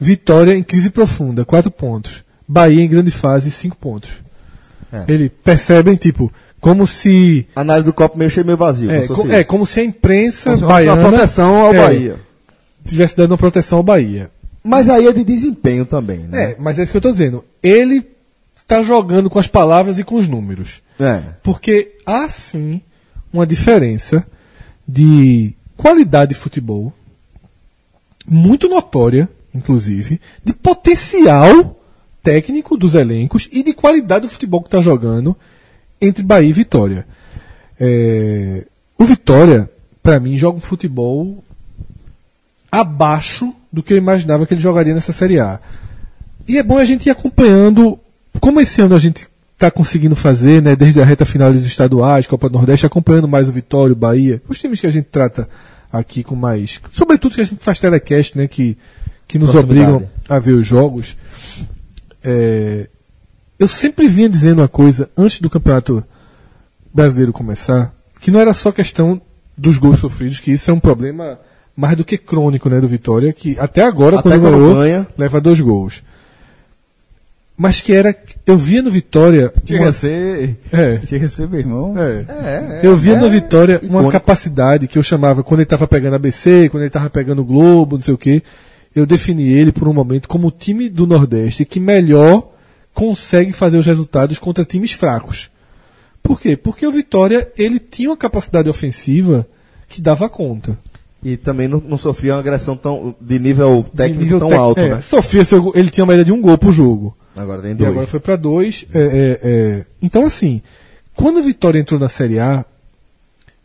Vitória 0.00 0.56
em 0.56 0.62
crise 0.62 0.90
profunda, 0.90 1.44
4 1.44 1.70
pontos. 1.70 2.24
Bahia 2.46 2.82
em 2.82 2.88
grande 2.88 3.10
fase, 3.10 3.50
5 3.50 3.76
pontos. 3.76 4.10
É. 4.92 5.04
Ele 5.06 5.28
percebem, 5.28 5.96
tipo, 5.96 6.32
como 6.60 6.86
se. 6.86 7.46
Análise 7.54 7.86
do 7.86 7.92
copo 7.92 8.18
meio 8.18 8.30
cheio, 8.30 8.46
meio 8.46 8.58
vazio. 8.58 8.90
É, 8.90 9.06
como 9.06 9.32
é, 9.32 9.44
como 9.44 9.66
se 9.66 9.80
a 9.80 9.84
imprensa 9.84 10.56
Uma 10.56 10.66
baiana 10.66 11.08
proteção 11.08 11.60
ao 11.60 11.74
é, 11.74 11.78
Bahia. 11.78 12.16
tivesse 12.84 13.16
dando 13.16 13.32
uma 13.32 13.38
proteção 13.38 13.78
ao 13.78 13.84
Bahia. 13.84 14.30
Mas 14.62 14.90
aí 14.90 15.06
é 15.06 15.12
de 15.12 15.24
desempenho 15.24 15.86
também, 15.86 16.18
né? 16.18 16.52
É, 16.52 16.56
mas 16.58 16.78
é 16.78 16.82
isso 16.82 16.92
que 16.92 16.96
eu 16.96 17.00
estou 17.00 17.12
dizendo. 17.12 17.44
Ele 17.62 18.06
está 18.56 18.82
jogando 18.82 19.30
com 19.30 19.38
as 19.38 19.46
palavras 19.46 19.98
e 19.98 20.04
com 20.04 20.16
os 20.16 20.28
números. 20.28 20.82
É. 21.00 21.22
Porque 21.42 21.96
há 22.04 22.28
sim 22.28 22.82
uma 23.32 23.46
diferença 23.46 24.26
de 24.86 25.54
qualidade 25.76 26.34
de 26.34 26.40
futebol, 26.40 26.92
muito 28.26 28.68
notória, 28.68 29.28
inclusive, 29.54 30.20
de 30.44 30.52
potencial 30.52 31.80
técnico 32.22 32.76
dos 32.76 32.94
elencos 32.94 33.48
e 33.50 33.62
de 33.62 33.72
qualidade 33.72 34.26
do 34.26 34.28
futebol 34.28 34.60
que 34.60 34.66
está 34.68 34.82
jogando 34.82 35.36
entre 36.00 36.22
Bahia 36.22 36.48
e 36.48 36.52
Vitória. 36.52 37.06
É, 37.78 38.64
o 38.96 39.04
Vitória, 39.04 39.70
para 40.02 40.18
mim, 40.18 40.36
joga 40.36 40.58
um 40.58 40.62
futebol 40.62 41.42
abaixo 42.70 43.52
do 43.72 43.82
que 43.82 43.92
eu 43.92 43.96
imaginava 43.96 44.46
que 44.46 44.54
ele 44.54 44.60
jogaria 44.60 44.94
nessa 44.94 45.12
Série 45.12 45.38
A. 45.38 45.60
E 46.46 46.58
é 46.58 46.62
bom 46.62 46.78
a 46.78 46.84
gente 46.84 47.06
ir 47.06 47.10
acompanhando, 47.10 47.98
como 48.40 48.60
esse 48.60 48.80
ano 48.80 48.94
a 48.94 48.98
gente 48.98 49.28
está 49.52 49.70
conseguindo 49.70 50.14
fazer, 50.14 50.62
né, 50.62 50.76
desde 50.76 51.00
a 51.00 51.04
reta 51.04 51.24
final 51.24 51.52
dos 51.52 51.66
estaduais, 51.66 52.26
Copa 52.26 52.48
do 52.48 52.54
Nordeste, 52.54 52.86
acompanhando 52.86 53.28
mais 53.28 53.48
o 53.48 53.52
Vitória, 53.52 53.92
o 53.92 53.96
Bahia, 53.96 54.40
os 54.48 54.58
times 54.58 54.80
que 54.80 54.86
a 54.86 54.90
gente 54.90 55.06
trata 55.06 55.48
aqui 55.92 56.22
com 56.22 56.36
mais. 56.36 56.80
Sobretudo 56.90 57.34
que 57.34 57.40
a 57.40 57.44
gente 57.44 57.62
faz 57.62 57.80
telecast, 57.80 58.38
né, 58.38 58.46
que, 58.46 58.78
que 59.26 59.38
nos 59.38 59.54
obrigam 59.54 60.08
a 60.28 60.38
ver 60.38 60.52
os 60.52 60.66
jogos. 60.66 61.16
É, 62.22 62.88
eu 63.58 63.68
sempre 63.68 64.06
vinha 64.08 64.28
dizendo 64.28 64.60
uma 64.60 64.68
coisa 64.68 65.10
antes 65.16 65.40
do 65.40 65.50
campeonato 65.50 66.02
brasileiro 66.92 67.32
começar, 67.32 67.92
que 68.20 68.30
não 68.30 68.40
era 68.40 68.54
só 68.54 68.70
questão 68.72 69.20
dos 69.56 69.78
gols 69.78 69.98
sofridos, 69.98 70.40
que 70.40 70.52
isso 70.52 70.70
é 70.70 70.74
um 70.74 70.80
problema 70.80 71.38
mais 71.76 71.96
do 71.96 72.04
que 72.04 72.18
crônico, 72.18 72.68
né, 72.68 72.80
do 72.80 72.88
Vitória, 72.88 73.32
que 73.32 73.56
até 73.58 73.82
agora, 73.82 74.18
Até 74.18 74.30
quando, 74.30 74.42
ganhou, 74.42 74.74
ganha. 74.76 75.06
leva 75.16 75.40
dois 75.40 75.60
gols. 75.60 76.02
Mas 77.60 77.80
que 77.80 77.92
era. 77.92 78.14
Eu 78.46 78.56
via 78.56 78.80
no 78.82 78.90
Vitória. 78.90 79.52
Chega 79.64 79.82
uma- 79.82 79.88
a 79.88 79.92
ser. 79.92 80.56
É. 80.72 81.00
Chega 81.04 81.26
a 81.26 81.28
ser, 81.28 81.48
meu 81.48 81.58
irmão. 81.58 81.92
É. 81.98 82.24
É, 82.28 82.80
é, 82.84 82.86
Eu 82.86 82.96
via 82.96 83.14
é 83.14 83.20
no 83.20 83.28
Vitória 83.28 83.78
uma 83.82 83.86
icônico. 83.88 84.12
capacidade 84.12 84.86
que 84.86 84.96
eu 84.96 85.02
chamava, 85.02 85.42
quando 85.42 85.58
ele 85.60 85.64
estava 85.64 85.86
pegando 85.88 86.14
ABC, 86.14 86.68
quando 86.68 86.82
ele 86.82 86.88
estava 86.88 87.10
pegando 87.10 87.44
Globo, 87.44 87.96
não 87.96 88.02
sei 88.02 88.14
o 88.14 88.18
quê, 88.18 88.44
eu 88.94 89.04
defini 89.04 89.48
ele 89.48 89.72
por 89.72 89.88
um 89.88 89.92
momento 89.92 90.28
como 90.28 90.46
o 90.46 90.50
time 90.52 90.88
do 90.88 91.04
Nordeste 91.04 91.64
que 91.64 91.80
melhor 91.80 92.48
consegue 92.98 93.52
fazer 93.52 93.78
os 93.78 93.86
resultados 93.86 94.40
contra 94.40 94.64
times 94.64 94.90
fracos. 94.90 95.48
Por 96.20 96.40
quê? 96.40 96.56
Porque 96.56 96.84
o 96.84 96.90
Vitória 96.90 97.48
ele 97.56 97.78
tinha 97.78 98.10
uma 98.10 98.16
capacidade 98.16 98.68
ofensiva 98.68 99.46
que 99.88 100.00
dava 100.02 100.28
conta. 100.28 100.76
E 101.22 101.36
também 101.36 101.68
não, 101.68 101.80
não 101.80 101.96
sofria 101.96 102.34
uma 102.34 102.40
agressão 102.40 102.76
tão, 102.76 103.14
de 103.20 103.38
nível 103.38 103.84
De 103.88 103.96
técnico 103.96 104.22
nível 104.24 104.38
tão 104.40 104.58
alto, 104.58 104.80
é, 104.80 104.96
né? 104.96 105.00
Seu 105.00 105.62
gol- 105.62 105.72
ele 105.76 105.90
tinha 105.90 106.02
uma 106.04 106.10
média 106.10 106.24
de 106.24 106.32
um 106.32 106.40
gol 106.40 106.58
por 106.58 106.72
jogo. 106.72 107.16
Agora 107.36 107.62
tem 107.62 107.70
E 107.70 107.74
dois. 107.74 107.90
agora 107.90 108.06
foi 108.08 108.18
para 108.18 108.34
dois. 108.34 108.84
é, 108.92 108.98
é, 109.00 109.40
é. 109.42 109.84
Então, 110.02 110.26
assim, 110.26 110.60
quando 111.14 111.38
o 111.38 111.42
Vitória 111.42 111.78
entrou 111.78 112.00
na 112.00 112.08
Série 112.08 112.40
A, 112.40 112.64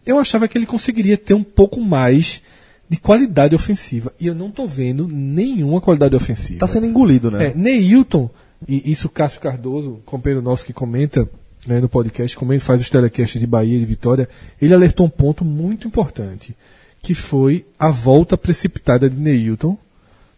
eu 0.06 0.20
achava 0.20 0.48
que 0.48 0.56
ele 0.60 0.68
conseguiria 0.68 1.18
ter 1.18 1.34
um 1.34 1.44
pouco 1.44 1.82
mais 1.82 2.44
de 2.88 2.98
qualidade 2.98 3.56
ofensiva. 3.56 4.14
E 4.20 4.28
eu 4.28 4.36
não 4.36 4.52
tô 4.52 4.68
vendo 4.68 5.08
nenhuma 5.12 5.82
qualidade 5.82 6.16
ofensiva. 6.16 6.60
Tá 6.60 6.68
sendo 6.68 6.86
engolido, 6.86 7.32
né? 7.32 7.48
É, 7.48 7.54
Neilton, 7.56 8.30
e 8.68 8.92
isso 8.92 9.10
Cássio 9.10 9.42
Cardoso, 9.42 10.00
companheiro 10.06 10.42
nosso 10.42 10.66
que 10.66 10.74
comenta 10.74 11.28
né, 11.68 11.80
no 11.80 11.90
podcast, 11.90 12.38
comenta, 12.38 12.64
faz 12.64 12.82
os 12.82 12.90
telecasts 12.90 13.40
de 13.40 13.48
Bahia 13.48 13.78
e 13.78 13.80
de 13.80 13.86
Vitória, 13.86 14.28
ele 14.62 14.74
alertou 14.74 15.06
um 15.06 15.10
ponto 15.10 15.46
muito 15.46 15.88
importante, 15.88 16.56
que 17.02 17.14
foi 17.14 17.66
a 17.78 17.90
volta 17.90 18.38
precipitada 18.38 19.10
de 19.10 19.18
Neilton, 19.18 19.78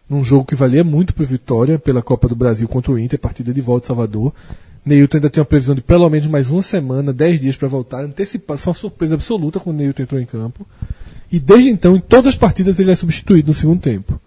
num 0.08 0.22
jogo 0.22 0.44
que 0.44 0.54
valia 0.54 0.84
muito 0.84 1.14
para 1.14 1.24
Vitória, 1.24 1.78
pela 1.78 2.02
Copa 2.02 2.28
do 2.28 2.36
Brasil 2.36 2.68
contra 2.68 2.92
o 2.92 2.98
Inter, 2.98 3.18
partida 3.18 3.52
de 3.52 3.60
volta 3.60 3.86
em 3.86 3.88
Salvador. 3.88 4.32
Neilton 4.84 5.16
ainda 5.16 5.30
tem 5.30 5.40
uma 5.40 5.46
previsão 5.46 5.74
de 5.74 5.80
pelo 5.80 6.08
menos 6.08 6.28
mais 6.28 6.48
uma 6.48 6.62
semana, 6.62 7.12
dez 7.12 7.40
dias 7.40 7.56
para 7.56 7.66
voltar, 7.66 8.04
antecipado. 8.04 8.60
Foi 8.60 8.70
uma 8.70 8.78
surpresa 8.78 9.14
absoluta 9.14 9.58
quando 9.58 9.78
Neilton 9.78 10.02
entrou 10.04 10.20
em 10.20 10.26
campo. 10.26 10.64
E 11.30 11.40
desde 11.40 11.68
então, 11.70 11.96
em 11.96 12.00
todas 12.00 12.28
as 12.28 12.36
partidas, 12.36 12.78
ele 12.78 12.92
é 12.92 12.94
substituído 12.94 13.48
no 13.48 13.54
segundo 13.54 13.80
tempo. 13.80 14.20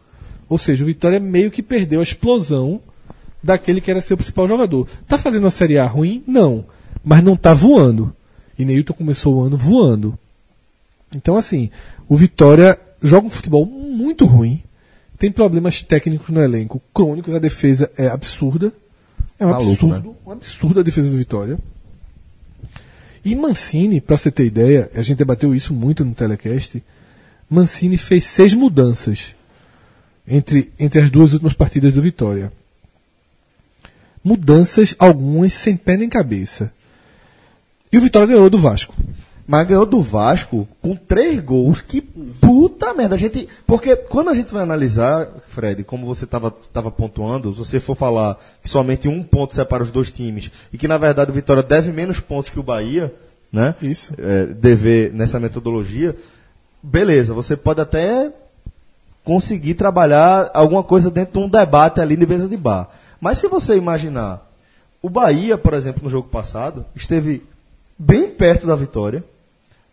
Ou 0.49 0.57
seja, 0.57 0.84
o 0.84 0.88
Vitória 0.88 1.19
meio 1.19 1.49
que 1.49 1.63
perdeu 1.63 2.01
a 2.01 2.03
explosão 2.03 2.81
daquele 3.41 3.82
que 3.82 3.90
era 3.90 4.02
seu 4.02 4.18
principal 4.18 4.48
jogador. 4.48 4.88
Tá 5.07 5.18
fazendo 5.18 5.44
uma 5.44 5.52
Série 5.52 5.78
A 5.78 5.86
ruim? 5.86 6.24
Não. 6.28 6.66
Mas 7.03 7.24
não 7.24 7.36
tá 7.36 7.53
voando. 7.53 8.14
E 8.57 8.66
Neilton 8.66 8.94
começou 8.94 9.36
o 9.36 9.41
ano 9.44 9.57
voando. 9.57 10.18
Então, 11.16 11.36
assim, 11.36 11.70
o 12.07 12.16
Vitória 12.16 12.80
joga 13.02 13.28
um 13.28 13.32
futebol 13.32 13.66
muito 13.66 14.26
ruim. 14.26 14.61
Tem 15.18 15.32
problemas 15.32 15.82
técnicos 15.82 16.30
no 16.30 16.41
elenco, 16.41 16.82
crônicos. 16.94 17.34
A 17.34 17.40
defesa 17.40 17.90
é 17.98 18.07
absurda. 18.07 18.72
É 19.40 19.45
um 19.45 19.49
Maluco, 19.49 19.72
absurdo. 19.72 20.16
Um 20.26 20.32
absurdo 20.32 20.80
a 20.80 20.84
defesa 20.84 21.10
do 21.10 21.18
Vitória. 21.18 21.57
E 23.24 23.36
Mancini, 23.36 23.99
para 23.99 24.18
você 24.18 24.32
ter 24.32 24.45
ideia, 24.45 24.90
a 24.94 25.02
gente 25.02 25.18
debateu 25.18 25.53
isso 25.53 25.74
muito 25.74 26.06
no 26.06 26.14
telecast. 26.14 26.82
Mancini 27.49 27.98
fez 27.98 28.24
seis 28.26 28.53
mudanças 28.53 29.36
entre, 30.28 30.72
entre 30.80 31.02
as 31.02 31.10
duas 31.10 31.34
últimas 31.34 31.53
partidas 31.53 31.94
do 31.94 32.02
Vitória. 32.02 32.52
Mudanças, 34.24 34.96
algumas 35.00 35.54
sem 35.54 35.78
pé 35.78 35.98
nem 35.98 36.10
cabeça. 36.10 36.72
E 37.91 37.98
o 37.98 38.02
Vitória 38.02 38.28
ganhou 38.28 38.50
do 38.50 38.58
Vasco. 38.58 38.94
Mas 39.48 39.68
ganhou 39.68 39.86
do 39.86 40.00
Vasco 40.00 40.68
com 40.80 40.96
três 40.96 41.40
gols. 41.40 41.82
Que 41.82 42.02
puta 42.02 42.94
merda. 42.94 43.16
A 43.16 43.18
gente, 43.18 43.48
porque 43.66 43.96
quando 43.96 44.30
a 44.30 44.36
gente 44.36 44.54
vai 44.54 44.62
analisar, 44.62 45.28
Fred, 45.48 45.84
como 45.84 46.06
você 46.06 46.26
estava 46.26 46.52
tava 46.52 46.91
pontuando, 46.91 47.52
se 47.52 47.58
você 47.58 47.80
for 47.80 47.96
falar 47.96 48.38
que 48.62 48.70
somente 48.70 49.08
um 49.08 49.24
ponto 49.24 49.56
separa 49.56 49.82
os 49.82 49.90
dois 49.90 50.12
times 50.12 50.52
e 50.72 50.78
que 50.78 50.88
na 50.88 51.00
verdade 51.00 51.32
o 51.32 51.34
Vitória 51.34 51.64
deve 51.64 51.91
menos 51.91 52.20
pontos 52.20 52.52
que 52.52 52.60
o 52.60 52.64
Bahia, 52.64 53.12
né? 53.52 53.74
Isso. 53.82 54.14
É, 54.20 54.46
dever 54.46 55.12
nessa 55.14 55.40
metodologia, 55.40 56.16
beleza, 56.84 57.34
você 57.34 57.58
pode 57.58 57.82
até 57.82 58.32
conseguir 59.24 59.74
trabalhar 59.74 60.52
alguma 60.54 60.84
coisa 60.84 61.10
dentro 61.10 61.40
de 61.40 61.46
um 61.46 61.50
debate 61.50 62.00
ali 62.00 62.16
de 62.16 62.28
mesa 62.28 62.48
de 62.48 62.56
bar. 62.56 62.88
Mas 63.20 63.38
se 63.40 63.48
você 63.48 63.76
imaginar, 63.76 64.50
o 65.02 65.10
Bahia, 65.10 65.58
por 65.58 65.74
exemplo, 65.74 66.04
no 66.04 66.10
jogo 66.10 66.28
passado, 66.30 66.86
esteve 66.96 67.44
bem 67.98 68.30
perto 68.30 68.66
da 68.68 68.76
vitória 68.76 69.24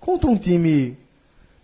contra 0.01 0.29
um 0.31 0.37
time 0.37 0.97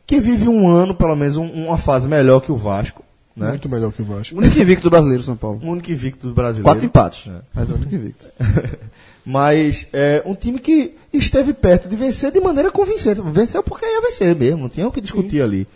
que 0.07 0.21
vive 0.21 0.49
um 0.49 0.69
ano, 0.69 0.95
pelo 0.95 1.15
menos, 1.15 1.37
um- 1.37 1.67
uma 1.67 1.79
fase 1.79 2.09
melhor 2.09 2.41
que 2.41 2.51
o 2.51 2.57
Vasco. 2.57 3.03
Né? 3.35 3.49
Muito 3.51 3.69
melhor 3.69 3.91
que 3.93 4.03
o 4.03 4.05
Vasco. 4.05 4.35
O 4.35 4.39
único 4.39 4.59
invicto 4.59 4.91
brasileiro, 4.91 5.23
São 5.23 5.37
Paulo. 5.37 5.59
O 5.63 5.71
único 5.71 5.91
invicto 5.91 6.27
do 6.27 6.35
brasileiro. 6.35 6.65
Quatro 6.65 6.85
empates. 6.85 7.31
Mas 7.55 7.71
é 7.71 7.73
o 7.73 7.77
único 7.77 7.95
invicto. 7.95 8.29
Mas 9.25 9.87
é 9.93 10.23
um 10.27 10.35
time 10.35 10.59
que 10.59 10.95
esteve 11.13 11.53
perto 11.55 11.89
de 11.89 11.97
vencer 11.97 12.31
de 12.33 12.41
maneira 12.41 12.71
convincente. 12.71 13.21
Venceu 13.25 13.63
porque 13.63 13.87
ia 13.87 14.01
vencer 14.03 14.35
mesmo, 14.35 14.63
não 14.63 14.69
tinha 14.69 14.87
o 14.87 14.93
que 14.93 15.01
discutir 15.01 15.41
ali. 15.41 15.67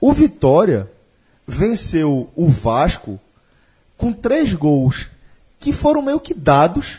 O 0.00 0.12
Vitória 0.12 0.90
venceu 1.46 2.30
o 2.34 2.48
Vasco 2.48 3.20
com 3.96 4.12
três 4.12 4.52
gols 4.54 5.08
que 5.58 5.72
foram 5.72 6.02
meio 6.02 6.20
que 6.20 6.34
dados 6.34 6.98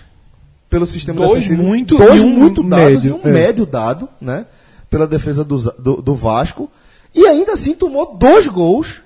pelo 0.69 0.86
sistema 0.86 1.26
Dois 1.26 1.44
defensivo. 1.44 1.64
muito 1.64 1.98
dois 1.98 2.22
um 2.22 2.30
muito 2.30 2.64
dados 2.64 3.03
médio, 3.03 3.10
e 3.10 3.27
um 3.27 3.30
é. 3.30 3.32
médio 3.32 3.65
dado, 3.65 4.10
né? 4.19 4.45
Pela 4.90 5.07
defesa 5.07 5.44
do, 5.44 5.57
do, 5.57 6.02
do 6.02 6.15
Vasco. 6.15 6.69
E 7.14 7.26
ainda 7.27 7.53
assim 7.53 7.73
tomou 7.73 8.15
dois 8.15 8.48
gols. 8.48 9.02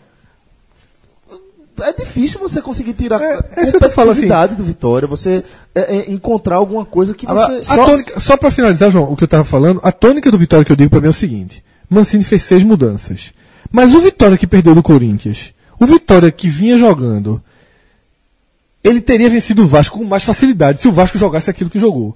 É 1.82 1.94
difícil 1.94 2.40
você 2.40 2.62
conseguir 2.62 2.94
tirar 2.94 3.22
É, 3.22 3.36
a 3.36 3.62
é 3.62 3.90
falo, 3.90 4.12
assim. 4.12 4.28
do 4.56 4.64
Vitória, 4.64 5.08
você 5.08 5.44
é, 5.74 5.98
é, 5.98 6.12
encontrar 6.12 6.58
alguma 6.58 6.84
coisa 6.84 7.14
que 7.14 7.26
Agora, 7.26 7.62
você. 7.62 7.72
A 7.72 7.86
tônica, 7.86 8.20
só 8.20 8.36
pra 8.36 8.52
finalizar, 8.52 8.92
João, 8.92 9.12
o 9.12 9.16
que 9.16 9.24
eu 9.24 9.28
tava 9.28 9.46
falando, 9.46 9.80
a 9.84 9.92
tônica 9.92 10.30
do 10.30 10.38
Vitória 10.38 10.66
que 10.66 10.72
eu 10.72 10.76
digo 10.76 10.90
pra 10.90 11.00
mim 11.00 11.08
é 11.08 11.12
o 11.12 11.14
seguinte: 11.14 11.64
Mancini 11.90 12.24
fez 12.24 12.44
seis 12.44 12.64
mudanças. 12.64 13.32
Mas 13.72 13.94
o 13.94 14.00
Vitória 14.00 14.38
que 14.38 14.48
perdeu 14.48 14.76
do 14.76 14.84
Corinthians, 14.84 15.54
o 15.80 15.86
Vitória 15.86 16.32
que 16.32 16.50
vinha 16.50 16.78
jogando, 16.78 17.42
ele 18.84 19.02
teria 19.02 19.30
vencido 19.30 19.64
o 19.64 19.68
Vasco 19.68 19.98
com 19.98 20.06
mais 20.06 20.24
facilidade 20.24 20.80
se 20.82 20.88
o 20.88 20.92
Vasco 20.92 21.18
jogasse 21.18 21.50
aquilo 21.50 21.70
que 21.70 21.80
jogou. 21.80 22.16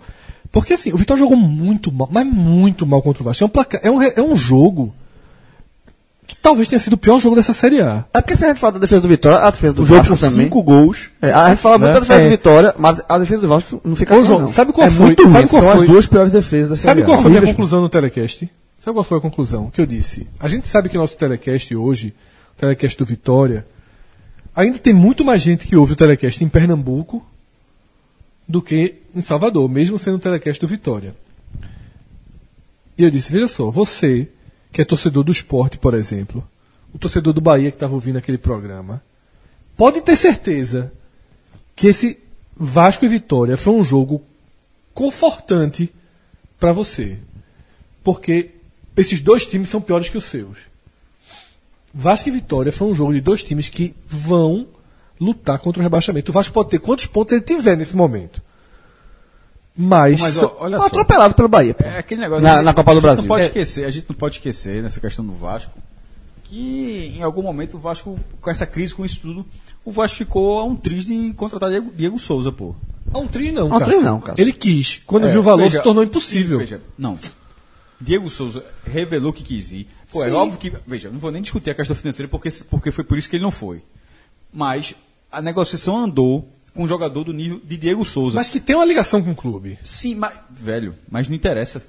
Porque 0.51 0.73
assim, 0.73 0.91
o 0.93 0.97
Vitória 0.97 1.21
jogou 1.23 1.35
muito 1.37 1.91
mal, 1.91 2.07
mas 2.11 2.25
muito 2.25 2.85
mal 2.85 3.01
contra 3.01 3.21
o 3.23 3.25
Vasco. 3.25 3.43
É 3.43 3.47
um, 3.47 3.49
placar, 3.49 3.81
é 3.83 3.89
um, 3.91 4.01
é 4.01 4.21
um 4.21 4.35
jogo 4.35 4.93
que 6.27 6.35
talvez 6.41 6.67
tenha 6.67 6.79
sido 6.79 6.93
o 6.93 6.97
pior 6.97 7.19
jogo 7.19 7.35
dessa 7.35 7.53
Série 7.53 7.81
A. 7.81 8.05
É 8.13 8.21
porque 8.21 8.35
se 8.35 8.45
a 8.45 8.49
gente 8.49 8.59
fala 8.59 8.73
da 8.73 8.79
defesa 8.79 9.01
do 9.01 9.07
Vitória, 9.07 9.39
a 9.39 9.49
defesa 9.51 9.73
do 9.73 9.81
O 9.83 9.85
jogo 9.85 9.99
Vasco 9.99 10.15
com 10.15 10.19
também. 10.29 10.45
cinco 10.45 10.61
gols. 10.63 11.09
É, 11.21 11.31
a 11.33 11.49
gente 11.49 11.57
fala 11.59 11.77
muito 11.77 11.93
da 11.93 11.99
defesa 11.99 12.19
É. 12.21 12.23
do 12.23 12.29
Vitória, 12.29 12.75
mas 12.77 13.01
a 13.09 13.17
defesa 13.19 13.41
do 13.41 13.47
Vasco 13.47 13.81
não 13.83 13.95
fica 13.95 14.13
Ô, 14.15 14.19
assim, 14.19 14.27
João, 14.27 14.39
não. 14.41 14.47
sabe 14.47 14.71
qual 14.71 14.87
é 14.87 14.91
foi? 14.91 15.05
muito 15.07 15.27
sabe 15.27 15.47
qual 15.49 15.61
são 15.63 15.71
foi? 15.71 15.81
as 15.81 15.87
duas 15.91 16.07
piores 16.07 16.31
defesas 16.31 16.69
da 16.69 16.75
Sabe 16.77 16.99
Série 17.01 17.05
qual 17.05 17.17
A. 17.17 17.21
foi 17.21 17.31
a 17.31 17.41
minha 17.41 17.45
conclusão 17.53 17.81
no 17.81 17.89
telecast? 17.89 18.49
Sabe 18.79 18.95
qual 18.95 19.03
foi 19.03 19.17
a 19.17 19.21
conclusão 19.21 19.69
que 19.73 19.81
eu 19.81 19.85
disse? 19.85 20.27
A 20.39 20.47
gente 20.47 20.67
sabe 20.67 20.87
que 20.89 20.97
nosso 20.97 21.17
telecast 21.17 21.75
hoje, 21.75 22.13
o 22.55 22.59
telecast 22.59 22.97
do 22.97 23.05
Vitória, 23.05 23.65
ainda 24.55 24.77
tem 24.79 24.93
muito 24.93 25.25
mais 25.25 25.41
gente 25.41 25.67
que 25.67 25.75
ouve 25.75 25.93
o 25.93 25.95
telecast 25.95 26.43
em 26.43 26.49
Pernambuco 26.49 27.25
do 28.47 28.61
que 28.61 28.95
em 29.15 29.21
Salvador, 29.21 29.69
mesmo 29.69 29.97
sendo 29.97 30.15
o 30.15 30.19
telecast 30.19 30.59
do 30.59 30.67
Vitória. 30.67 31.15
E 32.97 33.03
eu 33.03 33.09
disse, 33.09 33.31
veja 33.31 33.47
só, 33.47 33.71
você 33.71 34.29
que 34.71 34.81
é 34.81 34.85
torcedor 34.85 35.23
do 35.23 35.31
esporte, 35.31 35.77
por 35.77 35.93
exemplo, 35.93 36.47
o 36.93 36.97
torcedor 36.97 37.33
do 37.33 37.41
Bahia 37.41 37.69
que 37.69 37.75
estava 37.75 37.93
ouvindo 37.93 38.17
aquele 38.17 38.37
programa, 38.37 39.03
pode 39.77 40.01
ter 40.01 40.15
certeza 40.15 40.91
que 41.75 41.87
esse 41.87 42.19
Vasco 42.55 43.05
e 43.05 43.07
Vitória 43.07 43.57
foi 43.57 43.73
um 43.73 43.83
jogo 43.83 44.23
confortante 44.93 45.93
para 46.59 46.71
você. 46.71 47.17
Porque 48.03 48.51
esses 48.95 49.21
dois 49.21 49.45
times 49.45 49.69
são 49.69 49.81
piores 49.81 50.09
que 50.09 50.17
os 50.17 50.25
seus. 50.25 50.57
Vasco 51.93 52.27
e 52.29 52.31
Vitória 52.31 52.71
foi 52.71 52.87
um 52.87 52.95
jogo 52.95 53.13
de 53.13 53.21
dois 53.21 53.43
times 53.43 53.69
que 53.69 53.93
vão 54.07 54.67
lutar 55.19 55.59
contra 55.59 55.79
o 55.79 55.83
rebaixamento. 55.83 56.31
O 56.31 56.33
Vasco 56.33 56.53
pode 56.53 56.69
ter 56.69 56.79
quantos 56.79 57.05
pontos 57.05 57.33
ele 57.33 57.41
tiver 57.41 57.77
nesse 57.77 57.95
momento. 57.95 58.41
Mas, 59.75 60.19
Mas 60.21 60.37
ó, 60.37 60.55
olha 60.59 60.79
só. 60.79 60.85
Atropelado 60.85 61.33
pelo 61.33 61.47
Bahia. 61.47 61.73
pô. 61.73 61.83
É 61.83 61.97
aquele 61.97 62.21
negócio. 62.21 62.43
Na- 62.43 62.53
a 62.53 62.55
gente- 62.57 62.65
na 62.65 62.73
Copa 62.73 62.91
do 62.91 62.91
a 62.91 62.93
gente 62.95 63.01
Brasil. 63.01 63.21
Não 63.23 63.27
pode 63.27 63.43
É. 63.43 63.47
esquecer, 63.47 63.85
a 63.85 63.89
gente 63.89 64.05
não 64.07 64.15
pode 64.15 64.35
esquecer 64.35 64.83
nessa 64.83 64.99
questão 64.99 65.25
do 65.25 65.33
Vasco 65.33 65.71
que 66.43 67.13
em 67.17 67.23
algum 67.23 67.41
momento 67.41 67.77
o 67.77 67.79
Vasco, 67.79 68.19
com 68.39 68.49
essa 68.51 68.65
crise, 68.67 68.93
com 68.93 69.03
isso 69.03 69.19
tudo, 69.21 69.45
o 69.83 69.91
Vasco 69.91 70.17
ficou 70.17 70.59
a 70.59 70.63
um 70.63 70.75
triz 70.75 71.05
de 71.05 71.33
contratar 71.33 71.69
Diego, 71.71 71.91
Diego 71.95 72.19
Souza, 72.19 72.51
pô. 72.51 72.75
a 73.11 73.17
um 73.17 73.27
tri 73.27 73.51
não, 73.51 73.65
um 73.67 73.69
Cássio. 73.71 73.85
tri 73.87 74.03
não, 74.03 74.19
Cássio. 74.21 74.43
Ele 74.43 74.51
quis. 74.53 75.01
Quando 75.07 75.25
É, 75.27 75.31
viu 75.31 75.39
o 75.39 75.43
valor, 75.43 75.63
veja, 75.63 75.77
se 75.77 75.83
tornou 75.83 76.03
impossível. 76.03 76.59
sim, 76.59 76.65
veja, 76.65 76.81
não. 76.97 77.17
Diego 78.03 78.29
Souza 78.29 78.63
revelou 78.85 79.31
que 79.33 79.43
quis 79.43 79.71
ir. 79.71 79.87
Pô, 80.11 80.23
é 80.23 80.27
Sim. 80.29 80.33
óbvio 80.35 80.59
que. 80.59 80.73
Veja, 80.85 81.09
não 81.09 81.19
vou 81.19 81.31
nem 81.31 81.41
discutir 81.41 81.69
a 81.69 81.75
questão 81.75 81.95
financeira 81.95 82.27
porque, 82.29 82.49
porque 82.69 82.91
foi 82.91 83.03
por 83.03 83.17
isso 83.17 83.29
que 83.29 83.35
ele 83.37 83.43
não 83.43 83.51
foi. 83.51 83.81
Mas 84.51 84.93
a 85.31 85.41
negociação 85.41 85.97
andou 85.97 86.47
com 86.75 86.83
um 86.83 86.87
jogador 86.87 87.23
do 87.23 87.31
nível 87.33 87.61
de 87.63 87.77
Diego 87.77 88.03
Souza. 88.03 88.35
Mas 88.37 88.49
que 88.49 88.59
tem 88.59 88.75
uma 88.75 88.85
ligação 88.85 89.21
com 89.23 89.31
o 89.31 89.35
clube. 89.35 89.77
Sim, 89.83 90.15
mas. 90.15 90.33
Velho, 90.49 90.95
mas 91.09 91.27
não 91.29 91.35
interessa. 91.35 91.81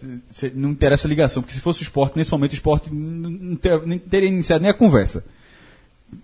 Não 0.55 0.71
interessa 0.71 1.07
a 1.07 1.11
ligação, 1.11 1.43
porque 1.43 1.55
se 1.55 1.61
fosse 1.61 1.81
o 1.81 1.85
esporte, 1.85 2.17
nesse 2.17 2.31
momento 2.33 2.53
o 2.53 2.55
esporte 2.55 2.93
não, 2.93 3.57
ter- 3.57 3.81
teria 4.11 4.29
iniciado 4.29 4.63
nem 4.63 4.71
a 4.71 4.75
conversa. 4.75 5.25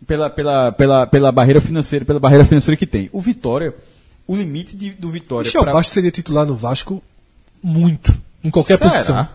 Pela, 0.07 0.31
pela, 0.31 0.71
pela, 0.73 1.07
pela 1.07 1.33
barreira 1.33 1.61
financeira, 1.61 2.05
pela 2.05 2.21
barreira 2.21 2.45
financeira 2.45 2.77
que 2.77 2.87
tem. 2.87 3.09
O 3.13 3.21
Vitória, 3.21 3.75
o 4.27 4.37
limite 4.37 4.77
de- 4.77 4.91
do 4.93 5.11
Vitória. 5.11 5.47
Michel 5.49 5.63
pra- 5.65 5.73
Bastos 5.73 5.93
seria 5.95 6.11
titular 6.13 6.47
no 6.47 6.55
Vasco 6.55 7.03
muito. 7.63 8.17
Em 8.45 8.51
qualquer 8.51 8.79
Será? 8.79 8.91
posição. 8.91 9.29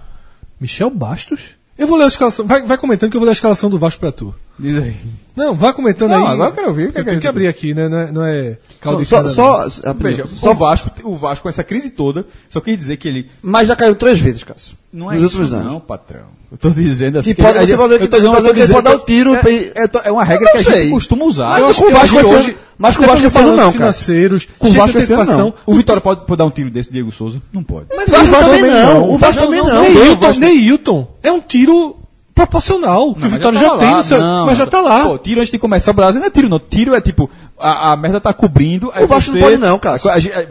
Michel 0.60 0.90
Bastos? 0.90 1.49
Eu 1.77 1.88
vou 1.88 1.98
ler 1.98 2.06
a 2.06 2.07
escalação. 2.07 2.45
Vai, 2.45 2.64
vai 2.64 2.77
comentando 2.77 3.11
que 3.11 3.18
eu 3.18 3.22
vou 3.22 3.26
ler 3.26 3.32
a 3.32 3.34
escalação 3.34 3.69
do 3.69 3.77
Vasco 3.77 3.99
pra 3.99 4.11
tu. 4.11 4.34
Diz 4.57 4.82
aí. 4.82 4.95
Não, 5.36 5.53
vai 5.53 5.73
comentando 5.73 6.11
Não, 6.11 6.26
aí. 6.26 6.34
agora 6.34 6.49
eu 6.52 6.53
quero 6.56 6.68
ouvir, 6.69 6.88
o 6.88 6.91
que 6.94 6.98
é 6.98 7.02
Eu 7.02 7.03
que 7.03 7.10
tenho 7.10 7.22
que 7.22 7.27
abrir 7.27 7.48
aqui, 7.48 7.73
né? 7.73 7.90
Não 7.90 7.98
é, 7.99 8.11
não 8.11 8.23
é 8.26 8.57
caldo 8.80 8.99
de 9.02 9.06
Só, 9.06 9.18
cana, 9.18 9.30
só, 9.30 9.68
não. 9.84 9.94
Veja, 9.95 10.26
só 10.26 10.52
o 10.52 10.56
Vasco, 10.56 10.90
o 11.03 11.15
Vasco 11.15 11.44
com 11.44 11.49
essa 11.49 11.64
crise 11.64 11.90
toda, 11.90 12.26
só 12.49 12.61
quer 12.61 12.77
dizer 12.77 12.95
que 12.95 13.06
ele. 13.07 13.30
Mas 13.41 13.68
já 13.68 13.76
caiu 13.76 13.95
três 13.95 14.18
vezes, 14.19 14.44
Cássio. 14.45 14.77
Não 14.94 15.11
é 15.11 15.18
nos 15.18 15.34
isso, 15.34 15.41
anos. 15.41 15.65
não, 15.65 15.80
patrão. 15.82 16.34
Eu 16.49 16.57
tô 16.57 16.69
dizendo 16.69 17.19
assim. 17.19 17.32
E 17.32 17.34
pode- 17.34 17.57
ele- 17.57 17.68
você 17.68 17.76
pode- 17.76 17.94
eu 17.95 17.99
tô 17.99 18.07
tá 18.07 18.18
dizendo- 18.18 18.36
eu 18.38 18.44
tô 18.44 18.53
que 18.53 18.60
ele 18.61 18.72
pode 18.73 18.84
dar 18.86 18.95
o 18.95 18.99
tiro 18.99 19.36
é, 19.36 19.41
é, 19.76 19.88
to- 19.90 20.02
é 20.06 20.11
uma 20.11 20.23
regra 20.23 20.49
que 20.49 20.57
a 20.57 20.61
não 20.61 20.72
gente 20.77 20.90
costuma 20.91 21.26
usar. 21.26 21.49
Mas 21.49 21.57
Eu 21.60 21.64
com 21.65 21.69
acho 21.72 21.82
o 21.84 21.86
que- 21.88 21.91
eu 21.91 21.98
Vasco 21.99 22.18
acho 22.18 22.27
que 22.30 22.34
esse 22.36 22.48
hoje- 22.48 22.57
mas 22.77 22.95
com 22.95 23.03
o 23.03 23.07
Vasco 23.07 23.26
ano 23.26 23.32
balanços 23.34 23.56
não, 23.57 23.57
cara. 23.65 23.72
financeiros, 23.73 24.48
Com 24.57 24.68
o 24.68 24.72
Vasco 24.72 24.98
esse 24.98 25.14
antecipação. 25.14 25.38
não. 25.38 25.53
O 25.65 25.73
Vitória 25.76 25.99
pode, 26.02 26.26
pode 26.26 26.38
dar 26.38 26.45
um 26.45 26.49
tiro 26.49 26.69
desse 26.69 26.90
Diego 26.90 27.11
Souza? 27.11 27.41
Não 27.52 27.61
pode. 27.61 27.88
Mas 27.94 28.07
O 28.07 28.11
Vasco 28.11 28.45
também 28.45 28.61
não. 28.72 29.11
O 29.11 29.18
Vasco 29.18 29.41
Não, 29.41 29.48
também 29.48 29.60
não, 29.64 29.68
não. 29.68 30.15
não. 30.15 30.32
O 30.32 30.40
Neilton 30.40 31.07
é 31.22 31.32
um 31.32 31.41
tiro 31.41 31.98
proporcional. 32.36 33.16
que 33.16 33.26
o 33.26 33.30
Vitória 33.30 33.57
já 33.57 33.66
já, 33.66 33.72
tá 33.72 33.78
tem 33.80 33.90
lá. 33.91 33.98
no 33.98 34.03
seu. 34.03 34.20
Não, 34.20 34.45
mas 34.45 34.57
já 34.57 34.68
tá 34.68 34.82
lá. 34.82 35.06
Pô, 35.06 35.18
tiro 35.18 35.40
antes 35.40 35.52
de 35.52 35.57
começar 35.57 35.91
o 35.91 35.94
Brasil 35.94 36.20
não 36.20 36.28
é 36.28 36.30
tiro, 36.30 36.49
não. 36.49 36.60
Tiro 36.60 36.94
é 36.94 36.99
tipo, 37.02 37.30
a, 37.57 37.94
a 37.94 37.98
merda 37.98 38.20
tá 38.20 38.34
cobrindo. 38.34 38.90
O 38.90 39.07
Vasco 39.07 39.32
você, 39.32 39.40
não 39.40 39.48
pode 39.48 39.57
não, 39.57 39.80
cara. 39.80 39.98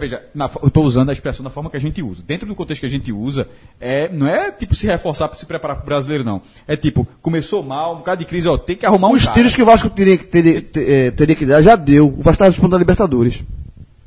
Veja, 0.01 0.23
na 0.35 0.51
eu 0.63 0.71
tô 0.71 0.81
usando 0.83 1.11
a 1.11 1.13
expressão 1.13 1.45
da 1.45 1.51
forma 1.51 1.69
que 1.71 1.77
a 1.77 1.81
gente 1.81 2.03
usa. 2.03 2.23
Dentro 2.27 2.49
do 2.49 2.55
contexto 2.55 2.81
que 2.81 2.87
a 2.87 2.91
gente 2.91 3.13
usa, 3.13 3.47
é, 3.81 4.09
não 4.11 4.27
é 4.27 4.51
tipo 4.51 4.75
se 4.75 4.87
reforçar 4.87 5.29
para 5.29 5.39
se 5.39 5.45
preparar 5.45 5.77
pro 5.77 5.85
brasileiro, 5.87 6.25
não. 6.25 6.41
É 6.67 6.75
tipo, 6.77 7.07
começou 7.21 7.63
mal, 7.63 7.95
um 7.95 7.99
bocado 7.99 8.21
de 8.21 8.27
crise, 8.27 8.49
ó, 8.49 8.57
tem 8.57 8.77
que 8.77 8.87
arrumar 8.87 9.09
um 9.09 9.13
Os 9.13 9.25
cara. 9.25 9.35
tiros 9.35 9.55
que 9.55 9.63
o 9.63 9.67
Vasco 9.67 9.91
teria, 9.91 10.17
que- 10.17 10.25
teria, 10.25 10.63
te- 10.63 10.81
eh, 10.81 11.11
teria 11.11 11.37
que 11.37 11.45
dar 11.45 11.61
já 11.63 11.77
deu. 11.77 12.07
O 12.09 12.17
Vasco 12.23 12.31
estava 12.33 12.51
disputando 12.51 12.75
a 12.75 12.79
Libertadores. 12.79 13.43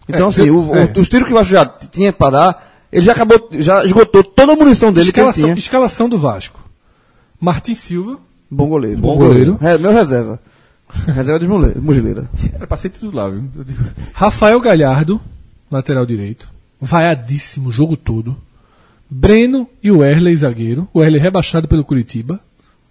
Então, 0.09 0.27
É, 0.27 0.29
assim, 0.29 0.47
eu- 0.47 0.59
o- 0.59 0.75
é. 0.75 0.91
os 0.97 1.07
tiros 1.07 1.27
que 1.27 1.33
o 1.33 1.37
Vasco 1.37 1.51
já 1.53 1.65
tinha 1.65 2.11
para 2.11 2.31
dar, 2.31 2.67
ele 2.91 3.05
já 3.05 3.11
acabou, 3.11 3.49
já 3.59 3.85
esgotou 3.85 4.23
toda 4.23 4.53
a 4.53 4.55
munição 4.55 4.91
dele 4.91 5.11
que 5.11 5.19
ele 5.19 5.27
escalação, 5.29 5.43
tinha. 5.53 5.59
escalação 5.59 6.09
do 6.09 6.17
Vasco. 6.17 6.59
Martin 7.39 7.76
Silva, 7.76 8.19
Bom 8.49 8.68
goleiro. 8.69 8.99
Bom 8.99 9.18
goleiro. 9.18 9.57
É, 9.61 9.77
meu 9.77 9.91
reserva. 9.91 10.39
reserva 11.05 11.39
de 11.39 11.47
Mugileira. 11.47 12.30
Era 12.53 12.65
pra 12.65 12.77
ser 12.77 12.89
titular, 12.89 13.30
viu? 13.30 13.43
Rafael 14.14 14.59
Galhardo, 14.61 15.19
lateral 15.69 16.05
direito. 16.05 16.47
Vaiadíssimo 16.80 17.69
o 17.69 17.72
jogo 17.72 17.97
todo. 17.97 18.38
Breno 19.09 19.68
e 19.84 19.91
o 19.91 20.03
Erley, 20.03 20.35
zagueiro. 20.35 20.88
O 20.93 21.03
Erley 21.03 21.19
rebaixado 21.19 21.68
pelo 21.68 21.84
Curitiba. 21.84 22.39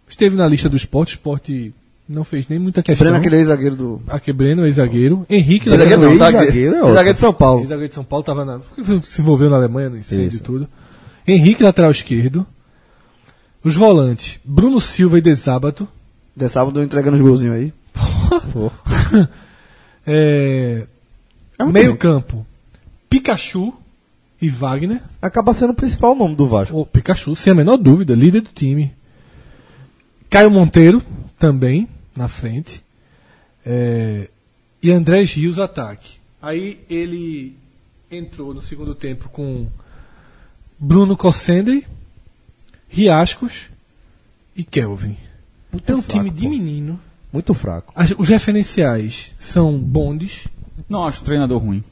Esteve 0.09 0.36
na 0.36 0.47
lista 0.47 0.68
do 0.68 0.77
esporte. 0.77 1.14
O 1.14 1.16
esporte 1.16 1.74
não 2.09 2.24
fez 2.24 2.48
nem 2.48 2.59
muita 2.59 2.82
questão. 2.82 3.06
Breno, 3.06 3.18
aquele 3.18 3.36
ex-zagueiro 3.36 3.77
do. 3.77 4.02
Aqui, 4.09 4.32
Breno, 4.32 4.66
ex-zagueiro. 4.66 5.27
Henrique, 5.28 5.68
Ex-zagueiro 5.70 6.02
não, 6.02 6.18
zagueiro. 6.18 6.47
zagueiro 6.47 6.74
é 6.74 6.94
Zagueiro, 6.94 7.14
de 7.14 7.20
São 7.20 7.32
Paulo. 7.32 7.60
Ex-zagueiro 7.60 7.89
de 7.89 7.94
São 7.94 8.05
Paulo 8.05 8.24
tava 8.24 8.44
na, 8.44 8.60
se 9.02 9.20
envolveu 9.23 9.48
na 9.48 9.56
Alemanha, 9.56 9.90
no 9.90 9.97
incêndio 9.98 10.36
e 10.36 10.40
tudo. 10.40 10.68
Henrique, 11.27 11.62
lateral 11.62 11.90
esquerdo. 11.90 12.47
Os 13.64 13.74
volantes, 13.74 14.38
Bruno 14.44 14.80
Silva 14.80 15.18
e 15.18 15.20
Desábato. 15.20 15.88
De 16.34 16.48
sábado 16.48 16.82
entregando 16.82 17.16
os 17.16 17.22
golzinhos 17.22 17.54
aí. 17.54 17.72
É, 20.08 20.86
É 21.58 21.64
muito 21.64 21.74
meio 21.74 21.88
bem. 21.88 21.96
campo, 21.96 22.46
Pikachu 23.10 23.74
e 24.40 24.48
Wagner. 24.48 25.02
Acaba 25.20 25.52
sendo 25.52 25.70
o 25.70 25.74
principal 25.74 26.14
nome 26.14 26.36
do 26.36 26.46
Vasco. 26.46 26.76
O 26.78 26.86
Pikachu, 26.86 27.34
sem 27.34 27.50
a 27.50 27.54
menor 27.56 27.76
dúvida, 27.76 28.14
líder 28.14 28.42
do 28.42 28.50
time. 28.50 28.92
Caio 30.30 30.50
Monteiro, 30.50 31.02
também, 31.38 31.88
na 32.14 32.28
frente. 32.28 32.84
É, 33.64 34.28
e 34.80 34.92
André 34.92 35.22
Rios, 35.22 35.58
ataque. 35.58 36.18
Aí 36.40 36.80
ele 36.88 37.56
entrou 38.08 38.54
no 38.54 38.62
segundo 38.62 38.94
tempo 38.94 39.28
com 39.30 39.66
Bruno 40.78 41.16
Cossendey, 41.16 41.84
Riascos 42.88 43.64
e 44.56 44.64
Kelvin. 44.64 45.16
Muito 45.72 45.90
É 45.90 45.94
um 45.94 46.02
fraco, 46.02 46.18
time 46.18 46.30
de 46.30 46.44
pô. 46.44 46.50
menino. 46.50 47.00
Muito 47.32 47.52
fraco. 47.54 47.92
As- 47.94 48.14
os 48.16 48.28
referenciais 48.28 49.34
são 49.38 49.76
bondes. 49.76 50.46
Não 50.88 51.04
acho 51.04 51.20
o 51.22 51.24
treinador 51.24 51.58
ruim. 51.60 51.82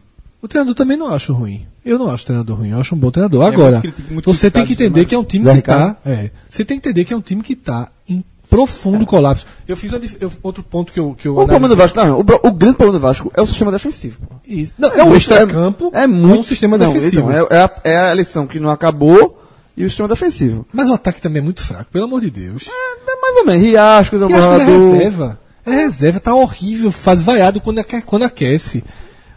O 0.41 0.49
treinador 0.49 0.75
também 0.75 0.97
não 0.97 1.09
acho 1.13 1.33
ruim. 1.33 1.67
Eu 1.85 1.99
não 1.99 2.09
acho 2.11 2.25
o 2.25 2.27
treinador 2.27 2.57
ruim, 2.59 2.71
eu 2.71 2.81
acho 2.81 2.95
um 2.95 2.99
bom 2.99 3.11
treinador. 3.11 3.43
É 3.43 3.47
Agora, 3.47 3.81
muito 3.81 3.93
criti- 3.95 4.13
muito 4.13 4.33
você 4.33 4.51
tem 4.51 4.65
que 4.65 4.73
entender 4.73 5.05
que 5.05 5.15
é 5.15 5.19
um 5.19 5.25
time 5.25 5.45
que 5.45 5.51
Ricardo? 5.53 5.95
tá. 5.97 6.11
É, 6.11 6.31
você 6.49 6.65
tem 6.65 6.79
que 6.81 6.89
entender 6.89 7.05
que 7.05 7.13
é 7.13 7.17
um 7.17 7.21
time 7.21 7.43
que 7.43 7.55
tá 7.55 7.91
em 8.09 8.25
profundo 8.49 9.05
colapso. 9.05 9.45
Eu 9.69 9.77
fiz 9.77 9.91
uma 9.93 10.01
eu- 10.21 10.33
outro 10.43 10.63
ponto 10.63 10.93
que 10.93 11.01
eu. 11.01 11.15
Que 11.15 11.29
eu 11.29 11.33
O 11.35 11.37
problema 11.47 11.69
do 11.69 11.77
Vasco, 11.77 11.99
não, 11.99 12.19
o, 12.19 12.21
o 12.21 12.53
grande 12.53 12.77
problema 12.77 12.99
do 12.99 13.01
Vasco 13.03 13.31
é 13.37 13.43
o 13.43 13.47
sistema 13.47 13.71
defensivo. 13.73 14.19
pô. 14.27 14.35
Isso. 14.47 14.73
Não, 14.79 14.91
É 14.91 15.03
o 15.03 15.07
muito- 15.07 15.17
extra-campo 15.17 15.91
é, 15.93 16.05
é 16.05 16.07
muito 16.07 16.41
um 16.41 16.43
sistema 16.43 16.79
não, 16.79 16.93
defensivo. 16.93 17.31
então, 17.31 17.49
é, 17.51 17.57
é 17.57 17.63
a, 17.63 17.71
é 17.85 17.97
a 18.11 18.15
lição 18.15 18.47
que 18.47 18.59
não 18.61 18.71
acabou 18.71 19.43
e 19.77 19.85
o 19.85 19.89
sistema 19.89 20.09
defensivo. 20.09 20.67
Mas 20.73 20.91
o 20.91 20.95
ataque 20.95 21.21
também 21.21 21.41
é 21.41 21.45
muito 21.45 21.63
fraco, 21.63 21.91
pelo 21.91 22.05
amor 22.05 22.21
de 22.21 22.31
Deus. 22.31 22.65
É 22.69 23.21
mais 23.21 23.37
ou 23.39 23.47
menos. 23.47 23.63
Riascos, 23.67 24.21
é 24.23 24.27
um 24.27 24.31
é 24.31 24.65
reserva. 24.95 25.41
É 25.67 25.71
reserva, 25.73 26.21
tá 26.21 26.35
horrível, 26.35 26.93
faz 26.93 27.23
vaiado 27.23 27.61
quando, 27.61 27.79
aque- 27.79 28.03
quando 28.03 28.23
aquece. 28.25 28.85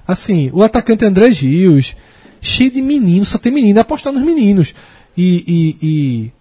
Assim, 0.07 0.49
o 0.53 0.61
atacante 0.63 1.05
André 1.05 1.31
Gios, 1.31 1.95
cheio 2.41 2.71
de 2.71 2.81
meninos, 2.81 3.29
só 3.29 3.37
tem 3.37 3.51
menino, 3.51 3.77
é 3.79 3.81
apostar 3.81 4.11
nos 4.13 4.23
meninos. 4.23 4.73
E, 5.17 5.43
e- 5.47 5.77
e 5.87 6.31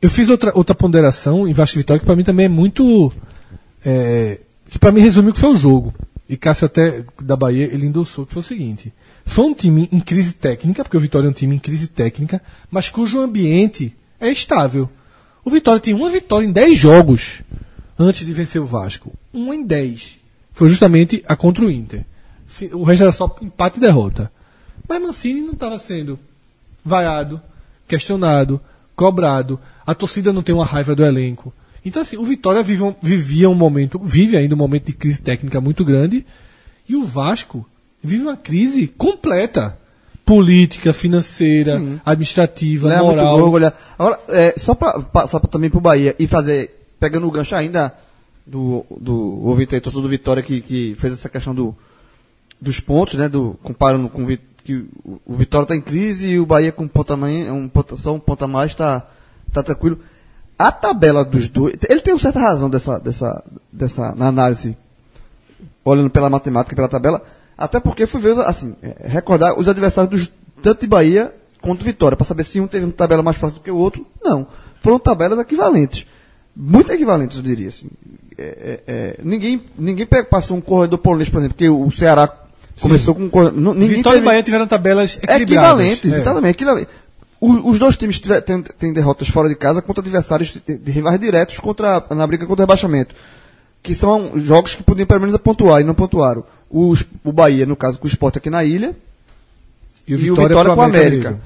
eu 0.00 0.08
fiz 0.10 0.28
outra, 0.28 0.52
outra 0.54 0.74
ponderação 0.74 1.46
em 1.48 1.52
Vasco 1.52 1.76
e 1.76 1.80
Vitória 1.80 1.98
que 2.00 2.06
pra 2.06 2.16
mim 2.16 2.24
também 2.24 2.46
é 2.46 2.48
muito. 2.48 3.12
é, 3.84 4.38
que 4.68 4.78
pra 4.78 4.92
mim 4.92 5.00
resume 5.00 5.30
o 5.30 5.32
que 5.32 5.38
foi 5.40 5.50
o 5.54 5.56
jogo. 5.56 5.92
E 6.28 6.36
Cássio 6.36 6.66
até 6.66 7.02
da 7.22 7.36
Bahia, 7.36 7.64
ele 7.72 7.86
endossou 7.86 8.24
que 8.24 8.32
foi 8.32 8.40
o 8.40 8.44
seguinte. 8.44 8.92
Foi 9.24 9.44
um 9.46 9.54
time 9.54 9.88
em 9.92 10.00
crise 10.00 10.32
técnica, 10.32 10.82
porque 10.82 10.96
o 10.96 11.00
Vitória 11.00 11.26
é 11.26 11.30
um 11.30 11.34
time 11.34 11.54
em 11.54 11.58
crise 11.58 11.86
técnica, 11.88 12.42
mas 12.70 12.88
cujo 12.88 13.20
ambiente 13.20 13.96
é 14.20 14.30
estável. 14.30 14.88
O 15.44 15.50
Vitória 15.50 15.80
tem 15.80 15.94
uma 15.94 16.10
vitória 16.10 16.46
em 16.46 16.52
10 16.52 16.78
jogos 16.78 17.42
antes 17.98 18.24
de 18.24 18.32
vencer 18.32 18.60
o 18.60 18.66
Vasco. 18.66 19.12
Um 19.32 19.52
em 19.52 19.64
10. 19.64 20.18
Foi 20.52 20.68
justamente 20.68 21.22
a 21.26 21.34
contra 21.34 21.64
o 21.64 21.70
Inter. 21.70 22.04
O 22.72 22.84
resto 22.84 23.02
era 23.02 23.12
só 23.12 23.34
empate 23.40 23.78
e 23.78 23.80
derrota. 23.80 24.30
Mas 24.88 25.00
Mancini 25.00 25.40
não 25.40 25.52
estava 25.54 25.78
sendo 25.78 26.18
vaiado, 26.84 27.40
questionado, 27.88 28.60
cobrado. 28.94 29.58
A 29.86 29.94
torcida 29.94 30.32
não 30.32 30.42
tem 30.42 30.54
uma 30.54 30.66
raiva 30.66 30.94
do 30.94 31.04
elenco. 31.04 31.52
Então, 31.84 32.02
assim, 32.02 32.16
o 32.16 32.24
Vitória 32.24 32.60
um- 32.60 32.94
vivia 33.02 33.48
um 33.50 33.54
momento, 33.54 33.98
vive 33.98 34.36
ainda 34.36 34.54
um 34.54 34.58
momento 34.58 34.86
de 34.86 34.92
crise 34.92 35.20
técnica 35.22 35.60
muito 35.60 35.84
grande. 35.84 36.24
E 36.88 36.94
o 36.94 37.04
Vasco 37.04 37.66
vive 38.02 38.22
uma 38.22 38.36
crise 38.36 38.86
completa. 38.88 39.78
Política, 40.24 40.92
financeira, 40.92 41.80
administrativa, 42.06 42.88
Leva 42.88 43.02
muito 43.02 43.16
moral. 43.18 43.50
olha. 43.52 43.74
Agora, 43.98 44.20
é, 44.28 44.54
só 44.56 44.72
pra 44.72 45.00
passar 45.00 45.40
pra- 45.40 45.48
também 45.50 45.68
pro 45.68 45.80
Bahia 45.80 46.14
e 46.16 46.28
fazer, 46.28 46.86
pegando 47.00 47.26
o 47.26 47.30
gancho 47.30 47.56
ainda 47.56 47.92
do, 48.46 48.86
do 49.00 49.44
ouvinte 49.44 49.74
aí, 49.74 49.80
torcedor 49.80 50.04
do 50.04 50.08
Vitória, 50.08 50.40
que, 50.42 50.60
que 50.60 50.94
fez 50.98 51.12
essa 51.12 51.28
questão 51.28 51.52
do, 51.52 51.74
dos 52.60 52.78
pontos, 52.78 53.14
né? 53.14 53.28
Do, 53.28 53.58
comparando 53.64 54.08
com 54.08 54.22
o 54.24 54.38
que 54.64 54.86
o, 55.04 55.20
o 55.26 55.34
Vitória 55.34 55.66
tá 55.66 55.74
em 55.74 55.80
crise 55.80 56.28
e 56.28 56.38
o 56.38 56.46
Bahia 56.46 56.70
com 56.70 56.84
um 56.84 56.88
ponto 56.88 57.12
a 57.12 57.16
mais, 57.16 57.48
um 57.50 57.68
ponto, 57.68 57.96
só 57.96 58.14
um 58.14 58.20
ponto 58.20 58.44
a 58.44 58.48
mais 58.48 58.76
tá, 58.76 59.04
tá 59.52 59.60
tranquilo. 59.60 59.98
A 60.56 60.70
tabela 60.70 61.24
dos 61.24 61.48
dois, 61.48 61.74
ele 61.90 62.00
tem 62.00 62.14
uma 62.14 62.20
certa 62.20 62.38
razão 62.38 62.70
dessa, 62.70 63.00
dessa, 63.00 63.42
dessa 63.72 64.14
na 64.14 64.28
análise, 64.28 64.76
olhando 65.84 66.10
pela 66.10 66.30
matemática 66.30 66.74
e 66.74 66.76
pela 66.76 66.88
tabela, 66.88 67.20
até 67.64 67.80
porque 67.80 68.06
fui 68.06 68.20
ver, 68.20 68.38
assim, 68.40 68.74
é, 68.82 69.08
recordar 69.08 69.58
os 69.58 69.68
adversários 69.68 70.10
dos, 70.10 70.30
tanto 70.62 70.80
de 70.80 70.86
Bahia 70.86 71.32
quanto 71.60 71.84
Vitória, 71.84 72.16
para 72.16 72.26
saber 72.26 72.44
se 72.44 72.60
um 72.60 72.66
teve 72.66 72.84
uma 72.84 72.92
tabela 72.92 73.22
mais 73.22 73.36
fácil 73.36 73.58
do 73.58 73.62
que 73.62 73.70
o 73.70 73.76
outro. 73.76 74.04
Não. 74.22 74.46
Foram 74.80 74.98
tabelas 74.98 75.38
equivalentes. 75.38 76.06
Muito 76.56 76.92
equivalentes, 76.92 77.36
eu 77.36 77.42
diria. 77.42 77.68
Assim. 77.68 77.88
É, 78.36 78.42
é, 78.42 78.80
é, 78.86 79.16
ninguém 79.22 79.62
ninguém 79.78 80.06
passou 80.28 80.56
um 80.56 80.60
corredor 80.60 80.98
polonês, 80.98 81.28
por 81.28 81.38
exemplo, 81.38 81.54
porque 81.54 81.68
o 81.68 81.90
Ceará 81.92 82.28
começou 82.80 83.14
com 83.14 83.22
um 83.24 83.28
corredor. 83.30 83.60
não- 83.60 83.74
Ninguém 83.74 83.96
Vitória 83.98 84.16
teve- 84.18 84.24
e 84.26 84.28
Bahia 84.28 84.42
tiveram 84.42 84.66
tabelas 84.66 85.16
equilibradas. 85.22 85.40
equivalentes, 85.80 86.12
É. 86.12 86.16
exatamente. 86.16 86.50
equivalente. 86.56 86.88
O- 87.40 87.70
os 87.70 87.78
dois 87.78 87.96
times 87.96 88.20
têm 88.78 88.92
derrotas 88.92 89.28
fora 89.28 89.48
de 89.48 89.54
casa 89.54 89.80
contra 89.82 90.00
adversários 90.02 90.52
de, 90.66 90.78
de 90.78 90.90
rivais 90.92 91.18
diretos 91.18 91.58
contra, 91.60 92.04
na 92.10 92.26
briga 92.26 92.44
contra 92.46 92.62
o 92.62 92.66
rebaixamento. 92.66 93.14
Que 93.82 93.94
são 93.94 94.32
jogos 94.38 94.74
que 94.76 94.82
podiam 94.82 95.06
pelo 95.06 95.20
menos 95.20 95.36
pontuar 95.38 95.80
e 95.80 95.84
não 95.84 95.94
pontuaram. 95.94 96.44
Os- 96.72 97.04
o 97.22 97.30
Bahia, 97.32 97.66
no 97.66 97.76
caso, 97.76 97.98
com 97.98 98.06
o 98.06 98.10
Sport 98.10 98.36
aqui 98.38 98.48
na 98.50 98.64
ilha, 98.64 98.96
E 100.08 100.14
o 100.14 100.18
e 100.18 100.30
o 100.30 100.34
Vitória, 100.34 100.48
Vitória 100.48 100.74
com 100.74 100.80
a 100.80 100.84
América. 100.86 101.30
Mineiro. 101.30 101.40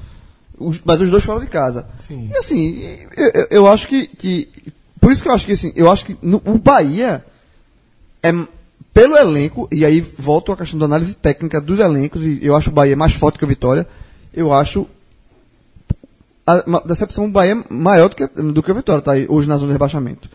Os- 0.58 0.80
mas 0.84 1.00
os 1.00 1.10
dois 1.10 1.24
fora 1.24 1.40
de 1.40 1.46
casa. 1.48 1.86
Sim. 2.06 2.30
E 2.32 2.38
assim, 2.38 2.78
eu, 3.16 3.46
eu- 3.50 3.66
acho 3.66 3.88
que, 3.88 4.06
que. 4.06 4.48
Por 5.00 5.10
isso 5.12 5.22
que 5.22 5.28
eu 5.28 5.32
acho 5.34 5.44
que 5.44 5.52
assim, 5.52 5.72
eu 5.76 5.90
acho 5.90 6.04
que 6.04 6.16
no- 6.22 6.40
o 6.44 6.56
Bahia 6.58 7.24
é 8.22 8.32
pelo 8.94 9.16
elenco, 9.16 9.68
e 9.70 9.84
aí 9.84 10.00
volto 10.00 10.52
à 10.52 10.56
questão 10.56 10.78
da 10.78 10.86
análise 10.86 11.14
técnica 11.14 11.60
dos 11.60 11.78
elencos, 11.80 12.22
e 12.22 12.38
eu 12.40 12.56
acho 12.56 12.70
o 12.70 12.72
Bahia 12.72 12.96
mais 12.96 13.12
forte 13.12 13.38
que 13.38 13.44
o 13.44 13.48
Vitória. 13.48 13.86
Eu 14.32 14.52
acho 14.52 14.86
a, 16.46 16.62
uma 16.66 16.80
decepção 16.80 17.26
do 17.26 17.32
Bahia 17.32 17.62
maior 17.68 18.08
do 18.08 18.16
que, 18.16 18.26
do 18.26 18.62
que 18.62 18.70
o 18.70 18.74
Vitória, 18.74 19.02
tá 19.02 19.12
aí, 19.12 19.26
hoje 19.28 19.48
na 19.48 19.56
zona 19.56 19.68
de 19.68 19.72
rebaixamento. 19.74 20.30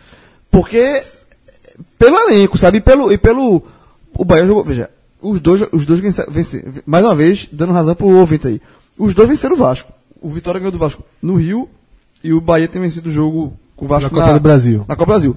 Porque 0.51 1.01
pelo 1.97 2.17
elenco, 2.19 2.57
sabe? 2.57 2.77
E 2.77 2.81
pelo, 2.81 3.11
e 3.11 3.17
pelo. 3.17 3.63
O 4.17 4.25
Bahia 4.25 4.45
jogou. 4.45 4.63
Veja, 4.63 4.89
os 5.21 5.39
dois, 5.39 5.61
os 5.71 5.85
dois 5.85 5.99
venceram. 5.99 6.31
mais 6.85 7.05
uma 7.05 7.15
vez, 7.15 7.47
dando 7.51 7.73
razão 7.73 7.95
pro 7.95 8.07
ouvinte 8.07 8.47
aí. 8.47 8.61
Os 8.97 9.13
dois 9.13 9.29
venceram 9.29 9.55
o 9.55 9.57
Vasco. 9.57 9.91
O 10.21 10.29
Vitória 10.29 10.59
ganhou 10.59 10.71
do 10.71 10.77
Vasco 10.77 11.03
no 11.21 11.35
Rio 11.35 11.67
e 12.23 12.33
o 12.33 12.41
Bahia 12.41 12.67
tem 12.67 12.81
vencido 12.81 13.09
o 13.09 13.11
jogo 13.11 13.53
com 13.75 13.85
o 13.85 13.87
Vasco 13.87 14.13
Na 14.15 14.21
Copa 14.21 14.33
do 14.35 14.39
Brasil. 14.39 14.79
Na 14.87 14.95
Copa 14.95 15.05
do 15.05 15.07
Brasil. 15.07 15.35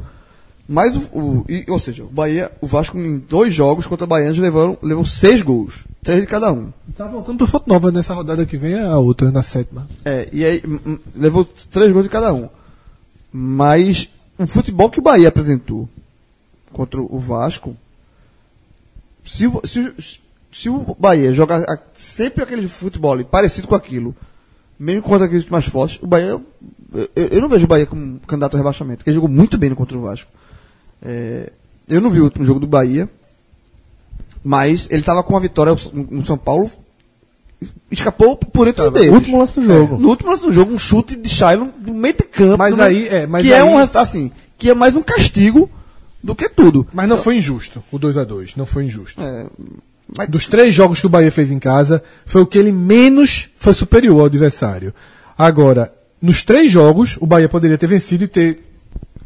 Mas 0.67 0.97
o. 0.97 1.01
o- 1.13 1.45
e- 1.49 1.65
ou 1.69 1.79
seja, 1.79 2.05
o 2.05 2.09
Bahia, 2.09 2.51
o 2.61 2.67
Vasco 2.67 2.97
em 2.99 3.19
dois 3.19 3.53
jogos 3.53 3.87
contra 3.87 4.05
o 4.05 4.09
Baianos 4.09 4.39
levou, 4.39 4.79
levou 4.83 5.05
seis 5.05 5.43
gols. 5.43 5.85
Três 6.03 6.21
de 6.21 6.27
cada 6.27 6.51
um. 6.53 6.71
Tá 6.97 7.07
voltando 7.07 7.39
pra 7.39 7.47
foto 7.47 7.69
nova 7.69 7.91
nessa 7.91 8.13
rodada 8.15 8.45
que 8.47 8.57
vem, 8.59 8.75
a 8.79 8.99
outra, 8.99 9.31
na 9.31 9.43
sétima. 9.43 9.87
É, 10.05 10.29
e 10.33 10.45
aí 10.45 10.63
levou 11.15 11.45
três 11.71 11.93
gols 11.93 12.05
de 12.05 12.11
cada 12.11 12.33
um. 12.33 12.49
Mas 13.33 14.09
o 14.39 14.47
futebol 14.47 14.91
que 14.91 14.99
o 14.99 15.03
Bahia 15.03 15.29
apresentou 15.29 15.89
contra 16.73 17.01
o 17.01 17.19
Vasco, 17.19 17.77
se, 19.25 19.47
o- 19.47 19.61
se, 19.65 19.93
se 20.53 20.69
o 20.69 20.97
Bahia 20.99 21.33
jogar 21.33 21.63
a- 21.63 21.79
sempre 21.95 22.43
aquele 22.43 22.69
futebol 22.69 23.23
parecido 23.25 23.67
com 23.69 23.75
aquilo, 23.75 24.15
mesmo 24.79 25.03
contra 25.03 25.27
aqueles 25.27 25.47
mais 25.49 25.65
fortes, 25.67 26.01
o 26.03 26.07
Bahia. 26.07 26.41
Eu, 26.95 27.09
eu- 27.17 27.41
não 27.41 27.49
vejo 27.49 27.65
o 27.65 27.69
Bahia 27.69 27.87
como 27.87 28.21
candidato 28.21 28.55
ao 28.55 28.59
rebaixamento, 28.59 28.99
porque 28.99 29.11
ele 29.11 29.17
jogou 29.17 29.29
muito 29.31 29.59
bem 29.59 29.71
no 29.71 29.77
contra 29.77 29.97
o 29.99 30.03
Vasco. 30.03 30.31
É, 31.03 31.53
eu 31.89 32.01
não 32.01 32.09
vi 32.11 32.21
o 32.21 32.25
último 32.25 32.45
jogo 32.45 32.61
do 32.61 32.67
Bahia, 32.67 33.09
mas 34.43 34.87
ele 34.91 35.01
estava 35.01 35.23
com 35.23 35.37
a 35.37 35.41
vitória 35.41 35.75
no 35.93 36.25
São 36.25 36.37
Paulo, 36.39 36.71
escapou 37.91 38.37
por 38.37 38.69
entre 38.69 38.83
os 38.83 38.93
dedos. 38.93 39.09
Último 39.15 39.39
lance 39.39 39.55
do 39.55 39.65
jogo. 39.65 39.99
No 39.99 40.09
último 40.09 40.31
lance 40.31 40.43
do 40.43 40.53
jogo, 40.53 40.73
um 40.73 40.79
chute 40.79 41.17
de 41.17 41.29
Shailon 41.29 41.69
do 41.79 41.95
meio 41.95 42.15
de 42.15 42.25
campo. 42.25 42.59
Mas 42.59 42.77
do 42.77 42.83
aí- 42.83 43.09
é, 43.09 43.27
mas 43.27 43.43
que 43.43 43.53
é 43.53 43.61
aí- 43.61 43.69
um 43.69 43.77
resultado 43.77 44.03
assim, 44.03 44.31
que 44.59 44.71
é 44.71 44.75
mais 44.75 44.95
um 44.95 45.03
castigo 45.03 45.71
do 46.25 46.35
que 46.35 46.49
tudo. 46.49 46.87
Mas 46.93 47.09
não 47.09 47.19
foi 47.19 47.37
injusto, 47.37 47.85
o 47.93 47.99
2 47.99 48.17
a 48.17 48.25
2 48.25 48.57
não 48.57 48.65
foi 48.67 48.85
injusto. 48.85 49.21
É, 49.21 49.47
mas 50.17 50.29
Dos 50.29 50.47
três 50.49 50.75
jogos 50.75 51.01
que 51.01 51.07
o 51.07 51.11
Bahia 51.11 51.31
fez 51.31 51.51
em 51.51 51.59
casa, 51.59 52.03
foi 52.25 52.41
o 52.43 52.47
que 52.47 52.59
ele 52.59 52.73
menos 52.73 53.49
foi 53.57 53.75
superior 53.75 54.21
ao 54.21 54.27
adversário. 54.27 54.95
Agora, 55.37 55.93
nos 56.21 56.43
três 56.43 56.73
jogos, 56.73 57.17
o 57.21 57.27
Bahia 57.27 57.49
poderia 57.49 57.77
ter 57.77 57.87
vencido 57.87 58.25
e 58.25 58.29
ter 58.29 58.65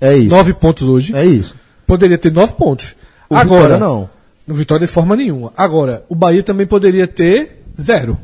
É 0.00 0.16
isso. 0.16 0.34
nove 0.34 0.52
pontos 0.52 0.88
hoje. 0.88 1.14
É 1.14 1.24
isso. 1.24 1.54
Poderia 1.86 2.18
ter 2.18 2.32
nove 2.32 2.54
pontos. 2.54 2.96
O 3.30 3.36
Agora, 3.36 3.62
Vitória 3.62 3.78
não. 3.78 4.10
No 4.46 4.54
Vitória 4.54 4.86
de 4.86 4.92
forma 4.92 5.14
nenhuma. 5.14 5.52
Agora, 5.56 6.04
o 6.08 6.14
Bahia 6.14 6.42
também 6.42 6.66
poderia 6.66 7.06
ter 7.06 7.62
zero. 7.80 8.18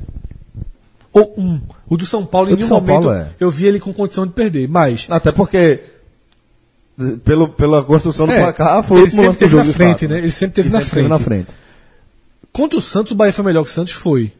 Ou 1.12 1.32
um. 1.38 1.60
O 1.88 1.96
do 1.96 2.06
São 2.06 2.26
Paulo, 2.26 2.48
O 2.48 2.52
em 2.52 2.56
nenhum 2.56 2.68
São 2.68 2.80
momento, 2.80 3.02
Paulo 3.05 3.12
é. 3.12 3.28
eu 3.38 3.51
vi 3.51 3.66
ele 3.66 3.78
com 3.78 3.92
condição 3.92 4.26
de 4.26 4.32
perder. 4.32 4.68
Mas, 4.68 5.06
Até 5.10 5.30
porque, 5.30 5.80
pelo, 7.24 7.48
pela 7.48 7.82
construção 7.82 8.26
do 8.26 8.32
É, 8.32 8.40
placar, 8.40 8.82
foi 8.84 8.96
o 8.96 9.00
ele 9.00 9.04
último 9.06 9.22
lance 9.22 9.36
do 9.38 9.40
teve 9.40 9.50
jogo. 9.52 9.66
na 9.66 9.72
frente, 9.72 10.00
fato. 10.00 10.08
né? 10.08 10.18
Ele 10.18 10.30
sempre 10.30 10.54
teve 10.54 10.70
na 10.70 10.80
sempre 10.80 11.08
na 11.08 11.18
frente. 11.18 11.48
Contra 12.52 12.78
o 12.78 12.82
Santos, 12.82 13.12
o 13.12 13.14
Bahia 13.14 13.32
foi 13.32 13.44
melhor 13.44 13.64
que 13.64 13.70
o 13.70 13.72
Santos? 13.72 13.92
Foi. 13.94 14.32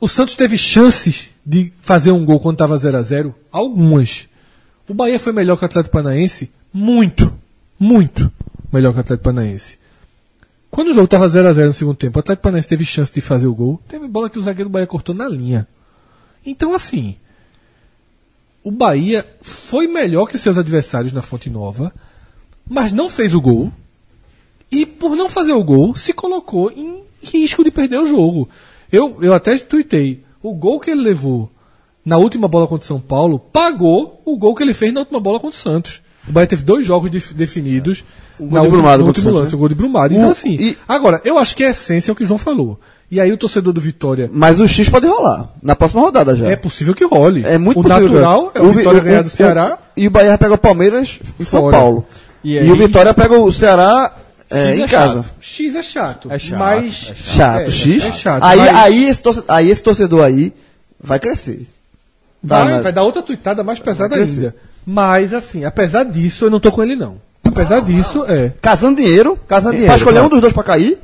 O 0.00 0.08
Santos 0.08 0.34
teve 0.36 0.56
chances 0.56 1.28
de 1.44 1.72
fazer 1.80 2.12
um 2.12 2.24
gol 2.24 2.38
quando 2.40 2.54
estava 2.54 2.76
0 2.78 2.96
a 2.96 3.02
0 3.02 3.34
Algumas. 3.50 4.28
O 4.88 4.94
Bahia 4.94 5.18
foi 5.18 5.32
melhor 5.32 5.56
que 5.56 5.64
o 5.64 5.66
Atlético 5.66 5.92
Paranaense? 5.92 6.50
Muito. 6.72 7.32
Muito 7.78 8.30
melhor 8.72 8.92
que 8.92 8.98
o 8.98 9.00
Atlético 9.00 9.24
Paranaense. 9.24 9.78
Quando 10.70 10.88
o 10.88 10.94
jogo 10.94 11.04
estava 11.06 11.28
0 11.28 11.48
a 11.48 11.52
0 11.52 11.68
no 11.68 11.72
segundo 11.72 11.96
tempo, 11.96 12.18
o 12.18 12.20
Atlético 12.20 12.42
Paranaense 12.42 12.68
teve 12.68 12.84
chance 12.84 13.12
de 13.12 13.20
fazer 13.20 13.46
o 13.46 13.54
gol. 13.54 13.80
Teve 13.88 14.06
bola 14.08 14.28
que 14.28 14.38
o 14.38 14.42
zagueiro 14.42 14.68
do 14.68 14.72
Bahia 14.72 14.86
cortou 14.86 15.14
na 15.14 15.28
linha. 15.28 15.66
Então, 16.44 16.74
assim, 16.74 17.16
o 18.64 18.70
Bahia 18.72 19.24
foi 19.42 19.86
melhor 19.86 20.26
que 20.26 20.36
seus 20.38 20.58
adversários 20.58 21.12
na 21.12 21.22
Fonte 21.22 21.48
Nova, 21.50 21.92
mas 22.68 22.90
não 22.92 23.08
fez 23.10 23.34
o 23.34 23.40
gol. 23.40 23.70
E 24.70 24.84
por 24.86 25.14
não 25.14 25.28
fazer 25.28 25.52
o 25.52 25.62
gol, 25.62 25.94
se 25.94 26.12
colocou 26.12 26.70
em 26.72 27.02
risco 27.22 27.62
de 27.62 27.70
perder 27.70 27.98
o 27.98 28.08
jogo. 28.08 28.48
Eu, 28.90 29.18
eu 29.22 29.32
até 29.34 29.56
tuitei. 29.58 30.24
O 30.42 30.54
gol 30.54 30.80
que 30.80 30.90
ele 30.90 31.00
levou 31.02 31.50
na 32.04 32.16
última 32.18 32.48
bola 32.48 32.66
contra 32.66 32.84
o 32.84 32.86
São 32.86 33.00
Paulo 33.00 33.38
pagou 33.38 34.20
o 34.24 34.36
gol 34.36 34.54
que 34.54 34.62
ele 34.62 34.74
fez 34.74 34.92
na 34.92 35.00
última 35.00 35.20
bola 35.20 35.38
contra 35.38 35.56
o 35.56 35.60
Santos. 35.60 36.00
O 36.28 36.32
Bahia 36.32 36.46
teve 36.46 36.62
dois 36.64 36.86
jogos 36.86 37.10
def- 37.10 37.32
definidos 37.34 38.02
gol 38.38 38.48
na 38.48 38.60
de 38.60 38.66
última- 38.66 38.70
Brumado 38.82 38.98
no 39.02 39.04
contra 39.04 39.04
o 39.04 39.08
último 39.08 39.24
Santos, 39.24 39.40
lance, 39.40 39.52
né? 39.52 39.56
o 39.56 39.58
gol 39.58 39.68
de 39.68 39.74
Brumado. 39.74 40.14
Então, 40.14 40.28
O- 40.28 40.32
assim, 40.32 40.54
e- 40.58 40.78
agora, 40.88 41.20
eu 41.24 41.38
acho 41.38 41.54
que 41.54 41.62
a 41.64 41.70
essência 41.70 42.10
é 42.10 42.12
o 42.12 42.16
que 42.16 42.24
o 42.24 42.26
João 42.26 42.38
falou. 42.38 42.80
E 43.10 43.20
aí 43.20 43.30
o 43.32 43.36
torcedor 43.36 43.72
do 43.72 43.80
Vitória 43.80 44.28
Mas 44.32 44.58
o 44.58 44.66
X 44.66 44.88
pode 44.88 45.06
rolar. 45.06 45.50
Na 45.62 45.76
próxima 45.76 46.00
rodada 46.02 46.34
já. 46.34 46.48
é 46.48 46.56
possível 46.56 46.94
que 46.94 47.04
role. 47.04 47.44
É 47.46 47.58
muito 47.58 47.78
o 47.78 47.82
possível. 47.82 48.08
natural 48.08 48.50
é 48.54 48.60
o, 48.60 48.68
Vi- 48.70 48.78
Vitória 48.78 49.00
ganhar 49.00 49.22
do 49.22 49.30
Ceará. 49.30 49.78
E 49.96 50.06
o 50.06 50.10
Bahia 50.10 50.30
vai 50.30 50.38
pegar 50.38 50.54
o 50.54 50.58
Palmeiras 50.58 51.18
em 51.38 51.44
São 51.44 51.60
Fora. 51.60 51.76
Paulo. 51.76 52.06
E 52.42 52.54
E, 52.54 52.58
aí- 52.58 52.70
o 52.70 52.74
Vitória 52.74 53.14
pega 53.14 53.38
o 53.38 53.52
Ceará 53.52 54.12
é, 54.50 54.66
X 54.72 54.78
em 54.78 54.82
é 54.82 54.88
casa. 54.88 55.22
chato. 55.22 55.34
X 55.40 55.74
é 55.76 55.82
chato. 55.82 56.32
É 56.32 56.38
chato, 56.38 56.58
mas 56.58 57.10
é 57.10 57.14
Chato, 57.14 57.60
É, 57.60 57.70
X. 57.70 58.04
é 58.04 58.12
chato, 58.12 58.42
aí, 58.42 58.58
mas- 58.58 58.74
aí, 58.76 59.04
esse 59.08 59.22
torcedor, 59.22 59.54
aí 59.56 59.70
esse 59.70 59.82
torcedor 59.82 60.24
aí 60.24 60.52
vai 61.02 61.18
crescer. 61.20 61.66
Tá, 62.46 62.64
vai, 62.64 62.72
mas- 62.74 62.82
vai 62.82 62.92
dar 62.92 63.02
outra 63.02 63.22
tuitada 63.22 63.62
mais 63.62 63.78
pesada 63.78 64.10
Vai 64.16 64.18
crescer. 64.24 64.40
ainda. 64.40 64.56
Mas, 64.86 65.32
assim, 65.32 65.64
apesar 65.64 66.04
disso, 66.04 66.44
eu 66.46 66.50
não 66.50 66.60
tô 66.60 66.70
com 66.72 66.82
ele, 66.82 66.94
não. 66.96 67.16
Apesar 67.44 67.80
disso, 67.80 68.24
é. 68.26 68.52
Casando 68.60 68.96
dinheiro, 68.96 69.38
casando 69.48 69.72
dinheiro, 69.72 69.88
pra 69.92 69.96
escolher 69.96 70.20
um 70.20 70.28
dos 70.28 70.40
dois 70.40 70.52
pra 70.52 70.62
cair, 70.64 70.98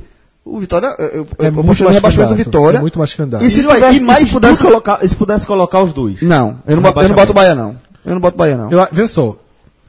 o 0.55 0.59
Vitória, 0.59 0.87
eu, 0.99 1.05
eu, 1.07 1.27
É 1.39 1.47
eu 1.47 1.51
muito 1.51 1.83
mais 1.83 1.95
rebaixamento 1.95 2.29
do 2.31 2.35
Vitória. 2.35 2.77
é 2.77 2.81
muito 2.81 2.97
mais 2.99 3.13
candidato. 3.13 3.43
E 3.43 3.49
se, 3.49 3.63
pudesse, 3.63 3.99
e 3.99 4.03
mais 4.03 4.27
se 4.27 4.33
pudesse 4.33 4.57
tudo- 4.57 4.67
colocar, 4.67 5.07
se 5.07 5.15
pudesse 5.15 5.45
colocar 5.47 5.81
os 5.81 5.93
dois. 5.93 6.21
Não, 6.21 6.59
eu 6.67 6.75
não, 6.75 6.83
boto, 6.83 7.01
eu 7.01 7.07
não 7.09 7.15
boto 7.15 7.31
o 7.31 7.35
Bahia, 7.35 7.55
não. 7.55 7.75
Eu 8.05 8.13
não 8.13 8.19
boto 8.21 8.35
o 8.35 8.37
Bahia, 8.37 8.57
não. 8.57 8.71
Eu, 8.71 8.87
vê 8.91 9.07
só. 9.07 9.37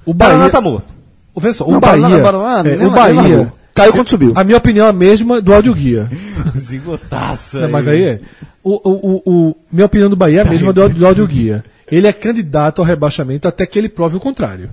O 0.04 0.10
O 0.10 0.14
Paraná 0.14 0.38
Bahia. 0.40 0.52
tá 0.52 0.60
morto. 0.60 0.92
Vê 1.36 1.52
só, 1.52 1.64
o 1.66 1.72
Não, 1.72 1.80
Bahia. 1.80 2.02
Paraná- 2.02 2.22
Paraná, 2.22 2.70
é, 2.70 2.76
nem- 2.76 2.86
o 2.86 2.90
largou. 2.90 3.22
Bahia. 3.22 3.52
Caiu 3.74 3.92
quando 3.94 4.08
subiu. 4.10 4.32
A 4.36 4.44
minha 4.44 4.58
opinião 4.58 4.86
é 4.86 4.90
a 4.90 4.92
mesma 4.92 5.40
do 5.40 5.54
áudio 5.54 5.72
guia. 5.74 6.10
Zigotaça. 6.58 7.60
Não, 7.60 7.70
mas 7.70 7.88
aí 7.88 8.02
é. 8.04 8.20
O, 8.62 8.74
o, 8.90 8.92
o, 8.92 9.22
o- 9.50 9.56
minha 9.72 9.86
opinião 9.86 10.10
do 10.10 10.16
Bahia 10.16 10.40
é 10.40 10.42
a 10.42 10.44
mesma 10.50 10.72
do, 10.72 10.88
do 10.88 11.06
áudio 11.06 11.26
guia. 11.26 11.64
Ele 11.90 12.06
é 12.06 12.12
candidato 12.12 12.80
ao 12.80 12.84
rebaixamento 12.86 13.48
até 13.48 13.66
que 13.66 13.78
ele 13.78 13.88
prove 13.88 14.16
o 14.16 14.20
contrário. 14.20 14.70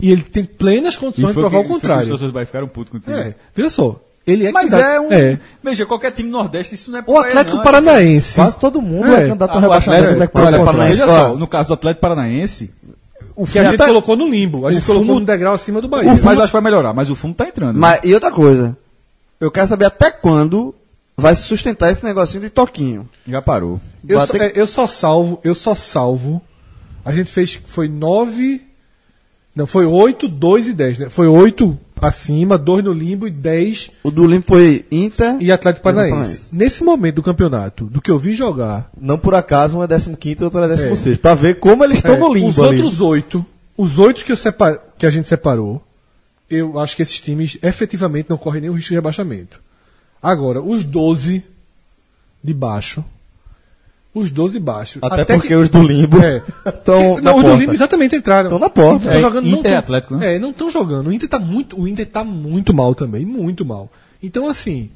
E 0.00 0.10
ele 0.10 0.22
tem 0.22 0.44
plenas 0.44 0.96
condições 0.96 1.28
de 1.34 1.40
provar 1.40 1.58
o 1.60 1.64
contrário. 1.64 2.02
Os 2.02 2.08
torcedores 2.08 2.32
do 2.32 2.34
Bahia 2.34 2.46
ficaram 2.46 2.66
putos 2.68 2.90
contigo. 2.92 3.12
É, 3.16 3.34
veja 3.54 3.70
só. 3.70 4.00
Ele 4.26 4.46
é 4.46 4.52
Mas 4.52 4.70
candidato- 4.70 4.92
é 4.94 5.00
um. 5.00 5.12
É. 5.12 5.38
Veja, 5.62 5.84
qualquer 5.84 6.12
time 6.12 6.30
nordeste, 6.30 6.74
isso 6.76 6.90
não 6.90 7.00
é 7.00 7.04
O 7.06 7.18
Atlético 7.18 7.56
não, 7.56 7.62
Paranaense. 7.64 8.34
Quase 8.36 8.58
todo 8.58 8.80
mundo 8.80 9.06
É. 9.08 9.24
é, 9.24 9.26
candidato 9.28 9.50
Ah, 9.50 9.54
ao 9.54 9.58
o 9.58 9.62
rebaixamento. 9.62 10.10
Atlético- 10.10 10.38
onde 10.38 10.46
é 10.48 10.50
olha. 10.58 10.64
Paranaense- 10.64 10.98
só, 11.06 11.34
no 11.36 11.46
caso 11.48 11.68
do 11.68 11.74
Atlético 11.74 12.00
Paranaense, 12.00 12.70
o 13.34 13.44
Que 13.46 13.58
a 13.58 13.62
fumo 13.62 13.64
gente 13.72 13.78
tá- 13.78 13.86
colocou 13.86 14.16
no 14.16 14.28
limbo. 14.28 14.66
A 14.66 14.72
gente 14.72 14.82
o 14.82 14.86
colocou 14.86 15.06
fumo- 15.08 15.18
um 15.20 15.24
degrau 15.24 15.54
acima 15.54 15.80
do 15.80 15.88
Bahia. 15.88 16.10
Mas 16.10 16.22
eu 16.22 16.30
acho 16.44 16.46
que 16.46 16.52
vai 16.52 16.62
melhorar, 16.62 16.92
mas 16.94 17.10
o 17.10 17.16
fumo 17.16 17.34
tá 17.34 17.48
entrando. 17.48 17.78
Mas, 17.80 18.00
e 18.04 18.14
outra 18.14 18.30
coisa, 18.30 18.76
eu 19.40 19.50
quero 19.50 19.66
saber 19.66 19.86
até 19.86 20.10
quando 20.12 20.72
vai 21.16 21.34
se 21.34 21.42
sustentar 21.42 21.90
esse 21.90 22.04
negocinho 22.04 22.42
de 22.44 22.50
toquinho. 22.50 23.08
Já 23.26 23.42
parou. 23.42 23.80
Eu 24.08 24.20
só, 24.20 24.26
ter 24.32 24.42
é, 24.42 24.52
eu 24.54 24.66
só 24.68 24.86
salvo, 24.86 25.40
eu 25.42 25.54
só 25.54 25.74
salvo. 25.74 26.40
A 27.04 27.12
gente 27.12 27.30
fez, 27.32 27.60
foi 27.66 27.88
nove. 27.88 28.62
Não, 29.54 29.66
foi 29.66 29.84
oito, 29.84 30.28
dois 30.28 30.68
e 30.68 30.72
dez, 30.72 30.96
né? 30.98 31.10
Foi 31.10 31.26
oito 31.26 31.76
acima, 32.06 32.58
dois 32.58 32.84
no 32.84 32.92
limbo 32.92 33.26
e 33.26 33.30
dez 33.30 33.90
O 34.02 34.10
do 34.10 34.26
Limpo 34.26 34.48
foi 34.48 34.84
Inter 34.90 35.36
e 35.40 35.52
Atlético 35.52 35.84
Paranaense. 35.84 36.14
Paranaense. 36.14 36.56
Nesse 36.56 36.84
momento 36.84 37.16
do 37.16 37.22
campeonato, 37.22 37.84
do 37.86 38.00
que 38.00 38.10
eu 38.10 38.18
vi 38.18 38.34
jogar, 38.34 38.90
Não 39.00 39.18
por 39.18 39.34
acaso, 39.34 39.78
um 39.78 39.82
é 39.84 39.86
15 39.86 40.16
e 40.40 40.44
outro 40.44 40.58
é 40.62 40.68
16. 40.68 41.18
Pra 41.18 41.34
ver 41.34 41.58
como 41.58 41.84
eles 41.84 41.98
estão 41.98 42.14
é, 42.14 42.18
no 42.18 42.32
limbo 42.32 42.48
os 42.48 42.58
ali. 42.58 42.80
outros 42.80 43.00
oito, 43.00 43.44
os 43.76 43.98
oito 43.98 44.24
que, 44.24 44.34
separ, 44.36 44.78
que 44.98 45.06
a 45.06 45.10
gente 45.10 45.28
separou, 45.28 45.82
eu 46.50 46.78
acho 46.78 46.94
que 46.96 47.02
esses 47.02 47.20
times 47.20 47.58
efetivamente 47.62 48.28
não 48.28 48.36
correm 48.36 48.62
nenhum 48.62 48.74
risco 48.74 48.90
de 48.90 48.94
rebaixamento. 48.94 49.60
Agora, 50.22 50.62
os 50.62 50.84
12 50.84 51.42
de 52.42 52.54
baixo, 52.54 53.04
os 54.14 54.30
12 54.30 54.54
de 54.54 54.60
baixo. 54.60 54.98
Até, 55.02 55.24
que- 55.24 55.32
porque 55.34 55.54
os 55.54 55.68
do 55.70 55.82
limbo 55.82 56.18
É. 56.22 56.42
estão 56.66 57.16
na 57.16 57.22
não, 57.22 57.36
os 57.36 57.42
do 57.42 57.48
porta. 57.48 57.56
Limbo 57.56 57.72
exatamente 57.72 58.16
entraram. 58.16 58.48
Estão 58.48 58.58
na 58.58 58.68
porta. 58.70 59.08
Tão 59.08 59.12
É, 59.12 59.18
jogando, 59.20 59.44
não 59.46 59.58
Inter 59.58 59.70
e 59.70 59.74
tão- 59.74 59.78
Atlético, 59.78 60.16
né? 60.16 60.34
É, 60.34 60.38
não 60.38 60.50
estão 60.50 60.70
jogando. 60.70 61.06
O 61.08 61.12
Inter 61.12 61.28
tá 61.28 61.38
muito, 61.38 61.80
o 61.80 61.88
Inter 61.88 62.06
tá 62.06 62.22
muito 62.24 62.74
mal 62.74 62.94
também, 62.94 63.24
muito 63.24 63.64
mal. 63.64 63.90
Então 64.22 64.46
assim, 64.48 64.90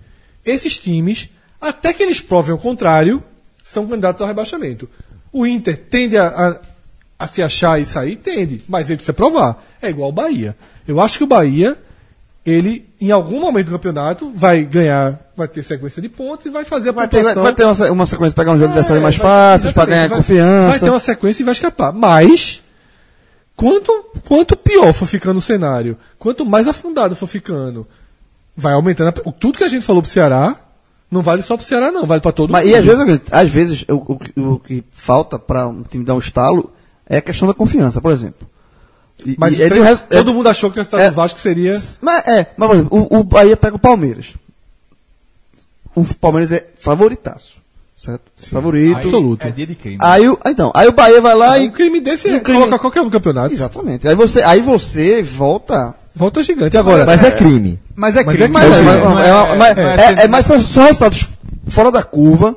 esses 0.44 0.76
times, 0.78 1.30
até 1.60 1.92
que 1.92 2.02
eles 2.02 2.20
provem 2.20 2.54
o 2.54 2.58
contrário, 2.58 3.22
são 3.64 3.86
candidatos 3.86 4.20
ao 4.22 4.28
rebaixamento. 4.28 4.88
O 5.32 5.46
Inter 5.46 5.76
tende 5.90 6.16
a, 6.16 6.26
a, 6.28 6.56
a 7.24 7.26
se 7.26 7.42
achar 7.42 7.80
e 7.80 7.84
sair, 7.84 8.16
tende, 8.16 8.62
mas 8.68 8.88
ele 8.88 8.96
precisa 8.98 9.12
provar. 9.12 9.64
É 9.82 9.88
igual 9.88 10.10
o 10.10 10.12
Bahia. 10.12 10.54
Eu 10.86 11.00
acho 11.00 11.18
que 11.18 11.24
o 11.24 11.26
Bahia, 11.26 11.76
ele 12.46 12.88
em 13.00 13.10
algum 13.10 13.40
momento 13.40 13.66
do 13.66 13.72
campeonato 13.72 14.30
vai 14.34 14.62
ganhar, 14.62 15.18
vai 15.36 15.48
ter 15.48 15.62
sequência 15.62 16.00
de 16.00 16.08
pontos 16.08 16.46
e 16.46 16.50
vai 16.50 16.64
fazer 16.64 16.90
a 16.90 16.92
Vai 16.92 17.08
ter, 17.08 17.22
vai, 17.22 17.34
pontuação. 17.34 17.54
ter 17.54 17.64
uma, 17.64 17.92
uma 17.92 18.06
sequência 18.06 18.34
pegar 18.36 18.52
um 18.52 18.58
jogo 18.58 18.68
de 18.72 18.78
adversário 18.78 19.00
É, 19.00 19.02
mais 19.02 19.16
pra 19.18 19.54
exatamente, 19.56 19.88
ganhar 19.90 20.08
vai- 20.08 20.16
confiança. 20.18 20.70
Vai 20.70 20.78
ter 20.80 20.90
uma 20.90 20.98
sequência 21.00 21.42
e 21.42 21.44
vai 21.44 21.52
escapar. 21.52 21.92
Mas, 21.92 22.62
quanto, 23.56 23.92
quanto 24.26 24.56
pior 24.56 24.92
for 24.92 25.06
ficando 25.06 25.38
o 25.38 25.42
cenário, 25.42 25.96
quanto 26.18 26.44
mais 26.46 26.68
afundado 26.68 27.16
for 27.16 27.26
ficando, 27.26 27.86
vai 28.56 28.72
aumentando. 28.74 29.08
A, 29.08 29.32
tudo 29.32 29.58
que 29.58 29.64
a 29.64 29.68
gente 29.68 29.84
falou 29.84 30.00
pro 30.02 30.10
Ceará, 30.10 30.56
não 31.10 31.22
vale 31.22 31.42
só 31.42 31.56
pro 31.56 31.66
Ceará, 31.66 31.90
não, 31.90 32.04
vale 32.06 32.20
pra 32.20 32.32
todo 32.32 32.50
Mas, 32.50 32.64
mundo. 32.64 32.72
e 32.72 32.76
às 32.76 32.84
vezes, 32.84 33.20
às 33.30 33.50
vezes 33.50 33.84
o, 33.88 33.94
o 34.12 34.18
que- 34.18 34.40
o 34.40 34.58
que 34.58 34.84
falta 34.92 35.38
para 35.38 35.66
um 35.68 35.82
time 35.82 36.04
dar 36.04 36.14
um 36.14 36.18
estalo 36.18 36.72
é 37.08 37.18
a 37.18 37.22
questão 37.22 37.46
da 37.48 37.54
confiança, 37.54 38.00
por 38.00 38.12
exemplo. 38.12 38.48
Mas 39.38 39.54
e 39.58 39.62
é 39.62 39.68
res- 39.68 40.04
é- 40.10 40.16
todo 40.18 40.34
mundo 40.34 40.48
achou 40.48 40.70
que 40.70 40.76
o 40.78 40.80
resultado 40.82 41.00
é- 41.02 41.10
do 41.10 41.14
Vasco 41.16 41.38
seria. 41.38 41.74
Mas 42.02 42.26
é, 42.26 42.46
mas 42.56 42.68
por 42.68 42.74
exemplo, 42.76 43.08
o, 43.10 43.18
o 43.20 43.24
Bahia 43.24 43.56
pega 43.56 43.76
o 43.76 43.78
Palmeiras. 43.78 44.34
O 45.94 46.04
Palmeiras 46.14 46.52
é 46.52 46.66
favoritaço. 46.78 47.56
Certo? 47.96 48.20
Favorito. 48.36 48.98
Absoluto. 48.98 49.46
É 49.46 49.50
dia 49.50 49.66
de 49.66 49.74
crime. 49.74 49.96
Aí, 50.00 50.28
o- 50.28 50.38
então, 50.46 50.70
aí 50.74 50.86
o 50.86 50.92
Bahia 50.92 51.18
vai 51.20 51.34
lá 51.34 51.58
e. 51.58 51.68
Um 51.68 51.70
crime 51.70 51.98
desse 51.98 52.28
é 52.28 52.36
o 52.36 52.40
crime- 52.42 52.58
colocar 52.60 52.78
qualquer 52.78 53.00
um 53.00 53.04
no 53.06 53.10
campeonato. 53.10 53.54
Exatamente. 53.54 54.06
Aí 54.06 54.14
você, 54.14 54.42
aí 54.42 54.60
você 54.60 55.22
volta. 55.22 55.94
Volta 56.14 56.42
gigante. 56.42 56.76
Agora, 56.76 57.06
Mas 57.06 57.22
é 57.24 57.30
crime. 57.30 57.78
Mas 57.94 58.16
é 58.16 58.22
Mas 58.24 58.36
crime. 58.36 58.50
é 58.50 58.52
Mas, 58.52 58.64
crime. 58.74 58.78
é, 58.78 58.82
mas, 58.84 59.02
não 59.02 59.18
é, 59.18 59.28
é, 59.28 59.56
mas- 59.56 59.76
não 59.76 59.82
é- 59.84 60.24
é- 60.24 60.28
mas 60.28 60.46
são, 60.46 60.60
são 60.60 60.84
resultados 60.84 61.26
fora 61.68 61.90
da 61.90 62.02
curva 62.02 62.54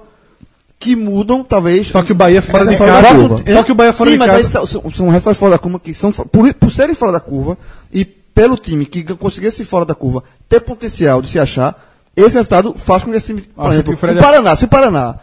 que 0.80 0.96
mudam, 0.96 1.44
talvez. 1.44 1.88
só 1.88 2.02
que 2.02 2.14
o 2.14 2.16
Bahia 2.16 2.42
fora 2.42 2.64
Mas 2.64 2.70
de 2.70 2.76
é 2.76 2.78
fora 2.78 2.92
casa. 3.02 3.14
da 3.14 3.20
curva. 3.20 3.52
Só 3.52 3.64
que 3.64 3.72
o 3.72 3.76
Bahia 3.76 3.94
fora 3.94 4.10
Sim, 4.10 4.14
de 4.14 4.20
mas 4.20 4.32
casa. 4.32 4.44
são, 4.50 4.66
são, 4.66 4.92
são 4.92 5.10
resultados 5.10 5.38
fora 5.38 5.52
da 5.52 5.60
curva 5.60 5.80
que 5.80 5.94
são, 5.94 6.12
por, 6.12 6.54
por 6.54 6.72
serem 6.72 6.96
fora 6.96 7.12
da 7.12 7.20
curva 7.20 7.58
e 7.92 8.06
pelo 8.06 8.56
time 8.56 8.86
que 8.86 9.04
conseguisse 9.16 9.66
fora 9.66 9.86
da 9.86 9.94
curva 9.94 10.24
ter 10.48 10.62
potencial 10.62 11.22
de 11.22 11.28
se 11.28 11.38
achar, 11.38 11.76
esse 12.16 12.36
resultado 12.36 12.74
faz 12.78 13.04
com 13.04 13.12
que 13.12 13.18
esse 13.18 13.28
time, 13.28 13.42
por 13.42 13.72
exemplo, 13.72 13.94
o 13.94 13.98
Paraná, 13.98 14.56
se 14.56 14.66
o 14.66 14.68
Paraná 14.70 15.16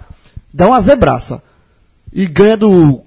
dá 0.53 0.67
uma 0.67 0.81
zebraça 0.81 1.43
e 2.13 2.27
ganha 2.27 2.57
do 2.57 3.03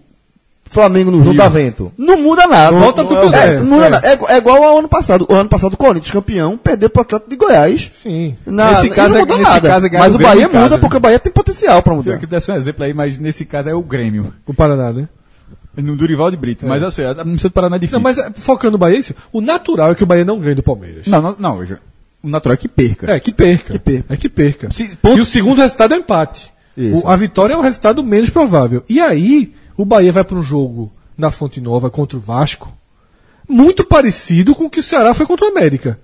Flamengo 0.70 1.10
no 1.10 1.18
Não 1.18 1.26
Rio, 1.32 1.34
dá 1.38 1.48
vento. 1.48 1.92
não 1.98 2.22
muda 2.22 2.46
nada. 2.46 2.78
Volta 2.78 3.04
pro 3.04 3.18
é, 3.18 3.56
é, 3.56 3.58
não 3.58 3.66
muda 3.66 3.86
É. 3.86 3.90
nada. 3.90 4.08
É, 4.08 4.34
é 4.34 4.38
igual 4.38 4.64
ao 4.64 4.78
ano 4.78 4.88
passado. 4.88 5.26
O 5.28 5.34
ano 5.34 5.50
passado 5.50 5.74
o 5.74 5.78
Corinthians, 5.78 6.12
campeão, 6.12 6.58
perdeu 6.58 6.90
para 6.90 7.00
o 7.00 7.02
Atlético 7.04 7.30
de 7.32 7.36
Goiás. 7.36 7.90
Sim. 7.94 8.36
Na, 8.46 8.70
Nesse 8.72 8.90
caso 8.92 9.14
não 9.14 9.18
é- 9.18 9.22
mudou 9.22 9.38
nesse 9.40 9.50
nada. 9.52 9.68
caso 9.68 9.88
é 9.88 9.90
mas 9.98 10.14
o 10.16 10.20
Bahia 10.20 10.48
muda 10.48 10.70
né? 10.70 10.78
porque 10.78 10.98
o 10.98 11.00
Bahia 11.00 11.18
tem 11.20 11.34
potencial 11.34 11.82
para 11.82 11.94
Eu 11.94 11.98
mudar. 11.98 12.18
que 12.20 12.28
desse 12.28 12.52
um 12.52 12.56
exemplo 12.56 12.84
aí, 12.84 12.94
mas 12.94 13.18
nesse 13.18 13.46
caso 13.46 13.68
é 13.70 13.74
o 13.74 13.82
Grêmio. 13.82 14.32
O 14.46 14.54
Paraná, 14.54 14.92
né? 14.94 15.08
No 15.76 15.96
Durival 15.96 16.30
de 16.30 16.38
Brito. 16.38 16.68
Mas 16.68 16.82
eu 16.82 16.92
sei, 16.92 17.06
a 17.06 17.24
missão 17.24 17.50
do 17.50 17.54
Paraná 17.54 17.78
é 17.78 17.80
difícil. 17.80 18.00
Não, 18.00 18.04
mas 18.04 18.18
é, 18.18 18.30
focando 18.36 18.74
no 18.74 18.78
Bahia, 18.78 18.98
isso, 19.00 19.16
o 19.32 19.40
natural 19.42 19.92
é 19.92 19.96
que 19.96 20.04
o 20.04 20.06
Bahia 20.06 20.26
não 20.26 20.40
ganhe 20.40 20.56
do 20.56 20.64
Palmeiras. 20.64 21.08
Não, 21.08 21.22
não, 21.22 21.36
não. 21.40 21.66
O 22.22 22.30
natural 22.30 22.54
é 22.54 22.58
que 22.58 22.68
perca. 22.68 23.12
É, 23.14 23.20
que 23.20 23.32
perca. 23.32 23.74
Que 23.74 23.80
perca. 23.80 24.14
É 24.14 24.18
que 24.18 24.28
perca. 24.30 24.72
Se- 24.72 24.90
E 25.16 25.20
o 25.22 25.26
segundo 25.26 25.60
resultado 25.62 25.94
é 25.94 25.98
o 25.98 26.00
empate. 26.02 26.52
Isso. 26.78 27.04
O- 27.06 27.08
a 27.10 27.16
vitória 27.16 27.54
é 27.54 27.58
o 27.58 27.62
resultado 27.62 28.04
menos 28.04 28.30
provável. 28.30 28.84
E 28.90 29.00
aí, 29.00 29.54
o 29.82 29.86
Bahia 29.86 30.12
vai 30.12 30.24
para 30.24 30.38
um 30.38 30.44
jogo 30.44 30.92
na 31.18 31.32
Fonte 31.32 31.60
Nova 31.62 31.90
contra 31.90 32.18
o 32.18 32.20
Vasco, 32.20 32.72
muito 33.48 33.84
parecido 33.84 34.54
com 34.56 34.66
o 34.66 34.70
que 34.70 34.80
o 34.80 34.84
Ceará 34.84 35.14
foi 35.14 35.26
contra 35.26 35.46
o 35.46 35.50
América. 35.50 36.00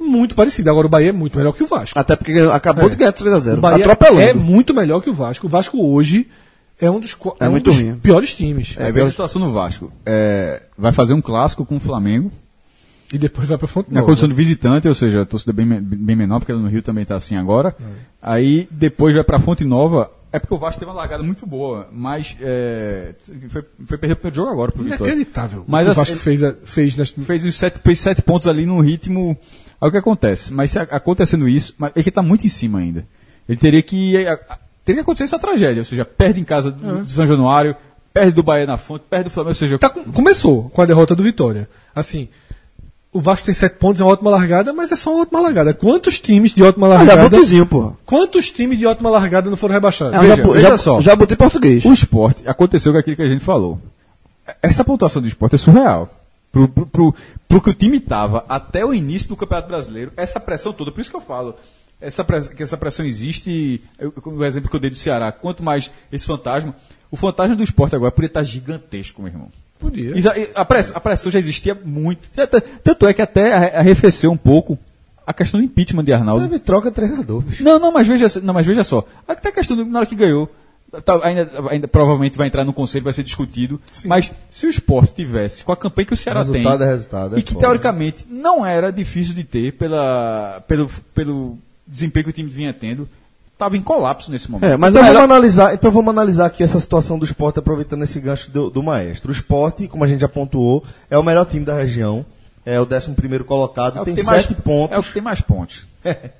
Muito 0.00 0.34
parecido. 0.34 0.70
Agora 0.70 0.86
o 0.86 0.90
Bahia 0.90 1.08
é 1.08 1.12
muito 1.12 1.36
melhor 1.36 1.52
que 1.52 1.62
o 1.62 1.66
Vasco. 1.66 1.98
Até 1.98 2.14
porque 2.14 2.32
acabou 2.52 2.86
É. 2.86 2.88
de 2.90 2.96
ganhar 2.96 3.12
3x0. 3.12 3.58
O 3.58 3.60
Bahia 3.60 3.84
Atropelando. 3.84 4.20
é 4.20 4.32
muito 4.32 4.72
melhor 4.72 5.00
que 5.00 5.10
o 5.10 5.12
Vasco. 5.12 5.46
O 5.46 5.50
Vasco 5.50 5.82
hoje 5.84 6.28
é 6.80 6.88
um 6.88 7.00
dos, 7.00 7.16
É 7.40 7.44
é 7.46 7.48
um 7.48 7.52
muito 7.52 7.64
dos 7.70 7.80
ruim. 7.80 7.96
piores 7.96 8.32
times. 8.34 8.74
É, 8.78 8.92
veja 8.92 9.06
a 9.06 9.10
situação 9.10 9.40
no 9.42 9.52
Vasco. 9.52 9.90
É, 10.06 10.62
vai 10.76 10.92
fazer 10.92 11.14
um 11.14 11.20
clássico 11.20 11.64
com 11.66 11.76
o 11.76 11.80
Flamengo. 11.80 12.30
E 13.12 13.16
depois 13.18 13.48
vai 13.48 13.56
para 13.58 13.66
Fonte 13.66 13.88
Na 13.90 14.00
Nova. 14.00 14.06
condição 14.06 14.28
de 14.28 14.34
visitante, 14.34 14.86
ou 14.86 14.94
seja, 14.94 15.22
a 15.22 15.26
torcida 15.26 15.52
bem, 15.52 15.66
bem 15.66 16.14
menor, 16.14 16.38
porque 16.40 16.52
ela 16.52 16.60
no 16.60 16.68
Rio 16.68 16.82
também 16.82 17.02
está 17.02 17.16
assim 17.16 17.36
agora. 17.36 17.74
Aí 18.22 18.68
depois 18.70 19.14
vai 19.14 19.24
para 19.24 19.40
Fonte 19.40 19.64
Nova. 19.64 20.10
É 20.30 20.38
porque 20.38 20.52
o 20.54 20.58
Vasco 20.58 20.78
teve 20.78 20.90
uma 20.90 20.96
largada 20.96 21.22
muito 21.22 21.46
boa, 21.46 21.88
mas 21.90 22.36
é, 22.40 23.14
foi, 23.48 23.64
foi 23.86 23.96
perder 23.98 24.12
o 24.12 24.16
primeiro 24.16 24.36
jogo 24.36 24.50
agora 24.52 24.70
pro 24.70 24.82
Vitória. 24.82 25.04
Inacreditável. 25.12 25.64
Mas 25.66 25.86
o 25.88 25.90
assim, 25.92 26.00
Vasco 26.00 26.16
fez, 26.16 26.42
a- 26.44 26.54
fez 26.64 26.96
nas, 26.96 27.10
Fez 27.10 27.44
os 27.46 27.58
sete, 27.58 27.78
fez 27.82 27.98
sete 28.00 28.20
pontos 28.22 28.46
ali 28.46 28.66
no 28.66 28.78
ritmo. 28.80 29.36
Aí 29.80 29.88
o 29.88 29.90
que 29.90 29.96
acontece? 29.96 30.52
Mas 30.52 30.70
se 30.72 30.78
acontecendo 30.78 31.48
isso, 31.48 31.74
mas 31.78 31.92
ele 31.96 32.08
está 32.08 32.20
muito 32.22 32.44
em 32.46 32.50
cima 32.50 32.80
ainda. 32.80 33.06
Ele 33.48 33.56
teria 33.58 33.82
que. 33.82 34.12
teria 34.84 34.96
que 34.96 35.00
acontecer 35.00 35.24
essa 35.24 35.38
tragédia. 35.38 35.80
Ou 35.80 35.84
seja, 35.86 36.04
perde 36.04 36.40
em 36.40 36.44
casa 36.44 36.70
do- 36.70 37.04
de 37.04 37.10
São 37.12 37.26
Januário, 37.26 37.74
perde 38.12 38.32
do 38.32 38.42
Bahia 38.42 38.66
na 38.66 38.76
fonte, 38.76 39.04
perde 39.08 39.24
do 39.24 39.30
Flamengo. 39.30 39.50
Ou 39.52 39.54
seja, 39.54 39.78
Tá 39.78 39.88
com- 39.88 40.04
começou 40.12 40.68
com 40.70 40.82
a 40.82 40.86
derrota 40.86 41.14
do 41.14 41.22
Vitória. 41.22 41.66
Assim, 41.94 42.28
o 43.12 43.20
Vasco 43.20 43.46
tem 43.46 43.54
sete 43.54 43.76
pontos, 43.78 44.00
é 44.00 44.04
uma 44.04 44.12
ótima 44.12 44.30
largada, 44.30 44.72
mas 44.72 44.92
é 44.92 44.96
só 44.96 45.12
uma 45.14 45.22
ótima 45.22 45.40
largada. 45.40 45.72
Quantos 45.74 46.20
times 46.20 46.52
de 46.52 46.62
ótima 46.62 46.86
Ah, 46.88 46.90
já 46.90 46.96
largada. 46.98 47.28
botezinho, 47.30 47.66
porra. 47.66 47.96
Quantos 48.04 48.50
times 48.50 48.78
de 48.78 48.86
ótima 48.86 49.10
largada 49.10 49.48
não 49.48 49.56
foram 49.56 49.74
rebaixados? 49.74 50.14
Ah, 50.14 50.20
Veja, 50.20 50.36
já, 50.36 50.42
veja 50.42 50.68
já, 50.70 50.76
só. 50.78 51.00
já 51.00 51.16
botei 51.16 51.36
português. 51.36 51.84
o 51.84 51.92
esporte 51.92 52.46
aconteceu 52.46 52.92
com 52.92 52.98
aquilo 52.98 53.16
que 53.16 53.22
a 53.22 53.28
gente 53.28 53.44
falou. 53.44 53.80
Essa 54.62 54.84
pontuação 54.84 55.20
do 55.22 55.28
esporte 55.28 55.54
é 55.54 55.58
surreal. 55.58 56.08
Pro, 56.50 56.66
pro, 56.68 56.86
pro, 56.86 57.14
pro 57.46 57.60
que 57.60 57.70
o 57.70 57.74
time 57.74 57.98
estava 57.98 58.44
até 58.48 58.84
o 58.84 58.94
início 58.94 59.28
do 59.28 59.36
Campeonato 59.36 59.68
Brasileiro, 59.68 60.12
essa 60.16 60.40
pressão 60.40 60.72
toda, 60.72 60.90
por 60.90 61.00
isso 61.02 61.10
que 61.10 61.16
eu 61.16 61.20
falo, 61.20 61.54
essa 62.00 62.24
press- 62.24 62.48
que 62.48 62.62
essa 62.62 62.76
pressão 62.76 63.04
existe, 63.04 63.82
eu- 63.98 64.12
o 64.24 64.42
exemplo 64.44 64.70
que 64.70 64.74
eu 64.74 64.80
dei 64.80 64.88
do 64.88 64.96
Ceará, 64.96 65.30
quanto 65.30 65.62
mais 65.62 65.90
esse 66.10 66.24
fantasma, 66.24 66.74
o 67.10 67.16
fantasma 67.16 67.54
do 67.54 67.62
esporte 67.62 67.94
agora 67.94 68.10
poderia 68.10 68.30
estar 68.30 68.44
gigantesco, 68.44 69.20
meu 69.20 69.30
irmão. 69.30 69.48
Podia. 69.78 70.12
A 70.54 70.64
pressão, 70.64 70.96
a 70.96 71.00
pressão 71.00 71.30
já 71.32 71.38
existia 71.38 71.76
muito. 71.84 72.28
Tanto 72.82 73.06
é 73.06 73.12
que 73.14 73.22
até 73.22 73.52
arre- 73.54 73.76
arrefeceu 73.76 74.30
um 74.32 74.36
pouco 74.36 74.78
a 75.26 75.32
questão 75.32 75.60
do 75.60 75.64
impeachment 75.64 76.04
de 76.04 76.12
Arnaldo. 76.12 76.46
Teve 76.46 76.58
troca 76.58 76.88
de 76.90 76.94
treinador, 76.96 77.42
bicho. 77.42 77.62
Não, 77.62 77.78
não, 77.78 77.92
mas 77.92 78.06
veja, 78.08 78.26
não, 78.42 78.54
mas 78.54 78.66
veja 78.66 78.82
só. 78.82 79.04
Até 79.26 79.50
a 79.50 79.52
questão 79.52 79.76
do, 79.76 79.84
na 79.84 79.98
hora 80.00 80.06
que 80.06 80.14
ganhou, 80.14 80.50
tá- 81.04 81.20
ainda, 81.22 81.50
ainda 81.70 81.86
provavelmente 81.86 82.36
vai 82.38 82.46
entrar 82.46 82.64
no 82.64 82.72
conselho, 82.72 83.04
vai 83.04 83.12
ser 83.12 83.22
discutido. 83.22 83.78
Mas 84.04 84.32
se 84.48 84.66
o 84.66 84.70
esporte 84.70 85.14
tivesse 85.14 85.62
com 85.64 85.70
a 85.72 85.76
campanha 85.76 86.06
que 86.06 86.14
o 86.14 86.16
Ceará 86.16 86.40
Resultado 86.40 86.78
tem, 86.78 86.86
é 86.86 86.90
resultado, 86.90 87.36
é 87.36 87.38
e 87.38 87.42
que 87.42 87.52
foda. 87.52 87.66
teoricamente 87.66 88.26
não 88.28 88.64
era 88.64 88.90
difícil 88.90 89.34
de 89.34 89.44
ter 89.44 89.74
pela, 89.74 90.64
pelo, 90.66 90.88
pelo 91.14 91.58
desempenho 91.86 92.24
que 92.24 92.30
o 92.30 92.32
time 92.32 92.48
vinha 92.50 92.72
tendo, 92.72 93.06
estava 93.58 93.76
em 93.76 93.82
colapso 93.82 94.30
nesse 94.30 94.48
momento. 94.50 94.70
É, 94.70 94.76
mas 94.76 94.90
então, 94.90 95.02
o 95.02 95.04
melhor- 95.04 95.20
vamos 95.22 95.34
analisar, 95.36 95.74
então 95.74 95.90
vamos 95.90 96.10
analisar 96.10 96.46
aqui 96.46 96.62
essa 96.62 96.78
situação 96.78 97.18
do 97.18 97.24
esporte, 97.24 97.58
aproveitando 97.58 98.04
esse 98.04 98.20
gancho 98.20 98.50
do, 98.50 98.70
do 98.70 98.82
maestro. 98.82 99.30
O 99.30 99.32
esporte, 99.32 99.88
como 99.88 100.04
a 100.04 100.06
gente 100.06 100.20
já 100.20 100.28
pontuou, 100.28 100.84
é 101.10 101.18
o 101.18 101.22
melhor 101.24 101.44
time 101.44 101.64
da 101.64 101.74
região, 101.74 102.24
é 102.64 102.80
o 102.80 102.84
11 102.90 103.12
primeiro 103.12 103.44
colocado, 103.44 103.98
É 104.00 104.04
tem 104.04 104.22
mais- 104.24 104.44
sete 104.44 104.54
pontos. 104.54 104.96
É 104.96 104.98
o 105.00 105.02
que 105.02 105.12
tem 105.12 105.22
mais 105.22 105.40
pontos. 105.40 105.86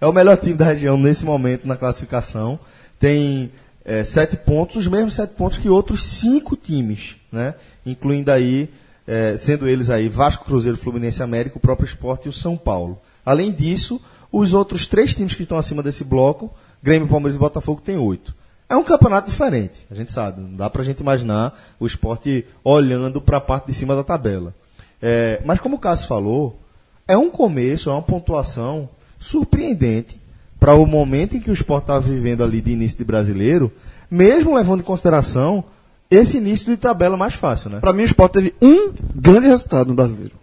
É 0.00 0.06
o 0.06 0.12
melhor 0.12 0.36
time 0.36 0.54
da 0.54 0.64
região 0.66 0.96
nesse 0.96 1.24
momento 1.24 1.66
na 1.66 1.76
classificação. 1.76 2.58
Tem 2.98 3.50
é, 3.84 4.04
sete 4.04 4.36
pontos, 4.36 4.76
os 4.76 4.86
mesmos 4.86 5.14
sete 5.14 5.34
pontos 5.34 5.58
que 5.58 5.68
outros 5.68 6.04
cinco 6.04 6.56
times, 6.56 7.16
né? 7.30 7.54
Incluindo 7.84 8.30
aí, 8.30 8.68
é, 9.06 9.36
sendo 9.36 9.66
eles 9.68 9.90
aí 9.90 10.08
Vasco, 10.08 10.44
Cruzeiro, 10.44 10.78
Fluminense, 10.78 11.22
América, 11.22 11.56
o 11.58 11.60
próprio 11.60 11.86
Esporte 11.86 12.26
e 12.26 12.28
o 12.28 12.32
São 12.32 12.56
Paulo. 12.56 12.98
Além 13.26 13.50
disso, 13.52 14.00
os 14.32 14.52
outros 14.52 14.86
três 14.86 15.14
times 15.14 15.34
que 15.34 15.42
estão 15.42 15.58
acima 15.58 15.82
desse 15.82 16.04
bloco, 16.04 16.50
Grêmio, 16.82 17.08
Palmeiras 17.08 17.36
e 17.36 17.38
Botafogo, 17.38 17.80
tem 17.84 17.96
oito. 17.96 18.34
É 18.68 18.76
um 18.76 18.84
campeonato 18.84 19.28
diferente, 19.28 19.86
a 19.90 19.94
gente 19.94 20.12
sabe. 20.12 20.40
Não 20.40 20.54
dá 20.54 20.70
pra 20.70 20.84
gente 20.84 21.00
imaginar 21.00 21.58
o 21.78 21.86
esporte 21.86 22.46
olhando 22.62 23.20
para 23.20 23.38
a 23.38 23.40
parte 23.40 23.66
de 23.66 23.74
cima 23.74 23.96
da 23.96 24.04
tabela. 24.04 24.54
É, 25.02 25.40
mas 25.44 25.58
como 25.58 25.76
o 25.76 25.78
Cássio 25.78 26.06
falou, 26.06 26.60
é 27.08 27.16
um 27.16 27.30
começo, 27.30 27.90
é 27.90 27.92
uma 27.92 28.02
pontuação 28.02 28.88
surpreendente 29.18 30.20
para 30.58 30.74
o 30.74 30.86
momento 30.86 31.36
em 31.36 31.40
que 31.40 31.50
o 31.50 31.54
esporte 31.54 31.84
está 31.84 31.98
vivendo 31.98 32.44
ali 32.44 32.60
de 32.60 32.70
início 32.70 32.98
de 32.98 33.04
brasileiro, 33.04 33.72
mesmo 34.10 34.54
levando 34.54 34.80
em 34.80 34.84
consideração 34.84 35.64
esse 36.10 36.38
início 36.38 36.66
de 36.66 36.76
tabela 36.76 37.16
mais 37.16 37.34
fácil, 37.34 37.70
né? 37.70 37.80
Pra 37.80 37.92
mim, 37.92 38.02
o 38.02 38.06
Sport 38.06 38.32
teve 38.32 38.54
um 38.60 38.92
grande 39.14 39.46
resultado 39.46 39.88
no 39.88 39.94
brasileiro. 39.94 40.34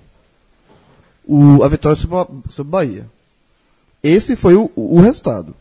O, 1.27 1.61
a 1.61 1.67
vitória 1.67 1.97
sobre, 1.97 2.17
sobre 2.49 2.71
Bahia. 2.71 3.05
Esse 4.07 4.35
foi 4.35 4.55
o, 4.55 4.71
o 4.75 4.99
resultado. 5.01 5.55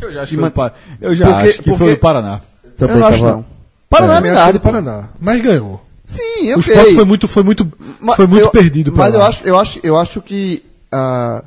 Eu 0.00 0.12
já 0.12 0.22
acho 0.22 0.32
E 0.34 0.36
que, 0.36 0.42
foi, 0.42 0.52
man- 0.56 0.72
o 1.00 1.04
eu 1.04 1.14
já 1.14 1.26
Porque- 1.26 1.48
acho 1.48 1.58
que 1.62 1.68
foi 1.70 1.76
porque- 1.78 1.92
o 1.92 1.98
Paraná. 1.98 2.40
eu 2.78 2.88
não 2.88 3.06
acho, 3.06 3.22
não. 3.24 3.44
Paraná 3.88 4.12
é 4.12 4.16
acho 4.16 4.22
que 4.22 4.28
milagre, 4.30 4.44
foi 4.44 4.52
do 4.52 4.60
Paraná. 4.60 5.08
Mas 5.20 5.42
ganhou. 5.42 5.84
Sim, 6.06 6.22
O 6.42 6.50
eu 6.50 6.58
esporte 6.60 6.94
foi 6.94 7.04
muito, 7.04 7.28
foi 7.28 7.42
muito, 7.42 7.72
Ma- 8.00 8.16
foi 8.16 8.26
muito 8.26 8.44
eu- 8.46 8.50
perdido 8.50 8.92
Mas 8.92 9.12
lá. 9.14 9.18
eu 9.20 9.24
acho, 9.26 9.44
eu 9.46 9.58
acho, 9.58 9.80
eu 9.82 9.96
acho 9.96 10.20
que 10.22 10.62
a, 10.90 11.44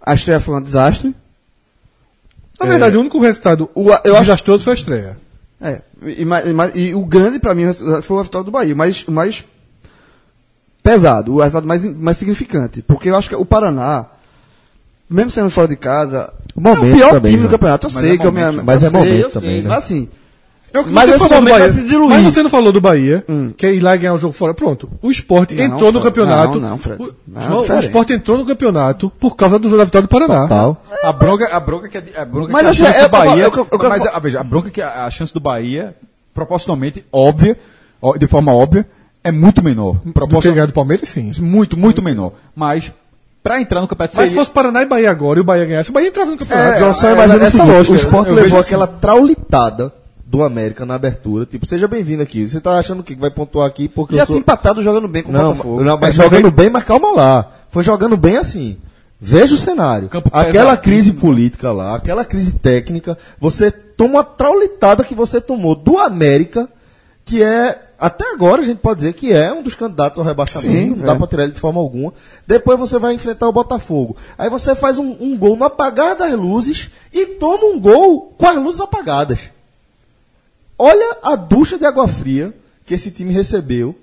a 0.00 0.14
estreia 0.14 0.40
foi 0.40 0.56
um 0.56 0.60
desastre. 0.62 1.14
Na 2.60 2.66
verdade, 2.66 2.96
o 2.96 3.00
único 3.00 3.18
resultado 3.20 3.68
O- 3.74 3.90
eu 3.90 4.14
acho- 4.14 4.22
desastroso 4.22 4.64
foi 4.64 4.72
a 4.72 4.76
estreia. 4.76 5.16
É, 5.60 5.82
e, 6.04 6.24
mas- 6.24 6.48
mas- 6.52 6.72
e 6.74 6.94
o 6.94 7.04
grande 7.04 7.38
pra 7.38 7.54
mim 7.54 7.64
foi 8.02 8.18
a 8.18 8.22
vitória 8.22 8.44
do 8.44 8.50
Bahia, 8.50 8.74
mas 8.74 9.04
o 9.06 9.12
mais 9.12 9.44
pesado, 10.82 11.34
o 11.34 11.38
resultado 11.40 11.66
mais, 11.66 11.84
mais 11.84 12.16
significante. 12.16 12.82
Porque 12.82 13.08
eu 13.10 13.16
acho 13.16 13.28
que 13.28 13.36
o 13.36 13.44
Paraná, 13.44 14.06
mesmo 15.12 15.30
sendo 15.30 15.50
fora 15.50 15.68
de 15.68 15.76
casa, 15.76 16.32
O 16.54 16.60
momento 16.60 16.84
é 16.86 16.90
o 16.92 16.96
pior 16.96 17.10
também, 17.12 17.30
time 17.32 17.42
né? 17.44 17.48
do 17.48 17.50
campeonato. 17.52 17.86
Eu 17.86 17.90
Mas 17.92 18.02
sei 18.04 18.14
é 18.14 18.18
que 18.18 18.26
eu 18.26 18.32
momento, 18.32 18.56
me 18.56 18.62
mas 18.62 18.82
eu 18.82 18.88
é 18.88 18.90
sei, 18.90 18.98
momento 19.00 19.20
eu 19.24 19.30
também, 19.30 19.50
sei, 19.50 19.62
né? 19.62 19.68
Mas 19.68 19.78
assim, 19.84 20.08
É 20.74 20.80
o 20.80 20.84
que 20.84 20.90
Mas 20.90 21.10
você 21.10 21.18
falou 21.18 21.28
do 21.28 21.34
momento 21.42 21.58
Bahia. 21.58 21.70
diluir. 21.82 22.08
Mas 22.08 22.22
você 22.22 22.42
não 22.42 22.48
falou 22.48 22.72
do 22.72 22.80
Bahia, 22.80 23.22
Hum. 23.28 23.52
que 23.54 23.66
é 23.66 23.74
ir 23.74 23.80
lá 23.80 23.94
e 23.94 23.98
ganhar 23.98 24.14
o 24.14 24.16
jogo 24.18 24.32
fora. 24.32 24.54
Pronto. 24.54 24.88
O 25.02 25.10
esporte 25.10 25.54
Não, 25.54 25.64
entrou 25.66 25.92
no 25.92 26.00
campeonato. 26.00 26.58
Não, 26.58 26.70
não, 26.70 26.78
Fred. 26.78 27.02
O, 27.02 27.14
Não, 27.28 27.58
o 27.58 27.60
diferente. 27.60 27.84
esporte 27.86 28.12
entrou 28.14 28.38
no 28.38 28.46
campeonato 28.46 29.10
por 29.20 29.36
causa 29.36 29.58
do 29.58 29.68
jogo 29.68 29.76
da 29.76 29.84
vitória 29.84 30.08
do 30.08 30.10
Paraná. 30.10 30.44
Total. 30.44 30.82
A 31.04 31.12
bronca, 31.12 31.54
a 31.54 31.60
bronca 31.60 31.88
que 31.90 31.98
a, 31.98 32.22
a 32.22 32.24
bronca 32.24 32.52
Mas 32.52 32.62
que 32.62 32.66
a 32.66 32.70
assim, 32.70 32.84
chance 32.84 32.96
é, 32.96 33.00
do 33.00 33.04
eu- 33.04 33.08
Bahia, 33.10 33.42
eu- 33.44 33.52
eu- 33.54 33.68
eu- 33.70 33.88
mas 33.90 34.06
a, 34.06 34.18
veja, 34.18 34.40
a 34.40 34.42
bronca 34.44 34.70
que 34.70 34.80
a, 34.80 35.04
a 35.04 35.10
chance 35.10 35.34
do 35.34 35.40
Bahia, 35.40 35.94
proporcionalmente 36.32 37.04
óbvia, 37.12 37.58
de 38.18 38.26
forma 38.26 38.50
óbvia, 38.54 38.86
é 39.22 39.30
muito 39.30 39.62
menor. 39.62 39.96
Do 40.04 40.40
que 40.40 40.50
ganhar 40.52 40.66
do 40.66 40.72
Palmeiras, 40.72 41.06
sim. 41.08 41.30
muito, 41.42 41.76
muito 41.76 42.00
menor. 42.02 42.32
Mas 42.56 42.90
para 43.42 43.60
entrar 43.60 43.80
no 43.80 43.88
campeonato 43.88 44.16
Mas 44.16 44.30
se 44.30 44.34
fosse 44.34 44.50
Paraná 44.50 44.82
e 44.82 44.86
Bahia 44.86 45.10
agora 45.10 45.38
e 45.38 45.42
o 45.42 45.44
Bahia 45.44 45.64
ganhasse, 45.64 45.90
o 45.90 45.92
Bahia 45.92 46.08
entrava 46.08 46.30
no 46.30 46.36
campeonato. 46.38 46.76
É, 46.76 46.78
João, 46.78 46.94
só 46.94 47.08
é, 47.08 47.12
imagina 47.12 47.38
o 47.38 47.42
essa 47.42 47.50
seguinte, 47.50 47.72
lógica, 47.72 47.92
o 47.92 47.96
esporte 47.96 48.28
eu 48.28 48.34
levou 48.34 48.50
vejo 48.50 48.56
assim. 48.56 48.68
aquela 48.68 48.86
traulitada 48.86 49.92
do 50.24 50.42
América 50.42 50.86
na 50.86 50.94
abertura. 50.94 51.44
Tipo, 51.44 51.66
seja 51.66 51.88
bem-vindo 51.88 52.22
aqui. 52.22 52.48
Você 52.48 52.60
tá 52.60 52.78
achando 52.78 53.02
que 53.02 53.14
vai 53.14 53.30
pontuar 53.30 53.66
aqui 53.66 53.88
porque 53.88 54.16
já 54.16 54.22
eu 54.22 54.26
sou... 54.26 54.36
empatado 54.36 54.82
jogando 54.82 55.08
bem 55.08 55.22
com 55.22 55.30
o 55.30 55.32
Botafogo. 55.32 55.84
não, 55.84 55.98
mas 55.98 56.18
É, 56.18 56.22
jogando 56.22 56.50
bem, 56.50 56.70
mas 56.70 56.84
calma 56.84 57.12
lá. 57.14 57.50
Foi 57.70 57.82
jogando 57.82 58.16
bem 58.16 58.36
assim. 58.36 58.78
Veja 59.20 59.54
o 59.54 59.58
cenário. 59.58 60.08
Campo 60.08 60.30
aquela 60.32 60.70
pesadíssimo. 60.70 60.82
crise 60.82 61.12
política 61.12 61.70
lá, 61.70 61.96
aquela 61.96 62.24
crise 62.24 62.52
técnica, 62.54 63.16
você 63.38 63.70
toma 63.70 64.20
a 64.20 64.24
traulitada 64.24 65.04
que 65.04 65.14
você 65.14 65.40
tomou 65.40 65.76
do 65.76 65.98
América, 65.98 66.68
que 67.24 67.42
é, 67.42 67.78
até 68.02 68.32
agora 68.32 68.62
a 68.62 68.64
gente 68.64 68.78
pode 68.78 68.96
dizer 68.96 69.12
que 69.12 69.32
é 69.32 69.52
um 69.52 69.62
dos 69.62 69.76
candidatos 69.76 70.18
ao 70.18 70.24
rebaixamento, 70.24 70.72
Sim, 70.72 70.90
não 70.90 71.06
dá 71.06 71.12
é. 71.12 71.18
pra 71.18 71.26
tirar 71.28 71.44
ele 71.44 71.52
de 71.52 71.60
forma 71.60 71.78
alguma. 71.78 72.12
Depois 72.44 72.76
você 72.76 72.98
vai 72.98 73.14
enfrentar 73.14 73.48
o 73.48 73.52
Botafogo. 73.52 74.16
Aí 74.36 74.50
você 74.50 74.74
faz 74.74 74.98
um, 74.98 75.16
um 75.20 75.38
gol 75.38 75.56
no 75.56 75.64
apagar 75.64 76.16
das 76.16 76.32
luzes 76.32 76.90
e 77.12 77.26
toma 77.26 77.64
um 77.66 77.78
gol 77.78 78.34
com 78.36 78.44
as 78.44 78.56
luzes 78.56 78.80
apagadas. 78.80 79.38
Olha 80.76 81.18
a 81.22 81.36
ducha 81.36 81.78
de 81.78 81.86
água 81.86 82.08
fria 82.08 82.52
que 82.84 82.92
esse 82.92 83.08
time 83.12 83.32
recebeu, 83.32 83.94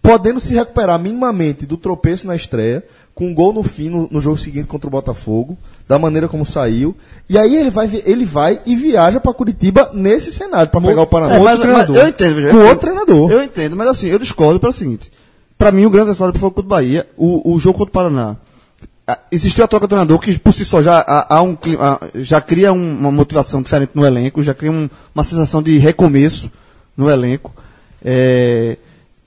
podendo 0.00 0.40
se 0.40 0.54
recuperar 0.54 0.98
minimamente 0.98 1.66
do 1.66 1.76
tropeço 1.76 2.26
na 2.26 2.34
estreia, 2.34 2.82
com 3.20 3.26
um 3.26 3.34
gol 3.34 3.52
no 3.52 3.62
fim 3.62 3.90
no, 3.90 4.08
no 4.10 4.18
jogo 4.18 4.38
seguinte 4.38 4.66
contra 4.66 4.86
o 4.88 4.90
Botafogo, 4.90 5.58
da 5.86 5.98
maneira 5.98 6.26
como 6.26 6.46
saiu. 6.46 6.96
E 7.28 7.36
aí 7.36 7.54
ele 7.54 7.68
vai, 7.68 8.02
ele 8.06 8.24
vai 8.24 8.62
e 8.64 8.74
viaja 8.74 9.20
para 9.20 9.34
Curitiba 9.34 9.90
nesse 9.92 10.32
cenário 10.32 10.72
para 10.72 10.80
pegar 10.80 11.02
o 11.02 11.06
Paraná. 11.06 11.34
É, 11.34 11.38
Com 11.38 11.44
mas, 11.44 11.58
outro 11.58 11.72
mas 11.74 11.84
treinador. 11.86 12.02
eu 12.02 12.08
entendo, 12.08 12.34
veja, 12.36 12.48
Com 12.50 12.56
eu 12.56 12.62
outro 12.62 12.78
treinador. 12.78 13.30
Eu 13.30 13.42
entendo, 13.42 13.76
mas 13.76 13.88
assim, 13.88 14.06
eu 14.06 14.18
discordo 14.18 14.58
pelo 14.58 14.72
seguinte. 14.72 15.12
Pra 15.58 15.70
mim, 15.70 15.84
o 15.84 15.90
grande 15.90 16.08
resultado 16.08 16.38
foi 16.38 16.48
contra 16.48 16.64
o 16.64 16.66
Bahia, 16.66 17.06
o, 17.18 17.52
o 17.54 17.58
jogo 17.60 17.76
contra 17.76 17.90
o 17.90 17.92
Paraná. 17.92 18.36
Ah, 19.06 19.18
Existiu 19.30 19.64
a 19.64 19.68
troca 19.68 19.84
de 19.86 19.90
treinador 19.90 20.18
que 20.18 20.38
por 20.38 20.54
si 20.54 20.64
só 20.64 20.80
já, 20.80 21.00
há, 21.00 21.36
há 21.36 21.42
um, 21.42 21.58
já 22.14 22.40
cria 22.40 22.72
um- 22.72 22.98
uma 22.98 23.12
motivação 23.12 23.60
diferente 23.60 23.90
no 23.94 24.06
elenco, 24.06 24.42
já 24.42 24.54
cria 24.54 24.72
um- 24.72 24.88
uma 25.14 25.24
sensação 25.24 25.62
de 25.62 25.76
recomeço 25.76 26.50
no 26.96 27.10
elenco. 27.10 27.52
É, 28.02 28.78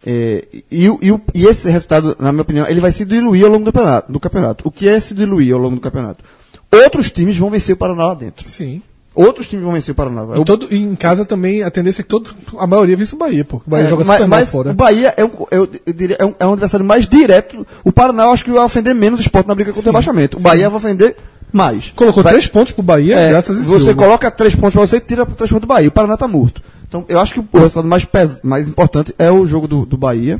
é, 0.05 0.45
e, 0.71 0.87
e, 0.87 1.19
e 1.33 1.45
esse 1.45 1.69
resultado, 1.69 2.15
na 2.19 2.31
minha 2.31 2.41
opinião, 2.41 2.67
ele 2.67 2.79
vai 2.81 2.91
se 2.91 3.05
diluir 3.05 3.43
ao 3.45 3.51
longo 3.51 3.65
do 3.65 3.71
campeonato. 3.71 4.11
Do 4.11 4.19
campeonato. 4.19 4.67
O 4.67 4.71
que 4.71 4.87
é 4.87 4.99
se 4.99 5.13
diluir 5.13 5.53
ao 5.53 5.59
longo 5.59 5.75
do 5.75 5.81
campeonato? 5.81 6.23
Outros 6.71 7.09
times 7.11 7.37
vão 7.37 7.49
vencer 7.49 7.73
o 7.75 7.77
Paraná 7.77 8.07
lá 8.07 8.13
dentro. 8.15 8.47
Sim. 8.49 8.81
Outros 9.15 9.47
times 9.47 9.63
vão 9.63 9.73
vencer 9.73 9.91
o 9.91 9.95
Paraná. 9.95 10.25
E, 10.35 10.43
todo, 10.43 10.67
e 10.71 10.77
em 10.77 10.95
casa 10.95 11.23
também 11.23 11.61
a 11.61 11.69
tendência 11.69 12.01
é 12.01 12.03
que 12.03 12.09
todo, 12.09 12.31
a 12.57 12.65
maioria 12.65 12.97
vence 12.97 13.13
o 13.13 13.17
Bahia, 13.17 13.45
pô. 13.45 13.57
O 13.57 13.69
Bahia 13.69 13.85
É, 13.85 13.89
joga 13.89 14.03
mas, 14.03 14.17
super 14.17 14.27
mas 14.27 14.49
fora. 14.49 14.71
o 14.71 14.73
Bahia 14.73 15.13
é 15.15 15.23
um, 15.23 15.29
eu, 15.51 15.69
eu 15.85 15.93
diria, 15.93 16.15
é, 16.19 16.25
um, 16.25 16.33
é 16.39 16.47
um 16.47 16.53
adversário 16.53 16.83
mais 16.85 17.07
direto. 17.07 17.65
O 17.83 17.91
Paraná 17.91 18.23
eu 18.23 18.31
acho 18.31 18.43
que 18.43 18.49
vai 18.51 18.65
ofender 18.65 18.95
menos 18.95 19.19
o 19.19 19.21
esporte 19.21 19.47
na 19.47 19.53
briga 19.53 19.71
contra 19.71 19.87
o 19.87 19.91
rebaixamento. 19.91 20.37
O 20.37 20.41
Bahia 20.41 20.67
vai 20.67 20.77
ofender 20.77 21.15
mais. 21.51 21.91
Colocou 21.95 22.23
Vai- 22.23 22.33
três 22.33 22.47
pontos 22.47 22.73
pro 22.73 22.81
Bahia, 22.81 23.15
é, 23.15 23.29
graças 23.29 23.55
a 23.55 23.61
Você 23.63 23.85
jogo. 23.85 23.99
coloca 24.01 24.31
três 24.31 24.55
pontos 24.55 24.73
pra 24.73 24.81
você 24.81 24.97
e 24.97 24.99
tira 24.99 25.23
três 25.27 25.47
pontos 25.51 25.61
do 25.61 25.67
Bahia. 25.67 25.89
O 25.89 25.91
Paraná 25.91 26.17
tá 26.17 26.27
morto. 26.27 26.59
Então 26.93 27.05
eu 27.09 27.19
acho 27.19 27.33
que 27.33 27.39
o 27.39 27.47
resultado 27.59 27.87
mais, 27.87 28.05
pes, 28.05 28.39
mais 28.43 28.69
importante 28.69 29.15
é 29.17 29.31
o 29.31 29.47
jogo 29.47 29.67
do, 29.67 29.83
do 29.83 29.97
Bahia. 29.97 30.39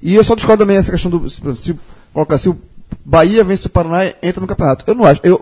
E 0.00 0.14
eu 0.14 0.24
só 0.24 0.34
discordo 0.34 0.62
também 0.62 0.78
essa 0.78 0.90
questão 0.90 1.10
do. 1.10 1.28
Se, 1.28 1.76
colocar, 2.10 2.38
se 2.38 2.48
o 2.48 2.56
Bahia 3.04 3.44
vence 3.44 3.66
o 3.66 3.70
Paraná, 3.70 4.10
entra 4.22 4.40
no 4.40 4.46
campeonato. 4.46 4.82
Eu 4.86 4.94
não 4.94 5.04
acho. 5.04 5.20
Eu, 5.22 5.38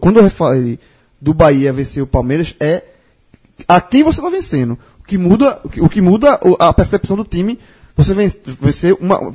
quando 0.00 0.18
eu 0.18 0.28
falei 0.30 0.80
do 1.20 1.32
Bahia 1.32 1.72
vencer 1.72 2.02
o 2.02 2.08
Palmeiras, 2.08 2.56
é 2.58 2.82
a 3.68 3.80
quem 3.80 4.02
você 4.02 4.18
está 4.18 4.28
vencendo. 4.28 4.76
O 5.00 5.04
que 5.04 5.16
muda, 5.16 5.60
o 5.80 5.88
que, 5.88 6.00
muda 6.00 6.40
a 6.58 6.72
percepção 6.72 7.16
do 7.16 7.22
time, 7.24 7.56
você 7.96 8.14
ven- 8.14 8.28
vencer 8.44 8.96
uma. 9.00 9.32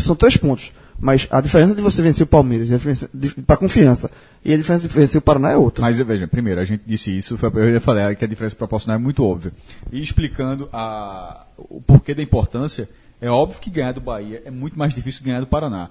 são 0.00 0.16
três 0.16 0.36
pontos. 0.36 0.72
Mas 0.98 1.28
a 1.30 1.40
diferença 1.40 1.74
de 1.74 1.82
você 1.82 2.02
vencer 2.02 2.24
o 2.24 2.26
Palmeiras, 2.26 2.72
a 2.72 2.76
diferença 2.76 3.08
de, 3.14 3.30
pra 3.42 3.56
confiança, 3.56 4.10
e 4.46 4.54
a 4.54 4.56
diferença 4.56 4.86
vencer 4.88 5.18
o 5.18 5.22
Paraná 5.22 5.50
é 5.50 5.56
outra. 5.56 5.82
Mas 5.82 5.98
veja, 5.98 6.26
primeiro, 6.26 6.60
a 6.60 6.64
gente 6.64 6.82
disse 6.86 7.16
isso, 7.16 7.36
foi, 7.36 7.50
eu 7.54 7.72
já 7.74 7.80
falei 7.80 8.14
que 8.14 8.24
a 8.24 8.28
diferença 8.28 8.54
proporcional 8.56 8.98
é 8.98 9.02
muito 9.02 9.24
óbvia. 9.24 9.52
E 9.92 10.00
explicando 10.02 10.68
a, 10.72 11.44
o 11.58 11.80
porquê 11.80 12.14
da 12.14 12.22
importância, 12.22 12.88
é 13.20 13.28
óbvio 13.28 13.60
que 13.60 13.70
ganhar 13.70 13.92
do 13.92 14.00
Bahia 14.00 14.42
é 14.44 14.50
muito 14.50 14.78
mais 14.78 14.94
difícil 14.94 15.20
que 15.22 15.26
ganhar 15.28 15.40
do 15.40 15.46
Paraná. 15.46 15.90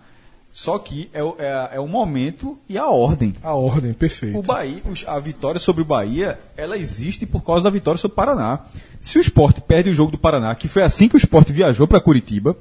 Só 0.52 0.80
que 0.80 1.10
é, 1.11 1.22
o- 1.22 1.36
é, 1.38 1.72
é 1.73 1.80
o 1.82 1.88
momento 1.88 2.57
e 2.69 2.77
a 2.77 2.88
ordem. 2.88 3.34
A 3.44 3.53
ordem, 3.53 3.91
perfeito. 3.91 4.38
O 4.40 4.41
Bahia, 4.41 4.82
a 5.07 5.19
vitória 5.19 5.60
sobre 5.60 5.82
o 5.82 5.86
Bahia, 5.86 6.40
ela 6.56 6.77
existe 6.77 7.26
por 7.26 7.44
causa 7.44 7.65
da 7.65 7.69
vitória 7.69 7.98
sobre 7.98 8.14
o 8.14 8.15
Paraná. 8.15 8.60
Se 9.02 9.18
o 9.18 9.22
esporte 9.22 9.60
perde 9.60 9.90
o 9.90 9.94
jogo 9.94 10.11
do 10.14 10.18
Paraná, 10.18 10.56
que 10.56 10.69
foi 10.69 10.82
assim 10.84 11.10
que 11.10 11.15
o 11.15 11.18
esporte 11.18 11.52
viajou 11.52 11.86
para 11.88 11.99
Curitiba, 11.99 12.56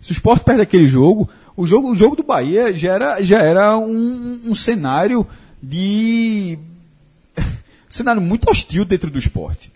se 0.00 0.10
o 0.10 0.14
esporte 0.14 0.44
perde 0.44 0.62
aquele 0.62 0.88
jogo, 0.88 1.28
o 1.56 1.66
jogo, 1.66 1.90
o 1.92 1.96
jogo 1.96 2.14
do 2.16 2.22
Bahia 2.22 2.74
já 2.76 2.92
era, 2.92 3.24
já 3.24 3.38
era 3.38 3.78
um, 3.78 4.40
um 4.46 4.54
cenário 4.54 5.26
de. 5.62 6.58
um 7.38 7.42
cenário 7.88 8.20
muito 8.20 8.50
hostil 8.50 8.84
dentro 8.84 9.10
do 9.10 9.18
esporte. 9.18 9.72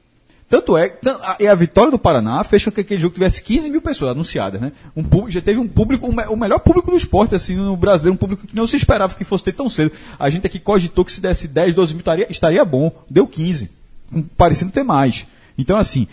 Tanto 0.49 0.77
é, 0.77 0.99
e 1.39 1.47
a 1.47 1.55
vitória 1.55 1.93
do 1.93 1.99
Paraná 1.99 2.43
fez 2.43 2.65
com 2.65 2.73
que 2.73 2.81
aquele 2.81 3.01
jogo 3.01 3.15
tivesse 3.15 3.41
15 3.41 3.71
mil 3.71 3.81
pessoas 3.81 4.11
anunciadas, 4.11 4.61
né? 4.61 4.73
Um 4.97 5.05
público, 5.05 5.31
já 5.31 5.41
teve 5.41 5.61
um 5.61 5.69
público, 5.69 6.09
o 6.09 6.13
me- 6.13 6.27
o 6.27 6.37
melhor 6.37 6.59
público 6.59 6.91
do 6.91 6.97
esporte, 6.97 7.37
assim, 7.37 7.55
no 7.55 7.77
brasileiro, 7.77 8.15
um 8.15 8.19
público 8.19 8.45
que 8.49 8.57
não 8.57 8.67
se 8.67 8.75
esperava 8.77 9.15
que 9.15 9.23
fosse 9.23 9.45
ter 9.45 9.53
tão 9.53 9.71
cedo. 9.71 9.93
A 10.19 10.29
gente 10.29 10.45
aqui 10.49 10.59
cogitou 10.59 11.05
que 11.05 11.13
se 11.13 11.21
desse 11.21 11.47
10, 11.47 11.73
12 11.77 11.95
mil 11.95 12.01
estaria, 12.01 12.27
estaria 12.29 12.65
bom. 12.65 12.91
Deu 13.09 13.29
15, 13.29 13.71
com- 14.13 14.23
parecendo 14.23 14.73
ter 14.73 14.83
mais. 14.83 15.25
Então, 15.57 15.77
assim, 15.77 16.09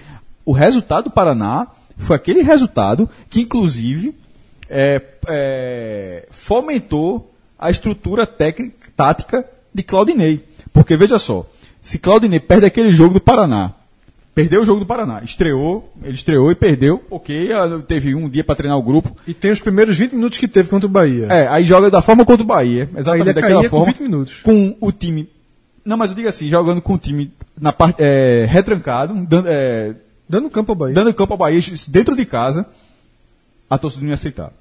o 0.46 0.52
resultado 0.52 1.06
do 1.06 1.12
Paraná 1.12 1.66
foi 1.98 2.16
aquele 2.16 2.44
resultado 2.44 3.10
que, 3.32 3.42
inclusive, 3.42 4.14
é, 4.70 5.02
é, 5.28 6.28
fomentou 6.32 7.34
a 7.58 7.70
estrutura 7.70 8.26
técnica, 8.28 8.90
tática 8.96 9.46
de 9.74 9.84
Claudinei. 9.84 10.44
Porque, 10.72 10.96
veja 10.96 11.18
só, 11.18 11.46
se 11.82 12.00
Claudinei 12.00 12.40
perde 12.40 12.66
aquele 12.66 12.92
jogo 12.94 13.16
do 13.16 13.22
Paraná, 13.22 13.74
perdeu 14.36 14.62
o 14.62 14.66
jogo 14.66 14.80
do 14.82 14.86
Paraná, 14.86 15.22
estreou, 15.24 15.92
ele 16.04 16.14
estreou 16.14 16.52
e 16.52 16.56
perdeu, 16.56 17.04
ok, 17.10 17.50
teve 17.88 18.14
um 18.14 18.30
dia 18.30 18.44
para 18.44 18.56
treinar 18.56 18.78
o 18.78 18.84
grupo, 18.84 19.16
E 19.28 19.34
tem 19.34 19.50
os 19.52 19.60
primeiros 19.60 19.98
20 19.98 20.14
minutos 20.14 20.38
que 20.38 20.48
teve 20.48 20.70
contra 20.70 20.86
o 20.86 20.90
Bahia. 20.92 21.26
é, 21.30 21.48
aí 21.48 21.64
joga 21.64 21.90
da 21.90 22.02
forma 22.02 22.24
contra 22.24 22.44
o 22.44 22.48
Bahia, 22.48 22.88
exatamente 22.96 23.34
daquela 23.34 23.56
caía 23.56 23.70
com 23.70 23.78
forma, 23.78 23.86
20 23.94 24.02
minutos. 24.04 24.42
com 24.44 24.76
o 24.80 24.92
time, 24.92 25.28
não, 25.84 25.98
mas 25.98 26.12
eu 26.12 26.18
digo 26.18 26.28
assim, 26.28 26.50
jogando 26.50 26.82
com 26.82 26.94
o 26.94 26.98
time 26.98 27.32
na 27.60 27.72
parte, 27.74 27.96
é, 28.00 28.46
retrancado, 28.50 29.14
dando, 29.26 29.48
é, 29.48 29.96
Dando 30.30 30.50
campo 30.50 30.74
ao 30.74 30.76
Bahia. 30.76 30.94
dando 30.94 31.14
campo 31.14 31.34
ao 31.34 31.40
Bahia 31.40 31.62
dentro 31.88 32.16
de 32.16 32.26
casa, 32.26 32.66
a 33.70 33.78
torcida 33.78 34.02
não 34.04 34.10
ia 34.10 34.16
aceitar. 34.16 34.52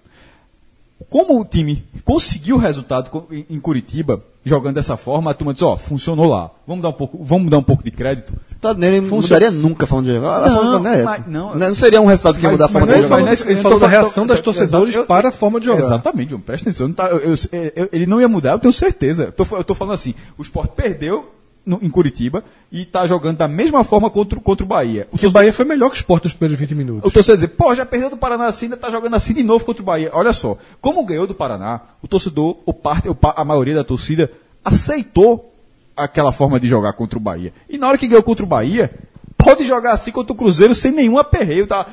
Como 1.10 1.38
o 1.38 1.44
time 1.44 1.84
conseguiu 2.04 2.56
o 2.56 2.58
resultado 2.58 3.10
em- 3.50 3.60
Curitiba, 3.60 4.22
jogando 4.42 4.76
dessa 4.76 4.96
forma, 4.96 5.30
a 5.30 5.34
turma 5.34 5.52
diz, 5.52 5.62
ó, 5.62 5.76
funcionou 5.76 6.24
lá. 6.26 6.50
Vamos 6.66 6.82
dar 6.82 6.88
um 6.88 6.92
pouco, 6.94 7.22
vamos 7.22 7.50
dar 7.50 7.58
um 7.58 7.62
pouco 7.62 7.84
de 7.84 7.90
crédito. 7.90 8.32
Claudinei 8.62 9.00
não 9.02 9.08
Funciona- 9.08 9.44
mudaria 9.46 9.50
nunca 9.62 9.84
a 9.84 9.86
forma 9.86 10.04
de 10.08 10.14
jogar. 10.14 10.44
A 10.44 10.48
Não, 10.48 10.78
não 10.80 10.90
é 10.90 11.02
mas 11.02 11.26
não- 11.26 11.54
não, 11.54 11.74
seria 11.74 12.00
um 12.00 12.06
resultado 12.06 12.36
que 12.36 12.40
ia 12.40 12.48
Mas- 12.48 12.52
mudar 12.52 12.64
a 12.64 12.68
forma 12.70 12.86
de 12.86 13.02
jogar. 13.02 13.20
mas 13.22 13.40
ele 13.42 13.56
falou 13.56 13.78
da 13.78 13.88
falando- 13.88 14.04
reação 14.04 14.26
dos 14.26 14.40
torcedores 14.40 14.94
eu- 14.94 15.04
para 15.04 15.28
a 15.28 15.32
forma 15.32 15.60
de 15.60 15.66
jogar. 15.66 15.80
Exatamente, 15.82 16.30
João, 16.30 16.40
presta 16.40 16.70
atenção. 16.70 16.88
não 16.88 16.94
tá- 16.94 17.08
eu- 17.08 17.18
eu- 17.20 17.72
eu- 17.76 17.88
ele 17.92 18.06
não 18.06 18.18
ia 18.18 18.28
mudar, 18.28 18.52
eu 18.52 18.58
tenho 18.58 18.72
certeza. 18.72 19.24
Eu 19.24 19.32
tô, 19.32 19.56
eu 19.56 19.64
tô 19.64 19.74
falando 19.74 19.92
assim, 19.94 20.14
o 20.38 20.42
Sport 20.42 20.70
perdeu 20.70 21.30
no- 21.66 21.80
em 21.82 21.90
Curitiba 21.90 22.44
e 22.70 22.82
está 22.82 23.06
jogando 23.06 23.38
da 23.38 23.48
mesma 23.48 23.82
forma 23.84 24.09
contra, 24.09 24.38
o- 24.38 24.40
contra 24.40 24.64
o 24.64 24.68
Bahia. 24.68 25.09
O 25.12 25.26
o 25.26 25.30
Bahia 25.30 25.52
foi 25.52 25.64
melhor 25.64 25.90
que 25.90 25.97
o 25.97 25.98
Sport 25.98 26.24
nos 26.24 26.32
primeiros 26.32 26.59
20 26.59 26.74
minutos. 26.74 27.09
o 27.09 27.12
torcedor 27.12 27.36
dizer, 27.36 27.48
pô, 27.48 27.74
já 27.74 27.84
perdeu 27.84 28.09
do 28.09 28.16
Paraná 28.16 28.47
assim, 28.47 28.66
ainda 28.66 28.76
tá 28.76 28.88
jogando 28.88 29.14
assim 29.14 29.34
de 29.34 29.43
novo 29.43 29.64
contra 29.64 29.82
o 29.82 29.84
Bahia. 29.84 30.10
Olha 30.12 30.32
só, 30.32 30.56
como 30.80 31.05
ganhou 31.05 31.26
do 31.26 31.34
Paraná, 31.34 31.80
o 32.01 32.06
torcedor, 32.09 32.56
o 32.64 32.72
parte, 32.72 33.09
a 33.36 33.44
maioria 33.44 33.74
da 33.74 33.82
torcida, 33.84 34.30
aceitou 34.64 35.52
aquela 35.97 36.32
forma 36.32 36.60
de 36.60 36.66
jogar 36.68 36.93
contra 36.93 37.18
o 37.18 37.20
Bahia. 37.20 37.52
E 37.68 37.78
na 37.78 37.88
hora 37.88 37.98
que 37.98 38.06
ganhou 38.06 38.22
contra 38.22 38.44
o 38.44 38.48
Bahia, 38.48 38.90
pode 39.36 39.64
jogar 39.64 39.93
assim 39.93 40.12
contra 40.12 40.32
o 40.32 40.36
Cruzeiro 40.36 40.74
sem 40.74 40.93
nenhum 40.93 41.18
aperreio, 41.18 41.66
tá? 41.66 41.86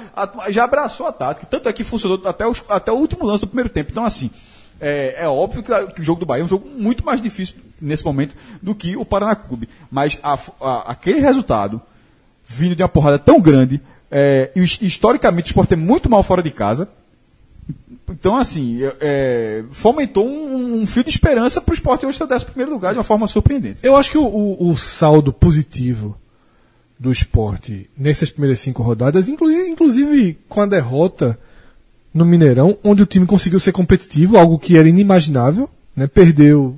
Já 0.50 0.66
abraçou 0.66 1.08
a 1.08 1.12
tática. 1.12 1.45
Tanto 1.45 1.70
é 1.70 1.74
que 1.74 1.84
funcionou 1.84 2.20
até, 2.26 2.45
os- 2.45 2.62
até 2.70 2.91
o 2.91 2.95
último 2.95 3.26
lance 3.26 3.41
do 3.41 3.48
primeiro 3.48 3.70
tempo. 3.70 3.91
Então, 3.91 4.04
assim, 4.06 4.30
é, 4.80 5.16
é 5.24 5.28
óbvio 5.28 5.64
que, 5.64 5.88
que 5.94 6.02
o 6.02 6.04
jogo 6.04 6.20
do 6.20 6.26
Bahia 6.26 6.41
é 6.41 6.45
um 6.45 6.48
jogo 6.48 6.68
muito 6.78 7.06
mais 7.06 7.22
difícil 7.22 7.56
nesse 7.82 8.04
momento 8.06 8.36
do 8.62 8.74
que 8.76 8.95
o 8.98 9.06
Paraná 9.06 9.36
Clube. 9.36 9.68
Mas 9.91 10.18
a- 10.24 10.38
a- 10.62 10.91
aquele 10.91 11.20
resultado, 11.20 11.82
vindo 12.45 12.76
de 12.76 12.84
uma 12.84 12.90
porrada 12.90 13.18
tão 13.20 13.40
grande, 13.40 13.82
é, 14.12 14.52
e 14.56 14.62
his- 14.62 14.80
historicamente 14.82 15.48
o 15.48 15.52
Sport 15.52 15.72
é 15.72 15.76
muito 15.76 16.10
mal 16.10 16.24
fora 16.24 16.41
de 16.44 16.52
casa. 16.52 16.88
Então, 18.10 18.36
assim, 18.38 18.84
é, 18.84 18.95
é, 19.00 19.64
fomentou 19.72 20.28
um, 20.28 20.82
um 20.82 20.88
fio 20.88 21.04
de 21.04 21.10
esperança 21.10 21.62
para 21.62 21.72
o 21.72 21.76
Sport 21.76 22.04
hoje 22.04 22.18
ser 22.18 22.26
o 22.26 22.28
11 22.34 22.45
primeiro 22.45 22.72
lugar 22.72 22.91
de 22.91 22.98
uma 22.98 23.04
forma 23.04 23.28
surpreendente. 23.28 23.80
Eu 23.84 23.95
acho 23.95 24.12
que 24.12 24.18
o, 24.18 24.26
o- 24.26 24.70
o 24.70 24.78
saldo 24.78 25.32
positivo 25.32 26.18
do 27.00 27.12
esporte 27.12 27.90
nessas 27.98 28.30
primeiras 28.30 28.60
cinco 28.60 28.84
rodadas, 28.84 29.28
inclusive, 29.28 29.70
inclusive 29.70 30.38
com 30.48 30.62
a 30.62 30.66
derrota 30.66 31.40
no 32.14 32.26
Mineirão, 32.26 32.77
onde 32.84 33.02
o 33.02 33.06
time 33.06 33.26
conseguiu 33.26 33.60
ser 33.60 33.72
competitivo, 33.72 34.38
algo 34.38 34.60
que 34.60 34.77
era 34.77 34.88
inimaginável, 34.88 35.69
né? 35.95 36.07
perdeu 36.07 36.77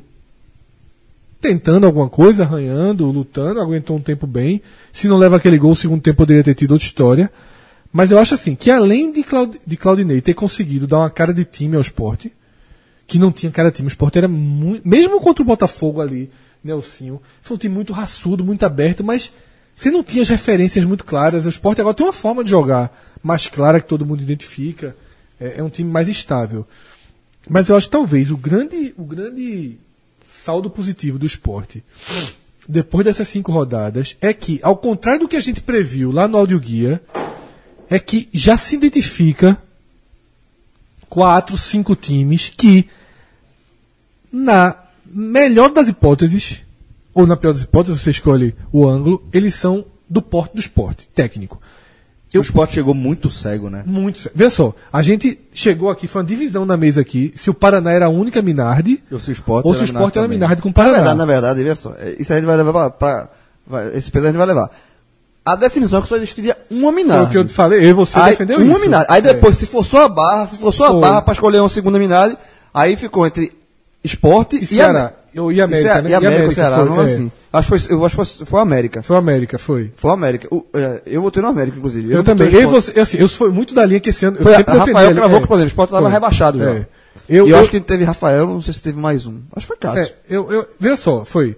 tentando 1.41 1.85
alguma 1.85 2.09
coisa, 2.09 2.43
arranhando, 2.43 3.05
lutando, 3.11 3.61
aguentou 3.61 3.97
um 3.97 4.01
tempo 4.01 4.25
bem. 4.25 4.61
Se 4.91 5.07
não 5.07 5.17
leva 5.17 5.35
aquele 5.35 5.57
gol, 5.57 5.71
o 5.71 5.75
segundo 5.75 6.01
tempo 6.01 6.17
poderia 6.17 6.43
ter 6.43 6.55
tido 6.55 6.71
outra 6.71 6.85
história. 6.85 7.31
Mas 7.91 8.11
eu 8.11 8.17
acho 8.17 8.33
assim, 8.33 8.55
que 8.55 8.71
além 8.71 9.11
de, 9.11 9.23
Claud 9.23 9.59
de 9.65 9.77
Claudinei 9.77 10.21
ter 10.21 10.33
conseguido 10.33 10.87
dar 10.87 10.99
uma 10.99 11.09
cara 11.09 11.33
de 11.33 11.45
time 11.45 11.75
ao 11.75 11.81
esporte, 11.81 12.31
que 13.07 13.19
não 13.19 13.31
tinha 13.31 13.51
cara 13.51 13.69
de 13.69 13.77
time. 13.77 13.87
O 13.87 13.89
Sport 13.89 14.15
era 14.15 14.27
muito. 14.27 14.87
Mesmo 14.87 15.19
contra 15.21 15.41
o 15.41 15.45
Botafogo 15.45 16.01
ali, 16.01 16.29
Nelsinho, 16.63 17.21
foi 17.41 17.55
um 17.55 17.59
time 17.59 17.75
muito 17.75 17.93
raçudo, 17.93 18.43
muito 18.43 18.65
aberto, 18.65 19.03
mas 19.03 19.31
você 19.75 19.91
não 19.91 20.03
tinha 20.03 20.21
as 20.21 20.29
referências 20.29 20.83
muito 20.83 21.03
claras. 21.03 21.45
O 21.45 21.49
Sport 21.49 21.79
agora 21.79 21.93
tem 21.93 22.05
uma 22.05 22.13
forma 22.13 22.43
de 22.43 22.49
jogar 22.49 22.91
mais 23.21 23.47
clara 23.47 23.79
que 23.79 23.87
todo 23.87 24.05
mundo 24.05 24.21
identifica. 24.21 24.95
É, 25.39 25.59
é 25.59 25.63
um 25.63 25.69
time 25.69 25.89
mais 25.89 26.07
estável. 26.07 26.65
Mas 27.49 27.69
eu 27.69 27.75
acho 27.75 27.87
que 27.87 27.91
talvez 27.91 28.31
o 28.31 28.37
grande, 28.37 28.93
o 28.97 29.03
grande 29.03 29.77
saldo 30.43 30.69
positivo 30.69 31.19
do 31.19 31.25
esporte, 31.25 31.83
depois 32.67 33.05
dessas 33.05 33.27
cinco 33.27 33.51
rodadas, 33.51 34.17
é 34.21 34.33
que, 34.33 34.59
ao 34.63 34.77
contrário 34.77 35.21
do 35.21 35.27
que 35.27 35.35
a 35.35 35.41
gente 35.41 35.61
previu 35.61 36.11
lá 36.11 36.27
no 36.27 36.37
audioguia, 36.37 37.01
é 37.89 37.99
que 37.99 38.27
já 38.33 38.57
se 38.57 38.75
identifica 38.75 39.61
quatro, 41.09 41.57
cinco 41.57 41.95
times 41.95 42.49
que, 42.49 42.89
na 44.31 44.75
melhor 45.05 45.69
das 45.69 45.87
hipóteses, 45.87 46.61
ou 47.13 47.25
na 47.25 47.37
pior 47.37 47.53
das 47.53 47.63
hipóteses, 47.63 48.01
você 48.01 48.09
escolhe 48.09 48.55
o 48.71 48.87
ângulo, 48.87 49.23
eles 49.31 49.53
são 49.55 49.85
do 50.09 50.21
porte 50.21 50.55
do 50.55 50.59
esporte, 50.59 51.07
técnico. 51.13 51.61
O 52.37 52.41
esporte 52.41 52.73
chegou 52.73 52.93
muito 52.93 53.29
cego, 53.29 53.69
né? 53.69 53.83
Muito 53.85 54.17
sério. 54.19 54.31
Vê 54.35 54.49
só, 54.49 54.73
a 54.91 55.01
gente 55.01 55.39
chegou 55.53 55.89
aqui, 55.89 56.07
foi 56.07 56.21
uma 56.21 56.27
divisão 56.27 56.65
na 56.65 56.75
mesa 56.77 57.01
aqui, 57.01 57.33
se 57.35 57.49
o 57.49 57.53
Paraná 57.53 57.91
era 57.91 58.05
a 58.05 58.09
única 58.09 58.41
Minardi, 58.41 59.01
Ou 59.11 59.19
se 59.19 59.29
o 59.29 59.33
esporte 59.33 59.65
ou 59.67 59.73
se 59.73 59.81
o 59.81 59.85
esporte 59.85 60.17
era 60.17 60.25
também. 60.27 60.37
Minardi 60.39 60.61
com 60.61 60.69
o 60.69 60.71
Na 60.71 60.73
Paraná. 60.75 60.93
verdade, 60.97 61.17
na 61.17 61.25
verdade, 61.25 61.63
veja 61.63 61.75
só, 61.75 61.93
é, 61.99 62.15
isso 62.19 62.31
a 62.33 62.35
gente 62.35 62.45
vai 62.45 62.57
levar 62.57 62.71
pra, 62.73 62.89
pra- 62.89 63.29
vai- 63.67 63.95
esse 63.95 64.11
peso 64.11 64.25
a 64.25 64.29
gente 64.29 64.37
vai 64.37 64.47
levar. 64.47 64.69
A 65.45 65.55
definição 65.55 65.99
é 65.99 66.01
que 66.01 66.07
só 66.07 66.15
existiria 66.17 66.57
uma 66.71 66.91
Foi 66.91 67.03
Minardi. 67.03 67.25
o 67.27 67.29
que 67.29 67.37
eu 67.37 67.45
te 67.45 67.53
falei, 67.53 67.79
eu 67.85 67.89
e 67.89 67.93
você 67.93 68.17
aí, 68.17 68.31
defendeu 68.31 68.57
uma 68.59 68.71
isso. 68.73 68.81
Minardi. 68.81 69.07
Aí 69.09 69.21
depois, 69.21 69.55
se 69.57 69.65
for 69.67 69.85
só 69.85 70.05
a 70.05 70.09
barra, 70.09 70.47
se 70.47 70.57
for 70.57 70.71
só 70.71 70.85
a 70.85 70.89
Foi. 70.91 71.01
barra 71.01 71.21
pra 71.21 71.33
escolher 71.33 71.59
uma 71.59 71.69
segunda 71.69 71.99
Minardi, 71.99 72.35
aí 72.73 72.95
ficou 72.95 73.27
entre 73.27 73.51
esporte 74.03 74.55
E 74.57 74.63
e, 74.63 74.67
Ceará. 74.67 75.13
Ou 75.37 75.51
e 75.51 75.61
América, 75.61 76.01
né? 76.01 76.09
E 76.09 76.11
E 76.11 76.15
América, 76.15 76.27
América, 76.27 76.51
e 76.51 76.55
Ceará, 76.55 76.75
foi, 76.77 76.85
não 76.85 77.01
é 77.01 77.03
é. 77.03 77.07
assim. 77.07 77.31
Acho 77.57 77.71
que 77.71 77.79
foi, 77.79 77.95
eu 77.95 78.05
acho 78.05 78.15
que 78.17 78.25
foi, 78.25 78.45
foi 78.45 78.59
o 78.59 78.61
América. 78.61 79.01
Foi 79.01 79.15
o 79.15 79.19
América, 79.19 79.57
foi. 79.57 79.91
Foi 79.95 80.11
o 80.11 80.13
América. 80.13 80.47
O, 80.51 80.65
é, 80.73 81.01
eu 81.05 81.21
votei 81.21 81.41
no 81.41 81.49
América, 81.49 81.77
inclusive. 81.77 82.11
Eu, 82.11 82.17
não 82.17 82.23
também. 82.23 82.53
Eu, 82.53 82.69
você, 82.69 82.99
assim, 82.99 83.17
eu 83.17 83.27
fui 83.29 83.49
muito 83.49 83.73
da 83.73 83.85
linha 83.85 83.99
que 83.99 84.09
esse 84.09 84.25
ano. 84.25 84.37
Eu 84.37 84.43
Foi 84.43 84.53
a, 84.53 84.57
sempre 84.57 84.71
a 84.71 84.75
defendi 84.75 84.91
Rafael 84.93 85.09
ele, 85.11 85.19
cravou 85.19 85.37
é. 85.37 85.41
que, 85.41 85.47
por 85.47 85.53
exemplo, 85.53 85.67
o 85.67 85.71
Sport 85.71 85.89
estava 85.89 86.09
rebaixado 86.09 86.59
já. 86.59 86.71
É. 86.71 86.87
E 87.29 87.35
Eu, 87.35 87.47
eu, 87.47 87.49
eu- 87.55 87.59
acho 87.59 87.71
que 87.71 87.79
teve 87.79 88.03
Rafael, 88.03 88.47
não 88.47 88.61
sei 88.61 88.73
se 88.73 88.81
teve 88.81 88.99
mais 88.99 89.25
um. 89.25 89.39
Acho 89.55 89.65
que 89.65 89.67
foi 89.67 89.77
Cássio. 89.77 90.03
É, 90.03 90.13
eu, 90.29 90.51
eu, 90.51 90.67
veja 90.79 90.95
só, 90.95 91.23
foi. 91.25 91.57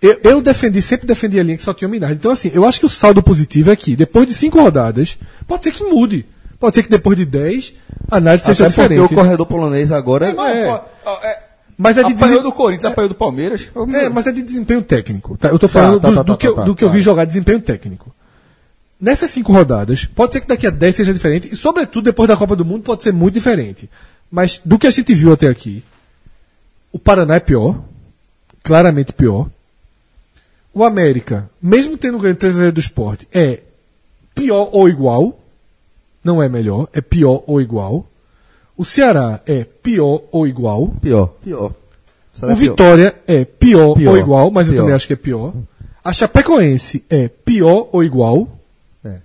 Eu, 0.00 0.18
eu 0.22 0.42
defendi, 0.42 0.82
sempre 0.82 1.06
defendi 1.06 1.40
a 1.40 1.42
linha 1.42 1.56
que 1.56 1.62
só 1.62 1.72
tinha 1.72 1.88
o 1.88 1.90
Minardi. 1.90 2.16
Então, 2.16 2.30
assim, 2.30 2.50
eu 2.52 2.64
acho 2.66 2.78
que 2.78 2.86
o 2.86 2.88
saldo 2.88 3.22
positivo 3.22 3.70
é 3.70 3.76
que, 3.76 3.96
depois 3.96 4.26
de 4.26 4.34
cinco 4.34 4.60
rodadas, 4.60 5.18
pode 5.48 5.64
ser 5.64 5.72
que 5.72 5.82
mude. 5.82 6.26
Pode 6.60 6.74
ser 6.74 6.82
que 6.82 6.90
depois 6.90 7.16
de 7.16 7.24
dez, 7.24 7.74
a 8.10 8.16
análise 8.16 8.44
seja 8.46 8.66
Até 8.66 8.74
porque 8.74 8.88
diferente. 8.94 9.12
o 9.12 9.16
corredor 9.16 9.46
polonês 9.46 9.92
agora... 9.92 10.28
É. 10.28 10.66
Ó, 10.68 10.80
ó, 11.04 11.18
é, 11.22 11.38
Mas 11.76 11.98
é 11.98 12.02
de 12.02 12.12
apanhou 12.12 12.38
desem- 12.38 12.42
do 12.42 12.52
Corinthians, 12.52 12.92
apanhou 12.92 13.08
do 13.08 13.14
Palmeiras. 13.14 13.70
É, 13.94 14.08
mas 14.08 14.26
é 14.26 14.32
de 14.32 14.42
desempenho 14.42 14.82
técnico. 14.82 15.36
tá? 15.36 15.48
Eu 15.48 15.58
falando 15.68 16.00
tá, 16.00 16.08
do, 16.08 16.14
tá, 16.16 16.22
do 16.22 16.32
tá, 16.32 16.38
que, 16.38 16.48
eu, 16.48 16.54
do 16.64 16.74
que 16.74 16.84
eu 16.84 16.90
vi 16.90 17.02
jogar 17.02 17.24
desempenho 17.24 17.60
técnico. 17.60 18.14
Nessas 18.98 19.30
cinco 19.30 19.52
rodadas, 19.52 20.06
pode 20.06 20.32
ser 20.32 20.40
que 20.40 20.46
daqui 20.46 20.66
a 20.66 20.70
10 20.70 20.96
seja 20.96 21.12
diferente, 21.12 21.52
e 21.52 21.56
sobretudo 21.56 22.04
depois 22.04 22.28
da 22.28 22.36
Copa 22.36 22.56
do 22.56 22.64
Mundo 22.64 22.82
pode 22.82 23.02
ser 23.02 23.12
muito 23.12 23.34
diferente. 23.34 23.90
Mas 24.30 24.60
do 24.64 24.78
que 24.78 24.86
a 24.86 24.90
gente 24.90 25.12
viu 25.14 25.32
até 25.32 25.48
aqui, 25.48 25.84
o 26.90 26.98
Paraná 26.98 27.34
é 27.34 27.40
pior, 27.40 27.78
claramente 28.62 29.12
pior. 29.12 29.48
O 30.72 30.82
América, 30.82 31.48
mesmo 31.60 31.98
tendo 31.98 32.18
ganho 32.18 32.34
3 32.34 32.54
a 32.54 32.58
0 32.58 32.72
do 32.72 32.80
esporte, 32.80 33.28
é 33.32 33.60
pior 34.34 34.70
ou 34.72 34.88
igual. 34.88 35.40
Não 36.24 36.42
é 36.42 36.48
melhor, 36.48 36.88
é 36.92 37.00
pior 37.00 37.42
ou 37.46 37.60
igual. 37.60 38.06
O 38.76 38.84
Ceará 38.84 39.40
é 39.46 39.64
pior 39.64 40.22
ou 40.30 40.46
igual. 40.46 40.88
Pior. 41.00 41.28
Pior. 41.42 41.72
O 42.42 42.54
Vitória 42.54 43.14
é 43.26 43.44
pior, 43.44 43.94
Pior. 43.94 44.10
ou 44.12 44.18
igual, 44.18 44.50
mas 44.50 44.66
eu 44.66 44.74
Pior. 44.74 44.82
também 44.82 44.94
acho 44.94 45.06
que 45.06 45.14
é 45.14 45.16
pior. 45.16 45.54
A 46.04 46.12
Chapecoense 46.12 47.02
é 47.08 47.28
pior 47.28 47.88
ou 47.90 48.04
igual. 48.04 48.46
É. 49.04 49.16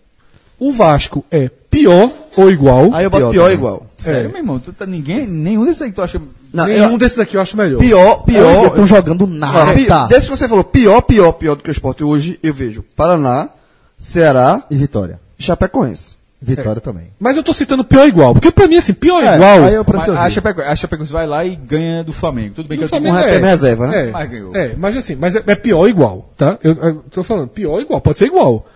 O 0.58 0.72
Vasco 0.72 1.24
é 1.30 1.50
pior 1.70 2.10
ou 2.38 2.50
igual. 2.50 2.94
Aí 2.94 3.04
eu 3.04 3.10
boto 3.10 3.24
Pior 3.30 3.32
pior, 3.32 3.52
igual. 3.52 3.86
Sério, 3.98 4.30
meu 4.30 4.40
irmão? 4.40 4.58
Tu 4.60 4.72
tá, 4.72 4.86
ninguém, 4.86 5.28
nenhum 5.28 5.66
desses 5.66 5.82
aí 5.82 5.90
que 5.90 5.96
tu 5.96 6.02
acha. 6.02 6.22
Não, 6.54 6.66
Nenhum 6.66 6.92
eu- 6.94 6.98
desses 6.98 7.20
aqui 7.20 7.36
eu 7.36 7.42
acho 7.42 7.58
melhor. 7.58 7.80
pior, 7.80 8.24
pior. 8.24 8.68
Estão 8.68 8.88
jogando 8.88 9.28
nada. 9.28 9.72
Ó, 9.72 9.74
pi- 9.74 9.88
Desde 10.10 10.30
que 10.30 10.38
você 10.38 10.48
falou 10.48 10.64
pior, 10.64 11.02
pior, 11.02 11.34
pior 11.34 11.56
do 11.56 11.64
que 11.64 11.70
o 11.70 11.72
esporte 11.72 12.04
hoje, 12.04 12.40
eu 12.42 12.54
vejo 12.54 12.84
Paraná, 12.96 13.50
Ceará 13.98 14.64
E 14.72 14.76
Vitória. 14.76 15.20
Chapecoense. 15.38 16.16
Vitória 16.44 16.82
também. 16.82 17.14
Mas 17.20 17.38
eu 17.38 17.44
tô 17.44 17.54
citando 17.54 17.84
pior 17.84 18.02
ou 18.02 18.08
igual. 18.08 18.34
Porque 18.34 18.52
pra 18.52 18.68
mim, 18.68 18.76
assim, 18.78 18.94
pior 18.94 19.22
ou 19.22 19.30
É, 19.30 19.36
igual. 19.36 19.64
aí 19.64 19.74
eu 19.76 19.86
a, 20.18 20.24
ver. 20.26 20.32
Chapeco, 20.32 20.62
a 20.62 20.76
Chapecoense 20.76 21.12
vai 21.14 21.28
lá 21.28 21.46
e 21.46 21.56
ganha 21.56 22.04
do 22.04 22.12
Flamengo. 22.12 22.56
Tudo 22.56 22.68
bem 22.68 22.78
do 22.78 22.80
que 22.80 22.86
eu 22.86 22.90
Flamengo 22.90 23.16
um 23.16 23.20
é, 23.20 23.38
reserva, 23.38 23.88
né? 23.88 24.08
É, 24.10 24.12
Mas 24.12 24.30
ganhou. 24.30 24.56
é, 24.56 24.76
mas 24.76 24.98
assim, 24.98 25.16
mas 25.16 25.36
é, 25.36 25.44
é 25.46 25.56
pior 25.56 25.78
ou 25.80 25.88
igual, 25.90 26.34
tá? 26.36 26.58
Eu, 26.64 26.74
eu 26.74 26.96
tô 27.12 27.24
falando 27.24 27.48
pior 27.48 27.74
ou 27.74 27.82
igual, 27.82 28.02
pode 28.02 28.18
ser 28.18 28.26
igual. 28.26 28.68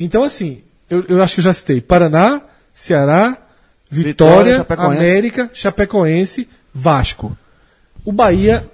Então, 0.00 0.22
assim, 0.22 0.62
eu, 0.88 1.04
eu 1.06 1.22
acho 1.22 1.34
que 1.34 1.40
eu 1.40 1.44
já 1.44 1.52
citei 1.52 1.82
Paraná, 1.82 2.40
Ceará, 2.72 3.36
Vitória, 3.90 4.54
Vitória, 4.54 4.56
Chapecoense. 4.56 4.96
América, 4.96 5.50
Chapecoense, 5.52 6.48
Vasco. 6.72 7.36
O 8.06 8.10
Bahia, 8.12 8.64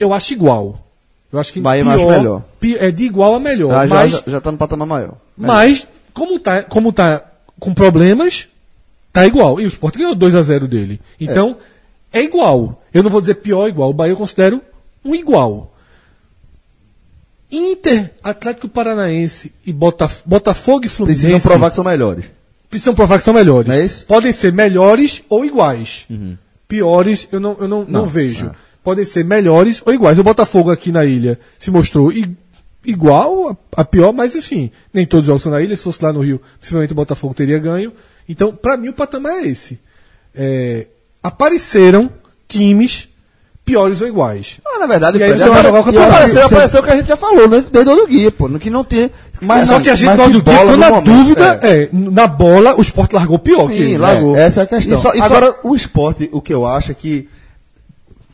eu 0.00 0.12
acho 0.12 0.32
igual. 0.32 0.84
Eu 1.32 1.38
acho 1.38 1.52
que 1.52 1.60
Bahia 1.60 1.82
eu 1.82 1.86
pior, 1.86 1.94
acho 1.96 2.08
melhor. 2.08 2.42
pi- 2.58 2.76
é 2.78 2.90
de 2.90 3.04
igual 3.04 3.34
a 3.34 3.40
melhor. 3.40 3.72
Ah, 3.72 3.86
já, 3.86 3.94
mas, 3.94 4.12
já, 4.12 4.22
já 4.26 4.40
tá 4.40 4.50
no 4.50 4.58
patamar 4.58 4.88
maior. 4.88 5.14
mas 5.36 5.86
como, 6.12 6.38
tá, 6.40 6.64
como 6.64 6.92
tá 6.92 7.22
com 7.58 7.72
problemas, 7.74 8.48
tá 9.12 9.26
igual. 9.26 9.60
E 9.60 9.64
o 9.64 9.68
Sport 9.68 9.96
ganhou 9.96 10.14
2 10.14 10.34
a 10.34 10.42
0 10.42 10.66
dele. 10.68 11.00
Então, 11.20 11.56
é. 12.12 12.22
igual. 12.22 12.82
Eu 12.92 13.02
não 13.02 13.10
vou 13.10 13.20
dizer 13.20 13.36
pior 13.36 13.60
ou 13.62 13.68
igual. 13.68 13.90
O 13.90 13.94
Bahia 13.94 14.12
eu 14.12 14.16
considero 14.16 14.60
um 15.04 15.14
igual. 15.14 15.72
Inter, 17.50 18.10
Atlético 18.22 18.68
Paranaense 18.68 19.52
e 19.64 19.72
Botaf 19.72 20.22
Botafogo 20.26 20.84
e 20.84 20.88
Fluminense 20.88 21.22
Precisam 21.26 21.40
provar 21.40 21.70
que 21.70 21.76
são 21.76 21.84
melhores. 21.84 22.24
precisam 22.68 22.94
provar 22.94 23.18
que 23.18 23.24
são 23.24 23.32
melhores. 23.34 23.68
Não 23.68 23.74
é 23.76 23.84
isso? 23.84 24.04
Podem 24.06 24.32
ser 24.32 24.52
melhores 24.52 25.22
ou 25.28 25.44
iguais. 25.44 26.06
Piores 26.66 27.28
eu 27.30 27.38
não, 27.38 27.56
eu 27.60 27.68
não, 27.68 27.84
não, 27.84 28.06
vejo. 28.06 28.50
Podem 28.82 29.04
ser 29.04 29.24
melhores 29.24 29.80
ou 29.86 29.94
iguais. 29.94 30.18
O 30.18 30.24
Botafogo 30.24 30.70
aqui 30.72 30.90
na 30.90 31.04
ilha 31.04 31.38
se 31.58 31.70
mostrou 31.70 32.10
i- 32.12 32.36
igual 32.86 33.50
a, 33.50 33.80
a 33.82 33.84
pior, 33.84 34.12
mas 34.12 34.34
enfim, 34.34 34.70
nem 34.92 35.04
todos 35.06 35.24
os 35.24 35.26
jogos 35.26 35.42
são 35.42 35.52
na 35.52 35.60
ilha. 35.60 35.76
Se 35.76 35.82
fosse 35.84 36.02
lá 36.04 36.12
no 36.12 36.20
Rio, 36.20 36.40
possivelmente 36.60 36.92
o 36.92 36.96
Botafogo 36.96 37.34
teria 37.34 37.58
ganho. 37.58 37.92
Então, 38.28 38.54
para 38.54 38.76
mim, 38.76 38.88
o 38.88 38.92
patamar 38.92 39.32
é 39.44 39.46
esse. 39.46 39.78
É, 40.34 40.86
apareceram 41.22 42.10
times 42.48 43.08
piores 43.64 44.00
ou 44.00 44.06
iguais. 44.06 44.58
Ah, 44.64 44.78
na 44.78 44.86
verdade, 44.86 45.18
E 45.18 45.22
aí 45.24 45.32
Fred, 45.32 45.42
apareceu, 45.48 46.34
Você- 46.42 46.54
apareceu 46.54 46.80
o 46.80 46.84
que 46.84 46.90
a 46.90 46.96
gente 46.96 47.08
já 47.08 47.16
falou, 47.16 47.48
né? 47.48 47.64
Desde 47.72 47.90
o 47.90 48.06
guia, 48.06 48.30
pô. 48.30 48.46
No 48.48 48.60
que 48.60 48.70
não 48.70 48.84
tem. 48.84 49.10
Mas 49.40 49.66
Só 49.66 49.74
não- 49.74 49.82
que 49.82 49.90
a 49.90 49.94
gente 49.96 50.14
bola 50.16 50.28
ficou 50.30 50.76
na 50.76 50.88
momento, 50.90 51.04
dúvida. 51.04 51.60
É. 51.62 51.88
na 51.92 52.26
bola, 52.28 52.76
o 52.78 52.80
Sport 52.80 53.12
largou 53.12 53.38
pior. 53.40 53.66
que 53.68 53.74
Sim, 53.76 53.82
ele. 53.82 53.98
largou. 53.98 54.36
É, 54.36 54.42
essa 54.44 54.60
é 54.60 54.62
a 54.62 54.66
questão. 54.66 54.98
E 54.98 55.02
só- 55.02 55.14
e 55.14 55.18
só- 55.18 55.24
Agora, 55.24 55.56
o 55.64 55.74
esporte, 55.74 56.28
o 56.32 56.40
que 56.40 56.54
eu 56.54 56.64
acho 56.64 56.92
é 56.92 56.94
que 56.94 57.28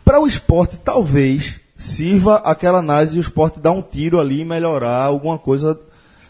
para 0.05 0.21
o 0.21 0.27
esporte 0.27 0.77
talvez 0.85 1.55
sirva 1.83 2.37
aquela 2.45 2.79
análise 2.79 3.17
e 3.17 3.19
o 3.19 3.23
esporte 3.23 3.59
dar 3.61 3.73
um 3.73 3.83
tiro 3.83 4.21
ali 4.21 4.41
e 4.41 4.45
melhorar 4.45 5.03
alguma 5.05 5.37
coisa 5.39 5.79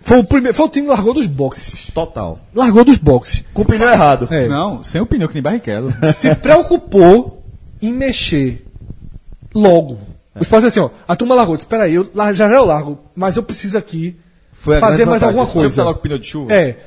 Foi 0.00 0.18
o, 0.20 0.24
primeiro, 0.24 0.56
foi 0.56 0.66
o 0.66 0.68
time 0.68 0.86
que 0.86 0.92
largou 0.92 1.12
dos 1.14 1.26
boxes. 1.26 1.90
total. 1.94 2.38
Largou 2.54 2.84
dos 2.84 2.96
boxes. 2.96 3.44
Com 3.52 3.62
o 3.62 3.64
pneu 3.64 3.88
errado. 3.88 4.26
É. 4.30 4.48
Não, 4.48 4.82
sem 4.82 5.00
o 5.00 5.06
pneu 5.06 5.28
que 5.28 5.34
nem 5.34 5.42
Barrichello. 5.42 5.92
Se 6.14 6.34
preocupou 6.36 7.42
em 7.80 7.92
mexer 7.92 8.64
logo. 9.54 9.98
O 10.34 10.42
esporte 10.42 10.66
assim, 10.66 10.80
ó. 10.80 10.88
A 11.06 11.14
turma 11.14 11.34
largou. 11.34 11.56
Disse, 11.56 11.68
peraí, 11.68 11.94
eu 11.94 12.10
já 12.14 12.32
já 12.32 12.48
eu 12.50 12.64
largo, 12.64 12.98
mas 13.14 13.36
eu 13.36 13.42
preciso 13.42 13.76
aqui 13.76 14.16
Foi 14.52 14.78
fazer 14.78 15.04
mais 15.04 15.20
vantagem. 15.20 15.28
alguma 15.40 15.44
Deixa 15.44 15.58
eu 15.58 15.62
coisa. 15.62 15.76
botar 15.76 15.84
logo 15.88 15.98
o 15.98 16.02
pneu 16.02 16.18
de 16.18 16.26
chuva. 16.26 16.52
É. 16.54 16.78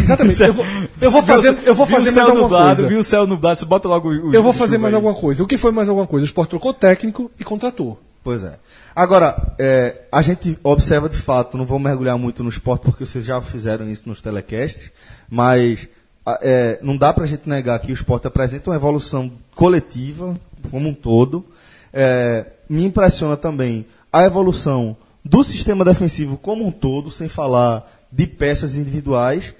Exatamente. 0.00 0.40
Eu 0.42 0.54
vou, 0.54 0.64
eu 0.98 1.10
vou 1.10 1.22
fazer, 1.22 1.58
eu 1.66 1.74
vou 1.74 1.84
Viu 1.84 1.96
fazer 1.98 2.08
o 2.08 2.12
céu 2.12 2.22
mais 2.22 2.30
alguma 2.30 2.42
nublado, 2.48 2.66
coisa. 2.76 2.88
Viu 2.88 3.00
o 3.00 3.04
céu 3.04 3.26
nublado, 3.26 3.60
você 3.60 3.66
bota 3.66 3.86
logo 3.86 4.08
o. 4.08 4.28
o 4.30 4.34
Eu 4.34 4.42
vou 4.42 4.54
fazer 4.54 4.78
mais 4.78 4.94
aí. 4.94 4.96
alguma 4.96 5.12
coisa. 5.12 5.42
O 5.42 5.46
que 5.46 5.58
foi 5.58 5.72
mais 5.72 5.90
alguma 5.90 6.06
coisa? 6.06 6.22
O 6.22 6.24
esporte 6.24 6.48
trocou 6.50 6.72
técnico 6.72 7.30
e 7.38 7.44
contratou. 7.44 7.98
Pois 8.24 8.42
é. 8.42 8.58
Agora, 8.96 9.54
é, 9.58 10.06
a 10.10 10.22
gente 10.22 10.58
observa 10.64 11.10
de 11.10 11.18
fato, 11.18 11.58
não 11.58 11.66
vou 11.66 11.78
mergulhar 11.78 12.16
muito 12.16 12.42
no 12.42 12.48
esporte 12.48 12.82
porque 12.82 13.04
vocês 13.04 13.22
já 13.22 13.38
fizeram 13.42 13.86
isso 13.90 14.08
nos 14.08 14.22
telecasts, 14.22 14.90
mas 15.28 15.86
a- 16.24 16.38
é, 16.40 16.78
não 16.80 16.96
dá 16.96 17.12
pra 17.12 17.26
gente 17.26 17.46
negar 17.46 17.78
que 17.80 17.92
o 17.92 17.94
esporte 17.94 18.26
apresenta 18.26 18.70
uma 18.70 18.76
evolução 18.76 19.30
coletiva, 19.54 20.34
como 20.70 20.88
um 20.88 20.94
todo. 20.94 21.44
É, 21.92 22.46
me 22.66 22.84
impressiona 22.86 23.36
também 23.36 23.84
a 24.10 24.24
evolução 24.24 24.96
do 25.22 25.44
sistema 25.44 25.84
defensivo 25.84 26.38
como 26.38 26.66
um 26.66 26.72
todo, 26.72 27.10
sem 27.10 27.28
falar 27.28 27.86
de 28.10 28.26
peças 28.26 28.74
individuais. 28.74 29.52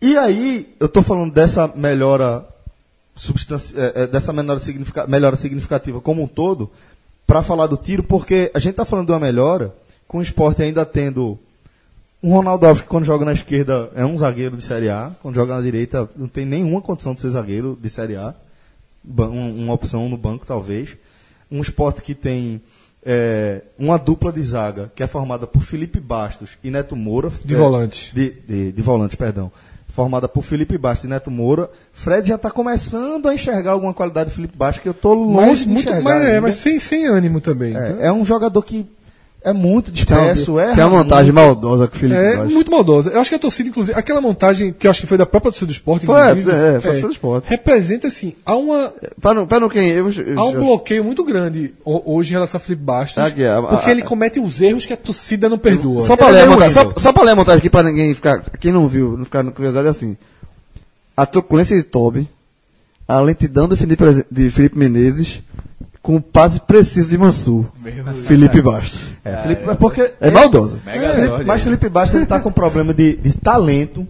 E 0.00 0.16
aí, 0.16 0.74
eu 0.80 0.86
estou 0.86 1.02
falando 1.02 1.32
dessa 1.32 1.68
melhora 1.68 2.46
eh, 3.14 3.92
eh, 3.94 4.06
dessa 4.06 4.32
melhora 4.32 5.36
significativa 5.36 6.00
como 6.00 6.22
um 6.22 6.26
todo, 6.26 6.70
para 7.32 7.42
falar 7.42 7.66
do 7.66 7.78
tiro, 7.78 8.02
porque 8.02 8.50
a 8.52 8.58
gente 8.58 8.72
está 8.72 8.84
falando 8.84 9.06
de 9.06 9.12
uma 9.12 9.18
melhora, 9.18 9.74
com 10.06 10.18
o 10.18 10.22
esporte 10.22 10.62
ainda 10.62 10.84
tendo 10.84 11.38
um 12.22 12.30
Ronaldo 12.34 12.66
Alves 12.66 12.82
que 12.82 12.88
quando 12.88 13.06
joga 13.06 13.24
na 13.24 13.32
esquerda 13.32 13.90
é 13.94 14.04
um 14.04 14.18
zagueiro 14.18 14.54
de 14.54 14.62
Série 14.62 14.90
A, 14.90 15.10
quando 15.22 15.34
joga 15.36 15.54
na 15.54 15.62
direita 15.62 16.10
não 16.14 16.28
tem 16.28 16.44
nenhuma 16.44 16.82
condição 16.82 17.14
de 17.14 17.22
ser 17.22 17.30
zagueiro 17.30 17.78
de 17.80 17.88
Série 17.88 18.16
A, 18.16 18.34
um- 19.08 19.64
uma 19.64 19.72
opção 19.72 20.10
no 20.10 20.18
banco 20.18 20.44
talvez. 20.44 20.94
Um 21.50 21.62
esporte 21.62 22.02
que 22.02 22.14
tem 22.14 22.60
eh, 23.02 23.62
uma 23.78 23.98
dupla 23.98 24.30
de 24.30 24.42
zaga, 24.42 24.92
que 24.94 25.02
é 25.02 25.06
formada 25.06 25.46
por 25.46 25.62
Felipe 25.62 25.98
Bastos 26.00 26.50
e 26.62 26.70
Neto 26.70 26.94
Moura. 26.94 27.32
De 27.42 27.54
eh, 27.54 27.56
volante. 27.56 28.14
de, 28.14 28.28
de, 28.46 28.72
de 28.72 28.82
volante, 28.82 29.16
perdão. 29.16 29.50
Formada 29.92 30.26
por 30.26 30.42
Felipe 30.42 30.78
Bastos 30.78 31.04
e 31.04 31.08
Neto 31.08 31.30
Moura. 31.30 31.68
Fred 31.92 32.26
já 32.26 32.36
está 32.36 32.50
começando 32.50 33.28
a 33.28 33.34
enxergar 33.34 33.72
alguma 33.72 33.92
qualidade 33.92 34.30
de 34.30 34.36
Felipe 34.36 34.56
Bastos 34.56 34.82
que 34.82 34.88
eu 34.88 34.92
estou 34.92 35.12
longe 35.12 35.48
Mas, 35.50 35.58
de 35.60 35.68
muito, 35.68 35.88
enxergar. 35.88 36.02
mas, 36.02 36.28
é, 36.28 36.40
mas 36.40 36.54
sem, 36.56 36.78
sem 36.78 37.06
ânimo 37.06 37.40
também. 37.42 37.76
É, 37.76 37.90
então. 37.90 38.00
é 38.04 38.12
um 38.12 38.24
jogador 38.24 38.62
que 38.62 38.86
é 39.44 39.52
muito 39.52 39.90
disperso, 39.90 40.58
é 40.58 40.74
Tem 40.74 40.84
uma 40.84 40.98
montagem 40.98 41.32
maldosa 41.32 41.88
com 41.88 41.96
o 41.96 41.98
Felipe 41.98 42.18
É 42.18 42.36
muito 42.44 42.70
maldosa. 42.70 43.10
Eu 43.10 43.20
acho 43.20 43.28
que 43.30 43.36
a 43.36 43.38
torcida, 43.38 43.68
inclusive, 43.68 43.98
aquela 43.98 44.20
montagem 44.20 44.72
que 44.72 44.86
eu 44.86 44.90
acho 44.90 45.00
que 45.00 45.06
foi 45.06 45.18
da 45.18 45.26
própria 45.26 45.50
torcida 45.50 45.66
do 45.66 45.72
esporte, 45.72 46.06
Foi, 46.06 46.20
inclusive, 46.30 46.50
é, 46.50 46.72
foi 46.80 46.90
torcida 46.90 47.08
do 47.08 47.12
Sport. 47.14 47.44
representa 47.46 48.08
assim, 48.08 48.34
há, 48.46 48.54
uma, 48.56 48.92
Pra 49.20 49.34
não, 49.34 49.46
pra 49.46 49.58
não 49.60 49.68
quem. 49.68 49.88
Eu, 49.90 50.10
eu, 50.12 50.38
há 50.38 50.44
um 50.46 50.52
bloqueio 50.52 51.04
muito 51.04 51.24
grande 51.24 51.74
ho- 51.84 52.02
hoje 52.16 52.30
em 52.30 52.34
relação 52.34 52.58
a 52.58 52.60
Felipe 52.60 52.82
Bastos, 52.84 53.14
Tá 53.16 53.26
aqui, 53.26 53.44
a- 53.44 53.58
a- 53.58 53.62
porque 53.62 53.90
ele 53.90 54.02
comete 54.02 54.38
os 54.40 54.60
erros 54.62 54.86
que 54.86 54.92
a 54.92 54.96
torcida 54.96 55.48
não 55.48 55.58
perdoa. 55.58 56.00
Só 56.02 56.16
pra, 56.16 56.28
Ele 56.28 56.36
ler 56.36 56.40
é 56.40 56.44
a 56.44 56.50
montagem, 56.50 56.74
só, 56.74 56.92
só 56.96 57.12
pra 57.12 57.22
ler 57.24 57.30
a 57.32 57.36
montagem 57.36 57.58
aqui 57.58 57.70
pra 57.70 57.82
ninguém 57.82 58.14
ficar. 58.14 58.42
Quem 58.60 58.70
não 58.72 58.86
viu, 58.86 59.16
não 59.16 59.24
ficar 59.24 59.42
no 59.42 59.50
curiosidade 59.52 59.88
é 59.88 59.90
assim. 59.90 60.16
A 61.16 61.26
truculência 61.26 61.76
de 61.76 61.82
Toby, 61.82 62.28
a 63.06 63.20
lentidão 63.20 63.68
de 63.68 63.76
Felipe, 63.76 64.04
de 64.30 64.50
Felipe 64.50 64.78
Menezes, 64.78 65.42
com 66.02 66.16
o 66.16 66.20
passe 66.20 66.58
preciso 66.60 67.10
de 67.10 67.18
Mansur. 67.18 67.64
Felipe 68.26 68.60
Bastos. 68.60 69.00
É, 69.24 69.36
Felipe, 69.36 69.70
é 69.70 69.74
porque 69.74 70.12
É 70.20 70.30
maldoso. 70.30 70.78
Felipe- 70.78 71.44
mas 71.44 71.62
Felipe 71.62 71.88
Bastos 71.88 72.16
ele 72.16 72.24
está 72.24 72.40
com 72.40 72.50
problema 72.50 72.92
de, 72.92 73.16
de 73.16 73.32
talento 73.34 74.06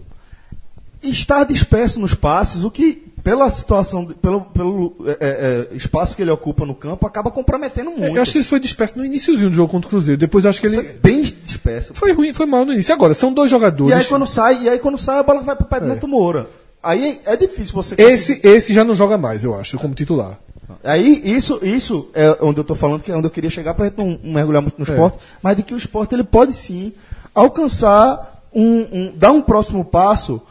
e 1.03 1.11
estar 1.11 1.43
disperso 1.43 1.99
nos 1.99 2.15
passes, 2.15 2.63
o 2.63 2.71
que 2.71 3.03
pela 3.23 3.49
situação, 3.49 4.05
pelo, 4.05 4.41
pelo 4.41 4.95
é, 5.19 5.67
é, 5.71 5.75
espaço 5.75 6.15
que 6.15 6.21
ele 6.21 6.31
ocupa 6.31 6.65
no 6.65 6.75
campo, 6.75 7.07
acaba 7.07 7.31
comprometendo 7.31 7.91
muito. 7.91 8.17
Eu 8.17 8.21
acho 8.21 8.31
que 8.33 8.39
ele 8.39 8.45
foi 8.45 8.59
disperso 8.59 8.97
no 8.97 9.05
iníciozinho 9.05 9.49
do 9.49 9.55
jogo 9.55 9.71
contra 9.71 9.87
o 9.87 9.89
Cruzeiro. 9.89 10.19
Depois 10.19 10.43
eu 10.43 10.49
acho 10.49 10.59
que 10.59 10.67
ele 10.67 10.81
bem 11.01 11.23
disperso. 11.45 11.93
foi 11.93 12.11
ruim, 12.11 12.33
foi 12.33 12.45
mal 12.45 12.65
no 12.65 12.73
início. 12.73 12.93
Agora, 12.93 13.13
são 13.13 13.31
dois 13.31 13.49
jogadores. 13.49 13.91
E 13.91 13.93
aí 13.93 14.03
quando 14.05 14.27
sai, 14.27 14.63
e 14.63 14.69
aí 14.69 14.79
quando 14.79 14.97
sai 14.97 15.19
a 15.19 15.23
bola 15.23 15.41
vai 15.41 15.55
para 15.55 15.65
o 15.65 15.69
pé 15.69 15.79
do 15.79 15.85
Neto 15.85 16.07
Moura. 16.07 16.49
Aí 16.81 17.21
é 17.25 17.37
difícil 17.37 17.73
você 17.73 17.95
esse, 17.97 18.41
esse 18.43 18.73
já 18.73 18.83
não 18.83 18.93
joga 18.93 19.17
mais, 19.17 19.43
eu 19.43 19.57
acho, 19.57 19.77
como 19.77 19.93
titular. 19.93 20.37
Aí, 20.83 21.21
isso, 21.25 21.59
isso 21.61 22.09
é 22.13 22.37
onde 22.41 22.59
eu 22.59 22.61
estou 22.61 22.75
falando, 22.75 23.01
que 23.01 23.11
é 23.11 23.15
onde 23.15 23.27
eu 23.27 23.31
queria 23.31 23.49
chegar 23.49 23.73
para 23.73 23.85
a 23.85 23.89
gente 23.89 23.97
não, 23.97 24.19
não 24.23 24.33
mergulhar 24.33 24.61
muito 24.61 24.77
no 24.77 24.83
esporte, 24.85 25.17
mas 25.41 25.55
de 25.57 25.63
que 25.63 25.73
o 25.73 25.77
esporte 25.77 26.15
ele 26.15 26.23
pode 26.23 26.53
sim 26.53 26.93
alcançar 27.33 28.43
um, 28.53 28.79
um- 28.91 29.13
dar 29.15 29.31
um 29.31 29.41
próximo 29.41 29.83
passo 29.83 30.41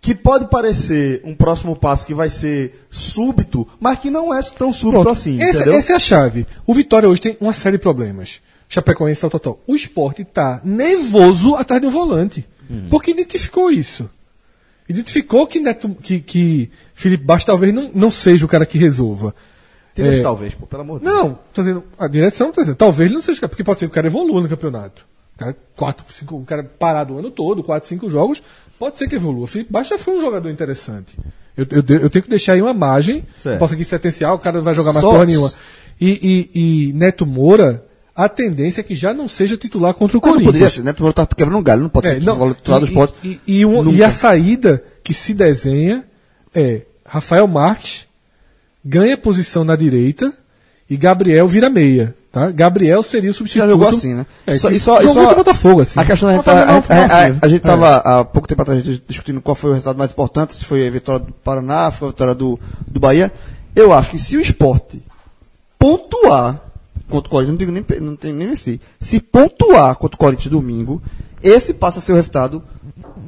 que 0.00 0.14
pode 0.14 0.46
parecer 0.46 1.20
um 1.24 1.34
próximo 1.34 1.74
passo 1.74 2.06
que 2.06 2.14
vai 2.14 2.30
ser 2.30 2.86
súbito, 2.90 3.66
mas 3.80 3.98
que 3.98 4.10
não 4.10 4.32
é 4.32 4.40
tão 4.42 4.72
súbito 4.72 5.02
Pronto. 5.02 5.10
assim, 5.18 5.40
essa, 5.42 5.68
essa 5.74 5.92
é 5.92 5.96
a 5.96 5.98
chave. 6.00 6.46
O 6.66 6.72
Vitória 6.72 7.08
hoje 7.08 7.20
tem 7.20 7.36
uma 7.40 7.52
série 7.52 7.76
de 7.76 7.82
problemas. 7.82 8.40
Chapecoense, 8.68 9.20
tal, 9.20 9.30
tal, 9.30 9.40
tal. 9.40 9.60
O 9.66 9.74
esporte 9.74 10.24
tá 10.24 10.60
nervoso 10.64 11.54
atrás 11.56 11.80
de 11.82 11.88
um 11.88 11.90
volante. 11.90 12.46
Porque 12.90 13.10
identificou 13.10 13.70
isso. 13.70 14.08
Identificou 14.88 15.46
que, 15.46 15.58
Neto, 15.58 15.88
que, 16.00 16.20
que 16.20 16.70
Felipe 16.94 17.24
Bastos 17.24 17.46
talvez 17.46 17.72
não, 17.72 17.90
não 17.94 18.10
seja 18.10 18.44
o 18.44 18.48
cara 18.48 18.64
que 18.66 18.78
resolva. 18.78 19.34
Esse 20.02 20.20
É. 20.20 20.22
talvez, 20.22 20.54
pô, 20.54 20.66
pelo 20.66 20.82
amor 20.82 20.98
de 21.00 21.04
Deus. 21.06 21.16
Não, 21.16 21.38
tô 21.52 21.62
dizendo, 21.62 21.84
a 21.98 22.06
direção 22.08 22.52
tá 22.52 22.62
dizendo, 22.62 22.76
talvez 22.76 23.06
ele 23.10 23.14
não 23.14 23.22
seja, 23.22 23.48
porque 23.48 23.64
pode 23.64 23.80
ser 23.80 23.86
que 23.86 23.90
o 23.92 23.94
cara 23.94 24.06
evolua 24.06 24.40
no 24.40 24.48
campeonato. 24.48 25.04
O 25.34 25.38
cara, 25.38 25.56
quatro, 25.76 26.04
cinco, 26.12 26.36
o 26.36 26.44
cara 26.44 26.62
parado 26.64 27.14
o 27.14 27.18
ano 27.18 27.30
todo, 27.30 27.62
quatro, 27.62 27.88
cinco 27.88 28.08
jogos, 28.10 28.42
pode 28.78 28.98
ser 28.98 29.08
que 29.08 29.14
evolua. 29.16 29.44
O 29.44 29.46
Felipe 29.46 29.72
Bastos 29.72 29.98
já 29.98 30.04
foi 30.04 30.16
um 30.16 30.20
jogador 30.20 30.50
interessante. 30.50 31.16
Eu, 31.56 31.66
eu, 31.70 32.00
eu 32.02 32.10
tenho 32.10 32.22
que 32.22 32.30
deixar 32.30 32.52
aí 32.54 32.62
uma 32.62 32.72
margem. 32.74 33.24
Certo. 33.40 33.58
Posso 33.58 33.74
aqui 33.74 33.84
sentenciar, 33.84 34.34
o 34.34 34.38
cara 34.38 34.58
não 34.58 34.64
vai 34.64 34.74
jogar 34.74 34.92
mais 34.92 35.04
Só- 35.04 35.10
porra 35.12 35.26
nenhuma. 35.26 35.52
E, 36.00 36.48
e, 36.54 36.88
e 36.88 36.92
Neto 36.92 37.26
Moura, 37.26 37.84
a 38.14 38.28
tendência 38.28 38.80
é 38.80 38.84
que 38.84 38.94
já 38.96 39.12
não 39.14 39.26
seja 39.28 39.56
titular 39.56 39.94
contra 39.94 40.16
o 40.16 40.20
Mas 40.20 40.26
não 40.28 40.32
Corinthians. 40.34 40.52
poderia 40.52 40.70
ser, 40.70 40.82
né? 40.84 40.92
Tu 40.92 41.12
tá 41.12 41.26
quebrando 41.26 41.58
um 41.58 41.62
galho, 41.62 41.82
não 41.82 41.88
pode 41.88 42.06
É, 42.08 42.14
ser 42.14 42.24
não, 42.24 42.52
titular 42.54 42.80
do 42.80 42.86
esporte. 42.86 43.14
e, 43.24 43.40
e, 43.60 43.66
um- 43.66 43.90
e 43.92 44.02
a 44.02 44.10
saída 44.10 44.82
que 45.04 45.12
se 45.14 45.34
desenha 45.34 46.04
é 46.54 46.82
Rafael 47.04 47.46
Marques 47.48 48.06
ganha 48.84 49.16
posição 49.16 49.64
na 49.64 49.76
direita 49.76 50.32
e 50.88 50.96
Gabriel 50.96 51.46
vira 51.48 51.68
meia. 51.70 52.14
Tá? 52.30 52.50
Gabriel 52.50 53.02
seria 53.02 53.30
o 53.30 53.34
substituto. 53.34 53.66
Já 53.66 53.72
jogou 53.72 53.88
assim, 53.88 54.14
né? 54.14 54.26
É, 54.46 54.54
Só- 54.56 54.70
e 54.70 54.78
só- 54.78 55.00
e 55.00 55.04
jogou 55.04 55.24
só- 55.24 55.34
Botafogo, 55.34 55.80
assim. 55.80 55.98
A 55.98 56.04
questão 56.04 56.28
da 56.28 56.34
gente, 56.36 56.44
tá- 56.44 56.52
a, 56.52 56.76
a- 56.76 57.26
a- 57.26 57.36
a 57.42 57.48
gente 57.48 57.60
tava 57.62 57.96
há 57.96 58.24
pouco 58.24 58.46
tempo 58.46 58.60
atrás 58.62 58.80
a 58.80 58.82
gente 58.82 59.02
discutindo 59.08 59.40
qual 59.40 59.54
foi 59.54 59.70
o 59.70 59.72
resultado 59.72 59.96
mais 59.96 60.10
importante, 60.12 60.54
se 60.54 60.64
foi 60.64 60.86
a 60.86 60.90
vitória 60.90 61.24
do 61.24 61.32
Paraná, 61.32 61.90
se 61.90 61.98
foi 61.98 62.08
a 62.08 62.10
vitória 62.10 62.34
do, 62.34 62.60
do 62.86 63.00
Bahia. 63.00 63.32
Eu 63.74 63.92
acho 63.94 64.10
que 64.10 64.18
se 64.18 64.36
o 64.36 64.40
esporte 64.40 65.02
pontuar 65.78 66.60
contra 67.08 67.28
o 67.28 67.30
Corinthians, 67.30 67.48
não 67.52 67.56
digo 67.56 67.72
nem, 67.72 68.00
não 68.00 68.16
tem 68.16 68.32
nem 68.32 68.48
vencer, 68.48 68.78
se 69.00 69.20
pontuar 69.20 69.96
contra 69.96 70.14
o 70.16 70.18
Corinthians 70.18 70.50
domingo, 70.50 71.02
esse 71.42 71.72
passa 71.72 71.98
a 71.98 72.02
ser 72.02 72.12
o 72.12 72.16
resultado 72.16 72.62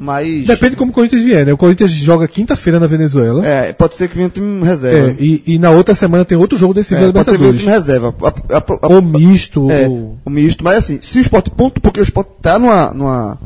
mais. 0.00 0.46
Depende 0.46 0.70
de 0.70 0.76
como 0.76 0.90
o 0.90 0.94
Corinthians 0.94 1.22
vier, 1.22 1.44
né? 1.46 1.52
O 1.52 1.56
Corinthians 1.56 1.90
joga 1.92 2.26
quinta-feira 2.26 2.80
na 2.80 2.86
Venezuela. 2.86 3.46
É, 3.46 3.72
pode 3.72 3.94
ser 3.94 4.08
que 4.08 4.14
venha 4.16 4.26
um 4.28 4.30
time 4.30 4.62
É, 4.62 4.64
reserva. 4.64 5.16
e, 5.20 5.42
e 5.46 5.58
na 5.58 5.70
outra 5.70 5.94
semana 5.94 6.24
tem 6.24 6.38
outro 6.38 6.56
jogo 6.58 6.72
decisivo 6.74 7.02
É, 7.02 7.06
da 7.08 7.12
pode 7.12 7.24
ser 7.26 7.32
que 7.32 7.38
venha 7.38 7.52
Libertadores. 7.52 7.84
time 7.86 7.94
reserva. 8.00 8.14
A- 8.50 8.56
a- 8.56 8.86
a- 8.88 8.94
Ou 8.94 9.02
misto, 9.02 9.70
É, 9.70 9.86
ou... 9.86 10.18
o 10.24 10.30
misto, 10.30 10.64
mas 10.64 10.78
assim, 10.78 10.98
se 11.02 11.18
o 11.18 11.20
esporte 11.20 11.50
ponto, 11.50 11.80
porque 11.80 12.00
o 12.00 12.02
esporte 12.02 12.30
tá 12.40 12.58
numa, 12.58 12.92
numa, 12.94 13.38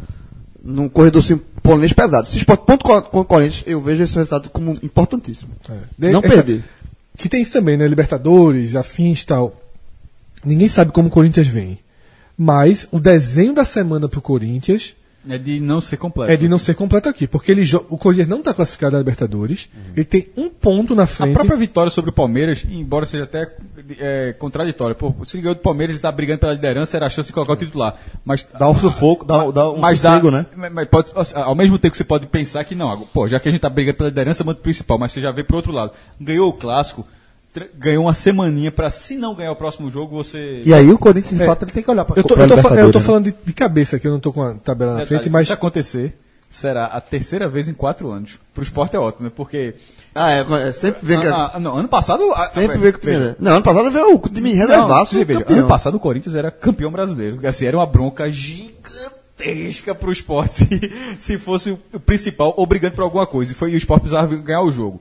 num 0.62 0.88
corredor 0.88 1.20
assim, 1.22 1.40
polonês 1.62 1.92
pesado. 1.92 2.28
Se 2.28 2.36
o 2.36 2.38
esporte 2.38 2.64
ponto 2.64 2.84
com 2.84 3.20
o 3.20 3.24
Corinthians, 3.24 3.64
eu 3.66 3.80
vejo 3.80 4.02
esse 4.02 4.14
resultado 4.14 4.48
como 4.50 4.72
importantíssimo. 4.82 5.50
De- 5.98 6.10
Não 6.12 6.20
essa- 6.20 6.28
perder. 6.28 6.62
Que 7.16 7.28
tem 7.28 7.42
isso 7.42 7.52
também, 7.52 7.76
né? 7.76 7.86
Libertadores, 7.86 8.74
afins 8.76 9.22
e 9.22 9.26
tal. 9.26 9.60
Ninguém 10.44 10.68
sabe 10.68 10.92
como 10.92 11.08
o 11.08 11.10
Corinthians 11.10 11.46
vem. 11.46 11.78
Mas 12.36 12.86
o 12.90 12.98
desenho 12.98 13.54
da 13.54 13.64
semana 13.64 14.08
pro 14.08 14.20
Corinthians 14.20 14.94
É 15.28 15.38
de 15.38 15.58
não 15.60 15.80
ser 15.80 15.96
completo. 15.96 16.30
é 16.32 16.36
de 16.36 16.48
não 16.48 16.58
ser 16.58 16.74
completo 16.74 17.08
aqui. 17.08 17.26
Porque 17.26 17.50
ele 17.50 17.64
o 17.88 17.96
Corinthians 17.96 18.28
não 18.28 18.38
está 18.38 18.52
classificado 18.52 18.92
na 18.92 18.98
Libertadores. 18.98 19.68
Ele 19.96 20.04
tem 20.04 20.28
um 20.36 20.48
ponto 20.50 20.94
na 20.94 21.04
A 21.04 21.06
frente. 21.06 21.32
própria 21.32 21.56
vitória 21.56 21.90
sobre 21.90 22.10
o 22.10 22.12
Palmeiras, 22.12 22.64
embora 22.68 23.06
seja 23.06 23.24
até 23.24 23.50
é, 23.98 24.34
contraditória, 24.38 24.94
pô, 24.94 25.14
se 25.24 25.36
ele 25.36 25.42
ganhou 25.42 25.54
do 25.54 25.60
Palmeiras 25.62 25.96
está 25.96 26.12
brigando 26.12 26.40
pela 26.40 26.52
liderança, 26.52 26.96
era 26.96 27.06
a 27.06 27.10
chance 27.10 27.28
de 27.28 27.32
colocar 27.32 27.54
o 27.54 27.56
titular. 27.56 27.96
Mas 28.24 28.46
Dá 28.58 28.68
um 28.68 28.74
sufoco, 28.74 29.24
dá, 29.24 29.50
dá 29.50 29.70
um 29.70 29.78
mas 29.78 30.00
sossego, 30.00 30.30
dá, 30.30 30.38
né? 30.38 30.46
mas- 30.70 30.88
pode- 30.88 31.12
assim, 31.16 31.34
ao 31.36 31.54
mesmo 31.54 31.78
tempo 31.78 31.92
que 31.92 31.96
você 31.98 32.04
pode 32.04 32.26
pensar 32.26 32.62
que 32.64 32.74
não, 32.74 33.00
pô, 33.12 33.26
já 33.28 33.40
que 33.40 33.48
a 33.48 33.52
gente 33.52 33.60
tá 33.60 33.70
brigando 33.70 33.96
pela 33.98 34.08
liderança, 34.10 34.44
manda 34.44 34.58
o 34.58 34.62
principal, 34.62 34.98
mas 34.98 35.12
você 35.12 35.20
já 35.20 35.30
vê 35.30 35.42
pro 35.42 35.56
outro 35.56 35.72
lado. 35.72 35.92
Ganhou 36.20 36.48
o 36.48 36.52
clássico, 36.52 37.06
ganhou 37.76 38.04
uma 38.04 38.14
semaninha 38.14 38.72
pra 38.72 38.90
se 38.90 39.16
não 39.16 39.34
ganhar 39.34 39.52
o 39.52 39.56
próximo 39.56 39.90
jogo, 39.90 40.16
você. 40.16 40.62
E 40.64 40.72
aí 40.74 40.90
o 40.90 40.98
Corinthians, 40.98 41.38
de 41.40 41.46
fato, 41.46 41.64
ele 41.64 41.72
tem 41.72 41.82
que 41.82 41.90
olhar 41.90 42.04
pra 42.04 42.16
Eu 42.18 42.24
tô, 42.24 42.34
eu 42.34 42.48
tô 42.48 42.56
fa- 42.56 42.74
eu 42.74 42.90
tô 42.92 42.98
né? 42.98 43.04
falando 43.04 43.24
de, 43.24 43.34
de 43.44 43.52
cabeça 43.52 43.96
aqui, 43.96 44.06
eu 44.08 44.12
não 44.12 44.20
tô 44.20 44.32
com 44.32 44.42
a 44.42 44.54
tabela 44.54 44.92
na 44.92 44.98
Detalhe, 45.00 45.08
frente, 45.18 45.24
se 45.24 45.30
mas 45.30 45.44
isso 45.46 45.52
acontecer, 45.52 46.18
será 46.50 46.86
a 46.86 47.00
terceira 47.00 47.48
vez 47.48 47.68
em 47.68 47.74
quatro 47.74 48.10
anos. 48.10 48.38
Pro 48.52 48.62
esporte 48.62 48.96
é 48.96 48.98
ótimo, 48.98 49.24
né? 49.26 49.32
Porque. 49.34 49.74
Ah, 50.14 50.30
é, 50.32 50.46
é, 50.68 50.72
sempre 50.72 51.00
vê 51.02 51.16
que. 51.20 51.26
Ah, 51.26 51.52
ah, 51.54 51.60
não, 51.60 51.76
ano 51.76 51.88
passado. 51.88 52.22
ah, 52.34 52.46
sempre 52.46 52.78
vê 52.78 52.92
que 52.92 52.98
o 52.98 53.00
time 53.00 53.12
veja. 53.16 53.36
Não, 53.40 53.52
ano 53.52 53.62
passado 53.62 53.90
veio 53.90 54.14
o 54.14 54.28
time 54.28 54.52
reservaço. 54.54 55.16
Ano 55.48 55.66
passado 55.68 55.96
o 55.96 56.00
Corinthians 56.00 56.34
era 56.34 56.50
campeão 56.50 56.90
brasileiro. 56.90 57.38
Assim, 57.46 57.66
era 57.66 57.76
uma 57.76 57.86
bronca 57.86 58.30
gigantesca 58.30 59.94
pro 59.94 60.12
esporte 60.12 60.54
se, 60.68 60.90
se 61.18 61.38
fosse 61.38 61.70
o 61.92 62.00
principal 62.00 62.54
ou 62.56 62.66
brigando 62.66 62.94
por 62.94 63.02
alguma 63.02 63.26
coisa. 63.26 63.52
E, 63.52 63.54
foi, 63.54 63.72
e 63.72 63.74
o 63.74 63.78
esporte 63.78 64.02
precisava 64.02 64.34
ganhar 64.36 64.62
o 64.62 64.70
jogo. 64.70 65.00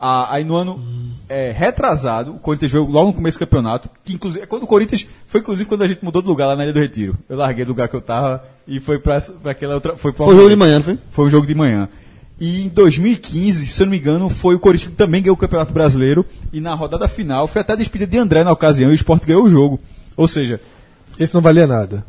Ah, 0.00 0.34
aí 0.34 0.44
no 0.44 0.56
ano 0.56 0.82
é, 1.28 1.52
retrasado, 1.52 2.32
o 2.32 2.38
Corinthians 2.38 2.72
veio 2.72 2.86
logo 2.86 3.08
no 3.08 3.12
começo 3.12 3.36
do 3.36 3.40
campeonato, 3.40 3.90
que 4.02 4.14
inclusive, 4.14 4.46
quando 4.46 4.62
o 4.62 4.66
Corinthians, 4.66 5.06
foi 5.26 5.40
inclusive 5.40 5.68
quando 5.68 5.82
a 5.82 5.88
gente 5.88 6.02
mudou 6.02 6.22
de 6.22 6.28
lugar 6.28 6.46
lá 6.46 6.56
na 6.56 6.64
Ilha 6.64 6.72
do 6.72 6.80
Retiro. 6.80 7.18
Eu 7.28 7.36
larguei 7.36 7.66
do 7.66 7.68
lugar 7.68 7.86
que 7.86 7.94
eu 7.94 8.00
tava 8.00 8.42
e 8.66 8.80
foi 8.80 8.98
pra, 8.98 9.20
pra 9.20 9.52
aquela 9.52 9.74
outra. 9.74 9.96
Foi, 9.96 10.10
pra 10.10 10.24
Foi 10.24 10.34
jogo 10.34 10.48
de 10.48 10.56
manhã, 10.56 10.76
não 10.76 10.84
foi? 10.84 10.98
foi 11.10 11.26
um 11.26 11.30
jogo 11.30 11.46
de 11.46 11.54
manhã. 11.54 11.88
E 12.40 12.64
em 12.64 12.68
2015, 12.68 13.66
se 13.66 13.82
eu 13.82 13.84
não 13.84 13.90
me 13.90 13.98
engano, 13.98 14.30
foi 14.30 14.54
o 14.54 14.58
Corinthians 14.58 14.90
que 14.90 14.96
também 14.96 15.20
ganhou 15.22 15.34
o 15.34 15.38
Campeonato 15.38 15.74
Brasileiro. 15.74 16.24
E 16.50 16.60
na 16.60 16.72
rodada 16.72 17.06
final, 17.06 17.46
foi 17.46 17.60
até 17.60 17.74
a 17.74 17.76
despedida 17.76 18.10
de 18.10 18.16
André 18.16 18.42
na 18.42 18.52
ocasião 18.52 18.90
e 18.90 18.94
o 18.94 18.96
Sport 18.96 19.26
ganhou 19.26 19.44
o 19.44 19.48
jogo. 19.50 19.78
Ou 20.16 20.26
seja, 20.26 20.58
esse 21.18 21.34
não 21.34 21.42
valia 21.42 21.66
nada. 21.66 22.02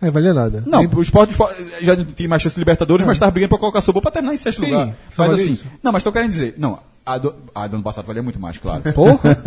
É, 0.00 0.10
valia 0.10 0.34
nada. 0.34 0.62
não, 0.66 0.80
Nem- 0.80 0.90
o 0.94 1.02
Sport, 1.02 1.28
o 1.28 1.32
Sport 1.32 1.56
já 1.80 1.96
não 1.96 2.04
tinha 2.04 2.28
mais 2.28 2.42
chance 2.42 2.54
de 2.54 2.60
Libertadores, 2.60 3.06
mas 3.06 3.16
estava 3.16 3.30
brigando 3.32 3.50
pra 3.50 3.58
colocar 3.58 3.80
boa 3.92 4.02
pra 4.02 4.10
terminar 4.10 4.34
em 4.34 4.38
sexto 4.38 4.60
Sim, 4.64 4.70
lugar. 4.72 4.94
só 5.10 5.22
Mas 5.26 5.40
assim, 5.40 5.52
isso. 5.52 5.64
não, 5.82 5.92
mas 5.92 6.02
tô 6.02 6.12
querendo 6.12 6.30
dizer, 6.30 6.54
não, 6.58 6.78
a 7.06 7.16
do, 7.18 7.34
a 7.54 7.66
do 7.66 7.76
ano 7.76 7.82
passado 7.84 8.04
valia 8.06 8.22
muito 8.22 8.38
mais, 8.40 8.58
claro. 8.58 8.82
Porra. 8.92 9.38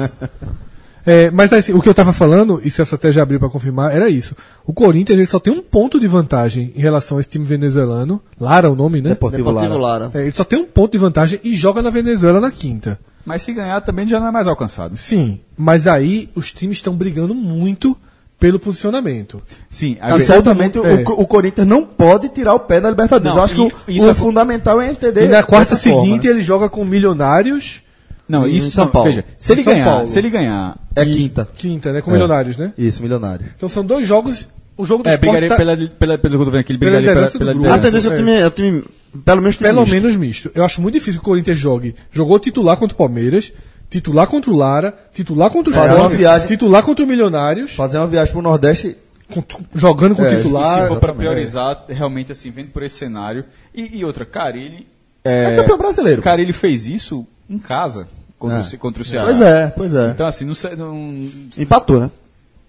É, 1.06 1.32
mas 1.32 1.53
assim, 1.53 1.72
o 1.74 1.82
que 1.82 1.88
eu 1.88 1.94
tava 1.94 2.11
falando, 2.11 2.60
e 2.64 2.69
se 2.69 2.82
a 2.82 2.86
até 2.91 3.14
já 3.14 3.24
abriu 3.24 3.40
pra 3.40 3.48
confirmar, 3.49 3.95
era 3.95 4.10
isso. 4.10 4.36
O 4.65 4.74
Corinthians 4.74 5.18
ele 5.18 5.28
só 5.28 5.40
tem 5.40 5.53
um 5.53 5.61
ponto 5.61 5.99
de 6.02 6.07
vantagem 6.07 6.74
em 6.76 6.82
relação 6.82 7.18
a 7.18 7.22
esse 7.22 7.30
time 7.30 7.45
venezuelano. 7.45 8.22
Lara 8.40 8.68
é 8.68 8.69
o 8.69 8.76
nome, 8.76 8.99
né? 9.02 9.11
Deportivo 9.11 9.45
Deportivo 9.45 9.78
Lara. 9.78 10.06
Lara. 10.06 10.19
É, 10.19 10.24
ele 10.24 10.32
só 10.34 10.44
tem 10.44 10.60
um 10.60 10.65
ponto 10.65 10.91
de 10.91 10.98
vantagem 10.98 11.40
e 11.45 11.56
joga 11.56 11.82
na 11.82 11.90
Venezuela 11.90 12.41
na 12.41 12.52
quinta. 12.52 12.99
Mas 13.26 13.41
se 13.41 13.53
ganhar 13.53 13.80
também 13.82 14.06
já 14.07 14.19
não 14.19 14.28
é 14.28 14.32
mais 14.32 14.48
alcançado. 14.48 14.98
Sim, 14.98 15.40
mas 15.57 15.88
aí 15.88 16.30
os 16.36 16.52
times 16.52 16.78
estão 16.78 16.94
brigando 16.94 17.34
muito 17.34 17.95
pelo 18.39 18.59
posicionamento. 18.59 19.41
Sim, 19.69 19.97
a- 19.99 20.19
certamente 20.19 20.77
é. 20.77 20.81
o, 20.81 21.03
Co- 21.03 21.14
o 21.14 21.26
Corinthians 21.27 21.68
não 21.68 21.84
pode 21.84 22.30
tirar 22.30 22.53
o 22.53 22.59
pé 22.59 22.80
da 22.80 22.89
Libertadores. 22.89 23.31
Não, 23.31 23.38
Eu 23.38 23.43
acho 23.43 23.55
que 23.55 23.61
e- 23.61 23.65
o, 23.93 23.95
isso 23.97 24.07
o 24.07 24.11
é- 24.11 24.14
fundamental 24.14 24.80
é 24.81 24.91
entender. 24.91 25.26
E 25.26 25.27
na 25.27 25.43
quarta 25.43 25.72
dessa 25.76 25.89
forma, 25.89 26.01
seguinte 26.03 26.26
né? 26.27 26.34
ele 26.34 26.41
joga 26.41 26.69
com 26.69 26.85
Milionários, 26.85 27.81
não, 28.30 28.47
em 28.47 28.55
isso 28.55 28.72
São 28.72 28.85
não, 28.85 28.91
Paulo. 28.91 29.09
Veja, 29.09 29.26
se 29.39 29.51
ele 29.53 29.61
Em 29.61 29.64
São 29.64 29.73
ganhar, 29.73 29.85
Paulo. 29.85 30.07
se 30.07 30.19
ele 30.19 30.30
ganhar, 30.30 30.77
É 30.95 31.03
e- 31.03 31.11
quinta. 31.11 31.47
quinta, 31.55 31.91
né? 31.93 32.01
Com 32.01 32.11
É. 32.11 32.14
Milionários, 32.14 32.57
né? 32.57 32.73
Isso, 32.77 33.01
milionário. 33.01 33.45
Então 33.55 33.68
são 33.68 33.84
dois 33.84 34.07
jogos. 34.07 34.47
O 34.77 34.85
jogo 34.85 35.01
do 35.01 35.09
é, 35.09 35.18
brigaria 35.18 35.49
tá- 35.49 35.55
pela, 35.55 35.76
pela, 35.76 36.18
pelo 36.19 36.35
que 36.35 36.41
eu 36.41 36.45
tô 36.45 36.51
vendo 36.51 36.59
aqui, 36.59 36.72
ele 36.73 36.77
Pela 36.77 36.97
brigaria 36.97 37.19
pela, 37.30 37.31
pela 37.39 37.53
grupo. 37.53 37.69
A 37.69 37.80
tendência 37.80 38.09
é 38.09 38.14
o 38.14 38.15
time, 38.15 38.31
é 38.34 38.45
o 38.45 38.51
time, 38.51 38.84
pelo 39.26 39.41
menos 39.41 39.55
Pelo 39.55 39.81
misto. 39.81 39.93
menos 39.95 40.15
misto. 40.15 40.51
Eu 40.53 40.64
acho 40.64 40.80
muito 40.84 40.93
difícil 40.93 41.19
que 41.19 41.26
o 41.26 41.30
Corinthians 41.31 41.57
jogue. 41.57 41.95
Jogou 42.11 42.38
titular 42.38 42.77
contra 42.77 42.93
o 42.93 42.97
Palmeiras, 42.97 43.51
titular 43.89 44.27
contra 44.27 44.51
o 44.51 44.55
Lara, 44.55 44.93
titular 45.14 45.49
contra 45.51 45.72
o 45.72 45.73
Fazer 45.76 45.93
Sport, 45.93 46.14
viagem- 46.14 46.47
titular 46.47 46.84
contra 46.84 47.03
o 47.05 47.07
Milionários, 47.07 47.73
Fazer 47.73 47.97
uma 47.97 48.07
viagem 48.07 48.31
pro 48.34 48.41
Nordeste. 48.41 48.95
com- 49.34 49.43
jogando 49.76 50.15
com 50.15 50.23
É, 50.23 50.34
E 50.34 50.38
titular. 50.38 50.84
se 50.84 50.88
for 50.88 50.99
para 50.99 51.14
priorizar, 51.14 51.84
realmente 51.89 52.31
assim, 52.31 52.49
vendo 52.49 52.69
por 52.69 52.81
esse 52.84 52.97
cenário. 52.97 53.43
E, 53.76 53.97
e 53.99 54.05
outra, 54.05 54.26
Carilli. 54.26 54.88
É, 55.23 55.55
campeão 55.57 55.77
brasileiro. 55.77 56.22
Carilli 56.22 56.53
fez 56.53 56.88
isso 56.88 57.26
em 57.49 57.57
casa 57.57 58.07
contra, 58.39 58.57
É. 58.57 58.61
o, 58.61 58.64
Ce- 58.64 58.77
contra 58.77 59.01
o 59.01 59.05
Ceará. 59.05 59.26
Pois 59.27 59.41
é, 59.41 59.68
pois 59.68 59.95
é. 59.95 60.11
Então, 60.11 60.26
assim, 60.27 60.45
não, 60.45 60.53
não. 60.77 61.30
Empatou, 61.57 61.99
né? 61.99 62.11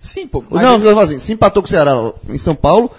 Sim, 0.00 0.26
pô. 0.26 0.42
Mas 0.50 0.62
não, 0.62 0.76
ele- 0.76 1.00
assim, 1.00 1.18
se 1.20 1.32
empatou 1.32 1.62
com 1.62 1.66
o 1.66 1.70
Ceará 1.70 1.92
em 2.28 2.38
São 2.38 2.54
Paulo, 2.54 2.90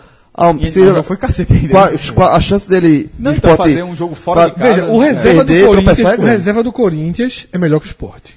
a, 0.48 0.52
e 0.60 0.68
se, 0.68 0.80
ele 0.80 0.91
não 0.91 1.03
foi 1.03 1.18
cacete 1.18 1.52
ainda. 1.53 1.74
qua- 2.14 2.36
a 2.36 2.40
chance 2.40 2.68
dele 2.70 3.10
Não, 3.20 3.34
então, 3.34 3.56
fazer 3.57 3.84
um 3.84 3.95
jogo 3.95 4.16
fora 4.16 4.41
fa- 4.44 4.48
de 4.49 4.53
casa. 4.56 4.74
Veja, 4.82 4.86
o 4.91 4.99
reserva, 4.99 5.45
perder, 5.45 5.66
do 5.66 5.72
tropeçar 5.72 5.95
Corinthians, 6.03 6.20
é 6.20 6.22
o 6.22 6.26
reserva 6.38 6.64
do 6.64 6.72
Corinthians 6.72 7.48
é 7.52 7.57
melhor 7.57 7.80
que 7.80 7.86
o 7.86 7.90
Sport. 7.90 8.30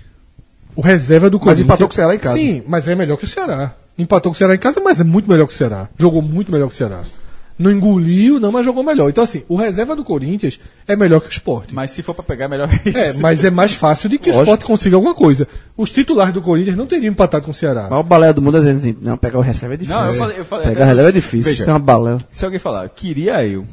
O 0.74 0.80
reserva 0.80 1.28
do 1.30 1.36
Mas 1.36 1.44
Corinthians. 1.44 1.64
empatou 1.66 1.86
com 1.88 1.92
o 1.92 1.94
Ceará 1.94 2.14
em 2.14 2.18
casa. 2.18 2.36
Sim, 2.36 2.62
mas 2.66 2.88
é 2.88 2.94
melhor 2.94 3.16
que 3.16 3.24
o 3.24 3.28
Ceará. 3.28 3.74
Empatou 3.98 4.32
com 4.32 4.34
o 4.34 4.38
Ceará 4.38 4.54
em 4.54 4.58
casa, 4.58 4.80
mas 4.82 5.00
é 5.00 5.04
muito 5.04 5.28
melhor 5.30 5.46
que 5.46 5.52
o 5.54 5.56
Ceará. 5.56 5.88
Jogou 5.98 6.22
muito 6.22 6.50
melhor 6.50 6.68
que 6.68 6.74
o 6.74 6.76
Ceará. 6.76 7.02
Não 7.58 7.70
engoliu, 7.70 8.40
não, 8.40 8.50
mas 8.50 8.64
jogou 8.64 8.82
melhor. 8.82 9.08
Então, 9.10 9.22
assim, 9.22 9.44
o 9.48 9.56
reserva 9.56 9.94
do 9.94 10.02
Corinthians 10.04 10.58
é 10.88 10.96
melhor 10.96 11.20
que 11.20 11.28
o 11.28 11.30
Sport. 11.30 11.70
Mas 11.72 11.90
se 11.90 12.02
for 12.02 12.14
pra 12.14 12.24
pegar, 12.24 12.46
é 12.46 12.48
melhor 12.48 12.68
É, 12.94 13.08
isso. 13.10 13.20
mas 13.22 13.44
é 13.44 13.50
mais 13.50 13.72
fácil 13.74 14.08
de 14.08 14.18
que 14.18 14.30
o 14.30 14.40
Sport 14.40 14.62
consiga 14.64 14.96
alguma 14.96 15.14
coisa. 15.14 15.46
Os 15.76 15.90
titulares 15.90 16.32
do 16.34 16.42
Corinthians 16.42 16.76
não 16.76 16.86
teriam 16.86 17.10
empatado 17.12 17.44
com 17.44 17.50
o 17.50 17.54
Ceará. 17.54 17.88
Mas 17.90 18.00
o 18.00 18.02
balé 18.02 18.32
do 18.32 18.40
mundo 18.42 18.56
é 18.56 18.60
dizendo 18.60 18.78
assim, 18.78 18.96
não, 19.00 19.16
pegar 19.16 19.38
o 19.38 19.42
reserva 19.42 19.74
é 19.74 19.76
difícil. 19.76 20.00
Não, 20.00 20.06
eu 20.06 20.12
falei. 20.12 20.38
Eu 20.38 20.44
falei 20.44 20.66
Pegar 20.68 20.84
a 20.84 20.88
reserva 20.88 21.08
é 21.08 21.12
difícil, 21.12 21.50
Veja, 21.50 21.60
isso 21.62 21.70
é 21.70 21.72
uma 21.72 21.78
balela. 21.78 22.20
Se 22.32 22.44
alguém 22.44 22.58
falar, 22.58 22.88
queria 22.88 23.46
eu 23.46 23.64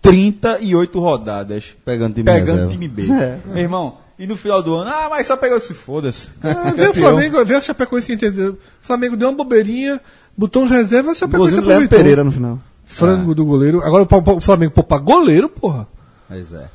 38 0.00 1.00
rodadas 1.00 1.74
Pegando 1.84 2.14
time 2.14 2.24
pegando 2.24 2.46
reserva. 2.68 2.70
time 2.70 2.88
B. 2.88 3.02
É. 3.12 3.38
Meu 3.46 3.62
irmão, 3.62 3.96
e 4.18 4.26
no 4.26 4.36
final 4.36 4.62
do 4.62 4.74
ano, 4.74 4.90
ah, 4.90 5.08
mas 5.10 5.26
só 5.26 5.36
pegou 5.36 5.58
se 5.58 5.74
foda-se. 5.74 6.28
Ah, 6.42 6.72
vê 6.76 6.84
o 6.84 6.86
Campeão. 6.92 6.94
Flamengo, 6.94 7.44
vê 7.44 7.54
a 7.54 7.60
Chapecoense 7.60 8.06
que 8.06 8.12
entendeu. 8.12 8.52
O 8.52 8.58
Flamengo 8.86 9.16
deu 9.16 9.28
uma 9.28 9.34
bobeirinha, 9.36 10.00
botou 10.36 10.62
uns 10.62 10.70
reservas, 10.70 11.12
a 11.12 11.14
Chapecoense 11.20 11.58
aproveitou. 11.58 11.88
Pereira 11.98 12.22
no 12.22 12.30
final. 12.30 12.58
Frango 12.94 13.34
do 13.34 13.44
goleiro. 13.44 13.82
Agora 13.82 14.06
o 14.36 14.40
Flamengo 14.40 14.72
poupar 14.72 15.00
goleiro, 15.00 15.48
porra. 15.48 15.86
Pois 16.28 16.52
é. 16.52 16.68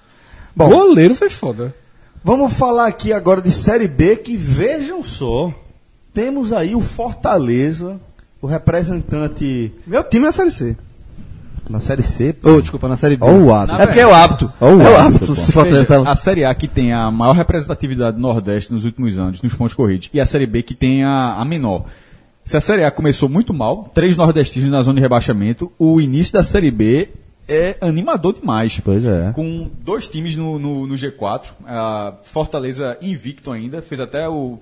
Bom, 0.56 0.70
goleiro 0.70 1.16
foi 1.16 1.30
foda. 1.30 1.74
Vamos 2.24 2.54
falar 2.54 2.88
aqui 2.88 3.14
agora 3.14 3.42
de 3.42 3.52
Série 3.52 3.88
B, 3.88 4.18
que 4.18 4.36
vejam 4.36 5.04
só. 5.04 5.54
Temos 6.14 6.52
aí 6.52 6.76
o 6.76 6.82
Fortaleza, 6.82 8.00
o 8.42 8.48
representante 8.48 9.72
Meu 9.88 10.04
time 10.04 10.26
é 10.26 10.28
na 10.28 10.32
Série 10.32 10.52
C. 10.52 10.78
na 11.70 11.80
Série 11.80 12.04
C. 12.04 12.36
Ô, 12.44 12.60
desculpa, 12.60 12.88
na 12.90 12.98
Série 12.98 13.16
B. 13.16 13.26
Ó 13.26 13.32
o 13.32 13.54
hábito. 13.54 13.82
É 13.82 13.86
porque 13.86 14.00
é 14.02 14.08
o 14.08 14.14
hábito. 14.14 14.52
Ó 14.60 14.74
o 14.74 14.82
é 14.82 14.90
o 14.90 14.98
hábito. 14.98 15.36
Se 15.36 15.52
Veja, 15.52 15.86
tá... 15.86 16.12
a 16.12 16.16
Série 16.16 16.44
A 16.44 16.54
que 16.54 16.68
tem 16.68 16.92
a 16.92 17.10
maior 17.10 17.34
representatividade 17.34 18.18
do 18.18 18.22
Nordeste 18.22 18.74
nos 18.74 18.84
últimos 18.84 19.18
anos, 19.18 19.42
nos 19.42 19.54
pontos 19.54 19.74
corridos, 19.74 20.10
e 20.14 20.20
a 20.20 20.26
Série 20.26 20.46
B 20.46 20.62
que 20.62 20.74
tem 20.74 21.04
a, 21.04 21.36
a 21.36 21.46
menor. 21.46 21.86
Se 22.50 22.58
a 22.58 22.60
Série 22.60 22.84
A 22.84 22.90
começou 22.90 23.30
muito 23.30 23.54
mal, 23.54 23.92
três 23.94 24.18
nordestinos 24.18 24.72
na 24.72 24.82
zona 24.82 24.96
de 24.96 25.02
rebaixamento, 25.02 25.72
o 25.78 26.02
início 26.02 26.34
da 26.34 26.42
Série 26.42 26.72
B 26.72 27.10
é 27.48 27.78
animador 27.80 28.34
demais. 28.34 28.82
Pois 28.84 29.06
é. 29.06 29.32
Com 29.34 29.70
dois 29.86 30.08
times 30.08 30.36
no, 30.36 30.58
no, 30.58 30.88
no 30.88 30.96
G4, 30.96 31.50
a 31.64 32.16
Fortaleza 32.24 32.98
invicto 33.04 33.52
ainda, 33.52 33.84
fez 33.84 34.02
até 34.02 34.28
o, 34.28 34.58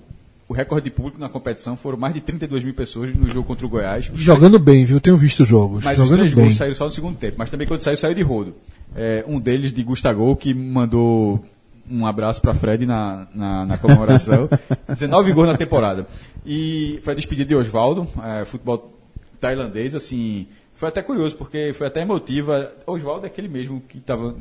o 0.49 0.53
recorde 0.53 0.83
de 0.83 0.91
público 0.91 1.17
na 1.17 1.29
competição, 1.29 1.77
foram 1.77 1.97
mais 1.97 2.13
de 2.13 2.19
32 2.19 2.65
mil 2.65 2.73
pessoas 2.73 3.15
no 3.15 3.29
jogo 3.29 3.47
contra 3.47 3.65
o 3.65 3.69
Goiás. 3.69 4.11
Os 4.13 4.21
Jogando 4.21 4.59
bem, 4.59 4.83
viu? 4.83 4.99
Tenho 4.99 5.15
visto 5.15 5.45
jogos. 5.45 5.85
mas 5.85 5.97
os 5.97 6.07
Jogando 6.07 6.19
três 6.19 6.33
bem. 6.33 6.43
gols 6.43 6.57
saíram 6.57 6.75
só 6.75 6.83
no 6.83 6.91
segundo 6.91 7.15
tempo. 7.15 7.35
Mas 7.37 7.49
também 7.49 7.65
quando 7.65 7.79
saiu, 7.79 7.95
saiu 7.95 8.13
de 8.13 8.21
rodo. 8.21 8.53
É, 8.97 9.23
um 9.25 9.39
deles 9.39 9.71
de 9.71 9.81
Gustavo, 9.81 10.35
que 10.35 10.53
mandou 10.53 11.41
um 11.89 12.05
abraço 12.05 12.41
para 12.41 12.53
Fred 12.53 12.85
na, 12.85 13.27
na, 13.33 13.65
na 13.65 13.77
comemoração. 13.77 14.49
19 14.87 15.33
gols 15.33 15.47
na 15.47 15.57
temporada. 15.57 16.07
E 16.45 16.99
foi 17.03 17.13
a 17.13 17.15
despedida 17.15 17.47
de 17.47 17.55
Oswaldo, 17.55 18.07
é, 18.23 18.45
futebol 18.45 18.93
tailandês, 19.39 19.95
assim. 19.95 20.47
Foi 20.75 20.89
até 20.89 21.01
curioso, 21.01 21.35
porque 21.35 21.73
foi 21.73 21.87
até 21.87 22.01
emotiva. 22.01 22.71
Oswaldo 22.85 23.25
é 23.25 23.27
aquele 23.27 23.47
mesmo 23.47 23.81
que 23.81 23.97
estava 23.97 24.35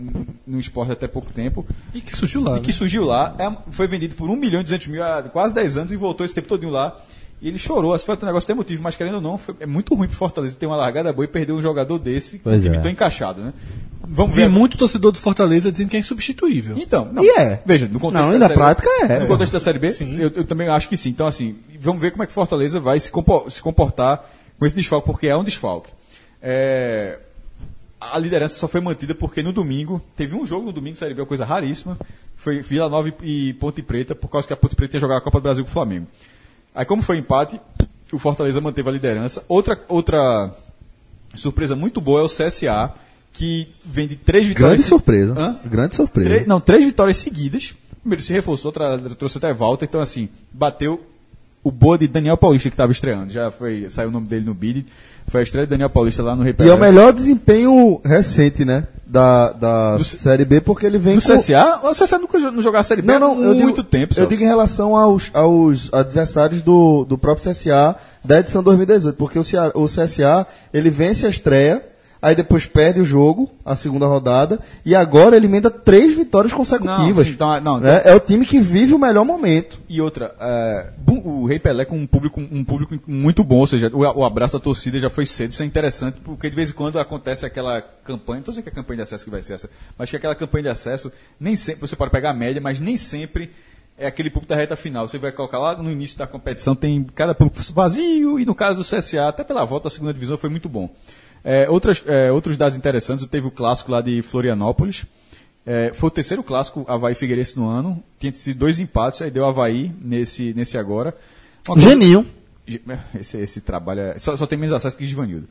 no 0.46 0.58
esporte 0.58 0.92
até 0.92 1.08
pouco 1.08 1.32
tempo. 1.32 1.66
E 1.94 2.00
que 2.00 2.14
surgiu 2.14 2.42
lá. 2.42 2.58
E 2.58 2.60
que 2.60 2.68
né? 2.68 2.72
surgiu 2.74 3.04
lá, 3.04 3.34
é, 3.38 3.72
foi 3.72 3.86
vendido 3.86 4.14
por 4.14 4.28
1 4.28 4.36
milhão 4.36 4.60
e 4.60 4.64
200 4.64 4.86
mil 4.88 5.02
há 5.02 5.22
quase 5.22 5.54
10 5.54 5.76
anos 5.78 5.92
e 5.92 5.96
voltou 5.96 6.26
esse 6.26 6.34
tempo 6.34 6.48
todinho 6.48 6.70
lá. 6.70 6.98
E 7.40 7.48
ele 7.48 7.58
chorou, 7.58 7.92
assim, 7.92 8.06
foi 8.06 8.16
um 8.16 8.24
negócio 8.26 8.46
até 8.46 8.52
emotivo, 8.54 8.82
mas 8.82 8.96
querendo 8.96 9.16
ou 9.16 9.20
não, 9.20 9.36
foi, 9.36 9.54
é 9.60 9.66
muito 9.66 9.94
ruim 9.94 10.08
pro 10.08 10.16
Fortaleza 10.16 10.56
ter 10.58 10.64
uma 10.66 10.76
largada 10.76 11.12
boa 11.12 11.24
e 11.26 11.28
perder 11.28 11.52
um 11.52 11.60
jogador 11.60 11.98
desse, 11.98 12.36
um 12.36 12.40
Pois 12.44 12.62
time 12.62 12.76
é. 12.78 12.80
tão 12.80 12.90
encaixado, 12.90 13.42
né? 13.42 13.52
Vamos 14.08 14.34
Vi 14.34 14.42
ver. 14.42 14.48
muito 14.48 14.78
torcedor 14.78 15.12
do 15.12 15.18
Fortaleza 15.18 15.70
dizendo 15.70 15.90
que 15.90 15.96
é 15.96 16.00
insubstituível. 16.00 16.76
Então, 16.78 17.10
não, 17.12 17.22
E 17.22 17.28
é. 17.28 17.60
veja, 17.66 17.86
no 17.88 18.00
contexto 18.00 18.24
Não, 18.24 18.30
da 18.30 18.36
e 18.36 18.38
na 18.38 18.46
Série 18.46 18.58
B- 18.58 18.64
prática 18.64 18.88
é. 19.12 19.18
No 19.20 19.26
contexto 19.26 19.52
da 19.52 19.60
Série 19.60 19.78
B, 19.78 19.92
Sim. 19.92 20.16
eu, 20.18 20.30
eu 20.34 20.44
também 20.44 20.68
acho 20.68 20.88
que 20.88 20.96
sim. 20.96 21.10
Então, 21.10 21.26
assim, 21.26 21.56
vamos 21.78 22.00
ver 22.00 22.10
como 22.12 22.22
é 22.22 22.26
que 22.26 22.32
Fortaleza 22.32 22.80
vai 22.80 22.98
se 23.00 23.10
comportar 23.62 24.24
com 24.58 24.64
esse 24.64 24.74
desfalque, 24.74 25.06
porque 25.06 25.26
é 25.26 25.36
um 25.36 25.44
desfalque. 25.44 25.90
É, 26.40 27.18
a 28.00 28.18
liderança 28.18 28.56
só 28.56 28.68
foi 28.68 28.80
mantida 28.80 29.14
porque 29.14 29.42
no 29.42 29.52
domingo, 29.52 30.00
teve 30.16 30.34
um 30.34 30.46
jogo 30.46 30.66
no 30.66 30.72
domingo, 30.72 30.96
Série 30.96 31.12
B, 31.12 31.20
uma 31.22 31.26
coisa 31.26 31.44
raríssima, 31.44 31.98
foi 32.36 32.60
Vila 32.62 32.88
Nova 32.88 33.12
e 33.22 33.52
Ponte 33.54 33.82
Preta, 33.82 34.14
por 34.14 34.28
causa 34.28 34.46
que 34.46 34.52
a 34.52 34.56
Ponte 34.56 34.74
Preta 34.76 34.96
ia 34.96 35.00
jogar 35.00 35.18
a 35.18 35.20
Copa 35.20 35.38
do 35.38 35.42
Brasil 35.42 35.64
com 35.64 35.70
o 35.70 35.72
Flamengo. 35.72 36.06
Aí, 36.76 36.84
como 36.84 37.02
foi 37.02 37.16
empate, 37.18 37.60
o 38.12 38.18
Fortaleza 38.18 38.60
manteve 38.60 38.88
a 38.88 38.92
liderança. 38.92 39.42
Outra, 39.48 39.76
outra 39.88 40.54
surpresa 41.34 41.74
muito 41.74 42.00
boa 42.00 42.20
é 42.20 42.24
o 42.24 42.28
CSA, 42.28 42.92
que 43.32 43.68
vem 43.84 44.06
de 44.06 44.14
três 44.16 44.46
vitórias. 44.46 44.68
Grande 44.70 44.82
se- 44.82 44.88
surpresa. 44.88 45.34
Hã? 45.38 45.58
Grande 45.64 45.96
surpresa. 45.96 46.28
Três- 46.30 46.46
não, 46.46 46.60
três 46.60 46.84
vitórias 46.84 47.16
seguidas. 47.16 47.74
Primeiro 48.00 48.22
se 48.22 48.32
reforçou, 48.32 48.70
tra- 48.70 48.98
trouxe 49.18 49.38
até 49.38 49.52
volta. 49.52 49.84
Então, 49.84 50.00
assim, 50.00 50.28
bateu 50.52 51.04
o 51.66 51.70
boa 51.72 51.98
de 51.98 52.06
Daniel 52.06 52.36
Paulista 52.36 52.68
que 52.68 52.74
estava 52.74 52.92
estreando. 52.92 53.32
Já 53.32 53.50
foi, 53.50 53.88
saiu 53.88 54.08
o 54.08 54.12
nome 54.12 54.28
dele 54.28 54.44
no 54.46 54.54
bid. 54.54 54.86
Foi 55.26 55.40
a 55.40 55.42
estreia 55.42 55.66
de 55.66 55.70
Daniel 55.70 55.90
Paulista 55.90 56.22
lá 56.22 56.36
no 56.36 56.44
Rei 56.44 56.54
E 56.60 56.68
é 56.68 56.72
o 56.72 56.78
melhor 56.78 57.12
desempenho 57.12 58.00
recente, 58.04 58.64
né? 58.64 58.86
Da, 59.04 59.50
da 59.52 59.96
Do- 59.96 60.04
Série 60.04 60.44
B, 60.44 60.60
porque 60.60 60.86
ele 60.86 60.98
vem 60.98 61.16
Do 61.16 61.22
com... 61.22 61.34
CSA? 61.36 61.80
O 61.82 61.90
CSA 61.92 62.18
nunca 62.18 62.38
não 62.38 62.62
jogava 62.62 62.80
a 62.80 62.84
Série 62.84 63.02
B 63.02 63.18
Não, 63.18 63.34
não, 63.34 63.42
há 63.42 63.46
eu 63.46 63.52
digo, 63.54 63.64
muito 63.64 63.82
tempo. 63.82 64.14
Eu 64.16 64.26
digo 64.26 64.42
em 64.42 64.46
relação 64.46 64.96
aos, 64.96 65.28
aos 65.34 65.92
adversários 65.92 66.62
do, 66.62 67.04
do 67.04 67.18
próprio 67.18 67.50
CSA 67.50 67.96
da 68.24 68.38
edição 68.40 68.62
2018, 68.62 69.16
porque 69.16 69.38
o, 69.38 69.44
CA 69.44 69.72
o 69.74 69.86
CSA 69.86 70.46
ele 70.72 70.90
vence 70.90 71.26
a 71.26 71.28
estreia, 71.28 71.82
aí 72.26 72.34
depois 72.34 72.66
perde 72.66 73.00
o 73.00 73.04
jogo, 73.04 73.48
a 73.64 73.76
segunda 73.76 74.04
rodada, 74.04 74.58
e 74.84 74.96
agora 74.96 75.36
ele 75.36 75.46
emenda 75.46 75.70
três 75.70 76.16
vitórias 76.16 76.52
consecutivas. 76.52 77.18
Não, 77.18 77.24
sim, 77.24 77.30
então, 77.30 77.60
não, 77.60 77.78
né? 77.78 78.02
É 78.04 78.12
o 78.16 78.18
time 78.18 78.44
que 78.44 78.58
vive 78.58 78.92
o 78.92 78.98
melhor 78.98 79.24
momento. 79.24 79.78
E 79.88 80.00
outra, 80.00 80.34
é, 80.40 80.90
o 81.06 81.46
Rei 81.46 81.60
Pelé 81.60 81.84
com 81.84 81.96
um 81.96 82.04
público, 82.04 82.40
um 82.40 82.64
público 82.64 82.98
muito 83.06 83.44
bom, 83.44 83.58
ou 83.58 83.66
seja, 83.68 83.88
o, 83.94 84.00
o 84.00 84.24
abraço 84.24 84.58
da 84.58 84.60
torcida 84.60 84.98
já 84.98 85.08
foi 85.08 85.24
cedo, 85.24 85.52
isso 85.52 85.62
é 85.62 85.66
interessante, 85.66 86.18
porque 86.24 86.50
de 86.50 86.56
vez 86.56 86.70
em 86.70 86.72
quando 86.72 86.98
acontece 86.98 87.46
aquela 87.46 87.80
campanha, 87.80 88.38
não 88.38 88.40
estou 88.40 88.52
dizendo 88.52 88.64
que 88.64 88.70
é 88.70 88.72
a 88.72 88.74
campanha 88.74 88.96
de 88.96 89.02
acesso 89.02 89.24
que 89.24 89.30
vai 89.30 89.42
ser 89.42 89.52
essa, 89.52 89.70
mas 89.96 90.10
que 90.10 90.16
aquela 90.16 90.34
campanha 90.34 90.64
de 90.64 90.68
acesso, 90.70 91.12
nem 91.38 91.56
sempre, 91.56 91.82
você 91.82 91.94
pode 91.94 92.10
pegar 92.10 92.30
a 92.30 92.34
média, 92.34 92.60
mas 92.60 92.80
nem 92.80 92.96
sempre 92.96 93.52
é 93.96 94.08
aquele 94.08 94.30
público 94.30 94.50
da 94.50 94.56
reta 94.56 94.74
final. 94.74 95.06
Você 95.06 95.16
vai 95.16 95.30
colocar 95.30 95.58
lá 95.58 95.80
no 95.80 95.92
início 95.92 96.18
da 96.18 96.26
competição, 96.26 96.74
tem 96.74 97.04
cada 97.14 97.36
público 97.36 97.62
vazio, 97.72 98.40
e 98.40 98.44
no 98.44 98.54
caso 98.54 98.80
do 98.80 98.84
CSA, 98.84 99.28
até 99.28 99.44
pela 99.44 99.64
volta 99.64 99.86
à 99.86 99.90
segunda 99.92 100.12
divisão, 100.12 100.36
foi 100.36 100.50
muito 100.50 100.68
bom. 100.68 100.90
É, 101.44 101.68
outras, 101.70 102.02
é, 102.06 102.30
outros 102.32 102.56
dados 102.56 102.76
interessantes, 102.76 103.24
teve 103.26 103.46
o 103.46 103.50
clássico 103.50 103.90
lá 103.92 104.00
de 104.00 104.20
Florianópolis, 104.22 105.04
é, 105.64 105.92
foi 105.94 106.08
o 106.08 106.10
terceiro 106.10 106.42
clássico 106.42 106.84
Havaí 106.88 107.14
Figueirense 107.14 107.56
no 107.56 107.66
ano. 107.68 108.02
Tinha 108.18 108.32
sido 108.34 108.58
dois 108.58 108.78
empates, 108.78 109.22
aí 109.22 109.30
deu 109.30 109.44
Havaí 109.46 109.92
nesse, 110.00 110.52
nesse 110.54 110.76
agora. 110.78 111.16
Uma 111.68 111.74
coisa- 111.74 111.90
Geninho. 111.90 112.26
Ge- 112.66 112.82
Esse, 113.18 113.38
esse 113.38 113.60
trabalho 113.60 114.00
é, 114.00 114.18
só, 114.18 114.36
só 114.36 114.46
tem 114.46 114.58
menos 114.58 114.74
acesso 114.74 114.96
que 114.96 115.06
Givanildo. 115.06 115.48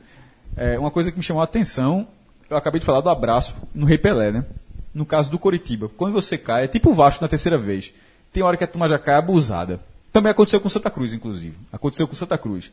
É, 0.56 0.78
uma 0.78 0.90
coisa 0.90 1.10
que 1.10 1.16
me 1.18 1.22
chamou 1.22 1.40
a 1.40 1.44
atenção, 1.44 2.06
eu 2.48 2.56
acabei 2.56 2.78
de 2.80 2.86
falar 2.86 3.00
do 3.00 3.08
abraço 3.10 3.54
no 3.74 3.86
Rei 3.86 3.98
Pelé, 3.98 4.30
né? 4.30 4.44
No 4.94 5.04
caso 5.04 5.30
do 5.30 5.38
Coritiba. 5.38 5.90
Quando 5.96 6.12
você 6.14 6.36
cai, 6.38 6.64
é 6.64 6.68
tipo 6.68 6.90
o 6.90 6.94
Vasco 6.94 7.22
na 7.22 7.28
terceira 7.28 7.58
vez. 7.58 7.92
Tem 8.32 8.42
hora 8.42 8.56
que 8.56 8.64
a 8.64 8.66
turma 8.66 8.88
já 8.88 8.98
cai 8.98 9.14
abusada. 9.16 9.80
Também 10.12 10.30
aconteceu 10.30 10.60
com 10.60 10.68
Santa 10.70 10.90
Cruz, 10.90 11.12
inclusive. 11.12 11.56
Aconteceu 11.70 12.06
com 12.08 12.14
Santa 12.14 12.38
Cruz. 12.38 12.70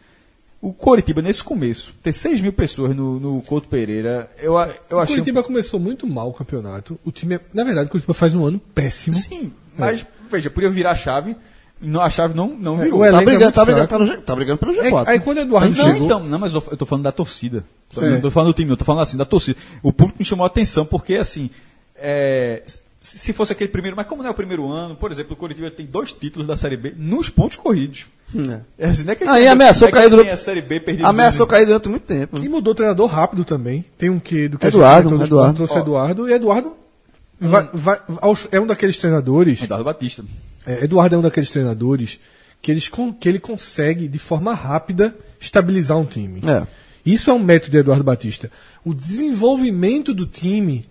O 0.66 0.72
Coritiba, 0.72 1.22
nesse 1.22 1.44
começo, 1.44 1.94
ter 2.02 2.14
6 2.14 2.40
mil 2.40 2.54
pessoas 2.54 2.96
no, 2.96 3.20
no 3.20 3.42
Couto 3.42 3.68
Pereira, 3.68 4.32
eu, 4.42 4.54
eu 4.54 4.56
O 4.56 4.60
achei. 4.60 5.16
um 5.16 5.18
Curitiba 5.20 5.44
começou 5.44 5.78
muito 5.78 6.08
mal 6.08 6.30
o 6.30 6.34
campeonato. 6.34 6.98
O 7.04 7.12
time, 7.12 7.36
é- 7.36 7.40
na 7.54 7.66
verdade, 7.66 7.88
o 7.88 7.90
Curitiba 7.90 8.14
faz 8.14 8.34
um 8.34 8.46
ano 8.46 8.60
péssimo. 8.74 9.14
Sim, 9.14 9.52
mas, 9.78 10.06
veja, 10.32 10.50
podia 10.50 10.70
virar 10.70 10.92
a 10.92 10.96
chave. 10.96 11.36
não- 11.82 12.00
a 12.00 12.10
chave 12.10 12.34
não, 12.34 12.48
não 12.48 12.78
virou. 12.78 13.00
o 13.00 13.02
Tá 13.02 13.08
é 13.08 13.12
brigando, 13.26 13.44
muito 13.44 13.54
tá 13.56 13.66
brigando, 13.66 13.88
tá, 13.90 14.00
no 14.00 14.22
tá 14.22 14.36
brigando 14.38 14.58
pelo 14.58 14.72
É, 14.80 14.90
G4. 14.90 15.04
aí 15.06 15.20
quando 15.20 15.38
o 15.40 15.42
Eduardo 15.42 15.76
Não, 15.76 15.86
chegou. 15.86 16.06
então, 16.06 16.24
não, 16.24 16.40
mas 16.40 16.54
eu 16.54 16.62
tô, 16.62 16.86
falando 16.86 17.04
da 17.04 17.12
torcida. 17.12 17.66
Certo. 17.92 18.10
Não 18.10 18.22
tô 18.22 18.32
falando 18.32 18.54
do 18.54 18.56
time, 18.56 18.72
eu 18.72 18.78
tô 18.78 18.86
falando 18.86 19.02
assim, 19.02 19.18
da 19.18 19.26
torcida. 19.26 19.60
O 19.82 19.92
público 19.92 20.18
me 20.20 20.24
chamou 20.24 20.46
a 20.46 20.48
atenção, 20.48 20.86
porque 20.86 21.16
assim, 21.16 21.50
é, 21.94 22.64
se 23.06 23.20
se 23.20 23.34
fosse 23.34 23.52
aquele 23.52 23.70
primeiro, 23.70 23.98
mas 23.98 24.06
como 24.08 24.22
não 24.24 24.30
é 24.30 24.32
o 24.32 24.36
primeiro 24.36 24.66
ano, 24.72 24.96
por 24.96 25.12
exemplo, 25.12 25.34
o 25.34 25.36
Coritiba 25.36 25.70
tem 25.70 25.86
dois 25.86 26.14
títulos 26.14 26.48
da 26.48 26.56
Série 26.56 26.78
B 26.78 26.94
nos 26.98 27.28
pontos 27.30 27.58
corridos. 27.58 28.06
É 28.80 28.88
assim, 28.88 29.04
não 29.04 29.12
é 29.12 29.16
que 29.16 29.24
Aí 29.26 29.42
tem- 29.42 29.48
ameaçou 29.50 29.88
é 29.90 29.92
que 29.92 29.98
cair 29.98 30.10
durante- 30.10 30.30
a 30.30 30.38
Série 30.38 30.62
B 30.62 30.80
perdida. 30.80 31.08
Ameaçou 31.08 31.46
cair 31.46 31.66
durante 31.66 31.90
muito 31.90 32.04
tempo. 32.04 32.40
E 32.40 32.48
mudou 32.48 32.72
o 32.72 32.76
treinador 32.76 33.08
rápido 33.08 33.44
também. 33.44 33.84
Tem 33.98 34.10
um 34.10 34.20
quê 34.20 34.48
do 34.48 34.58
que 34.58 34.66
a 34.66 34.70
gente 34.70 34.78
Eduardo, 34.80 35.22
Eduardo. 35.24 35.56
trouxe 35.56 35.78
Eduardo. 35.78 36.30
E 36.30 36.34
Eduardo 36.34 36.74
vai- 37.40 37.70
vai- 37.74 38.02
aos- 38.22 38.48
é 38.52 38.60
um 38.60 38.66
daqueles 38.66 38.98
treinadores. 38.98 39.62
Eduardo 39.62 39.84
Batista. 39.86 40.24
É, 40.66 40.86
Eduardo 40.86 41.16
é 41.16 41.18
um 41.20 41.22
daqueles 41.22 41.52
treinadores 41.52 42.20
que, 42.62 42.72
eles, 42.72 42.90
que 43.20 43.28
ele 43.30 43.38
consegue, 43.40 44.08
de 44.08 44.18
forma 44.18 44.54
rápida, 44.54 45.14
estabilizar 45.40 45.98
um 46.00 46.06
time. 46.06 46.42
É. 46.48 46.66
Isso 47.06 47.30
é 47.30 47.34
um 47.34 47.40
método 47.40 47.72
de 47.72 47.78
Eduardo 47.80 48.04
Batista. 48.04 48.50
O 48.86 48.94
desenvolvimento 48.94 50.14
do 50.14 50.26
time 50.26 50.86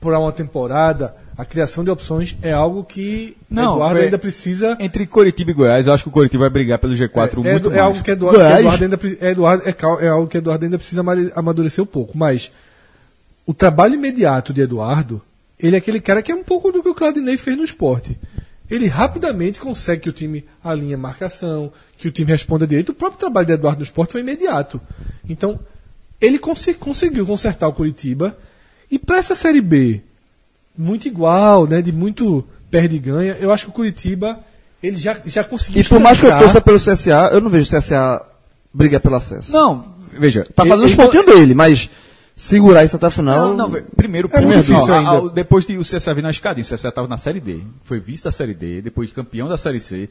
para 0.00 0.18
uma 0.18 0.30
temporada, 0.32 1.14
a 1.36 1.44
criação 1.44 1.82
de 1.82 1.90
opções 1.90 2.36
é 2.42 2.52
algo 2.52 2.84
que 2.84 3.36
Não, 3.50 3.74
Eduardo 3.74 4.00
é- 4.00 4.04
ainda 4.04 4.18
precisa. 4.18 4.76
Entre 4.80 5.06
Coritiba 5.06 5.50
e 5.50 5.54
Goiás, 5.54 5.86
eu 5.86 5.92
acho 5.92 6.04
que 6.04 6.08
o 6.08 6.12
Coritiba 6.12 6.42
vai 6.44 6.50
brigar 6.50 6.78
pelo 6.78 6.94
G4 6.94 7.44
é, 7.44 7.52
muito 7.52 7.66
é 7.68 7.76
mais. 7.76 7.80
algo 7.82 8.02
que 8.02 8.10
Eduardo, 8.10 8.38
que. 8.38 8.44
Eduardo 8.44 8.84
ainda 8.84 8.98
é, 9.20 9.30
Eduardo, 9.30 9.62
é, 9.66 10.04
é 10.04 10.08
algo 10.08 10.26
que 10.28 10.38
Eduardo 10.38 10.64
ainda 10.64 10.78
precisa 10.78 11.02
amadurecer 11.34 11.82
um 11.82 11.86
pouco. 11.86 12.16
Mas 12.16 12.52
o 13.46 13.52
trabalho 13.54 13.94
imediato 13.94 14.52
de 14.52 14.60
Eduardo, 14.60 15.22
ele 15.58 15.74
é 15.76 15.78
aquele 15.78 16.00
cara 16.00 16.22
que 16.22 16.30
é 16.30 16.34
um 16.34 16.44
pouco 16.44 16.70
do 16.70 16.82
que 16.82 16.88
o 16.88 16.94
Claudinei 16.94 17.36
fez 17.38 17.56
no 17.56 17.64
esporte. 17.64 18.18
Ele 18.70 18.86
rapidamente 18.88 19.60
consegue 19.60 20.02
que 20.02 20.08
o 20.08 20.12
time 20.12 20.44
alinhe 20.62 20.94
a 20.94 20.98
marcação, 20.98 21.72
que 21.96 22.08
o 22.08 22.10
time 22.10 22.32
responda 22.32 22.66
direito. 22.66 22.90
O 22.90 22.94
próprio 22.94 23.20
trabalho 23.20 23.46
de 23.46 23.52
Eduardo 23.52 23.78
no 23.78 23.84
esporte 23.84 24.12
foi 24.12 24.20
imediato. 24.22 24.80
Então, 25.28 25.58
ele 26.20 26.38
consi- 26.38 26.74
conseguiu 26.74 27.24
consertar 27.24 27.68
o 27.68 27.72
Curitiba. 27.72 28.36
E 28.90 28.98
para 28.98 29.18
essa 29.18 29.34
Série 29.34 29.60
B, 29.60 30.00
muito 30.76 31.06
igual, 31.08 31.66
né, 31.66 31.80
de 31.82 31.92
muito 31.92 32.44
perde 32.70 32.96
e 32.96 32.98
ganha, 32.98 33.36
eu 33.40 33.52
acho 33.52 33.64
que 33.66 33.70
o 33.70 33.74
Curitiba 33.74 34.38
ele 34.82 34.96
já, 34.96 35.16
já 35.24 35.42
conseguiu 35.42 35.80
E 35.80 35.84
por 35.84 35.98
mais 35.98 36.20
que 36.20 36.26
eu 36.26 36.38
torça 36.38 36.60
pelo 36.60 36.78
CSA, 36.78 37.30
eu 37.32 37.40
não 37.40 37.50
vejo 37.50 37.66
o 37.74 37.78
CSA 37.78 38.24
brigar 38.72 39.00
pelo 39.00 39.14
acesso. 39.16 39.52
Não, 39.52 39.94
veja. 40.18 40.46
Tá 40.54 40.64
fazendo 40.66 40.84
os 40.84 40.94
pontinhos 40.94 41.26
dele, 41.26 41.54
mas 41.54 41.88
segurar 42.36 42.84
isso 42.84 42.94
até 42.96 43.06
o 43.06 43.10
final. 43.10 43.48
Não, 43.48 43.56
não, 43.56 43.76
É 43.76 44.40
primeiro, 44.40 44.62
difícil 44.62 44.76
ó, 44.92 44.98
ainda. 44.98 45.10
a- 45.10 45.16
a- 45.18 45.28
depois 45.32 45.64
de 45.66 45.78
o 45.78 45.82
CSA 45.82 46.12
vir 46.14 46.22
na 46.22 46.30
escadinha, 46.30 46.62
o 46.62 46.66
CSA 46.68 46.88
estava 46.88 47.08
na 47.08 47.16
Série 47.16 47.40
D, 47.40 47.60
foi 47.84 47.98
vice 47.98 48.22
da 48.24 48.30
Série 48.32 48.52
D, 48.54 48.82
depois 48.82 49.10
campeão 49.10 49.48
da 49.48 49.56
Série 49.56 49.80
C. 49.80 50.08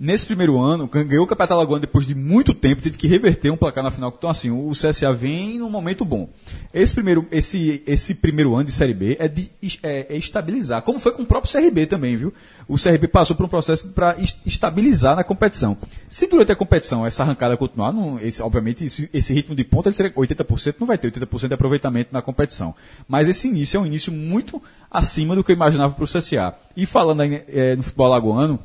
Nesse 0.00 0.26
primeiro 0.26 0.56
ano, 0.56 0.86
ganhou 0.86 1.24
o 1.24 1.26
Campeonato 1.26 1.54
Alagoano 1.54 1.80
depois 1.80 2.06
de 2.06 2.14
muito 2.14 2.54
tempo, 2.54 2.80
teve 2.80 2.96
que 2.96 3.08
reverter 3.08 3.50
um 3.50 3.56
placar 3.56 3.82
na 3.82 3.90
final. 3.90 4.14
Então, 4.16 4.30
assim, 4.30 4.48
o 4.48 4.70
CSA 4.70 5.12
vem 5.12 5.58
num 5.58 5.68
momento 5.68 6.04
bom. 6.04 6.28
Esse 6.72 6.94
primeiro, 6.94 7.26
esse, 7.32 7.82
esse 7.84 8.14
primeiro 8.14 8.54
ano 8.54 8.66
de 8.66 8.72
Série 8.72 8.94
B 8.94 9.16
é 9.18 9.26
de 9.26 9.50
é, 9.82 10.14
é 10.14 10.16
estabilizar, 10.16 10.82
como 10.82 11.00
foi 11.00 11.10
com 11.10 11.22
o 11.22 11.26
próprio 11.26 11.52
CRB 11.52 11.86
também, 11.86 12.16
viu? 12.16 12.32
O 12.68 12.76
CRB 12.76 13.08
passou 13.08 13.34
por 13.34 13.44
um 13.44 13.48
processo 13.48 13.88
para 13.88 14.16
estabilizar 14.46 15.16
na 15.16 15.24
competição. 15.24 15.76
Se 16.08 16.28
durante 16.28 16.52
a 16.52 16.56
competição 16.56 17.04
essa 17.04 17.24
arrancada 17.24 17.56
continuar, 17.56 17.92
não, 17.92 18.20
esse, 18.20 18.40
obviamente 18.40 18.84
esse, 18.84 19.10
esse 19.12 19.34
ritmo 19.34 19.56
de 19.56 19.64
ponta, 19.64 19.88
ele 19.88 19.96
seria 19.96 20.12
80%, 20.12 20.76
não 20.78 20.86
vai 20.86 20.96
ter 20.96 21.10
80% 21.10 21.48
de 21.48 21.54
aproveitamento 21.54 22.10
na 22.12 22.22
competição. 22.22 22.72
Mas 23.08 23.26
esse 23.26 23.48
início 23.48 23.78
é 23.78 23.80
um 23.80 23.86
início 23.86 24.12
muito 24.12 24.62
acima 24.88 25.34
do 25.34 25.42
que 25.42 25.50
eu 25.50 25.56
imaginava 25.56 25.92
para 25.92 26.04
o 26.04 26.06
CSA. 26.06 26.54
E 26.76 26.86
falando 26.86 27.22
aí, 27.22 27.42
eh, 27.48 27.74
no 27.74 27.82
futebol 27.82 28.06
alagoano, 28.06 28.60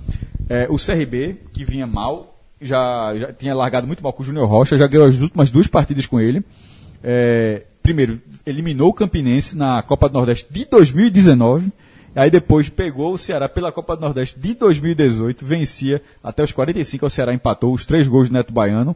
eh, 0.54 0.68
o 0.70 0.78
CRB, 0.78 1.38
que 1.52 1.66
vinha 1.66 1.88
mal, 1.88 2.40
já, 2.62 3.12
já 3.18 3.34
tinha 3.34 3.56
largado 3.56 3.88
muito 3.88 4.04
mal 4.04 4.14
com 4.14 4.22
o 4.22 4.26
Júnior 4.26 4.48
Rocha, 4.48 4.78
já 4.78 4.86
ganhou 4.86 5.08
as 5.08 5.20
últimas 5.20 5.50
duas 5.50 5.66
partidas 5.66 6.06
com 6.06 6.22
ele. 6.22 6.46
Eh, 7.04 7.64
primeiro, 7.82 8.22
eliminou 8.46 8.90
o 8.90 8.94
Campinense 8.94 9.58
na 9.58 9.82
Copa 9.82 10.08
do 10.08 10.14
Nordeste 10.14 10.48
de 10.52 10.66
2019. 10.66 11.72
Aí 12.16 12.30
depois 12.30 12.70
pegou 12.70 13.16
o 13.16 13.18
Ceará 13.18 13.50
pela 13.50 13.72
Copa 13.72 13.96
do 13.96 14.02
Nordeste 14.02 14.40
de 14.40 14.54
2018, 14.54 15.44
vencia 15.44 16.00
até 16.24 16.44
os 16.44 16.52
45, 16.52 17.08
o 17.08 17.10
Ceará 17.10 17.34
empatou 17.34 17.74
os 17.74 17.84
três 17.84 18.08
gols 18.08 18.30
do 18.30 18.34
Neto 18.34 18.54
Baiano 18.54 18.96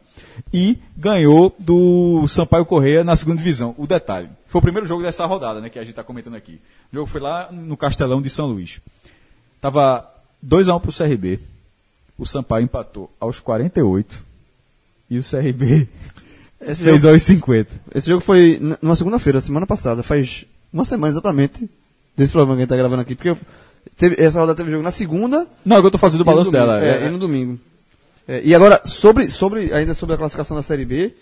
e 0.54 0.78
ganhou 0.96 1.56
do 1.58 2.28
Sampaio 2.28 2.68
Correia 2.68 3.04
na 3.04 3.16
segunda 3.16 3.40
divisão. 3.40 3.74
O 3.76 3.88
detalhe, 3.88 4.30
foi 4.46 4.60
o 4.60 4.62
primeiro 4.62 4.88
jogo 4.88 5.02
dessa 5.02 5.26
rodada, 5.26 5.60
né, 5.60 5.70
que 5.70 5.80
a 5.80 5.82
gente 5.82 5.94
está 5.94 6.04
comentando 6.04 6.36
aqui. 6.36 6.62
O 6.94 6.96
jogo 6.96 7.08
foi 7.08 7.20
lá 7.20 7.50
no 7.52 7.76
Castelão 7.76 8.22
de 8.22 8.30
São 8.30 8.46
Luís. 8.46 8.80
Tava 9.60 10.17
2 10.42 10.68
a 10.68 10.76
1 10.76 10.80
pro 10.80 10.92
CRB. 10.94 11.40
O 12.18 12.26
Sampaio 12.26 12.64
empatou 12.64 13.12
aos 13.20 13.40
48 13.40 14.16
e 15.10 15.20
o 15.20 15.24
CRB 15.24 15.88
Esse 16.60 16.84
fez 16.84 17.02
jogo, 17.04 17.14
aos 17.14 17.24
50. 17.24 17.70
esse 17.94 18.08
jogo 18.10 18.22
foi 18.22 18.60
numa 18.82 18.96
segunda-feira, 18.96 19.40
semana 19.40 19.68
passada. 19.68 20.02
Faz 20.02 20.46
uma 20.74 20.84
semana 20.86 21.12
exatamente 21.14 21.70
desse 22.16 22.32
programa 22.32 22.56
que 22.56 22.62
a 22.62 22.64
gente 22.64 22.70
tá 22.70 22.76
gravando 22.76 23.02
aqui. 23.04 23.14
Porque 23.16 23.30
eu- 23.30 23.38
teve, 23.96 24.16
essa 24.22 24.40
rodada 24.40 24.58
teve 24.58 24.72
jogo 24.72 24.84
na 24.84 24.92
segunda 24.92 25.48
Não, 25.64 25.76
agora 25.78 25.88
eu 25.88 25.92
tô 25.92 25.98
fazendo 26.00 26.22
o 26.22 26.26
balanço 26.26 26.50
domingo. 26.52 26.66
dela. 26.72 26.84
É, 26.84 27.04
É, 27.04 27.08
e 27.08 27.12
no 27.12 27.20
domingo. 27.20 27.60
É, 28.28 28.42
e 28.44 28.54
agora, 28.56 28.82
sobre, 28.84 29.30
sobre, 29.30 29.72
ainda 29.72 29.94
sobre 29.94 30.16
a 30.16 30.18
classificação 30.18 30.58
da 30.58 30.64
Série 30.64 30.84
B, 30.86 31.14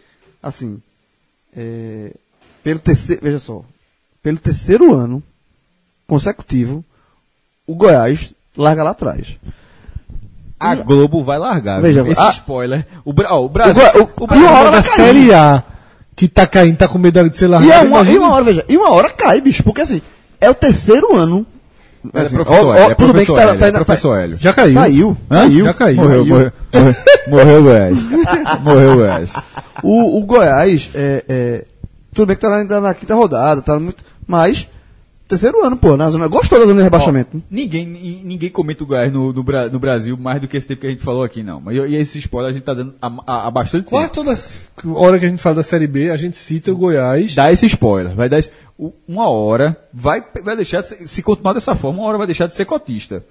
assim, 0.41 0.81
é, 1.55 2.13
pelo 2.63 2.79
terceiro, 2.79 3.21
veja 3.21 3.37
só, 3.37 3.63
pelo 4.23 4.37
terceiro 4.39 4.93
ano 4.95 5.21
consecutivo, 6.07 6.83
o 7.67 7.75
Goiás 7.75 8.33
larga 8.57 8.83
lá 8.83 8.91
atrás. 8.91 9.37
A 10.59 10.73
Globo 10.75 11.23
vai 11.23 11.37
largar. 11.37 11.81
Veja, 11.81 12.01
viu? 12.01 12.13
Esse 12.13 12.21
a- 12.21 12.29
spoiler. 12.29 12.85
O, 13.03 13.11
Bra- 13.13 13.33
o 13.35 13.45
O 13.45 13.49
Brasil. 13.49 13.83
O- 13.95 14.23
o 14.23 14.23
e 14.23 14.27
Brasil 14.27 14.45
uma 14.47 14.59
hora 14.59 14.71
da. 14.71 14.81
Série 14.81 15.33
A, 15.33 15.63
que 16.15 16.27
tá 16.27 16.47
caindo, 16.47 16.77
tá 16.77 16.87
com 16.87 16.97
medo 16.97 17.29
de 17.29 17.37
ser 17.37 17.45
E, 17.45 17.47
largado. 17.49 17.73
é 17.73 17.81
uma, 17.87 18.01
e 18.03 18.17
uma 18.17 18.31
hora, 18.33 18.43
veja, 18.43 18.65
e 18.69 18.77
uma 18.77 18.89
hora 18.91 19.09
cai, 19.09 19.41
bicho, 19.41 19.63
porque 19.63 19.81
assim, 19.81 20.01
é 20.39 20.49
o 20.49 20.55
terceiro 20.55 21.15
ano. 21.15 21.45
É 22.13 22.21
Assim, 22.21 22.35
professor 22.35 22.67
ó, 22.67 22.73
é 22.75 22.93
tudo 22.95 23.13
bem 23.13 23.25
que 23.25 23.31
professor 23.31 23.35
tá, 23.35 23.41
Hélio, 23.41 23.59
tá, 23.59 23.71
tá- 23.71 23.85
professor 23.85 24.15
Hélio. 24.19 24.35
Já 24.37 24.53
caiu. 24.53 24.73
Saiu, 24.75 25.17
Hã? 25.29 25.39
saiu. 25.39 25.65
Já 25.65 25.73
caiu. 25.73 25.95
Morreu, 26.03 26.25
morreu, 26.25 26.51
morreu, 26.71 26.95
morreu 27.27 27.59
o 27.59 27.63
Goiás. 27.63 27.97
Morreu 28.61 28.91
o 28.91 28.95
Goiás. 28.95 29.33
O, 29.83 30.19
o 30.19 30.25
Goiás, 30.25 30.89
é, 30.93 31.25
é, 31.27 31.65
tudo 32.13 32.27
bem 32.27 32.35
que 32.35 32.41
tá 32.43 32.55
ainda 32.55 32.79
na 32.79 32.93
quinta 32.93 33.15
rodada, 33.15 33.61
tá 33.63 33.79
muito, 33.79 34.03
mas 34.27 34.69
terceiro 35.27 35.65
ano, 35.65 35.75
pô, 35.75 35.97
na 35.97 36.09
zona, 36.09 36.27
gostou 36.27 36.59
da 36.59 36.65
zona 36.65 36.77
de 36.77 36.83
rebaixamento. 36.83 37.37
Ó, 37.37 37.39
ninguém, 37.49 37.85
ni- 37.85 38.21
ninguém 38.23 38.49
comenta 38.49 38.83
o 38.83 38.87
Goiás 38.87 39.11
no, 39.11 39.33
no, 39.33 39.43
no 39.43 39.79
Brasil 39.79 40.15
mais 40.17 40.39
do 40.39 40.47
que 40.47 40.55
esse 40.55 40.67
tempo 40.67 40.81
que 40.81 40.87
a 40.87 40.89
gente 40.91 41.01
falou 41.03 41.23
aqui, 41.23 41.41
não. 41.43 41.59
Mas 41.59 41.75
e 41.77 41.95
esse 41.95 42.19
spoiler 42.19 42.51
a 42.51 42.53
gente 42.53 42.63
tá 42.63 42.73
dando 42.73 42.93
há, 43.01 43.49
bastante 43.49 43.85
Quase 43.87 44.11
tempo. 44.11 44.23
toda 44.25 44.99
hora 44.99 45.17
que 45.19 45.25
a 45.25 45.29
gente 45.29 45.41
fala 45.41 45.55
da 45.55 45.63
Série 45.63 45.87
B, 45.87 46.09
a 46.11 46.17
gente 46.17 46.37
cita 46.37 46.71
o 46.71 46.77
Goiás. 46.77 47.33
Dá 47.33 47.51
esse 47.51 47.65
spoiler, 47.65 48.13
vai 48.15 48.29
dar 48.29 48.39
esse, 48.39 48.51
uma 49.07 49.29
hora, 49.29 49.75
vai, 49.93 50.23
vai 50.43 50.55
deixar 50.55 50.81
de 50.81 50.89
ser, 50.89 51.07
se 51.07 51.21
continuar 51.23 51.53
dessa 51.53 51.73
forma, 51.75 51.99
uma 51.99 52.07
hora 52.07 52.17
vai 52.19 52.27
deixar 52.27 52.47
de 52.47 52.55
ser 52.55 52.65
cotista. 52.65 53.23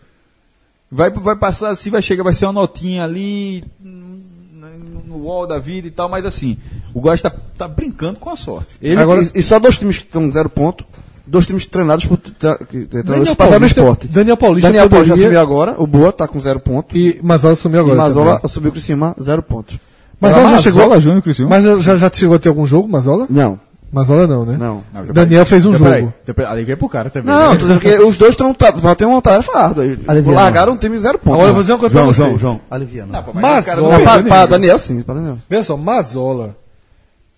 Vai, 0.91 1.11
vai 1.11 1.37
passar 1.37 1.71
assim, 1.71 1.91
vai 1.91 2.03
chegar, 2.03 2.23
vai 2.25 2.35
ser 2.35 2.47
uma 2.47 2.53
notinha 2.53 3.05
ali 3.05 3.65
no 3.81 5.19
wall 5.25 5.47
da 5.47 5.59
vida 5.59 5.87
e 5.87 5.91
tal, 5.91 6.09
mas 6.09 6.25
assim, 6.27 6.57
o 6.93 7.01
Goiás 7.01 7.21
tá, 7.21 7.31
tá 7.57 7.69
brincando 7.69 8.19
com 8.19 8.31
a 8.31 8.37
sorte. 8.37 8.77
Ele, 8.83 9.01
Agora- 9.01 9.23
e, 9.23 9.39
e 9.39 9.43
só 9.43 9.59
dois 9.59 9.77
times 9.79 9.99
que 9.99 10.05
estão 10.05 10.31
zero 10.33 10.49
ponto, 10.49 10.85
dois 11.27 11.47
times 11.47 11.67
treinados 11.67 12.05
por, 12.07 12.17
tra, 12.19 12.59
Daniel 12.59 13.25
que 13.27 13.35
passaram 13.35 13.61
no 13.61 13.61
Paulista- 13.61 13.81
esporte. 13.81 14.09
Daniel 14.09 14.37
Paulista 14.37 14.69
Daniel 14.69 14.89
Paulista 14.91 15.15
poderia- 15.15 15.29
subiu 15.31 15.41
agora, 15.41 15.75
o 15.79 15.87
Boa 15.87 16.13
tá 16.13 16.27
com 16.29 16.39
zero 16.41 16.61
ponto. 16.61 16.97
E 16.97 17.19
Mazola 17.23 17.55
sumiu 17.57 17.81
agora. 17.81 17.95
e 17.95 17.99
Mazola 17.99 18.37
também. 18.37 18.49
subiu 18.49 18.69
o 18.69 18.73
Criciúma, 18.73 19.15
zero 19.21 19.43
pontos. 19.43 19.79
Mazola 20.21 20.49
já 20.51 20.59
chegou. 20.59 20.81
Mazola 20.83 21.01
Júnior, 21.01 21.23
Criciúma? 21.23 21.51
Mas 21.51 21.65
já, 21.83 21.97
já 21.97 22.11
chegou 22.13 22.37
a 22.37 22.39
ter 22.39 22.49
algum 22.49 22.67
jogo, 22.67 22.89
Mazola? 22.89 23.27
Não, 23.29 23.59
Mazola 23.93 24.27
não, 24.27 24.45
né? 24.45 24.57
não. 24.59 24.83
Não, 24.93 25.05
Daniel 25.13 25.45
fez 25.47 25.65
um 25.67 25.71
então, 25.75 25.83
peraí. 25.85 26.01
jogo. 26.03 26.15
Peraí, 26.35 26.51
Ali 26.53 26.65
veio 26.65 26.77
pro 26.79 26.89
cara 26.89 27.11
também. 27.11 27.33
Não, 27.35 27.53
né? 27.53 27.59
tô 27.59 27.63
dizendo 27.67 27.81
que 27.81 27.89
os 27.99 28.17
dois 28.17 28.31
estão, 28.33 28.53
tá, 28.55 28.71
vão 28.71 28.95
ter 28.95 29.05
uma 29.05 29.21
tarefa 29.23 29.53
árdua. 29.59 29.85
Largaram 30.33 30.73
um 30.73 30.77
time 30.77 30.97
zero 30.99 31.19
pontos. 31.19 31.35
Agora 31.35 31.49
eu 31.51 31.55
vou 31.55 31.63
dizer 31.63 31.73
uma 31.73 31.79
coisa 31.79 31.93
João, 31.93 32.05
pra 32.07 32.13
você. 32.15 32.23
João, 32.23 32.39
João. 32.39 32.61
Aliviano. 32.71 33.13
Não, 33.13 33.23
pô, 33.23 33.33
mas 33.35 33.43
Mazola- 33.43 33.61
o 33.61 33.65
cara 33.65 33.81
não 33.81 34.17
nenhum. 34.17 34.29
pra 34.29 34.47
Daniel 34.47 34.79
sim, 34.79 35.01
pra 35.03 35.15
Daniel. 35.15 35.39
Veja 35.49 35.63
só, 35.65 35.77
Mazola, 35.77 36.57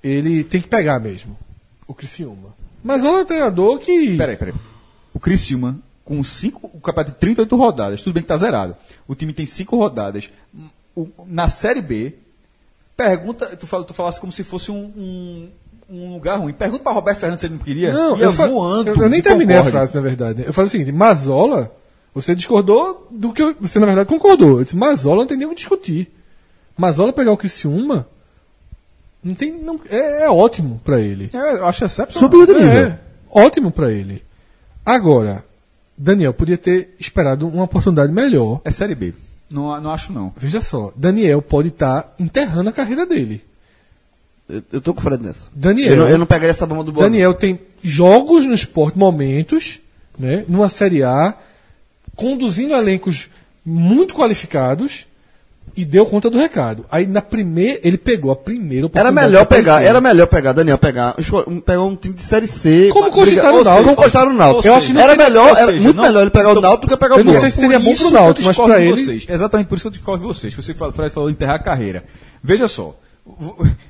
ele 0.02 0.44
tem 0.44 0.60
que 0.60 0.68
pegar 0.68 0.98
mesmo 1.00 1.36
o 1.88 1.94
Criciúma. 1.94 2.54
Mazola 2.86 3.18
é 3.18 3.22
um 3.22 3.26
treinador 3.26 3.78
que... 3.78 4.16
Peraí, 4.16 4.36
peraí. 4.36 4.54
O 5.12 5.18
Criciúma, 5.20 5.78
com 6.04 6.22
cinco, 6.22 6.70
o 6.72 6.80
campeonato 6.80 7.12
de 7.12 7.18
38 7.18 7.56
rodadas, 7.56 8.02
tudo 8.02 8.14
bem 8.14 8.22
que 8.22 8.28
tá 8.28 8.36
zerado. 8.36 8.76
O 9.08 9.14
time 9.14 9.32
tem 9.32 9.44
cinco 9.46 9.76
rodadas. 9.76 10.30
O- 10.94 11.08
na 11.26 11.48
Série 11.48 11.80
B, 11.82 12.14
pergunta, 12.96 13.46
tu, 13.56 13.66
fala, 13.66 13.84
tu 13.84 13.92
falasse 13.94 14.20
como 14.20 14.32
se 14.32 14.44
fosse 14.44 14.70
um, 14.70 14.76
um, 14.96 15.48
um 15.90 16.12
lugar 16.14 16.38
ruim. 16.38 16.52
Pergunta 16.52 16.82
pra 16.82 16.92
Roberto 16.92 17.18
Fernandes 17.18 17.40
se 17.40 17.46
ele 17.46 17.54
não 17.54 17.62
queria. 17.62 17.92
Não, 17.92 18.16
Ia 18.16 18.24
eu, 18.24 18.30
voando. 18.32 18.90
eu, 18.90 18.96
eu 18.96 19.08
nem 19.08 19.20
terminei 19.22 19.56
a 19.56 19.60
Concórdia. 19.62 19.80
frase, 19.88 19.94
na 19.94 20.00
verdade. 20.00 20.44
Eu 20.46 20.52
falei 20.52 20.68
o 20.68 20.70
seguinte, 20.70 20.92
Mazola, 20.92 21.72
você 22.14 22.34
discordou 22.34 23.08
do 23.10 23.32
que 23.32 23.42
eu, 23.42 23.54
você 23.60 23.78
na 23.78 23.86
verdade 23.86 24.08
concordou. 24.08 24.58
Eu 24.58 24.64
disse, 24.64 24.76
Mazola 24.76 25.18
não 25.18 25.26
tem 25.26 25.36
nem 25.36 25.46
o 25.46 25.50
que 25.50 25.56
discutir. 25.56 26.10
Mazola 26.76 27.12
pegar 27.12 27.32
o 27.32 27.36
Criciúma 27.36 28.06
não 29.26 29.34
tem 29.34 29.52
não, 29.52 29.80
é, 29.90 30.24
é 30.24 30.30
ótimo 30.30 30.80
pra 30.84 31.00
ele. 31.00 31.28
É, 31.34 31.54
eu 31.54 31.66
acho 31.66 31.84
excepcional. 31.84 32.30
Subiu 32.30 32.46
de 32.46 32.54
nível. 32.54 32.86
É, 32.86 32.98
ótimo 33.28 33.72
pra 33.72 33.90
ele. 33.90 34.22
Agora, 34.84 35.44
Daniel 35.98 36.32
podia 36.32 36.56
ter 36.56 36.94
esperado 37.00 37.48
uma 37.48 37.64
oportunidade 37.64 38.12
melhor. 38.12 38.60
É 38.64 38.70
Série 38.70 38.94
B. 38.94 39.12
Não, 39.50 39.80
não 39.80 39.90
acho 39.90 40.12
não. 40.12 40.32
Veja 40.36 40.60
só, 40.60 40.92
Daniel 40.94 41.42
pode 41.42 41.68
estar 41.68 42.14
enterrando 42.20 42.70
a 42.70 42.72
carreira 42.72 43.04
dele. 43.04 43.44
Eu, 44.48 44.62
eu 44.72 44.80
tô 44.80 44.94
com 44.94 45.00
o 45.00 45.02
Fred 45.02 45.20
nessa. 45.20 45.48
Daniel, 45.52 45.90
Eu 45.90 45.96
não, 45.96 46.08
eu 46.08 46.18
não 46.18 46.26
pegaria 46.26 46.50
essa 46.50 46.66
bomba 46.66 46.84
do 46.84 46.92
Boa. 46.92 47.06
Daniel 47.06 47.34
tem 47.34 47.58
jogos 47.82 48.46
no 48.46 48.54
esporte, 48.54 48.96
momentos, 48.96 49.80
né, 50.16 50.44
numa 50.46 50.68
Série 50.68 51.02
A, 51.02 51.34
conduzindo 52.14 52.74
elencos 52.74 53.28
muito 53.64 54.14
qualificados 54.14 55.04
e 55.76 55.84
deu 55.84 56.06
conta 56.06 56.30
do 56.30 56.38
recado. 56.38 56.84
Aí 56.90 57.06
na 57.06 57.20
primeira, 57.20 57.78
ele 57.84 57.98
pegou 57.98 58.30
a 58.30 58.36
primeira 58.36 58.78
Era 58.78 58.86
oportunidade. 58.86 59.26
melhor 59.26 59.44
pegar, 59.46 59.82
era 59.82 60.00
melhor 60.00 60.26
pegar, 60.26 60.52
Daniel, 60.52 60.78
pegar, 60.78 61.14
um- 61.46 61.60
pegar 61.60 61.82
um 61.82 61.94
time 61.94 62.14
de 62.14 62.22
série 62.22 62.46
C. 62.46 62.88
Como 62.92 63.10
cogitaram 63.10 63.54
o 63.54 63.58
seja, 63.58 63.64
Náutico. 63.70 63.84
Como 63.84 63.96
cogitaram 63.96 64.30
o 64.30 64.34
Náutico. 64.34 64.66
Eu 64.68 64.74
acho 64.74 64.86
que 64.86 64.92
não 64.92 65.00
era 65.02 65.10
seria- 65.10 65.24
melhor, 65.26 65.50
ou 65.50 65.56
era 65.56 65.66
seja, 65.72 65.84
muito 65.84 65.96
não- 65.96 66.04
melhor 66.04 66.20
ele 66.22 66.30
pegar 66.30 66.48
o 66.48 66.50
então- 66.52 66.62
Náutico 66.62 66.86
do 66.86 66.90
que 66.90 66.96
pegar 66.96 67.14
o 67.16 67.18
eu 67.18 67.24
não 67.24 67.32
sei 67.34 67.50
se 67.50 67.56
seria 67.60 67.78
bom 67.78 67.94
pro 67.94 68.10
Náutico, 68.10 68.46
mas 68.46 68.56
de 68.56 68.86
ele- 68.88 69.04
Vocês. 69.04 69.26
Exatamente 69.28 69.66
por 69.66 69.74
isso 69.74 69.82
que 69.82 69.88
eu 69.88 69.92
discordo 69.92 70.22
de 70.26 70.28
vocês. 70.34 70.54
Você 70.54 70.72
Fred 70.74 71.10
falou 71.10 71.28
enterrar 71.30 71.56
a 71.56 71.58
carreira. 71.62 72.04
Veja 72.42 72.66
só. 72.68 72.94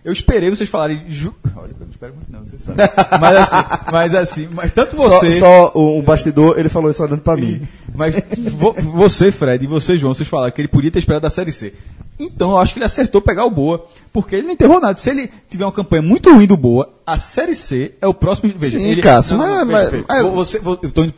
Eu 0.05 0.13
esperei 0.13 0.51
vocês 0.51 0.69
falarem. 0.69 1.05
Ju... 1.09 1.35
Olha, 1.57 1.71
eu 1.73 1.77
não 1.81 1.91
espero 1.91 2.15
muito, 2.15 2.33
não, 2.33 2.41
você 2.41 2.59
sabe. 2.59 2.79
Mas 3.21 3.37
assim, 3.37 3.57
mas 3.93 4.15
assim, 4.15 4.49
mas 4.53 4.73
tanto 4.73 4.97
Só, 4.97 5.09
você. 5.09 5.39
só 5.39 5.73
o, 5.75 5.99
o 5.99 6.03
bastidor, 6.03 6.59
ele 6.59 6.69
falou 6.69 6.91
isso 6.91 7.03
olhando 7.03 7.21
pra 7.21 7.37
mim. 7.37 7.67
Mas 7.95 8.15
vo- 8.53 8.75
você, 8.95 9.31
Fred, 9.33 9.65
e 9.65 9.67
você, 9.69 9.97
João, 9.97 10.13
vocês 10.15 10.29
falaram 10.29 10.53
que 10.53 10.61
ele 10.61 10.69
podia 10.69 10.91
ter 10.91 10.99
esperado 10.99 11.23
da 11.23 11.31
Série 11.31 11.51
C. 11.53 11.73
Então 12.19 12.53
eu 12.53 12.59
acho 12.59 12.73
que 12.73 12.79
ele 12.79 12.87
acertou 12.87 13.21
pegar 13.21 13.45
o 13.45 13.51
Boa, 13.51 13.85
porque 14.13 14.37
ele 14.37 14.47
não 14.47 14.55
enterrou 14.55 14.81
nada. 14.81 14.97
Se 14.99 15.11
ele 15.11 15.31
tiver 15.51 15.65
uma 15.67 15.73
campanha 15.73 16.01
muito 16.03 16.33
ruim 16.33 16.47
do 16.47 16.57
Boa, 16.57 16.89
a 17.07 17.19
Série 17.19 17.55
C 17.55 17.93
é 18.01 18.07
o 18.07 18.15
próximo. 18.15 18.53
Veja, 18.57 18.79
Sim, 18.79 18.85
ele, 18.87 19.03
Cássio, 19.03 19.37
não, 19.37 19.47
não, 19.47 19.55
mas- 19.67 19.67
veja, 19.67 19.73
mas- 19.77 19.91
veja. 19.91 20.05
mas- 20.09 20.23
Vo- 20.23 20.31
você, 20.31 20.59
vo- 20.59 20.79
eu, 20.83 20.91
tô 20.91 21.05
indo, 21.05 21.13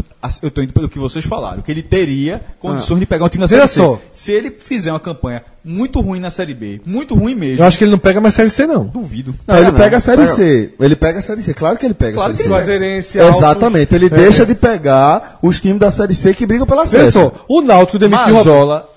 indo 0.64 0.72
pelo 0.72 0.88
que 0.88 0.98
vocês 0.98 1.24
falaram, 1.24 1.62
que 1.62 1.70
ele 1.70 1.82
teria 1.84 2.42
condições 2.58 2.98
de 2.98 3.06
pegar 3.06 3.24
um 3.24 3.28
time 3.28 3.42
na 3.42 3.48
Série 3.48 3.66
C. 3.68 3.74
só. 3.74 4.00
Se 4.12 4.32
ele 4.32 4.50
fizer 4.50 4.90
uma 4.92 4.98
campanha 4.98 5.44
muito 5.64 6.00
ruim 6.00 6.18
na 6.18 6.30
Série 6.30 6.52
B, 6.54 6.80
muito 6.84 7.14
ruim 7.14 7.34
mesmo, 7.36 7.62
Eu 7.62 7.66
acho 7.68 7.78
que 7.78 7.84
ele 7.84 7.90
não 7.92 7.98
pega 7.98 8.20
mais 8.20 8.34
Série 8.34 8.50
C, 8.50 8.66
não. 8.66 8.84
duvido. 8.84 9.32
Não, 9.46 9.56
ele 9.56 9.70
não, 9.70 9.74
pega 9.78 9.98
a 9.98 10.00
Série 10.00 10.22
pega- 10.22 10.32
C. 10.34 10.74
Ele 10.80 10.96
pega 10.96 11.18
a 11.20 11.22
Série 11.22 11.42
C. 11.42 11.54
Claro 11.54 11.78
que 11.78 11.86
ele 11.86 11.94
pega 11.94 12.14
Claro 12.14 12.32
a 12.32 12.36
que 12.36 12.42
Série 12.42 12.84
ele 12.84 13.02
C. 13.02 13.18
pega. 13.20 13.36
Exatamente. 13.36 13.94
Ele 13.94 14.10
deixa 14.10 14.44
de 14.44 14.54
pegar 14.56 15.38
os 15.42 15.60
times 15.60 15.78
da 15.78 15.90
Série 15.92 16.14
C 16.14 16.34
que 16.34 16.44
brigam 16.44 16.66
pela 16.66 16.84
Veja 16.84 17.04
acesso. 17.04 17.18
só, 17.20 17.44
o 17.48 17.60
Náutico 17.60 17.98
demitiu 18.00 18.26
o 18.26 18.32
Mazola. 18.34 18.88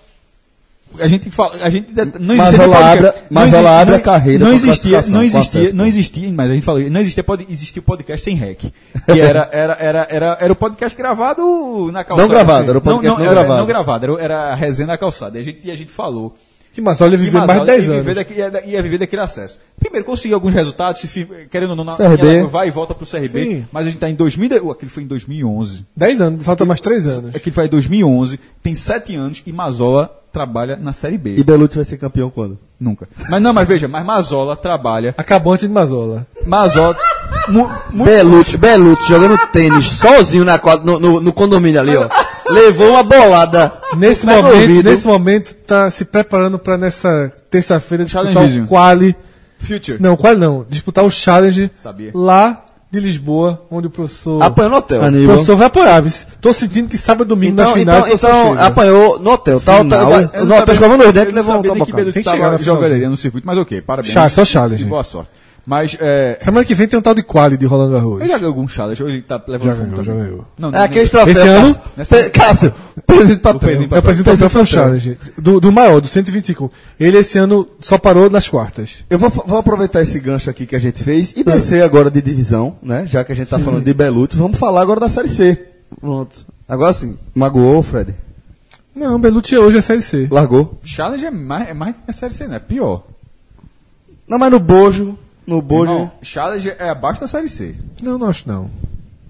A 0.99 1.07
gente 1.07 1.31
fala, 1.31 1.53
a 1.61 1.69
gente 1.69 1.88
não 2.19 2.35
Mazola 2.35 2.47
existia 2.47 2.68
podcast. 2.68 2.97
abre- 2.97 3.13
Não 3.30 3.41
Mazola 3.41 3.69
exi- 3.69 3.81
abre 3.81 3.93
a 3.93 3.97
não- 3.97 4.03
carreira 4.03 4.43
Não 4.45 4.51
a 4.51 4.55
existia, 4.55 5.01
não 5.07 5.23
existia, 5.23 5.73
não 5.73 5.85
existia, 5.85 6.31
mas 6.31 6.49
a 6.51 6.53
gente 6.53 6.63
falou, 6.63 6.81
não 6.89 6.99
existia, 7.01 7.23
pod, 7.23 7.45
existia 7.49 7.80
o 7.80 7.84
podcast 7.85 8.23
sem 8.23 8.35
rec. 8.35 8.59
Que 9.05 9.19
era, 9.22 9.49
era, 9.51 9.73
era, 9.80 10.07
era, 10.09 10.38
era 10.39 10.53
o 10.53 10.55
podcast 10.55 10.97
gravado 10.97 11.89
na 11.91 12.03
calçada. 12.03 12.27
Não 12.27 12.34
gravado, 12.35 12.69
era 12.69 12.77
o 12.77 12.81
podcast 12.81 13.18
não 13.19 13.26
era- 13.26 13.34
gravado. 13.35 13.59
Não 13.59 13.68
gravado, 13.68 14.05
era, 14.05 14.23
era 14.23 14.38
a 14.51 14.55
resenha 14.55 14.88
na 14.88 14.97
calçada. 14.97 15.38
E 15.38 15.41
a 15.41 15.43
gente, 15.43 15.59
e 15.63 15.72
a 15.72 15.76
gente 15.76 15.91
falou 15.91 16.35
Que 16.73 16.80
Mazola 16.80 17.11
ia 17.11 17.18
viver 17.18 17.38
mais 17.45 17.59
de 17.59 17.65
10 17.65 17.84
ia 17.84 17.91
anos. 17.91 17.97
viver, 18.05 18.15
daqui- 18.15 18.34
ia, 18.34 18.63
ia 18.65 18.81
viver 18.81 18.97
daquele 18.97 19.22
acesso. 19.22 19.57
Primeiro, 19.77 20.05
conseguiu 20.05 20.35
alguns 20.38 20.53
resultados, 20.53 21.01
se 21.01 21.27
querendo 21.49 21.72
ou 21.72 21.76
não, 21.76 21.84
na- 21.84 21.97
ela 21.99 22.47
vai 22.47 22.69
e 22.69 22.72
volta 22.72 22.93
pro 22.95 23.05
CRB, 23.05 23.27
Sim. 23.43 23.65
mas 23.73 23.88
a 23.88 23.89
gente 23.89 23.99
tá 23.99 24.09
em 24.09 24.15
2000, 24.15 24.65
uh, 24.68 24.72
aquele 24.72 24.89
foi 24.89 25.03
em 25.03 25.07
2011. 25.07 25.85
10 25.97 26.22
anos, 26.22 26.43
falta 26.45 26.63
mais 26.63 26.80
3 26.80 27.05
anos. 27.07 27.35
Aquele 27.35 27.53
foi 27.53 27.65
em 27.65 27.69
2011, 27.69 28.39
tem 28.63 28.73
7 28.73 29.15
anos 29.18 29.43
e 29.45 29.51
Mazola 29.51 30.18
trabalha 30.32 30.78
na 30.78 30.94
Série 30.94 31.18
B. 31.18 31.36
E 31.38 31.44
Belucci 31.44 31.76
vai 31.76 31.86
ser 31.86 31.98
campeão 31.98 32.30
quando? 32.30 32.58
Nunca. 32.80 33.08
Mas 33.30 33.41
não, 33.41 33.53
mas 33.53 33.68
veja, 33.68 33.88
mas 33.88 34.06
Mazola 34.06 34.56
trabalha. 34.56 35.14
Acabou 35.18 35.53
antes 35.53 35.68
de 35.68 35.74
Mazola. 35.74 36.26
Mazola. 36.45 36.95
mu, 37.49 37.70
mu, 37.91 38.06
Belucci, 38.06 38.58
Belucci 38.58 39.08
jogando 39.08 39.38
tênis 39.52 39.86
sozinho 39.86 40.45
na 40.45 40.58
quadra, 40.58 40.86
no, 40.86 40.99
no, 40.99 41.22
no 41.22 41.34
condomínio 41.34 41.80
ali, 41.80 41.95
ó. 41.95 42.08
Levou 42.49 42.91
uma 42.91 43.03
bolada. 43.03 43.72
Nesse 43.98 44.26
do 44.26 44.32
momento, 44.32 44.56
ouvido. 44.56 44.90
nesse 44.90 45.08
momento, 45.08 45.53
tá 45.53 45.90
se 45.90 46.06
preparando 46.06 46.58
pra 46.58 46.78
nessa 46.78 47.32
terça-feira 47.49 48.06
disputar 48.06 48.45
o 48.45 48.68
quali. 48.68 49.16
Future. 49.60 49.98
Não, 50.02 50.18
quali 50.18 50.40
não. 50.40 50.66
Disputar 50.68 51.03
o 51.03 51.12
challenge 51.12 51.70
Sabia. 51.82 52.12
lá 52.16 52.66
de 52.91 52.99
Lisboa, 52.99 53.61
onde 53.72 53.88
o 53.88 53.89
professor. 53.89 54.43
Apanhou 54.43 54.72
no 54.72 54.77
hotel. 54.77 55.01
o 55.01 55.05
Aníbal. 55.05 55.27
professor 55.35 55.55
vai 55.55 55.68
apoiar. 55.68 56.01
vice. 56.01 56.27
Tô 56.41 56.51
sentindo 56.51 56.89
que 56.89 56.97
sábado 56.97 57.26
e 57.26 57.30
domingo 57.30 57.53
Então, 57.53 57.65
nas 57.65 57.73
finais. 57.73 57.97
então, 57.99 58.15
o 58.15 58.19
professor 58.19 58.27
então 58.41 58.51
chega. 58.55 58.65
apanhou 58.68 59.19
no 59.19 59.31
hotel. 59.31 59.61
Tá, 59.61 59.77
Final. 59.77 60.09
tá, 60.27 60.38
Eu 60.39 60.45
no 60.45 60.55
hotel 60.55 60.73
escovando 60.73 61.07
os 61.07 61.13
dentes 61.13 61.31
e 61.31 61.35
levou 61.35 61.55
um 61.55 61.61
Tem 61.61 62.23
que 62.23 62.30
chegar 62.30 62.51
na 62.51 62.57
jogaria 62.57 63.09
no 63.09 63.15
circuito, 63.15 63.47
mas 63.47 63.57
ok, 63.57 63.81
parabéns. 63.81 64.13
Chá, 64.13 64.27
só 64.27 64.43
challenge. 64.43 64.84
E 64.84 64.88
Boa 64.88 65.03
sorte. 65.05 65.30
Mas, 65.63 65.95
é, 65.99 66.39
Semana 66.41 66.65
que 66.65 66.73
vem 66.73 66.88
tem 66.88 66.97
um 66.97 67.01
tal 67.03 67.13
de 67.13 67.21
quali 67.21 67.55
de 67.55 67.67
Roland 67.67 67.91
Garros. 67.91 68.19
ele 68.19 68.29
já 68.29 68.38
ganhou 68.38 68.49
algum 68.49 68.67
challenge 68.67 69.03
ou 69.03 69.07
ele 69.09 69.21
tá 69.21 69.39
levando 69.47 69.67
Já 69.67 69.75
fumo 69.75 69.89
ganhou, 69.91 70.03
já 70.03 70.13
ganhou. 70.13 70.45
Não, 70.57 70.73
É 70.73 70.83
aquele 70.83 71.07
troféu. 71.07 71.31
Esse 71.31 71.47
ano- 71.47 71.75
Cássio, 71.75 72.17
Pe- 72.17 72.29
Cássio, 72.31 72.73
pezinho 73.05 73.35
de 73.35 73.41
papel. 73.41 73.59
pezinho 73.59 73.88
de 73.88 73.93
É 73.95 73.99
o 73.99 74.01
presidente 74.01 74.38
do 74.39 74.49
foi 74.49 74.61
um 74.61 74.65
challenge. 74.65 75.17
Do, 75.38 75.59
do 75.59 75.71
maior, 75.71 76.01
do 76.01 76.07
125. 76.07 76.71
Ele 76.99 77.17
esse 77.19 77.38
ano 77.38 77.67
só 77.79 77.97
parou 77.99 78.27
nas 78.27 78.49
quartas. 78.49 79.03
Eu 79.07 79.19
vou, 79.19 79.29
vou 79.29 79.57
aproveitar 79.59 80.01
esse 80.01 80.19
gancho 80.19 80.49
aqui 80.49 80.65
que 80.65 80.75
a 80.75 80.79
gente 80.79 81.03
fez 81.03 81.31
e 81.38 81.43
descer 81.43 81.83
agora 81.83 82.09
de 82.09 82.21
divisão, 82.23 82.75
né? 82.81 83.05
Já 83.05 83.23
que 83.23 83.31
a 83.31 83.35
gente 83.35 83.47
tá 83.47 83.59
falando 83.59 83.83
de 83.85 83.93
Belucci, 83.93 84.35
vamos 84.38 84.57
falar 84.57 84.81
agora 84.81 84.99
da 84.99 85.09
Série 85.09 85.29
C. 85.29 85.61
Pronto. 85.99 86.43
Agora 86.67 86.91
sim. 86.93 87.17
Magoou, 87.35 87.83
Fred? 87.83 88.15
Não, 88.95 89.19
Belucci 89.19 89.55
hoje 89.57 89.77
é 89.77 89.81
Série 89.81 90.01
C. 90.01 90.27
Largou? 90.31 90.79
Challenge 90.83 91.23
é 91.25 91.31
mais, 91.31 91.69
é 91.69 91.73
mais 91.75 91.95
na 92.07 92.13
série 92.13 92.33
C, 92.33 92.47
não 92.47 92.55
é 92.55 92.59
pior. 92.59 93.03
Não, 94.27 94.39
mas 94.39 94.51
no 94.51 94.59
Bojo, 94.59 95.17
no 95.45 95.61
Bojo... 95.61 95.91
Irmão, 95.91 96.11
challenge 96.22 96.73
é 96.77 96.89
abaixo 96.89 97.22
da 97.22 97.27
série 97.27 97.49
C. 97.49 97.76
Não, 98.01 98.18
não 98.18 98.27
acho 98.30 98.47
não. 98.47 98.69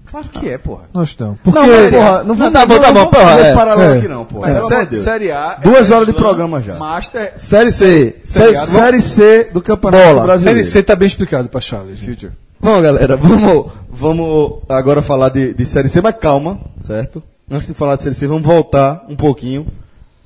Claro 0.06 0.28
que 0.28 0.46
é, 0.48 0.58
porra. 0.58 0.82
Não 0.92 1.00
acho 1.00 1.16
não. 1.18 1.34
Porque 1.42 1.58
Não, 1.58 1.66
mas, 1.66 1.90
porra, 1.90 2.22
não 2.24 2.34
Não, 2.34 2.52
tá 2.52 2.66
bom, 2.66 2.78
tá 2.78 2.92
bom, 2.92 3.06
porra, 3.06 3.28
fazer 3.30 3.46
é. 3.46 3.54
paralelo 3.54 3.94
É. 3.94 3.98
aqui 3.98 4.08
não, 4.08 4.24
porra. 4.26 4.48
Mas 4.48 4.56
Pelo 4.56 4.68
sé- 4.68 4.74
amor 4.74 4.84
de 4.84 4.90
Deus. 4.90 5.04
série 5.04 5.30
A. 5.32 5.58
é 5.58 5.64
Duas 5.64 5.90
horas 5.90 6.06
de 6.06 6.12
programa 6.12 6.60
já. 6.60 6.74
Master. 6.76 7.32
Série 7.36 7.72
C. 7.72 8.16
Série 8.22 8.44
Série, 8.52 8.56
A. 8.58 8.66
série 8.66 9.00
C 9.00 9.44
do 9.54 9.62
Campeonato 9.62 10.04
Bola. 10.04 10.22
Brasileiro. 10.24 10.60
Série 10.60 10.70
C 10.70 10.82
tá 10.82 10.94
bem 10.94 11.06
explicado 11.06 11.48
pra 11.48 11.60
challenge. 11.62 12.04
Future. 12.04 12.32
Bom, 12.60 12.82
galera, 12.82 13.16
vamos, 13.16 13.72
vamos 13.90 14.58
agora 14.68 15.00
falar 15.00 15.30
de, 15.30 15.54
de 15.54 15.64
Série 15.64 15.88
C, 15.88 16.00
mas 16.02 16.14
calma, 16.20 16.60
certo? 16.78 17.22
Antes 17.50 17.66
de 17.68 17.74
falar 17.74 17.96
de 17.96 18.02
Série 18.02 18.14
C, 18.14 18.26
vamos 18.26 18.42
voltar 18.42 19.04
um 19.08 19.16
pouquinho. 19.16 19.66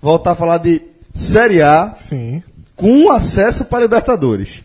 Voltar 0.03 0.33
a 0.33 0.35
falar 0.35 0.59
de 0.59 0.83
Série 1.15 1.63
A 1.63 1.95
Sim. 1.97 2.43
com 2.75 3.11
acesso 3.11 3.65
para 3.67 3.83
Libertadores. 3.83 4.65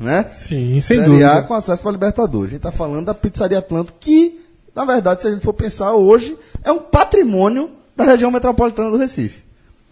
Né? 0.00 0.24
Sim, 0.32 0.80
sem 0.80 0.96
Série 0.96 1.04
dúvida. 1.10 1.32
A 1.34 1.42
com 1.42 1.52
acesso 1.54 1.82
para 1.82 1.92
Libertadores. 1.92 2.46
A 2.46 2.50
gente 2.52 2.66
está 2.66 2.72
falando 2.72 3.04
da 3.04 3.12
Pizzaria 3.14 3.58
Atlântico, 3.58 3.98
que, 4.00 4.40
na 4.74 4.86
verdade, 4.86 5.20
se 5.20 5.28
a 5.28 5.30
gente 5.30 5.44
for 5.44 5.52
pensar 5.52 5.92
hoje, 5.92 6.38
é 6.64 6.72
um 6.72 6.78
patrimônio 6.78 7.70
da 7.94 8.04
região 8.04 8.30
metropolitana 8.30 8.90
do 8.90 8.96
Recife. 8.96 9.44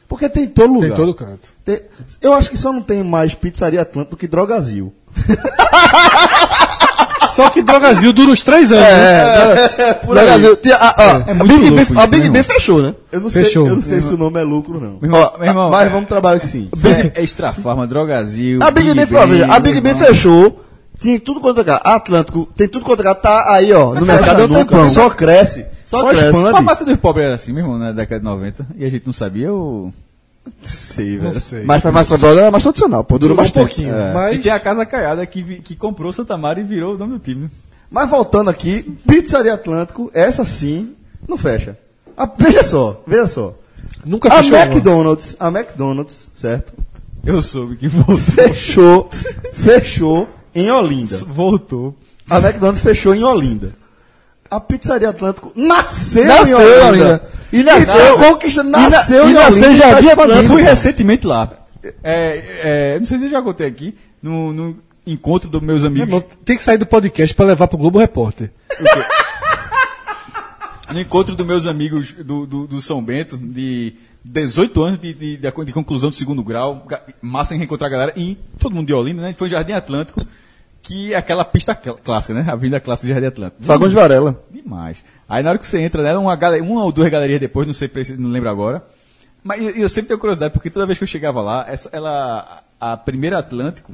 Porque 0.09 0.27
tem 0.27 0.45
em 0.45 0.49
todo 0.49 0.73
lugar. 0.73 0.89
Tem 0.89 0.97
todo 0.97 1.15
canto. 1.15 1.53
Tem- 1.63 1.83
eu 2.23 2.33
acho 2.33 2.49
que 2.49 2.57
só 2.57 2.73
não 2.73 2.81
tem 2.81 3.05
mais 3.05 3.35
Pizzaria 3.35 3.83
Atlântico 3.83 4.17
do 4.17 4.19
que 4.19 4.27
Drogazil. 4.27 4.95
Só 7.39 7.51
que 7.51 7.63
Drogazil 7.63 8.13
dura 8.13 8.33
uns 8.33 8.41
três 8.43 8.73
anos. 8.73 8.83
né? 8.83 9.65
É, 9.79 9.95
por 9.95 10.15
No 10.17 10.21
aí. 10.21 10.27
Brasil, 10.27 10.57
tinha- 10.57 10.75
a, 10.75 10.89
a, 10.89 11.05
É 11.29 11.31
a 11.31 11.35
Big 11.35 11.71
B, 11.71 11.79
a 11.79 11.83
isso, 11.83 12.07
Big 12.09 12.25
né, 12.25 12.31
B 12.31 12.43
fechou, 12.43 12.83
né? 12.83 12.95
Eu 13.13 13.21
não 13.21 13.31
Fechou. 13.31 13.65
sei, 13.65 13.73
eu 13.73 13.77
não 13.77 13.83
sei 13.83 14.01
se 14.01 14.13
o 14.13 14.17
nome 14.17 14.41
é 14.41 14.43
lucro, 14.43 14.75
não. 14.81 14.99
Meu 15.01 15.05
irmão, 15.05 15.33
meu 15.39 15.47
irmão, 15.49 15.71
Mas 15.71 15.93
vamos 15.93 16.09
trabalhar 16.09 16.41
que 16.41 16.49
sim. 16.49 16.69
é, 16.85 17.21
é 17.21 17.23
Extra 17.23 17.53
Farma, 17.53 17.87
Drogazil. 17.87 18.61
A 18.61 18.71
Big, 18.73 18.93
B, 18.93 19.07
Ben, 19.07 19.27
veja, 19.29 19.53
a 19.53 19.61
Big 19.61 19.81
B 19.81 19.95
fechou. 19.95 20.65
Tinha 21.01 21.21
tudo 21.21 21.41
quanto 21.41 21.61
é. 21.61 21.81
Atlântico, 21.85 22.49
tem 22.57 22.67
tudo 22.67 22.85
quanto 22.85 23.07
é. 23.07 23.15
Tá 23.15 23.53
aí, 23.55 23.73
ó, 23.73 23.95
no 23.95 24.05
mercado 24.05 24.43
é 24.43 24.45
um 24.47 24.49
tempão. 24.49 24.85
Só 24.91 25.09
cresce. 25.09 25.65
Só 25.89 26.01
Só, 26.01 26.09
cresce. 26.09 26.25
A 26.25 26.27
expande. 26.31 26.51
farmácia 26.51 26.85
dos 26.85 26.97
pobres 26.97 27.25
era 27.27 27.35
assim, 27.37 27.53
meu 27.53 27.63
irmão, 27.65 27.79
na 27.79 27.93
década 27.93 28.19
de 28.19 28.25
90. 28.25 28.67
E 28.77 28.85
a 28.85 28.91
gente 28.91 29.07
não 29.07 29.13
sabia 29.13 29.53
ou. 29.53 29.93
Sei, 30.63 31.17
Não 31.17 31.31
velho. 31.31 31.41
sei. 31.41 31.65
Mas 31.65 31.83
foi 31.83 31.91
mais 31.91 32.07
problema, 32.09 32.43
é 32.43 32.51
mais 32.51 32.63
tradicional, 32.63 33.05
pô, 33.05 33.19
Durou 33.19 33.37
mais 33.37 33.51
um 33.51 33.53
pouquinho. 33.53 33.95
É. 33.95 34.13
Mas 34.13 34.37
E 34.37 34.39
tem 34.39 34.53
a 34.53 34.61
Casa 34.61 34.85
Caiada 34.87 35.25
que, 35.27 35.43
vi- 35.43 35.61
que 35.61 35.75
comprou 35.77 36.11
o 36.11 36.13
Santa 36.13 36.37
Maria 36.37 36.63
e 36.63 36.67
virou 36.67 36.95
o 36.95 36.99
nome 36.99 37.15
do 37.15 37.19
time. 37.19 37.51
Mas 37.91 38.09
voltando 38.11 38.51
aqui, 38.51 38.83
Pizzaria 39.07 39.55
Atlântico, 39.55 40.11
essa 40.13 40.45
sim, 40.45 40.95
não 41.27 41.39
fecha. 41.39 41.77
Ah, 42.17 42.29
veja 42.39 42.63
só, 42.63 43.03
veja 43.07 43.27
só. 43.27 43.55
nunca 44.05 44.29
A 44.29 44.43
fechou. 44.43 44.57
uma. 44.59 44.65
McDonald's, 44.67 45.37
a 45.41 45.49
McDonald's, 45.49 46.29
certo? 46.37 46.73
Eu 47.25 47.41
soube 47.43 47.77
que 47.77 47.89
voltou. 47.89 48.17
Fechou, 48.19 49.11
fechou 49.53 50.29
em 50.55 50.71
Olinda. 50.71 51.17
voltou. 51.27 51.95
A 52.29 52.39
McDonald's 52.39 52.83
fechou 52.83 53.15
em 53.15 53.23
Olinda. 53.23 53.73
A 54.51 54.59
Pizzaria 54.61 55.11
Atlântico 55.11 55.53
nasceu, 55.55 56.25
Nasceu 56.25 56.47
em 56.47 56.51
em 56.51 56.55
Olinda. 56.55 56.89
Olinda. 56.89 57.29
E 57.53 57.61
E 57.61 57.63
nasceu- 57.65 58.19
conquista, 58.19 58.63
nasceu 58.63 59.27
e 59.27 59.31
em 59.31 59.35
nasceu 59.35 59.61
tá 59.61 59.69
Atlântico. 59.69 60.09
expandindo. 60.23 60.49
Fui 60.49 60.63
recentemente 60.63 61.27
lá. 61.27 61.51
É, 62.03 62.43
é, 62.95 62.99
não 62.99 63.07
sei 63.07 63.19
se 63.19 63.25
eu 63.27 63.31
já 63.31 63.41
contei 63.41 63.67
aqui, 63.67 63.95
no, 64.23 64.53
no 64.53 64.77
encontro 65.07 65.49
dos 65.49 65.63
meus 65.63 65.83
Meu 65.83 65.91
amigos. 65.91 66.09
irmão, 66.09 66.25
tem 66.45 66.57
que 66.57 66.63
sair 66.63 66.77
do 66.77 66.85
podcast 66.87 67.35
pra 67.35 67.47
levar 67.47 67.69
pro 67.69 67.79
Globo 67.79 67.99
Repórter. 67.99 68.51
No 70.93 70.99
encontro 70.99 71.37
dos 71.37 71.47
meus 71.47 71.67
amigos 71.67 72.15
do, 72.15 72.47
do, 72.47 72.67
do 72.67 72.81
São 72.81 73.03
Bento, 73.03 73.37
de 73.37 73.93
18 74.25 74.83
anos 74.83 74.99
de, 75.01 75.13
de, 75.13 75.37
de- 75.37 75.73
conclusão 75.73 76.09
do 76.09 76.17
segundo 76.17 76.43
grau, 76.43 76.87
massa 77.21 77.55
em 77.55 77.59
reencontrar 77.59 77.89
a 77.89 77.91
galera, 77.93 78.13
e 78.17 78.39
todo 78.59 78.75
mundo 78.75 78.87
de 78.87 78.95
Olinda, 78.95 79.21
né? 79.21 79.35
Foi 79.35 79.49
em 79.49 79.51
Jardim 79.51 79.73
Atlântico, 79.73 80.25
que 80.89 81.15
aquela 81.15 81.45
pista 81.45 81.75
cl- 81.81 81.97
clássica, 82.03 82.33
né? 82.35 82.47
A 82.51 82.57
vinda 82.57 82.81
clássica 82.81 83.07
de 83.09 83.13
Jardim 83.13 83.27
Atlântico. 83.29 83.63
Fagão 83.63 83.89
de 83.89 83.95
Varela. 83.95 84.43
Demais. 84.51 85.05
Aí 85.29 85.43
na 85.43 85.51
hora 85.51 85.59
que 85.59 85.67
você 85.67 85.79
entra, 85.81 86.03
né, 86.03 86.17
uma, 86.17 86.35
uma 86.63 86.85
ou 86.85 86.91
duas 86.91 87.11
galerias 87.11 87.39
depois, 87.41 87.67
não 87.67 87.75
sei, 87.75 87.89
preciso, 87.89 88.21
não 88.21 88.31
lembro 88.31 88.49
agora. 88.49 88.83
Mas 89.45 89.63
eu, 89.63 89.71
eu 89.71 89.89
sempre 89.89 90.09
tenho 90.09 90.19
curiosidade, 90.19 90.53
porque 90.53 90.71
toda 90.71 90.87
vez 90.87 90.97
que 90.99 91.05
eu 91.05 91.09
chegava 91.09 91.41
lá, 91.43 91.67
essa, 91.69 91.89
ela, 91.93 92.63
a 92.81 92.97
primeira 92.97 93.39
Atlântico, 93.39 93.93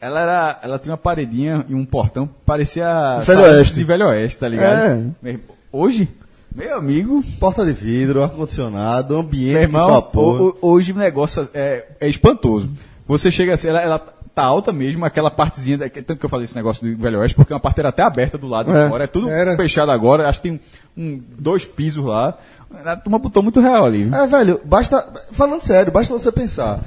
ela 0.00 0.20
era, 0.20 0.58
ela 0.62 0.78
tinha 0.78 0.92
uma 0.92 0.98
paredinha 0.98 1.64
e 1.68 1.74
um 1.74 1.84
portão, 1.84 2.28
parecia 2.46 3.18
Velho 3.24 3.40
Oeste. 3.42 3.74
de 3.74 3.84
Velho 3.84 4.06
Oeste, 4.06 4.38
tá 4.38 4.48
ligado? 4.48 5.14
É. 5.24 5.38
Hoje, 5.72 6.08
meu 6.54 6.76
amigo, 6.76 7.22
Porta 7.40 7.64
de 7.64 7.72
vidro, 7.72 8.22
ar-condicionado, 8.22 9.16
ambiente 9.16 9.52
meu 9.54 9.62
irmão, 9.62 9.88
ho- 10.14 10.48
ho- 10.48 10.58
hoje 10.60 10.92
o 10.92 10.96
negócio 10.96 11.48
é, 11.54 11.86
é 12.00 12.08
espantoso. 12.08 12.68
Você 13.06 13.30
chega 13.30 13.54
assim, 13.54 13.68
ela, 13.68 13.80
ela 13.80 14.04
tá 14.38 14.44
alta 14.44 14.72
mesmo, 14.72 15.04
aquela 15.04 15.30
partezinha, 15.30 15.78
da- 15.78 15.88
que- 15.88 16.00
tanto 16.02 16.18
que 16.20 16.24
eu 16.26 16.30
falei 16.30 16.44
esse 16.44 16.54
negócio 16.54 16.86
do 16.86 17.00
Velho 17.02 17.18
Oeste, 17.20 17.34
porque 17.34 17.52
uma 17.52 17.58
parte 17.60 17.80
era 17.80 17.88
até 17.88 18.02
aberta 18.02 18.38
do 18.38 18.46
lado 18.46 18.70
É, 18.70 18.84
de 18.84 18.90
fora, 18.90 19.04
é 19.04 19.06
tudo 19.06 19.28
era. 19.28 19.56
fechado 19.56 19.90
agora, 19.90 20.28
acho 20.28 20.40
que 20.40 20.48
tem 20.50 20.60
um, 20.96 21.20
dois 21.38 21.64
pisos 21.64 22.04
lá. 22.04 22.38
A 22.84 22.96
turma 22.96 23.18
botou 23.18 23.42
muito 23.42 23.60
real 23.60 23.84
ali. 23.84 24.04
viu? 24.04 24.14
É, 24.14 24.26
velho, 24.26 24.60
basta. 24.64 25.06
Falando 25.32 25.62
sério, 25.62 25.90
basta 25.90 26.12
você 26.12 26.30
pensar. 26.30 26.80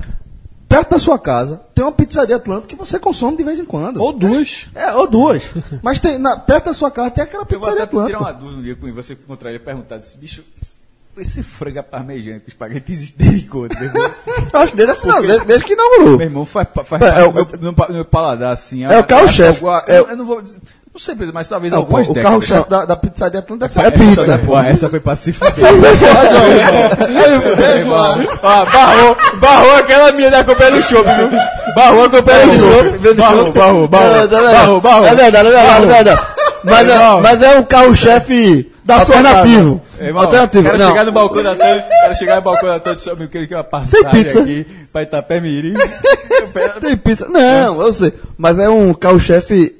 Perto 0.69 0.91
da 0.91 0.99
sua 0.99 1.19
casa 1.19 1.59
tem 1.75 1.83
uma 1.83 1.91
pizzaria 1.91 2.35
Atlântico 2.37 2.67
que 2.69 2.75
você 2.77 2.97
consome 2.97 3.35
de 3.35 3.43
vez 3.43 3.59
em 3.59 3.65
quando. 3.65 3.97
Ou 4.01 4.13
duas. 4.13 4.67
É, 4.73 4.93
ou 4.93 5.05
duas. 5.07 5.43
Mas 5.83 5.99
tem, 5.99 6.17
na- 6.17 6.37
perto 6.37 6.65
da 6.65 6.73
sua 6.73 6.89
casa 6.89 7.11
tem 7.11 7.23
aquela 7.23 7.43
Eu 7.43 7.47
vou 7.49 7.59
pizzaria 7.59 7.83
até 7.83 7.91
tirar 7.91 8.03
Atlântico. 8.05 8.23
uma 8.23 8.31
dúvida 8.33 8.59
um 8.59 8.63
dia 8.63 8.75
com 8.77 8.93
você 8.93 9.15
que 9.15 9.23
encontrar 9.23 9.49
ele 9.49 9.57
e 9.57 9.61
perguntar 9.61 9.97
desse 9.97 10.17
bicho. 10.17 10.43
Esse 11.17 11.43
frango 11.43 11.83
parmejano 11.83 12.39
com 12.39 12.47
espaguete 12.47 12.91
existe 12.91 13.15
desde 13.17 13.45
quando? 13.47 13.73
Meu 13.75 13.83
irmão? 13.83 14.11
Eu 14.53 14.59
acho 14.59 14.71
que 14.71 14.77
desde, 14.77 14.93
a 14.93 14.95
final, 14.95 15.21
desde, 15.21 15.45
desde 15.45 15.65
que 15.65 15.73
inaugurou. 15.73 16.17
Meu 16.17 16.27
irmão 16.27 16.45
faz, 16.45 16.67
faz 16.85 17.01
É, 17.01 17.19
é 17.19 17.31
meu, 17.61 17.75
meu 17.89 18.05
paladar 18.05 18.53
assim. 18.53 18.85
É 18.85 18.97
o 18.97 19.03
carro-chefe. 19.03 19.61
É 19.87 19.99
eu, 19.99 20.07
eu 20.07 20.17
não 20.17 20.25
vou. 20.25 20.41
Não 20.93 20.99
sei, 20.99 21.15
mas 21.33 21.47
talvez 21.47 21.71
Não, 21.71 21.79
algumas 21.79 22.09
o 22.09 22.13
décadas. 22.13 22.47
carro-chefe 22.47 22.69
da, 22.69 22.83
da 22.85 22.95
pizzaria 22.97 23.39
Atlântico 23.39 23.73
deve 23.73 23.87
É 23.87 23.91
ser 23.91 23.97
pizza, 23.97 24.21
Essa, 24.21 24.37
pô, 24.39 24.59
essa 24.59 24.89
foi 24.89 24.99
pra 24.99 25.15
se 25.15 25.31
fuder. 25.31 25.53
É, 27.61 27.83
Ó, 28.43 28.65
barrou, 28.65 29.17
barrou 29.35 29.75
aquela 29.75 30.11
minha 30.11 30.29
da 30.29 30.43
companhia 30.43 30.81
do 30.81 30.83
show, 30.83 31.01
viu? 31.03 31.29
Barrou 31.75 32.05
a 32.05 32.09
companhia 32.09 32.47
do 32.47 32.59
show. 32.59 33.13
Barrou, 33.15 33.51
barrou, 33.53 33.87
barrou. 33.87 34.15
É, 34.15 34.23
é 34.23 34.27
verdade. 34.27 34.55
Barrou, 34.55 34.81
barrou. 34.81 35.05
É 35.07 35.15
verdade, 35.15 35.47
é 35.47 35.51
verdade, 35.51 36.09
é 36.09 36.13
é, 36.63 37.21
mas 37.21 37.41
é 37.41 37.57
um 37.57 37.63
carro-chefe 37.63 38.71
alternativo. 38.99 39.81
Irmão, 39.99 40.23
alternativo. 40.23 40.63
Quero 40.63 40.77
Não. 40.77 40.89
chegar 40.89 41.05
no 41.05 41.11
balcão 41.11 41.43
da 41.43 41.55
Tânia, 41.55 41.85
quero 42.01 42.15
chegar 42.15 42.35
no 42.35 42.41
balcão 42.41 42.69
da 42.69 42.79
Tânia 42.79 42.97
e 42.97 43.01
saber 43.01 43.27
que 43.29 43.37
ele 43.37 43.47
quer 43.47 43.55
uma 43.57 43.63
passagem 43.63 44.09
pizza. 44.23 44.41
aqui 44.41 44.65
pra 44.91 45.03
Itapemirim. 45.03 45.73
Tem 46.81 46.97
pizza? 46.97 47.27
Não, 47.27 47.81
eu 47.81 47.93
sei. 47.93 48.13
Mas 48.37 48.59
é 48.59 48.69
um 48.69 48.93
carro-chefe. 48.93 49.75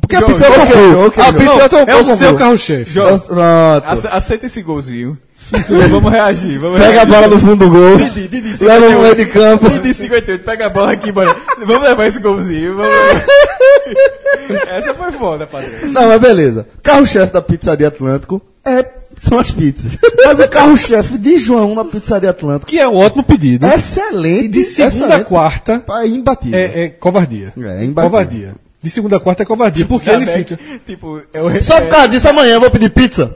Porque 0.00 0.16
a 0.16 0.20
João, 0.20 0.30
pizza 0.32 0.46
é 0.46 0.48
o 0.48 1.04
A 1.06 1.32
pizza 1.32 1.60
é 1.60 1.64
o 1.64 1.68
teu 1.68 1.78
É 1.80 1.96
o 1.96 2.04
seu 2.16 2.34
carro-chefe. 2.36 2.90
João, 2.92 3.18
Pronto. 3.18 3.86
ace- 3.92 4.08
aceita 4.10 4.46
esse 4.46 4.62
golzinho. 4.62 5.18
vamos 5.90 6.10
reagir, 6.10 6.58
vamos 6.58 6.78
Pega 6.78 6.88
a 7.02 7.04
reagir. 7.04 7.12
bola 7.14 7.26
no 7.28 7.38
fundo 7.38 7.56
do 7.56 7.70
gol. 7.70 7.96
Didi, 7.98 8.28
Didi, 8.28 8.64
Leva 8.64 8.88
no 8.88 9.00
meio 9.02 9.14
de 9.14 9.26
campo. 9.26 9.68
Didi 9.68 9.92
58, 9.92 10.42
pega 10.42 10.66
a 10.66 10.70
bola 10.70 10.92
aqui, 10.92 11.12
bora. 11.12 11.36
Vamos 11.66 11.86
levar 11.86 12.06
esse 12.06 12.18
golzinho. 12.18 12.76
Vamos... 12.76 12.90
Essa 14.68 14.94
foi 14.94 15.12
foda, 15.12 15.46
padrão. 15.46 15.70
Não, 15.90 16.08
mas 16.08 16.20
beleza. 16.20 16.66
Carro-chefe 16.82 17.32
da 17.32 17.42
pizzaria 17.42 17.88
Atlântico 17.88 18.40
é, 18.64 18.84
são 19.16 19.38
as 19.38 19.50
pizzas. 19.50 19.92
Mas 20.24 20.40
o 20.40 20.48
carro-chefe 20.48 21.18
de 21.18 21.38
João 21.38 21.74
na 21.74 21.84
pizzaria 21.84 22.30
Atlântico 22.30 22.66
Que 22.70 22.78
é 22.80 22.88
um 22.88 22.96
ótimo 22.96 23.22
pedido. 23.22 23.66
é 23.66 23.74
excelente. 23.74 24.48
de 24.48 24.62
segunda 24.62 25.16
a 25.16 25.24
quarta 25.24 25.82
É 26.02 26.06
imbatível. 26.06 26.58
é, 26.58 26.84
é 26.84 26.88
covardia. 26.88 27.52
É, 27.56 27.84
imbatível. 27.84 27.94
covardia. 28.10 28.54
De 28.84 28.90
segunda 28.90 29.16
a 29.16 29.20
quarta 29.20 29.42
é 29.42 29.46
covardia. 29.46 29.86
Porque 29.86 30.10
ele 30.10 30.26
Também, 30.26 30.44
fica. 30.44 30.60
Tipo, 30.84 31.22
é 31.32 31.40
o 31.40 31.62
Só 31.62 31.80
por 31.80 31.88
causa 31.88 32.06
disso, 32.06 32.28
amanhã 32.28 32.52
eu 32.52 32.60
vou 32.60 32.70
pedir 32.70 32.90
pizza. 32.90 33.34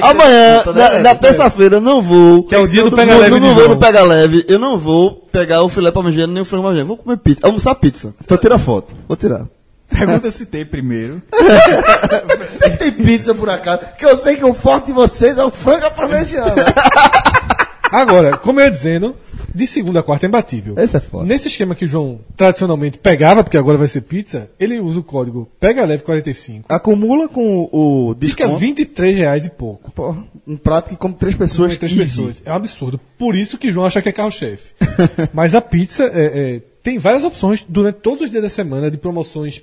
Amanhã, 0.00 0.64
né, 0.64 0.72
na, 0.74 0.98
na 1.00 1.14
terça-feira, 1.14 1.76
eu 1.76 1.80
não 1.82 2.00
vou. 2.00 2.44
Que 2.44 2.54
é 2.54 2.58
o 2.58 2.66
dia 2.66 2.82
do 2.82 2.88
eu 2.88 2.96
Pega 2.96 3.14
Leve 3.14 3.34
Eu 3.34 3.40
não 3.40 3.54
vou 3.54 3.68
no 3.68 3.76
Pega 3.76 4.02
Leve. 4.02 4.44
Eu 4.48 4.58
não 4.58 4.78
vou 4.78 5.28
pegar 5.30 5.62
o 5.62 5.68
filé 5.68 5.92
parmegiano 5.92 6.32
nem 6.32 6.40
o 6.40 6.46
frango 6.46 6.64
parmegiano. 6.64 6.88
Vou 6.88 6.96
comer 6.96 7.18
pizza. 7.18 7.46
Almoçar 7.46 7.74
pizza. 7.74 8.14
Então 8.24 8.38
tira 8.38 8.56
foto. 8.56 8.94
Vou 9.06 9.18
tirar. 9.18 9.44
Pergunta 9.86 10.30
se 10.30 10.46
tem 10.46 10.64
primeiro. 10.64 11.20
Vocês 12.58 12.74
têm 12.78 12.90
pizza 12.90 13.34
por 13.34 13.50
acaso? 13.50 13.82
Que 13.98 14.06
eu 14.06 14.16
sei 14.16 14.36
que 14.36 14.46
o 14.46 14.54
forte 14.54 14.86
de 14.86 14.92
vocês 14.94 15.36
é 15.36 15.44
o 15.44 15.50
frango 15.50 15.90
parmegiano. 15.90 16.54
Agora, 17.92 18.38
como 18.38 18.60
eu 18.60 18.64
ia 18.64 18.70
dizendo, 18.70 19.14
de 19.56 19.66
segunda 19.66 20.00
a 20.00 20.02
quarta 20.02 20.26
é 20.26 20.28
imbatível. 20.28 20.74
Esse 20.78 20.98
é 20.98 21.00
foda. 21.00 21.24
Nesse 21.24 21.48
esquema 21.48 21.74
que 21.74 21.86
o 21.86 21.88
João 21.88 22.20
tradicionalmente 22.36 22.98
pegava, 22.98 23.42
porque 23.42 23.56
agora 23.56 23.78
vai 23.78 23.88
ser 23.88 24.02
pizza, 24.02 24.50
ele 24.60 24.78
usa 24.78 25.00
o 25.00 25.02
código 25.02 25.48
Pega 25.58 25.84
Leve 25.84 26.02
45. 26.02 26.66
Acumula 26.68 27.26
com 27.26 27.68
o 27.72 28.14
Fica 28.20 28.44
desconto. 28.44 28.58
23 28.58 29.16
reais 29.16 29.46
e 29.46 29.50
pouco. 29.50 29.90
Porra, 29.92 30.22
um 30.46 30.58
prato 30.58 30.90
que 30.90 30.96
come 30.96 31.14
três 31.14 31.34
pessoas. 31.34 31.72
Entre 31.72 31.88
três 31.88 31.98
easy. 31.98 32.10
pessoas. 32.10 32.42
É 32.44 32.52
um 32.52 32.56
absurdo. 32.56 33.00
Por 33.18 33.34
isso 33.34 33.56
que 33.56 33.72
João 33.72 33.86
acha 33.86 34.02
que 34.02 34.10
é 34.10 34.12
carro-chefe. 34.12 34.74
Mas 35.32 35.54
a 35.54 35.62
pizza 35.62 36.04
é, 36.04 36.56
é, 36.56 36.62
tem 36.82 36.98
várias 36.98 37.24
opções 37.24 37.64
durante 37.66 37.96
todos 37.96 38.22
os 38.24 38.30
dias 38.30 38.42
da 38.42 38.50
semana 38.50 38.90
de 38.90 38.98
promoções 38.98 39.62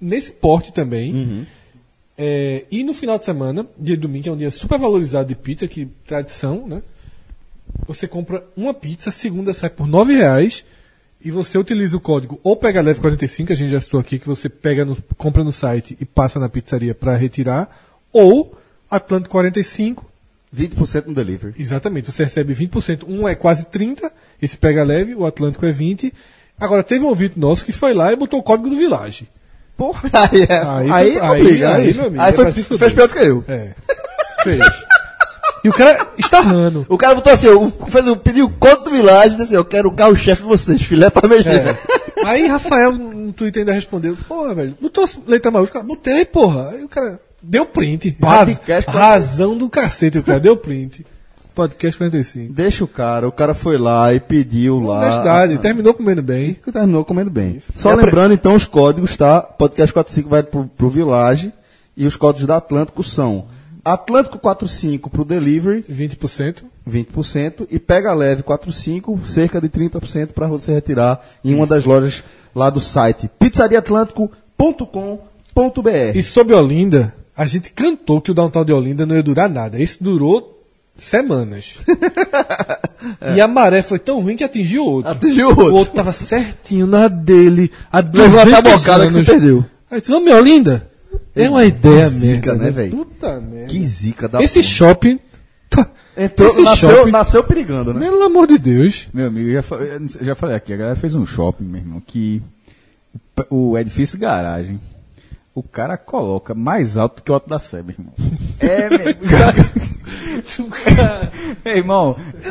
nesse 0.00 0.32
porte 0.32 0.72
também. 0.72 1.14
Uhum. 1.14 1.46
É, 2.16 2.64
e 2.70 2.82
no 2.82 2.94
final 2.94 3.18
de 3.18 3.26
semana, 3.26 3.66
dia 3.78 3.94
de 3.94 4.02
domingo, 4.02 4.24
que 4.24 4.28
é 4.28 4.32
um 4.32 4.36
dia 4.36 4.50
super 4.50 4.78
valorizado 4.78 5.28
de 5.28 5.36
pizza, 5.36 5.68
que 5.68 5.86
tradição, 6.06 6.66
né? 6.66 6.82
Você 7.86 8.06
compra 8.06 8.44
uma 8.56 8.74
pizza, 8.74 9.10
segunda 9.10 9.54
sai 9.54 9.70
por 9.70 9.86
9 9.86 10.14
reais 10.14 10.64
e 11.24 11.30
você 11.30 11.58
utiliza 11.58 11.96
o 11.96 12.00
código 12.00 12.38
ou 12.42 12.56
pega 12.56 12.80
leve 12.80 13.00
45, 13.00 13.52
a 13.52 13.56
gente 13.56 13.70
já 13.70 13.80
citou 13.80 13.98
aqui, 13.98 14.18
que 14.18 14.26
você 14.26 14.48
pega 14.48 14.84
no, 14.84 14.96
compra 15.16 15.42
no 15.42 15.50
site 15.52 15.96
e 16.00 16.04
passa 16.04 16.38
na 16.38 16.48
pizzaria 16.48 16.94
para 16.94 17.16
retirar, 17.16 17.68
ou 18.12 18.56
Atlântico 18.90 19.32
45, 19.32 20.08
20% 20.54 21.06
no 21.06 21.14
delivery. 21.14 21.54
Exatamente, 21.58 22.10
você 22.12 22.24
recebe 22.24 22.54
20%. 22.54 23.04
Um 23.08 23.26
é 23.28 23.34
quase 23.34 23.64
30%, 23.66 24.10
esse 24.40 24.56
pega 24.56 24.84
leve, 24.84 25.14
o 25.14 25.26
Atlântico 25.26 25.66
é 25.66 25.72
20%. 25.72 26.12
Agora, 26.60 26.82
teve 26.82 27.04
um 27.04 27.08
ouvinte 27.08 27.38
nosso 27.38 27.64
que 27.64 27.70
foi 27.72 27.94
lá 27.94 28.12
e 28.12 28.16
botou 28.16 28.40
o 28.40 28.42
código 28.42 28.68
do 28.68 28.76
Village. 28.76 29.28
Porra, 29.76 30.10
aí, 30.12 30.42
é. 30.42 30.66
Aí 30.66 30.90
aí, 30.90 31.12
foi- 31.12 31.20
complica, 31.28 31.68
aí, 31.74 31.86
aí, 31.88 31.94
meu 31.94 32.06
amigo, 32.06 32.22
Aí 32.22 32.30
é 32.30 32.32
foi, 32.32 32.52
fez 32.52 32.92
pior 32.92 33.06
do 33.08 33.14
que 33.14 33.18
eu. 33.20 33.44
É. 33.46 33.74
Fez. 34.42 34.58
E 35.68 35.70
o 35.70 35.74
cara 35.74 36.08
estarrando. 36.18 36.86
O 36.88 36.96
cara 36.98 37.14
botou 37.14 37.32
assim, 37.32 37.48
o, 37.48 37.70
fez 37.88 38.06
o, 38.08 38.16
pediu 38.16 38.46
o 38.46 38.50
conto 38.50 38.84
do 38.84 38.90
Village, 38.90 39.30
disse 39.30 39.42
assim, 39.42 39.54
eu 39.54 39.64
quero 39.64 39.88
o 39.88 39.92
carro-chefe 39.94 40.42
de 40.42 40.48
vocês, 40.48 40.82
filé 40.82 41.10
parmegiano. 41.10 41.70
É. 41.70 41.78
Aí 42.24 42.46
Rafael 42.46 42.92
no 42.92 43.32
Twitter 43.32 43.60
ainda 43.62 43.72
respondeu, 43.72 44.16
porra, 44.26 44.54
velho, 44.54 44.74
botou 44.80 45.08
letra 45.26 45.50
maiúscula, 45.50 45.84
botei, 45.84 46.24
porra. 46.24 46.70
Aí 46.70 46.82
o 46.84 46.88
cara 46.88 47.20
deu 47.42 47.64
print. 47.66 48.12
Podcast 48.12 48.90
Raz- 48.90 49.26
razão 49.28 49.56
do 49.56 49.68
cacete, 49.70 50.18
o 50.18 50.22
cara 50.22 50.40
deu 50.40 50.56
print. 50.56 51.06
Podcast 51.54 51.98
45. 51.98 52.52
Deixa 52.52 52.84
o 52.84 52.88
cara, 52.88 53.26
o 53.26 53.32
cara 53.32 53.52
foi 53.52 53.76
lá 53.78 54.14
e 54.14 54.20
pediu 54.20 54.78
lá. 54.78 55.00
Honestidade, 55.02 55.58
terminou 55.58 55.92
comendo 55.92 56.22
bem. 56.22 56.54
Terminou 56.72 57.04
comendo 57.04 57.30
bem. 57.32 57.58
Só 57.74 57.90
E 57.90 57.92
a 57.92 57.96
pre- 57.96 58.04
lembrando, 58.06 58.32
então, 58.32 58.54
os 58.54 58.64
códigos, 58.64 59.16
tá? 59.16 59.40
Podcast 59.42 59.92
45 59.92 60.28
vai 60.28 60.42
pro, 60.44 60.66
pro 60.76 60.88
Village 60.88 61.52
e 61.96 62.06
os 62.06 62.14
códigos 62.14 62.46
da 62.46 62.58
Atlântico 62.58 63.02
são 63.02 63.46
Atlântico 63.92 64.38
45 64.38 65.10
pro 65.10 65.24
delivery, 65.24 65.84
20%. 65.90 66.64
20%, 66.88 67.66
e 67.70 67.78
Pega 67.78 68.14
Leve 68.14 68.42
45, 68.42 69.20
cerca 69.24 69.60
de 69.60 69.68
30% 69.68 70.32
para 70.32 70.48
você 70.48 70.72
retirar 70.72 71.20
em 71.44 71.54
uma 71.54 71.66
das 71.66 71.84
lojas 71.84 72.24
lá 72.54 72.70
do 72.70 72.80
site 72.80 73.30
pizzariatlântico.com.br. 73.38 75.90
E 76.14 76.22
sobre 76.22 76.54
Olinda, 76.54 77.14
a 77.36 77.44
gente 77.44 77.72
cantou 77.72 78.20
que 78.20 78.30
o 78.30 78.34
downtown 78.34 78.64
de 78.64 78.72
Olinda 78.72 79.04
não 79.04 79.14
ia 79.14 79.22
durar 79.22 79.50
nada. 79.50 79.80
Esse 79.80 80.02
durou 80.02 80.64
semanas. 80.96 81.76
E 83.36 83.40
a 83.40 83.46
maré 83.46 83.80
foi 83.80 84.00
tão 84.00 84.20
ruim 84.20 84.34
que 84.34 84.42
atingiu 84.42 84.82
o 84.82 84.90
outro. 84.90 85.12
Atingiu 85.12 85.46
o 85.46 85.50
outro. 85.50 85.72
O 85.72 85.76
outro 85.76 85.94
tava 85.94 86.12
certinho 86.12 86.84
na 86.84 87.06
dele. 87.06 87.70
A 87.92 88.00
Levou 88.00 88.40
a 88.40 88.44
200 88.44 88.50
tabocada 88.50 89.06
que 89.06 89.14
anos. 89.14 89.26
você 89.26 89.32
perdeu. 89.32 89.64
Aí 89.88 90.00
disse, 90.00 90.10
vamos 90.10 90.32
Olinda? 90.32 90.87
É 91.34 91.48
uma 91.48 91.64
ideia 91.64 92.08
zica, 92.08 92.52
merda, 92.54 92.64
né, 92.64 92.70
velho? 92.70 92.96
Puta 93.04 93.40
merda. 93.40 93.66
Que 93.66 93.84
zica 93.86 94.28
da 94.28 94.42
Esse 94.42 94.60
porra. 94.60 94.72
shopping... 94.74 95.20
tá- 95.70 95.90
Entrou, 96.16 96.50
esse 96.50 96.62
nasceu, 96.62 96.90
shopping- 96.90 97.10
nasceu 97.12 97.44
perigando, 97.44 97.94
né? 97.94 98.00
Pelo 98.00 98.22
amor 98.24 98.46
de 98.48 98.58
Deus. 98.58 99.06
Meu 99.14 99.28
amigo, 99.28 99.48
eu 99.50 99.62
já, 99.62 99.76
eu 100.18 100.24
já 100.24 100.34
falei 100.34 100.56
aqui, 100.56 100.72
a 100.72 100.76
galera 100.76 100.96
fez 100.96 101.14
um 101.14 101.24
shopping, 101.24 101.64
meu 101.64 101.80
irmão, 101.80 102.02
que 102.04 102.42
o 103.48 103.78
edifício 103.78 104.18
garagem, 104.18 104.80
o 105.58 105.62
cara 105.62 105.96
coloca 105.98 106.54
mais 106.54 106.96
alto 106.96 107.22
que 107.22 107.30
o 107.30 107.34
alto 107.34 107.48
da 107.48 107.58
meu 107.82 107.94
irmão. 107.98 108.12
É, 108.60 108.88
meu 108.90 109.08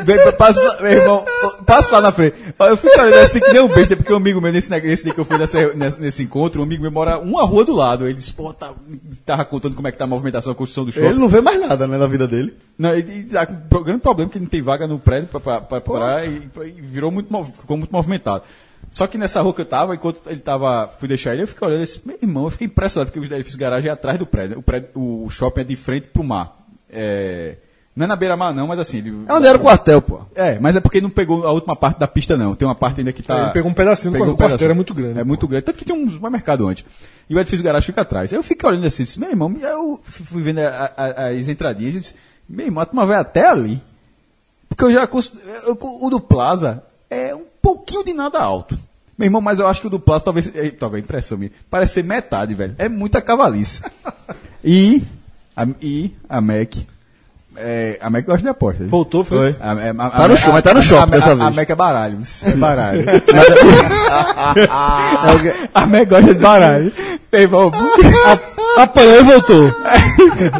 Meu 0.06 0.16
irmão, 0.16 0.32
passa, 0.36 0.62
lá- 0.62 0.80
meu 0.82 0.92
irmão, 0.92 1.24
passa 1.66 1.92
lá 1.92 2.00
na 2.00 2.12
frente. 2.12 2.36
Eu 2.58 2.76
fui 2.76 2.90
falando 2.90 3.14
assim 3.14 3.40
que 3.40 3.52
nem 3.52 3.62
um 3.62 3.68
besta, 3.68 3.96
porque 3.96 4.12
um 4.12 4.16
amigo 4.16 4.40
meu, 4.40 4.52
nesse, 4.52 4.70
nesse 4.70 5.04
dia 5.04 5.14
que 5.14 5.20
eu 5.20 5.24
fui 5.24 5.38
nessa, 5.38 5.72
nesse, 5.74 6.00
nesse 6.00 6.22
encontro, 6.22 6.60
um 6.60 6.64
amigo 6.64 6.82
meu 6.82 6.92
mora 6.92 7.18
uma 7.18 7.42
rua 7.44 7.64
do 7.64 7.72
lado. 7.74 8.04
Ele 8.06 8.14
disse, 8.14 8.32
pô, 8.32 8.52
tá, 8.52 8.72
tava 9.24 9.44
contando 9.44 9.74
como 9.74 9.88
é 9.88 9.92
que 9.92 9.98
tá 9.98 10.04
a 10.04 10.08
movimentação, 10.08 10.52
a 10.52 10.54
construção 10.54 10.84
do 10.84 10.92
shopping. 10.92 11.06
Ele 11.06 11.18
não 11.18 11.28
vê 11.28 11.40
mais 11.40 11.58
nada, 11.60 11.86
né, 11.86 11.96
na 11.96 12.06
vida 12.06 12.28
dele. 12.28 12.54
Não, 12.78 12.94
e, 12.94 13.00
e 13.00 13.22
tá 13.24 13.46
com 13.46 13.82
grande 13.82 14.00
problema 14.00 14.30
que 14.30 14.38
não 14.38 14.46
tem 14.46 14.62
vaga 14.62 14.86
no 14.86 14.98
prédio 14.98 15.28
pra, 15.28 15.40
pra, 15.40 15.60
pra 15.60 15.80
parar 15.80 16.26
e, 16.26 16.48
e 16.66 16.80
virou 16.80 17.10
muito, 17.10 17.28
ficou 17.60 17.76
muito 17.76 17.90
movimentado. 17.90 18.44
Só 18.90 19.06
que 19.06 19.18
nessa 19.18 19.40
rua 19.42 19.52
que 19.52 19.60
eu 19.60 19.66
tava, 19.66 19.94
enquanto 19.94 20.22
ele 20.26 20.40
tava, 20.40 20.88
fui 20.98 21.06
deixar 21.08 21.34
ele, 21.34 21.42
eu 21.42 21.48
fiquei 21.48 21.66
olhando 21.68 21.82
esse, 21.82 22.00
meu 22.06 22.18
irmão, 22.22 22.44
eu 22.44 22.50
fiquei 22.50 22.66
impressionado, 22.66 23.10
porque 23.12 23.20
o 23.20 23.24
edifício 23.34 23.58
de 23.58 23.62
garagem 23.62 23.90
é 23.90 23.92
atrás 23.92 24.18
do 24.18 24.26
prédio. 24.26 24.58
O, 24.58 24.62
prédio, 24.62 24.88
o 24.94 25.28
shopping 25.30 25.60
é 25.60 25.64
de 25.64 25.76
frente 25.76 26.08
pro 26.08 26.24
mar. 26.24 26.56
É, 26.88 27.56
não 27.94 28.04
é 28.04 28.08
na 28.08 28.16
beira-mar 28.16 28.54
não, 28.54 28.66
mas 28.66 28.78
assim... 28.78 28.98
Ele, 28.98 29.24
É 29.28 29.32
onde 29.34 29.46
era 29.46 29.58
o 29.58 29.60
quartel, 29.60 30.00
pô. 30.00 30.20
é, 30.34 30.58
mas 30.58 30.74
é 30.76 30.80
porque 30.80 31.00
não 31.02 31.10
pegou 31.10 31.46
a 31.46 31.52
última 31.52 31.76
parte 31.76 31.98
da 31.98 32.08
pista, 32.08 32.34
não. 32.36 32.54
Tem 32.54 32.66
uma 32.66 32.74
parte 32.74 33.00
ainda 33.00 33.12
que 33.12 33.22
tá. 33.22 33.42
Ele 33.42 33.50
pegou 33.50 33.70
um 33.70 33.74
pedacinho, 33.74 34.12
Pegou 34.12 34.28
o 34.28 34.30
um 34.30 34.34
quartel 34.36 34.46
pedacinho. 34.48 34.66
era 34.68 34.74
muito 34.74 34.94
grande. 34.94 35.18
É 35.20 35.24
muito 35.24 35.46
grande. 35.48 35.64
Tanto 35.66 35.78
que 35.78 35.84
tem 35.84 35.94
um 35.94 36.08
supermercado 36.10 36.66
antes. 36.66 36.84
E 37.28 37.34
o 37.34 37.38
edifício 37.40 37.62
garagem 37.64 37.86
fica 37.86 38.00
atrás. 38.00 38.32
Eu 38.32 38.42
fiquei 38.42 38.66
olhando 38.70 38.86
assim, 38.86 39.02
disse, 39.02 39.20
meu 39.20 39.28
irmão, 39.28 39.52
eu 39.60 40.00
fui 40.02 40.40
vendo 40.40 40.60
a- 40.60 40.92
a- 40.96 41.28
as 41.28 41.48
entradinhas 41.48 41.96
e 41.96 42.00
disse, 42.00 42.14
meu 42.48 42.64
irmão, 42.66 42.82
a 42.82 42.86
turma 42.86 43.04
vai 43.04 43.18
até 43.18 43.46
ali. 43.48 43.82
Porque 44.68 44.84
eu 44.84 44.92
já. 44.92 45.06
cons- 45.06 45.32
eu- 45.66 45.76
o 46.02 46.08
do 46.08 46.20
Plaza 46.20 46.82
é 47.10 47.34
um 47.34 47.42
pouquinho 47.88 48.04
de 48.04 48.12
nada 48.12 48.38
alto. 48.38 48.78
Meu 49.16 49.26
irmão, 49.26 49.40
mas 49.40 49.58
eu 49.58 49.66
acho 49.66 49.80
que 49.80 49.86
o 49.86 49.90
do 49.90 49.98
talvez. 49.98 50.50
é, 50.54 50.70
Talvez 50.70 51.02
impressão 51.02 51.36
minha. 51.38 51.50
Parece 51.70 51.94
ser 51.94 52.04
metade, 52.04 52.54
velho. 52.54 52.74
É 52.78 52.88
muita 52.88 53.20
cavalice. 53.20 53.82
e. 54.64 55.02
A, 55.56 55.66
e 55.82 56.14
a 56.28 56.40
Mac. 56.40 56.76
É, 57.56 57.98
a 58.00 58.08
Mac 58.08 58.24
gosta 58.24 58.42
de 58.42 58.48
aposta. 58.48 58.84
Voltou, 58.84 59.24
foi? 59.24 59.56
A- 59.58 59.72
a- 59.72 59.90
a- 60.06 60.10
Tá 60.10 60.28
no 60.28 60.34
a- 60.34 60.36
show, 60.36 60.52
mas 60.52 60.62
tá 60.62 60.72
no 60.72 60.80
shopping 60.80 61.02
a- 61.02 61.06
dessa 61.18 61.32
a- 61.32 61.34
vez. 61.34 61.48
A 61.48 61.50
Mac 61.50 61.68
é 61.70 61.74
baralho. 61.74 62.18
É 62.44 62.50
baralho. 62.54 63.04
É 64.58 65.68
a 65.74 65.86
Mac 65.86 66.08
gosta 66.08 66.32
de 66.34 66.40
baralho. 66.40 66.92
Meu 67.30 67.42
irmão, 67.42 67.72
Apanhou 68.78 69.20
e 69.20 69.22
voltou. 69.22 69.74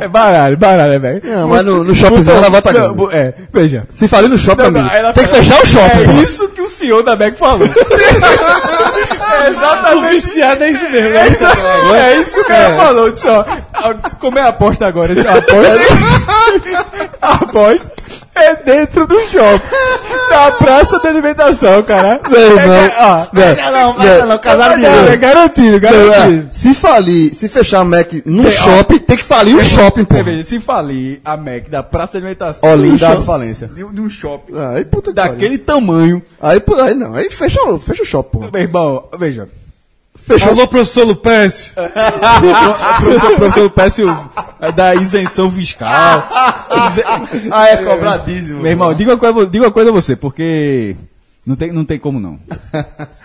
é 0.01 0.09
baralho, 0.09 0.57
baralho, 0.57 1.01
velho. 1.01 1.23
Não, 1.24 1.49
mas 1.49 1.65
no, 1.65 1.85
no 1.85 1.93
ela 1.95 2.51
volta 2.51 2.73
Não, 2.73 2.95
grande. 2.95 3.15
É, 3.16 3.35
veja. 3.53 3.86
Se 3.90 4.09
falir 4.09 4.28
no 4.28 4.36
shopping, 4.36 4.70
Não, 4.70 4.81
amigo, 4.81 5.12
tem 5.15 5.24
que 5.24 5.35
fechar 5.35 5.62
o 5.62 5.66
shopping. 5.66 6.03
É 6.03 6.05
pô. 6.05 6.20
isso 6.20 6.49
que 6.49 6.61
o 6.61 6.69
senhor 6.69 7.03
da 7.03 7.16
Mac 7.16 7.36
falou. 7.36 7.69
é 7.69 9.49
exatamente 9.51 10.27
Viciado 10.27 10.65
é 10.65 10.70
isso 10.70 10.90
mesmo. 10.90 11.16
É 11.16 11.28
isso, 11.28 11.45
é 11.95 12.16
isso 12.16 12.35
que 12.35 12.40
o 12.40 12.45
cara 12.45 12.77
falou. 12.77 13.11
Disse, 13.12 13.28
ó, 13.28 13.45
como 14.19 14.39
é 14.39 14.43
a 14.43 14.49
aposta 14.49 14.86
agora? 14.86 15.15
A 15.15 15.39
aposta, 15.39 17.09
a 17.23 17.35
aposta 17.35 17.93
é 18.39 18.56
dentro 18.56 19.06
do 19.06 19.20
shopping. 19.28 19.66
Da 20.31 20.52
praça 20.52 20.98
de 20.98 21.06
alimentação, 21.09 21.82
cara. 21.82 22.20
Meu 22.31 22.40
irmão. 22.59 22.74
É, 22.74 22.93
ó, 22.98 23.27
Não, 23.32 23.73
não, 23.73 24.19
não, 24.19 24.27
não, 24.28 24.39
casaram 24.39 24.77
de 24.77 24.85
é, 24.86 25.12
é 25.12 25.16
garantido, 25.16 25.73
Não, 25.73 25.78
garantido. 25.81 26.48
é, 26.51 26.52
Se 26.52 26.74
falir, 26.74 27.35
se 27.35 27.48
fechar 27.48 27.81
a 27.81 27.85
Mac 27.85 28.12
num 28.27 28.43
Tem, 28.44 28.47
ó. 28.47 28.51
shopping, 28.51 28.98
tem 28.98 29.16
que 29.16 29.24
falir 29.24 29.56
o 29.56 29.62
shopping, 29.65 30.05
pô. 30.05 30.16
É, 30.16 30.43
se 30.43 30.60
falir 30.60 31.20
a 31.24 31.36
Mac 31.36 31.69
da 31.69 31.82
praça 31.82 32.12
de 32.12 32.19
alimentação. 32.19 32.69
Olinda 32.70 32.89
num 32.89 32.94
de 32.97 33.01
shopping- 33.01 33.24
falência. 33.24 33.69
de 33.69 33.85
um- 33.85 33.93
de 33.93 34.01
um 34.01 34.10
shopping. 34.10 34.52
Aí, 34.74 34.85
puta 34.85 35.10
que 35.10 35.16
pariu. 35.16 35.32
daquele 35.32 35.59
tamanho. 35.59 36.23
Aí, 36.40 36.60
pô, 36.60 36.74
aí 36.81 36.94
não, 36.94 37.15
aí 37.15 37.31
fecha, 37.31 37.60
o- 37.62 37.78
fecha 37.78 38.02
o 38.02 38.06
shopping, 38.06 38.39
pô. 38.39 38.51
Meu 38.52 38.62
irmão, 38.62 39.05
veja. 39.19 39.48
Fechou 40.29 40.51
Alô, 40.51 40.69
professor 40.69 41.05
Lupécio. 41.05 41.73
O 41.73 43.01
professor, 43.01 43.37
professor 43.37 43.71
Pécio 43.71 44.31
é 44.61 44.71
da 44.71 44.95
isenção 44.95 45.51
fiscal. 45.51 45.89
Ah, 45.91 47.67
é 47.71 47.79
cobradíssimo. 47.79 48.61
Meu 48.61 48.71
irmão, 48.71 48.93
diga 48.93 49.13
uma, 49.13 49.17
coisa, 49.17 49.47
diga 49.47 49.65
uma 49.65 49.71
coisa 49.71 49.89
a 49.89 49.93
você, 49.93 50.15
porque 50.15 50.95
não 51.47 51.57
tem, 51.57 51.73
não 51.73 51.83
tem 51.83 51.99
como 51.99 52.21
não. 52.21 52.39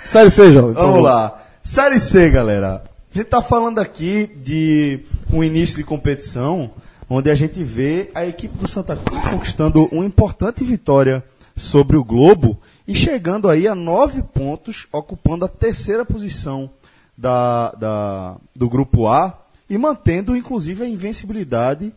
Sério, 0.05 0.31
você, 0.31 0.49
jovem. 0.53 0.75
Vamos 0.75 1.03
lá. 1.03 1.37
Série 1.61 1.99
C, 1.99 2.29
galera. 2.29 2.81
A 3.13 3.17
gente 3.17 3.27
tá 3.27 3.41
falando 3.41 3.79
aqui 3.79 4.29
de 4.37 5.01
um 5.29 5.43
início 5.43 5.75
de 5.75 5.83
competição 5.83 6.71
onde 7.09 7.29
a 7.29 7.35
gente 7.35 7.61
vê 7.61 8.11
a 8.15 8.25
equipe 8.25 8.57
do 8.57 8.67
Santa 8.67 8.95
Cruz 8.95 9.21
conquistando 9.29 9.89
uma 9.91 10.05
importante 10.05 10.63
vitória 10.63 11.21
sobre 11.53 11.97
o 11.97 12.03
Globo 12.03 12.57
e 12.87 12.95
chegando 12.95 13.49
aí 13.49 13.67
a 13.67 13.75
nove 13.75 14.23
pontos, 14.23 14.87
ocupando 14.91 15.43
a 15.43 15.49
terceira 15.49 16.05
posição 16.05 16.69
da, 17.17 17.71
da- 17.73 18.35
do 18.55 18.69
grupo 18.69 19.07
A 19.07 19.37
e 19.69 19.77
mantendo 19.77 20.35
inclusive 20.35 20.83
a 20.83 20.87
invencibilidade, 20.87 21.93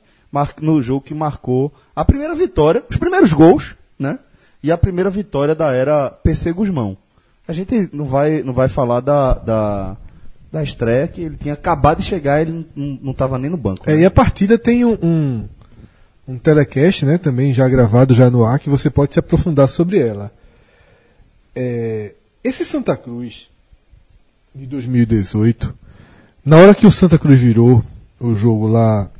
no 0.61 0.83
jogo 0.83 1.01
que 1.05 1.15
marcou 1.15 1.73
a 1.95 2.05
primeira 2.05 2.35
vitória, 2.35 2.83
os 2.91 2.97
primeiros 2.97 3.33
gols, 3.33 3.75
né? 3.99 4.19
E 4.63 4.71
a 4.71 4.77
primeira 4.77 5.09
vitória 5.09 5.55
da 5.55 5.73
era 5.73 6.11
PC 6.11 6.53
Guzmão. 6.53 6.97
A 7.49 7.53
gente 7.53 7.89
não 7.93 8.05
vai, 8.07 8.43
não 8.43 8.53
vai 8.53 8.69
falar 8.69 9.01
da, 9.01 9.35
da, 9.35 9.97
da 10.53 10.63
estreia, 10.63 11.09
que 11.09 11.23
ele 11.23 11.37
tinha 11.37 11.55
acabado 11.55 11.99
de 11.99 12.05
chegar 12.05 12.39
e 12.39 12.43
ele 12.43 12.67
não- 12.75 13.13
estava 13.13 13.39
nem 13.39 13.51
no 13.51 13.57
banco. 13.57 13.89
É, 13.89 13.95
né? 13.95 14.01
e 14.03 14.05
a 14.05 14.11
partida 14.11 14.59
tem 14.59 14.85
um, 14.85 14.99
um, 15.03 15.49
um 16.29 16.39
telecast, 16.39 17.07
né, 17.07 17.17
também 17.17 17.53
já 17.55 17.67
gravado, 17.69 18.13
já 18.15 18.29
no 18.29 18.45
ar, 18.45 18.59
que 18.59 18.69
você 18.69 18.91
pode 18.91 19.15
se 19.15 19.19
aprofundar 19.21 19.69
sobre 19.69 19.99
ela. 19.99 20.31
É, 21.55 22.15
esse 22.45 22.65
Santa 22.65 22.97
Cruz 22.97 23.49
de 24.57 24.67
2018, 24.67 25.75
na 26.45 26.57
hora 26.57 26.75
que 26.75 26.87
o 26.87 26.91
Santa 26.91 27.19
Cruz 27.19 27.39
virou 27.39 27.85
o 28.19 28.35
jogo 28.35 28.67
lá, 28.67 29.11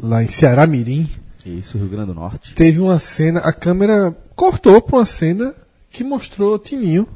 lá 0.00 0.22
em 0.22 0.28
Ceará 0.28 0.64
Mirim, 0.64 1.10
Isso, 1.44 1.76
Rio 1.76 1.88
Grande 1.88 2.08
do 2.08 2.14
Norte. 2.14 2.54
teve 2.54 2.78
uma 2.78 3.00
cena, 3.00 3.40
a 3.40 3.52
câmera 3.52 4.16
cortou 4.36 4.80
pra 4.80 4.98
uma 4.98 5.06
cena 5.06 5.54
que 5.90 6.04
mostrou 6.04 6.54
o 6.54 6.58
Tininho, 6.58 7.08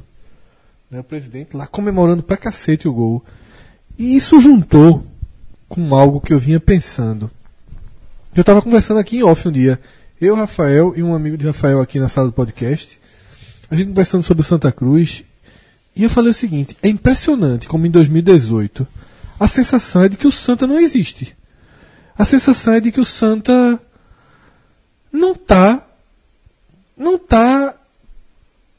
né, 0.91 0.99
o 0.99 1.03
presidente, 1.03 1.55
lá 1.55 1.65
comemorando 1.65 2.21
pra 2.21 2.35
cacete 2.35 2.87
o 2.87 2.93
gol. 2.93 3.23
E 3.97 4.17
isso 4.17 4.39
juntou 4.39 5.05
com 5.69 5.95
algo 5.95 6.19
que 6.19 6.33
eu 6.33 6.39
vinha 6.39 6.59
pensando. 6.59 7.31
Eu 8.35 8.43
tava 8.43 8.61
conversando 8.61 8.99
aqui 8.99 9.17
em 9.17 9.23
off 9.23 9.47
um 9.47 9.51
dia, 9.51 9.79
eu, 10.19 10.35
Rafael 10.35 10.93
e 10.95 11.01
um 11.01 11.15
amigo 11.15 11.37
de 11.37 11.45
Rafael 11.45 11.79
aqui 11.79 11.99
na 11.99 12.09
sala 12.09 12.27
do 12.27 12.33
podcast, 12.33 12.99
a 13.69 13.75
gente 13.75 13.87
conversando 13.87 14.23
sobre 14.23 14.41
o 14.41 14.45
Santa 14.45 14.71
Cruz, 14.71 15.23
e 15.95 16.03
eu 16.03 16.09
falei 16.09 16.31
o 16.31 16.33
seguinte, 16.33 16.75
é 16.81 16.87
impressionante 16.87 17.67
como 17.67 17.85
em 17.85 17.91
2018 17.91 18.87
a 19.39 19.47
sensação 19.47 20.03
é 20.03 20.09
de 20.09 20.17
que 20.17 20.27
o 20.27 20.31
Santa 20.31 20.65
não 20.65 20.79
existe. 20.79 21.35
A 22.17 22.25
sensação 22.25 22.73
é 22.73 22.79
de 22.79 22.91
que 22.91 23.01
o 23.01 23.05
Santa 23.05 23.79
não 25.11 25.35
tá 25.35 25.87
não 26.95 27.17
tá 27.17 27.75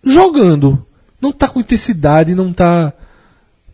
jogando, 0.03 0.87
não 1.21 1.33
tá 1.33 1.49
com 1.49 1.61
intensidade, 1.61 2.35
não 2.35 2.53
tá 2.53 2.93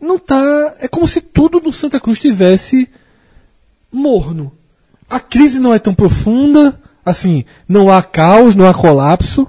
não 0.01 0.17
tá, 0.17 0.75
é 0.79 0.87
como 0.87 1.07
se 1.07 1.21
tudo 1.21 1.61
no 1.61 1.71
Santa 1.71 1.99
Cruz 1.99 2.19
tivesse 2.19 2.89
morno. 3.91 4.51
A 5.07 5.19
crise 5.19 5.59
não 5.59 5.73
é 5.73 5.79
tão 5.79 5.93
profunda, 5.93 6.81
assim, 7.05 7.45
não 7.67 7.91
há 7.91 8.01
caos, 8.01 8.55
não 8.55 8.67
há 8.67 8.73
colapso. 8.73 9.47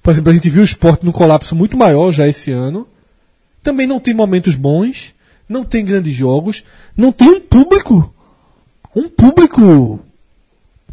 Por 0.00 0.10
exemplo, 0.10 0.30
a 0.30 0.34
gente 0.34 0.48
viu 0.48 0.62
o 0.62 0.64
esporte 0.64 1.04
num 1.04 1.10
colapso 1.10 1.56
muito 1.56 1.76
maior 1.76 2.12
já 2.12 2.28
esse 2.28 2.52
ano. 2.52 2.86
Também 3.64 3.86
não 3.86 3.98
tem 3.98 4.14
momentos 4.14 4.54
bons, 4.54 5.12
não 5.48 5.64
tem 5.64 5.84
grandes 5.84 6.14
jogos, 6.14 6.62
não 6.96 7.10
tem 7.10 7.28
um 7.28 7.40
público. 7.40 8.14
Um 8.94 9.08
público. 9.08 9.98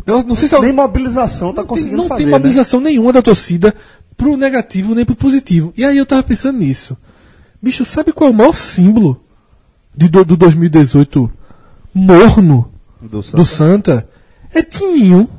Eu 0.08 0.24
não 0.24 0.36
sei 0.36 0.48
se 0.48 0.60
Nem 0.60 0.74
mobilização 0.74 1.54
tá 1.54 1.62
não 1.62 1.68
tem- 1.68 1.68
conseguindo 1.68 1.98
não 1.98 2.08
fazer, 2.08 2.24
tem 2.24 2.32
né? 2.32 2.32
mobilização 2.32 2.80
nenhuma 2.80 3.14
da 3.14 3.22
torcida 3.22 3.76
pro 4.18 4.36
negativo 4.38 4.96
nem 4.96 5.06
pro 5.06 5.16
positivo. 5.16 5.72
E 5.78 5.84
aí 5.86 5.98
eu 5.98 6.06
tava 6.06 6.24
pensando 6.24 6.58
nisso. 6.60 6.98
Bicho, 7.62 7.86
sabe 7.86 8.12
qual 8.12 8.30
é 8.30 8.34
o 8.34 8.36
maior 8.36 8.56
símbolo 8.56 9.22
de, 9.96 10.08
do, 10.10 10.26
do 10.26 10.36
2018 10.38 11.32
morno 11.94 12.72
Do 13.02 13.22
do 13.22 13.46
Santa? 13.46 14.08
É 14.54 14.64
Tininho, 14.64 15.30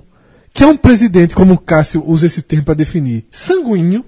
que 0.55 0.63
é 0.63 0.67
um 0.67 0.77
presidente, 0.77 1.35
como 1.35 1.55
o 1.55 1.59
Cássio 1.59 2.05
usa 2.07 2.27
esse 2.27 2.43
termo 2.43 2.65
para 2.67 2.75
definir, 2.75 3.27
sanguíneo, 3.33 4.05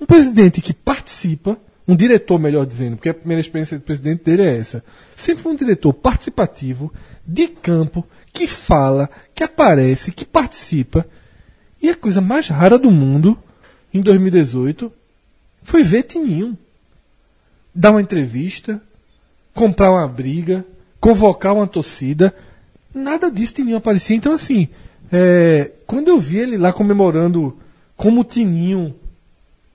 um 0.00 0.06
presidente 0.06 0.60
que 0.60 0.72
participa, 0.72 1.56
um 1.92 1.96
diretor, 1.96 2.38
melhor 2.38 2.64
dizendo, 2.64 2.96
porque 2.96 3.10
a 3.10 3.14
primeira 3.14 3.40
experiência 3.40 3.78
de 3.78 3.84
presidente 3.84 4.24
dele 4.24 4.42
é 4.42 4.56
essa. 4.56 4.82
Sempre 5.14 5.42
foi 5.42 5.52
um 5.52 5.56
diretor 5.56 5.92
participativo, 5.92 6.92
de 7.26 7.48
campo, 7.48 8.06
que 8.32 8.46
fala, 8.46 9.10
que 9.34 9.44
aparece, 9.44 10.10
que 10.10 10.24
participa. 10.24 11.06
E 11.82 11.90
a 11.90 11.94
coisa 11.94 12.22
mais 12.22 12.48
rara 12.48 12.78
do 12.78 12.90
mundo, 12.90 13.38
em 13.92 14.00
2018, 14.00 14.90
foi 15.62 15.82
ver 15.82 16.04
Tininho 16.04 16.56
dar 17.74 17.90
uma 17.90 18.00
entrevista, 18.00 18.80
comprar 19.54 19.90
uma 19.90 20.08
briga, 20.08 20.64
convocar 20.98 21.54
uma 21.54 21.66
torcida. 21.66 22.34
Nada 22.94 23.30
disso 23.30 23.54
Tininho 23.54 23.76
aparecia. 23.76 24.16
Então, 24.16 24.32
assim, 24.32 24.68
é, 25.12 25.72
quando 25.86 26.08
eu 26.08 26.18
vi 26.18 26.38
ele 26.38 26.56
lá 26.56 26.72
comemorando 26.72 27.58
como 27.98 28.24
Tininho 28.24 28.94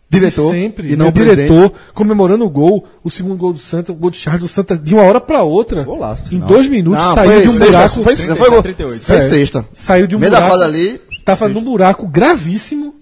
Diretor, 0.09 0.53
de 0.53 0.59
sempre, 0.61 0.93
e 0.93 0.95
não 0.95 1.11
diretor, 1.11 1.73
comemorando 1.93 2.45
o 2.45 2.49
gol, 2.49 2.85
o 3.03 3.09
segundo 3.09 3.35
gol 3.35 3.51
do 3.51 3.59
Santa, 3.59 3.91
o 3.91 3.95
gol 3.95 4.09
do 4.09 4.15
Charles, 4.15 4.43
o 4.43 4.47
Santa 4.47 4.77
de 4.77 4.93
uma 4.93 5.03
hora 5.03 5.19
para 5.19 5.43
outra, 5.43 5.83
Golaço, 5.83 6.33
em 6.33 6.39
dois 6.39 6.65
minutos, 6.67 7.03
Não, 7.03 7.13
saiu 7.13 7.31
foi 7.31 7.41
de 7.41 7.49
um 7.49 7.51
sexta, 7.51 7.71
buraco. 7.71 8.03
Foi, 8.03 8.15
foi, 8.15 8.35
foi, 8.35 8.61
38. 8.61 9.03
foi 9.03 9.15
É. 9.17 9.29
sexta. 9.29 9.65
Saiu 9.73 10.07
de 10.07 10.15
um 10.15 10.19
Meio 10.19 10.31
buraco. 10.31 10.55
ali. 10.61 11.01
Tava 11.25 11.49
num 11.49 11.61
buraco 11.61 12.07
gravíssimo 12.07 12.95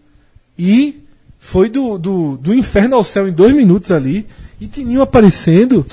e 0.58 1.04
foi 1.38 1.70
do, 1.70 2.00
do, 2.00 2.38
do 2.38 2.54
inferno 2.56 2.96
ao 2.96 3.04
céu 3.04 3.28
em 3.28 3.32
dois 3.32 3.54
minutos 3.54 3.92
ali. 3.92 4.26
E 4.60 4.66
Tininho 4.66 5.02
aparecendo. 5.02 5.86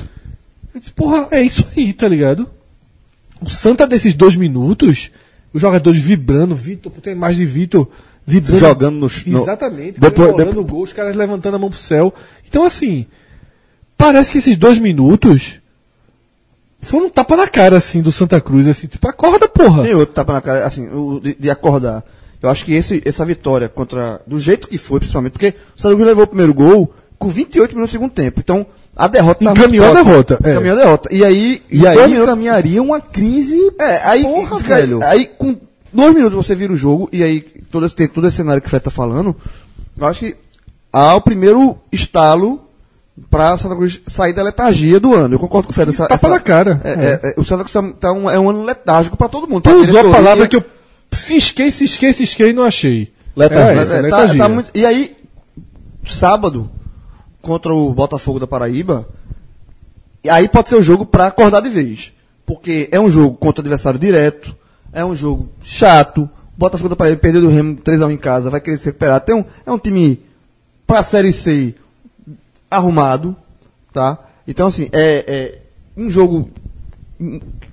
Eu 0.75 0.81
disse, 0.81 0.93
porra, 0.93 1.29
é 1.31 1.43
isso 1.43 1.67
aí, 1.77 1.93
tá 1.93 2.09
ligado? 2.09 2.49
O 3.39 3.51
Santa 3.51 3.87
desses 3.87 4.15
dois 4.15 4.35
minutos, 4.35 5.11
os 5.53 5.61
jogadores 5.61 6.01
vibrando, 6.01 6.55
Vitor, 6.57 6.91
tem 7.03 7.15
mais 7.15 7.37
de 7.37 7.45
Vitor 7.45 7.87
vibrando. 8.27 8.59
Jogando 8.61 8.97
no 8.97 9.09
ch- 9.09 9.27
no- 9.27 9.43
Exatamente, 9.43 9.99
Depois- 10.01 10.31
comemorando 10.31 10.61
o 10.61 10.65
gol, 10.65 10.83
os 10.83 10.93
caras 10.93 11.15
levantando 11.17 11.57
a 11.57 11.59
mão 11.59 11.71
pro 11.71 11.79
céu. 11.79 12.13
Então, 12.49 12.65
assim, 12.65 13.07
parece 13.97 14.33
que 14.33 14.39
esses 14.39 14.57
dois 14.57 14.79
minutos 14.79 15.61
foram 16.81 17.07
um 17.07 17.11
tapa 17.11 17.37
na 17.37 17.47
cara, 17.47 17.77
assim, 17.77 18.01
do 18.03 18.11
Santa 18.11 18.41
Cruz, 18.41 18.67
assim, 18.69 18.87
tipo, 18.87 19.07
acorda, 19.09 19.49
porra. 19.49 19.83
Tem 19.83 19.95
outro 19.95 20.15
tapa 20.15 20.33
na 20.33 20.41
cara, 20.41 20.67
assim, 20.67 20.89
o 20.89 21.21
de, 21.21 21.35
de 21.39 21.51
acordar. 21.51 22.05
Eu 22.43 22.49
acho 22.51 22.65
que 22.65 22.73
esse, 22.75 23.01
essa 23.05 23.25
vitória 23.25 23.69
contra. 23.69 24.21
Do 24.27 24.39
jeito 24.39 24.67
que 24.67 24.77
foi, 24.79 24.99
principalmente, 24.99 25.33
porque 25.33 25.55
o 25.77 25.81
Santa 25.81 25.95
Cruz 25.95 26.09
levou 26.09 26.25
o 26.25 26.27
primeiro 26.27 26.53
gol 26.53 26.93
com 27.17 27.29
28 27.29 27.71
minutos 27.75 27.91
do 27.91 27.93
segundo 27.93 28.11
tempo. 28.11 28.41
Então, 28.41 28.67
a 28.97 29.07
derrota 29.07 29.45
tá 29.45 29.53
Encaminhou 29.53 29.87
a 29.87 29.95
derrota, 29.95 30.39
é. 30.45 30.51
Encaminhou 30.51 30.77
a 30.77 30.81
derrota. 30.81 31.09
E 31.15 31.25
aí. 31.25 31.63
E 31.71 31.87
aí 31.87 32.15
encaminharia 32.21 32.83
uma 32.83 33.01
crise. 33.01 33.57
É, 33.79 33.99
aí, 34.09 34.25
Porra, 34.25 34.57
fica- 34.59 34.75
velho. 34.75 34.99
aí 35.05 35.27
com 35.39 35.57
dois 35.93 36.13
minutos 36.15 36.35
você 36.37 36.57
vira 36.57 36.73
o 36.73 36.77
jogo, 36.77 37.09
e 37.13 37.23
aí 37.23 37.45
todo 37.73 37.87
esse, 37.87 38.09
todo 38.09 38.29
esse 38.29 38.37
cenário 38.37 38.61
que 38.63 38.67
o 38.69 38.71
Fred 38.71 38.85
tá 38.85 38.91
falando. 38.91 39.35
Eu 39.97 40.07
acho 40.07 40.21
que 40.21 40.37
há 40.93 41.15
o 41.15 41.21
primeiro 41.21 41.77
estalo 41.91 42.63
pra 43.31 43.57
Santa 43.59 43.75
Cruz 43.77 44.01
sair 44.07 44.33
da 44.33 44.43
letargia 44.43 45.01
do 45.01 45.15
ano. 45.15 45.35
Eu 45.35 45.39
concordo 45.39 45.67
com 45.67 45.73
o 45.73 45.75
Fred. 45.75 45.91
Essa, 45.91 46.03
Tapa 46.05 46.15
essa- 46.15 46.29
na 46.29 46.39
cara. 46.41 46.81
é, 46.85 46.93
é, 46.93 47.21
é, 47.31 47.35
o 47.37 47.45
Santa 47.45 47.65
Cruz 47.65 47.73
tá, 47.73 47.83
tá 47.99 48.13
um, 48.13 48.31
é 48.31 48.39
um 48.39 48.49
ano 48.51 48.65
letárgico 48.65 49.17
pra 49.17 49.29
todo 49.29 49.49
mundo. 49.49 49.63
Tu 49.63 49.71
pra 49.71 49.79
usou 49.79 50.01
a 50.01 50.11
palavra 50.11 50.47
que 50.47 50.57
eu 50.57 50.65
cisquei, 51.11 51.71
cisquei, 51.71 52.13
cisquei 52.13 52.51
e 52.51 52.53
não 52.53 52.63
achei. 52.65 53.13
Letargia. 53.35 53.81
É, 53.81 53.83
essa, 53.83 53.95
é, 54.07 54.11
tá- 54.11 54.35
tá 54.37 54.49
muito- 54.49 54.71
e 54.75 54.85
aí, 54.87 55.17
sábado, 56.07 56.71
contra 57.41 57.73
o 57.75 57.93
Botafogo 57.93 58.39
da 58.39 58.47
Paraíba, 58.47 59.09
e 60.25 60.31
aí 60.31 60.49
pode 60.49 60.69
ser 60.69 60.77
o 60.77 60.83
jogo 60.83 61.05
pra 61.05 61.27
acordar 61.27 61.61
de 61.61 61.69
vez. 61.69 62.13
Porque 62.45 62.89
é 62.93 62.99
um 63.01 63.09
jogo 63.09 63.37
contra 63.37 63.63
adversário 63.63 63.99
direto, 63.99 64.55
é 64.93 65.05
um 65.05 65.15
jogo 65.15 65.49
chato. 65.63 66.29
Botafogo 66.57 66.91
da 66.91 66.97
Paraíba 66.97 67.21
perdeu 67.21 67.41
do 67.41 67.49
Remo 67.49 67.77
3x1 67.77 68.13
em 68.13 68.17
casa, 68.17 68.51
vai 68.51 68.61
querer 68.61 68.79
se 68.79 68.87
recuperar. 68.87 69.21
Tem 69.21 69.35
um, 69.35 69.45
é 69.65 69.71
um 69.71 69.79
time 69.79 70.21
pra 70.87 71.03
Série 71.03 71.33
C 71.33 71.75
arrumado, 72.71 73.37
tá? 73.93 74.19
Então, 74.47 74.67
assim, 74.67 74.89
é, 74.93 75.25
é 75.27 75.59
um 75.97 76.11
jogo 76.11 76.51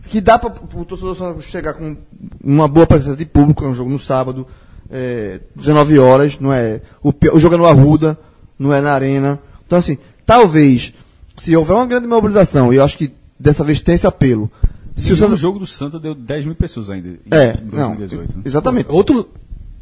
que 0.04 0.22
dá 0.22 0.38
para 0.38 0.54
o 0.76 0.86
torcedor 0.86 1.42
chegar 1.42 1.74
com 1.74 1.98
uma 2.44 2.68
boa 2.68 2.86
presença 2.86 3.18
de 3.18 3.26
público, 3.26 3.64
é 3.66 3.68
um 3.68 3.74
jogo 3.74 3.90
no 3.90 4.00
sábado, 4.00 4.48
é, 4.90 5.40
19 5.56 6.00
horas, 6.00 6.40
não 6.40 6.54
é? 6.54 6.82
O, 7.04 7.14
o 7.34 7.40
jogo 7.40 7.56
é 7.56 7.58
no 7.58 7.66
Arruda, 7.66 8.18
não 8.58 8.74
é 8.74 8.82
na 8.82 8.94
Arena. 8.94 9.40
Então, 9.66 9.80
assim, 9.80 9.98
talvez, 10.26 10.94
se 11.38 11.56
houver 11.56 11.76
uma 11.76 11.86
grande 11.86 12.08
mobilização, 12.08 12.74
e 12.74 12.78
eu 12.78 12.84
acho 12.84 12.98
que 12.98 13.12
dessa 13.40 13.64
vez 13.64 13.82
tem 13.82 13.96
esse 13.96 14.08
apelo, 14.08 14.52
se 14.96 15.14
o 15.14 15.18
Santa. 15.18 15.38
jogo 15.38 15.60
do 15.60 15.68
Santa 15.68 16.00
deu 16.00 16.14
10 16.16 16.46
mil 16.46 16.56
pessoas 16.56 16.90
ainda 16.90 17.08
em 17.10 17.20
É, 17.32 17.52
em 17.62 17.76
não, 17.76 17.96
2018. 17.96 18.38
né? 18.38 18.44
exatamente. 18.46 18.88
Outro. 18.92 19.30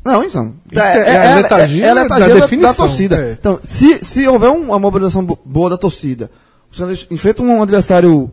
Não, 0.05 0.23
isso 0.23 0.37
não. 0.37 0.53
Isso 0.71 0.79
é- 0.81 1.09
é 1.09 1.33
a 1.33 1.35
letargia 1.35 1.85
é 1.85 1.89
a 1.89 1.93
da 1.93 2.01
letargia 2.03 2.27
da, 2.29 2.33
definição, 2.35 2.69
da 2.71 2.77
torcida. 2.77 3.15
é. 3.17 3.31
Então, 3.33 3.59
se, 3.67 4.03
se 4.03 4.27
houver 4.27 4.49
um- 4.49 4.61
uma 4.67 4.79
mobilização 4.79 5.25
bo- 5.25 5.37
boa 5.43 5.69
da 5.69 5.77
torcida, 5.77 6.31
o 6.71 6.75
Santos 6.75 7.05
enfrenta 7.11 7.43
um 7.43 7.61
adversário 7.61 8.31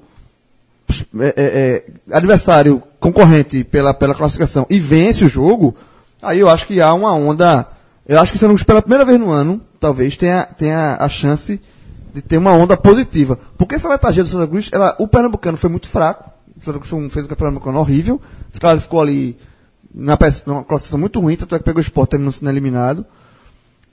é, 1.19 1.27
é, 1.27 1.33
é, 1.37 1.85
adversário 2.17 2.83
concorrente 3.01 3.65
pela, 3.65 3.93
pela 3.95 4.15
classificação 4.15 4.67
e 4.69 4.79
vence 4.79 5.25
o 5.25 5.29
jogo, 5.29 5.75
aí 6.23 6.39
eu 6.39 6.49
acho 6.49 6.67
que 6.67 6.81
há 6.81 6.93
uma 6.95 7.13
onda. 7.15 7.67
Eu 8.07 8.21
acho 8.21 8.31
que 8.33 8.37
o 8.37 8.41
Santos 8.41 8.63
pela 8.63 8.83
primeira 8.83 9.05
vez 9.05 9.19
no 9.19 9.31
ano, 9.31 9.61
talvez 9.81 10.17
tenha, 10.17 10.45
tenha 10.45 10.97
a 11.01 11.09
chance 11.09 11.61
de 12.13 12.21
ter 12.23 12.37
uma 12.37 12.53
onda 12.53 12.77
positiva. 12.77 13.39
Porque 13.57 13.75
essa 13.75 13.89
letargia 13.89 14.23
do 14.23 14.29
Santa 14.29 14.47
Cruz, 14.47 14.69
ela, 14.71 14.95
o 14.99 15.09
Pernambucano 15.09 15.57
foi 15.57 15.71
muito 15.71 15.89
fraco. 15.89 16.31
O 16.65 16.73
Santa 16.73 16.79
Cruz 16.87 17.13
fez 17.13 17.25
um 17.27 17.29
campeonato 17.29 17.69
horrível. 17.79 18.21
Esse 18.51 18.61
cara 18.61 18.81
ficou 18.81 19.01
ali 19.01 19.37
na 19.95 20.17
classificação 20.17 20.99
muito 20.99 21.21
ruim, 21.21 21.37
tanto 21.37 21.55
é 21.55 21.59
que 21.59 21.65
pegou 21.65 21.79
o 21.79 21.83
esporte 21.83 22.11
terminou 22.11 22.33
sendo 22.33 22.51
eliminado. 22.51 23.05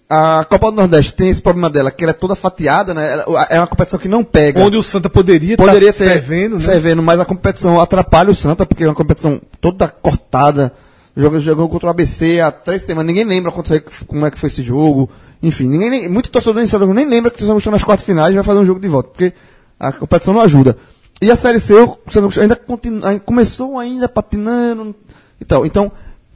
a 0.10 0.44
Copa 0.50 0.72
do 0.72 0.78
Nordeste 0.78 1.14
tem 1.14 1.30
esse 1.30 1.42
problema 1.42 1.70
dela, 1.70 1.90
que 1.92 2.04
ela 2.04 2.12
é 2.12 2.14
toda 2.14 2.36
fatiada, 2.36 2.94
né? 2.94 3.24
É 3.50 3.58
uma 3.60 3.68
competição 3.68 4.00
que 4.00 4.10
não 4.10 4.24
pega. 4.24 4.60
Onde 4.62 4.76
o 4.78 4.84
Santa 4.84 5.10
poderia 5.10 5.56
Poderia 5.56 5.94
tá 5.94 6.00
ter 6.00 6.10
fervendo, 6.10 6.58
né? 6.58 6.62
fervendo, 6.66 7.02
mas 7.02 7.20
a 7.20 7.26
competição 7.26 7.80
atrapalha 7.80 8.30
o 8.32 8.36
Santa, 8.36 8.66
porque 8.66 8.84
é 8.84 8.88
uma 8.88 8.96
competição 8.96 9.40
toda 9.62 9.88
cortada. 9.88 10.74
Jogou, 11.16 11.40
jogou 11.40 11.70
contra 11.70 11.88
o 11.88 11.90
ABC 11.92 12.40
há 12.42 12.52
três 12.52 12.82
semanas, 12.82 13.08
ninguém 13.08 13.26
lembra 13.26 13.52
foi- 13.52 13.84
como 14.08 14.26
é 14.26 14.32
que 14.32 14.40
foi 14.40 14.48
esse 14.48 14.64
jogo. 14.64 15.10
Enfim, 15.44 15.68
ninguém, 15.68 16.08
muito 16.10 16.30
torcedor 16.30 16.56
nem, 16.56 16.66
sabe, 16.68 16.86
nem 16.88 17.06
lembra 17.08 17.30
que 17.32 17.42
estamos 17.42 17.66
nas 17.66 17.84
quartas 17.84 18.06
finais 18.06 18.32
e 18.32 18.36
vai 18.36 18.44
fazer 18.44 18.60
um 18.60 18.66
jogo 18.66 18.80
de 18.80 18.88
volta, 18.88 19.10
porque 19.10 19.34
a 19.80 19.92
competição 19.92 20.34
não 20.34 20.42
ajuda. 20.42 20.78
E 21.22 21.30
a 21.30 21.36
Série 21.36 21.60
C 21.60 21.74
o 21.76 21.98
Santa 22.10 22.28
Cruz 22.28 22.38
ainda, 22.40 22.56
começou 23.20 23.78
ainda 23.78 24.10
patinando 24.10 24.96
e 25.40 25.46
tal. 25.46 25.66
Então, 25.66 25.92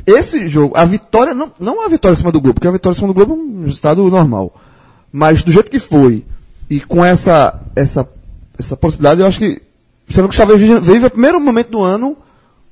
esse 0.06 0.48
jogo, 0.48 0.78
a 0.78 0.86
vitória, 0.86 1.34
não, 1.34 1.52
não 1.60 1.84
a 1.84 1.90
vitória 1.90 2.14
em 2.14 2.18
cima 2.18 2.32
do 2.32 2.40
Globo, 2.40 2.54
porque 2.56 2.68
a 2.68 2.72
vitória 2.72 2.96
em 2.96 3.00
cima 3.00 3.08
do 3.08 3.14
Globo 3.14 3.34
é 3.34 3.36
um 3.36 3.64
resultado 3.64 4.08
normal. 4.10 4.54
Mas 5.12 5.42
do 5.44 5.52
jeito 5.52 5.72
que 5.72 5.80
foi, 5.80 6.24
e 6.70 6.80
com 6.80 7.04
essa, 7.04 7.60
essa, 7.76 8.08
essa 8.60 8.78
possibilidade, 8.78 9.22
eu 9.22 9.28
acho 9.28 9.40
que 9.40 9.62
o 10.08 10.14
Santa 10.14 10.28
Cruz 10.46 10.62
vive, 10.84 11.06
o 11.08 11.10
primeiro 11.10 11.40
momento 11.42 11.72
do 11.72 11.82
ano 11.82 12.16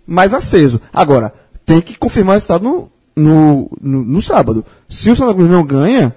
mais 0.06 0.34
aceso. 0.34 0.80
Agora, 0.94 1.34
tem 1.66 1.82
que 1.82 1.98
confirmar 1.98 2.34
o 2.34 2.36
resultado 2.36 2.64
no, 2.64 2.92
no, 3.16 3.72
no, 3.82 4.04
no 4.04 4.22
sábado. 4.22 4.64
Se 4.88 5.10
o 5.10 5.16
Santa 5.16 5.34
Cruz 5.34 5.50
não 5.50 5.66
ganha, 5.66 6.16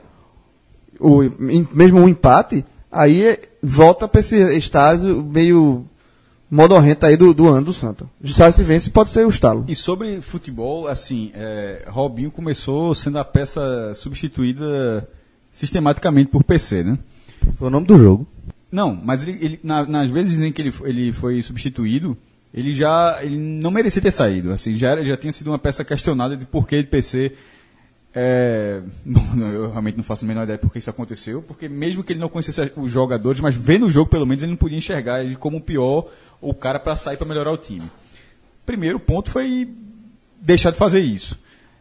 o, 1.00 1.22
em- 1.22 1.66
mesmo 1.72 2.00
um 2.00 2.08
empate, 2.08 2.64
aí 2.92 3.22
é- 3.24 3.40
volta 3.66 4.06
para 4.06 4.20
esse 4.20 4.36
estágio 4.56 5.22
meio 5.22 5.84
modorrento 6.50 7.04
aí 7.04 7.16
do, 7.16 7.34
do 7.34 7.48
ano 7.48 7.66
do 7.66 7.72
Santa. 7.72 8.06
Já 8.22 8.50
se 8.52 8.62
vence, 8.62 8.90
pode 8.90 9.10
ser 9.10 9.26
o 9.26 9.28
estalo. 9.28 9.64
E 9.66 9.74
sobre 9.74 10.20
futebol, 10.20 10.86
assim, 10.86 11.32
é, 11.34 11.84
Robinho 11.88 12.30
começou 12.30 12.94
sendo 12.94 13.18
a 13.18 13.24
peça 13.24 13.92
substituída 13.94 15.08
sistematicamente 15.50 16.30
por 16.30 16.44
PC, 16.44 16.84
né? 16.84 16.98
Foi 17.58 17.68
o 17.68 17.70
nome 17.70 17.86
do 17.86 17.98
jogo. 17.98 18.26
Não, 18.70 18.94
mas 18.94 19.22
ele, 19.22 19.38
ele- 19.40 19.60
na- 19.62 19.84
nas 19.86 20.10
vezes 20.10 20.38
em 20.40 20.52
que 20.52 20.60
ele, 20.62 20.72
ele 20.84 21.12
foi 21.12 21.40
substituído, 21.42 22.16
ele 22.52 22.72
já 22.72 23.18
ele 23.22 23.36
não 23.36 23.70
merecia 23.70 24.02
ter 24.02 24.10
saído. 24.10 24.52
Assim, 24.52 24.76
já, 24.76 24.90
era- 24.90 25.04
já 25.04 25.16
tinha 25.16 25.32
sido 25.32 25.48
uma 25.50 25.58
peça 25.58 25.84
questionada 25.84 26.36
de 26.36 26.44
por 26.44 26.66
que 26.66 26.76
de 26.82 26.88
PC. 26.88 27.32
É, 28.18 28.80
não, 29.04 29.46
eu 29.52 29.70
realmente 29.70 29.96
não 29.98 30.02
faço 30.04 30.24
a 30.24 30.28
menor 30.28 30.44
ideia 30.44 30.58
por 30.58 30.72
que 30.72 30.78
isso 30.78 30.88
aconteceu, 30.88 31.42
porque 31.42 31.68
mesmo 31.68 32.02
que 32.02 32.14
ele 32.14 32.20
não 32.20 32.30
conhecesse 32.30 32.72
os 32.74 32.90
jogadores, 32.90 33.42
mas 33.42 33.54
vendo 33.54 33.84
o 33.86 33.90
jogo 33.90 34.08
pelo 34.08 34.24
menos 34.24 34.42
ele 34.42 34.52
não 34.52 34.56
podia 34.56 34.78
enxergar 34.78 35.22
ele 35.22 35.36
como 35.36 35.58
o 35.58 35.60
pior 35.60 36.08
o 36.40 36.54
cara 36.54 36.78
para 36.80 36.96
sair 36.96 37.18
para 37.18 37.26
melhorar 37.28 37.52
o 37.52 37.58
time. 37.58 37.82
Primeiro 38.64 38.98
ponto 38.98 39.30
foi 39.30 39.68
deixar 40.40 40.70
de 40.70 40.78
fazer 40.78 41.00
isso. 41.00 41.38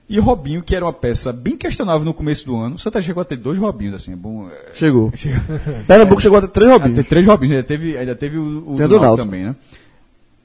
E 0.10 0.20
o 0.20 0.24
Robinho, 0.24 0.62
que 0.62 0.76
era 0.76 0.86
uma 0.86 0.94
peça 0.94 1.32
bem 1.34 1.58
questionável 1.58 2.04
no 2.06 2.14
começo 2.14 2.46
do 2.46 2.56
ano, 2.58 2.76
o 2.76 2.80
Santa 2.80 3.02
chegou 3.02 3.22
a 3.22 3.26
ter 3.26 3.38
dois 3.38 3.58
Robinhos, 3.58 3.96
assim, 3.96 4.12
é 4.14 4.16
bom. 4.16 4.48
é, 4.50 4.74
Chegou. 4.74 5.12
chega- 5.16 5.42
Pernambuco 5.88 6.22
chegou 6.22 6.38
a 6.38 6.42
ter 6.42 6.50
três 6.50 6.70
Robinhos. 6.70 6.96
ter 6.96 7.04
três 7.06 7.26
Robins, 7.26 7.50
ainda 7.52 7.64
teve, 7.64 7.98
ainda 7.98 8.14
teve 8.14 8.38
o, 8.38 8.74
o 8.74 8.76
do 8.76 8.88
do 8.88 9.00
Náutico 9.00 9.24
também, 9.26 9.46
né? 9.46 9.56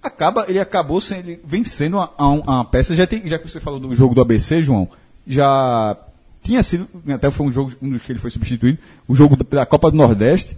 Acaba, 0.02 0.46
ele 0.48 0.58
acabou 0.58 0.98
sendo, 1.00 1.28
ele 1.28 1.40
vencendo 1.44 1.98
a, 1.98 2.10
a, 2.16 2.60
a 2.60 2.64
peça, 2.64 2.94
já, 2.94 3.06
tem, 3.06 3.26
já 3.28 3.38
que 3.38 3.46
você 3.50 3.60
falou 3.60 3.78
do 3.78 3.94
jogo 3.94 4.14
do 4.14 4.22
ABC, 4.22 4.62
João, 4.62 4.88
já 5.32 5.96
tinha 6.42 6.62
sido, 6.62 6.88
até 7.08 7.30
foi 7.30 7.46
um 7.46 7.52
jogo 7.52 7.72
um 7.80 7.90
dos 7.90 8.02
que 8.02 8.12
ele 8.12 8.18
foi 8.18 8.30
substituído, 8.30 8.78
o 9.06 9.14
jogo 9.14 9.36
da, 9.44 9.64
Copa 9.66 9.90
do 9.90 9.96
Nordeste, 9.96 10.56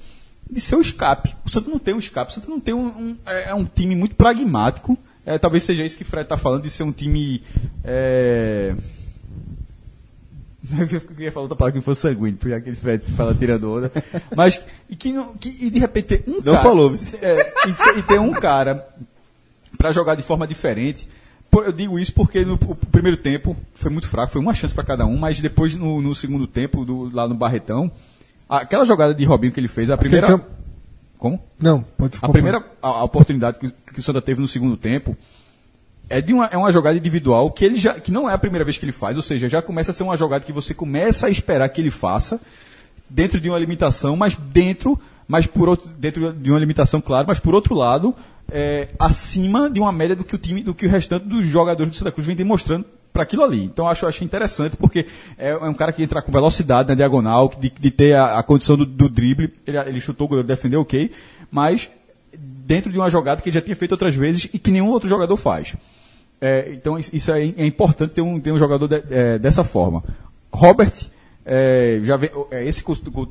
de 0.51 0.61
ser 0.61 0.77
o 0.77 0.81
escape. 0.81 1.35
O 1.45 1.51
Santos 1.51 1.71
não 1.71 1.79
tem 1.79 1.95
um 1.95 1.99
escape, 1.99 2.31
o 2.31 2.35
Santos 2.35 2.49
não 2.49 2.61
tem 2.61 2.75
um, 2.75 2.87
um- 2.87 3.17
é, 3.27 3.51
é 3.51 3.55
um 3.55 3.65
time 3.65 3.95
muito 3.95 4.17
pragmático, 4.17 4.97
é, 5.25 5.39
talvez 5.39 5.63
seja 5.65 5.85
isso 5.85 5.97
que 5.97 6.03
o 6.03 6.07
Fred 6.07 6.25
está 6.25 6.37
falando, 6.37 6.63
de 6.63 6.71
ser 6.71 6.83
um 6.83 6.93
time... 6.93 7.43
É, 7.85 8.75
eu 10.93 11.01
queria 11.01 11.33
falar 11.33 11.45
outra 11.45 11.57
palavra 11.57 11.73
que 11.73 11.79
não 11.79 11.83
fosse 11.83 12.03
sanguíneo, 12.03 12.39
já 12.45 12.61
que 12.61 12.69
ele 12.69 12.77
Fred 12.77 13.05
fala 13.13 13.35
tirando 13.35 13.73
onda. 13.73 13.91
Mas, 14.37 14.61
e 14.89 14.95
que, 14.95 15.13
não, 15.13 15.35
que 15.35 15.49
e 15.61 15.71
de 15.71 15.79
repente 15.81 16.19
ter 16.19 16.25
um 16.29 16.35
Não 16.35 16.53
cara. 16.55 16.61
falou, 16.63 16.91
viu? 16.91 17.01
É, 17.21 17.53
e, 17.69 17.99
e 17.99 18.03
ter 18.03 18.21
um 18.21 18.31
cara 18.33 18.87
para 19.77 19.93
jogar 19.93 20.15
de 20.15 20.23
forma 20.23 20.47
diferente. 20.47 21.09
Eu 21.55 21.73
digo 21.73 21.99
isso 21.99 22.15
porque 22.15 22.45
no 22.45 22.57
primeiro 22.57 23.17
tempo 23.19 23.55
foi 23.75 23.91
muito 23.91 24.09
fraco, 24.09 24.33
foi 24.33 24.41
uma 24.41 24.55
chance 24.55 24.75
para 24.75 24.85
cada 24.85 25.05
um, 25.05 25.17
mas 25.19 25.41
depois 25.41 25.75
no, 25.75 26.01
no 26.01 26.15
segundo 26.15 26.47
tempo, 26.47 26.85
do- 26.85 27.11
lá 27.15 27.29
no 27.29 27.35
Barretão, 27.35 27.91
aquela 28.49 28.85
jogada 28.87 29.15
de 29.15 29.25
Robinho 29.25 29.53
que 29.53 29.61
ele 29.61 29.69
fez, 29.69 29.91
a 29.91 29.97
primeira. 29.99 30.27
campo- 30.27 30.47
Como? 31.19 31.39
Não, 31.61 31.83
pode 31.99 32.15
A 32.15 32.17
ficar. 32.17 32.29
primeira 32.31 32.65
a, 32.83 32.89
a 32.89 33.05
oportunidade 33.05 33.59
que, 33.59 33.71
que 33.93 34.01
o 34.01 34.03
Santa 34.03 34.23
teve 34.23 34.41
no 34.41 34.49
segundo 34.49 34.77
tempo 34.79 35.15
é 36.09 36.21
de 36.23 36.33
uma, 36.33 36.47
é 36.47 36.57
uma 36.57 36.73
jogada 36.73 36.97
individual 36.99 37.51
que 37.51 37.65
ele 37.65 37.77
já 37.79 38.01
que 38.01 38.11
não 38.11 38.29
é 38.29 38.33
a 38.33 38.39
primeira 38.39 38.65
vez 38.65 38.77
que 38.79 38.85
ele 38.85 38.93
faz, 38.93 39.17
ou 39.19 39.23
seja, 39.23 39.47
já 39.49 39.61
começa 39.61 39.91
a 39.91 39.95
ser 39.95 40.03
uma 40.05 40.17
jogada 40.17 40.45
que 40.45 40.53
você 40.53 40.73
começa 40.75 41.27
a 41.27 41.31
esperar 41.31 41.69
que 41.69 41.81
ele 41.81 41.91
faça 41.91 42.41
dentro 43.11 43.39
de 43.41 43.49
uma 43.51 43.59
limitação, 43.59 44.17
mas 44.17 44.35
dentro, 44.35 44.99
mas 45.29 45.47
por 45.47 45.69
outro, 45.69 45.89
dentro 45.99 46.33
de 46.33 46.51
uma 46.51 46.59
limitação, 46.59 47.01
claro, 47.01 47.27
mas 47.29 47.39
por 47.39 47.55
outro 47.55 47.75
lado, 47.75 48.15
é, 48.51 48.89
acima 48.99 49.71
de 49.71 49.81
uma 49.81 49.93
média 49.93 50.17
do 50.17 50.25
que 50.25 50.35
o 50.35 50.39
time, 50.39 50.63
do 50.63 50.75
que 50.75 50.87
o 50.87 50.91
restante 50.91 51.27
dos 51.27 51.47
jogadores 51.47 51.93
do 51.93 51.97
Santa 51.97 52.13
Cruz 52.13 52.27
vem 52.27 52.37
demonstrando 52.37 52.85
para 53.13 53.23
aquilo 53.25 53.43
ali. 53.45 53.63
Então 53.65 53.87
acho, 53.87 54.07
acho 54.07 54.25
interessante 54.25 54.77
porque 54.77 55.07
é, 55.39 55.51
é 55.51 55.57
um 55.69 55.75
cara 55.75 55.93
que 55.93 56.03
entra 56.03 56.23
com 56.23 56.33
velocidade 56.33 56.89
na 56.89 56.95
diagonal, 56.95 57.53
de, 57.59 57.71
de 57.71 57.91
ter 57.91 58.15
a, 58.15 58.39
a 58.39 58.43
condição 58.43 58.77
do, 58.77 58.87
do 58.87 59.09
drible, 59.09 59.53
ele, 59.67 59.79
ele 59.79 60.01
chutou 60.01 60.25
o 60.25 60.29
goleiro, 60.29 60.49
defendeu 60.49 60.81
ok, 60.81 61.11
mas 61.51 61.91
dentro 62.37 62.91
de 62.91 62.97
uma 62.99 63.11
jogada 63.11 63.43
que 63.43 63.49
ele 63.51 63.55
já 63.55 63.61
tinha 63.61 63.77
feito 63.77 63.93
outras 63.93 64.15
vezes 64.15 64.49
e 64.53 64.59
que 64.59 64.71
nenhum 64.71 64.89
outro 64.89 65.09
jogador 65.09 65.37
faz. 65.37 65.77
É, 66.41 66.73
então 66.75 66.99
isso 66.99 67.31
é, 67.31 67.43
é 67.43 67.67
importante 67.67 68.15
ter 68.15 68.21
um, 68.23 68.41
ter 68.41 68.51
um 68.51 68.59
jogador 68.59 68.89
de- 68.89 69.03
é, 69.11 69.39
dessa 69.39 69.63
forma. 69.63 70.03
Robert 70.51 70.93
é, 71.45 72.01
já 72.03 72.17
vem- 72.17 72.31
é, 72.51 72.65
esse 72.67 72.83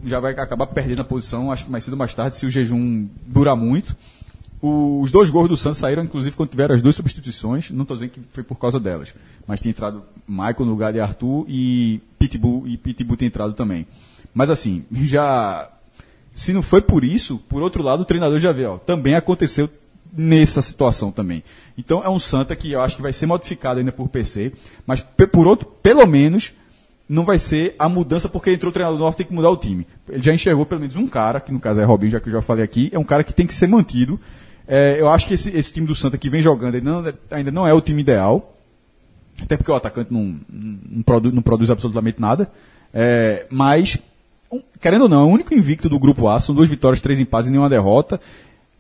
já 0.06 0.20
vai 0.20 0.34
acabar 0.34 0.68
perdendo 0.68 1.02
a 1.02 1.06
posição, 1.06 1.52
acho 1.52 1.66
que 1.66 1.72
mais 1.72 1.84
cedo 1.84 1.94
ou 1.94 1.98
mais 2.00 2.14
tarde, 2.14 2.38
se 2.38 2.46
o 2.46 2.50
jejum 2.50 3.08
durar 3.26 3.56
muito. 3.56 3.96
O- 4.62 5.02
os 5.02 5.12
dois 5.12 5.30
gols 5.30 5.50
do 5.50 5.58
Santos 5.58 5.80
saíram, 5.80 6.04
inclusive, 6.04 6.36
quando 6.36 6.50
tiveram 6.50 6.76
as 6.76 6.82
duas 6.82 6.96
substituições. 6.96 7.72
Não 7.72 7.82
estou 7.82 7.98
dizendo 7.98 8.12
que 8.12 8.22
foi 8.32 8.44
por 8.44 8.56
causa 8.60 8.80
delas. 8.80 9.14
Mas 9.48 9.60
tinha 9.60 9.72
entrado 9.72 10.04
Michael 10.28 10.56
no 10.60 10.72
lugar 10.72 10.94
de 10.94 11.00
Arthur 11.00 11.46
e 11.48 12.00
Pitbull, 12.20 12.68
e 12.68 12.78
Pitbull 12.78 13.18
tem 13.18 13.28
entrado 13.28 13.54
também. 13.54 13.88
Mas 14.34 14.50
assim, 14.50 14.86
já. 14.92 15.68
Se 16.34 16.54
não 16.54 16.62
foi 16.62 16.82
por 16.82 17.04
isso, 17.04 17.38
por 17.50 17.62
outro 17.62 17.84
lado, 17.84 18.02
o 18.02 18.06
treinador 18.06 18.40
já 18.40 18.52
vê, 18.54 18.66
ó, 18.66 18.78
também 18.78 19.16
aconteceu 19.16 19.70
nessa 20.16 20.62
situação 20.62 21.12
também. 21.12 21.44
Então 21.78 22.04
é 22.04 22.10
um 22.10 22.20
Santa 22.20 22.56
que 22.56 22.72
eu 22.72 22.82
acho 22.82 22.96
que 22.96 23.02
vai 23.02 23.12
ser 23.12 23.26
modificado 23.26 23.80
ainda 23.80 23.92
por 23.92 24.08
PC, 24.08 24.54
mas 24.86 25.02
por 25.32 25.48
outro, 25.48 25.68
pelo 25.82 26.06
menos, 26.06 26.54
não 27.10 27.26
vai 27.26 27.38
ser 27.38 27.76
a 27.78 27.90
mudança 27.90 28.30
porque 28.30 28.52
entrou 28.54 28.70
o 28.70 28.74
treinador 28.74 28.98
novo, 29.00 29.18
tem 29.18 29.26
que 29.26 29.34
mudar 29.34 29.50
o 29.50 29.58
time. 29.58 29.86
Ele 30.08 30.24
já 30.24 30.34
enxergou 30.34 30.66
pelo 30.66 30.80
menos 30.82 30.96
um 30.96 31.08
cara, 31.08 31.42
que 31.42 31.52
no 31.52 31.60
caso 31.60 31.82
é 31.82 31.84
Robinho, 31.84 32.12
já 32.12 32.20
que 32.22 32.30
eu 32.30 32.34
já 32.34 32.42
falei 32.42 32.64
aqui, 32.64 32.90
é 32.94 33.00
um 33.00 33.04
cara 33.04 33.24
que 33.26 33.34
tem 33.34 33.46
que 33.46 33.54
ser 33.54 33.68
mantido. 33.68 34.18
É, 34.73 34.95
eu 34.98 35.10
acho 35.10 35.27
que 35.27 35.34
esse, 35.34 35.49
esse 35.49 35.73
time 35.73 35.85
do 35.85 35.93
Santa 35.93 36.18
que 36.18 36.30
vem 36.30 36.41
jogando 36.41 36.76
ainda 36.76 36.89
não, 36.89 37.14
ainda 37.30 37.52
não 37.52 37.68
é 37.68 37.73
o 37.73 37.81
time 37.81 38.02
ideal. 38.02 38.56
Até 39.41 39.57
porque 39.57 39.69
o 39.69 39.76
atacante 39.76 40.14
não, 40.14 40.39
não, 40.49 41.19
não 41.34 41.41
produz 41.41 41.69
absolutamente 41.69 42.22
nada. 42.22 42.49
É, 42.93 43.45
mas, 43.49 43.98
um- 44.49 44.61
querendo 44.80 45.02
ou 45.03 45.10
não, 45.10 45.23
é 45.23 45.26
o 45.26 45.27
único 45.34 45.53
invicto 45.53 45.89
do 45.89 45.99
grupo 45.99 46.30
A, 46.30 46.39
são 46.39 46.56
duas 46.56 46.69
vitórias, 46.69 47.02
três 47.02 47.19
empates 47.19 47.49
e 47.49 47.52
nenhuma 47.52 47.69
derrota. 47.69 48.19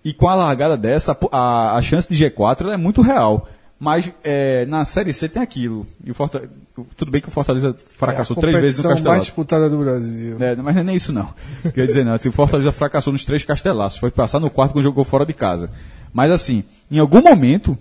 E 0.05 0.13
com 0.13 0.29
a 0.29 0.35
largada 0.35 0.77
dessa, 0.77 1.17
a 1.29 1.75
a, 1.75 1.81
chance 1.81 2.07
de 2.07 2.23
G4 2.23 2.61
ela 2.61 2.73
é 2.75 2.77
muito 2.77 3.01
real. 3.01 3.49
Mas 3.77 4.13
é, 4.23 4.65
na 4.67 4.85
Série 4.85 5.11
C 5.11 5.27
tem 5.27 5.41
aquilo. 5.41 5.85
E 6.05 6.11
o 6.11 6.13
Forta- 6.13 6.49
tudo 6.95 7.11
bem 7.11 7.21
que 7.21 7.27
o 7.27 7.31
Fortaleza 7.31 7.75
fracassou 7.97 8.35
três 8.35 8.59
vezes 8.59 8.77
no 8.77 8.83
É 8.85 8.87
competição 8.89 9.11
mais 9.11 9.21
disputada 9.23 9.69
do 9.69 9.77
Brasil. 9.77 10.37
É, 10.39 10.55
mas 10.55 10.73
não 10.75 10.81
é 10.81 10.83
nem 10.83 10.95
isso 10.95 11.11
não. 11.13 11.33
Quer 11.73 11.87
dizer, 11.87 12.03
não. 12.05 12.13
Assim, 12.13 12.29
o 12.29 12.31
Fortaleza 12.31 12.71
fracassou 12.71 13.11
nos 13.13 13.25
três 13.25 13.43
castelaços. 13.43 13.99
Foi 13.99 14.11
passar 14.11 14.39
no 14.39 14.49
quarto 14.49 14.73
quando 14.73 14.83
jogou 14.83 15.03
fora 15.03 15.25
de 15.25 15.33
casa. 15.33 15.69
Mas 16.13 16.31
assim, 16.31 16.63
em 16.89 16.99
algum 16.99 17.21
momento, 17.21 17.77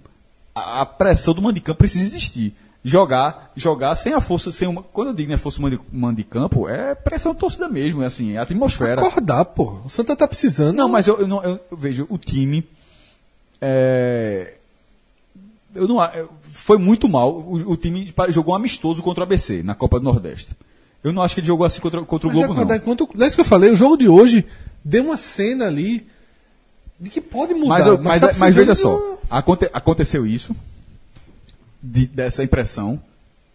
a, 0.55 0.82
a 0.82 0.86
pressão 0.86 1.35
do 1.35 1.43
mando 1.43 1.55
de 1.55 1.60
campo 1.60 1.78
precisa 1.78 2.05
existir. 2.05 2.55
Jogar, 2.82 3.52
jogar 3.55 3.94
sem 3.94 4.14
a 4.14 4.22
força, 4.22 4.51
sem 4.51 4.66
uma. 4.66 4.82
Quando 4.82 5.09
eu 5.09 5.14
digo 5.14 5.31
né, 5.31 5.36
força 5.36 5.60
campo, 6.24 6.66
é 6.66 6.94
pressão 6.94 7.35
torcida 7.35 7.68
mesmo, 7.68 8.02
é 8.02 8.06
assim, 8.06 8.32
é 8.32 8.39
a 8.39 8.43
atmosfera. 8.43 9.02
Acordar, 9.06 9.44
pô. 9.44 9.81
O 9.85 9.90
Santa 9.90 10.16
tá 10.16 10.27
precisando. 10.27 10.74
Não, 10.77 10.89
mas 10.89 11.06
eu, 11.06 11.18
eu, 11.20 11.28
não- 11.28 11.43
eu- 11.43 11.60
eu 11.70 11.77
vejo 11.77 12.06
o 12.09 12.16
time. 12.16 12.66
é, 13.60 14.55
eu 15.74 15.86
não, 15.86 16.02
eu- 16.14 16.31
foi 16.52 16.78
muito 16.78 17.09
mal. 17.09 17.32
O, 17.32 17.72
o 17.72 17.77
time 17.77 18.12
jogou 18.31 18.52
um 18.55 18.56
amistoso 18.56 19.02
contra 19.02 19.20
o 19.22 19.24
ABC 19.24 19.62
na 19.62 19.74
Copa 19.74 19.98
do 19.98 20.05
Nordeste. 20.05 20.56
Eu 21.02 21.12
não 21.12 21.22
acho 21.22 21.35
que 21.35 21.40
ele 21.40 21.47
jogou 21.47 21.64
assim 21.66 21.81
contra, 21.81 22.02
contra 22.02 22.28
o 22.28 22.31
Mas 22.31 22.36
é 22.36 22.47
Globo, 22.47 22.55
não. 22.55 22.62
acordar 22.62 22.77
enquanto. 22.77 23.09
Não 23.14 23.24
é 23.24 23.27
isso 23.28 23.36
que 23.36 23.40
eu 23.40 23.44
falei. 23.47 23.70
O 23.70 23.77
jogo 23.77 23.97
de 23.97 24.09
hoje 24.09 24.44
deu 24.85 25.05
uma 25.05 25.16
cena 25.16 25.66
ali 25.66 26.06
de 26.98 27.09
que 27.09 27.20
pode 27.20 27.55
mudar. 27.55 27.68
Mas, 27.68 27.86
eu- 27.86 27.98
mas, 28.02 28.20
tá 28.20 28.32
mas 28.39 28.55
veja 28.55 28.74
só, 28.74 29.18
aconte- 29.31 29.70
aconteceu 29.72 30.27
isso, 30.27 30.55
de- 31.82 32.06
dessa 32.06 32.44
impressão, 32.44 33.01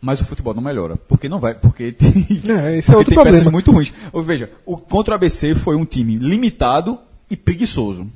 mas 0.02 0.20
o 0.20 0.26
futebol 0.26 0.54
não 0.54 0.62
melhora. 0.64 0.96
Porque 0.96 1.30
não 1.30 1.40
vai, 1.40 1.54
porque 1.54 1.92
tem, 1.94 2.08
É, 2.48 2.78
esse 2.78 2.90
é 2.90 2.94
porque 2.94 2.96
outro 2.96 3.06
tem 3.06 3.24
peças 3.24 3.24
problema. 3.44 3.52
muito 3.52 3.72
ruins. 3.72 3.94
Ou, 4.12 4.24
veja, 4.24 4.50
o 4.66 4.78
contra 4.78 5.12
o 5.14 5.16
ABC 5.16 5.54
foi 5.56 5.76
um 5.76 5.86
time 5.86 6.18
limitado 6.18 6.98
e 7.30 7.36
preguiçoso. 7.38 8.08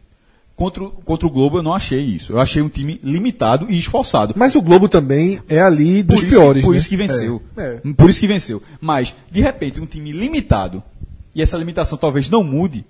Contra, 0.59 0.83
o- 0.83 0.89
contra 0.91 1.25
o 1.25 1.29
Globo 1.29 1.59
eu 1.59 1.63
não 1.63 1.73
achei 1.73 2.01
isso. 2.01 2.33
Eu 2.33 2.39
achei 2.41 2.61
um 2.61 2.67
time 2.67 2.99
limitado 3.01 3.71
e 3.71 3.79
esforçado. 3.79 4.33
Mas 4.35 4.55
o 4.55 4.61
Globo 4.61 4.89
também 4.89 5.41
é 5.47 5.61
ali 5.61 6.03
dos 6.03 6.17
por 6.17 6.25
isso, 6.27 6.35
piores. 6.35 6.63
Por 6.65 6.71
né? 6.73 6.77
isso 6.77 6.89
que 6.89 6.97
venceu. 6.97 7.41
É, 7.55 7.79
é. 7.85 7.93
Por 7.93 8.09
isso 8.09 8.19
que 8.19 8.27
venceu. 8.27 8.61
Mas, 8.81 9.15
de 9.31 9.39
repente, 9.39 9.79
um 9.79 9.85
time 9.85 10.11
limitado, 10.11 10.83
e 11.33 11.41
essa 11.41 11.57
limitação 11.57 11.97
talvez 11.97 12.29
não 12.29 12.43
mude, 12.43 12.83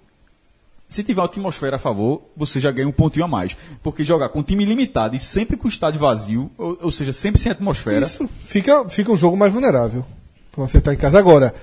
se 0.88 1.04
tiver 1.04 1.22
uma 1.22 1.28
atmosfera 1.28 1.76
a 1.76 1.80
favor, 1.80 2.24
você 2.36 2.60
já 2.60 2.72
ganha 2.72 2.88
um 2.88 2.92
pontinho 2.92 3.24
a 3.24 3.28
mais. 3.28 3.56
Porque 3.84 4.04
jogar 4.04 4.30
com 4.30 4.40
um 4.40 4.44
time 4.44 4.66
limitado 4.66 5.16
e 5.16 5.20
sempre 5.20 5.56
com 5.56 5.68
o 5.68 5.70
estádio 5.70 6.00
vazio, 6.00 6.50
ou, 6.58 6.76
ou 6.82 6.92
seja, 6.92 7.14
sempre 7.14 7.40
sem 7.40 7.52
atmosfera. 7.52 8.04
Isso 8.04 8.28
fica, 8.46 8.90
fica 8.90 9.12
um 9.12 9.16
jogo 9.16 9.38
mais 9.38 9.54
vulnerável. 9.54 10.04
Quando 10.52 10.72
você 10.72 10.80
está 10.80 10.92
em 10.92 10.98
casa. 10.98 11.20
Agora, 11.20 11.54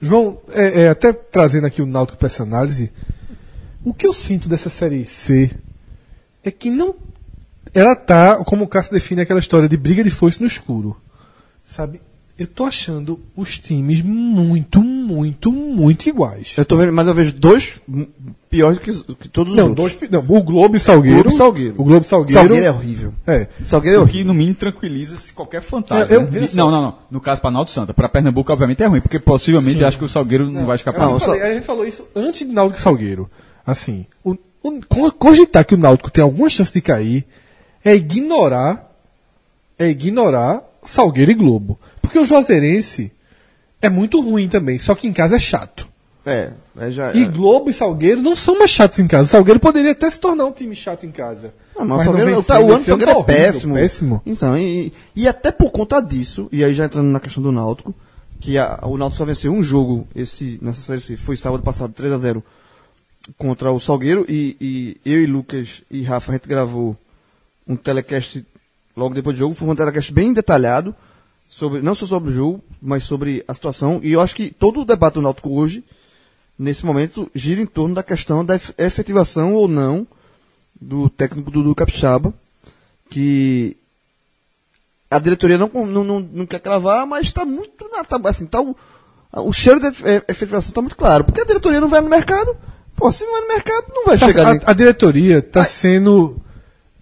João, 0.00 0.38
é, 0.50 0.82
é, 0.82 0.88
até 0.88 1.12
trazendo 1.12 1.66
aqui 1.66 1.82
o 1.82 1.86
Náutico 1.86 2.16
para 2.16 2.28
essa 2.28 2.44
análise, 2.44 2.92
o 3.90 3.94
que 3.94 4.06
eu 4.06 4.12
sinto 4.12 4.48
dessa 4.48 4.70
série 4.70 5.04
C 5.06 5.50
é 6.44 6.50
que 6.50 6.70
não. 6.70 6.94
Ela 7.74 7.94
tá, 7.94 8.36
como 8.44 8.64
o 8.64 8.68
Cássio 8.68 8.92
define 8.92 9.20
aquela 9.20 9.40
história 9.40 9.68
de 9.68 9.76
briga 9.76 10.02
de 10.02 10.10
foice 10.10 10.40
no 10.40 10.46
escuro. 10.46 10.96
Sabe? 11.64 12.00
Eu 12.38 12.46
tô 12.46 12.64
achando 12.64 13.18
os 13.36 13.58
times 13.58 14.00
muito, 14.00 14.80
muito, 14.80 15.50
muito 15.50 16.08
iguais. 16.08 16.54
Eu 16.56 16.64
tô 16.64 16.76
vendo, 16.76 16.92
mas 16.92 17.08
eu 17.08 17.14
vejo 17.14 17.32
dois 17.34 17.74
piores 18.48 18.78
que, 18.78 18.92
que 19.16 19.28
todos 19.28 19.52
os 19.52 19.58
Não, 19.58 19.70
outros. 19.70 19.90
dois, 19.92 19.94
pi- 19.94 20.08
não, 20.10 20.20
o 20.20 20.42
Globo 20.42 20.76
e 20.76 20.80
Salgueiro. 20.80 21.16
Globo 21.24 21.34
e 21.34 21.36
Salgueiro. 21.36 21.74
O 21.76 21.84
Globo 21.84 22.06
e 22.06 22.08
Salgueiro. 22.08 22.40
Salgueiro 22.40 22.64
é 22.64 22.70
horrível. 22.70 23.12
É. 23.26 23.48
Salgueiro 23.64 23.96
é 23.96 23.98
O 23.98 24.02
horrível. 24.02 24.20
que 24.22 24.24
no 24.28 24.34
mínimo 24.34 24.54
tranquiliza 24.54 25.16
se 25.18 25.32
qualquer 25.32 25.60
fantasma. 25.60 26.04
É, 26.10 26.14
eu- 26.16 26.22
né? 26.30 26.48
não, 26.54 26.70
não, 26.70 26.80
não. 26.80 26.98
No 27.10 27.20
caso 27.20 27.42
para 27.42 27.50
Naldo 27.50 27.70
Santa. 27.70 27.92
Para 27.92 28.08
Pernambuco, 28.08 28.52
obviamente, 28.52 28.84
é 28.84 28.86
ruim, 28.86 29.00
porque 29.00 29.18
possivelmente 29.18 29.84
acho 29.84 29.98
que 29.98 30.04
o 30.04 30.08
Salgueiro 30.08 30.48
não, 30.48 30.64
vai 30.64 30.76
escapar. 30.76 31.02
Eu 31.06 31.10
Não, 31.10 31.20
falei- 31.20 31.42
A 31.42 31.52
gente 31.54 31.66
falou 31.66 31.84
isso 31.84 32.06
antes 32.14 32.46
de 32.46 32.52
Náutico 32.54 32.78
e 32.78 32.82
Salgueiro. 32.82 33.28
Assim, 33.70 34.06
o, 34.24 34.36
o- 34.62 34.80
co- 34.88 35.12
cogitar 35.12 35.64
que 35.64 35.74
o 35.74 35.78
Náutico 35.78 36.10
tem 36.10 36.22
alguma 36.24 36.48
chance 36.48 36.72
de 36.72 36.80
cair 36.80 37.24
é 37.84 37.94
ignorar 37.94 38.86
é 39.78 39.88
ignorar 39.88 40.62
Salgueiro 40.84 41.30
e 41.30 41.34
Globo. 41.34 41.78
Porque 42.02 42.18
o 42.18 42.24
Juazeirense 42.24 43.12
é 43.80 43.88
muito 43.88 44.20
ruim 44.20 44.48
também, 44.48 44.78
só 44.78 44.94
que 44.94 45.06
em 45.06 45.12
casa 45.12 45.36
é 45.36 45.38
chato. 45.38 45.86
É, 46.26 46.50
é 46.78 46.90
já. 46.90 47.12
E 47.12 47.22
é. 47.22 47.26
Globo 47.28 47.70
e 47.70 47.72
Salgueiro 47.72 48.20
não 48.20 48.34
são 48.34 48.58
mais 48.58 48.70
chatos 48.70 48.98
em 48.98 49.06
casa. 49.06 49.24
O 49.24 49.30
Salgueiro 49.30 49.60
poderia 49.60 49.92
até 49.92 50.10
se 50.10 50.18
tornar 50.20 50.44
um 50.46 50.52
time 50.52 50.74
chato 50.74 51.06
em 51.06 51.10
casa. 51.12 51.54
Não, 51.76 51.84
mas 51.86 51.94
o 51.94 51.98
não 51.98 52.04
Salgueiro, 52.04 52.32
vem 52.34 52.42
tá, 52.42 52.58
o 52.60 52.64
ano 52.64 52.66
do 52.66 52.80
esse 52.80 52.90
ano 52.90 53.00
Salgueiro 53.02 53.20
é 53.20 53.22
péssimo. 53.22 53.74
péssimo. 53.74 54.22
Então, 54.26 54.58
e, 54.58 54.92
e 55.14 55.28
até 55.28 55.50
por 55.52 55.70
conta 55.70 56.00
disso, 56.00 56.48
e 56.50 56.64
aí 56.64 56.74
já 56.74 56.86
entrando 56.86 57.06
na 57.06 57.20
questão 57.20 57.42
do 57.42 57.52
Náutico, 57.52 57.94
que 58.40 58.58
a- 58.58 58.80
o 58.82 58.96
Náutico 58.98 59.18
só 59.18 59.24
venceu 59.24 59.52
um 59.52 59.62
jogo 59.62 60.06
esse, 60.14 60.58
nessa 60.60 60.80
série 60.80 61.16
foi 61.16 61.36
sábado 61.36 61.62
passado, 61.62 61.92
3 61.92 62.12
a 62.12 62.18
0 62.18 62.42
contra 63.36 63.70
o 63.72 63.80
Salgueiro, 63.80 64.24
e, 64.28 64.56
e 65.04 65.10
eu 65.10 65.22
e 65.22 65.26
Lucas 65.26 65.82
e 65.90 66.02
Rafa, 66.02 66.32
a 66.32 66.34
gente 66.36 66.48
gravou 66.48 66.96
um 67.66 67.76
telecast 67.76 68.44
logo 68.96 69.14
depois 69.14 69.36
do 69.36 69.38
jogo, 69.38 69.54
foi 69.54 69.68
um 69.68 69.74
telecast 69.74 70.12
bem 70.12 70.32
detalhado, 70.32 70.94
sobre, 71.48 71.80
não 71.82 71.94
só 71.94 72.06
sobre 72.06 72.30
o 72.30 72.32
jogo, 72.34 72.62
mas 72.80 73.04
sobre 73.04 73.44
a 73.46 73.54
situação, 73.54 74.00
e 74.02 74.12
eu 74.12 74.20
acho 74.20 74.34
que 74.34 74.50
todo 74.50 74.80
o 74.80 74.84
debate 74.84 75.14
do 75.14 75.22
Náutico 75.22 75.50
hoje, 75.50 75.84
nesse 76.58 76.84
momento, 76.84 77.30
gira 77.34 77.60
em 77.60 77.66
torno 77.66 77.94
da 77.94 78.02
questão 78.02 78.44
da 78.44 78.54
ef- 78.56 78.74
efetivação 78.78 79.54
ou 79.54 79.68
não 79.68 80.06
do 80.80 81.08
técnico 81.08 81.50
Dudu 81.50 81.74
Capixaba, 81.74 82.32
que 83.10 83.76
a 85.10 85.18
diretoria 85.18 85.56
não, 85.58 85.70
não, 85.86 86.04
não, 86.04 86.20
não 86.20 86.46
quer 86.46 86.60
cravar, 86.60 87.06
mas 87.06 87.26
está 87.26 87.44
muito 87.44 87.88
na, 87.90 88.04
tá, 88.04 88.20
assim, 88.24 88.46
tá 88.46 88.60
o, 88.60 88.76
o 89.32 89.52
cheiro 89.52 89.84
efe- 89.86 90.24
efetivação 90.28 90.70
está 90.70 90.82
muito 90.82 90.96
claro, 90.96 91.24
porque 91.24 91.40
a 91.40 91.44
diretoria 91.46 91.80
não 91.80 91.88
vai 91.88 92.00
no 92.00 92.08
mercado, 92.08 92.56
pô, 92.98 93.10
se 93.12 93.24
não 93.24 93.32
vai 93.32 93.40
no 93.42 93.48
mercado, 93.48 93.84
não 93.94 94.04
vai 94.04 94.18
Tá- 94.18 94.26
chegar 94.26 94.46
a, 94.46 94.50
nem- 94.52 94.60
a 94.66 94.72
diretoria 94.72 95.38
está 95.38 95.64
sendo. 95.64 96.36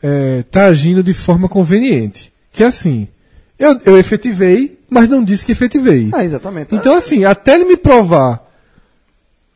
É, 0.02 0.44
tá 0.51 0.66
agindo 0.66 1.02
de 1.02 1.14
forma 1.14 1.48
conveniente. 1.48 2.32
Que 2.52 2.62
é 2.62 2.66
assim. 2.66 3.09
Eu, 3.59 3.81
eu 3.85 3.98
efetivei, 3.98 4.78
mas 4.90 5.09
não 5.09 5.24
disse 5.24 5.44
que 5.44 5.52
efetivei. 5.52 6.10
Ah, 6.12 6.24
exatamente. 6.24 6.74
Então, 6.74 6.94
assim, 6.94 7.24
até 7.24 7.55
ele 7.55 7.64
me 7.64 7.77
provar. 7.77 8.44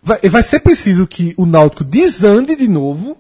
Vai, 0.03 0.19
vai 0.31 0.43
ser 0.43 0.61
preciso 0.61 1.07
que 1.07 1.35
o 1.37 1.45
Náutico 1.45 1.85
desande 1.85 2.57
de 2.57 2.67
novo 2.67 3.17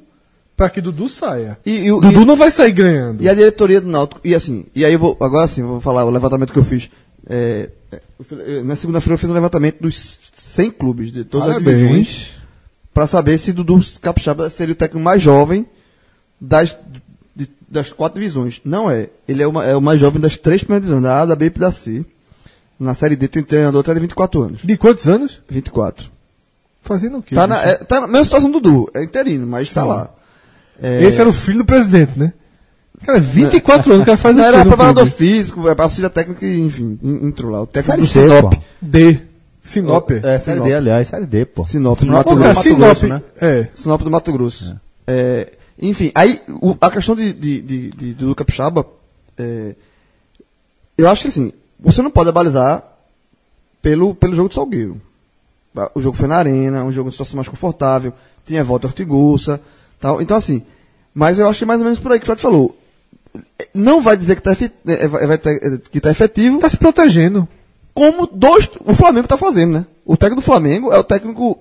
para 0.56 0.70
que 0.70 0.80
Dudu 0.80 1.08
saia. 1.08 1.58
E- 1.64 1.86
e 1.86 1.90
Dudu 1.90 2.22
e- 2.22 2.24
não 2.24 2.36
vai 2.36 2.50
sair 2.50 2.72
ganhando. 2.72 3.22
E 3.22 3.28
a 3.28 3.34
diretoria 3.34 3.80
do 3.82 3.88
Náutico, 3.88 4.20
e 4.24 4.34
assim, 4.34 4.64
e 4.74 4.84
aí 4.84 4.92
eu 4.94 4.98
vou, 4.98 5.16
agora 5.20 5.46
sim, 5.46 5.62
vou 5.62 5.80
falar 5.80 6.04
o 6.06 6.10
levantamento 6.10 6.52
que 6.52 6.58
eu 6.58 6.64
fiz. 6.64 6.88
É, 7.28 7.68
é, 7.92 8.62
na 8.62 8.74
segunda-feira 8.76 9.14
eu 9.14 9.18
fiz 9.18 9.28
um 9.28 9.34
levantamento 9.34 9.78
dos 9.80 10.18
100 10.34 10.70
clubes, 10.70 11.12
de 11.12 11.22
todas 11.24 11.50
as 11.50 11.58
divisões, 11.58 11.82
Parabéns. 11.84 12.39
Para 12.92 13.06
saber 13.06 13.38
se 13.38 13.52
Dudu 13.52 13.80
Capixaba 14.00 14.48
seria 14.50 14.72
o 14.72 14.76
técnico 14.76 15.02
mais 15.04 15.22
jovem 15.22 15.66
das, 16.40 16.76
de- 17.34 17.48
das 17.68 17.92
quatro 17.92 18.20
divisões. 18.20 18.60
Não 18.64 18.90
é. 18.90 19.08
Ele 19.28 19.42
é, 19.42 19.46
uma- 19.46 19.64
é 19.64 19.76
o 19.76 19.80
mais 19.80 20.00
jovem 20.00 20.20
das 20.20 20.36
três 20.36 20.62
primeiras 20.62 20.82
divisões, 20.88 21.02
da 21.04 21.22
A, 21.22 21.26
da 21.26 21.36
B 21.36 21.46
e 21.46 21.50
da 21.50 21.70
C. 21.72 22.04
Na 22.78 22.94
Série 22.94 23.14
D 23.16 23.28
tem 23.28 23.42
treinador 23.42 23.80
até 23.80 23.92
de 23.94 24.00
24 24.00 24.42
anos. 24.42 24.60
De 24.64 24.76
quantos 24.76 25.06
anos? 25.06 25.40
24. 25.48 26.10
Fazendo 26.82 27.18
o 27.18 27.22
quê? 27.22 27.34
Tá 27.34 27.46
na, 27.46 27.62
é, 27.62 27.74
tá 27.76 28.00
na 28.00 28.06
mesma 28.06 28.24
situação 28.24 28.50
do 28.50 28.58
Dudu, 28.58 28.90
é 28.94 29.04
interino, 29.04 29.46
mas 29.46 29.70
tá 29.72 29.82
Sim. 29.82 29.88
lá. 29.88 30.10
É, 30.82 31.04
Esse 31.04 31.20
era 31.20 31.28
o 31.28 31.32
filho 31.32 31.58
do 31.58 31.64
presidente, 31.66 32.18
né? 32.18 32.32
Cara, 33.04 33.20
24 33.20 33.92
anos, 33.92 34.02
o 34.02 34.06
cara 34.06 34.16
faz 34.16 34.36
o 34.36 34.40
era 34.40 34.64
preparador 34.64 35.06
físico, 35.06 35.68
é 35.68 35.74
auxília 35.78 36.08
técnico, 36.08 36.42
e, 36.44 36.58
enfim, 36.58 36.98
en- 37.02 37.26
entrou 37.28 37.50
lá. 37.50 37.62
O 37.62 37.66
técnico 37.66 38.06
Série 38.06 38.26
do 38.28 38.34
Sinop. 38.34 38.54
D. 38.80 39.20
Sinop. 39.70 40.10
É, 40.10 40.38
série 40.38 40.56
Sinop. 40.58 40.66
D, 40.68 40.74
aliás, 40.74 41.08
série 41.08 41.26
D, 41.26 41.44
pô. 41.46 41.64
Sinop, 41.64 42.00
no 42.00 42.06
Sinop 42.06 42.26
Mato 42.26 42.32
é 42.32 42.36
Grosso. 42.44 42.62
Sinop. 42.62 42.78
Grosso, 42.80 43.06
né? 43.08 43.22
É. 43.40 43.68
Sinop 43.74 44.02
do 44.02 44.10
Mato 44.10 44.32
Grosso. 44.32 44.76
É, 45.06 45.52
enfim, 45.80 46.10
aí 46.14 46.40
o- 46.60 46.76
a 46.80 46.90
questão 46.90 47.14
de, 47.16 47.32
de, 47.32 47.60
de, 47.62 47.90
de, 47.90 48.14
do 48.14 48.34
Capixaba, 48.34 48.86
é, 49.38 49.74
eu 50.98 51.08
acho 51.08 51.22
que 51.22 51.28
assim, 51.28 51.52
você 51.78 52.02
não 52.02 52.10
pode 52.10 52.28
abalizar 52.28 52.84
pelo, 53.80 54.14
pelo 54.14 54.34
jogo 54.34 54.48
de 54.50 54.54
Salgueiro. 54.54 55.00
O 55.94 56.00
jogo 56.02 56.16
foi 56.16 56.26
na 56.28 56.36
arena, 56.36 56.84
um 56.84 56.90
jogo 56.92 57.08
em 57.08 57.12
situação 57.12 57.36
mais 57.36 57.48
confortável, 57.48 58.12
tinha 58.44 58.62
volta 58.64 58.88
Ortigosa, 58.88 59.60
tal. 60.00 60.20
Então 60.20 60.36
assim, 60.36 60.62
mas 61.14 61.38
eu 61.38 61.48
acho 61.48 61.58
que 61.58 61.64
é 61.64 61.66
mais 61.66 61.80
ou 61.80 61.84
menos 61.84 61.98
por 62.00 62.12
aí 62.12 62.18
que 62.18 62.24
o 62.24 62.26
Fred 62.26 62.42
falou. 62.42 62.76
Não 63.72 64.00
vai 64.02 64.16
dizer 64.16 64.34
que 64.34 64.40
está 64.40 64.54
ter- 64.56 64.72
é, 64.86 65.78
que 65.90 66.00
tá 66.00 66.10
efetivo, 66.10 66.58
Tá 66.58 66.68
se 66.68 66.76
protegendo. 66.76 67.46
Como 67.94 68.26
dois, 68.32 68.68
o 68.84 68.94
Flamengo 68.94 69.26
está 69.26 69.36
fazendo, 69.36 69.72
né? 69.72 69.86
O 70.04 70.16
técnico 70.16 70.40
do 70.40 70.44
Flamengo 70.44 70.92
é 70.92 70.98
o 70.98 71.04
técnico 71.04 71.58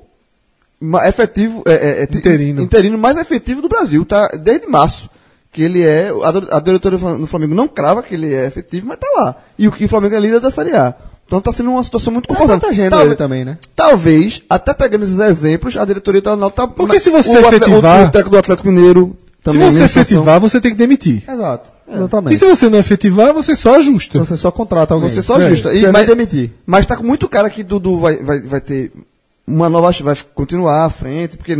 efetivo, 1.05 1.63
é, 1.65 1.73
é, 1.73 1.99
é, 2.01 2.03
Interino. 2.03 2.61
interino 2.61 2.97
mais 2.97 3.17
efetivo 3.17 3.61
do 3.61 3.67
Brasil, 3.69 4.05
tá? 4.05 4.27
Desde 4.41 4.67
março. 4.67 5.09
Que 5.51 5.63
ele 5.63 5.81
é, 5.83 6.09
a, 6.09 6.57
a 6.57 6.59
diretoria 6.59 6.97
do 6.97 7.01
Flam- 7.01 7.19
do 7.19 7.25
Flamengo 7.27 7.55
não 7.55 7.67
crava 7.67 8.03
que 8.03 8.13
ele 8.13 8.31
é 8.33 8.45
efetivo, 8.45 8.85
mas 8.87 8.99
tá 8.99 9.07
lá. 9.15 9.35
E 9.57 9.67
o, 9.67 9.73
e 9.79 9.85
o 9.85 9.89
Flamengo 9.89 10.13
é 10.15 10.19
líder 10.19 10.39
da 10.39 10.51
Série 10.51 10.75
A. 10.75 10.93
Então 11.25 11.41
tá 11.41 11.51
sendo 11.51 11.71
uma 11.71 11.83
situação 11.83 12.13
muito 12.13 12.27
confortável. 12.27 12.59
protegendo 12.59 12.91
Talvez- 12.95 13.17
também, 13.17 13.43
né? 13.43 13.57
Talvez, 13.75 14.43
até 14.47 14.73
pegando 14.75 15.05
esses 15.05 15.17
exemplos, 15.19 15.75
a 15.75 15.85
diretoria 15.85 16.21
tá, 16.21 16.35
não 16.35 16.51
tá. 16.51 16.67
Porque 16.67 16.93
mas 16.93 17.03
se 17.03 17.09
você 17.09 17.37
o, 17.37 17.47
efetivar- 17.47 18.01
o, 18.01 18.05
o 18.05 18.11
técnico 18.11 18.29
do 18.29 18.37
Atlético 18.37 18.67
Mineiro 18.69 19.17
também. 19.43 19.61
se 19.61 19.65
você 19.67 19.73
mesma 19.73 19.87
situação. 19.87 20.01
efetivar, 20.17 20.39
você 20.39 20.61
tem 20.61 20.71
que 20.71 20.77
demitir. 20.77 21.23
Exato. 21.27 21.71
E 21.91 21.95
Exatamente. 21.95 22.37
se 22.37 22.45
você 22.45 22.69
não 22.69 22.77
efetivar, 22.77 23.33
você 23.33 23.55
só 23.55 23.75
ajusta. 23.77 24.19
Você 24.19 24.37
só 24.37 24.51
contrata 24.51 24.93
alguém. 24.93 25.09
Você 25.09 25.21
só 25.21 25.39
É, 25.39 25.45
ajusta. 25.45 25.73
E, 25.73 25.81
você 25.81 25.91
mas, 25.91 26.07
demitir. 26.07 26.51
mas 26.65 26.85
tá 26.85 26.95
com 26.95 27.03
muito 27.03 27.27
cara 27.27 27.49
que 27.49 27.63
Dudu 27.63 27.99
vai, 27.99 28.17
vai, 28.23 28.41
vai 28.41 28.61
ter 28.61 28.91
uma 29.47 29.67
nova. 29.69 29.91
Vai 30.03 30.15
continuar 30.35 30.85
à 30.85 30.89
frente, 30.89 31.37
porque 31.37 31.53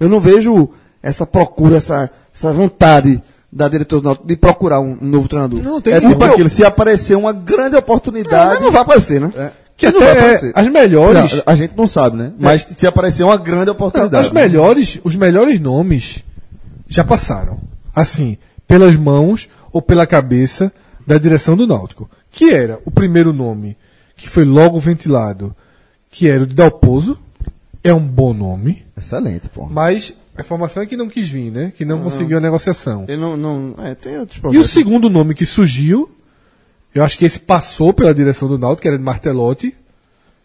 eu 0.00 0.08
não 0.08 0.18
vejo 0.20 0.68
essa 1.02 1.24
procura, 1.24 1.76
essa, 1.76 2.10
essa 2.34 2.52
vontade 2.52 3.22
da 3.52 3.68
Náutico 3.70 4.26
de 4.26 4.36
procurar 4.36 4.80
um, 4.80 4.98
um 5.00 5.06
novo 5.06 5.28
treinador. 5.28 5.62
Não, 5.62 5.80
tem 5.80 5.94
É 5.94 6.00
tipo 6.00 6.22
aquilo, 6.22 6.48
se 6.48 6.64
aparecer 6.64 7.16
uma 7.16 7.32
grande 7.32 7.72
Não, 7.72 7.78
oportunidade. 7.78 8.54
mas 8.54 8.60
não 8.60 8.70
vai 8.72 8.82
aparecer, 8.82 9.20
né? 9.20 9.32
É. 9.36 9.50
Que 9.76 9.90
não 9.90 10.00
até, 10.00 10.10
aparecer. 10.12 10.52
as 10.54 10.68
melhores. 10.68 11.34
Não, 11.36 11.42
a 11.46 11.54
gente 11.54 11.74
não 11.76 11.86
sabe, 11.86 12.16
né? 12.16 12.32
Mas 12.38 12.66
se 12.70 12.86
aparecer 12.86 13.22
uma 13.24 13.36
grande 13.36 13.66
Não, 13.66 13.72
oportunidade. 13.72 14.26
as 14.26 14.32
melhores, 14.32 14.98
os 15.04 15.14
melhores 15.16 15.60
nomes 15.60 16.24
já 16.88 17.04
passaram. 17.04 17.58
Assim, 17.94 18.36
pelas 18.66 18.96
mãos 18.96 19.48
ou 19.76 19.82
pela 19.82 20.06
cabeça 20.06 20.72
da 21.06 21.18
direção 21.18 21.54
do 21.56 21.66
Náutico. 21.66 22.08
Que 22.30 22.50
era 22.50 22.80
o 22.84 22.90
primeiro 22.90 23.32
nome 23.32 23.76
que 24.16 24.28
foi 24.28 24.44
logo 24.44 24.80
ventilado, 24.80 25.54
que 26.10 26.26
era 26.28 26.42
o 26.42 26.46
de 26.46 26.54
Dalpozo. 26.54 27.18
É 27.84 27.92
um 27.94 28.00
bom 28.00 28.32
nome, 28.34 28.84
Excelente, 28.96 29.48
pô. 29.48 29.66
mas 29.66 30.12
a 30.36 30.40
informação 30.40 30.82
é 30.82 30.86
que 30.86 30.96
não 30.96 31.08
quis 31.08 31.28
vir, 31.28 31.52
né? 31.52 31.72
Que 31.76 31.84
não 31.84 32.00
conseguiu 32.02 32.38
a 32.38 32.40
negociação. 32.40 33.04
Ele 33.06 33.16
não, 33.20 33.36
não, 33.36 33.74
é, 33.84 33.94
tem 33.94 34.18
outros 34.18 34.36
E 34.36 34.38
o 34.38 34.42
problemas. 34.42 34.70
segundo 34.70 35.08
nome 35.10 35.34
que 35.34 35.46
surgiu, 35.46 36.10
eu 36.94 37.04
acho 37.04 37.16
que 37.16 37.24
esse 37.24 37.38
passou 37.38 37.92
pela 37.92 38.12
direção 38.14 38.48
do 38.48 38.58
Náutico, 38.58 38.82
que 38.82 38.88
era 38.88 38.96
de 38.98 39.04
Martelotti. 39.04 39.76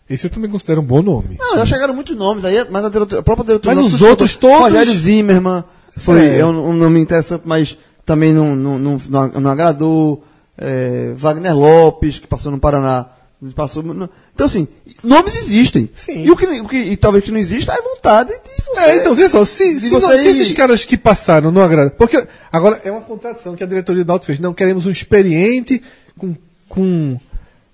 Esse 0.10 0.27
eu 0.27 0.30
também 0.30 0.51
considero 0.51 0.82
um 0.82 0.84
bom 0.84 1.01
nome. 1.01 1.38
Não, 1.40 1.58
já 1.58 1.66
chegaram 1.66 1.95
muitos 1.95 2.16
nomes 2.16 2.43
aí, 2.45 2.64
mas 2.69 2.84
a, 2.84 2.88
a 2.90 3.24
própria 3.24 3.45
diretoria. 3.45 3.82
Mas 3.82 3.93
os 3.93 4.01
outros 4.01 4.35
todos- 4.35 4.60
Rogério 4.74 4.93
Zimmermann 4.93 5.64
foi 5.98 6.19
É. 6.19 6.40
é. 6.40 6.45
um, 6.45 6.69
um 6.69 6.74
nome 6.74 7.00
interessante, 7.00 7.43
mas 7.45 7.77
também 8.05 8.33
não, 8.33 8.55
não, 8.55 8.80
não, 8.80 8.99
não, 9.39 9.51
agradou. 9.51 10.23
É, 10.57 11.13
Wagner 11.17 11.55
Lopes, 11.57 12.19
que 12.19 12.27
passou 12.27 12.51
no 12.51 12.59
Paraná. 12.59 13.07
Passou, 13.55 13.81
no- 13.81 14.07
então, 14.35 14.45
assim, 14.45 14.67
nomes 15.03 15.35
existem. 15.35 15.89
Sim. 15.95 16.23
E 16.25 16.30
o 16.30 16.35
que, 16.38 16.45
o 16.45 16.67
que 16.67 16.77
e 16.77 16.95
talvez 16.95 17.23
que 17.23 17.31
não 17.31 17.39
exista 17.39 17.73
é 17.73 17.81
vontade 17.81 18.30
de 18.31 18.63
você 18.63 18.80
É, 18.81 18.95
então, 18.97 19.15
veja 19.15 19.30
só, 19.30 19.43
se, 19.43 19.80
se, 19.80 19.89
você 19.89 20.05
não- 20.07 20.17
se 20.19 20.27
esses 20.27 20.51
caras 20.51 20.85
que 20.85 20.95
passaram 20.95 21.51
não 21.51 21.61
agradam. 21.63 21.91
Porque 21.97 22.23
agora 22.51 22.80
é 22.85 22.91
uma 22.91 23.01
contradição 23.01 23.55
que 23.55 23.63
a 23.63 23.65
diretoria 23.67 24.03
do 24.03 24.07
Náutico 24.07 24.27
fez. 24.27 24.39
Não, 24.39 24.53
queremos 24.53 24.85
um 24.85 24.91
experiente 24.91 25.81
com, 26.15 26.35
com 26.69 27.17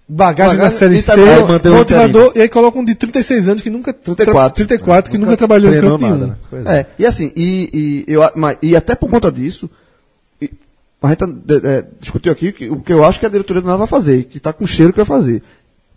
bagagem 0.07 0.57
na 0.57 0.69
Série 0.69 1.01
C, 1.01 1.11
motivador, 1.69 2.31
e 2.35 2.41
aí 2.41 2.47
colocam 2.47 2.81
um 2.81 2.85
de 2.85 2.95
36 2.95 3.49
anos 3.49 3.61
que 3.61 3.69
nunca. 3.69 3.91
34. 3.91 4.55
34 4.55 5.11
que 5.11 5.17
nunca, 5.17 5.35
trabalhou 5.35 5.73
em 5.73 5.81
campo 5.81 6.07
nada, 6.07 6.27
né? 6.27 6.35
É. 6.65 6.77
É, 6.79 6.85
e 6.99 7.05
assim, 7.05 7.33
e, 7.35 8.05
e, 8.07 8.13
eu, 8.13 8.21
mas- 8.35 8.57
e 8.61 8.73
até 8.73 8.95
por 8.95 9.09
conta 9.09 9.29
disso, 9.29 9.69
e- 11.01 11.05
a 11.05 11.09
gente 11.09 11.17
tá, 11.19 11.27
é, 11.69 11.85
discutiu 11.99 12.31
aqui 12.31 12.51
que, 12.51 12.69
o 12.69 12.79
que 12.79 12.91
eu 12.93 13.03
acho 13.03 13.19
que 13.19 13.25
a 13.25 13.29
diretoria 13.29 13.61
do 13.61 13.65
Náutico 13.67 13.87
vai 13.87 13.99
fazer, 13.99 14.23
que 14.25 14.37
está 14.37 14.51
com 14.53 14.65
cheiro 14.65 14.91
que 14.93 14.97
vai 14.97 15.05
fazer. 15.05 15.41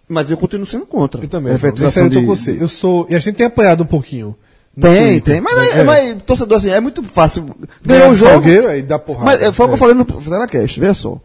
Mas 0.08 0.30
eu 0.30 0.36
continuo 0.36 0.66
sendo 0.66 0.84
contra. 0.86 1.22
Eu 1.22 1.28
também. 1.28 1.52
Nesse 1.52 1.66
aí 2.00 2.06
eu 2.06 2.10
tô 2.10 2.20
de- 2.20 2.26
com 2.26 2.36
você. 2.36 2.56
Eu 2.60 2.68
sou. 2.68 3.06
E 3.08 3.14
a 3.14 3.18
gente 3.18 3.36
tem 3.36 3.46
apanhado 3.46 3.82
um 3.82 3.86
pouquinho. 3.86 4.34
Tem, 4.80 5.20
tem. 5.20 5.40
Mas, 5.40 5.54
é, 5.58 5.78
É. 5.80 5.84
mas, 5.84 6.22
torcedor, 6.22 6.56
assim, 6.58 6.70
é 6.70 6.80
muito 6.80 7.02
fácil. 7.02 7.42
Ganhar 7.44 8.00
Ganhou 8.00 8.10
o 8.10 8.14
jogo. 8.14 8.30
Salgueiro, 8.32 8.68
aí 8.68 8.82
dá 8.82 8.98
porrada. 8.98 9.24
Mas 9.26 9.42
é, 9.42 9.52
foi 9.52 9.66
o 9.66 9.68
que 9.68 9.74
eu 9.74 9.78
falei 9.78 9.94
no 9.94 10.04
Telecast, 10.04 10.80
veja 10.80 10.94
só. 10.94 11.20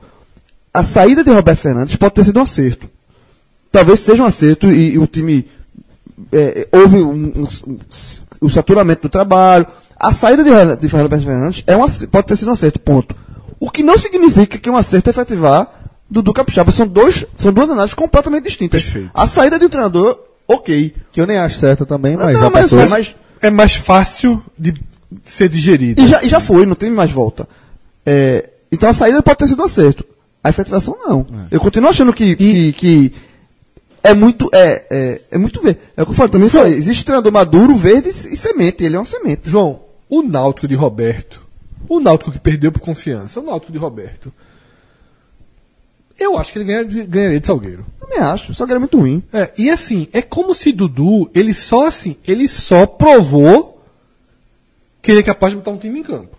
A 0.74 0.84
saída 0.84 1.24
de 1.24 1.32
Roberto 1.32 1.60
Fernandes 1.60 1.96
pode 1.96 2.14
ter 2.14 2.24
sido 2.24 2.38
um 2.40 2.44
acerto. 2.44 2.90
Talvez 3.72 4.00
seja 4.00 4.24
um 4.24 4.26
acerto 4.26 4.70
e, 4.72 4.94
e 4.94 5.00
o 5.00 5.08
time. 5.08 5.48
é, 6.32 6.68
houve 6.72 6.98
um, 6.98 7.12
um, 7.14 7.48
um, 7.68 7.78
o 8.42 8.50
saturamento 8.50 9.04
do 9.04 9.10
trabalho. 9.10 9.66
A 9.98 10.14
saída 10.14 10.44
de, 10.44 10.50
de 10.78 10.88
Roberto 10.88 11.24
Fernandes 11.24 11.64
é 11.68 11.76
um, 11.78 11.86
pode 12.12 12.28
ter 12.28 12.36
sido 12.36 12.50
um 12.50 12.54
acerto, 12.54 12.80
ponto. 12.80 13.16
O 13.66 13.72
que 13.72 13.82
não 13.84 13.98
significa 13.98 14.58
que 14.58 14.70
um 14.70 14.78
acerto 14.78 15.10
é 15.10 15.12
efetivar 15.12 15.68
Dudu 16.10 16.34
Capixaba. 16.34 16.72
São, 16.72 16.88
dois, 16.88 17.26
são 17.36 17.52
duas 17.52 17.70
análises 17.70 17.94
completamente 17.96 18.44
distintas. 18.44 18.84
Perfeito. 18.84 19.10
A 19.14 19.26
saída 19.28 19.58
de 19.58 19.66
um 19.66 19.70
treinador, 19.70 20.20
ok. 20.48 20.94
Que 21.12 21.20
eu 21.20 21.26
nem 21.26 21.38
acho 21.38 21.58
certa 21.58 21.86
também, 21.86 22.16
mas 22.16 22.40
não, 22.40 22.52
mas, 22.52 22.70
pessoas- 22.70 22.90
mas, 22.90 23.16
É 23.42 23.50
mais 23.50 23.76
fácil 23.76 24.42
de 24.58 24.74
ser 25.24 25.50
digerido. 25.50 26.02
E 26.02 26.08
já, 26.08 26.24
e 26.24 26.30
já 26.30 26.40
foi, 26.40 26.66
não 26.66 26.76
tem 26.76 26.90
mais 26.92 27.12
volta. 27.12 27.48
É, 28.06 28.50
então 28.72 28.88
a 28.90 28.94
saída 28.94 29.22
pode 29.24 29.40
ter 29.40 29.48
sido 29.48 29.62
um 29.62 29.66
acerto. 29.66 30.06
A 30.44 30.50
efetivação 30.50 30.96
não. 31.06 31.26
Eu 31.50 31.60
continuo 31.60 31.90
achando 31.90 32.14
que, 32.14 32.36
que, 32.36 32.74
que 32.74 33.14
é 34.04 34.14
muito. 34.14 34.48
É, 34.54 34.86
é, 34.92 35.22
é 35.32 35.38
muito 35.40 35.60
verde. 35.62 35.80
É 35.98 36.04
o 36.04 36.06
que 36.06 36.12
eu 36.12 36.16
falei, 36.16 36.32
também 36.32 36.50
falei. 36.50 36.74
Existe 36.74 37.04
treinador 37.04 37.32
maduro, 37.32 37.76
verde 37.76 38.10
e 38.10 38.38
semente. 38.38 38.84
Ele 38.84 38.96
é 38.96 39.00
uma 39.00 39.06
semente. 39.06 39.50
João, 39.50 39.80
o 40.08 40.22
Náutico 40.22 40.68
de 40.68 40.76
Roberto, 40.76 41.42
o 41.90 42.00
Náutico 42.00 42.32
que 42.32 42.40
perdeu 42.40 42.72
por 42.72 42.80
confiança, 42.82 43.40
o 43.40 43.44
Náutico 43.44 43.72
de 43.72 43.78
Roberto, 43.78 44.32
eu 46.18 46.38
acho 46.38 46.54
que 46.54 46.60
ele 46.60 46.66
ganha- 46.66 46.84
ganharia 47.06 47.40
de 47.40 47.46
Salgueiro. 47.46 47.86
Também 48.00 48.20
acho. 48.20 48.54
Que 48.54 48.64
ele 48.64 48.74
é 48.74 48.80
muito 48.80 48.98
ruim. 48.98 49.22
É, 49.34 49.52
e 49.58 49.70
assim, 49.70 50.08
é 50.14 50.22
como 50.22 50.56
se 50.56 50.72
Dudu, 50.72 51.30
ele 51.34 51.54
só 51.54 51.88
assim, 51.88 52.16
ele 52.26 52.48
só 52.48 52.86
provou 52.86 53.84
que 55.02 55.12
ele 55.12 55.20
é 55.20 55.24
capaz 55.24 55.52
de 55.52 55.58
botar 55.58 55.72
um 55.72 55.78
time 55.78 56.00
em 56.00 56.04
campo. 56.04 56.36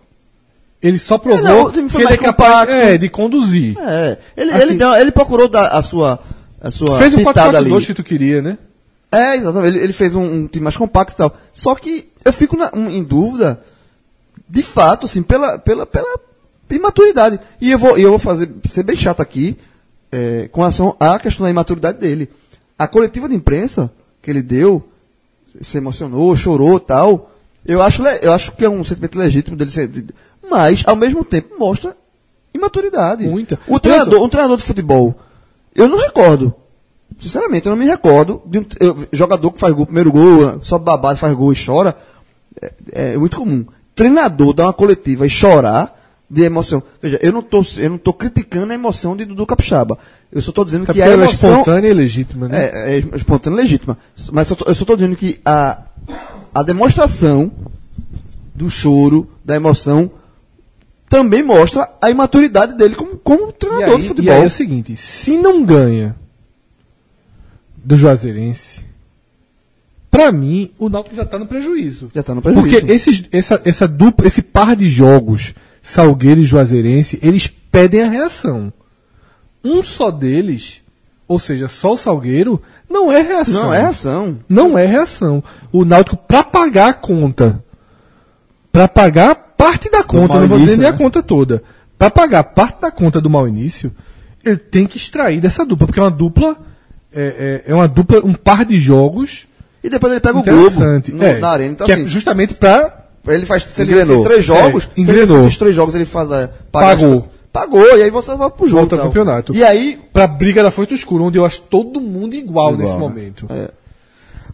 Ele 0.83 0.99
só 0.99 1.18
provou 1.18 1.42
não, 1.44 1.65
o 1.66 1.73
time 1.73 1.91
que 1.91 1.97
ele 2.02 2.12
é 2.12 2.16
capaz 2.16 2.60
compacto. 2.60 2.73
é, 2.73 2.99
de 2.99 3.08
conduzir. 3.08 3.76
É. 3.78 4.18
Ele, 4.36 4.50
Assim- 4.52 4.62
ele, 4.62 4.75
deu- 4.75 4.94
ele 4.94 5.10
procurou 5.10 5.49
dar 5.49 5.68
a 5.68 5.83
sua. 5.83 6.20
A 6.60 6.70
sua 6.70 6.97
Fez 6.99 7.12
o 7.15 7.18
pitada 7.18 7.58
ali. 7.58 7.70
4-4-2 7.70 7.86
que 7.86 7.94
tu 7.94 8.02
queria, 8.02 8.41
né? 8.42 8.58
É, 9.12 9.36
exatamente. 9.36 9.75
Ele, 9.76 9.84
ele 9.84 9.92
fez 9.92 10.15
um, 10.15 10.23
um 10.23 10.47
time 10.47 10.65
mais 10.65 10.76
compacto 10.76 11.12
e 11.12 11.16
tal. 11.16 11.36
Só 11.52 11.75
que 11.75 12.08
eu 12.25 12.33
fico 12.33 12.57
na- 12.57 12.70
um- 12.75 12.91
em 12.91 13.02
dúvida, 13.05 13.62
de 14.49 14.62
fato, 14.62 15.07
assim, 15.07 15.23
pela, 15.23 15.58
pela, 15.58 15.86
pela 15.86 16.20
imaturidade. 16.70 17.41
E 17.60 17.70
eu 17.70 17.78
vou, 17.78 17.99
eu 17.99 18.10
vou 18.10 18.18
fazer, 18.18 18.50
ser 18.65 18.83
bem 18.83 18.97
chato 18.97 19.20
aqui, 19.20 19.57
é, 20.10 20.49
com 20.49 20.60
relação 20.60 20.97
à 20.99 21.18
questão 21.18 21.44
da 21.44 21.50
imaturidade 21.50 21.99
dele. 21.99 22.31
A 22.78 22.86
coletiva 22.86 23.28
de 23.28 23.34
imprensa 23.34 23.91
que 24.23 24.31
ele 24.31 24.42
deu, 24.42 24.86
se 25.60 25.78
emocionou, 25.78 26.34
chorou 26.36 26.78
tal, 26.78 27.31
eu 27.65 27.83
acho, 27.83 28.02
eu 28.23 28.33
acho 28.33 28.52
que 28.52 28.65
é 28.65 28.70
um 28.70 28.84
sentimento 28.84 29.18
legítimo 29.18 29.57
dele 29.57 29.70
ser. 29.70 29.91
Mas, 30.49 30.83
ao 30.86 30.94
mesmo 30.94 31.25
tempo, 31.25 31.58
mostra 31.58 31.97
imaturidade. 32.55 33.26
Muita. 33.26 33.58
O 33.66 33.78
treinador, 33.81 34.23
um 34.23 34.28
treinador 34.28 34.57
de 34.57 34.62
futebol, 34.62 35.15
eu 35.75 35.89
não 35.89 35.99
recordo. 35.99 36.55
Sinceramente, 37.20 37.66
eu 37.66 37.70
não 37.70 37.78
me 37.78 37.86
recordo 37.86 38.42
de 38.47 38.58
um 38.58 38.66
eu- 38.78 39.08
jogador 39.12 39.50
que 39.52 39.60
faz 39.60 39.73
gol, 39.73 39.86
primeiro 39.86 40.12
gol, 40.12 40.60
só 40.62 40.78
babado, 40.78 41.18
faz 41.18 41.34
gol 41.34 41.52
e 41.52 41.57
chora. 41.65 41.97
É, 42.92 43.12
é 43.15 43.16
muito 43.18 43.36
comum. 43.36 43.65
Treinador 43.97 44.52
dar 44.52 44.66
uma 44.66 44.73
coletiva 44.73 45.26
e 45.26 45.31
chorar 45.31 45.92
de 46.31 46.42
emoção. 46.42 46.83
Veja, 47.02 47.18
eu 47.23 47.33
não 47.33 47.42
tô, 47.42 47.65
eu 47.78 47.91
não 47.91 47.99
tô 47.99 48.12
criticando 48.12 48.70
a 48.73 48.75
emoção 48.75 49.16
de 49.16 49.25
Dudu 49.25 49.47
Capixaba. 49.47 49.99
Eu 50.31 50.42
só 50.42 50.52
tô 50.52 50.65
dizendo 50.65 50.89
É 50.89 50.92
que 50.92 51.02
a 51.02 51.08
é 51.08 51.12
emoção 51.12 51.50
espontânea 51.60 51.89
e 51.89 51.94
legítima, 51.94 52.47
né? 52.47 52.65
é, 52.65 52.97
é 52.97 52.99
espontânea 53.16 53.58
e 53.58 53.62
legítima. 53.62 53.97
Mas 54.33 54.50
eu 54.50 54.57
só 54.57 54.70
estou 54.70 54.97
dizendo 54.97 55.16
que 55.16 55.41
a, 55.44 55.83
a 56.55 56.62
demonstração 56.62 57.50
do 58.55 58.68
choro, 58.70 59.28
da 59.44 59.55
emoção, 59.57 60.10
também 61.08 61.42
mostra 61.42 61.89
a 62.02 62.10
imaturidade 62.10 62.76
dele 62.76 62.94
como, 62.94 63.16
como 63.18 63.49
E 63.49 63.52
treinador 63.52 63.94
aí, 63.94 64.00
de 64.00 64.05
e 64.05 64.08
futebol. 64.08 64.34
aí 64.34 64.42
é 64.42 64.47
o 64.47 64.50
seguinte, 64.50 64.97
se 64.97 65.36
não 65.39 65.65
ganha 65.65 66.16
do 67.76 67.97
Juazeirense, 67.97 68.84
pra 70.16 70.32
mim, 70.32 70.70
o 70.78 70.88
Náutico 70.88 71.14
já 71.14 71.26
tá 71.26 71.38
no 71.38 71.46
prejuízo. 71.46 72.10
Já 72.14 72.22
tá 72.22 72.34
no 72.34 72.40
prejuízo. 72.40 72.80
Porque 72.80 72.90
esses, 72.90 73.24
essa, 73.30 73.60
essa 73.66 73.86
dupla, 73.86 74.26
esse 74.26 74.40
par 74.40 74.74
de 74.74 74.88
jogos, 74.88 75.52
Salgueiro 75.82 76.40
e 76.40 76.44
Juazeirense, 76.44 77.18
eles 77.22 77.46
pedem 77.46 78.02
a 78.02 78.08
reação. 78.08 78.72
Um 79.62 79.84
só 79.84 80.10
deles, 80.10 80.80
ou 81.28 81.38
seja, 81.38 81.68
só 81.68 81.92
o 81.92 81.98
Salgueiro, 81.98 82.62
não 82.88 83.12
é 83.12 83.20
reação. 83.20 83.64
Não, 83.64 83.74
é 83.74 83.84
ação. 83.84 84.38
Não 84.48 84.78
é 84.78 84.86
reação. 84.86 85.44
O 85.70 85.84
Náutico, 85.84 86.16
pra 86.16 86.42
pagar 86.42 86.88
a 86.88 86.94
conta, 86.94 87.62
pra 88.72 88.88
pagar 88.88 89.34
parte 89.34 89.90
da 89.90 90.02
conta, 90.02 90.40
não 90.40 90.48
vou 90.48 90.58
dizer 90.58 90.78
nem 90.78 90.88
a 90.88 90.92
né? 90.92 90.98
conta 90.98 91.22
toda, 91.22 91.62
pra 91.98 92.10
pagar 92.10 92.42
parte 92.42 92.80
da 92.80 92.90
conta 92.90 93.20
do 93.20 93.28
mau 93.28 93.46
início, 93.46 93.92
ele 94.42 94.56
tem 94.56 94.86
que 94.86 94.96
extrair 94.96 95.42
dessa 95.42 95.62
dupla, 95.64 95.86
porque 95.86 96.00
é 96.00 96.02
uma 96.02 96.10
dupla, 96.10 96.56
é, 97.12 97.62
é, 97.66 97.70
é 97.70 97.74
uma 97.74 97.88
dupla, 97.88 98.24
um 98.24 98.32
par 98.32 98.64
de 98.64 98.78
jogos 98.78 99.46
E 99.86 99.90
depois 99.90 100.12
ele 100.12 100.20
pega 100.20 100.36
o 100.39 100.42
Globo 100.42 100.81
no- 100.81 101.24
É, 101.24 101.39
na 101.39 101.48
arena. 101.48 101.73
Então, 101.73 101.86
que 101.86 101.92
assim, 101.92 102.05
é 102.05 102.08
justamente 102.08 102.55
pra 102.55 103.05
ele 103.28 103.47
faz 103.47 103.62
se 103.62 103.82
ele 103.82 103.92
três 104.24 104.44
jogos, 104.44 104.89
É, 104.97 105.05
se 105.05 105.10
ele 105.10 105.20
esses 105.20 105.56
três 105.56 105.74
jogos 105.74 105.94
ele 105.94 106.05
faz 106.06 106.31
a, 106.31 106.48
paga 106.70 106.86
Pagou. 107.00 107.28
pagou, 107.52 107.98
e 107.98 108.02
aí 108.02 108.10
você 108.10 108.34
vai 108.36 108.50
pro 108.50 108.66
jogo. 108.66 108.81
Volta 108.82 108.97
tal. 108.97 109.06
campeonato. 109.06 109.55
E 109.55 109.62
aí, 109.65 109.98
pra 110.12 110.26
briga 110.26 110.62
da 110.62 110.70
Foito 110.70 110.92
Escuro, 110.94 111.24
onde 111.24 111.39
eu 111.39 111.44
acho 111.44 111.62
todo 111.62 112.00
mundo 112.00 112.34
igual, 112.34 112.73
Igual, 112.73 112.76
nesse 112.76 112.94
né? 112.94 112.98
momento. 113.00 113.47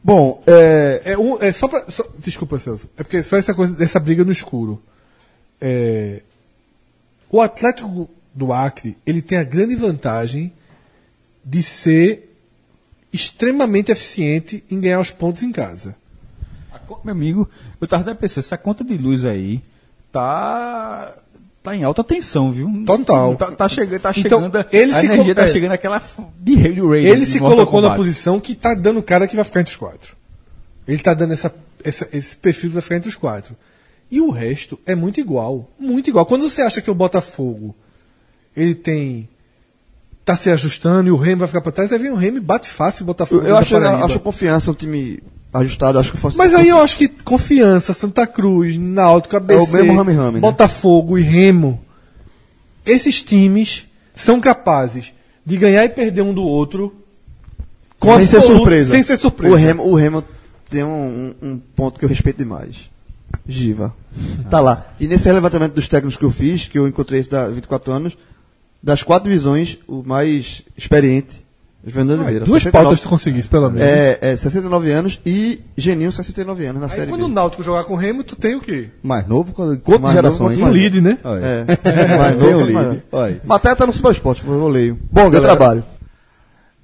Bom, 0.05 0.43
é, 0.47 1.03
É, 1.05 1.19
um, 1.19 1.41
é 1.41 1.53
só 1.53 1.69
pra. 1.69 1.85
só- 1.89 2.05
desculpa, 2.19 2.59
Celso. 2.59 2.89
É 2.97 3.03
porque 3.03 3.23
só 3.23 3.37
essa 3.37 3.55
coisa 3.55 3.73
dessa 3.73 4.01
briga 4.01 4.25
no 4.25 4.33
escuro. 4.33 4.81
É, 5.61 6.21
o 7.31 7.41
Atlético 7.41 8.09
do 8.35 8.53
Acre, 8.53 8.97
ele 9.07 9.23
tem 9.23 9.39
a 9.39 9.45
grande 9.45 9.77
vantagem 9.77 10.53
de 11.45 11.63
ser 11.63 12.32
extremamente 13.13 13.93
eficiente 13.93 14.65
em 14.71 14.81
ganhar 14.81 15.01
os 15.01 15.11
pontos 15.11 15.43
em 15.43 15.53
casa. 15.53 15.95
Meu 17.05 17.13
amigo, 17.13 17.49
eu 17.81 17.87
tava 17.89 18.03
até 18.03 18.15
pensando, 18.15 18.45
essa 18.45 18.59
conta 18.59 18.85
de 18.85 18.97
luz 18.99 19.25
aí 19.25 19.63
tá 20.11 21.15
tá 21.63 21.77
em 21.77 21.85
alta 21.85 22.03
tensão, 22.03 22.51
viu? 22.53 22.69
Total. 22.85 23.37
Tá, 23.37 23.53
tá 23.53 23.69
chegando, 23.69 24.01
tá 24.01 24.13
Então, 24.17 24.41
chegando, 24.41 24.67
ele 24.73 24.93
a 24.93 25.01
se 25.01 25.07
energia 25.07 25.35
tá 25.35 25.43
é. 25.45 25.49
chegando 25.49 25.73
aquela 25.73 26.03
de 26.41 26.55
Ray. 26.57 27.07
Ele 27.07 27.25
se 27.25 27.39
colocou 27.39 27.81
na 27.81 27.89
posição 27.97 28.41
que 28.41 28.55
tá 28.55 28.75
dando 28.75 28.99
o 28.99 29.03
cara 29.03 29.29
que 29.29 29.37
vai 29.37 29.45
ficar 29.45 29.61
entre 29.61 29.71
os 29.71 29.77
quatro. 29.77 30.17
Ele 30.89 30.99
tá 30.99 31.15
dando 31.15 31.33
essa, 31.33 31.55
essa- 31.85 32.09
esse 32.13 32.37
perfil 32.37 32.71
que 32.71 32.75
vai 32.75 32.83
ficar 32.83 32.97
entre 32.97 33.09
os 33.09 33.15
quatro. 33.15 33.57
E 34.11 34.21
o 34.21 34.31
resto 34.31 34.79
é 34.85 34.95
muito 34.97 35.21
igual. 35.21 35.71
Muito 35.79 36.11
igual. 36.11 36.27
Quando 36.27 36.43
você 36.51 36.63
acha 36.63 36.83
que 36.83 36.91
o 36.91 36.95
Botafogo 36.95 37.75
ele 38.57 38.75
tem. 38.75 39.29
Tá 40.25 40.37
se 40.37 40.51
ajustando 40.51 41.09
e 41.09 41.11
o 41.13 41.17
Remy 41.17 41.37
vai 41.41 41.49
ficar 41.49 41.61
pra 41.61 41.73
trás, 41.73 41.93
aí 41.93 41.99
vem 41.99 42.11
o 42.11 42.15
Remy 42.17 42.41
bate 42.41 42.69
fácil 42.69 43.03
o 43.03 43.07
Botafogo. 43.07 43.43
eu, 43.43 43.49
eu 43.49 43.57
acho, 43.57 43.75
Paraíba. 43.75 44.05
acho 44.05 44.21
confiança 44.21 44.71
um 44.71 44.75
time 44.75 45.21
ajustado, 45.53 45.99
acho 45.99 46.13
que 46.13 46.17
fosse. 46.19 46.37
Mas 46.39 46.55
aí 46.55 46.69
eu 46.69 46.79
acho 46.79 46.97
que 46.97 47.09
Confiança, 47.09 47.93
Santa 47.93 48.27
Cruz, 48.27 48.77
Náutico, 48.79 49.37
ABC, 49.37 49.61
É 49.61 49.63
o 49.63 49.69
mesmo 49.69 49.95
rame-rame, 49.97 50.35
né? 50.35 50.41
Botafogo 50.41 51.19
e 51.19 51.23
Remo, 51.23 51.81
esses 52.87 53.23
times 53.23 53.87
são 54.15 54.41
capazes 54.41 55.13
de 55.45 55.57
ganhar 55.57 55.85
e 55.85 55.89
perder 55.89 56.23
um 56.23 56.33
do 56.33 56.43
outro 56.43 56.95
com 57.99 58.17
Sem 58.17 58.27
ser 58.27 58.41
surpresa. 58.41 58.91
Sem 58.91 59.03
ser 59.03 59.17
surpresa. 59.17 59.53
O 59.55 59.57
Remo, 59.57 59.83
o 59.85 59.95
Remo 59.95 60.25
tem 60.71 60.83
um, 60.85 61.35
um- 61.43 61.49
um 61.51 61.59
ponto 61.59 61.99
que 61.99 62.05
eu 62.05 62.09
respeito 62.09 62.39
demais. 62.39 62.91
Giva. 63.47 63.95
Tá 64.51 64.61
lá. 64.61 64.87
E 65.01 65.09
nesse 65.09 65.31
levantamento 65.33 65.73
dos 65.75 65.89
técnicos 65.89 66.17
que 66.19 66.25
eu 66.25 66.31
fiz, 66.31 66.69
que 66.69 66.79
eu 66.79 66.87
encontrei 66.87 67.19
esse 67.21 67.31
da 67.31 67.49
24 67.49 67.91
anos, 67.93 68.17
das 68.83 69.03
quatro 69.03 69.29
divisões, 69.31 69.79
o 69.87 70.03
mais 70.03 70.63
experiente, 70.77 71.43
Fernando 71.87 72.21
Ah, 72.21 72.23
Oliveira. 72.23 72.45
duas 72.45 72.63
69 72.63 72.85
pautas 72.85 73.01
tu 73.01 73.09
conseguisse, 73.09 73.49
pelo 73.49 73.69
menos. 73.71 73.83
é, 73.87 74.19
é 74.21 74.37
69 74.37 74.93
anos 74.93 75.21
e 75.27 75.61
Geninho 75.77 76.13
69 76.13 76.65
anos 76.67 76.81
na 76.81 76.87
Aí 76.87 76.93
série 76.93 77.11
quando 77.11 77.25
o 77.25 77.29
B. 77.29 77.35
Náutico 77.35 77.63
jogar 77.63 77.83
com 77.85 77.95
o 77.95 77.97
Remo, 77.97 78.23
tu 78.23 78.37
tem 78.37 78.55
o 78.55 78.61
quê? 78.61 78.89
mais 79.03 79.27
novo, 79.27 79.53
quando- 79.53 79.77
quantas 79.81 80.01
Mais 80.03 80.15
novo, 80.15 80.29
gerações? 80.29 80.59
quanto 80.61 80.71
Um 80.71 80.73
lead, 80.73 81.01
né? 81.01 81.19
Olha. 81.25 81.45
É. 81.45 82.19
Mais 82.19 82.39
novo, 82.39 82.59
um 82.59 82.65
lead. 82.65 83.03
Matéria 83.45 83.77
tá 83.77 83.85
no 83.87 83.93
Super 83.93 84.13
Esporte, 84.13 84.45
eu 84.47 84.69
leio. 84.69 84.97
Bom, 85.11 85.23
Meu 85.23 85.31
galera. 85.33 85.57
trabalho. 85.57 85.85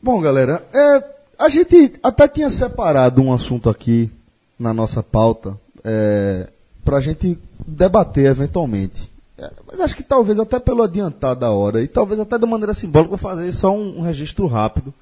Bom, 0.02 0.20
galera, 0.20 0.62
é, 0.72 1.04
a 1.38 1.48
gente 1.48 1.94
até 2.02 2.26
tinha 2.26 2.50
separado 2.50 3.22
um 3.22 3.32
assunto 3.32 3.70
aqui 3.70 4.10
na 4.58 4.74
nossa 4.74 5.00
pauta, 5.02 5.56
é, 5.84 6.48
pra 6.84 7.00
gente 7.00 7.38
debater 7.66 8.26
eventualmente. 8.26 9.12
É, 9.38 9.52
mas 9.70 9.80
acho 9.80 9.96
que 9.96 10.02
talvez 10.02 10.38
até 10.38 10.58
pelo 10.58 10.82
adiantar 10.82 11.36
da 11.36 11.50
hora, 11.52 11.80
e 11.80 11.86
talvez 11.86 12.18
até 12.18 12.36
de 12.36 12.44
maneira 12.44 12.74
simbólica, 12.74 13.10
vou 13.10 13.18
fazer 13.18 13.52
só 13.52 13.72
um, 13.72 13.98
um 13.98 14.02
registro 14.02 14.46
rápido. 14.46 14.92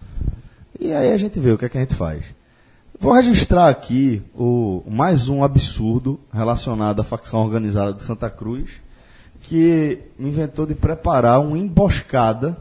E 0.79 0.93
aí 0.93 1.11
a 1.11 1.17
gente 1.17 1.41
vê 1.41 1.53
o 1.53 1.59
que, 1.59 1.65
é 1.65 1.69
que 1.71 1.79
a 1.79 1.81
gente 1.81 1.95
faz. 1.95 2.23
Vou 3.01 3.13
registrar 3.13 3.69
aqui 3.69 4.23
o, 4.35 4.83
mais 4.87 5.29
um 5.29 5.43
absurdo 5.43 6.21
relacionado 6.33 7.01
à 7.01 7.05
facção 7.05 7.41
organizada 7.41 7.95
de 7.95 8.05
Santa 8.05 8.29
Cruz, 8.29 8.71
que 9.41 9.99
inventou 10.19 10.67
de 10.67 10.75
preparar 10.75 11.41
uma 11.41 11.57
emboscada 11.57 12.59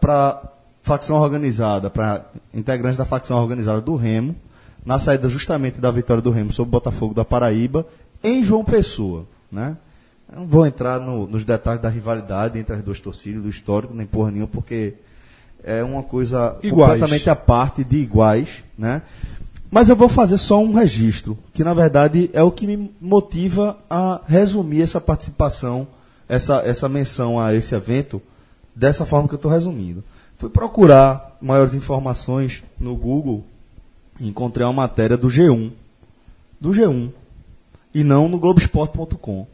para 0.00 0.42
facção 0.82 1.16
organizada, 1.16 1.90
para 1.90 2.24
integrantes 2.52 2.96
da 2.96 3.04
facção 3.04 3.40
organizada 3.40 3.80
do 3.80 3.94
Remo, 3.94 4.34
na 4.84 4.98
saída 4.98 5.28
justamente 5.28 5.80
da 5.80 5.92
vitória 5.92 6.22
do 6.22 6.30
Remo 6.32 6.52
sobre 6.52 6.70
o 6.70 6.72
Botafogo 6.72 7.14
da 7.14 7.24
Paraíba, 7.24 7.86
em 8.22 8.42
João 8.42 8.64
Pessoa. 8.64 9.26
Né? 9.50 9.76
Não 10.34 10.46
vou 10.46 10.66
entrar 10.66 10.98
no- 11.00 11.26
nos 11.26 11.44
detalhes 11.44 11.82
da 11.82 11.88
rivalidade 11.88 12.58
entre 12.58 12.74
as 12.74 12.82
duas 12.82 13.00
torcidas, 13.00 13.42
do 13.42 13.48
histórico, 13.50 13.92
nem 13.94 14.06
porra 14.06 14.30
nenhuma, 14.30 14.48
porque 14.48 14.94
é 15.62 15.82
uma 15.84 16.02
coisa 16.02 16.56
Iguais. 16.62 16.92
completamente 16.92 17.28
à 17.30 17.36
parte 17.36 17.84
de 17.84 17.98
iguais. 17.98 18.48
Né? 18.78 19.02
Mas 19.70 19.88
eu 19.88 19.96
vou 19.96 20.08
fazer 20.08 20.38
só 20.38 20.58
um 20.62 20.72
registro, 20.72 21.38
que 21.52 21.62
na 21.62 21.74
verdade 21.74 22.30
é 22.32 22.42
o 22.42 22.50
que 22.50 22.66
me 22.66 22.90
motiva 23.00 23.78
a 23.88 24.20
resumir 24.26 24.82
essa 24.82 25.00
participação, 25.00 25.86
essa, 26.28 26.62
essa 26.64 26.88
menção 26.88 27.38
a 27.38 27.54
esse 27.54 27.74
evento, 27.74 28.20
dessa 28.74 29.04
forma 29.04 29.28
que 29.28 29.34
eu 29.34 29.36
estou 29.36 29.50
resumindo. 29.50 30.02
Fui 30.38 30.48
procurar 30.50 31.36
maiores 31.40 31.74
informações 31.74 32.62
no 32.80 32.96
Google 32.96 33.44
e 34.18 34.28
encontrei 34.28 34.66
uma 34.66 34.72
matéria 34.72 35.16
do 35.16 35.28
G1. 35.28 35.70
Do 36.60 36.70
G1. 36.72 37.10
E 37.94 38.02
não 38.02 38.28
no 38.28 38.38
Globoesporte.com. 38.38 39.46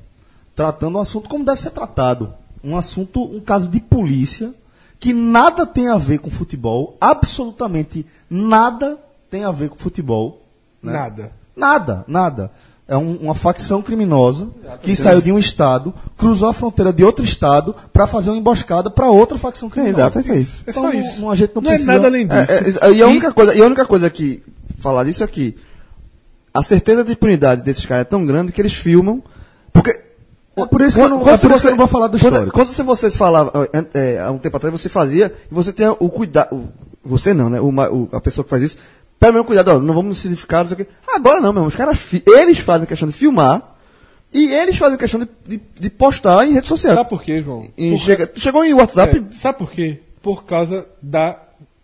Tratando 0.58 0.98
um 0.98 1.00
assunto 1.00 1.28
como 1.28 1.44
deve 1.44 1.60
ser 1.60 1.70
tratado. 1.70 2.34
Um 2.64 2.76
assunto, 2.76 3.22
um 3.22 3.38
caso 3.38 3.70
de 3.70 3.78
polícia 3.80 4.52
que 4.98 5.12
nada 5.12 5.64
tem 5.64 5.88
a 5.88 5.96
ver 5.96 6.18
com 6.18 6.28
futebol, 6.32 6.96
absolutamente 7.00 8.04
nada 8.28 8.98
tem 9.30 9.44
a 9.44 9.52
ver 9.52 9.68
com 9.68 9.76
futebol. 9.76 10.42
né? 10.82 10.92
Nada. 10.92 11.32
Nada, 11.56 12.04
nada. 12.08 12.50
É 12.88 12.96
um- 12.96 13.16
uma 13.18 13.34
facção 13.36 13.80
criminosa 13.82 14.48
que 14.80 14.96
saiu 14.96 15.20
de 15.20 15.30
um 15.30 15.38
estado, 15.38 15.94
cruzou 16.16 16.48
a 16.48 16.52
fronteira 16.52 16.92
de 16.92 17.04
outro 17.04 17.24
estado 17.24 17.72
para 17.92 18.08
fazer 18.08 18.30
uma 18.30 18.36
emboscada 18.38 18.90
para 18.90 19.06
outra 19.06 19.38
facção 19.38 19.68
criminosa. 19.70 20.00
exato, 20.02 20.18
é 20.18 20.20
isso 20.22 20.32
aí. 20.32 20.40
É 20.66 20.70
Então, 20.70 20.82
só 20.82 20.92
não- 20.92 20.98
isso. 21.00 21.20
não- 21.20 21.30
a 21.30 21.34
gente 21.36 21.52
não 21.54 21.62
Não 21.62 21.70
é 21.70 21.74
precisa- 21.74 21.92
nada 21.92 22.06
além 22.08 22.26
disso. 22.26 22.50
É, 22.84 22.88
é, 22.88 22.92
e, 22.94 23.02
a 23.02 23.06
única 23.06 23.32
coisa, 23.32 23.54
e 23.54 23.62
a 23.62 23.66
única 23.66 23.86
coisa 23.86 24.10
que 24.10 24.42
falar 24.80 25.04
disso 25.04 25.22
é 25.22 25.26
que 25.28 25.54
a 26.52 26.62
certeza 26.64 27.04
de 27.04 27.12
impunidade 27.12 27.62
desses 27.62 27.86
caras 27.86 28.02
é 28.02 28.04
tão 28.08 28.26
grande 28.26 28.50
que 28.50 28.60
eles 28.60 28.72
filmam. 28.72 29.22
Porque. 29.72 30.07
É 30.62 30.66
por 30.66 30.80
isso 30.80 30.96
que 30.96 31.02
eu 31.04 31.08
não- 31.08 31.20
é 31.28 31.36
por 31.38 31.50
isso 31.50 31.60
que 31.60 31.66
eu 31.66 31.70
não 31.70 31.76
vou 31.78 31.86
falar 31.86 32.06
do 32.08 32.18
quando, 32.18 32.32
histórico. 32.32 32.52
quando 32.54 32.68
você, 32.68 32.82
vocês 32.82 33.16
falavam, 33.16 33.52
é, 33.72 34.14
é, 34.14 34.20
há 34.20 34.30
um 34.30 34.38
tempo 34.38 34.56
atrás, 34.56 34.72
você 34.80 34.88
fazia, 34.88 35.32
e 35.50 35.54
você 35.54 35.72
tem 35.72 35.86
o 35.88 36.08
cuidado. 36.08 36.68
Você 37.04 37.32
não, 37.32 37.48
né? 37.48 37.60
O, 37.60 37.68
o- 37.70 38.08
a 38.12 38.20
pessoa 38.20 38.44
que 38.44 38.50
faz 38.50 38.62
isso, 38.62 38.78
pelo 39.18 39.32
menos 39.32 39.46
cuidado, 39.46 39.68
ó, 39.70 39.78
não 39.78 39.94
vamos 39.94 40.18
significar, 40.18 40.60
não 40.60 40.66
sei 40.66 40.74
o 40.74 40.78
quê. 40.78 40.86
Agora 41.06 41.36
não, 41.36 41.52
meu 41.52 41.60
irmão. 41.60 41.66
Os 41.66 41.76
caras, 41.76 41.98
eles 42.26 42.58
fazem 42.58 42.86
questão 42.86 43.08
de 43.08 43.14
filmar, 43.14 43.76
e 44.32 44.52
eles 44.52 44.76
fazem 44.76 44.98
questão 44.98 45.20
de, 45.20 45.28
de, 45.46 45.60
de 45.80 45.90
postar 45.90 46.46
em 46.46 46.52
rede 46.52 46.66
social. 46.68 46.94
Sabe 46.94 47.08
por 47.08 47.22
quê, 47.22 47.40
João? 47.40 47.66
E 47.76 47.92
Por- 47.92 47.98
chega- 48.00 48.30
chegou 48.36 48.64
em 48.64 48.74
WhatsApp, 48.74 49.24
É, 49.30 49.32
sabe 49.34 49.58
por 49.58 49.70
quê? 49.70 50.00
Por 50.22 50.44
causa 50.44 50.86
da 51.00 51.38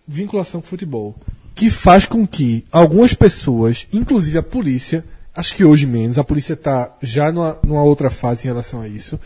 vinculação 0.06 0.60
com 0.60 0.66
o 0.66 0.70
futebol. 0.70 1.14
Que 1.54 1.70
faz 1.70 2.04
com 2.04 2.26
que 2.26 2.64
algumas 2.70 3.14
pessoas, 3.14 3.86
inclusive 3.92 4.36
a 4.36 4.42
polícia, 4.42 5.04
acho 5.34 5.54
que 5.54 5.64
hoje 5.64 5.86
menos, 5.86 6.18
a 6.18 6.24
polícia 6.24 6.54
está 6.54 6.94
já 7.02 7.32
numa, 7.32 7.58
numa 7.64 7.82
outra 7.82 8.10
fase 8.10 8.44
em 8.44 8.48
relação 8.48 8.80
a 8.80 8.88
isso, 8.88 9.18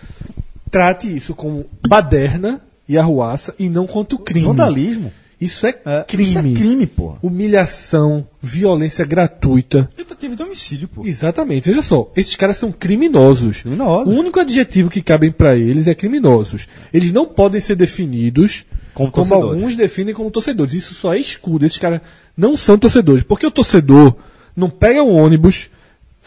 trate 0.70 1.14
isso 1.14 1.34
como 1.34 1.66
baderna 1.86 2.60
e 2.88 2.96
arruaça 2.96 3.54
e 3.58 3.68
não 3.68 3.86
quanto 3.86 4.18
crime. 4.18 4.46
Vandalismo. 4.46 5.12
Isso 5.40 5.66
é, 5.66 5.74
É, 5.84 6.04
crime. 6.06 6.28
Isso 6.30 6.38
é 6.38 6.52
crime, 6.54 6.86
pô. 6.86 7.16
Humilhação, 7.22 8.26
violência 8.42 9.04
gratuita. 9.04 9.88
Tentativa 9.94 10.34
de 10.34 10.42
homicídio, 10.42 10.88
pô. 10.88 11.06
Exatamente. 11.06 11.68
Veja 11.68 11.80
só, 11.80 12.10
esses 12.16 12.34
caras 12.34 12.56
são 12.56 12.72
criminosos. 12.72 13.60
Criminosos. 13.60 14.12
O 14.12 14.18
único 14.18 14.40
adjetivo 14.40 14.90
que 14.90 15.00
cabem 15.00 15.30
para 15.30 15.54
eles 15.56 15.86
é 15.86 15.94
criminosos. 15.94 16.66
Eles 16.92 17.12
não 17.12 17.24
podem 17.24 17.60
ser 17.60 17.76
definidos 17.76 18.64
Como 18.92 19.12
como, 19.12 19.32
alguns 19.34 19.76
definem 19.76 20.12
como 20.12 20.28
torcedores. 20.30 20.74
Isso 20.74 20.94
só 20.94 21.14
é 21.14 21.20
escudo. 21.20 21.64
Esses 21.64 21.78
caras 21.78 22.00
não 22.36 22.56
são 22.56 22.76
torcedores. 22.76 23.22
Porque 23.22 23.46
o 23.46 23.50
torcedor 23.50 24.16
não 24.56 24.68
pega 24.68 25.04
um 25.04 25.14
ônibus, 25.14 25.70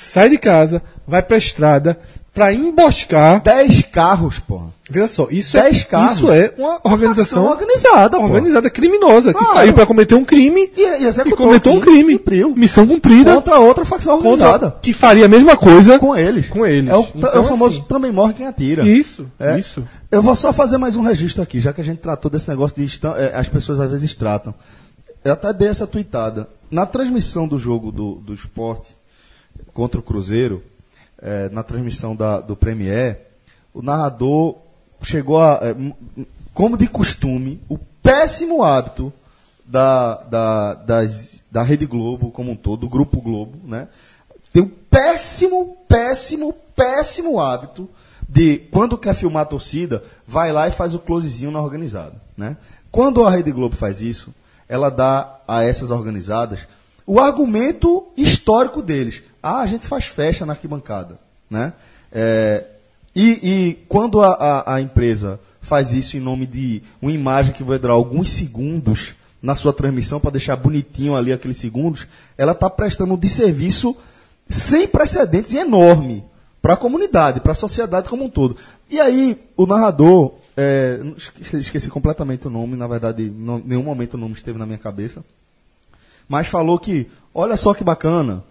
sai 0.01 0.29
de 0.29 0.37
casa, 0.37 0.81
vai 1.07 1.21
pra 1.21 1.37
estrada 1.37 1.97
pra 2.33 2.53
emboscar. 2.53 3.41
10 3.41 3.81
carros, 3.83 4.39
porra. 4.39 4.67
Veja 4.89 5.07
só, 5.07 5.27
isso 5.29 5.57
é, 5.57 5.63
Dez 5.63 5.83
carros. 5.83 6.17
isso 6.17 6.31
é 6.31 6.53
uma 6.57 6.79
organização 6.83 7.43
Facção 7.43 7.45
organizada, 7.45 8.17
pô. 8.17 8.23
organizada 8.23 8.69
criminosa 8.69 9.33
que 9.33 9.39
Claro. 9.39 9.53
saiu 9.55 9.73
pra 9.73 9.85
cometer 9.85 10.15
um 10.15 10.23
crime 10.25 10.69
E, 10.75 10.81
e 10.81 11.07
e 11.09 11.31
cometeu 11.35 11.71
um 11.73 11.79
crime. 11.79 12.17
Cumpriu. 12.17 12.53
Missão 12.55 12.85
cumprida. 12.87 13.33
Contra 13.35 13.59
outra 13.59 13.85
facção 13.85 14.21
contra- 14.21 14.29
organizada. 14.47 14.77
que 14.81 14.93
faria 14.93 15.25
a 15.25 15.29
mesma 15.29 15.55
coisa 15.55 15.97
Com 15.99 16.15
eles. 16.15 16.47
Com 16.49 16.65
eles. 16.65 16.89
É 16.89 16.95
o, 16.95 17.07
Então, 17.15 17.31
é 17.33 17.39
o 17.39 17.43
famoso 17.43 17.79
assim, 17.79 17.87
também 17.87 18.11
morre 18.11 18.33
quem 18.33 18.47
atira. 18.47 18.83
Isso, 18.83 19.27
É. 19.39 19.57
isso. 19.59 19.83
Eu 20.09 20.21
vou 20.21 20.35
só 20.35 20.51
fazer 20.51 20.77
mais 20.77 20.95
um 20.95 21.01
registro 21.01 21.41
aqui, 21.41 21.59
já 21.61 21.71
que 21.71 21.79
a 21.81 21.83
gente 21.85 21.99
tratou 21.99 22.29
desse 22.31 22.49
negócio 22.49 22.75
de 22.75 22.99
é, 23.17 23.31
as 23.35 23.47
pessoas 23.47 23.79
às 23.79 23.89
vezes 23.91 24.13
tratam. 24.15 24.53
Eu 25.23 25.33
até 25.33 25.53
dei 25.53 25.67
essa 25.69 25.85
tweetada. 25.87 26.47
Na 26.69 26.85
transmissão 26.85 27.47
do 27.47 27.59
jogo 27.59 27.91
do, 27.91 28.15
do 28.15 28.33
esporte 28.33 28.89
contra 29.73 29.99
o 29.99 30.03
Cruzeiro, 30.03 30.63
é, 31.21 31.49
na 31.49 31.63
transmissão 31.63 32.15
da, 32.15 32.39
do 32.39 32.55
Premier, 32.55 33.27
o 33.73 33.81
narrador 33.81 34.57
chegou 35.03 35.39
a. 35.41 35.59
é, 35.63 35.75
como 36.53 36.77
de 36.77 36.87
costume, 36.87 37.61
o 37.69 37.77
péssimo 37.77 38.63
hábito 38.63 39.11
da, 39.65 40.15
da, 40.23 40.73
das- 40.73 41.41
da 41.49 41.63
Rede 41.63 41.85
Globo 41.85 42.31
como 42.31 42.51
um 42.51 42.55
todo, 42.55 42.81
do 42.81 42.89
Grupo 42.89 43.21
Globo, 43.21 43.57
né? 43.67 43.87
Tem 44.53 44.61
um 44.63 44.67
péssimo, 44.89 45.77
péssimo, 45.87 46.53
péssimo 46.75 47.39
hábito 47.39 47.89
de, 48.27 48.57
quando 48.71 48.97
quer 48.97 49.13
filmar 49.15 49.43
a 49.43 49.45
torcida, 49.45 50.03
vai 50.27 50.51
lá 50.51 50.67
e 50.67 50.71
faz 50.71 50.93
o 50.93 50.99
closezinho 50.99 51.51
na 51.51 51.61
organizada, 51.61 52.15
né? 52.37 52.57
Quando 52.91 53.25
a 53.25 53.29
Rede 53.29 53.51
Globo 53.51 53.75
faz 53.75 54.01
isso, 54.01 54.33
ela 54.67 54.89
dá 54.89 55.39
a 55.47 55.63
essas 55.63 55.91
organizadas 55.91 56.59
o 57.05 57.19
argumento 57.19 58.07
histórico 58.15 58.81
deles. 58.81 59.21
Ah, 59.41 59.61
a 59.61 59.67
gente 59.67 59.87
faz 59.87 60.05
festa 60.05 60.45
na 60.45 60.53
arquibancada, 60.53 61.19
né? 61.49 61.73
É, 62.11 62.65
e, 63.15 63.39
e 63.41 63.73
quando 63.87 64.21
a, 64.21 64.33
a- 64.33 64.75
a 64.75 64.81
empresa 64.81 65.39
faz 65.61 65.93
isso 65.93 66.17
em 66.17 66.19
nome 66.19 66.45
de 66.45 66.81
uma 67.01 67.11
imagem 67.11 67.53
que 67.53 67.63
vai 67.63 67.77
durar 67.79 67.95
alguns 67.95 68.29
segundos 68.31 69.13
na 69.41 69.55
sua 69.55 69.73
transmissão 69.73 70.19
para 70.19 70.31
deixar 70.31 70.55
bonitinho 70.55 71.15
ali 71.15 71.33
aqueles 71.33 71.57
segundos, 71.57 72.05
ela 72.37 72.51
está 72.51 72.69
prestando 72.69 73.13
um 73.13 73.17
desserviço 73.17 73.95
sem 74.49 74.87
precedentes 74.87 75.53
e 75.53 75.57
enorme 75.57 76.23
para 76.61 76.73
a 76.73 76.77
comunidade, 76.77 77.39
para 77.39 77.53
a 77.53 77.55
sociedade 77.55 78.07
como 78.09 78.25
um 78.25 78.29
todo. 78.29 78.55
E 78.89 78.99
aí 78.99 79.39
o 79.57 79.65
narrador, 79.65 80.33
é, 80.55 80.99
esqueci 81.57 81.89
completamente 81.89 82.47
o 82.47 82.51
nome, 82.51 82.75
na 82.75 82.85
verdade, 82.87 83.23
em 83.23 83.61
nenhum 83.65 83.83
momento 83.83 84.13
o 84.13 84.17
nome 84.17 84.33
esteve 84.35 84.59
na 84.59 84.65
minha 84.65 84.77
cabeça, 84.77 85.23
mas 86.29 86.47
falou 86.47 86.77
que, 86.77 87.09
olha 87.33 87.57
só 87.57 87.73
que 87.73 87.83
bacana, 87.83 88.43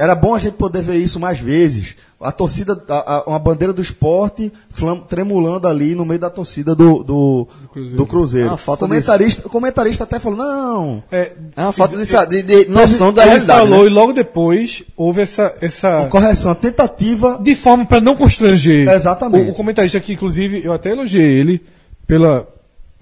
era 0.00 0.14
bom 0.14 0.34
a 0.34 0.38
gente 0.38 0.54
poder 0.54 0.82
ver 0.82 0.96
isso 0.96 1.20
mais 1.20 1.38
vezes. 1.38 1.94
A 2.22 2.30
torcida, 2.30 2.78
a- 2.88 3.14
a- 3.16 3.24
uma 3.26 3.38
bandeira 3.38 3.72
do 3.72 3.80
esporte 3.80 4.52
flam- 4.70 5.00
tremulando 5.00 5.66
ali 5.66 5.94
no 5.94 6.04
meio 6.04 6.20
da 6.20 6.28
torcida 6.28 6.74
do, 6.74 7.02
do, 7.02 7.48
do 7.96 8.04
Cruzeiro. 8.06 8.50
Ah, 8.52 8.56
falta 8.58 8.86
comentarista, 8.86 9.46
o 9.46 9.50
comentarista 9.50 10.04
até 10.04 10.18
falou, 10.18 10.36
não, 10.38 11.02
É, 11.10 11.32
é 11.56 11.62
uma 11.62 11.72
falta 11.72 11.96
de, 11.96 12.04
de- 12.04 12.42
de 12.64 12.68
noção 12.70 13.10
da 13.12 13.22
ele 13.22 13.30
realidade. 13.30 13.60
falou 13.68 13.80
né? 13.84 13.86
e 13.86 13.88
logo 13.88 14.12
depois 14.12 14.82
houve 14.96 15.22
essa, 15.22 15.54
essa 15.62 16.06
correção, 16.10 16.54
tentativa 16.54 17.38
de 17.42 17.54
forma 17.54 17.86
para 17.86 18.02
não 18.02 18.14
constranger. 18.14 18.86
Exatamente. 18.88 19.48
O, 19.48 19.52
o 19.52 19.54
comentarista 19.54 19.96
aqui, 19.96 20.12
inclusive, 20.12 20.62
eu 20.62 20.72
até 20.74 20.90
elogiei 20.90 21.38
ele 21.40 21.62
pela 22.06 22.46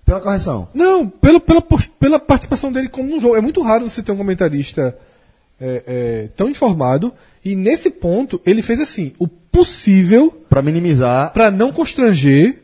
pela 0.04 0.20
correção. 0.20 0.68
não, 0.72 1.06
pelo, 1.08 1.38
pela, 1.40 1.60
pela 2.00 2.18
participação 2.18 2.72
dele 2.72 2.88
como 2.88 3.10
no 3.10 3.20
jogo. 3.20 3.36
É 3.36 3.40
muito 3.42 3.60
raro 3.62 3.90
você 3.90 4.02
ter 4.02 4.10
um 4.12 4.16
comentarista 4.16 4.96
é, 5.60 5.82
é, 5.86 6.28
tão 6.36 6.48
informado. 6.48 7.12
E 7.44 7.54
nesse 7.56 7.90
ponto, 7.90 8.40
ele 8.44 8.62
fez 8.62 8.80
assim: 8.80 9.12
o 9.18 9.26
possível 9.26 10.30
Para 10.48 10.62
minimizar. 10.62 11.32
para 11.32 11.50
não 11.50 11.72
constranger 11.72 12.62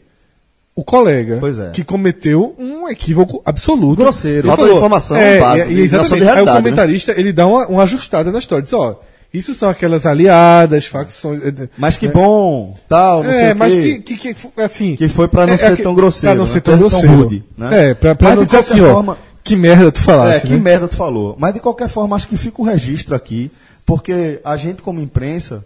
o 0.76 0.82
colega 0.82 1.40
é. 1.68 1.70
que 1.70 1.84
cometeu 1.84 2.54
um 2.58 2.88
equívoco 2.88 3.40
absoluto. 3.44 4.02
Grosseiro. 4.02 4.48
Falta 4.48 4.64
de 4.66 4.72
informação 4.72 5.16
é, 5.16 5.38
básica, 5.38 5.68
é, 5.70 5.72
exatamente. 5.72 6.28
Aí 6.28 6.34
né? 6.36 6.42
o 6.42 6.56
comentarista 6.56 7.12
ele 7.16 7.32
dá 7.32 7.46
uma, 7.46 7.66
uma 7.68 7.82
ajustada 7.84 8.32
na 8.32 8.40
história. 8.40 8.64
Diz, 8.64 8.72
ó, 8.72 9.00
isso 9.32 9.54
são 9.54 9.68
aquelas 9.70 10.04
aliadas, 10.04 10.86
facções. 10.86 11.40
é, 11.44 11.68
Mas 11.78 11.96
que 11.96 12.08
bom, 12.08 12.74
tal, 12.88 13.22
não 13.22 13.30
sei 13.32 13.40
É, 13.44 13.52
o 13.52 13.56
mas 13.56 13.74
que, 13.74 13.98
que, 14.00 14.16
que 14.34 14.60
assim. 14.60 14.96
Que 14.96 15.06
foi 15.08 15.28
pra 15.28 15.46
não 15.46 15.54
é- 15.54 15.56
ser 15.58 15.72
é 15.72 15.76
tão 15.76 15.94
grosseiro, 15.94 16.34
Pra 16.34 16.38
não 16.38 16.44
né? 16.46 16.52
ser 16.52 16.60
tão 16.60 16.72
Tão 16.78 16.88
grosseiro. 16.88 17.16
rude, 17.16 17.44
né? 17.56 17.90
É, 17.90 17.94
pra, 17.94 18.14
pra 18.16 18.28
Mas, 18.30 18.36
não 18.38 18.44
dizer 18.44 18.58
assim, 18.58 18.80
ó. 18.80 19.14
Que 19.44 19.54
merda 19.56 19.92
tu 19.92 20.00
É, 20.00 20.04
falasse, 20.04 20.46
que 20.46 20.54
né? 20.54 20.58
merda 20.58 20.88
tu 20.88 20.96
falou. 20.96 21.36
Mas 21.38 21.52
de 21.54 21.60
qualquer 21.60 21.88
forma, 21.88 22.16
acho 22.16 22.26
que 22.26 22.36
fica 22.36 22.62
o 22.62 22.64
registro 22.64 23.14
aqui, 23.14 23.50
porque 23.84 24.40
a 24.42 24.56
gente, 24.56 24.82
como 24.82 25.00
imprensa, 25.00 25.64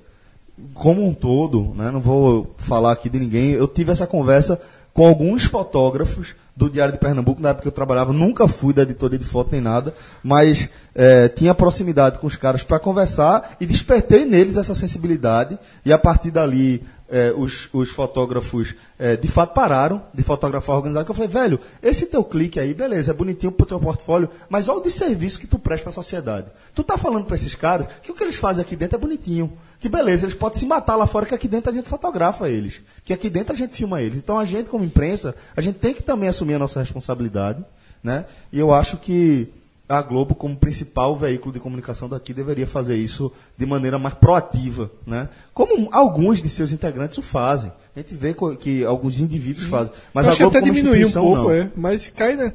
como 0.75 1.07
um 1.07 1.15
todo, 1.15 1.73
né, 1.77 1.91
não 1.91 2.01
vou 2.01 2.55
falar 2.59 2.91
aqui 2.93 3.09
de 3.09 3.21
ninguém, 3.21 3.51
eu 3.53 3.69
tive 3.69 3.93
essa 3.93 4.07
conversa 4.07 4.61
com 4.93 5.07
alguns 5.07 5.45
fotógrafos 5.45 6.35
do 6.57 6.69
Diário 6.69 6.93
de 6.93 6.99
Pernambuco, 6.99 7.41
na 7.41 7.51
época 7.51 7.63
que 7.63 7.69
eu 7.69 7.73
trabalhava, 7.73 8.13
nunca 8.13 8.49
fui 8.49 8.75
da 8.75 8.83
editoria 8.83 9.17
de 9.17 9.25
foto 9.25 9.51
nem 9.53 9.61
nada, 9.61 9.95
mas 10.25 10.69
eh, 10.93 11.29
tinha 11.29 11.55
proximidade 11.55 12.19
com 12.19 12.27
os 12.27 12.35
caras 12.35 12.65
para 12.65 12.81
conversar 12.81 13.57
e 13.61 13.67
despertei 13.67 14.25
neles 14.25 14.57
essa 14.57 14.75
sensibilidade 14.75 15.57
e 15.85 15.93
a 15.93 15.99
partir 15.99 16.33
dali 16.33 16.83
eh, 17.11 17.33
os, 17.37 17.69
os 17.73 17.91
fotógrafos 17.91 18.75
eh, 18.99 19.17
de 19.17 19.29
fato 19.29 19.55
pararam 19.55 20.03
de 20.13 20.23
fotografar 20.23 20.77
organizado, 20.77 21.05
que 21.05 21.11
eu 21.11 21.15
falei, 21.15 21.31
velho, 21.31 21.61
esse 21.83 22.07
teu 22.07 22.23
clique 22.23 22.61
aí, 22.61 22.75
beleza, 22.75 23.13
é 23.13 23.15
bonitinho 23.15 23.51
pro 23.51 23.67
teu 23.67 23.81
portfólio, 23.81 24.29
mas 24.49 24.69
olha 24.69 24.81
o 24.81 24.83
de 24.83 24.91
serviço 24.91 25.41
que 25.41 25.47
tu 25.47 25.59
presta 25.59 25.85
para 25.85 25.91
a 25.91 25.95
sociedade. 25.95 26.47
Tu 26.75 26.85
tá 26.85 26.99
falando 26.99 27.25
para 27.25 27.37
esses 27.37 27.55
caras 27.55 27.89
que 28.03 28.13
o 28.13 28.15
que 28.15 28.23
eles 28.23 28.37
fazem 28.37 28.63
aqui 28.63 28.77
dentro 28.77 28.97
é 28.97 29.01
bonitinho. 29.01 29.53
Que 29.81 29.89
beleza, 29.89 30.27
eles 30.27 30.37
podem 30.37 30.59
se 30.59 30.67
matar 30.67 30.97
lá 30.97 31.07
fora, 31.07 31.25
que 31.25 31.35
aqui 31.35 31.49
dentro 31.49 31.71
a 31.71 31.73
gente 31.73 31.89
fotografa 31.89 32.49
eles. 32.49 32.81
Que 33.05 33.13
aqui 33.13 33.31
dentro 33.31 33.55
a 33.55 33.57
gente 33.57 33.77
filma 33.77 34.03
eles. 34.03 34.19
Então 34.19 34.39
a 34.39 34.45
gente, 34.45 34.69
como 34.69 34.85
imprensa, 34.85 35.35
a 35.57 35.61
gente 35.61 35.79
tem 35.79 35.95
que 35.95 36.03
também 36.03 36.29
assumir 36.29 36.55
a 36.55 36.59
nossa 36.59 36.81
responsabilidade. 36.81 37.65
Né? 38.03 38.27
E 38.53 38.59
eu 38.59 38.73
acho 38.73 38.97
que 38.97 39.53
a 39.89 40.03
Globo, 40.03 40.35
como 40.35 40.55
principal 40.57 41.17
veículo 41.17 41.53
de 41.53 41.59
comunicação 41.61 42.09
daqui, 42.09 42.35
deveria 42.35 42.67
fazer 42.67 42.97
isso 42.97 43.33
de 43.57 43.65
maneira 43.65 43.99
mais 43.99 44.15
proativa. 44.15 44.91
Né? 45.07 45.29
Como 45.55 45.89
alguns 45.91 46.43
de 46.43 46.49
seus 46.49 46.73
integrantes 46.73 47.17
o 47.19 47.23
fazem. 47.23 47.73
A 47.97 48.01
gente 48.01 48.15
vê 48.15 48.35
que 48.61 48.85
alguns 48.85 49.19
indivíduos 49.21 49.67
fazem. 49.67 49.93
Mas 50.13 50.25
Eu 50.25 50.29
a 50.29 50.33
acho 50.33 50.37
que 50.39 50.43
Globo, 50.45 50.57
até 50.59 50.67
como 50.67 50.75
diminuiu 50.75 51.09
um 51.09 51.13
pouco, 51.13 51.43
não. 51.43 51.51
é. 51.51 51.71
Mas 51.75 52.13
cai, 52.15 52.37
né? 52.37 52.53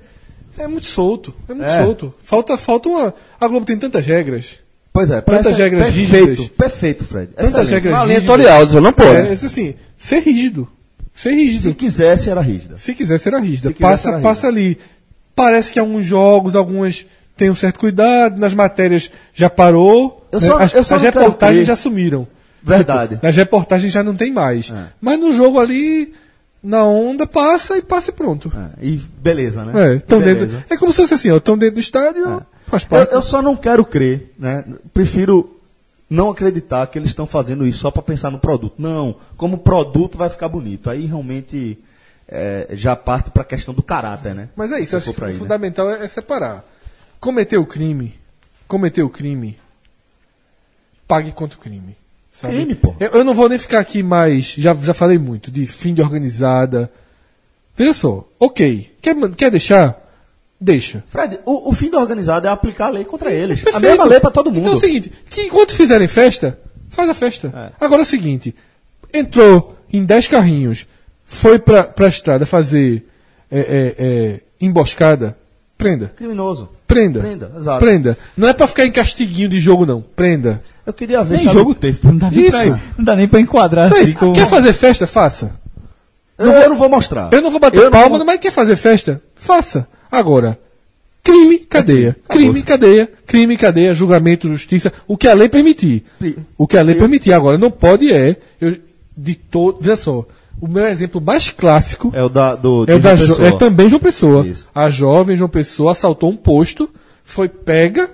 É 0.57 0.67
muito 0.67 0.85
solto. 0.85 1.33
É 1.49 1.53
muito 1.53 1.67
É. 1.67 1.83
solto. 1.83 2.13
Falta, 2.21 2.55
falta 2.57 2.87
uma. 2.87 3.13
A 3.39 3.47
Globo 3.47 3.65
tem 3.65 3.77
tantas 3.77 4.05
regras. 4.05 4.59
Pois 4.93 5.09
é, 5.09 5.19
Tantas 5.21 5.41
parece- 5.43 5.61
regras 5.61 5.85
perfeito, 5.85 6.25
rígidas. 6.27 6.47
perfeito, 6.49 7.03
Fred. 7.05 7.27
Tantas 7.33 7.47
Excelente. 7.47 7.71
regras 7.71 7.93
Uma 7.95 8.05
linha 8.05 8.17
editorial, 8.19 8.65
não 8.79 8.93
pode. 8.93 9.09
É, 9.09 9.29
é 9.29 9.31
assim, 9.33 9.73
ser 9.97 10.19
rígido. 10.19 10.67
Ser 11.15 11.31
rígido. 11.31 11.61
Se 11.63 11.73
quisesse, 11.73 12.29
era 12.29 12.41
rígida. 12.41 12.77
Se 12.77 12.93
quiser, 12.93 13.17
será 13.19 13.39
rígida. 13.39 13.69
Se 13.69 13.73
passa, 13.73 14.09
rígida. 14.11 14.23
passa 14.27 14.47
ali. 14.47 14.77
Parece 15.35 15.71
que 15.73 15.79
alguns 15.79 16.05
jogos, 16.05 16.55
algumas 16.55 17.07
têm 17.35 17.49
um 17.49 17.55
certo 17.55 17.79
cuidado, 17.79 18.37
nas 18.37 18.53
matérias 18.53 19.11
já 19.33 19.49
parou. 19.49 20.27
Eu 20.31 20.39
né? 20.39 20.47
só- 20.47 20.57
as 20.57 20.73
eu 20.73 20.83
só 20.83 20.95
as 20.95 21.01
quero 21.01 21.19
reportagens 21.19 21.67
já 21.67 21.75
sumiram. 21.75 22.27
Verdade. 22.61 23.19
Nas 23.21 23.35
reportagens 23.35 23.91
já 23.91 24.03
não 24.03 24.15
tem 24.15 24.31
mais. 24.31 24.71
É. 24.71 24.85
Mas 25.01 25.19
no 25.19 25.33
jogo 25.33 25.59
ali, 25.59 26.13
na 26.63 26.85
onda, 26.85 27.27
passa 27.27 27.77
e 27.77 27.81
passa 27.81 28.11
e 28.11 28.13
pronto. 28.13 28.51
É, 28.55 28.85
e 28.85 28.97
beleza, 29.21 29.65
né? 29.65 29.95
É, 29.95 29.99
tão 29.99 30.19
Beleza. 30.19 30.57
dentro, 30.57 30.73
é 30.73 30.77
como 30.77 30.93
se 30.93 31.01
fosse 31.01 31.13
assim, 31.13 31.29
ó, 31.29 31.37
estão 31.37 31.57
dentro 31.57 31.75
do 31.75 31.81
estádio, 31.81 32.41
faz 32.67 32.83
Eu, 32.83 32.89
parte. 32.89 33.13
eu 33.13 33.21
só 33.21 33.41
não 33.41 33.55
quero 33.55 33.83
crer, 33.83 34.31
né? 34.39 34.63
Prefiro 34.93 35.59
não 36.09 36.29
acreditar 36.29 36.87
que 36.87 36.97
eles 36.97 37.09
estão 37.09 37.25
fazendo 37.27 37.65
isso 37.67 37.79
só 37.79 37.91
para 37.91 38.01
pensar 38.01 38.31
no 38.31 38.39
produto. 38.39 38.75
Não, 38.77 39.15
como 39.35 39.57
produto 39.57 40.17
vai 40.17 40.29
ficar 40.29 40.47
bonito. 40.47 40.89
Aí 40.89 41.05
realmente 41.05 41.77
é, 42.27 42.67
já 42.71 42.95
parte 42.95 43.29
para 43.31 43.41
a 43.41 43.45
questão 43.45 43.73
do 43.73 43.83
caráter, 43.83 44.33
né? 44.33 44.49
Mas 44.55 44.71
é 44.71 44.79
isso, 44.79 44.95
eu 44.95 44.99
acho 44.99 45.11
que 45.11 45.21
o 45.21 45.25
né? 45.27 45.33
fundamental 45.33 45.89
é, 45.89 46.05
é 46.05 46.07
separar. 46.07 46.63
Cometeu 47.23 47.61
o 47.61 47.65
crime, 47.65 48.19
cometeu 48.67 49.05
o 49.05 49.09
crime, 49.09 49.57
pague 51.07 51.31
contra 51.31 51.57
o 51.57 51.61
crime. 51.61 51.95
sabe? 52.29 52.53
Crime, 52.53 52.75
pô. 52.75 52.93
Eu, 52.99 53.11
eu 53.11 53.23
não 53.23 53.33
vou 53.33 53.47
nem 53.47 53.57
ficar 53.57 53.79
aqui 53.79 54.03
mais, 54.03 54.47
já, 54.57 54.73
já 54.73 54.93
falei 54.93 55.17
muito, 55.17 55.49
de 55.49 55.65
fim 55.65 55.93
de 55.93 56.01
organizada. 56.01 56.91
Veja 57.77 57.93
só, 57.93 58.27
ok, 58.37 58.93
quer, 59.01 59.15
quer 59.37 59.49
deixar? 59.49 60.05
Deixa. 60.59 61.01
Fred, 61.07 61.39
o, 61.45 61.69
o 61.69 61.73
fim 61.73 61.89
da 61.89 61.97
organizada 61.97 62.49
é 62.49 62.51
aplicar 62.51 62.87
a 62.87 62.89
lei 62.89 63.05
contra 63.05 63.31
eles. 63.31 63.61
A 63.61 63.63
Perfeito. 63.63 63.85
mesma 63.87 64.03
lei 64.03 64.19
para 64.19 64.29
todo 64.29 64.51
mundo. 64.51 64.59
Então 64.59 64.73
é 64.73 64.75
o 64.75 64.79
seguinte, 64.81 65.09
que 65.29 65.43
enquanto 65.43 65.73
fizerem 65.73 66.09
festa, 66.09 66.59
faz 66.89 67.09
a 67.09 67.13
festa. 67.13 67.53
É. 67.55 67.85
Agora 67.85 68.01
é 68.01 68.03
o 68.03 68.05
seguinte, 68.05 68.53
entrou 69.13 69.77
em 69.93 70.03
10 70.03 70.27
carrinhos, 70.27 70.85
foi 71.23 71.57
pra, 71.57 71.85
pra 71.85 72.09
estrada 72.09 72.45
fazer 72.45 73.07
é, 73.49 73.59
é, 73.59 73.95
é, 73.97 74.39
emboscada, 74.59 75.37
prenda. 75.77 76.11
Criminoso. 76.17 76.72
Prenda. 76.87 77.19
Prenda, 77.21 77.51
exato. 77.57 77.79
Prenda. 77.79 78.17
Não 78.37 78.47
é 78.47 78.53
pra 78.53 78.67
ficar 78.67 78.85
em 78.85 78.91
castiguinho 78.91 79.49
de 79.49 79.59
jogo, 79.59 79.85
não. 79.85 80.01
Prenda. 80.01 80.61
Eu 80.85 80.93
queria 80.93 81.23
ver, 81.23 81.35
Nem 81.37 81.45
sabe? 81.45 81.57
jogo 81.57 81.73
teve, 81.73 81.99
não 82.03 82.17
dá 82.17 82.29
nem, 82.29 82.39
Isso. 82.41 82.51
pra, 82.51 82.79
não 82.97 83.05
dá 83.05 83.15
nem 83.15 83.27
pra 83.27 83.39
enquadrar 83.39 83.87
Então 83.87 83.97
é 83.99 84.01
assim 84.01 84.11
como... 84.13 84.33
Quer 84.33 84.47
fazer 84.47 84.73
festa? 84.73 85.07
Faça. 85.07 85.51
Eu, 86.37 86.51
eu 86.51 86.69
não 86.69 86.75
vou 86.75 86.89
mostrar. 86.89 87.29
Eu 87.31 87.41
não 87.41 87.49
vou 87.49 87.59
bater 87.59 87.77
Eu 87.79 87.83
não 87.85 87.91
palma, 87.91 88.17
vou- 88.17 88.25
mas 88.25 88.39
quer 88.39 88.51
fazer 88.51 88.75
festa? 88.75 89.21
Faça. 89.35 89.87
Agora, 90.11 90.59
crime, 91.23 91.59
cadeia. 91.59 92.15
Crime, 92.27 92.61
cadeia. 92.63 93.09
Crime, 93.25 93.55
cadeia, 93.55 93.93
julgamento, 93.93 94.47
justiça. 94.49 94.91
O 95.07 95.15
que 95.15 95.27
a 95.27 95.33
lei 95.33 95.47
permitir. 95.47 96.03
O 96.57 96.67
que 96.67 96.77
a 96.77 96.81
lei 96.81 96.95
permitir. 96.95 97.31
Agora, 97.33 97.57
não 97.57 97.71
pode 97.71 98.11
é. 98.11 98.35
Eu, 98.59 98.75
de 99.15 99.35
todo. 99.35 99.77
Veja 99.79 99.95
só. 99.95 100.25
O 100.63 100.67
meu 100.69 100.85
exemplo 100.87 101.19
mais 101.19 101.49
clássico 101.49 102.09
É 102.15 102.23
o 102.23 102.29
da, 102.29 102.55
do, 102.55 102.85
é, 102.89 102.97
da 102.97 103.15
jo- 103.15 103.43
é 103.43 103.51
também 103.51 103.89
João 103.89 103.99
Pessoa. 103.99 104.47
Isso. 104.47 104.65
A 104.73 104.89
jovem 104.89 105.35
João 105.35 105.49
Pessoa 105.49 105.91
assaltou 105.91 106.29
um 106.31 106.37
posto, 106.37 106.89
foi 107.21 107.49
pega 107.49 108.09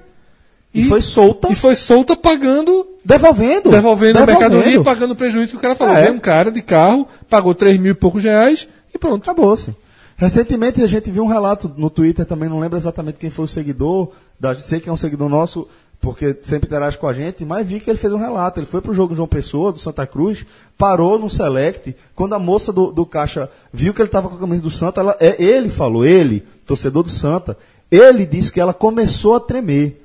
E 0.73 0.85
foi 0.85 0.99
solta. 1.01 1.51
e 1.51 1.55
foi 1.55 1.75
solta 1.75 2.15
pagando 2.15 2.87
Devolvendo. 3.05 3.69
devolvendo 3.69 4.17
a 4.19 4.25
mercadoria 4.25 4.77
e 4.77 4.83
pagando 4.83 5.11
o 5.11 5.15
prejuízo 5.15 5.51
que 5.51 5.57
o 5.57 5.59
cara 5.59 5.75
falou. 5.75 5.93
É. 5.95 6.01
Veio 6.03 6.13
um 6.15 6.19
cara 6.19 6.51
de 6.51 6.61
carro, 6.63 7.07
pagou 7.29 7.53
3 7.53 7.79
mil 7.79 7.91
e 7.91 7.95
poucos 7.95 8.23
reais 8.23 8.67
e 8.93 8.97
pronto. 8.97 9.21
Acabou-se. 9.21 9.75
Recentemente 10.17 10.81
a 10.83 10.87
gente 10.87 11.11
viu 11.11 11.23
um 11.23 11.27
relato 11.27 11.71
no 11.77 11.89
Twitter 11.89 12.25
também, 12.25 12.49
não 12.49 12.59
lembro 12.59 12.77
exatamente 12.77 13.19
quem 13.19 13.29
foi 13.29 13.45
o 13.45 13.47
seguidor, 13.47 14.09
da, 14.39 14.53
sei 14.55 14.79
que 14.79 14.89
é 14.89 14.91
um 14.91 14.97
seguidor 14.97 15.29
nosso, 15.29 15.67
porque 16.01 16.37
sempre 16.43 16.67
interage 16.67 16.97
com 16.97 17.07
a 17.07 17.13
gente, 17.13 17.43
mas 17.43 17.67
vi 17.67 17.79
que 17.79 17.89
ele 17.89 17.99
fez 17.99 18.13
um 18.13 18.17
relato. 18.17 18.59
Ele 18.59 18.65
foi 18.65 18.81
pro 18.81 18.93
jogo 18.93 19.13
João 19.13 19.27
Pessoa, 19.27 19.73
do 19.73 19.79
Santa 19.79 20.07
Cruz, 20.07 20.45
parou 20.77 21.19
no 21.19 21.29
Select, 21.29 21.95
quando 22.15 22.33
a 22.33 22.39
moça 22.39 22.71
do, 22.71 22.91
do 22.91 23.05
caixa 23.05 23.49
viu 23.73 23.93
que 23.93 24.01
ele 24.01 24.07
estava 24.07 24.29
com 24.29 24.35
a 24.35 24.39
camisa 24.39 24.61
do 24.61 24.71
Santa, 24.71 25.01
ela, 25.01 25.17
é, 25.19 25.41
ele 25.41 25.69
falou, 25.69 26.05
ele, 26.05 26.45
torcedor 26.65 27.03
do 27.03 27.09
Santa, 27.09 27.57
ele 27.91 28.25
disse 28.25 28.51
que 28.51 28.61
ela 28.61 28.73
começou 28.73 29.35
a 29.35 29.39
tremer 29.39 30.01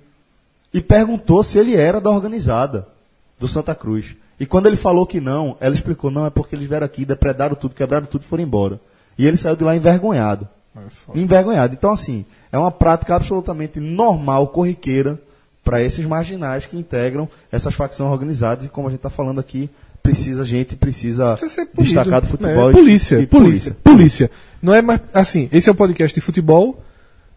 e 0.72 0.80
perguntou 0.80 1.44
se 1.44 1.58
ele 1.58 1.76
era 1.76 2.00
da 2.00 2.10
organizada 2.10 2.88
do 3.38 3.46
Santa 3.46 3.74
Cruz. 3.74 4.16
E 4.40 4.44
quando 4.44 4.66
ele 4.66 4.76
falou 4.76 5.06
que 5.06 5.20
não, 5.20 5.56
ela 5.60 5.74
explicou, 5.74 6.10
não, 6.10 6.26
é 6.26 6.30
porque 6.30 6.56
eles 6.56 6.68
vieram 6.68 6.84
aqui, 6.84 7.04
depredaram 7.04 7.54
tudo, 7.54 7.74
quebraram 7.74 8.06
tudo 8.06 8.22
e 8.22 8.26
foram 8.26 8.42
embora. 8.42 8.80
E 9.16 9.26
ele 9.26 9.36
saiu 9.36 9.54
de 9.54 9.62
lá 9.62 9.76
envergonhado. 9.76 10.48
Envergonhado. 11.14 11.74
Então, 11.74 11.92
assim, 11.92 12.24
é 12.50 12.58
uma 12.58 12.72
prática 12.72 13.14
absolutamente 13.14 13.78
normal, 13.78 14.48
corriqueira, 14.48 15.20
para 15.64 15.82
esses 15.82 16.04
marginais 16.04 16.66
que 16.66 16.76
integram 16.76 17.28
essas 17.50 17.74
facções 17.74 18.10
organizadas. 18.10 18.66
E 18.66 18.68
como 18.68 18.86
a 18.88 18.90
gente 18.90 18.98
está 18.98 19.10
falando 19.10 19.40
aqui, 19.40 19.68
precisa, 20.02 20.42
a 20.42 20.44
gente 20.44 20.76
precisa 20.76 21.36
Precisa 21.36 21.64
punido. 21.66 21.82
destacar 21.94 22.20
do 22.20 22.26
futebol. 22.26 22.68
É, 22.68 22.72
e- 22.72 22.74
polícia, 22.74 23.18
e 23.20 23.26
polícia, 23.26 23.76
polícia. 23.82 24.30
Não 24.62 24.74
é 24.74 24.82
mais. 24.82 25.00
Assim, 25.12 25.48
esse 25.50 25.68
é 25.68 25.72
um 25.72 25.76
podcast 25.76 26.14
de 26.14 26.20
futebol. 26.20 26.82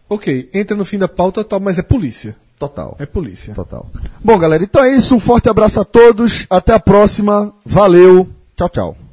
Ok, 0.08 0.48
entra 0.54 0.76
no 0.76 0.84
fim 0.84 0.98
da 0.98 1.08
pauta 1.08 1.42
tal, 1.44 1.60
mas 1.60 1.78
é 1.78 1.82
polícia. 1.82 2.34
Total. 2.58 2.96
É 2.98 3.06
polícia. 3.06 3.54
Total. 3.54 3.88
Bom, 4.24 4.36
galera, 4.38 4.64
então 4.64 4.82
é 4.84 4.94
isso. 4.94 5.14
Um 5.14 5.20
forte 5.20 5.48
abraço 5.48 5.80
a 5.80 5.84
todos. 5.84 6.44
Até 6.50 6.72
a 6.72 6.80
próxima. 6.80 7.54
Valeu. 7.64 8.28
Tchau, 8.56 8.68
tchau. 8.68 9.07